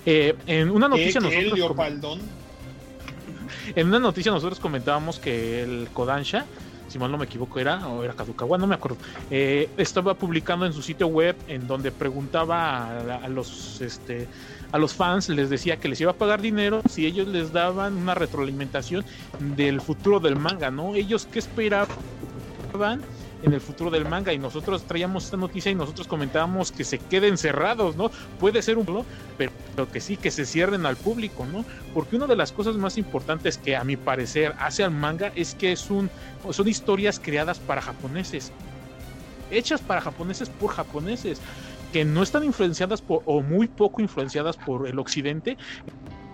Eh, 0.06 0.34
en 0.46 0.70
una 0.70 0.88
noticia 0.88 1.20
¿Qué, 1.20 1.26
nosotros... 1.26 1.58
Leopaldón? 1.58 2.20
En 3.74 3.88
una 3.88 3.98
noticia 3.98 4.30
nosotros 4.30 4.60
comentábamos 4.60 5.18
que 5.18 5.62
el 5.62 5.88
Kodansha, 5.92 6.44
si 6.88 6.98
mal 6.98 7.10
no 7.10 7.18
me 7.18 7.24
equivoco, 7.24 7.58
era, 7.58 7.88
o 7.88 8.04
era 8.04 8.12
Kadokawa, 8.12 8.58
no 8.58 8.66
me 8.66 8.74
acuerdo, 8.74 8.98
eh, 9.30 9.70
estaba 9.78 10.14
publicando 10.14 10.66
en 10.66 10.72
su 10.72 10.82
sitio 10.82 11.06
web 11.06 11.34
en 11.48 11.66
donde 11.66 11.90
preguntaba 11.90 13.00
a, 13.16 13.28
los 13.28 13.80
este 13.80 14.28
a 14.74 14.78
los 14.78 14.92
fans, 14.92 15.28
les 15.28 15.50
decía 15.50 15.76
que 15.78 15.86
les 15.86 16.00
iba 16.00 16.10
a 16.10 16.14
pagar 16.14 16.42
dinero 16.42 16.82
si 16.90 17.06
ellos 17.06 17.28
les 17.28 17.52
daban 17.52 17.96
una 17.96 18.12
retroalimentación 18.12 19.04
del 19.38 19.80
futuro 19.80 20.18
del 20.18 20.34
manga, 20.34 20.72
¿no? 20.72 20.96
Ellos 20.96 21.28
qué 21.30 21.38
esperaban 21.38 21.86
en 23.44 23.52
el 23.52 23.60
futuro 23.60 23.88
del 23.88 24.04
manga 24.04 24.32
y 24.32 24.38
nosotros 24.38 24.82
traíamos 24.82 25.26
esta 25.26 25.36
noticia 25.36 25.70
y 25.70 25.76
nosotros 25.76 26.08
comentábamos 26.08 26.72
que 26.72 26.82
se 26.82 26.98
queden 26.98 27.38
cerrados, 27.38 27.94
¿no? 27.94 28.10
Puede 28.40 28.62
ser 28.62 28.76
un 28.76 29.04
pero, 29.38 29.52
que 29.92 30.00
sí, 30.00 30.16
que 30.16 30.32
se 30.32 30.44
cierren 30.44 30.86
al 30.86 30.96
público, 30.96 31.46
¿no? 31.46 31.64
Porque 31.94 32.16
una 32.16 32.26
de 32.26 32.34
las 32.34 32.50
cosas 32.50 32.74
más 32.74 32.98
importantes 32.98 33.58
que 33.58 33.76
a 33.76 33.84
mi 33.84 33.96
parecer 33.96 34.56
hace 34.58 34.82
al 34.82 34.90
manga 34.90 35.30
es 35.36 35.54
que 35.54 35.70
es 35.70 35.88
un, 35.88 36.10
son 36.50 36.66
historias 36.66 37.20
creadas 37.20 37.60
para 37.60 37.80
japoneses, 37.80 38.50
hechas 39.52 39.80
para 39.80 40.00
japoneses 40.00 40.48
por 40.48 40.72
japoneses 40.72 41.40
que 41.94 42.04
no 42.04 42.24
están 42.24 42.42
influenciadas 42.42 43.02
por 43.02 43.22
o 43.24 43.40
muy 43.40 43.68
poco 43.68 44.02
influenciadas 44.02 44.56
por 44.56 44.88
el 44.88 44.98
occidente 44.98 45.56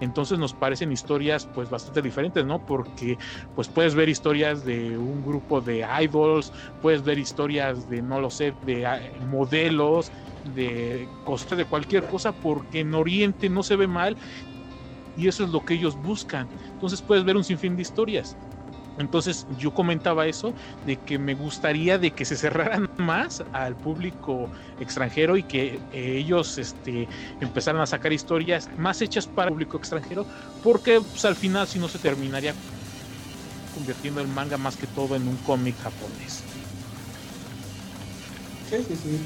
entonces 0.00 0.38
nos 0.38 0.54
parecen 0.54 0.90
historias 0.90 1.46
pues 1.54 1.68
bastante 1.68 2.00
diferentes, 2.00 2.46
¿no? 2.46 2.64
Porque 2.64 3.18
pues 3.54 3.68
puedes 3.68 3.94
ver 3.94 4.08
historias 4.08 4.64
de 4.64 4.96
un 4.96 5.22
grupo 5.22 5.60
de 5.60 5.86
idols, 6.00 6.50
puedes 6.80 7.04
ver 7.04 7.18
historias 7.18 7.90
de, 7.90 8.00
no 8.00 8.22
lo 8.22 8.30
sé, 8.30 8.54
de 8.64 8.86
ah, 8.86 9.02
modelos, 9.20 10.10
de 10.44 11.06
cosas, 11.26 11.58
de 11.58 11.66
cualquier 11.66 12.06
cosa, 12.06 12.32
porque 12.32 12.80
en 12.80 12.94
Oriente 12.94 13.50
no 13.50 13.62
se 13.62 13.76
ve 13.76 13.86
mal 13.86 14.16
y 15.14 15.28
eso 15.28 15.44
es 15.44 15.50
lo 15.50 15.62
que 15.62 15.74
ellos 15.74 15.94
buscan. 15.96 16.48
Entonces 16.72 17.02
puedes 17.02 17.22
ver 17.22 17.36
un 17.36 17.44
sinfín 17.44 17.76
de 17.76 17.82
historias. 17.82 18.34
Entonces 18.98 19.46
yo 19.58 19.72
comentaba 19.72 20.26
eso, 20.26 20.54
de 20.84 20.96
que 20.96 21.18
me 21.18 21.34
gustaría 21.34 21.98
de 21.98 22.10
que 22.10 22.24
se 22.24 22.36
cerraran 22.36 22.88
más 22.98 23.42
al 23.52 23.76
público 23.76 24.50
extranjero 24.78 25.36
y 25.36 25.42
que 25.44 25.80
eh, 25.92 26.16
ellos 26.18 26.58
este, 26.58 27.08
empezaran 27.40 27.80
a 27.80 27.86
sacar 27.86 28.12
historias 28.12 28.68
más 28.76 29.00
hechas 29.00 29.26
para 29.26 29.48
el 29.48 29.54
público 29.54 29.76
extranjero, 29.76 30.26
porque 30.62 31.00
pues, 31.00 31.24
al 31.24 31.36
final 31.36 31.66
si 31.66 31.78
no 31.78 31.88
se 31.88 31.98
terminaría 31.98 32.54
convirtiendo 33.74 34.20
el 34.20 34.28
manga 34.28 34.58
más 34.58 34.76
que 34.76 34.86
todo 34.86 35.16
en 35.16 35.26
un 35.26 35.36
cómic 35.38 35.76
japonés. 35.78 36.44
Sí, 38.68 38.76
sí, 38.88 38.96
sí. 38.96 39.18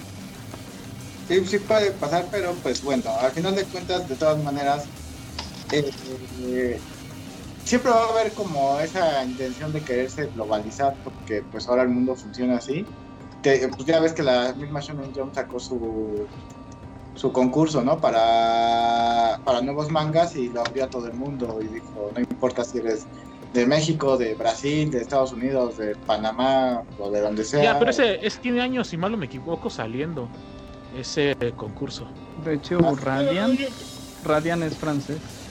Sí, 1.29 1.45
sí 1.47 1.59
puede 1.59 1.91
pasar, 1.93 2.29
pero 2.31 2.53
pues 2.63 2.83
bueno, 2.83 3.11
al 3.19 3.33
final 3.33 3.55
de 3.55 3.65
cuentas, 3.65 4.07
de 4.09 4.15
todas 4.17 4.43
maneras, 4.43 4.85
eh, 5.73 5.83
eh, 6.49 6.81
siempre 7.65 7.91
va 7.91 8.05
a 8.05 8.09
haber 8.11 8.33
como 8.33 8.79
esa 8.79 9.25
intención 9.25 9.73
de 9.73 9.83
quererse 9.83 10.27
globalizar 10.27 10.95
porque 11.03 11.43
pues 11.51 11.69
ahora 11.69 11.83
el 11.83 11.89
mundo 11.89 12.15
funciona 12.15 12.59
así. 12.59 12.85
pues 13.43 13.85
ya 13.85 14.01
ves 14.01 14.13
que 14.13 14.23
la 14.23 14.53
misma 14.55 14.81
Shonen 14.81 15.13
Jump 15.15 15.35
sacó 15.35 15.59
su 15.59 16.27
su 17.15 17.33
concurso, 17.33 17.83
¿no? 17.83 18.01
Para, 18.01 19.39
para 19.45 19.61
nuevos 19.61 19.89
mangas 19.89 20.35
y 20.35 20.49
lo 20.49 20.61
abrió 20.63 20.85
a 20.85 20.91
todo 20.91 21.07
el 21.07 21.15
mundo 21.15 21.61
y 21.63 21.69
dijo, 21.69 22.11
no 22.13 22.21
importa 22.21 22.65
si 22.65 22.79
eres 22.79 23.07
de 23.53 23.67
México, 23.67 24.17
de 24.17 24.35
Brasil, 24.35 24.91
de 24.91 24.99
Estados 24.99 25.33
Unidos, 25.33 25.79
de 25.79 25.95
Panamá 25.95 26.83
o 26.99 27.11
de 27.11 27.21
donde 27.21 27.45
sea. 27.45 27.63
Ya, 27.63 27.79
pero 27.79 27.93
ese 27.93 28.27
es, 28.27 28.39
tiene 28.41 28.61
años, 28.61 28.89
si 28.89 28.97
mal 28.97 29.13
no 29.13 29.17
me 29.17 29.27
equivoco, 29.27 29.71
saliendo 29.71 30.29
ese 30.99 31.37
concurso. 31.55 32.09
De 32.45 32.55
hecho, 32.55 32.79
ah, 32.85 32.95
Radian, 33.01 33.57
Radian 34.25 34.65
es 34.65 34.75
francés 34.77 35.44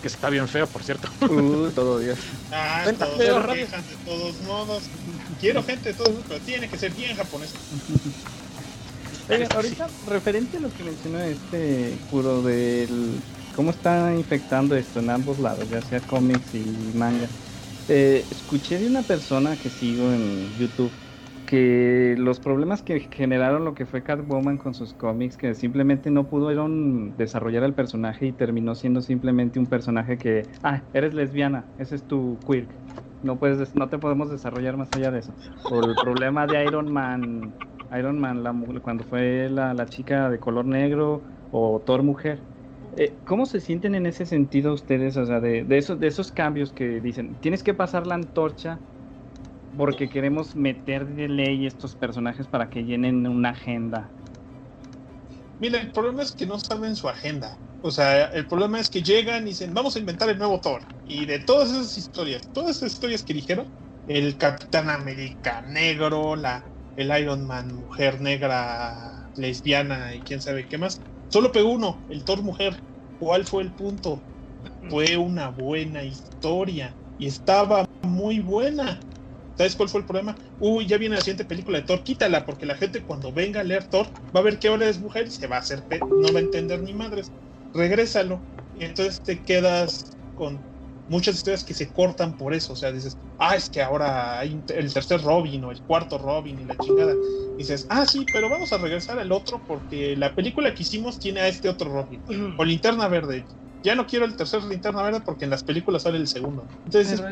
que 0.00 0.08
está 0.08 0.30
bien 0.30 0.48
feo, 0.48 0.66
por 0.66 0.82
cierto. 0.82 1.08
Uh, 1.26 1.70
todo 1.74 1.98
Dios. 1.98 2.18
Ah, 2.52 2.84
todos 2.98 3.16
feo, 3.16 3.42
de 3.42 3.66
todos 4.04 4.40
modos. 4.42 4.84
Quiero 5.40 5.62
gente 5.62 5.92
de 5.92 5.94
todos, 5.94 6.14
pero 6.28 6.40
tiene 6.40 6.68
que 6.68 6.78
ser 6.78 6.92
bien 6.92 7.16
japonés. 7.16 7.50
Ahorita, 9.54 9.88
referente 10.08 10.58
a 10.58 10.60
lo 10.60 10.72
que 10.72 10.84
mencionó 10.84 11.18
este 11.20 11.98
Kuro 12.10 12.42
del 12.42 13.20
cómo 13.56 13.70
está 13.70 14.14
infectando 14.14 14.76
esto 14.76 15.00
en 15.00 15.10
ambos 15.10 15.38
lados, 15.38 15.68
ya 15.68 15.82
sea 15.82 16.00
cómics 16.00 16.54
y 16.54 16.96
manga. 16.96 17.26
Eh, 17.88 18.24
escuché 18.30 18.78
de 18.78 18.86
una 18.86 19.02
persona 19.02 19.56
que 19.56 19.70
sigo 19.70 20.12
en 20.12 20.56
YouTube 20.58 20.90
que 21.46 22.14
los 22.18 22.40
problemas 22.40 22.82
que 22.82 23.00
generaron 23.00 23.64
lo 23.64 23.74
que 23.74 23.86
fue 23.86 24.02
Catwoman 24.02 24.58
con 24.58 24.74
sus 24.74 24.92
cómics, 24.92 25.36
que 25.36 25.54
simplemente 25.54 26.10
no 26.10 26.24
pudieron 26.24 27.16
desarrollar 27.16 27.62
el 27.62 27.72
personaje 27.72 28.26
y 28.26 28.32
terminó 28.32 28.74
siendo 28.74 29.00
simplemente 29.00 29.58
un 29.58 29.66
personaje 29.66 30.18
que, 30.18 30.42
ah, 30.62 30.82
eres 30.92 31.14
lesbiana, 31.14 31.64
ese 31.78 31.94
es 31.94 32.02
tu 32.02 32.36
quirk, 32.46 32.68
no 33.22 33.36
puedes, 33.36 33.74
no 33.74 33.88
te 33.88 33.98
podemos 33.98 34.30
desarrollar 34.30 34.76
más 34.76 34.92
allá 34.94 35.10
de 35.10 35.20
eso. 35.20 35.32
O 35.70 35.80
el 35.82 35.94
problema 36.02 36.46
de 36.46 36.64
Iron 36.64 36.92
Man, 36.92 37.52
Iron 37.96 38.18
Man, 38.18 38.42
la, 38.42 38.54
cuando 38.82 39.04
fue 39.04 39.48
la, 39.50 39.74
la 39.74 39.86
chica 39.86 40.28
de 40.30 40.38
color 40.38 40.64
negro 40.66 41.22
o 41.50 41.80
Thor 41.84 42.02
mujer. 42.02 42.38
Eh, 42.96 43.12
¿Cómo 43.24 43.46
se 43.46 43.60
sienten 43.60 43.94
en 43.94 44.06
ese 44.06 44.24
sentido 44.24 44.72
ustedes, 44.72 45.16
o 45.16 45.26
sea, 45.26 45.40
de, 45.40 45.66
esos, 45.70 46.00
de 46.00 46.06
esos 46.06 46.32
cambios 46.32 46.72
que 46.72 47.00
dicen, 47.00 47.34
tienes 47.40 47.62
que 47.62 47.74
pasar 47.74 48.06
la 48.06 48.14
antorcha 48.14 48.78
porque 49.76 50.08
queremos 50.08 50.56
meter 50.56 51.06
de 51.06 51.28
ley 51.28 51.66
estos 51.66 51.96
personajes 51.96 52.48
para 52.48 52.70
que 52.70 52.84
llenen 52.84 53.26
una 53.26 53.50
agenda? 53.50 54.14
Mira, 55.58 55.80
el 55.80 55.92
problema 55.92 56.22
es 56.22 56.34
que 56.34 56.46
no 56.46 56.58
saben 56.60 56.96
su 56.96 57.08
agenda. 57.08 57.60
O 57.80 57.90
sea, 57.90 58.26
el 58.26 58.46
problema 58.46 58.80
es 58.80 58.90
que 58.90 59.02
llegan 59.02 59.46
y 59.46 59.50
dicen, 59.50 59.72
vamos 59.74 59.96
a 59.96 59.98
inventar 59.98 60.28
el 60.28 60.38
nuevo 60.38 60.60
Thor. 60.60 60.82
Y 61.04 61.26
de 61.26 61.40
todas 61.40 61.70
esas 61.70 61.96
historias, 61.96 62.50
todas 62.52 62.76
esas 62.76 62.92
historias 62.92 63.24
que 63.24 63.34
dijeron, 63.34 63.70
el 64.06 64.36
Capitán 64.38 64.90
América 64.90 65.62
negro, 65.62 66.36
la, 66.36 66.70
el 66.94 67.16
Iron 67.20 67.46
Man 67.46 67.74
mujer 67.74 68.20
negra, 68.20 69.30
lesbiana 69.34 70.14
y 70.14 70.22
quién 70.22 70.40
sabe 70.42 70.66
qué 70.68 70.78
más, 70.78 71.02
Solo 71.28 71.50
pegó 71.52 71.70
uno, 71.72 72.04
el 72.08 72.24
Thor 72.24 72.42
mujer. 72.42 72.84
¿Cuál 73.18 73.44
fue 73.46 73.62
el 73.64 73.74
punto? 73.74 74.26
Fue 74.88 75.16
una 75.16 75.50
buena 75.50 76.04
historia 76.04 76.98
y 77.16 77.26
estaba 77.26 77.84
muy 78.02 78.40
buena. 78.40 79.06
¿Sabes 79.56 79.74
cuál 79.74 79.88
fue 79.88 80.00
el 80.00 80.06
problema? 80.06 80.36
Uy, 80.58 80.86
ya 80.86 80.98
viene 80.98 81.16
la 81.16 81.22
siguiente 81.22 81.44
película 81.44 81.78
de 81.78 81.84
Thor, 81.84 82.02
quítala, 82.02 82.44
porque 82.44 82.66
la 82.66 82.76
gente 82.76 83.04
cuando 83.04 83.32
venga 83.32 83.60
a 83.60 83.64
leer 83.64 83.88
Thor 83.88 84.06
va 84.34 84.40
a 84.40 84.42
ver 84.42 84.58
que 84.58 84.68
ahora 84.68 84.88
es 84.88 85.00
mujer 85.00 85.26
y 85.26 85.30
se 85.30 85.46
va 85.46 85.56
a 85.56 85.60
hacer, 85.60 85.84
no 85.90 86.32
va 86.32 86.40
a 86.40 86.42
entender 86.42 86.82
ni 86.82 86.92
madres. 86.92 87.32
Regrésalo. 87.72 88.44
Y 88.74 88.84
entonces 88.84 89.22
te 89.22 89.42
quedas 89.42 90.18
con 90.34 90.62
muchas 91.06 91.36
historias 91.36 91.64
que 91.64 91.74
se 91.74 91.92
cortan 91.92 92.36
por 92.36 92.52
eso. 92.52 92.74
O 92.74 92.76
sea, 92.76 92.92
dices, 92.92 93.16
ah, 93.38 93.56
es 93.56 93.70
que 93.70 93.80
ahora 93.80 94.38
hay 94.38 94.62
el 94.68 94.92
tercer 94.92 95.22
Robin 95.22 95.64
o 95.64 95.70
el 95.70 95.82
cuarto 95.82 96.18
Robin 96.18 96.58
y 96.58 96.64
la 96.64 96.76
chingada. 96.76 97.14
dices, 97.56 97.86
ah, 97.88 98.04
sí, 98.04 98.26
pero 98.32 98.50
vamos 98.50 98.72
a 98.72 98.78
regresar 98.78 99.18
al 99.18 99.32
otro 99.32 99.62
porque 99.66 100.16
la 100.16 100.34
película 100.34 100.74
que 100.74 100.82
hicimos 100.82 101.18
tiene 101.18 101.40
a 101.40 101.48
este 101.48 101.68
otro 101.68 101.90
Robin. 101.90 102.22
O 102.58 102.64
Linterna 102.64 103.08
Verde. 103.08 103.46
Ya 103.82 103.94
no 103.94 104.06
quiero 104.06 104.24
el 104.24 104.36
tercer 104.36 104.62
Linterna 104.64 105.02
Verde 105.02 105.20
porque 105.24 105.44
en 105.44 105.50
las 105.50 105.62
películas 105.62 106.02
sale 106.02 106.18
el 106.18 106.26
segundo. 106.28 106.68
Entonces, 106.84 107.22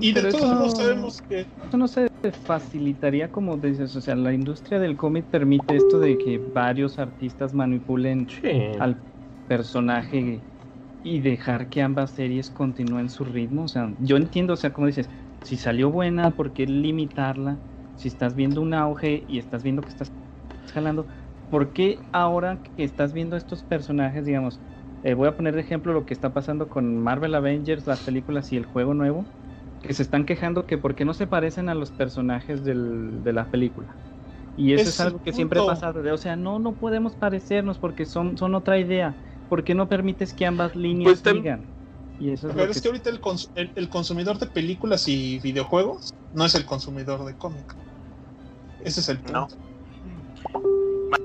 y 0.00 0.12
de 0.12 0.30
todos 0.30 0.52
modos 0.54 0.72
sabemos 0.76 1.20
que... 1.22 1.40
Esto 1.40 1.76
no 1.76 1.88
se 1.88 2.08
facilitaría 2.44 3.30
como 3.30 3.56
dices, 3.56 3.94
o 3.96 4.00
sea, 4.00 4.14
la 4.16 4.32
industria 4.32 4.78
del 4.78 4.96
cómic 4.96 5.26
permite 5.26 5.76
esto 5.76 5.98
de 5.98 6.16
que 6.18 6.38
varios 6.38 6.98
artistas 6.98 7.54
manipulen 7.54 8.26
al 8.78 9.02
personaje 9.46 10.42
y 11.02 11.20
dejar 11.20 11.68
que 11.68 11.82
ambas 11.82 12.12
series 12.12 12.50
continúen 12.50 13.10
su 13.10 13.24
ritmo. 13.24 13.64
O 13.64 13.68
sea, 13.68 13.94
yo 13.98 14.16
entiendo, 14.16 14.54
o 14.54 14.56
sea, 14.56 14.72
como 14.72 14.86
dices, 14.86 15.10
si 15.42 15.56
salió 15.56 15.90
buena, 15.90 16.30
¿por 16.30 16.52
qué 16.52 16.66
limitarla? 16.66 17.60
Si 17.94 18.08
estás 18.08 18.34
viendo 18.34 18.62
un 18.62 18.74
auge 18.74 19.24
y 19.28 19.38
estás 19.38 19.62
viendo 19.62 19.82
que 19.82 19.90
estás 19.90 20.12
jalando, 20.72 21.08
¿por 21.48 21.72
qué 21.72 22.08
ahora 22.12 22.62
que 22.62 22.84
estás 22.84 23.12
viendo 23.12 23.36
estos 23.36 23.62
personajes, 23.62 24.24
digamos, 24.24 24.62
eh, 25.02 25.14
voy 25.14 25.28
a 25.28 25.36
poner 25.36 25.54
de 25.54 25.60
ejemplo 25.60 25.92
lo 25.92 26.06
que 26.06 26.14
está 26.14 26.32
pasando 26.32 26.68
con 26.70 26.98
Marvel 26.98 27.34
Avengers, 27.34 27.86
las 27.86 28.00
películas 28.02 28.50
y 28.52 28.56
el 28.56 28.64
juego 28.64 28.94
nuevo, 28.94 29.30
que 29.86 29.94
se 29.94 30.02
están 30.02 30.24
quejando 30.24 30.66
que 30.66 30.78
por 30.78 30.94
qué 30.94 31.04
no 31.04 31.14
se 31.14 31.26
parecen 31.26 31.68
a 31.68 31.74
los 31.74 31.90
personajes 31.90 32.64
del, 32.64 33.22
de 33.22 33.32
la 33.32 33.46
película. 33.46 33.94
Y 34.56 34.72
eso 34.72 34.88
es, 34.88 35.00
algo 35.00 35.22
que 35.22 35.32
siempre 35.32 35.60
pasa, 35.64 35.90
o 35.90 36.16
sea, 36.16 36.36
no, 36.36 36.58
no 36.58 36.72
podemos 36.72 37.14
parecernos 37.14 37.78
porque 37.78 38.04
son, 38.04 38.38
son 38.38 38.54
otra 38.54 38.78
idea 38.78 39.14
¿por 39.48 39.64
qué 39.64 39.74
no 39.74 39.88
permites 39.88 40.32
que 40.32 40.46
ambas 40.46 40.74
líneas 40.74 41.20
pues 41.20 41.36
sigan? 41.36 41.64
Y 42.18 42.30
eso 42.30 42.48
es 42.48 42.54
Pero 42.54 42.70
es 42.70 42.80
que, 42.80 42.88
ahorita 42.88 43.10
el, 43.10 43.88
consumidor 43.88 44.38
de 44.38 44.46
películas 44.46 45.08
y 45.08 45.38
videojuegos 45.40 46.12
no 46.32 46.44
es 46.44 46.54
el 46.54 46.64
consumidor 46.64 47.24
de 47.24 47.34
cómic. 47.34 47.76
Ese 48.84 49.00
es 49.00 49.08
el 49.08 49.18
punto. 49.18 49.48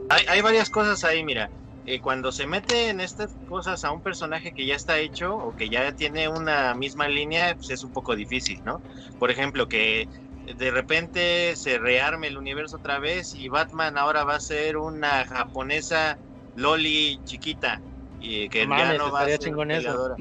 Hay, 0.10 0.42
varias 0.42 0.70
cosas 0.70 1.04
ahí, 1.04 1.24
mira. 1.24 1.50
Eh, 1.92 2.00
cuando 2.00 2.32
se 2.32 2.46
mete 2.46 2.90
en 2.90 3.00
estas 3.00 3.36
cosas 3.48 3.84
a 3.84 3.92
un 3.92 4.04
personaje 4.04 4.52
que 4.52 4.64
ya 4.64 4.76
está 4.76 5.00
hecho 5.00 5.36
o 5.36 5.56
que 5.56 5.70
ya 5.70 5.92
tiene 5.92 6.28
una 6.28 6.76
misma 6.76 7.08
línea, 7.08 7.56
pues 7.56 7.72
es 7.72 7.84
un 7.84 7.90
poco 7.90 8.16
difícil, 8.16 8.62
¿no? 8.64 8.80
Por 9.18 9.32
ejemplo, 9.32 9.68
que 9.68 10.08
de 10.56 10.70
repente 10.70 11.56
se 11.56 11.80
rearme 11.80 12.28
el 12.28 12.38
universo 12.38 12.78
otra 12.78 13.00
vez 13.00 13.34
y 13.34 13.50
Batman 13.50 13.98
ahora 13.98 14.24
va 14.24 14.36
a 14.36 14.40
ser 14.40 14.78
una 14.78 15.26
japonesa 15.26 16.20
loli 16.54 17.22
chiquita 17.24 17.82
y 18.20 18.48
que 18.50 18.68
ya 18.68 18.94
no 18.94 19.12
va 19.12 19.22
a 19.22 19.26
ser 19.26 19.40
peleadora. 19.40 20.16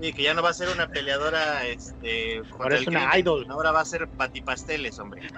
Sí, 0.00 0.14
que 0.14 0.22
ya 0.22 0.32
no 0.32 0.42
va 0.42 0.48
a 0.48 0.54
ser 0.54 0.70
una 0.70 0.86
peleadora 0.86 1.66
este 1.66 2.40
ahora 2.58 2.76
es 2.76 2.86
una 2.86 3.18
idol. 3.18 3.46
ahora 3.50 3.70
va 3.70 3.82
a 3.82 3.84
ser 3.84 4.08
patipasteles 4.16 4.98
hombre. 4.98 5.20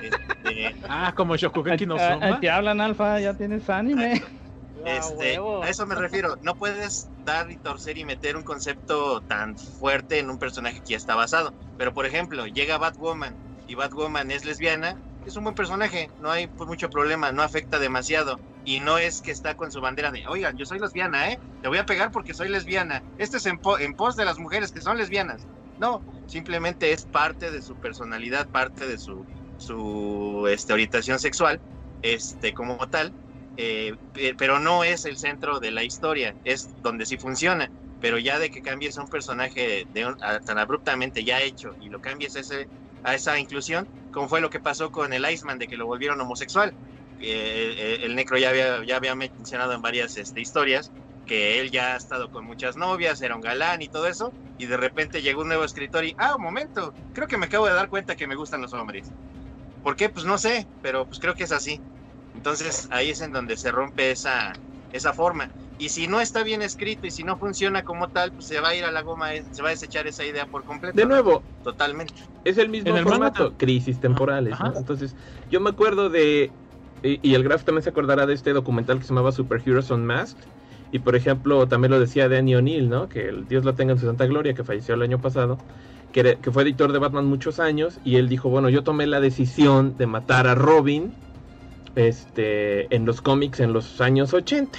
Este, 0.00 0.76
ah 0.88 1.12
como 1.14 1.36
Shokugeki 1.36 1.84
no 1.84 1.98
Soma 1.98 2.38
te 2.40 2.48
hablan 2.48 2.80
alfa 2.80 3.18
ya 3.18 3.34
tienes 3.34 3.68
anime 3.68 4.22
este, 4.84 5.38
a 5.38 5.68
eso 5.68 5.86
me 5.86 5.94
refiero 5.94 6.36
no 6.42 6.54
puedes 6.54 7.08
dar 7.24 7.50
y 7.50 7.56
torcer 7.56 7.98
y 7.98 8.04
meter 8.04 8.36
un 8.36 8.42
concepto 8.42 9.20
tan 9.22 9.56
fuerte 9.56 10.18
en 10.18 10.30
un 10.30 10.38
personaje 10.38 10.80
que 10.80 10.90
ya 10.90 10.96
está 10.96 11.14
basado 11.14 11.52
pero 11.76 11.92
por 11.92 12.06
ejemplo 12.06 12.46
llega 12.46 12.78
Batwoman 12.78 13.34
y 13.66 13.74
Batwoman 13.74 14.30
es 14.30 14.44
lesbiana 14.44 14.96
es 15.28 15.36
un 15.36 15.44
buen 15.44 15.54
personaje, 15.54 16.10
no 16.20 16.30
hay 16.30 16.46
pues, 16.46 16.66
mucho 16.66 16.90
problema, 16.90 17.32
no 17.32 17.42
afecta 17.42 17.78
demasiado. 17.78 18.40
Y 18.64 18.80
no 18.80 18.98
es 18.98 19.22
que 19.22 19.30
está 19.30 19.56
con 19.56 19.70
su 19.70 19.80
bandera 19.80 20.10
de, 20.10 20.26
oigan, 20.26 20.56
yo 20.56 20.66
soy 20.66 20.78
lesbiana, 20.78 21.30
¿eh? 21.30 21.38
Te 21.62 21.68
voy 21.68 21.78
a 21.78 21.86
pegar 21.86 22.10
porque 22.10 22.34
soy 22.34 22.48
lesbiana. 22.48 23.02
Este 23.18 23.36
es 23.38 23.46
en, 23.46 23.58
pos 23.58 24.16
de 24.16 24.24
las 24.24 24.38
mujeres 24.38 24.72
que 24.72 24.80
son 24.80 24.98
lesbianas. 24.98 25.46
No, 25.78 26.02
simplemente 26.26 26.92
es 26.92 27.04
parte 27.04 27.50
de 27.50 27.62
su 27.62 27.76
personalidad, 27.76 28.48
parte 28.48 28.86
de 28.86 28.98
su, 28.98 29.24
su 29.58 30.46
este, 30.50 30.72
orientación 30.72 31.18
sexual, 31.18 31.60
este, 32.02 32.52
como 32.52 32.76
tal. 32.88 33.12
Eh, 33.60 33.92
pero 34.38 34.60
no 34.60 34.84
es 34.84 35.04
el 35.04 35.18
centro 35.18 35.58
de 35.58 35.72
la 35.72 35.82
historia, 35.84 36.36
es 36.44 36.74
donde 36.80 37.06
sí 37.06 37.18
funciona. 37.18 37.68
Pero 37.98 38.18
ya 38.18 38.38
de 38.38 38.50
que 38.50 38.62
cambies 38.62 38.96
a 38.98 39.02
un 39.02 39.08
personaje 39.08 39.84
de 39.90 40.14
tan 40.44 40.58
abruptamente 40.58 41.24
ya 41.24 41.40
hecho 41.42 41.70
y 41.78 41.88
lo 41.88 41.98
cambies 42.00 42.36
ese 42.36 42.68
a 43.02 43.14
esa 43.14 43.38
inclusión, 43.38 43.88
como 44.10 44.28
fue 44.28 44.40
lo 44.40 44.50
que 44.50 44.60
pasó 44.60 44.90
con 44.90 45.12
el 45.12 45.28
Iceman, 45.30 45.58
de 45.58 45.66
que 45.68 45.76
lo 45.76 45.86
volvieron 45.86 46.20
homosexual. 46.20 46.72
Eh, 47.18 47.98
el 48.02 48.14
Necro 48.14 48.38
ya 48.38 48.50
había, 48.50 48.84
ya 48.84 48.96
había 48.96 49.14
mencionado 49.16 49.72
en 49.72 49.82
varias 49.82 50.16
este, 50.16 50.40
historias 50.40 50.92
que 51.24 51.60
él 51.60 51.70
ya 51.70 51.94
ha 51.94 51.96
estado 51.96 52.28
con 52.30 52.44
muchas 52.46 52.76
novias, 52.76 53.20
era 53.20 53.34
un 53.36 53.40
galán 53.42 53.82
y 53.82 53.88
todo 53.88 54.06
eso, 54.08 54.34
y 54.56 54.66
de 54.66 54.76
repente 54.78 55.20
llegó 55.22 55.42
un 55.42 55.48
nuevo 55.48 55.64
escritor 55.64 56.04
y, 56.04 56.14
ah, 56.16 56.36
un 56.36 56.42
momento, 56.42 56.94
creo 57.12 57.26
que 57.28 57.36
me 57.38 57.46
acabo 57.46 57.66
de 57.66 57.74
dar 57.74 57.88
cuenta 57.88 58.16
que 58.16 58.26
me 58.26 58.34
gustan 58.36 58.62
los 58.62 58.72
hombres. 58.72 59.12
¿Por 59.82 59.96
qué? 59.96 60.08
Pues 60.10 60.26
no 60.26 60.38
sé, 60.38 60.68
pero 60.80 61.06
pues 61.06 61.18
creo 61.20 61.34
que 61.34 61.44
es 61.44 61.52
así. 61.52 61.82
Entonces 62.38 62.86
ahí 62.92 63.10
es 63.10 63.20
en 63.20 63.32
donde 63.32 63.56
se 63.56 63.72
rompe 63.72 64.12
esa, 64.12 64.52
esa 64.92 65.12
forma. 65.12 65.50
Y 65.76 65.88
si 65.88 66.06
no 66.06 66.20
está 66.20 66.44
bien 66.44 66.62
escrito 66.62 67.08
y 67.08 67.10
si 67.10 67.24
no 67.24 67.36
funciona 67.36 67.82
como 67.82 68.08
tal, 68.10 68.30
pues 68.30 68.46
se 68.46 68.60
va 68.60 68.68
a 68.68 68.74
ir 68.76 68.84
a 68.84 68.92
la 68.92 69.02
goma, 69.02 69.34
eh, 69.34 69.44
se 69.50 69.60
va 69.60 69.68
a 69.68 69.72
desechar 69.72 70.06
esa 70.06 70.24
idea 70.24 70.46
por 70.46 70.62
completo. 70.62 70.96
De 70.96 71.04
nuevo, 71.04 71.42
totalmente. 71.64 72.14
Es 72.44 72.56
el 72.58 72.68
mismo 72.68 72.96
formato, 72.98 73.54
crisis 73.56 73.98
temporales. 73.98 74.56
Entonces, 74.76 75.16
yo 75.50 75.60
me 75.60 75.70
acuerdo 75.70 76.10
de, 76.10 76.52
y, 77.02 77.34
el 77.34 77.42
Graf 77.42 77.64
también 77.64 77.82
se 77.82 77.90
acordará 77.90 78.24
de 78.24 78.34
este 78.34 78.52
documental 78.52 78.98
que 78.98 79.02
se 79.02 79.08
llamaba 79.08 79.32
Superheroes 79.32 79.90
Unmasked. 79.90 80.44
Y 80.92 81.00
por 81.00 81.16
ejemplo, 81.16 81.66
también 81.66 81.90
lo 81.90 81.98
decía 81.98 82.28
Danny 82.28 82.54
O'Neill, 82.54 82.88
¿no? 82.88 83.08
Que 83.08 83.28
el 83.28 83.48
Dios 83.48 83.64
lo 83.64 83.74
tenga 83.74 83.92
en 83.94 83.98
su 83.98 84.06
santa 84.06 84.26
gloria, 84.26 84.54
que 84.54 84.62
falleció 84.62 84.94
el 84.94 85.02
año 85.02 85.20
pasado, 85.20 85.58
que, 86.12 86.38
que 86.40 86.52
fue 86.52 86.62
editor 86.62 86.92
de 86.92 87.00
Batman 87.00 87.26
muchos 87.26 87.58
años. 87.58 87.98
Y 88.04 88.14
él 88.14 88.28
dijo, 88.28 88.48
bueno, 88.48 88.68
yo 88.68 88.84
tomé 88.84 89.08
la 89.08 89.20
decisión 89.20 89.96
de 89.98 90.06
matar 90.06 90.46
a 90.46 90.54
Robin 90.54 91.12
este, 91.96 92.94
en 92.94 93.04
los 93.04 93.20
cómics 93.20 93.60
en 93.60 93.72
los 93.72 94.00
años 94.00 94.34
80 94.34 94.78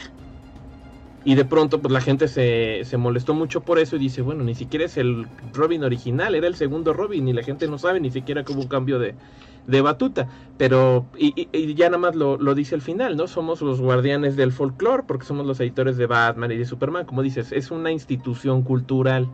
y 1.25 1.35
de 1.35 1.45
pronto, 1.45 1.81
pues 1.81 1.91
la 1.91 2.01
gente 2.01 2.27
se, 2.27 2.81
se, 2.85 2.97
molestó 2.97 3.33
mucho 3.33 3.61
por 3.61 3.77
eso 3.77 3.97
y 3.97 3.99
dice, 3.99 4.21
bueno, 4.21 4.43
ni 4.43 4.55
siquiera 4.55 4.85
es 4.85 4.97
el 4.97 5.27
Robin 5.53 5.83
original, 5.83 6.33
era 6.33 6.47
el 6.47 6.55
segundo 6.55 6.93
Robin 6.93 7.27
y 7.27 7.33
la 7.33 7.43
gente 7.43 7.67
no 7.67 7.77
sabe 7.77 7.99
ni 7.99 8.09
siquiera 8.09 8.43
que 8.43 8.53
hubo 8.53 8.61
un 8.61 8.67
cambio 8.67 8.99
de, 8.99 9.15
de 9.67 9.81
batuta. 9.81 10.29
Pero, 10.57 11.05
y, 11.17 11.75
ya 11.75 11.87
nada 11.87 11.97
más 11.97 12.15
lo, 12.15 12.37
lo, 12.37 12.55
dice 12.55 12.75
al 12.75 12.81
final, 12.81 13.17
¿no? 13.17 13.27
Somos 13.27 13.61
los 13.61 13.81
guardianes 13.81 14.37
del 14.37 14.53
folclore 14.53 15.03
porque 15.07 15.25
somos 15.25 15.45
los 15.45 15.59
editores 15.59 15.97
de 15.97 16.05
Batman 16.05 16.51
y 16.51 16.57
de 16.57 16.65
Superman. 16.65 17.05
Como 17.05 17.21
dices, 17.21 17.51
es 17.51 17.69
una 17.69 17.91
institución 17.91 18.61
cultural. 18.61 19.27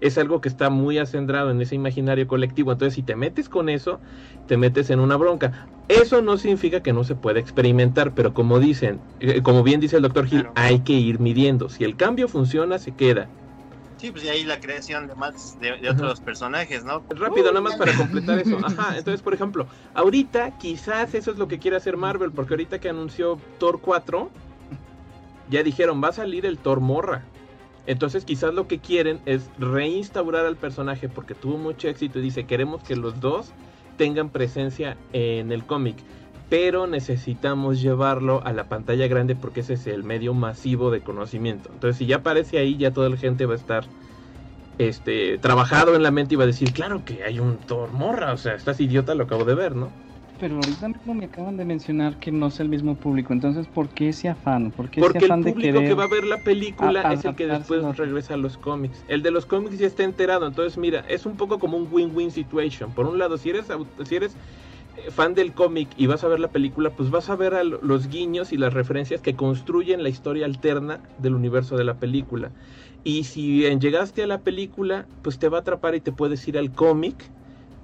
Es 0.00 0.18
algo 0.18 0.40
que 0.40 0.48
está 0.48 0.70
muy 0.70 0.98
acendrado 0.98 1.50
en 1.50 1.60
ese 1.60 1.74
imaginario 1.74 2.26
colectivo. 2.26 2.72
Entonces, 2.72 2.94
si 2.94 3.02
te 3.02 3.16
metes 3.16 3.48
con 3.48 3.68
eso, 3.68 4.00
te 4.46 4.56
metes 4.56 4.90
en 4.90 5.00
una 5.00 5.16
bronca. 5.16 5.68
Eso 5.88 6.20
no 6.22 6.36
significa 6.36 6.80
que 6.80 6.92
no 6.92 7.04
se 7.04 7.14
pueda 7.14 7.38
experimentar, 7.38 8.12
pero 8.12 8.34
como 8.34 8.58
dicen, 8.58 9.00
eh, 9.20 9.42
como 9.42 9.62
bien 9.62 9.80
dice 9.80 9.96
el 9.96 10.02
doctor 10.02 10.26
Gil, 10.26 10.40
Claro. 10.40 10.52
hay 10.56 10.80
que 10.80 10.94
ir 10.94 11.20
midiendo. 11.20 11.68
Si 11.68 11.84
el 11.84 11.96
cambio 11.96 12.28
funciona, 12.28 12.78
se 12.78 12.92
queda. 12.92 13.28
Sí, 13.98 14.10
pues 14.10 14.24
y 14.24 14.28
ahí 14.28 14.44
la 14.44 14.60
creación 14.60 15.06
de 15.06 15.14
más 15.14 15.58
de, 15.58 15.78
de 15.78 15.88
otros 15.88 16.20
personajes, 16.20 16.84
¿no? 16.84 17.02
Rápido, 17.08 17.46
nada 17.48 17.62
más 17.62 17.76
para 17.76 17.94
completar 17.94 18.38
eso. 18.38 18.58
Ajá, 18.64 18.98
entonces, 18.98 19.22
por 19.22 19.32
ejemplo, 19.32 19.68
ahorita 19.94 20.58
quizás 20.58 21.14
eso 21.14 21.30
es 21.30 21.38
lo 21.38 21.48
que 21.48 21.58
quiere 21.58 21.78
hacer 21.78 21.96
Marvel, 21.96 22.30
porque 22.32 22.52
ahorita 22.54 22.78
que 22.78 22.90
anunció 22.90 23.40
Thor 23.58 23.80
4, 23.80 24.30
ya 25.48 25.62
dijeron, 25.62 26.02
va 26.02 26.08
a 26.08 26.12
salir 26.12 26.44
el 26.44 26.58
Thor 26.58 26.80
Morra. 26.80 27.24
Entonces 27.86 28.24
quizás 28.24 28.52
lo 28.52 28.66
que 28.66 28.78
quieren 28.78 29.20
es 29.26 29.50
reinstaurar 29.58 30.44
al 30.44 30.56
personaje 30.56 31.08
porque 31.08 31.34
tuvo 31.34 31.56
mucho 31.56 31.88
éxito 31.88 32.18
y 32.18 32.22
dice, 32.22 32.44
queremos 32.44 32.82
que 32.82 32.96
los 32.96 33.20
dos 33.20 33.52
tengan 33.96 34.30
presencia 34.30 34.96
en 35.12 35.52
el 35.52 35.64
cómic. 35.64 35.96
Pero 36.48 36.86
necesitamos 36.86 37.80
llevarlo 37.80 38.40
a 38.44 38.52
la 38.52 38.68
pantalla 38.68 39.08
grande 39.08 39.34
porque 39.34 39.60
ese 39.60 39.74
es 39.74 39.86
el 39.86 40.04
medio 40.04 40.32
masivo 40.34 40.90
de 40.90 41.00
conocimiento. 41.00 41.70
Entonces 41.72 41.96
si 41.98 42.06
ya 42.06 42.16
aparece 42.16 42.58
ahí, 42.58 42.76
ya 42.76 42.92
toda 42.92 43.08
la 43.08 43.16
gente 43.16 43.46
va 43.46 43.54
a 43.54 43.56
estar 43.56 43.84
este, 44.78 45.38
trabajado 45.38 45.94
en 45.96 46.02
la 46.02 46.10
mente 46.10 46.34
y 46.34 46.36
va 46.36 46.44
a 46.44 46.48
decir, 46.48 46.72
claro 46.72 47.04
que 47.04 47.24
hay 47.24 47.40
un 47.40 47.56
Thor 47.58 47.92
morra, 47.92 48.32
o 48.32 48.36
sea, 48.36 48.54
estás 48.54 48.80
idiota, 48.80 49.14
lo 49.14 49.24
acabo 49.24 49.44
de 49.44 49.54
ver, 49.54 49.74
¿no? 49.74 49.90
Pero 50.38 50.56
ahorita 50.56 50.88
mismo 50.88 51.14
me 51.14 51.24
acaban 51.24 51.56
de 51.56 51.64
mencionar 51.64 52.18
que 52.18 52.30
no 52.30 52.48
es 52.48 52.60
el 52.60 52.68
mismo 52.68 52.98
público, 52.98 53.32
entonces 53.32 53.68
¿por 53.68 53.88
qué 53.94 54.10
ese 54.10 54.28
afán? 54.28 54.70
¿Por 54.70 54.90
qué 54.90 55.00
Porque 55.00 55.18
ese 55.18 55.26
el 55.26 55.30
afán 55.32 55.42
de 55.42 55.52
público 55.52 55.78
que 55.80 55.94
va 55.94 56.04
a 56.04 56.08
ver 56.08 56.24
la 56.24 56.42
película 56.42 57.00
a- 57.00 57.14
es 57.14 57.24
el 57.24 57.34
que 57.36 57.46
después 57.46 57.82
a- 57.84 57.92
regresa 57.92 58.34
a 58.34 58.36
los 58.36 58.58
cómics. 58.58 59.04
El 59.08 59.22
de 59.22 59.30
los 59.30 59.46
cómics 59.46 59.78
ya 59.78 59.86
está 59.86 60.04
enterado, 60.04 60.46
entonces 60.46 60.76
mira, 60.76 61.00
es 61.08 61.24
un 61.24 61.36
poco 61.38 61.58
como 61.58 61.78
un 61.78 61.88
win-win 61.90 62.30
situation. 62.30 62.92
Por 62.92 63.06
un 63.06 63.18
lado, 63.18 63.38
si 63.38 63.48
eres, 63.50 63.68
si 64.04 64.14
eres 64.14 64.36
eh, 64.96 65.10
fan 65.10 65.34
del 65.34 65.54
cómic 65.54 65.92
y 65.96 66.06
vas 66.06 66.24
a 66.24 66.28
ver 66.28 66.40
la 66.40 66.52
película, 66.52 66.94
pues 66.94 67.10
vas 67.10 67.28
a 67.30 67.36
ver 67.36 67.54
a 67.54 67.64
lo- 67.64 67.80
los 67.82 68.08
guiños 68.08 68.52
y 68.52 68.56
las 68.58 68.74
referencias 68.74 69.22
que 69.22 69.36
construyen 69.36 70.02
la 70.02 70.08
historia 70.08 70.46
alterna 70.46 71.02
del 71.16 71.34
universo 71.34 71.76
de 71.76 71.84
la 71.84 71.98
película. 71.98 72.52
Y 73.02 73.24
si 73.24 73.60
llegaste 73.78 74.22
a 74.22 74.26
la 74.26 74.42
película, 74.42 75.08
pues 75.22 75.38
te 75.38 75.48
va 75.48 75.58
a 75.58 75.60
atrapar 75.60 75.94
y 75.94 76.00
te 76.00 76.12
puedes 76.12 76.46
ir 76.48 76.58
al 76.58 76.72
cómic 76.74 77.32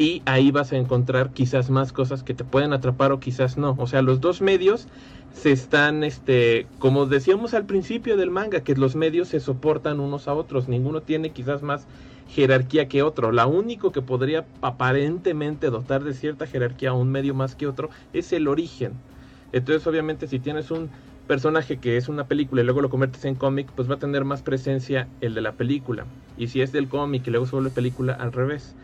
y 0.02 0.20
ahí 0.26 0.50
vas 0.50 0.72
a 0.72 0.76
encontrar 0.78 1.32
quizás 1.32 1.70
más 1.70 1.92
cosas 1.92 2.24
que 2.24 2.34
te 2.34 2.42
pueden 2.44 2.72
atrapar 2.72 3.12
o 3.12 3.20
quizás 3.20 3.56
no. 3.56 3.76
O 3.78 3.86
sea, 3.86 4.02
los 4.02 4.20
dos 4.20 4.40
medios 4.42 4.88
se 5.30 5.52
están, 5.52 6.02
este, 6.02 6.66
como 6.78 7.06
decíamos 7.06 7.54
al 7.54 7.66
principio 7.66 8.16
del 8.16 8.32
manga, 8.32 8.64
que 8.64 8.74
los 8.74 8.96
medios 8.96 9.28
se 9.28 9.38
soportan 9.38 10.00
unos 10.00 10.26
a 10.26 10.34
otros, 10.34 10.66
ninguno 10.66 11.02
tiene 11.04 11.32
quizás 11.32 11.62
más 11.62 11.86
jerarquía 12.26 12.88
que 12.88 13.04
otro. 13.04 13.30
La 13.30 13.46
único 13.46 13.92
que 13.92 14.02
podría 14.02 14.48
aparentemente 14.60 15.70
dotar 15.70 16.02
de 16.02 16.14
cierta 16.14 16.48
jerarquía 16.48 16.90
a 16.90 16.94
un 16.94 17.08
medio 17.12 17.32
más 17.34 17.54
que 17.54 17.68
otro 17.68 17.90
es 18.12 18.32
el 18.32 18.48
origen. 18.48 19.04
Entonces, 19.52 19.86
obviamente, 19.86 20.26
si 20.26 20.40
tienes 20.40 20.72
un 20.72 20.90
personaje 21.26 21.78
que 21.78 21.96
es 21.96 22.08
una 22.08 22.26
película 22.26 22.62
y 22.62 22.64
luego 22.64 22.80
lo 22.82 22.90
conviertes 22.90 23.24
en 23.24 23.36
cómic, 23.36 23.72
pues 23.72 23.88
va 23.88 23.94
a 23.94 23.98
tener 24.00 24.24
más 24.24 24.42
presencia 24.42 25.12
el 25.20 25.34
de 25.34 25.42
la 25.42 25.56
película. 25.56 26.08
Y 26.34 26.48
si 26.48 26.60
es 26.60 26.72
del 26.72 26.88
cómic 26.88 27.24
y 27.28 27.30
luego 27.30 27.46
se 27.46 27.54
vuelve 27.54 27.70
película, 27.70 28.14
al 28.14 28.32
revés. 28.32 28.76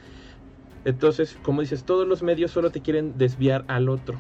Entonces, 0.89 1.37
como 1.43 1.61
dices, 1.61 1.85
todos 1.85 2.07
los 2.09 2.23
medios 2.23 2.51
solo 2.51 2.71
te 2.71 2.81
quieren 2.81 3.19
desviar 3.19 3.63
al 3.69 3.91
otro. 3.91 4.19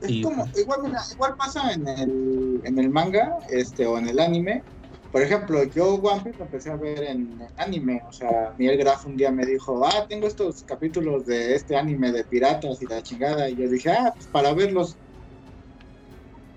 Es 0.00 0.08
Y- 0.08 0.22
como, 0.22 0.46
igual, 0.56 0.80
mira, 0.84 1.00
igual 1.12 1.34
pasa 1.36 1.72
en 1.72 1.86
el, 1.88 2.60
en 2.62 2.78
el 2.78 2.90
manga 2.90 3.28
este, 3.50 3.84
o 3.86 3.98
en 3.98 4.08
el 4.08 4.20
anime. 4.20 4.62
Por 5.10 5.20
ejemplo, 5.20 5.64
yo 5.64 5.96
One 5.96 6.22
Piece 6.22 6.38
lo 6.38 6.44
empecé 6.44 6.70
a 6.70 6.76
ver 6.76 7.02
en 7.02 7.38
anime. 7.56 8.00
O 8.08 8.12
sea, 8.12 8.54
Miguel 8.56 8.78
Graf 8.78 9.04
un 9.04 9.16
día 9.16 9.32
me 9.32 9.44
dijo, 9.44 9.84
ah, 9.84 10.06
tengo 10.08 10.28
estos 10.28 10.62
capítulos 10.62 11.24
de 11.26 11.56
este 11.56 11.76
anime 11.76 12.12
de 12.12 12.24
piratas 12.24 12.80
y 12.80 12.86
la 12.86 13.02
chingada. 13.02 13.50
Y 13.50 13.56
yo 13.56 13.68
dije, 13.68 13.90
ah, 13.90 14.12
pues 14.16 14.28
para 14.28 14.54
verlos. 14.54 14.96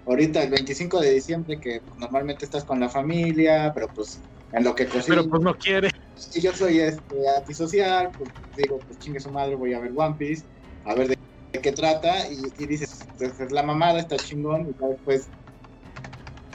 Ahorita, 0.05 0.43
el 0.43 0.51
25 0.51 1.01
de 1.01 1.11
diciembre, 1.11 1.59
que 1.59 1.81
pues, 1.87 1.97
normalmente 1.97 2.45
estás 2.45 2.63
con 2.63 2.79
la 2.79 2.89
familia, 2.89 3.71
pero 3.73 3.87
pues 3.93 4.29
en 4.51 4.63
lo 4.63 4.75
que 4.75 4.85
cocinas. 4.85 5.07
Pero 5.07 5.29
pues 5.29 5.41
no 5.41 5.53
quiere. 5.55 5.89
si 6.15 6.41
yo 6.41 6.53
soy 6.53 6.79
este 6.79 7.15
antisocial, 7.37 8.11
pues 8.17 8.29
digo, 8.55 8.81
pues 8.87 8.99
chingue 8.99 9.19
su 9.19 9.31
madre, 9.31 9.55
voy 9.55 9.73
a 9.73 9.79
ver 9.79 9.91
One 9.95 10.15
Piece, 10.17 10.45
a 10.85 10.95
ver 10.95 11.09
de, 11.09 11.15
de 11.53 11.61
qué 11.61 11.71
trata, 11.71 12.27
y, 12.29 12.37
y 12.57 12.65
dices, 12.65 12.99
pues, 13.17 13.39
es 13.39 13.51
la 13.51 13.63
mamada, 13.63 13.99
está 13.99 14.17
chingón, 14.17 14.61
y 14.69 14.87
después 14.87 15.27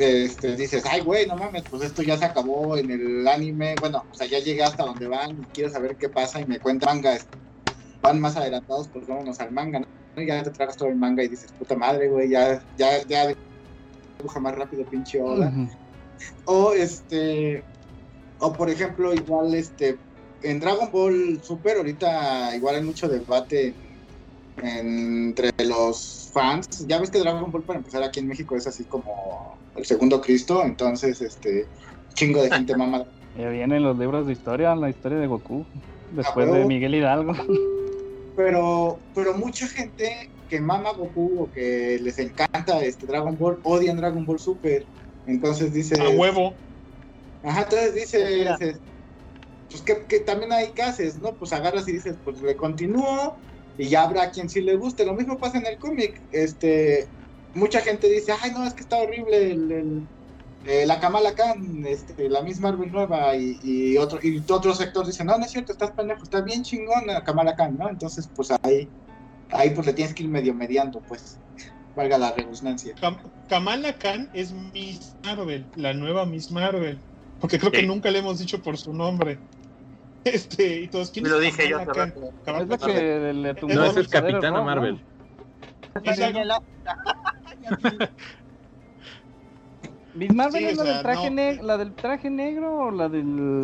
este, 0.00 0.56
dices, 0.56 0.84
ay 0.86 1.02
güey, 1.02 1.26
no 1.26 1.36
mames, 1.36 1.64
pues 1.70 1.82
esto 1.82 2.02
ya 2.02 2.16
se 2.16 2.24
acabó 2.24 2.76
en 2.76 2.90
el 2.90 3.28
anime, 3.28 3.74
bueno, 3.80 4.02
o 4.10 4.14
sea, 4.14 4.26
ya 4.26 4.38
llegué 4.38 4.62
hasta 4.62 4.84
donde 4.84 5.06
van 5.06 5.30
y 5.30 5.44
quiero 5.52 5.70
saber 5.70 5.96
qué 5.96 6.08
pasa 6.08 6.40
y 6.40 6.46
me 6.46 6.58
cuentan 6.58 6.96
manga, 6.96 7.18
van 8.00 8.20
más 8.20 8.36
adelantados, 8.36 8.88
pues 8.88 9.06
vámonos 9.06 9.38
al 9.40 9.52
manga, 9.52 9.80
¿no? 9.80 9.86
Y 10.16 10.26
ya 10.26 10.42
te 10.42 10.50
tragas 10.50 10.76
todo 10.76 10.88
el 10.88 10.96
manga 10.96 11.22
y 11.22 11.28
dices, 11.28 11.52
puta 11.52 11.76
madre, 11.76 12.08
güey, 12.08 12.30
ya, 12.30 12.64
ya, 12.76 13.06
ya 13.06 13.32
dibuja 14.18 14.40
más 14.40 14.54
rápido, 14.54 14.88
pinche 14.88 15.20
Oda. 15.20 15.48
Ujú. 15.48 15.68
O 16.46 16.72
este, 16.72 17.62
o 18.40 18.52
por 18.52 18.68
ejemplo, 18.70 19.14
igual 19.14 19.54
este, 19.54 19.96
en 20.42 20.60
Dragon 20.60 20.90
Ball 20.90 21.40
Super, 21.42 21.76
ahorita 21.76 22.56
igual 22.56 22.76
hay 22.76 22.82
mucho 22.82 23.08
debate 23.08 23.74
entre 24.62 25.50
los 25.64 26.30
fans. 26.32 26.86
Ya 26.86 26.98
ves 26.98 27.10
que 27.10 27.18
Dragon 27.18 27.50
Ball 27.50 27.62
para 27.62 27.78
empezar 27.78 28.02
aquí 28.02 28.20
en 28.20 28.28
México 28.28 28.56
es 28.56 28.66
así 28.66 28.84
como 28.84 29.56
el 29.76 29.84
segundo 29.84 30.20
Cristo, 30.20 30.62
entonces 30.64 31.20
este, 31.20 31.66
chingo 32.14 32.42
de 32.42 32.50
gente 32.50 32.76
mama. 32.76 33.04
Ya 33.38 33.48
vienen 33.48 33.84
los 33.84 33.96
libros 33.96 34.26
de 34.26 34.32
historia, 34.32 34.74
la 34.74 34.90
historia 34.90 35.16
de 35.16 35.28
Goku, 35.28 35.64
después 36.16 36.52
de. 36.52 36.64
Miguel 36.64 36.96
Hidalgo. 36.96 37.32
Pero, 38.36 38.98
pero 39.14 39.34
mucha 39.34 39.68
gente 39.68 40.30
que 40.48 40.60
mama 40.60 40.92
Goku 40.92 41.42
o 41.42 41.52
que 41.52 41.98
les 42.00 42.18
encanta 42.18 42.82
este 42.82 43.06
Dragon 43.06 43.36
Ball 43.38 43.58
odian 43.64 43.98
Dragon 43.98 44.24
Ball 44.24 44.38
Super. 44.38 44.86
Entonces 45.26 45.74
dice, 45.74 46.00
A 46.00 46.08
huevo. 46.08 46.54
Ajá, 47.42 47.62
entonces 47.62 47.94
dices, 47.94 48.30
Mira. 48.30 48.56
dices, 48.58 48.82
pues 49.70 49.82
que, 49.82 50.06
que 50.08 50.20
también 50.20 50.52
hay 50.52 50.72
que 50.74 50.82
haces, 50.82 51.18
¿no? 51.20 51.36
Pues 51.38 51.52
agarras 51.52 51.88
y 51.88 51.92
dices, 51.92 52.18
pues 52.24 52.40
le 52.40 52.56
continúo 52.56 53.40
y 53.76 53.88
ya 53.88 54.02
habrá 54.04 54.30
quien 54.30 54.48
sí 54.48 54.60
le 54.62 54.76
guste. 54.76 55.04
Lo 55.06 55.14
mismo 55.14 55.38
pasa 55.38 55.58
en 55.58 55.66
el 55.66 55.78
cómic. 55.78 56.26
Este, 56.30 57.12
mucha 57.54 57.80
gente 57.80 58.08
dice, 58.08 58.32
ay, 58.40 58.52
no, 58.52 58.66
es 58.66 58.74
que 58.74 58.82
está 58.82 58.98
horrible 58.98 59.52
el, 59.52 59.70
el- 59.72 60.08
eh, 60.64 60.84
la 60.86 61.00
Kamala 61.00 61.34
Khan, 61.34 61.86
este, 61.86 62.28
la 62.28 62.42
misma 62.42 62.70
Marvel 62.72 62.92
nueva 62.92 63.34
y, 63.36 63.58
y 63.62 63.96
otro 63.96 64.18
y 64.22 64.44
otro 64.50 64.74
sector 64.74 65.06
dice, 65.06 65.24
no, 65.24 65.38
no 65.38 65.44
es 65.46 65.52
cierto, 65.52 65.72
estás 65.72 65.92
pendejo, 65.92 66.22
está 66.22 66.42
bien 66.42 66.62
chingón 66.62 67.06
la 67.06 67.24
Kamala 67.24 67.54
Khan, 67.56 67.76
¿no? 67.78 67.88
Entonces, 67.88 68.28
pues 68.34 68.48
ahí, 68.62 68.92
ahí 69.50 69.70
pues 69.70 69.86
le 69.86 69.94
tienes 69.94 70.14
que 70.14 70.22
ir 70.24 70.28
medio 70.28 70.54
mediando, 70.54 71.02
pues, 71.08 71.40
valga 71.94 72.18
la 72.18 72.32
redundancia. 72.32 72.94
Kam- 73.00 73.22
Kamala 73.48 73.96
Khan 73.98 74.28
es 74.34 74.52
Miss 74.52 75.16
Marvel, 75.24 75.70
la 75.74 75.94
nueva 75.94 76.26
Miss 76.26 76.50
Marvel. 76.50 77.02
Porque 77.40 77.58
creo 77.58 77.72
que 77.72 77.82
nunca 77.82 78.10
le 78.10 78.18
hemos 78.18 78.38
dicho 78.38 78.60
por 78.62 78.76
su 78.78 78.92
nombre. 78.92 79.38
Este, 80.22 80.82
y 80.82 80.88
todos, 80.88 81.10
¿quién 81.10 81.26
Lo 81.26 81.36
es 81.36 81.44
dije 81.56 81.66
yo 81.70 81.78
hace 81.78 81.90
Es 81.90 82.68
la 82.68 82.76
que 82.76 83.32
le 83.32 83.54
tumbó 83.54 83.74
No, 83.74 83.84
el 83.84 83.88
es 83.88 83.94
poder 83.94 84.08
Capitana. 84.10 84.60
Marvel. 84.60 85.02
Es 86.04 86.18
la- 86.18 86.26
Señala- 86.28 86.62
Miss 90.14 90.34
Marvel 90.34 90.60
Sí, 90.62 90.66
es 90.68 90.78
o 90.78 90.84
la 90.84 90.84
sea, 90.84 90.92
del 90.92 91.02
traje 91.02 91.30
no. 91.30 91.36
negro, 91.36 91.62
la 91.64 91.78
del 91.78 91.94
traje 91.94 92.30
negro 92.30 92.76
o 92.78 92.90
la 92.90 93.08
del 93.08 93.62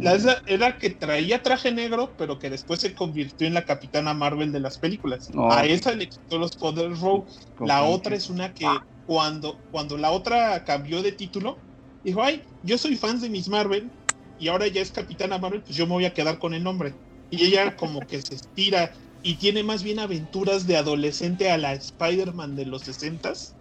la- 0.00 0.42
era 0.46 0.76
que 0.78 0.90
traía 0.90 1.42
traje 1.42 1.72
negro, 1.72 2.12
pero 2.18 2.38
que 2.38 2.50
después 2.50 2.80
se 2.80 2.94
convirtió 2.94 3.46
en 3.46 3.54
la 3.54 3.64
Capitana 3.64 4.12
Marvel 4.12 4.52
de 4.52 4.60
las 4.60 4.78
películas. 4.78 5.30
No. 5.30 5.50
A 5.50 5.64
esa 5.64 5.92
le 5.94 6.08
quitó 6.08 6.38
los 6.38 6.56
poderes 6.56 7.00
Rogue. 7.00 7.30
La 7.60 7.84
otra 7.84 8.16
es 8.16 8.28
una 8.28 8.52
que 8.52 8.66
cuando, 9.06 9.58
cuando 9.70 9.96
la 9.96 10.10
otra 10.10 10.64
cambió 10.64 11.02
de 11.02 11.12
título, 11.12 11.58
dijo, 12.04 12.22
ay, 12.22 12.42
yo 12.62 12.78
soy 12.78 12.96
fan 12.96 13.20
de 13.20 13.28
Miss 13.28 13.48
Marvel 13.48 13.90
y 14.38 14.48
ahora 14.48 14.66
ya 14.66 14.80
es 14.80 14.90
Capitana 14.90 15.38
Marvel, 15.38 15.62
pues 15.62 15.76
yo 15.76 15.86
me 15.86 15.92
voy 15.92 16.04
a 16.04 16.14
quedar 16.14 16.38
con 16.38 16.54
el 16.54 16.62
nombre. 16.62 16.94
Y 17.30 17.44
ella 17.44 17.76
como 17.76 18.00
que 18.00 18.20
se 18.20 18.34
estira 18.34 18.92
y 19.22 19.34
tiene 19.34 19.62
más 19.62 19.82
bien 19.82 19.98
aventuras 19.98 20.66
de 20.66 20.76
adolescente 20.76 21.50
a 21.50 21.58
la 21.58 21.72
Spider-Man 21.74 22.56
de 22.56 22.66
los 22.66 22.86
60s. 22.86 23.54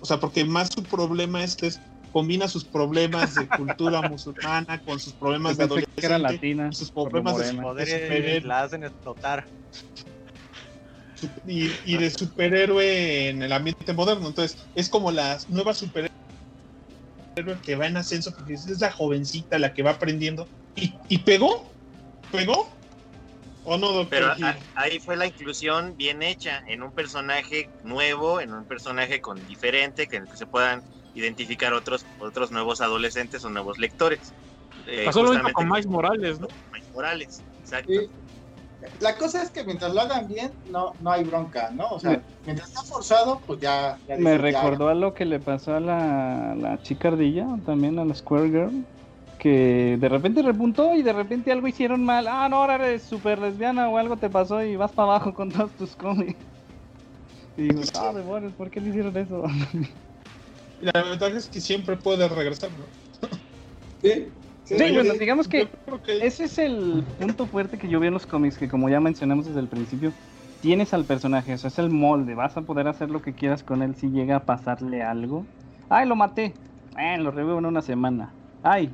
O 0.00 0.06
sea, 0.06 0.18
porque 0.18 0.44
más 0.44 0.70
su 0.74 0.82
problema 0.82 1.44
es 1.44 1.56
que 1.56 1.68
es- 1.68 1.80
combina 2.10 2.48
sus 2.48 2.64
problemas 2.64 3.34
de 3.34 3.46
cultura 3.48 4.02
musulmana 4.02 4.80
con 4.82 4.98
sus 4.98 5.12
problemas 5.12 5.58
de 5.58 5.68
Pensé 5.68 5.84
que 5.94 6.06
era 6.06 6.16
adolescente 6.16 6.46
latina. 6.46 6.72
sus 6.72 6.90
problemas 6.90 7.36
de, 7.36 7.54
poderes 7.54 8.44
la 8.44 8.62
hacen 8.62 8.84
explotar. 8.84 9.46
Y, 11.46 11.94
y 11.94 11.98
de 11.98 12.10
superhéroe 12.10 13.28
en 13.30 13.42
el 13.42 13.52
ambiente 13.52 13.92
moderno. 13.94 14.28
Entonces, 14.28 14.56
es 14.74 14.88
como 14.88 15.10
la 15.10 15.38
nueva 15.48 15.74
superhéroe 15.74 16.08
que 17.62 17.76
va 17.76 17.86
en 17.86 17.96
ascenso, 17.96 18.32
porque 18.36 18.54
es 18.54 18.80
la 18.80 18.90
jovencita 18.90 19.58
la 19.58 19.72
que 19.72 19.82
va 19.82 19.92
aprendiendo. 19.92 20.48
¿Y, 20.74 20.94
y 21.08 21.18
pegó? 21.18 21.72
¿Pegó? 22.30 22.78
¿O 23.62 23.76
no, 23.76 23.92
doctor? 23.92 24.10
Pero 24.10 24.26
a- 24.28 24.58
ahí 24.74 24.98
fue 25.00 25.16
la 25.16 25.26
inclusión 25.26 25.96
bien 25.96 26.22
hecha 26.22 26.62
en 26.66 26.82
un 26.82 26.92
personaje 26.92 27.70
nuevo, 27.82 28.40
en 28.40 28.52
un 28.52 28.66
personaje 28.66 29.20
con 29.20 29.44
diferente, 29.44 30.06
que 30.06 30.16
en 30.16 30.22
el 30.22 30.28
que 30.28 30.36
se 30.36 30.46
puedan 30.46 30.82
identificar 31.14 31.72
otros, 31.74 32.06
otros 32.18 32.50
nuevos 32.50 32.80
adolescentes 32.80 33.44
o 33.44 33.50
nuevos 33.50 33.78
lectores. 33.78 34.34
eh, 34.86 35.04
Pasó 35.04 35.22
lo 35.22 35.30
mismo 35.32 35.52
con 35.52 35.68
Miles 35.68 35.86
Morales, 35.86 36.40
¿no? 36.40 36.48
Miles 36.72 36.88
Morales, 36.92 37.44
exacto. 37.60 38.00
La 39.00 39.16
cosa 39.16 39.42
es 39.42 39.50
que 39.50 39.64
mientras 39.64 39.92
lo 39.92 40.00
hagan 40.00 40.26
bien, 40.28 40.52
no, 40.64 40.94
no 41.00 41.10
hay 41.10 41.24
bronca, 41.24 41.70
¿no? 41.70 41.88
O 41.88 42.00
sea, 42.00 42.22
mientras 42.44 42.68
está 42.68 42.82
forzado, 42.82 43.40
pues 43.46 43.60
ya. 43.60 43.98
ya 44.06 44.16
Me 44.16 44.32
ya, 44.32 44.38
recordó 44.38 44.88
a 44.88 44.94
lo 44.94 45.14
que 45.14 45.24
le 45.24 45.40
pasó 45.40 45.74
a 45.74 45.80
la, 45.80 46.54
la 46.56 46.80
chica 46.82 47.08
ardilla, 47.08 47.46
también 47.64 47.98
a 47.98 48.04
la 48.04 48.14
Square 48.14 48.48
Girl, 48.48 48.86
que 49.38 49.96
de 50.00 50.08
repente 50.08 50.42
repuntó 50.42 50.94
y 50.94 51.02
de 51.02 51.12
repente 51.12 51.50
algo 51.52 51.66
hicieron 51.66 52.04
mal. 52.04 52.26
Ah, 52.28 52.48
no, 52.48 52.56
ahora 52.56 52.76
eres 52.76 53.02
súper 53.04 53.38
lesbiana 53.38 53.88
o 53.88 53.98
algo 53.98 54.16
te 54.18 54.30
pasó 54.30 54.62
y 54.62 54.76
vas 54.76 54.92
para 54.92 55.12
abajo 55.12 55.34
con 55.34 55.50
todos 55.50 55.74
tus 55.74 55.96
cómics. 55.96 56.38
Y 57.56 57.62
digo, 57.62 57.82
ah, 57.94 58.12
demonios, 58.12 58.54
¿por 58.54 58.70
qué 58.70 58.80
le 58.80 58.90
hicieron 58.90 59.16
eso? 59.16 59.42
La 60.80 61.02
ventaja 61.02 61.36
es 61.36 61.48
que 61.48 61.60
siempre 61.60 61.96
puede 61.96 62.28
regresar, 62.28 62.70
¿no? 62.72 62.84
Sí, 64.00 64.32
sí, 64.68 64.92
bueno, 64.92 65.14
digamos 65.14 65.48
que 65.48 65.68
ese 66.20 66.44
es 66.44 66.58
el 66.58 67.04
punto 67.18 67.46
fuerte 67.46 67.78
que 67.78 67.88
yo 67.88 68.00
veo 68.00 68.08
en 68.08 68.14
los 68.14 68.26
cómics, 68.26 68.58
que 68.58 68.68
como 68.68 68.88
ya 68.88 69.00
mencionamos 69.00 69.46
desde 69.46 69.60
el 69.60 69.68
principio, 69.68 70.12
tienes 70.60 70.92
al 70.92 71.04
personaje, 71.06 71.54
o 71.54 71.58
sea, 71.58 71.68
es 71.68 71.78
el 71.78 71.90
molde, 71.90 72.34
vas 72.34 72.56
a 72.56 72.62
poder 72.62 72.88
hacer 72.88 73.10
lo 73.10 73.22
que 73.22 73.34
quieras 73.34 73.62
con 73.62 73.82
él 73.82 73.94
si 73.96 74.10
llega 74.10 74.36
a 74.36 74.44
pasarle 74.44 75.02
algo. 75.02 75.46
Ay, 75.88 76.06
lo 76.06 76.16
maté. 76.16 76.54
Eh, 76.98 77.18
lo 77.18 77.30
revivo 77.30 77.58
en 77.58 77.66
una 77.66 77.82
semana. 77.82 78.34
Ay, 78.62 78.90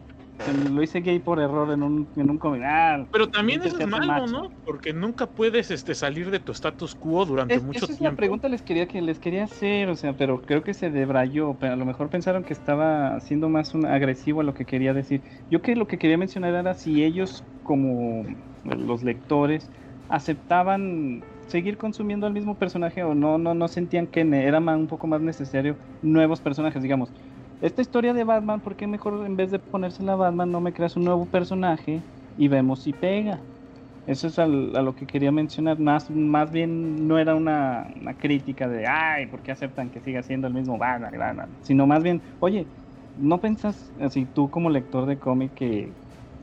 lo 0.46 0.82
hice 0.82 1.00
gay 1.00 1.18
por 1.20 1.40
error 1.40 1.70
en 1.72 1.82
un, 1.82 2.10
en 2.16 2.30
un 2.30 2.38
cómic. 2.38 2.62
Ah, 2.64 3.06
Pero 3.10 3.28
también 3.28 3.62
eso 3.62 3.78
es 3.78 3.86
malo, 3.86 4.06
macho. 4.06 4.32
¿no? 4.32 4.48
Porque 4.64 4.92
nunca 4.92 5.26
puedes 5.32 5.70
este, 5.70 5.94
salir 5.94 6.30
de 6.30 6.40
tu 6.40 6.52
status 6.52 6.94
quo 6.94 7.24
durante 7.24 7.54
es- 7.56 7.62
mucho 7.64 7.84
esa 7.84 7.92
es 7.92 8.00
la 8.00 8.08
tiempo. 8.08 8.16
pregunta 8.16 8.48
les 8.48 8.62
quería 8.62 8.86
que 8.86 9.00
les 9.02 9.18
quería 9.18 9.44
hacer, 9.44 9.88
o 9.88 9.96
sea, 9.96 10.16
pero 10.16 10.40
creo 10.42 10.62
que 10.62 10.74
se 10.74 10.90
debrayó, 10.90 11.56
pero 11.58 11.72
a 11.74 11.76
lo 11.76 11.84
mejor 11.84 12.10
pensaron 12.10 12.44
que 12.44 12.52
estaba 12.52 13.18
siendo 13.20 13.48
más 13.48 13.74
un 13.74 13.86
agresivo 13.86 14.40
a 14.40 14.44
lo 14.44 14.54
que 14.54 14.66
quería 14.66 14.92
decir. 14.94 15.24
Yo 15.50 15.62
que 15.62 15.76
lo 15.76 15.86
que 15.86 15.98
quería 15.98 16.18
mencionar 16.18 16.54
era 16.54 16.74
si 16.74 17.04
ellos 17.04 17.46
como 17.62 18.24
los 18.62 19.02
lectores 19.02 19.70
aceptaban 20.08 21.26
seguir 21.46 21.76
consumiendo 21.76 22.26
al 22.26 22.32
mismo 22.32 22.58
personaje 22.58 23.02
o 23.04 23.14
no 23.14 23.36
no 23.38 23.54
no 23.54 23.68
sentían 23.68 24.06
que 24.06 24.20
era 24.20 24.58
un 24.60 24.86
poco 24.86 25.06
más 25.06 25.20
necesario 25.20 25.78
nuevos 26.00 26.40
personajes, 26.40 26.82
digamos. 26.82 27.12
Esta 27.60 27.80
historia 27.82 28.12
de 28.12 28.24
Batman, 28.24 28.60
¿por 28.60 28.76
qué 28.76 28.86
mejor 28.86 29.24
en 29.26 29.36
vez 29.36 29.50
de 29.50 29.58
ponérsela 29.58 30.12
a 30.14 30.16
Batman 30.16 30.50
no 30.50 30.60
me 30.60 30.72
creas 30.72 30.96
un 30.96 31.04
nuevo 31.04 31.26
personaje 31.30 32.04
y 32.36 32.48
vemos 32.48 32.82
si 32.82 32.92
pega? 32.92 33.46
Eso 34.06 34.28
es 34.28 34.38
a 34.38 34.46
lo 34.48 34.94
que 34.96 35.06
quería 35.06 35.32
mencionar. 35.32 35.78
Más, 35.78 36.10
más 36.10 36.50
bien 36.52 37.08
no 37.08 37.18
era 37.18 37.34
una, 37.36 37.88
una 38.00 38.16
crítica 38.16 38.68
de, 38.68 38.86
ay, 38.86 39.28
¿por 39.28 39.42
qué 39.42 39.52
aceptan 39.52 39.90
que 39.90 40.00
siga 40.00 40.22
siendo 40.22 40.48
el 40.48 40.54
mismo 40.54 40.78
Batman? 40.78 41.12
Batman?", 41.18 41.58
Sino 41.62 41.86
más 41.86 42.02
bien, 42.02 42.22
oye, 42.40 42.70
¿no 43.14 43.40
pensás, 43.40 43.92
así 44.00 44.26
tú 44.26 44.50
como 44.50 44.70
lector 44.70 45.06
de 45.06 45.18
cómic, 45.18 45.54
que 45.54 45.96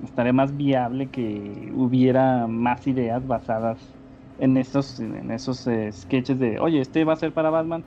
estaría 0.03 0.33
más 0.33 0.55
viable 0.57 1.11
que 1.11 1.69
hubiera 1.73 2.47
más 2.47 2.87
ideas 2.87 3.25
basadas 3.27 3.97
en 4.37 4.57
esos, 4.57 4.99
en 4.99 5.31
esos 5.31 5.67
eh, 5.67 5.91
sketches 5.91 6.39
de, 6.39 6.59
oye, 6.59 6.81
este 6.81 7.03
va 7.05 7.13
a 7.13 7.15
ser 7.17 7.33
para 7.33 7.49
Batman, 7.51 7.85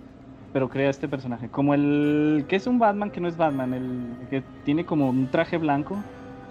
pero 0.54 0.68
crea 0.68 0.88
este 0.88 1.08
personaje? 1.08 1.48
Como 1.50 1.74
el 1.74 2.46
que 2.48 2.54
es 2.54 2.68
un 2.68 2.78
Batman 2.78 3.10
que 3.10 3.20
no 3.20 3.26
es 3.26 3.36
Batman, 3.36 3.74
el 3.74 4.16
que 4.30 4.44
tiene 4.62 4.86
como 4.86 5.10
un 5.10 5.28
traje 5.28 5.58
blanco 5.58 6.02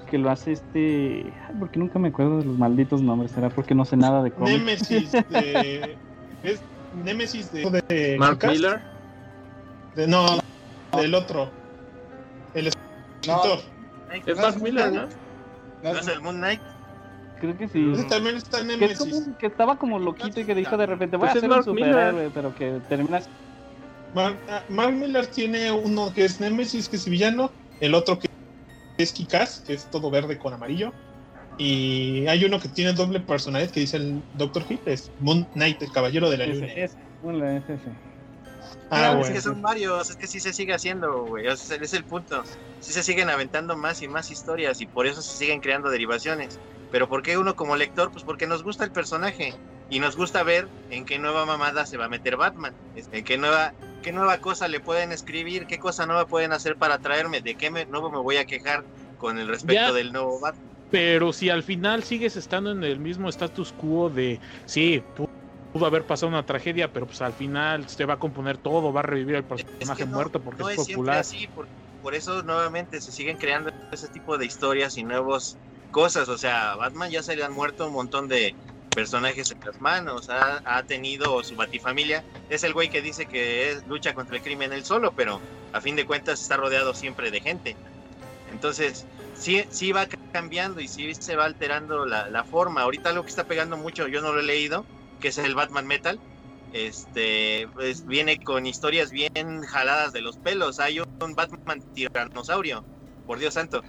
que 0.07 0.17
lo 0.17 0.30
hace 0.30 0.51
este. 0.51 1.34
Ay, 1.47 1.55
porque 1.57 1.80
nunca 1.80 1.99
me 1.99 2.09
acuerdo 2.09 2.39
de 2.39 2.45
los 2.45 2.57
malditos 2.57 3.01
nombres. 3.01 3.31
Será 3.31 3.47
porque 3.49 3.73
no 3.73 3.85
sé 3.85 3.95
nada 3.95 4.21
de 4.21 4.31
cómics. 4.31 4.51
Némesis 4.59 5.11
de. 5.30 5.97
es 6.43 6.61
Némesis 6.91 7.49
de. 7.53 7.81
de 7.88 8.17
Mark. 8.19 8.39
Miller. 8.45 8.81
De- 9.95 10.05
no, 10.07 10.25
del 10.97 11.15
otro. 11.15 11.49
El 12.53 12.65
No, 12.65 12.71
escritor. 13.41 13.59
Es 14.25 14.38
Mark 14.38 14.61
Miller, 14.61 14.91
¿no? 14.91 15.01
no 15.03 15.93
¿No 15.93 15.99
es- 15.99 16.07
el 16.09 16.21
Moon 16.21 16.35
Knight? 16.35 16.59
Creo 17.39 17.57
que 17.57 17.69
sí. 17.69 17.89
Ese 17.93 18.03
también 18.03 18.35
está 18.35 18.59
en 18.59 18.67
Que, 18.67 18.73
es 18.73 18.99
Némesis. 18.99 19.23
como- 19.25 19.38
que 19.38 19.45
estaba 19.47 19.77
como 19.77 19.97
loquito 19.97 20.41
y 20.41 20.45
que 20.45 20.55
dijo 20.55 20.75
de 20.75 20.88
repente 20.88 21.15
voy 21.15 21.27
Pues 21.30 21.38
a 21.38 21.39
ser 21.39 21.49
un 21.51 21.63
superhéroe, 21.63 22.30
pero 22.31 22.53
que 22.53 22.81
termina 22.88 23.21
Mark, 24.14 24.38
ah, 24.48 24.64
Miller 24.69 25.27
tiene 25.27 25.72
uno 25.72 26.14
que 26.14 26.26
es 26.26 26.40
Némesis, 26.40 26.90
que 26.90 26.98
es 26.98 27.07
villano. 27.07 27.52
El 27.80 27.95
otro 27.95 28.19
que 28.19 28.30
es 28.98 29.11
Kikaz, 29.11 29.61
que 29.61 29.73
es 29.73 29.90
todo 29.90 30.10
verde 30.10 30.38
con 30.38 30.53
amarillo. 30.53 30.94
Y 31.57 32.26
hay 32.27 32.45
uno 32.45 32.60
que 32.60 32.68
tiene 32.68 32.94
doble 32.94 33.19
personalidad 33.19 33.72
que 33.72 33.80
dice 33.80 33.98
el 33.98 34.22
Doctor 34.35 34.64
Hill, 34.68 34.80
es 34.85 35.11
Moon 35.19 35.45
Knight, 35.53 35.81
el 35.81 35.91
caballero 35.91 36.30
de 36.30 36.38
la 36.38 36.48
luna. 36.48 36.68
bueno. 37.22 37.64
Ah, 38.90 39.11
es 39.11 39.18
bueno. 39.18 39.34
que 39.34 39.41
son 39.41 39.61
varios, 39.61 40.09
es 40.09 40.16
que 40.16 40.27
sí 40.27 40.40
se 40.40 40.53
sigue 40.53 40.74
haciendo, 40.74 41.25
güey. 41.25 41.48
O 41.48 41.56
sea, 41.56 41.75
ese 41.75 41.85
es 41.85 41.93
el 41.93 42.03
punto. 42.03 42.43
Sí 42.80 42.93
se 42.93 43.03
siguen 43.03 43.30
aventando 43.30 43.75
más 43.75 44.01
y 44.01 44.08
más 44.08 44.32
historias 44.32 44.82
y 44.82 44.85
por 44.85 45.08
eso 45.08 45.22
se 45.22 45.38
siguen 45.38 45.61
creando 45.61 45.90
derivaciones. 45.90 46.59
Pero 46.92 47.09
¿por 47.09 47.24
qué 47.24 47.38
uno 47.38 47.56
como 47.56 47.75
lector? 47.75 48.11
Pues 48.11 48.24
porque 48.24 48.45
nos 48.45 48.64
gusta 48.64 48.83
el 48.83 48.92
personaje 48.92 49.56
y 49.90 50.00
nos 50.00 50.16
gusta 50.16 50.43
ver 50.43 50.67
en 50.90 51.06
qué 51.06 51.17
nueva 51.17 51.45
mamada 51.45 51.85
se 51.85 51.98
va 51.98 52.06
a 52.06 52.09
meter 52.09 52.38
Batman, 52.38 52.74
en 52.95 53.24
qué 53.24 53.38
nueva, 53.38 53.74
qué 54.03 54.14
nueva 54.14 54.40
cosa 54.40 54.67
le 54.69 54.82
pueden 54.82 55.11
escribir, 55.14 55.67
qué 55.67 55.80
cosa 55.80 56.06
nueva 56.07 56.27
pueden 56.27 56.53
hacer 56.53 56.77
para 56.77 56.99
traerme, 56.99 57.41
de 57.41 57.56
qué 57.56 57.72
me, 57.72 57.85
nuevo 57.88 58.11
me 58.11 58.19
voy 58.19 58.38
a 58.38 58.45
quejar 58.45 58.85
con 59.17 59.40
el 59.40 59.48
respecto 59.49 59.93
Ya. 59.93 59.93
del 59.93 60.11
nuevo 60.14 60.40
Batman. 60.41 60.69
Pero 60.90 61.33
si 61.33 61.49
al 61.49 61.64
final 61.64 62.03
sigues 62.03 62.35
estando 62.35 62.72
en 62.72 62.83
el 62.83 62.99
mismo 62.99 63.30
status 63.30 63.73
quo 63.73 64.09
de, 64.09 64.41
sí, 64.65 65.06
pu- 65.15 65.25
pudo 65.72 65.85
haber 65.88 66.06
pasado 66.06 66.30
una 66.30 66.45
tragedia, 66.45 66.93
pero 66.93 67.07
pues 67.07 67.22
al 67.22 67.33
final 67.33 67.88
se 67.90 68.06
va 68.06 68.15
a 68.15 68.19
componer 68.19 68.57
todo, 68.59 68.93
va 68.93 69.01
a 69.01 69.03
revivir 69.03 69.35
el 69.35 69.45
Es 69.56 69.91
personaje 69.91 69.91
que 69.91 70.06
no- 70.06 70.17
muerto 70.17 70.43
porque 70.43 70.64
no 70.64 70.69
es 70.69 70.75
es 70.88 70.88
popular. 70.88 71.15
así, 71.15 71.48
por, 71.48 71.69
por 71.99 72.15
eso 72.15 72.43
nuevamente 72.43 73.01
se 73.01 73.11
siguen 73.11 73.38
creando 73.38 73.72
ese 73.91 74.09
tipo 74.09 74.38
de 74.38 74.45
historias 74.45 74.98
y 74.98 75.03
nuevas 75.03 75.59
cosas. 75.90 76.30
O 76.30 76.38
sea, 76.38 76.75
Batman 76.75 77.11
ya 77.11 77.23
se 77.23 77.35
le 77.35 77.43
han 77.43 77.53
muerto 77.53 77.88
un 77.88 77.93
montón 77.93 78.27
de 78.27 78.57
personajes 78.93 79.51
en 79.51 79.59
las 79.65 79.80
manos, 79.81 80.30
ha, 80.30 80.61
ha 80.65 80.83
tenido 80.83 81.43
su 81.43 81.55
batifamilia. 81.55 82.23
Es 82.49 82.63
el 82.63 82.73
güey 82.73 82.89
que 82.89 83.01
dice 83.01 83.25
que 83.25 83.72
es, 83.72 83.85
lucha 83.88 84.13
contra 84.13 84.35
el 84.35 84.41
crimen 84.41 84.73
él 84.73 84.85
solo, 84.85 85.13
pero 85.15 85.41
a 85.72 85.81
fin 85.81 85.95
de 85.95 86.05
cuentas 86.05 86.41
está 86.41 86.57
rodeado 86.57 86.93
siempre 86.93 87.31
de 87.31 87.41
gente. 87.41 87.75
Entonces, 88.51 89.05
sí, 89.35 89.65
sí 89.69 89.91
va 89.91 90.07
cambiando 90.31 90.80
y 90.80 90.88
sí 90.88 91.13
se 91.15 91.35
va 91.35 91.45
alterando 91.45 92.05
la, 92.05 92.30
la 92.30 92.43
forma. 92.43 92.81
Ahorita 92.81 93.09
algo 93.09 93.23
que 93.23 93.30
está 93.30 93.45
pegando 93.45 93.77
mucho, 93.77 94.07
yo 94.07 94.22
no 94.22 94.31
lo 94.31 94.39
he 94.39 94.43
leído, 94.43 94.85
que 95.19 95.30
es 95.30 95.38
el 95.38 95.55
Batman 95.55 95.88
Metal 95.88 96.19
este 96.73 97.67
pues 97.73 98.05
viene 98.05 98.43
con 98.43 98.65
historias 98.65 99.11
bien 99.11 99.61
jaladas 99.61 100.11
de 100.11 100.22
los 100.22 100.38
pelos. 100.38 100.80
Hay 100.80 100.99
un 100.99 101.35
Batman 101.35 101.81
tiranosaurio, 101.93 102.83
por 103.25 103.39
Dios 103.39 103.53
santo. 103.53 103.83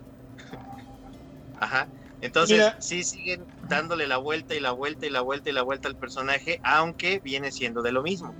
Ajá. 1.60 1.88
Entonces, 2.20 2.58
Mira. 2.58 2.80
sí 2.80 3.02
siguen 3.02 3.44
dándole 3.68 4.06
la 4.06 4.18
vuelta 4.18 4.54
y 4.54 4.60
la 4.60 4.72
vuelta 4.72 5.06
y 5.06 5.10
la 5.10 5.20
vuelta 5.22 5.50
y 5.50 5.52
la 5.52 5.62
vuelta 5.62 5.88
al 5.88 5.96
personaje, 5.96 6.58
aunque 6.62 7.20
viene 7.22 7.52
siendo 7.52 7.82
de 7.82 7.92
lo 7.92 8.02
mismo. 8.02 8.36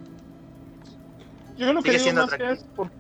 Yo 1.57 1.73
lo 1.73 1.83
que 1.83 1.93
Sigue 1.93 2.05
digo 2.05 2.13
más 2.27 2.35
es 2.41 2.65
por- 2.75 2.93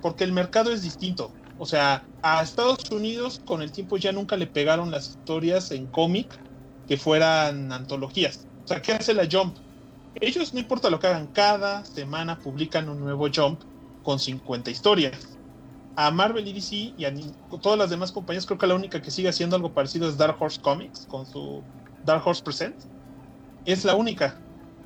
porque 0.00 0.24
el 0.24 0.32
mercado 0.32 0.72
es 0.72 0.82
distinto. 0.82 1.34
O 1.56 1.66
sea, 1.66 2.08
a 2.22 2.42
Estados 2.42 2.78
Unidos 2.90 3.40
con 3.44 3.62
el 3.62 3.72
tiempo 3.72 3.96
ya 3.96 4.12
nunca 4.12 4.36
le 4.36 4.46
pegaron 4.46 4.90
las 4.90 5.10
historias 5.10 5.70
en 5.70 5.88
cómic 5.88 6.40
que 6.86 6.96
fueran 6.96 7.72
antologías. 7.72 8.48
O 8.64 8.66
sea, 8.68 8.82
¿qué 8.82 8.92
hace 8.92 9.14
la 9.14 9.28
Jump? 9.30 9.58
Ellos 10.14 10.54
no 10.54 10.60
importa 10.60 10.90
lo 10.90 11.00
que 11.00 11.06
hagan, 11.08 11.28
cada 11.28 11.84
semana 11.84 12.40
publican 12.40 12.88
un 12.88 13.00
nuevo 13.00 13.28
Jump 13.34 13.62
con 14.02 14.18
50 14.18 14.70
historias. 14.70 15.37
A 16.00 16.12
Marvel 16.12 16.46
y 16.46 16.52
DC 16.52 16.94
y 16.96 17.04
a 17.04 17.12
todas 17.60 17.76
las 17.76 17.90
demás 17.90 18.12
compañías, 18.12 18.46
creo 18.46 18.56
que 18.56 18.68
la 18.68 18.76
única 18.76 19.02
que 19.02 19.10
sigue 19.10 19.28
haciendo 19.28 19.56
algo 19.56 19.74
parecido 19.74 20.08
es 20.08 20.16
Dark 20.16 20.36
Horse 20.38 20.60
Comics 20.60 21.06
con 21.06 21.26
su 21.26 21.64
Dark 22.04 22.22
Horse 22.24 22.40
Present. 22.44 22.76
Es 23.64 23.84
la 23.84 23.96
única. 23.96 24.40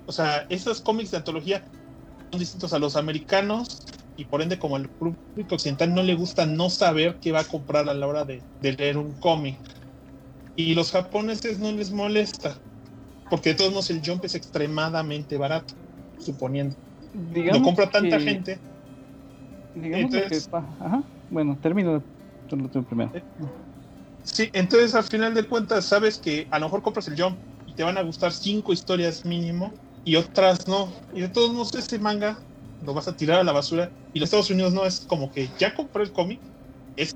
O 0.06 0.12
sea, 0.12 0.46
esos 0.48 0.80
cómics 0.80 1.10
de 1.10 1.18
antología 1.18 1.66
son 2.30 2.40
distintos 2.40 2.72
a 2.72 2.78
los 2.78 2.96
americanos 2.96 3.84
y 4.16 4.24
por 4.24 4.40
ende 4.40 4.58
como 4.58 4.76
al 4.76 4.88
público 4.88 5.54
occidental 5.54 5.94
no 5.94 6.02
le 6.02 6.14
gusta 6.14 6.46
no 6.46 6.70
saber 6.70 7.18
qué 7.20 7.30
va 7.30 7.40
a 7.40 7.44
comprar 7.44 7.90
a 7.90 7.94
la 7.94 8.06
hora 8.06 8.24
de, 8.24 8.42
de 8.60 8.72
leer 8.72 8.96
un 8.96 9.14
cómic. 9.18 9.60
Y 10.56 10.74
los 10.74 10.92
japoneses 10.92 11.58
no 11.58 11.72
les 11.72 11.90
molesta, 11.90 12.58
porque 13.28 13.50
de 13.50 13.56
todos 13.56 13.70
modos 13.72 13.90
el 13.90 14.00
jump 14.02 14.24
es 14.24 14.34
extremadamente 14.34 15.36
barato, 15.36 15.74
suponiendo. 16.18 16.74
Digamos 17.12 17.60
lo 17.60 17.64
compra 17.66 17.90
tanta 17.90 18.16
que- 18.16 18.24
gente. 18.24 18.60
Digamos 19.74 20.12
lo 20.12 20.18
Entonces- 20.18 20.48
que 20.48 20.56
Ajá. 20.56 21.02
Bueno, 21.28 21.58
termino 21.60 21.92
lo 22.50 22.68
tuyo 22.68 22.84
primero. 22.86 23.10
Sí, 24.22 24.48
entonces 24.52 24.94
al 24.94 25.04
final 25.04 25.34
de 25.34 25.44
cuentas 25.44 25.86
sabes 25.86 26.18
que 26.18 26.46
a 26.50 26.58
lo 26.58 26.66
mejor 26.66 26.82
compras 26.82 27.08
el 27.08 27.20
jump 27.20 27.38
y 27.66 27.74
te 27.74 27.82
van 27.82 27.96
a 27.96 28.02
gustar 28.02 28.32
cinco 28.32 28.72
historias 28.72 29.24
mínimo 29.24 29.72
y 30.04 30.16
otras 30.16 30.68
no. 30.68 30.92
Y 31.12 31.22
de 31.22 31.28
todos 31.28 31.52
modos 31.52 31.74
ese 31.74 31.98
manga 31.98 32.38
lo 32.80 32.94
vas 32.94 33.08
a 33.08 33.16
tirar 33.16 33.40
a 33.40 33.44
la 33.44 33.52
basura 33.52 33.90
y 34.12 34.20
los 34.20 34.26
Estados 34.26 34.50
Unidos 34.50 34.74
no 34.74 34.84
es 34.84 35.00
como 35.00 35.32
que 35.32 35.48
ya 35.58 35.74
compré 35.74 36.02
el 36.02 36.12
cómic, 36.12 36.40
es 36.96 37.12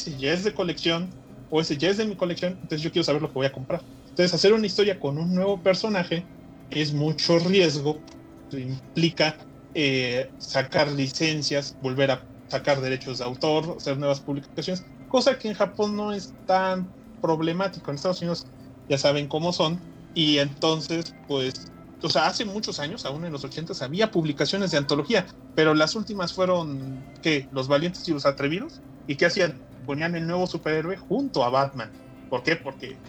ese 0.00 0.16
ya 0.18 0.32
es 0.32 0.44
de 0.44 0.52
colección 0.52 1.10
o 1.48 1.60
ese 1.60 1.76
ya 1.76 1.90
es 1.90 1.96
de 1.96 2.06
mi 2.06 2.16
colección, 2.16 2.52
entonces 2.54 2.82
yo 2.82 2.90
quiero 2.90 3.04
saber 3.04 3.22
lo 3.22 3.28
que 3.28 3.34
voy 3.34 3.46
a 3.46 3.52
comprar. 3.52 3.82
Entonces 4.08 4.34
hacer 4.34 4.52
una 4.52 4.66
historia 4.66 4.98
con 4.98 5.18
un 5.18 5.34
nuevo 5.34 5.62
personaje 5.62 6.26
es 6.70 6.92
mucho 6.92 7.38
riesgo, 7.38 8.02
implica 8.50 9.36
eh, 9.78 10.34
sacar 10.38 10.90
licencias, 10.90 11.76
volver 11.80 12.10
a 12.12 12.28
sacar 12.48 12.80
derechos 12.80 13.18
de 13.18 13.24
autor, 13.24 13.76
hacer 13.78 13.98
nuevas 13.98 14.22
publicaciones, 14.22 14.86
cosa 15.06 15.38
que 15.38 15.48
en 15.48 15.54
Japón 15.54 15.96
no 15.96 16.12
es 16.12 16.34
tan 16.46 16.94
problemático. 17.20 17.90
En 17.90 17.96
Estados 17.96 18.22
Unidos 18.22 18.46
ya 18.88 18.98
saben 18.98 19.28
cómo 19.28 19.52
son, 19.52 19.84
y 20.14 20.38
entonces, 20.38 21.16
pues, 21.26 21.74
o 22.02 22.08
sea, 22.08 22.26
hace 22.26 22.44
muchos 22.46 22.78
años, 22.80 23.04
aún 23.04 23.24
en 23.26 23.32
los 23.32 23.44
80 23.44 23.74
había 23.84 24.10
publicaciones 24.10 24.70
de 24.70 24.78
antología, 24.78 25.26
pero 25.54 25.74
las 25.74 25.94
últimas 25.94 26.32
fueron, 26.32 27.10
¿qué? 27.20 27.46
Los 27.50 27.68
valientes 27.68 28.06
y 28.08 28.12
los 28.12 28.24
atrevidos, 28.26 28.82
¿y 29.06 29.16
qué 29.16 29.26
hacían? 29.26 29.62
Ponían 29.84 30.14
el 30.16 30.26
nuevo 30.26 30.46
superhéroe 30.46 30.96
junto 30.96 31.44
a 31.44 31.50
Batman. 31.50 31.92
¿Por 32.28 32.42
qué? 32.42 32.56
Porque 32.56 33.02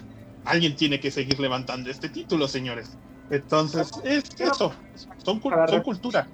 alguien 0.44 0.76
tiene 0.76 1.00
que 1.00 1.10
seguir 1.10 1.38
levantando 1.40 1.90
este 1.90 2.08
título, 2.10 2.48
señores. 2.48 2.98
Entonces, 3.28 3.90
es 4.04 4.24
eso, 4.38 4.74
son, 5.24 5.40
cul- 5.40 5.60
son 5.66 5.82
cultura. 5.82 6.32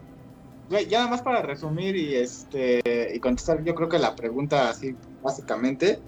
Ya 0.70 0.98
nada 0.98 1.08
más 1.08 1.22
para 1.22 1.42
resumir 1.42 1.94
y 1.94 2.14
este 2.16 2.80
y 3.14 3.20
contestar, 3.20 3.62
yo 3.64 3.74
creo 3.74 3.88
que 3.88 3.98
la 3.98 4.16
pregunta 4.16 4.70
así 4.70 4.96
básicamente 5.22 6.00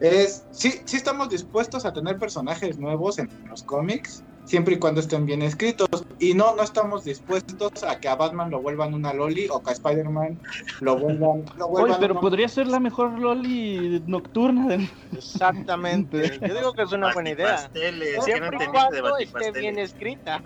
es 0.00 0.44
sí, 0.50 0.72
sí 0.84 0.96
estamos 0.96 1.28
dispuestos 1.28 1.84
a 1.84 1.92
tener 1.92 2.18
personajes 2.18 2.78
nuevos 2.78 3.18
en 3.18 3.28
los 3.48 3.62
cómics, 3.62 4.24
siempre 4.48 4.74
y 4.74 4.78
cuando 4.78 5.00
estén 5.00 5.26
bien 5.26 5.42
escritos. 5.42 5.86
Y 6.18 6.34
no, 6.34 6.56
no 6.56 6.62
estamos 6.62 7.04
dispuestos 7.04 7.70
a 7.86 8.00
que 8.00 8.08
a 8.08 8.16
Batman 8.16 8.50
lo 8.50 8.60
vuelvan 8.60 8.94
una 8.94 9.12
loli 9.12 9.46
o 9.50 9.62
que 9.62 9.70
a 9.70 9.72
Spider-Man 9.74 10.40
lo 10.80 10.96
vuelvan, 10.98 11.44
lo 11.56 11.66
Oye, 11.66 11.80
vuelvan 11.82 12.00
pero 12.00 12.14
una- 12.14 12.20
podría 12.22 12.48
ser 12.48 12.66
la 12.66 12.80
mejor 12.80 13.18
Loli 13.20 14.02
nocturna 14.06 14.66
del... 14.68 14.90
Exactamente. 15.12 16.38
Yo 16.40 16.54
digo 16.54 16.72
que 16.72 16.82
es 16.82 16.92
una 16.92 17.12
buena 17.12 17.30
idea. 17.30 17.54
Pasteles, 17.56 18.24
Siempre 18.24 18.56
y 18.56 18.58
de 18.58 18.66
cuando 18.66 19.16
esté 19.18 19.52
bien 19.52 19.78
escrita. 19.78 20.42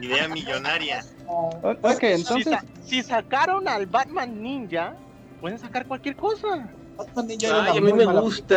Idea 0.00 0.28
millonaria. 0.28 1.04
Ok, 1.62 2.00
Si, 2.00 2.06
entonces... 2.06 2.52
sa- 2.54 2.64
si 2.82 3.02
sacaron 3.02 3.66
al 3.68 3.86
Batman 3.86 4.40
Ninja, 4.42 4.94
pueden 5.40 5.58
sacar 5.58 5.86
cualquier 5.86 6.16
cosa. 6.16 6.72
Batman 6.96 7.26
Ninja 7.26 7.64
Ay, 7.64 7.78
a 7.78 7.80
mí 7.80 7.92
me 7.92 8.06
gusta. 8.06 8.56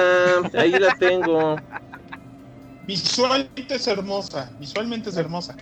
Ahí 0.53 0.71
la 0.71 0.93
tengo. 0.95 1.55
Visualmente 2.89 3.75
es 3.75 3.87
hermosa, 3.87 4.55
visualmente 4.57 5.11
es 5.11 5.17
hermosa. 5.17 5.55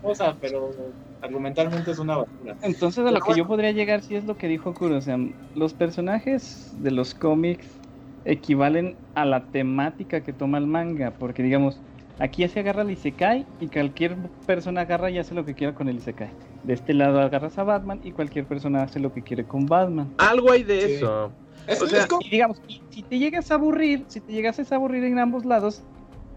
cosa, 0.00 0.36
pero 0.40 0.72
argumentalmente 1.20 1.92
es 1.92 1.98
una 2.00 2.16
basura. 2.16 2.58
Entonces 2.60 3.06
a 3.06 3.12
lo 3.12 3.20
que 3.20 3.36
yo 3.36 3.46
podría 3.46 3.70
llegar 3.70 4.02
sí 4.02 4.16
es 4.16 4.24
lo 4.24 4.36
que 4.36 4.48
dijo 4.48 4.74
Kuro, 4.74 4.96
o 4.96 5.00
sea, 5.00 5.16
los 5.54 5.74
personajes 5.74 6.70
de 6.72 6.90
los 6.90 7.14
cómics 7.14 7.80
equivalen 8.24 8.98
a 9.14 9.24
la 9.24 9.48
temática 9.50 10.24
que 10.24 10.32
toma 10.32 10.58
el 10.58 10.66
manga, 10.66 11.12
porque 11.12 11.44
digamos, 11.44 11.80
aquí 12.18 12.46
se 12.48 12.58
agarra 12.60 12.82
el 12.82 12.90
Isekai 12.90 13.46
y 13.60 13.68
cualquier 13.70 14.16
persona 14.44 14.80
agarra 14.80 15.10
y 15.10 15.18
hace 15.18 15.36
lo 15.36 15.44
que 15.44 15.54
quiera 15.54 15.72
con 15.72 15.88
el 15.88 15.98
Isekai. 15.98 16.34
De 16.64 16.74
este 16.74 16.94
lado 16.94 17.20
agarras 17.20 17.58
a 17.58 17.64
Batman 17.64 18.00
y 18.02 18.10
cualquier 18.10 18.48
persona 18.48 18.82
hace 18.82 18.98
lo 18.98 19.12
que 19.12 19.22
quiere 19.22 19.46
con 19.46 19.66
Batman. 19.66 20.12
Algo 20.18 20.50
hay 20.50 20.64
de 20.64 20.86
Sí. 20.86 20.94
eso. 20.96 21.32
Es, 21.66 21.80
O 21.80 21.86
sea, 21.86 22.08
Y 22.20 22.30
digamos, 22.30 22.60
y 22.66 22.82
si 22.90 23.04
te 23.04 23.18
llegas 23.18 23.50
a 23.52 23.54
aburrir, 23.54 24.06
si 24.08 24.20
te 24.20 24.32
llegas 24.32 24.58
a 24.72 24.74
aburrir 24.76 25.04
en 25.04 25.18
ambos 25.20 25.44
lados, 25.44 25.84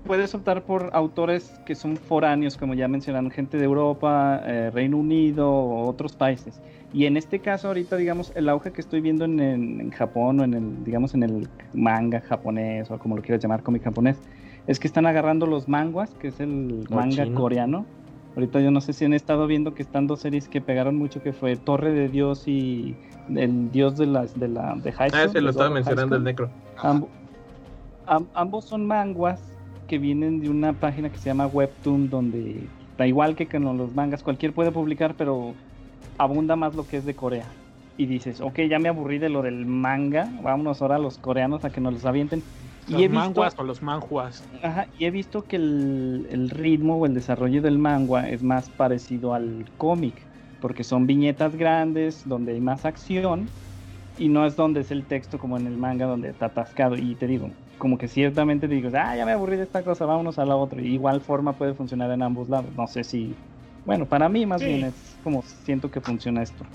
puedes 0.05 0.33
optar 0.35 0.63
por 0.63 0.89
autores 0.93 1.51
que 1.65 1.75
son 1.75 1.97
foráneos, 1.97 2.57
como 2.57 2.73
ya 2.75 2.87
mencionaron, 2.87 3.31
gente 3.31 3.57
de 3.57 3.65
Europa, 3.65 4.41
eh, 4.45 4.69
Reino 4.73 4.97
Unido 4.97 5.49
o 5.51 5.87
otros 5.87 6.13
países. 6.15 6.61
Y 6.93 7.05
en 7.07 7.17
este 7.17 7.39
caso, 7.39 7.67
ahorita, 7.67 7.97
digamos, 7.97 8.31
el 8.35 8.47
auge 8.47 8.71
que 8.71 8.81
estoy 8.81 9.01
viendo 9.01 9.25
en, 9.25 9.39
en- 9.39 9.81
en 9.81 9.91
Japón 9.91 10.39
o 10.39 10.43
en 10.43 10.53
el, 10.53 10.83
digamos, 10.85 11.13
en 11.13 11.23
el 11.23 11.47
manga 11.73 12.21
japonés 12.21 12.89
o 12.91 12.97
como 12.99 13.15
lo 13.17 13.21
quieras 13.21 13.41
llamar, 13.41 13.63
cómic 13.63 13.83
japonés, 13.83 14.17
es 14.67 14.79
que 14.79 14.87
están 14.87 15.05
agarrando 15.05 15.45
los 15.45 15.67
manguas, 15.67 16.11
que 16.15 16.29
es 16.29 16.39
el 16.39 16.85
O 16.89 16.95
manga 16.95 17.23
chino. 17.25 17.35
coreano. 17.35 17.85
Ahorita 18.35 18.59
yo 18.59 18.69
no 18.69 18.81
sé 18.81 18.93
si 18.93 19.05
han 19.05 19.13
estado 19.13 19.47
viendo 19.47 19.73
que 19.73 19.81
están 19.81 20.07
dos 20.07 20.19
series 20.21 20.47
que 20.47 20.61
pegaron 20.61 20.95
mucho, 20.97 21.21
que 21.23 21.33
fue 21.33 21.55
Torre 21.55 21.91
de 21.91 22.09
Dios 22.09 22.47
y 22.47 22.95
el 23.29 23.71
Dios 23.71 23.97
de 23.97 24.05
las 24.07 24.37
de 24.39 24.49
la 24.49 24.75
de 24.75 24.91
High 24.91 25.09
Ah, 25.13 25.17
School, 25.17 25.29
ese 25.29 25.41
lo 25.41 25.49
estaba 25.51 25.69
mencionando 25.69 26.15
el. 26.17 26.23
Necro. 26.23 26.49
Am- 26.77 28.27
ambos 28.33 28.65
son 28.65 28.85
manguas 28.85 29.41
que 29.85 29.97
vienen 29.97 30.39
de 30.39 30.49
una 30.49 30.73
página 30.73 31.09
que 31.09 31.17
se 31.17 31.29
llama 31.29 31.47
Webtoon, 31.47 32.09
donde 32.09 32.67
da 32.97 33.07
igual 33.07 33.35
que 33.35 33.47
con 33.47 33.77
los 33.77 33.93
mangas, 33.93 34.23
cualquier 34.23 34.53
puede 34.53 34.71
publicar, 34.71 35.15
pero 35.15 35.53
abunda 36.17 36.55
más 36.55 36.75
lo 36.75 36.87
que 36.87 36.97
es 36.97 37.05
de 37.05 37.15
Corea. 37.15 37.45
Y 37.97 38.07
dices, 38.07 38.41
ok, 38.41 38.61
ya 38.69 38.79
me 38.79 38.89
aburrí 38.89 39.19
de 39.19 39.29
lo 39.29 39.41
del 39.41 39.65
manga, 39.65 40.29
vámonos 40.41 40.81
ahora 40.81 40.95
a 40.95 40.99
los 40.99 41.17
coreanos 41.17 41.63
a 41.63 41.69
que 41.69 41.81
nos 41.81 41.93
los 41.93 42.05
avienten. 42.05 42.43
Los 42.87 43.01
y 43.01 43.03
he 43.05 43.07
visto, 43.07 43.19
manguas 43.19 43.57
o 43.57 43.63
los 43.63 43.81
manjuas. 43.81 44.43
ajá, 44.61 44.87
y 44.97 45.05
he 45.05 45.11
visto 45.11 45.43
que 45.45 45.55
el, 45.55 46.27
el 46.29 46.49
ritmo 46.49 46.97
o 46.97 47.05
el 47.05 47.13
desarrollo 47.13 47.61
del 47.61 47.79
manga 47.79 48.29
es 48.29 48.43
más 48.43 48.69
parecido 48.69 49.33
al 49.33 49.65
cómic, 49.77 50.27
porque 50.59 50.83
son 50.83 51.07
viñetas 51.07 51.55
grandes 51.55 52.27
donde 52.27 52.53
hay 52.53 52.61
más 52.61 52.85
acción 52.85 53.49
y 54.17 54.29
no 54.29 54.45
es 54.45 54.55
donde 54.55 54.81
es 54.81 54.91
el 54.91 55.05
texto 55.05 55.39
como 55.39 55.57
en 55.57 55.67
el 55.67 55.77
manga 55.77 56.05
donde 56.05 56.29
está 56.29 56.47
atascado. 56.47 56.95
Y 56.97 57.15
te 57.15 57.27
digo, 57.27 57.49
como 57.77 57.97
que 57.97 58.07
ciertamente 58.07 58.67
te 58.67 58.73
digo, 58.75 58.89
ah, 58.93 59.15
ya 59.15 59.25
me 59.25 59.31
aburrí 59.33 59.57
de 59.57 59.63
esta 59.63 59.83
cosa, 59.83 60.05
vámonos 60.05 60.39
a 60.39 60.45
la 60.45 60.55
otra. 60.55 60.81
Y 60.81 60.93
igual 60.93 61.21
forma 61.21 61.57
puede 61.57 61.73
funcionar 61.73 62.11
en 62.11 62.21
ambos 62.23 62.49
lados. 62.49 62.73
No 62.75 62.87
sé 62.87 63.03
si, 63.03 63.35
bueno, 63.83 64.05
para 64.07 64.29
mí 64.29 64.45
más 64.45 64.61
Sí. 64.61 64.67
bien 64.67 64.83
es 64.85 64.93
como 65.23 65.41
siento 65.43 65.89
que 65.91 66.01
funciona 66.01 66.43
esto. 66.43 66.65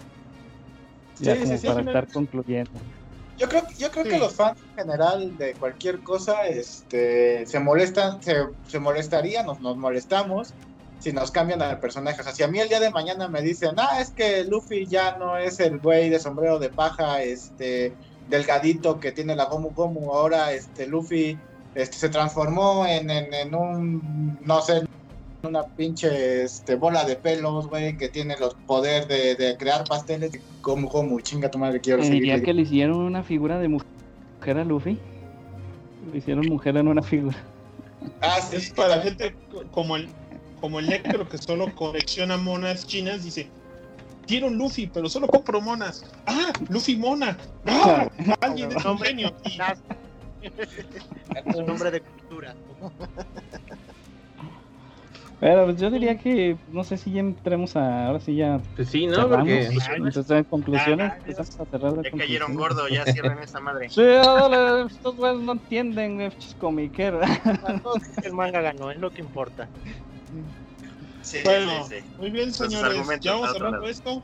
Ya 1.19 1.35
Sí, 1.35 1.43
como 1.43 1.53
sí, 1.55 1.59
sí, 1.59 1.67
para 1.67 1.83
sí, 1.83 1.89
estar 1.89 2.09
concluyendo. 2.09 2.71
Yo 3.37 3.49
creo, 3.49 3.63
yo 3.79 3.91
creo 3.91 4.05
Sí. 4.05 4.11
que 4.11 4.19
los 4.19 4.35
fans 4.37 4.59
en 4.77 4.85
general 4.85 5.37
de 5.37 5.55
cualquier 5.55 6.03
cosa 6.03 6.47
este, 6.47 7.47
se 7.47 7.59
molestan, 7.61 8.21
se, 8.23 8.35
se 8.67 8.79
molestarían, 8.79 9.47
nos, 9.47 9.61
nos 9.61 9.77
molestamos 9.77 10.55
si 10.99 11.13
nos 11.13 11.31
cambian 11.31 11.63
al 11.63 11.81
personaje. 11.81 12.21
O 12.21 12.25
sea, 12.25 12.35
si 12.35 12.43
a 12.43 12.49
mí 12.49 12.59
el 12.61 12.69
día 12.69 12.81
de 12.81 12.91
mañana 12.91 13.29
me 13.29 13.41
dicen, 13.41 13.71
ah, 13.79 14.01
es 14.01 14.13
que 14.13 14.45
Luffy 14.45 14.87
ya 14.87 15.17
no 15.19 15.39
es 15.39 15.59
el 15.61 15.79
güey 15.79 16.11
de 16.11 16.19
sombrero 16.19 16.59
de 16.59 16.69
paja, 16.71 17.23
este, 17.23 17.97
delgadito 18.31 18.99
que 19.01 19.13
tiene 19.13 19.37
la 19.37 19.45
Gomu 19.47 19.71
Gomu, 19.71 20.13
ahora 20.15 20.53
este 20.53 20.87
Luffy 20.87 21.37
este, 21.75 21.97
se 21.97 22.09
transformó 22.09 22.87
en, 22.87 23.11
en, 23.11 23.33
en 23.35 23.55
un, 23.55 24.39
no 24.43 24.61
sé, 24.63 24.83
una 25.43 25.63
pinche 25.65 26.43
este, 26.45 26.75
bola 26.75 27.05
de 27.05 27.17
pelos, 27.17 27.67
güey, 27.69 27.97
que 27.97 28.09
tiene 28.09 28.37
los 28.39 28.55
poderes 28.67 29.09
de, 29.09 29.35
de 29.35 29.57
crear 29.57 29.85
pasteles 29.85 30.33
Gomu 30.63 30.89
Gomu, 30.89 31.21
chinga 31.21 31.51
tu 31.51 31.59
madre, 31.59 31.81
quiero 31.81 32.03
seguir. 32.03 32.23
diría 32.23 32.43
que 32.43 32.55
le 32.55 32.63
hicieron 32.63 32.99
una 32.99 33.23
figura 33.23 33.59
de 33.59 33.69
mujer 33.69 34.59
a 34.59 34.65
Luffy. 34.65 34.99
Le 36.13 36.19
hicieron 36.19 36.47
mujer 36.47 36.77
en 36.77 36.89
una 36.89 37.03
figura. 37.03 37.37
Ah, 38.23 38.41
sí. 38.41 38.57
Es 38.57 38.71
para 38.71 39.01
gente 39.03 39.35
co- 39.51 39.65
como 39.71 39.97
el, 39.97 40.09
como 40.61 40.79
el 40.79 40.89
Necro 40.89 41.29
que 41.29 41.39
solo 41.39 41.75
colecciona 41.75 42.37
monas 42.37 42.87
chinas, 42.87 43.23
dice, 43.23 43.49
quiero 44.31 44.47
un 44.47 44.57
Luffy, 44.57 44.87
pero 44.87 45.09
solo 45.09 45.27
compro 45.27 45.61
monas. 45.61 46.05
Ah, 46.25 46.53
Luffy 46.69 46.95
mona. 46.97 47.37
Ah, 47.67 48.09
alguien 48.41 48.71
es 48.71 48.85
un 48.85 48.99
genio. 48.99 49.33
Un 51.45 51.67
nombre 51.67 51.91
de 51.91 52.01
cultura. 52.01 52.55
Pero 55.39 55.65
pues 55.67 55.77
yo 55.79 55.91
diría 55.91 56.17
que, 56.17 56.57
no 56.73 56.83
sé 56.83 56.97
si 56.97 57.11
ya 57.13 57.21
entremos 57.21 57.77
a, 57.77 58.07
ahora 58.07 58.21
sí 58.21 58.37
ya 58.37 58.59
Pues 58.77 58.89
sí, 58.89 59.07
¿no? 59.07 59.17
cerramos. 59.17 59.39
Porque 59.39 59.69
Entonces, 59.97 60.31
en 60.31 60.45
conclusiones, 60.45 61.13
Ah, 61.13 61.17
empezamos 61.19 61.61
a 61.61 61.65
cerrar 61.67 61.93
la 61.93 62.03
Ya 62.03 62.11
cayeron 62.11 62.55
gordo, 62.55 62.89
ya 62.89 63.05
cierren 63.05 63.39
esa 63.41 63.61
madre. 63.61 63.91
Sí, 63.91 64.03
dale, 64.03 64.87
estos 64.87 65.17
güeyes 65.17 65.41
no 65.43 65.53
entienden, 65.53 66.15
güey, 66.15 66.31
comiqueros. 66.59 67.27
El 68.23 68.33
manga 68.33 68.63
ganó, 68.63 68.91
es 68.91 68.99
lo 68.99 69.11
que 69.11 69.21
importa. 69.21 69.69
Sí, 71.23 71.39
Bueno, 71.45 71.87
sí, 71.89 71.97
sí. 72.01 72.05
muy 72.19 72.31
bien, 72.31 72.53
señores. 72.53 73.07
Ya 73.21 73.33
vamos 73.35 73.53
cerrando 73.53 73.87
esto. 73.87 74.23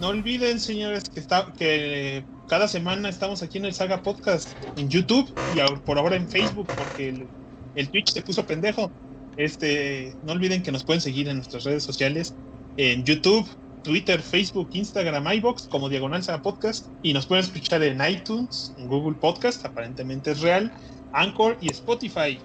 No 0.00 0.08
olviden, 0.08 0.60
señores, 0.60 1.04
que 1.08 1.20
está 1.20 1.52
que 1.58 2.24
cada 2.48 2.68
semana 2.68 3.08
estamos 3.08 3.42
aquí 3.42 3.58
en 3.58 3.64
el 3.64 3.74
Saga 3.74 4.02
Podcast 4.02 4.50
en 4.76 4.88
YouTube 4.88 5.32
y 5.54 5.78
por 5.80 5.98
ahora 5.98 6.16
en 6.16 6.28
Facebook 6.28 6.68
porque 6.76 7.08
el, 7.08 7.28
el 7.74 7.90
Twitch 7.90 8.12
se 8.12 8.22
puso 8.22 8.46
pendejo. 8.46 8.90
Este, 9.36 10.14
no 10.24 10.32
olviden 10.32 10.62
que 10.62 10.72
nos 10.72 10.84
pueden 10.84 11.00
seguir 11.00 11.28
en 11.28 11.36
nuestras 11.36 11.64
redes 11.64 11.82
sociales 11.84 12.34
en 12.76 13.04
YouTube, 13.04 13.48
Twitter, 13.82 14.20
Facebook, 14.22 14.70
Instagram, 14.72 15.26
iBox 15.34 15.68
como 15.68 15.88
Diagonal 15.88 16.22
Saga 16.22 16.42
Podcast 16.42 16.86
y 17.02 17.12
nos 17.12 17.26
pueden 17.26 17.44
escuchar 17.44 17.82
en 17.82 18.00
iTunes, 18.08 18.74
en 18.78 18.88
Google 18.88 19.16
Podcast, 19.18 19.64
aparentemente 19.64 20.30
es 20.30 20.40
real, 20.40 20.72
Anchor 21.12 21.56
y 21.60 21.70
Spotify. 21.70 22.38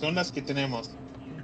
Son 0.00 0.14
las 0.14 0.32
que 0.32 0.42
tenemos. 0.42 0.90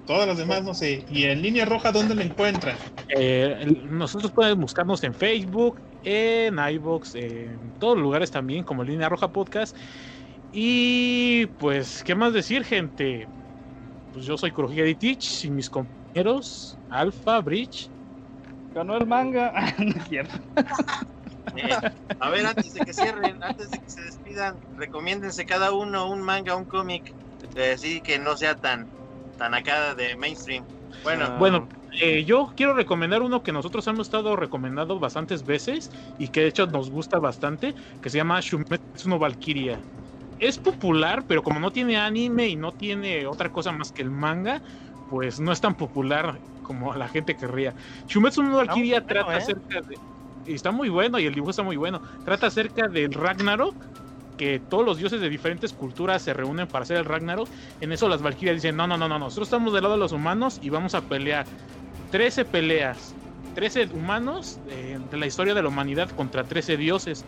Todas 0.09 0.27
las 0.27 0.39
demás 0.39 0.65
no 0.65 0.73
sé. 0.73 1.05
Y 1.11 1.25
en 1.25 1.43
línea 1.43 1.67
roja, 1.67 1.93
¿dónde 1.93 2.15
la 2.15 2.25
encuentran? 2.25 2.75
Eh, 3.15 3.77
nosotros 3.91 4.33
pueden 4.33 4.59
buscarnos 4.59 5.05
en 5.05 5.13
Facebook, 5.13 5.83
en 6.03 6.59
iBox, 6.59 7.15
en 7.15 7.75
todos 7.79 7.99
los 7.99 8.05
lugares 8.05 8.31
también, 8.31 8.65
como 8.65 8.83
Línea 8.83 9.11
Roja 9.11 9.29
Podcast. 9.29 9.77
Y 10.51 11.45
pues, 11.59 12.03
¿qué 12.05 12.15
más 12.15 12.33
decir, 12.33 12.65
gente? 12.65 13.29
Pues 14.15 14.25
yo 14.25 14.39
soy 14.39 14.51
Kurohige 14.51 14.95
Teach 14.95 15.45
y 15.45 15.51
mis 15.51 15.69
compañeros, 15.69 16.79
Alpha, 16.89 17.41
Bridge. 17.41 17.91
Ganó 18.75 18.97
el 18.97 19.07
manga. 19.07 19.53
no 19.79 19.91
es 19.91 20.09
cierto. 20.09 20.39
Eh, 21.55 21.69
a 22.19 22.31
ver, 22.31 22.47
antes 22.47 22.73
de 22.73 22.81
que 22.81 22.95
cierren, 22.95 23.43
antes 23.43 23.71
de 23.71 23.79
que 23.79 23.91
se 23.91 24.01
despidan, 24.01 24.57
recomiéndense 24.79 25.45
cada 25.45 25.73
uno 25.73 26.11
un 26.11 26.23
manga, 26.23 26.57
un 26.57 26.65
cómic, 26.65 27.13
así 27.75 28.01
que 28.01 28.19
no 28.19 28.39
sea 28.39 28.55
tan, 28.55 28.89
tan 29.39 29.55
acá 29.55 29.95
de 29.97 30.17
mainstream. 30.17 30.69
Bueno, 31.03 31.33
Ah. 31.37 31.37
Bueno, 31.37 31.71
eh, 32.01 32.25
yo 32.25 32.53
quiero 32.57 32.75
recomendar 32.75 33.23
uno 33.23 33.43
que 33.43 33.53
nosotros 33.53 33.87
hemos 33.87 34.09
estado 34.09 34.37
recomendando 34.37 34.99
bastantes 35.01 35.45
veces 35.45 35.91
y 36.19 36.29
que 36.31 36.43
de 36.43 36.49
hecho 36.49 36.67
nos 36.67 36.91
gusta 36.91 37.19
bastante, 37.21 37.75
que 38.01 38.11
se 38.11 38.19
llama 38.19 38.41
Shumetsu 38.41 39.09
no 39.09 39.19
Valkyria. 39.19 39.87
es 40.39 40.59
popular, 40.59 41.25
pero 41.27 41.43
como 41.43 41.61
no 41.61 41.73
tiene 41.73 41.97
anime 41.99 42.49
y 42.49 42.57
no 42.57 42.73
tiene 42.75 43.27
otra 43.27 43.51
cosa 43.51 43.73
más 43.73 43.93
que 43.93 44.03
el 44.03 44.11
manga, 44.11 44.63
pues 45.07 45.41
no 45.41 45.53
es 45.53 45.61
tan 45.61 45.77
popular 45.77 46.43
como 46.63 46.95
la 46.95 47.09
gente 47.09 47.37
querría. 47.37 47.75
Shumetsu 48.09 48.43
no 48.43 48.57
Valkyria 48.59 49.01
bueno, 49.01 49.07
trata 49.07 49.37
¿eh? 49.39 49.39
acerca 49.39 49.81
de. 49.83 50.01
y 50.45 50.55
Está 50.55 50.73
muy 50.73 50.89
bueno 50.91 51.19
y 51.21 51.27
el 51.27 51.35
dibujo 51.35 51.51
está 51.51 51.63
muy 51.65 51.77
bueno. 51.77 52.03
Trata 52.25 52.49
acerca 52.49 52.89
del 52.89 53.13
Ragnarok, 53.15 53.87
que 54.39 54.59
todos 54.59 54.87
los 54.87 54.97
dioses 54.97 55.21
de 55.21 55.29
diferentes 55.29 55.75
culturas 55.75 56.23
se 56.23 56.33
reúnen 56.33 56.67
para 56.67 56.85
hacer 56.85 56.97
el 56.97 57.05
Ragnarok. 57.05 57.49
En 57.83 57.93
eso 57.93 58.09
las 58.09 58.23
Valkyrias 58.23 58.57
dicen: 58.57 58.77
No, 58.77 58.87
no, 58.87 58.97
no, 58.97 59.09
no, 59.09 59.19
nosotros 59.19 59.49
estamos 59.49 59.75
del 59.75 59.83
lado 59.83 59.97
de 59.97 60.01
los 60.01 60.13
humanos 60.13 60.59
y 60.63 60.71
vamos 60.71 60.95
a 60.95 61.03
pelear. 61.03 61.45
13 62.11 62.47
peleas, 62.47 63.15
13 63.55 63.91
humanos 63.93 64.59
eh, 64.71 64.99
de 65.11 65.17
la 65.19 65.27
historia 65.27 65.53
de 65.53 65.63
la 65.63 65.69
humanidad 65.69 66.09
contra 66.11 66.45
13 66.45 66.79
dioses. 66.79 67.27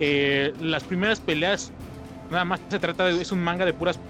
Eh, 0.00 0.52
las 0.60 0.82
primeras 0.82 1.20
peleas, 1.20 1.70
nada 2.30 2.44
más 2.44 2.60
se 2.68 2.80
trata 2.80 3.04
de. 3.04 3.22
Es 3.22 3.30
un 3.30 3.44
manga 3.44 3.64
de 3.64 3.72
puras 3.72 4.00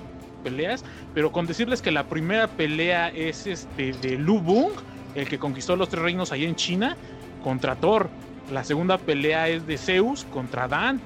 peleas, 0.43 0.85
pero 1.13 1.33
con 1.33 1.47
decirles 1.47 1.83
que 1.83 1.91
la 1.91 2.05
primera 2.05 2.47
pelea 2.47 3.09
es 3.09 3.47
este 3.47 3.93
de 3.93 4.17
Lu 4.17 4.41
Bung, 4.41 4.73
el 5.15 5.29
que 5.29 5.39
conquistó 5.39 5.77
los 5.77 5.89
tres 5.89 6.03
reinos 6.03 6.33
allá 6.33 6.47
en 6.47 6.55
China, 6.55 6.97
contra 7.43 7.75
Thor. 7.77 8.09
La 8.53 8.63
segunda 8.63 8.99
pelea 8.99 9.49
es 9.49 9.67
de 9.67 9.79
Zeus 9.79 10.25
contra 10.25 10.69
Dan. 10.69 11.01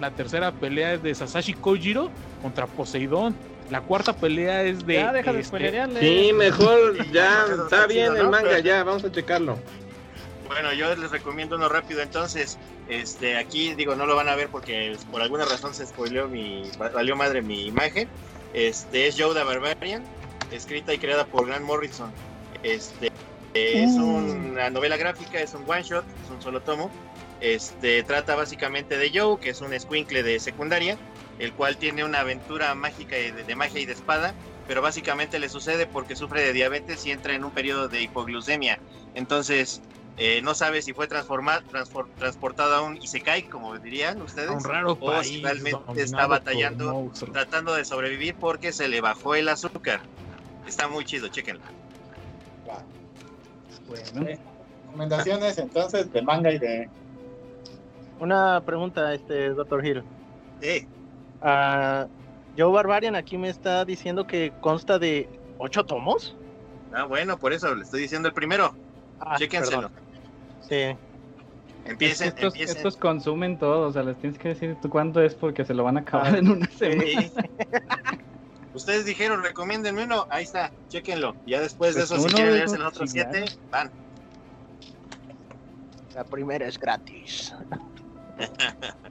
La 0.00 0.10
tercera 0.10 0.50
pelea 0.52 0.94
es 0.94 1.02
de 1.02 1.14
Sasashi 1.14 1.52
Kojiro 1.52 2.10
contra 2.42 2.66
Poseidón. 2.66 3.36
La 3.70 3.82
cuarta 3.82 4.14
pelea 4.16 4.62
es 4.64 4.84
de. 4.86 4.94
Ya, 4.94 5.12
deja 5.12 5.32
de 5.32 5.40
este. 5.40 6.00
Sí, 6.00 6.32
mejor 6.32 7.06
ya, 7.12 7.44
está 7.64 7.86
bien 7.86 8.16
el 8.16 8.28
manga, 8.28 8.58
ya, 8.58 8.82
vamos 8.82 9.04
a 9.04 9.12
checarlo. 9.12 9.58
Bueno, 10.48 10.72
yo 10.72 10.96
les 10.96 11.10
recomiendo 11.10 11.56
uno 11.56 11.68
rápido 11.68 12.02
entonces. 12.02 12.58
Este, 12.88 13.36
aquí 13.36 13.74
digo, 13.74 13.94
no 13.94 14.06
lo 14.06 14.16
van 14.16 14.28
a 14.28 14.34
ver 14.34 14.48
porque 14.48 14.96
por 15.12 15.22
alguna 15.22 15.44
razón 15.44 15.74
se 15.74 15.86
spoileó 15.86 16.26
mi, 16.26 16.68
valió 16.78 17.14
madre 17.14 17.42
mi 17.42 17.66
imagen. 17.66 18.08
Este 18.52 19.06
es 19.06 19.14
Joe 19.16 19.32
the 19.32 19.44
Barbarian, 19.44 20.02
escrita 20.50 20.92
y 20.92 20.98
creada 20.98 21.24
por 21.24 21.46
Grant 21.46 21.64
Morrison. 21.64 22.10
Este 22.64 23.12
es 23.54 23.90
Uh. 23.92 24.04
una 24.04 24.70
novela 24.70 24.96
gráfica, 24.96 25.40
es 25.40 25.54
un 25.54 25.62
one 25.68 25.82
shot, 25.82 26.04
es 26.24 26.30
un 26.30 26.42
solo 26.42 26.60
tomo. 26.62 26.90
Este 27.40 28.02
trata 28.02 28.34
básicamente 28.34 28.98
de 28.98 29.10
Joe, 29.12 29.38
que 29.40 29.50
es 29.50 29.60
un 29.60 29.72
escuincle 29.72 30.22
de 30.22 30.38
secundaria, 30.40 30.98
el 31.38 31.52
cual 31.54 31.76
tiene 31.78 32.04
una 32.04 32.20
aventura 32.20 32.74
mágica 32.74 33.16
de, 33.16 33.32
de 33.32 33.56
magia 33.56 33.80
y 33.80 33.86
de 33.86 33.92
espada, 33.92 34.34
pero 34.66 34.82
básicamente 34.82 35.38
le 35.38 35.48
sucede 35.48 35.86
porque 35.86 36.16
sufre 36.16 36.42
de 36.42 36.52
diabetes 36.52 37.04
y 37.06 37.10
entra 37.10 37.34
en 37.34 37.44
un 37.44 37.50
periodo 37.50 37.88
de 37.88 38.02
hipoglucemia. 38.02 38.78
Entonces, 39.14 39.80
eh, 40.22 40.42
no 40.42 40.54
sabe 40.54 40.82
si 40.82 40.92
fue 40.92 41.08
transformado, 41.08 41.62
transportado 42.18 42.74
a 42.74 42.82
un 42.82 42.94
Isekai, 42.98 43.48
como 43.48 43.78
dirían 43.78 44.20
ustedes, 44.20 44.50
a 44.50 44.52
un 44.52 44.62
raro 44.62 44.92
o 44.92 44.98
país 44.98 45.28
si 45.28 45.42
realmente 45.42 46.02
está 46.02 46.26
batallando, 46.26 47.10
tratando 47.32 47.74
de 47.74 47.86
sobrevivir 47.86 48.34
porque 48.38 48.70
se 48.72 48.86
le 48.88 49.00
bajó 49.00 49.34
el 49.34 49.48
azúcar. 49.48 50.02
Está 50.66 50.88
muy 50.88 51.06
chido, 51.06 51.28
chequenlo. 51.28 51.62
Va. 52.68 52.84
Bueno. 53.88 54.26
Recomendaciones 54.84 55.56
entonces 55.56 56.12
de 56.12 56.20
manga 56.20 56.52
y 56.52 56.58
de. 56.58 56.90
Una 58.20 58.60
pregunta, 58.64 59.12
este, 59.14 59.50
Dr. 59.50 59.84
Hill. 59.84 60.02
Eh, 60.60 60.86
Ah, 61.42 62.06
Joe 62.58 62.70
Barbarian 62.70 63.16
aquí 63.16 63.38
me 63.38 63.48
está 63.48 63.84
diciendo 63.86 64.26
que 64.26 64.52
consta 64.60 64.98
de 64.98 65.26
ocho 65.56 65.86
tomos. 65.86 66.36
ah, 66.92 67.04
bueno, 67.04 67.38
por 67.38 67.54
eso 67.54 67.74
le 67.74 67.82
estoy 67.82 68.02
diciendo 68.02 68.28
el 68.28 68.34
primero. 68.34 68.74
Ah, 69.20 69.36
Chéquenselo. 69.38 69.88
perdón. 69.88 69.92
Sí. 70.68 70.96
Empiecen, 71.86 72.28
Es 72.28 72.34
que 72.34 72.40
estos, 72.40 72.54
empiecen. 72.54 72.76
estos 72.76 72.96
consumen 72.98 73.58
todo, 73.58 73.88
o 73.88 73.92
sea, 73.92 74.02
les 74.02 74.18
tienes 74.18 74.38
que 74.38 74.48
decir 74.48 74.76
tú 74.82 74.90
cuánto 74.90 75.22
es 75.22 75.34
porque 75.34 75.64
se 75.64 75.72
lo 75.72 75.82
van 75.84 75.96
a 75.96 76.00
acabar 76.00 76.34
Ah, 76.34 76.38
en 76.38 76.50
una 76.50 76.66
semana. 76.66 77.02
Sí. 77.04 77.32
Ustedes 78.74 79.06
dijeron, 79.06 79.42
recomiéndenme 79.42 80.04
uno, 80.04 80.26
ahí 80.28 80.44
está, 80.44 80.70
chéquenlo. 80.88 81.34
Ya 81.46 81.60
después 81.62 81.94
de 81.94 82.02
Pues 82.02 82.10
eso, 82.12 82.28
si 82.28 82.34
quieren 82.34 82.52
leerse 82.54 82.76
los 82.76 82.88
otros 82.92 83.10
siete, 83.10 83.46
van. 83.70 83.90
La 86.14 86.24
primera 86.24 86.66
es 86.66 86.78
gratis. 86.78 87.54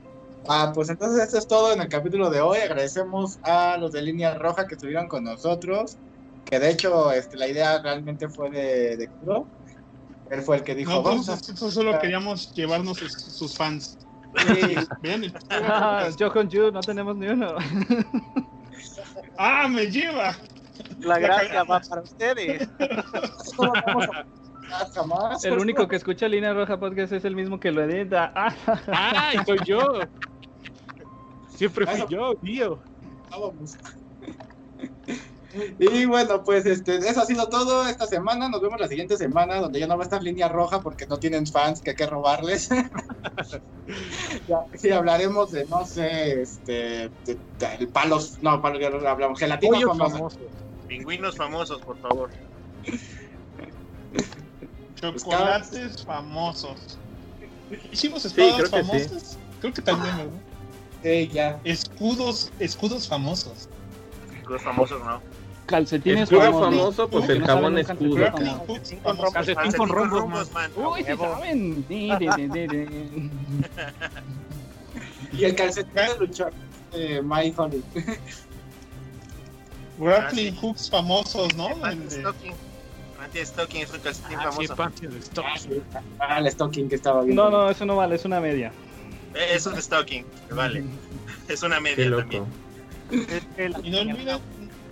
Ah, 0.52 0.72
pues 0.74 0.90
entonces 0.90 1.22
esto 1.22 1.38
es 1.38 1.48
todo 1.48 1.72
en 1.74 1.82
el 1.82 1.90
capítulo 1.90 2.32
de 2.32 2.42
hoy. 2.42 2.58
Agradecemos 2.58 3.38
a 3.44 3.78
los 3.78 3.92
de 3.92 4.02
Línea 4.02 4.34
Roja 4.34 4.66
que 4.66 4.74
estuvieron 4.74 5.08
con 5.08 5.24
nosotros. 5.24 5.98
Que 6.46 6.60
de 6.60 6.72
hecho, 6.72 7.12
este, 7.12 7.38
la 7.38 7.48
idea 7.48 7.80
realmente 7.80 8.28
fue 8.30 8.50
de, 8.50 8.98
de 8.98 9.08
Kuro. 9.08 9.46
Él 10.32 10.42
fue 10.42 10.58
el 10.58 10.64
que 10.64 10.74
dijo, 10.74 10.92
No, 10.92 11.04
vamos 11.04 11.28
pues, 11.28 11.38
a... 11.38 11.42
nosotros 11.42 11.74
solo 11.74 12.00
queríamos 12.00 12.52
llevarnos 12.56 12.98
sus, 12.98 13.14
sus 13.14 13.56
fans. 13.56 14.00
Sí, 14.38 14.76
Ah, 15.52 16.10
yo 16.18 16.32
con 16.32 16.50
You 16.50 16.72
no 16.72 16.82
tenemos 16.82 17.16
ni 17.16 17.28
uno. 17.28 17.56
¡Ah, 19.38 19.68
me 19.68 19.86
lleva! 19.92 20.36
La 21.00 21.20
gracia 21.20 21.64
va 21.64 21.80
para 21.80 22.02
ustedes. 22.02 22.68
No 24.70 24.78
lo 24.78 24.86
vamos 24.86 24.92
a 24.92 24.94
pasar 24.94 24.94
jamás. 24.94 25.46
El 25.46 25.58
único 25.60 25.88
que 25.88 25.96
escucha 25.96 26.28
Línea 26.28 26.54
Roja 26.54 26.80
Podcast 26.80 27.14
es 27.14 27.26
el 27.26 27.36
mismo 27.36 27.60
que 27.60 27.72
lo 27.72 27.84
edita. 27.84 28.32
Ah, 28.36 28.54
¡Ah! 28.88 29.32
y 29.34 29.46
soy 29.46 29.60
yo. 29.66 29.80
Siempre 31.50 31.86
fui 31.86 32.06
yo, 32.10 32.36
tío. 32.36 32.80
Vamos. 33.32 33.78
Y 35.80 36.06
bueno, 36.06 36.44
pues 36.44 36.66
este, 36.68 36.98
eso 36.98 37.22
ha 37.22 37.26
sido 37.26 37.50
todo 37.50 37.88
esta 37.88 38.06
semana. 38.06 38.50
Nos 38.50 38.62
vemos 38.62 38.80
la 38.80 38.88
siguiente 38.88 39.18
semana, 39.18 39.56
donde 39.56 39.80
ya 39.80 39.88
no 39.88 39.98
va 39.98 40.04
a 40.04 40.06
estar 40.06 40.22
línea 40.22 40.48
roja 40.48 40.80
porque 40.80 41.08
no 41.08 41.18
tienen 41.18 41.48
fans 41.48 41.82
que 41.82 41.90
hay 41.90 41.96
que 41.96 42.06
robarles. 42.06 42.70
ya, 44.48 44.60
sí, 44.76 44.92
hablaremos 44.92 45.52
de, 45.52 45.66
no 45.66 45.86
sé, 45.86 46.44
este, 46.44 47.10
de, 47.26 47.38
de- 47.58 47.76
el 47.80 47.88
palos, 47.88 48.38
no, 48.44 48.62
palos 48.62 48.80
ya 48.80 48.88
hablamos, 49.10 49.40
gelatina 49.40 49.74
Pollos 49.74 49.90
famosa. 49.98 50.16
famosos. 50.18 50.40
Pingüinos 50.88 51.36
famosos, 51.36 51.82
por 51.82 51.98
favor. 51.98 52.30
Chocolates 55.00 56.04
famosos. 56.06 56.98
¿Hicimos 57.92 58.24
Sí, 58.24 58.28
espadas 58.28 58.56
creo 58.56 58.70
que 58.72 58.84
sí. 58.84 58.90
famosas? 59.10 59.38
Creo 59.62 59.74
que 59.74 59.82
también, 59.82 60.18
¿verdad? 60.18 60.32
Sí, 61.04 61.30
ya. 61.32 61.60
Escudos, 61.64 62.52
escudos 62.60 63.08
famosos. 63.08 63.70
Los 64.48 64.62
famosos, 64.62 65.04
¿no? 65.06 65.22
calcetines 65.70 66.24
Escudo 66.24 66.42
famosos. 66.42 66.76
famoso, 66.76 67.08
pues 67.10 67.30
el 67.30 67.40
no 67.42 67.46
jabón 67.46 67.74
un 67.74 67.80
escudo. 67.80 68.16
calcetín 68.16 69.00
Con 69.00 69.18
famosos. 69.18 69.34
Calcetín 69.34 69.72
con 69.74 69.90
rombos, 69.90 70.20
rombos, 70.22 70.52
man. 70.52 70.72
Uy, 70.76 71.04
sí 71.04 71.16
saben. 71.16 71.86
Y 75.32 75.44
el 75.46 75.56
calcetín 75.56 75.94
de 75.94 76.18
luchar 76.20 76.52
de 76.92 77.22
My 77.22 77.54
Honey. 77.56 77.84
Grappling 80.00 80.56
hooks 80.56 80.90
famosos, 80.90 81.56
¿no? 81.56 81.70
El 81.86 82.10
de- 82.10 82.24
Anti-stocking. 83.30 83.82
Anti-stocking 83.82 83.82
es 83.84 83.92
un 83.94 84.00
calcetín 84.00 84.38
Ah, 84.40 84.52
sí, 84.52 84.68
famoso. 84.68 84.76
panty 84.76 85.08
de 85.08 85.20
stock. 85.20 85.46
Ah, 86.20 86.40
el 86.40 86.52
stocking 86.52 86.90
que 86.90 86.96
estaba 86.96 87.24
viendo. 87.24 87.50
No, 87.50 87.66
no, 87.66 87.70
eso 87.70 87.86
no 87.86 87.96
vale, 87.96 88.16
es 88.16 88.26
una 88.26 88.40
media. 88.40 88.72
Eh, 89.36 89.50
Es 89.56 89.66
un 89.66 89.80
stocking, 89.82 90.26
vale. 90.52 90.84
Es 91.48 91.64
una 91.64 91.76
Qué 91.78 91.82
media 91.82 92.06
loco. 92.10 92.22
también. 92.22 92.46
Y 93.84 93.90
no 93.90 94.00
olviden, 94.02 94.38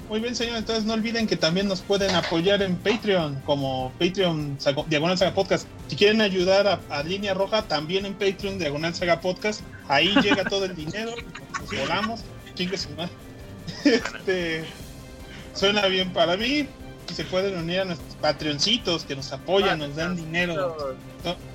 muy 0.09 0.19
bien 0.19 0.35
señor, 0.35 0.57
entonces 0.57 0.85
no 0.85 0.93
olviden 0.93 1.27
que 1.27 1.35
también 1.35 1.67
nos 1.67 1.81
pueden 1.81 2.15
apoyar 2.15 2.61
en 2.63 2.75
Patreon, 2.77 3.41
como 3.45 3.91
Patreon 3.99 4.57
Saga- 4.59 4.85
Diagonal 4.87 5.17
Saga 5.17 5.33
Podcast. 5.35 5.67
Si 5.87 5.95
quieren 5.95 6.21
ayudar 6.21 6.65
a, 6.67 6.79
a 6.89 7.03
Línea 7.03 7.33
Roja, 7.35 7.61
también 7.67 8.05
en 8.07 8.13
Patreon 8.15 8.57
Diagonal 8.57 8.95
Saga 8.95 9.19
Podcast. 9.21 9.61
Ahí 9.87 10.15
llega 10.21 10.43
todo 10.45 10.65
el 10.65 10.75
dinero, 10.75 11.11
nos 11.59 11.79
volamos, 11.79 12.21
chingue 12.55 12.77
su 12.77 12.89
madre. 12.91 13.11
Este, 13.85 14.63
suena 15.53 15.85
bien 15.87 16.11
para 16.13 16.35
mí. 16.37 16.67
Y 17.09 17.13
se 17.13 17.23
pueden 17.25 17.57
unir 17.57 17.81
a 17.81 17.85
nuestros 17.85 18.15
Patreoncitos 18.15 19.03
que 19.05 19.15
nos 19.15 19.31
apoyan, 19.31 19.79
nos 19.79 19.95
dan 19.95 20.15
dinero. 20.15 20.95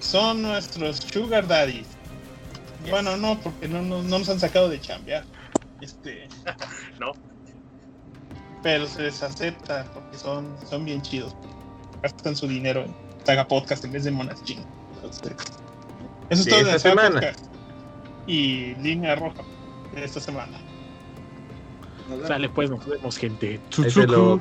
Son, 0.00 0.42
nuestros 0.42 0.96
Sugar 0.96 1.46
Daddies. 1.46 1.86
Bueno, 2.90 3.16
no, 3.16 3.38
porque 3.38 3.68
no, 3.68 3.82
no, 3.82 4.02
no 4.02 4.18
nos 4.18 4.28
han 4.28 4.40
sacado 4.40 4.68
de 4.68 4.80
chambear. 4.80 5.24
Este. 5.80 6.28
No. 6.98 7.12
Pero 8.62 8.86
se 8.86 9.02
les 9.02 9.20
acepta 9.22 9.84
porque 9.92 10.16
son, 10.16 10.54
son 10.70 10.84
bien 10.84 11.02
chidos. 11.02 11.34
Gastan 12.00 12.36
su 12.36 12.46
dinero 12.46 12.82
en 12.82 12.94
Saga 13.24 13.48
Podcast 13.48 13.84
en 13.84 13.92
vez 13.92 14.04
de 14.04 14.12
Monachín. 14.12 14.64
Entonces, 14.94 15.32
eso 16.30 16.42
es 16.42 16.48
todo 16.48 16.58
de 16.58 16.64
Saga 16.64 16.78
semana. 16.78 17.20
Podcast. 17.20 17.44
Y 18.28 18.74
línea 18.76 19.16
roja 19.16 19.42
de 19.94 20.04
esta 20.04 20.20
semana. 20.20 20.58
Sale 22.26 22.48
pues, 22.48 22.70
nos 22.70 22.86
vemos, 22.86 23.16
gente. 23.16 23.60
Tsutsuku. 23.70 24.40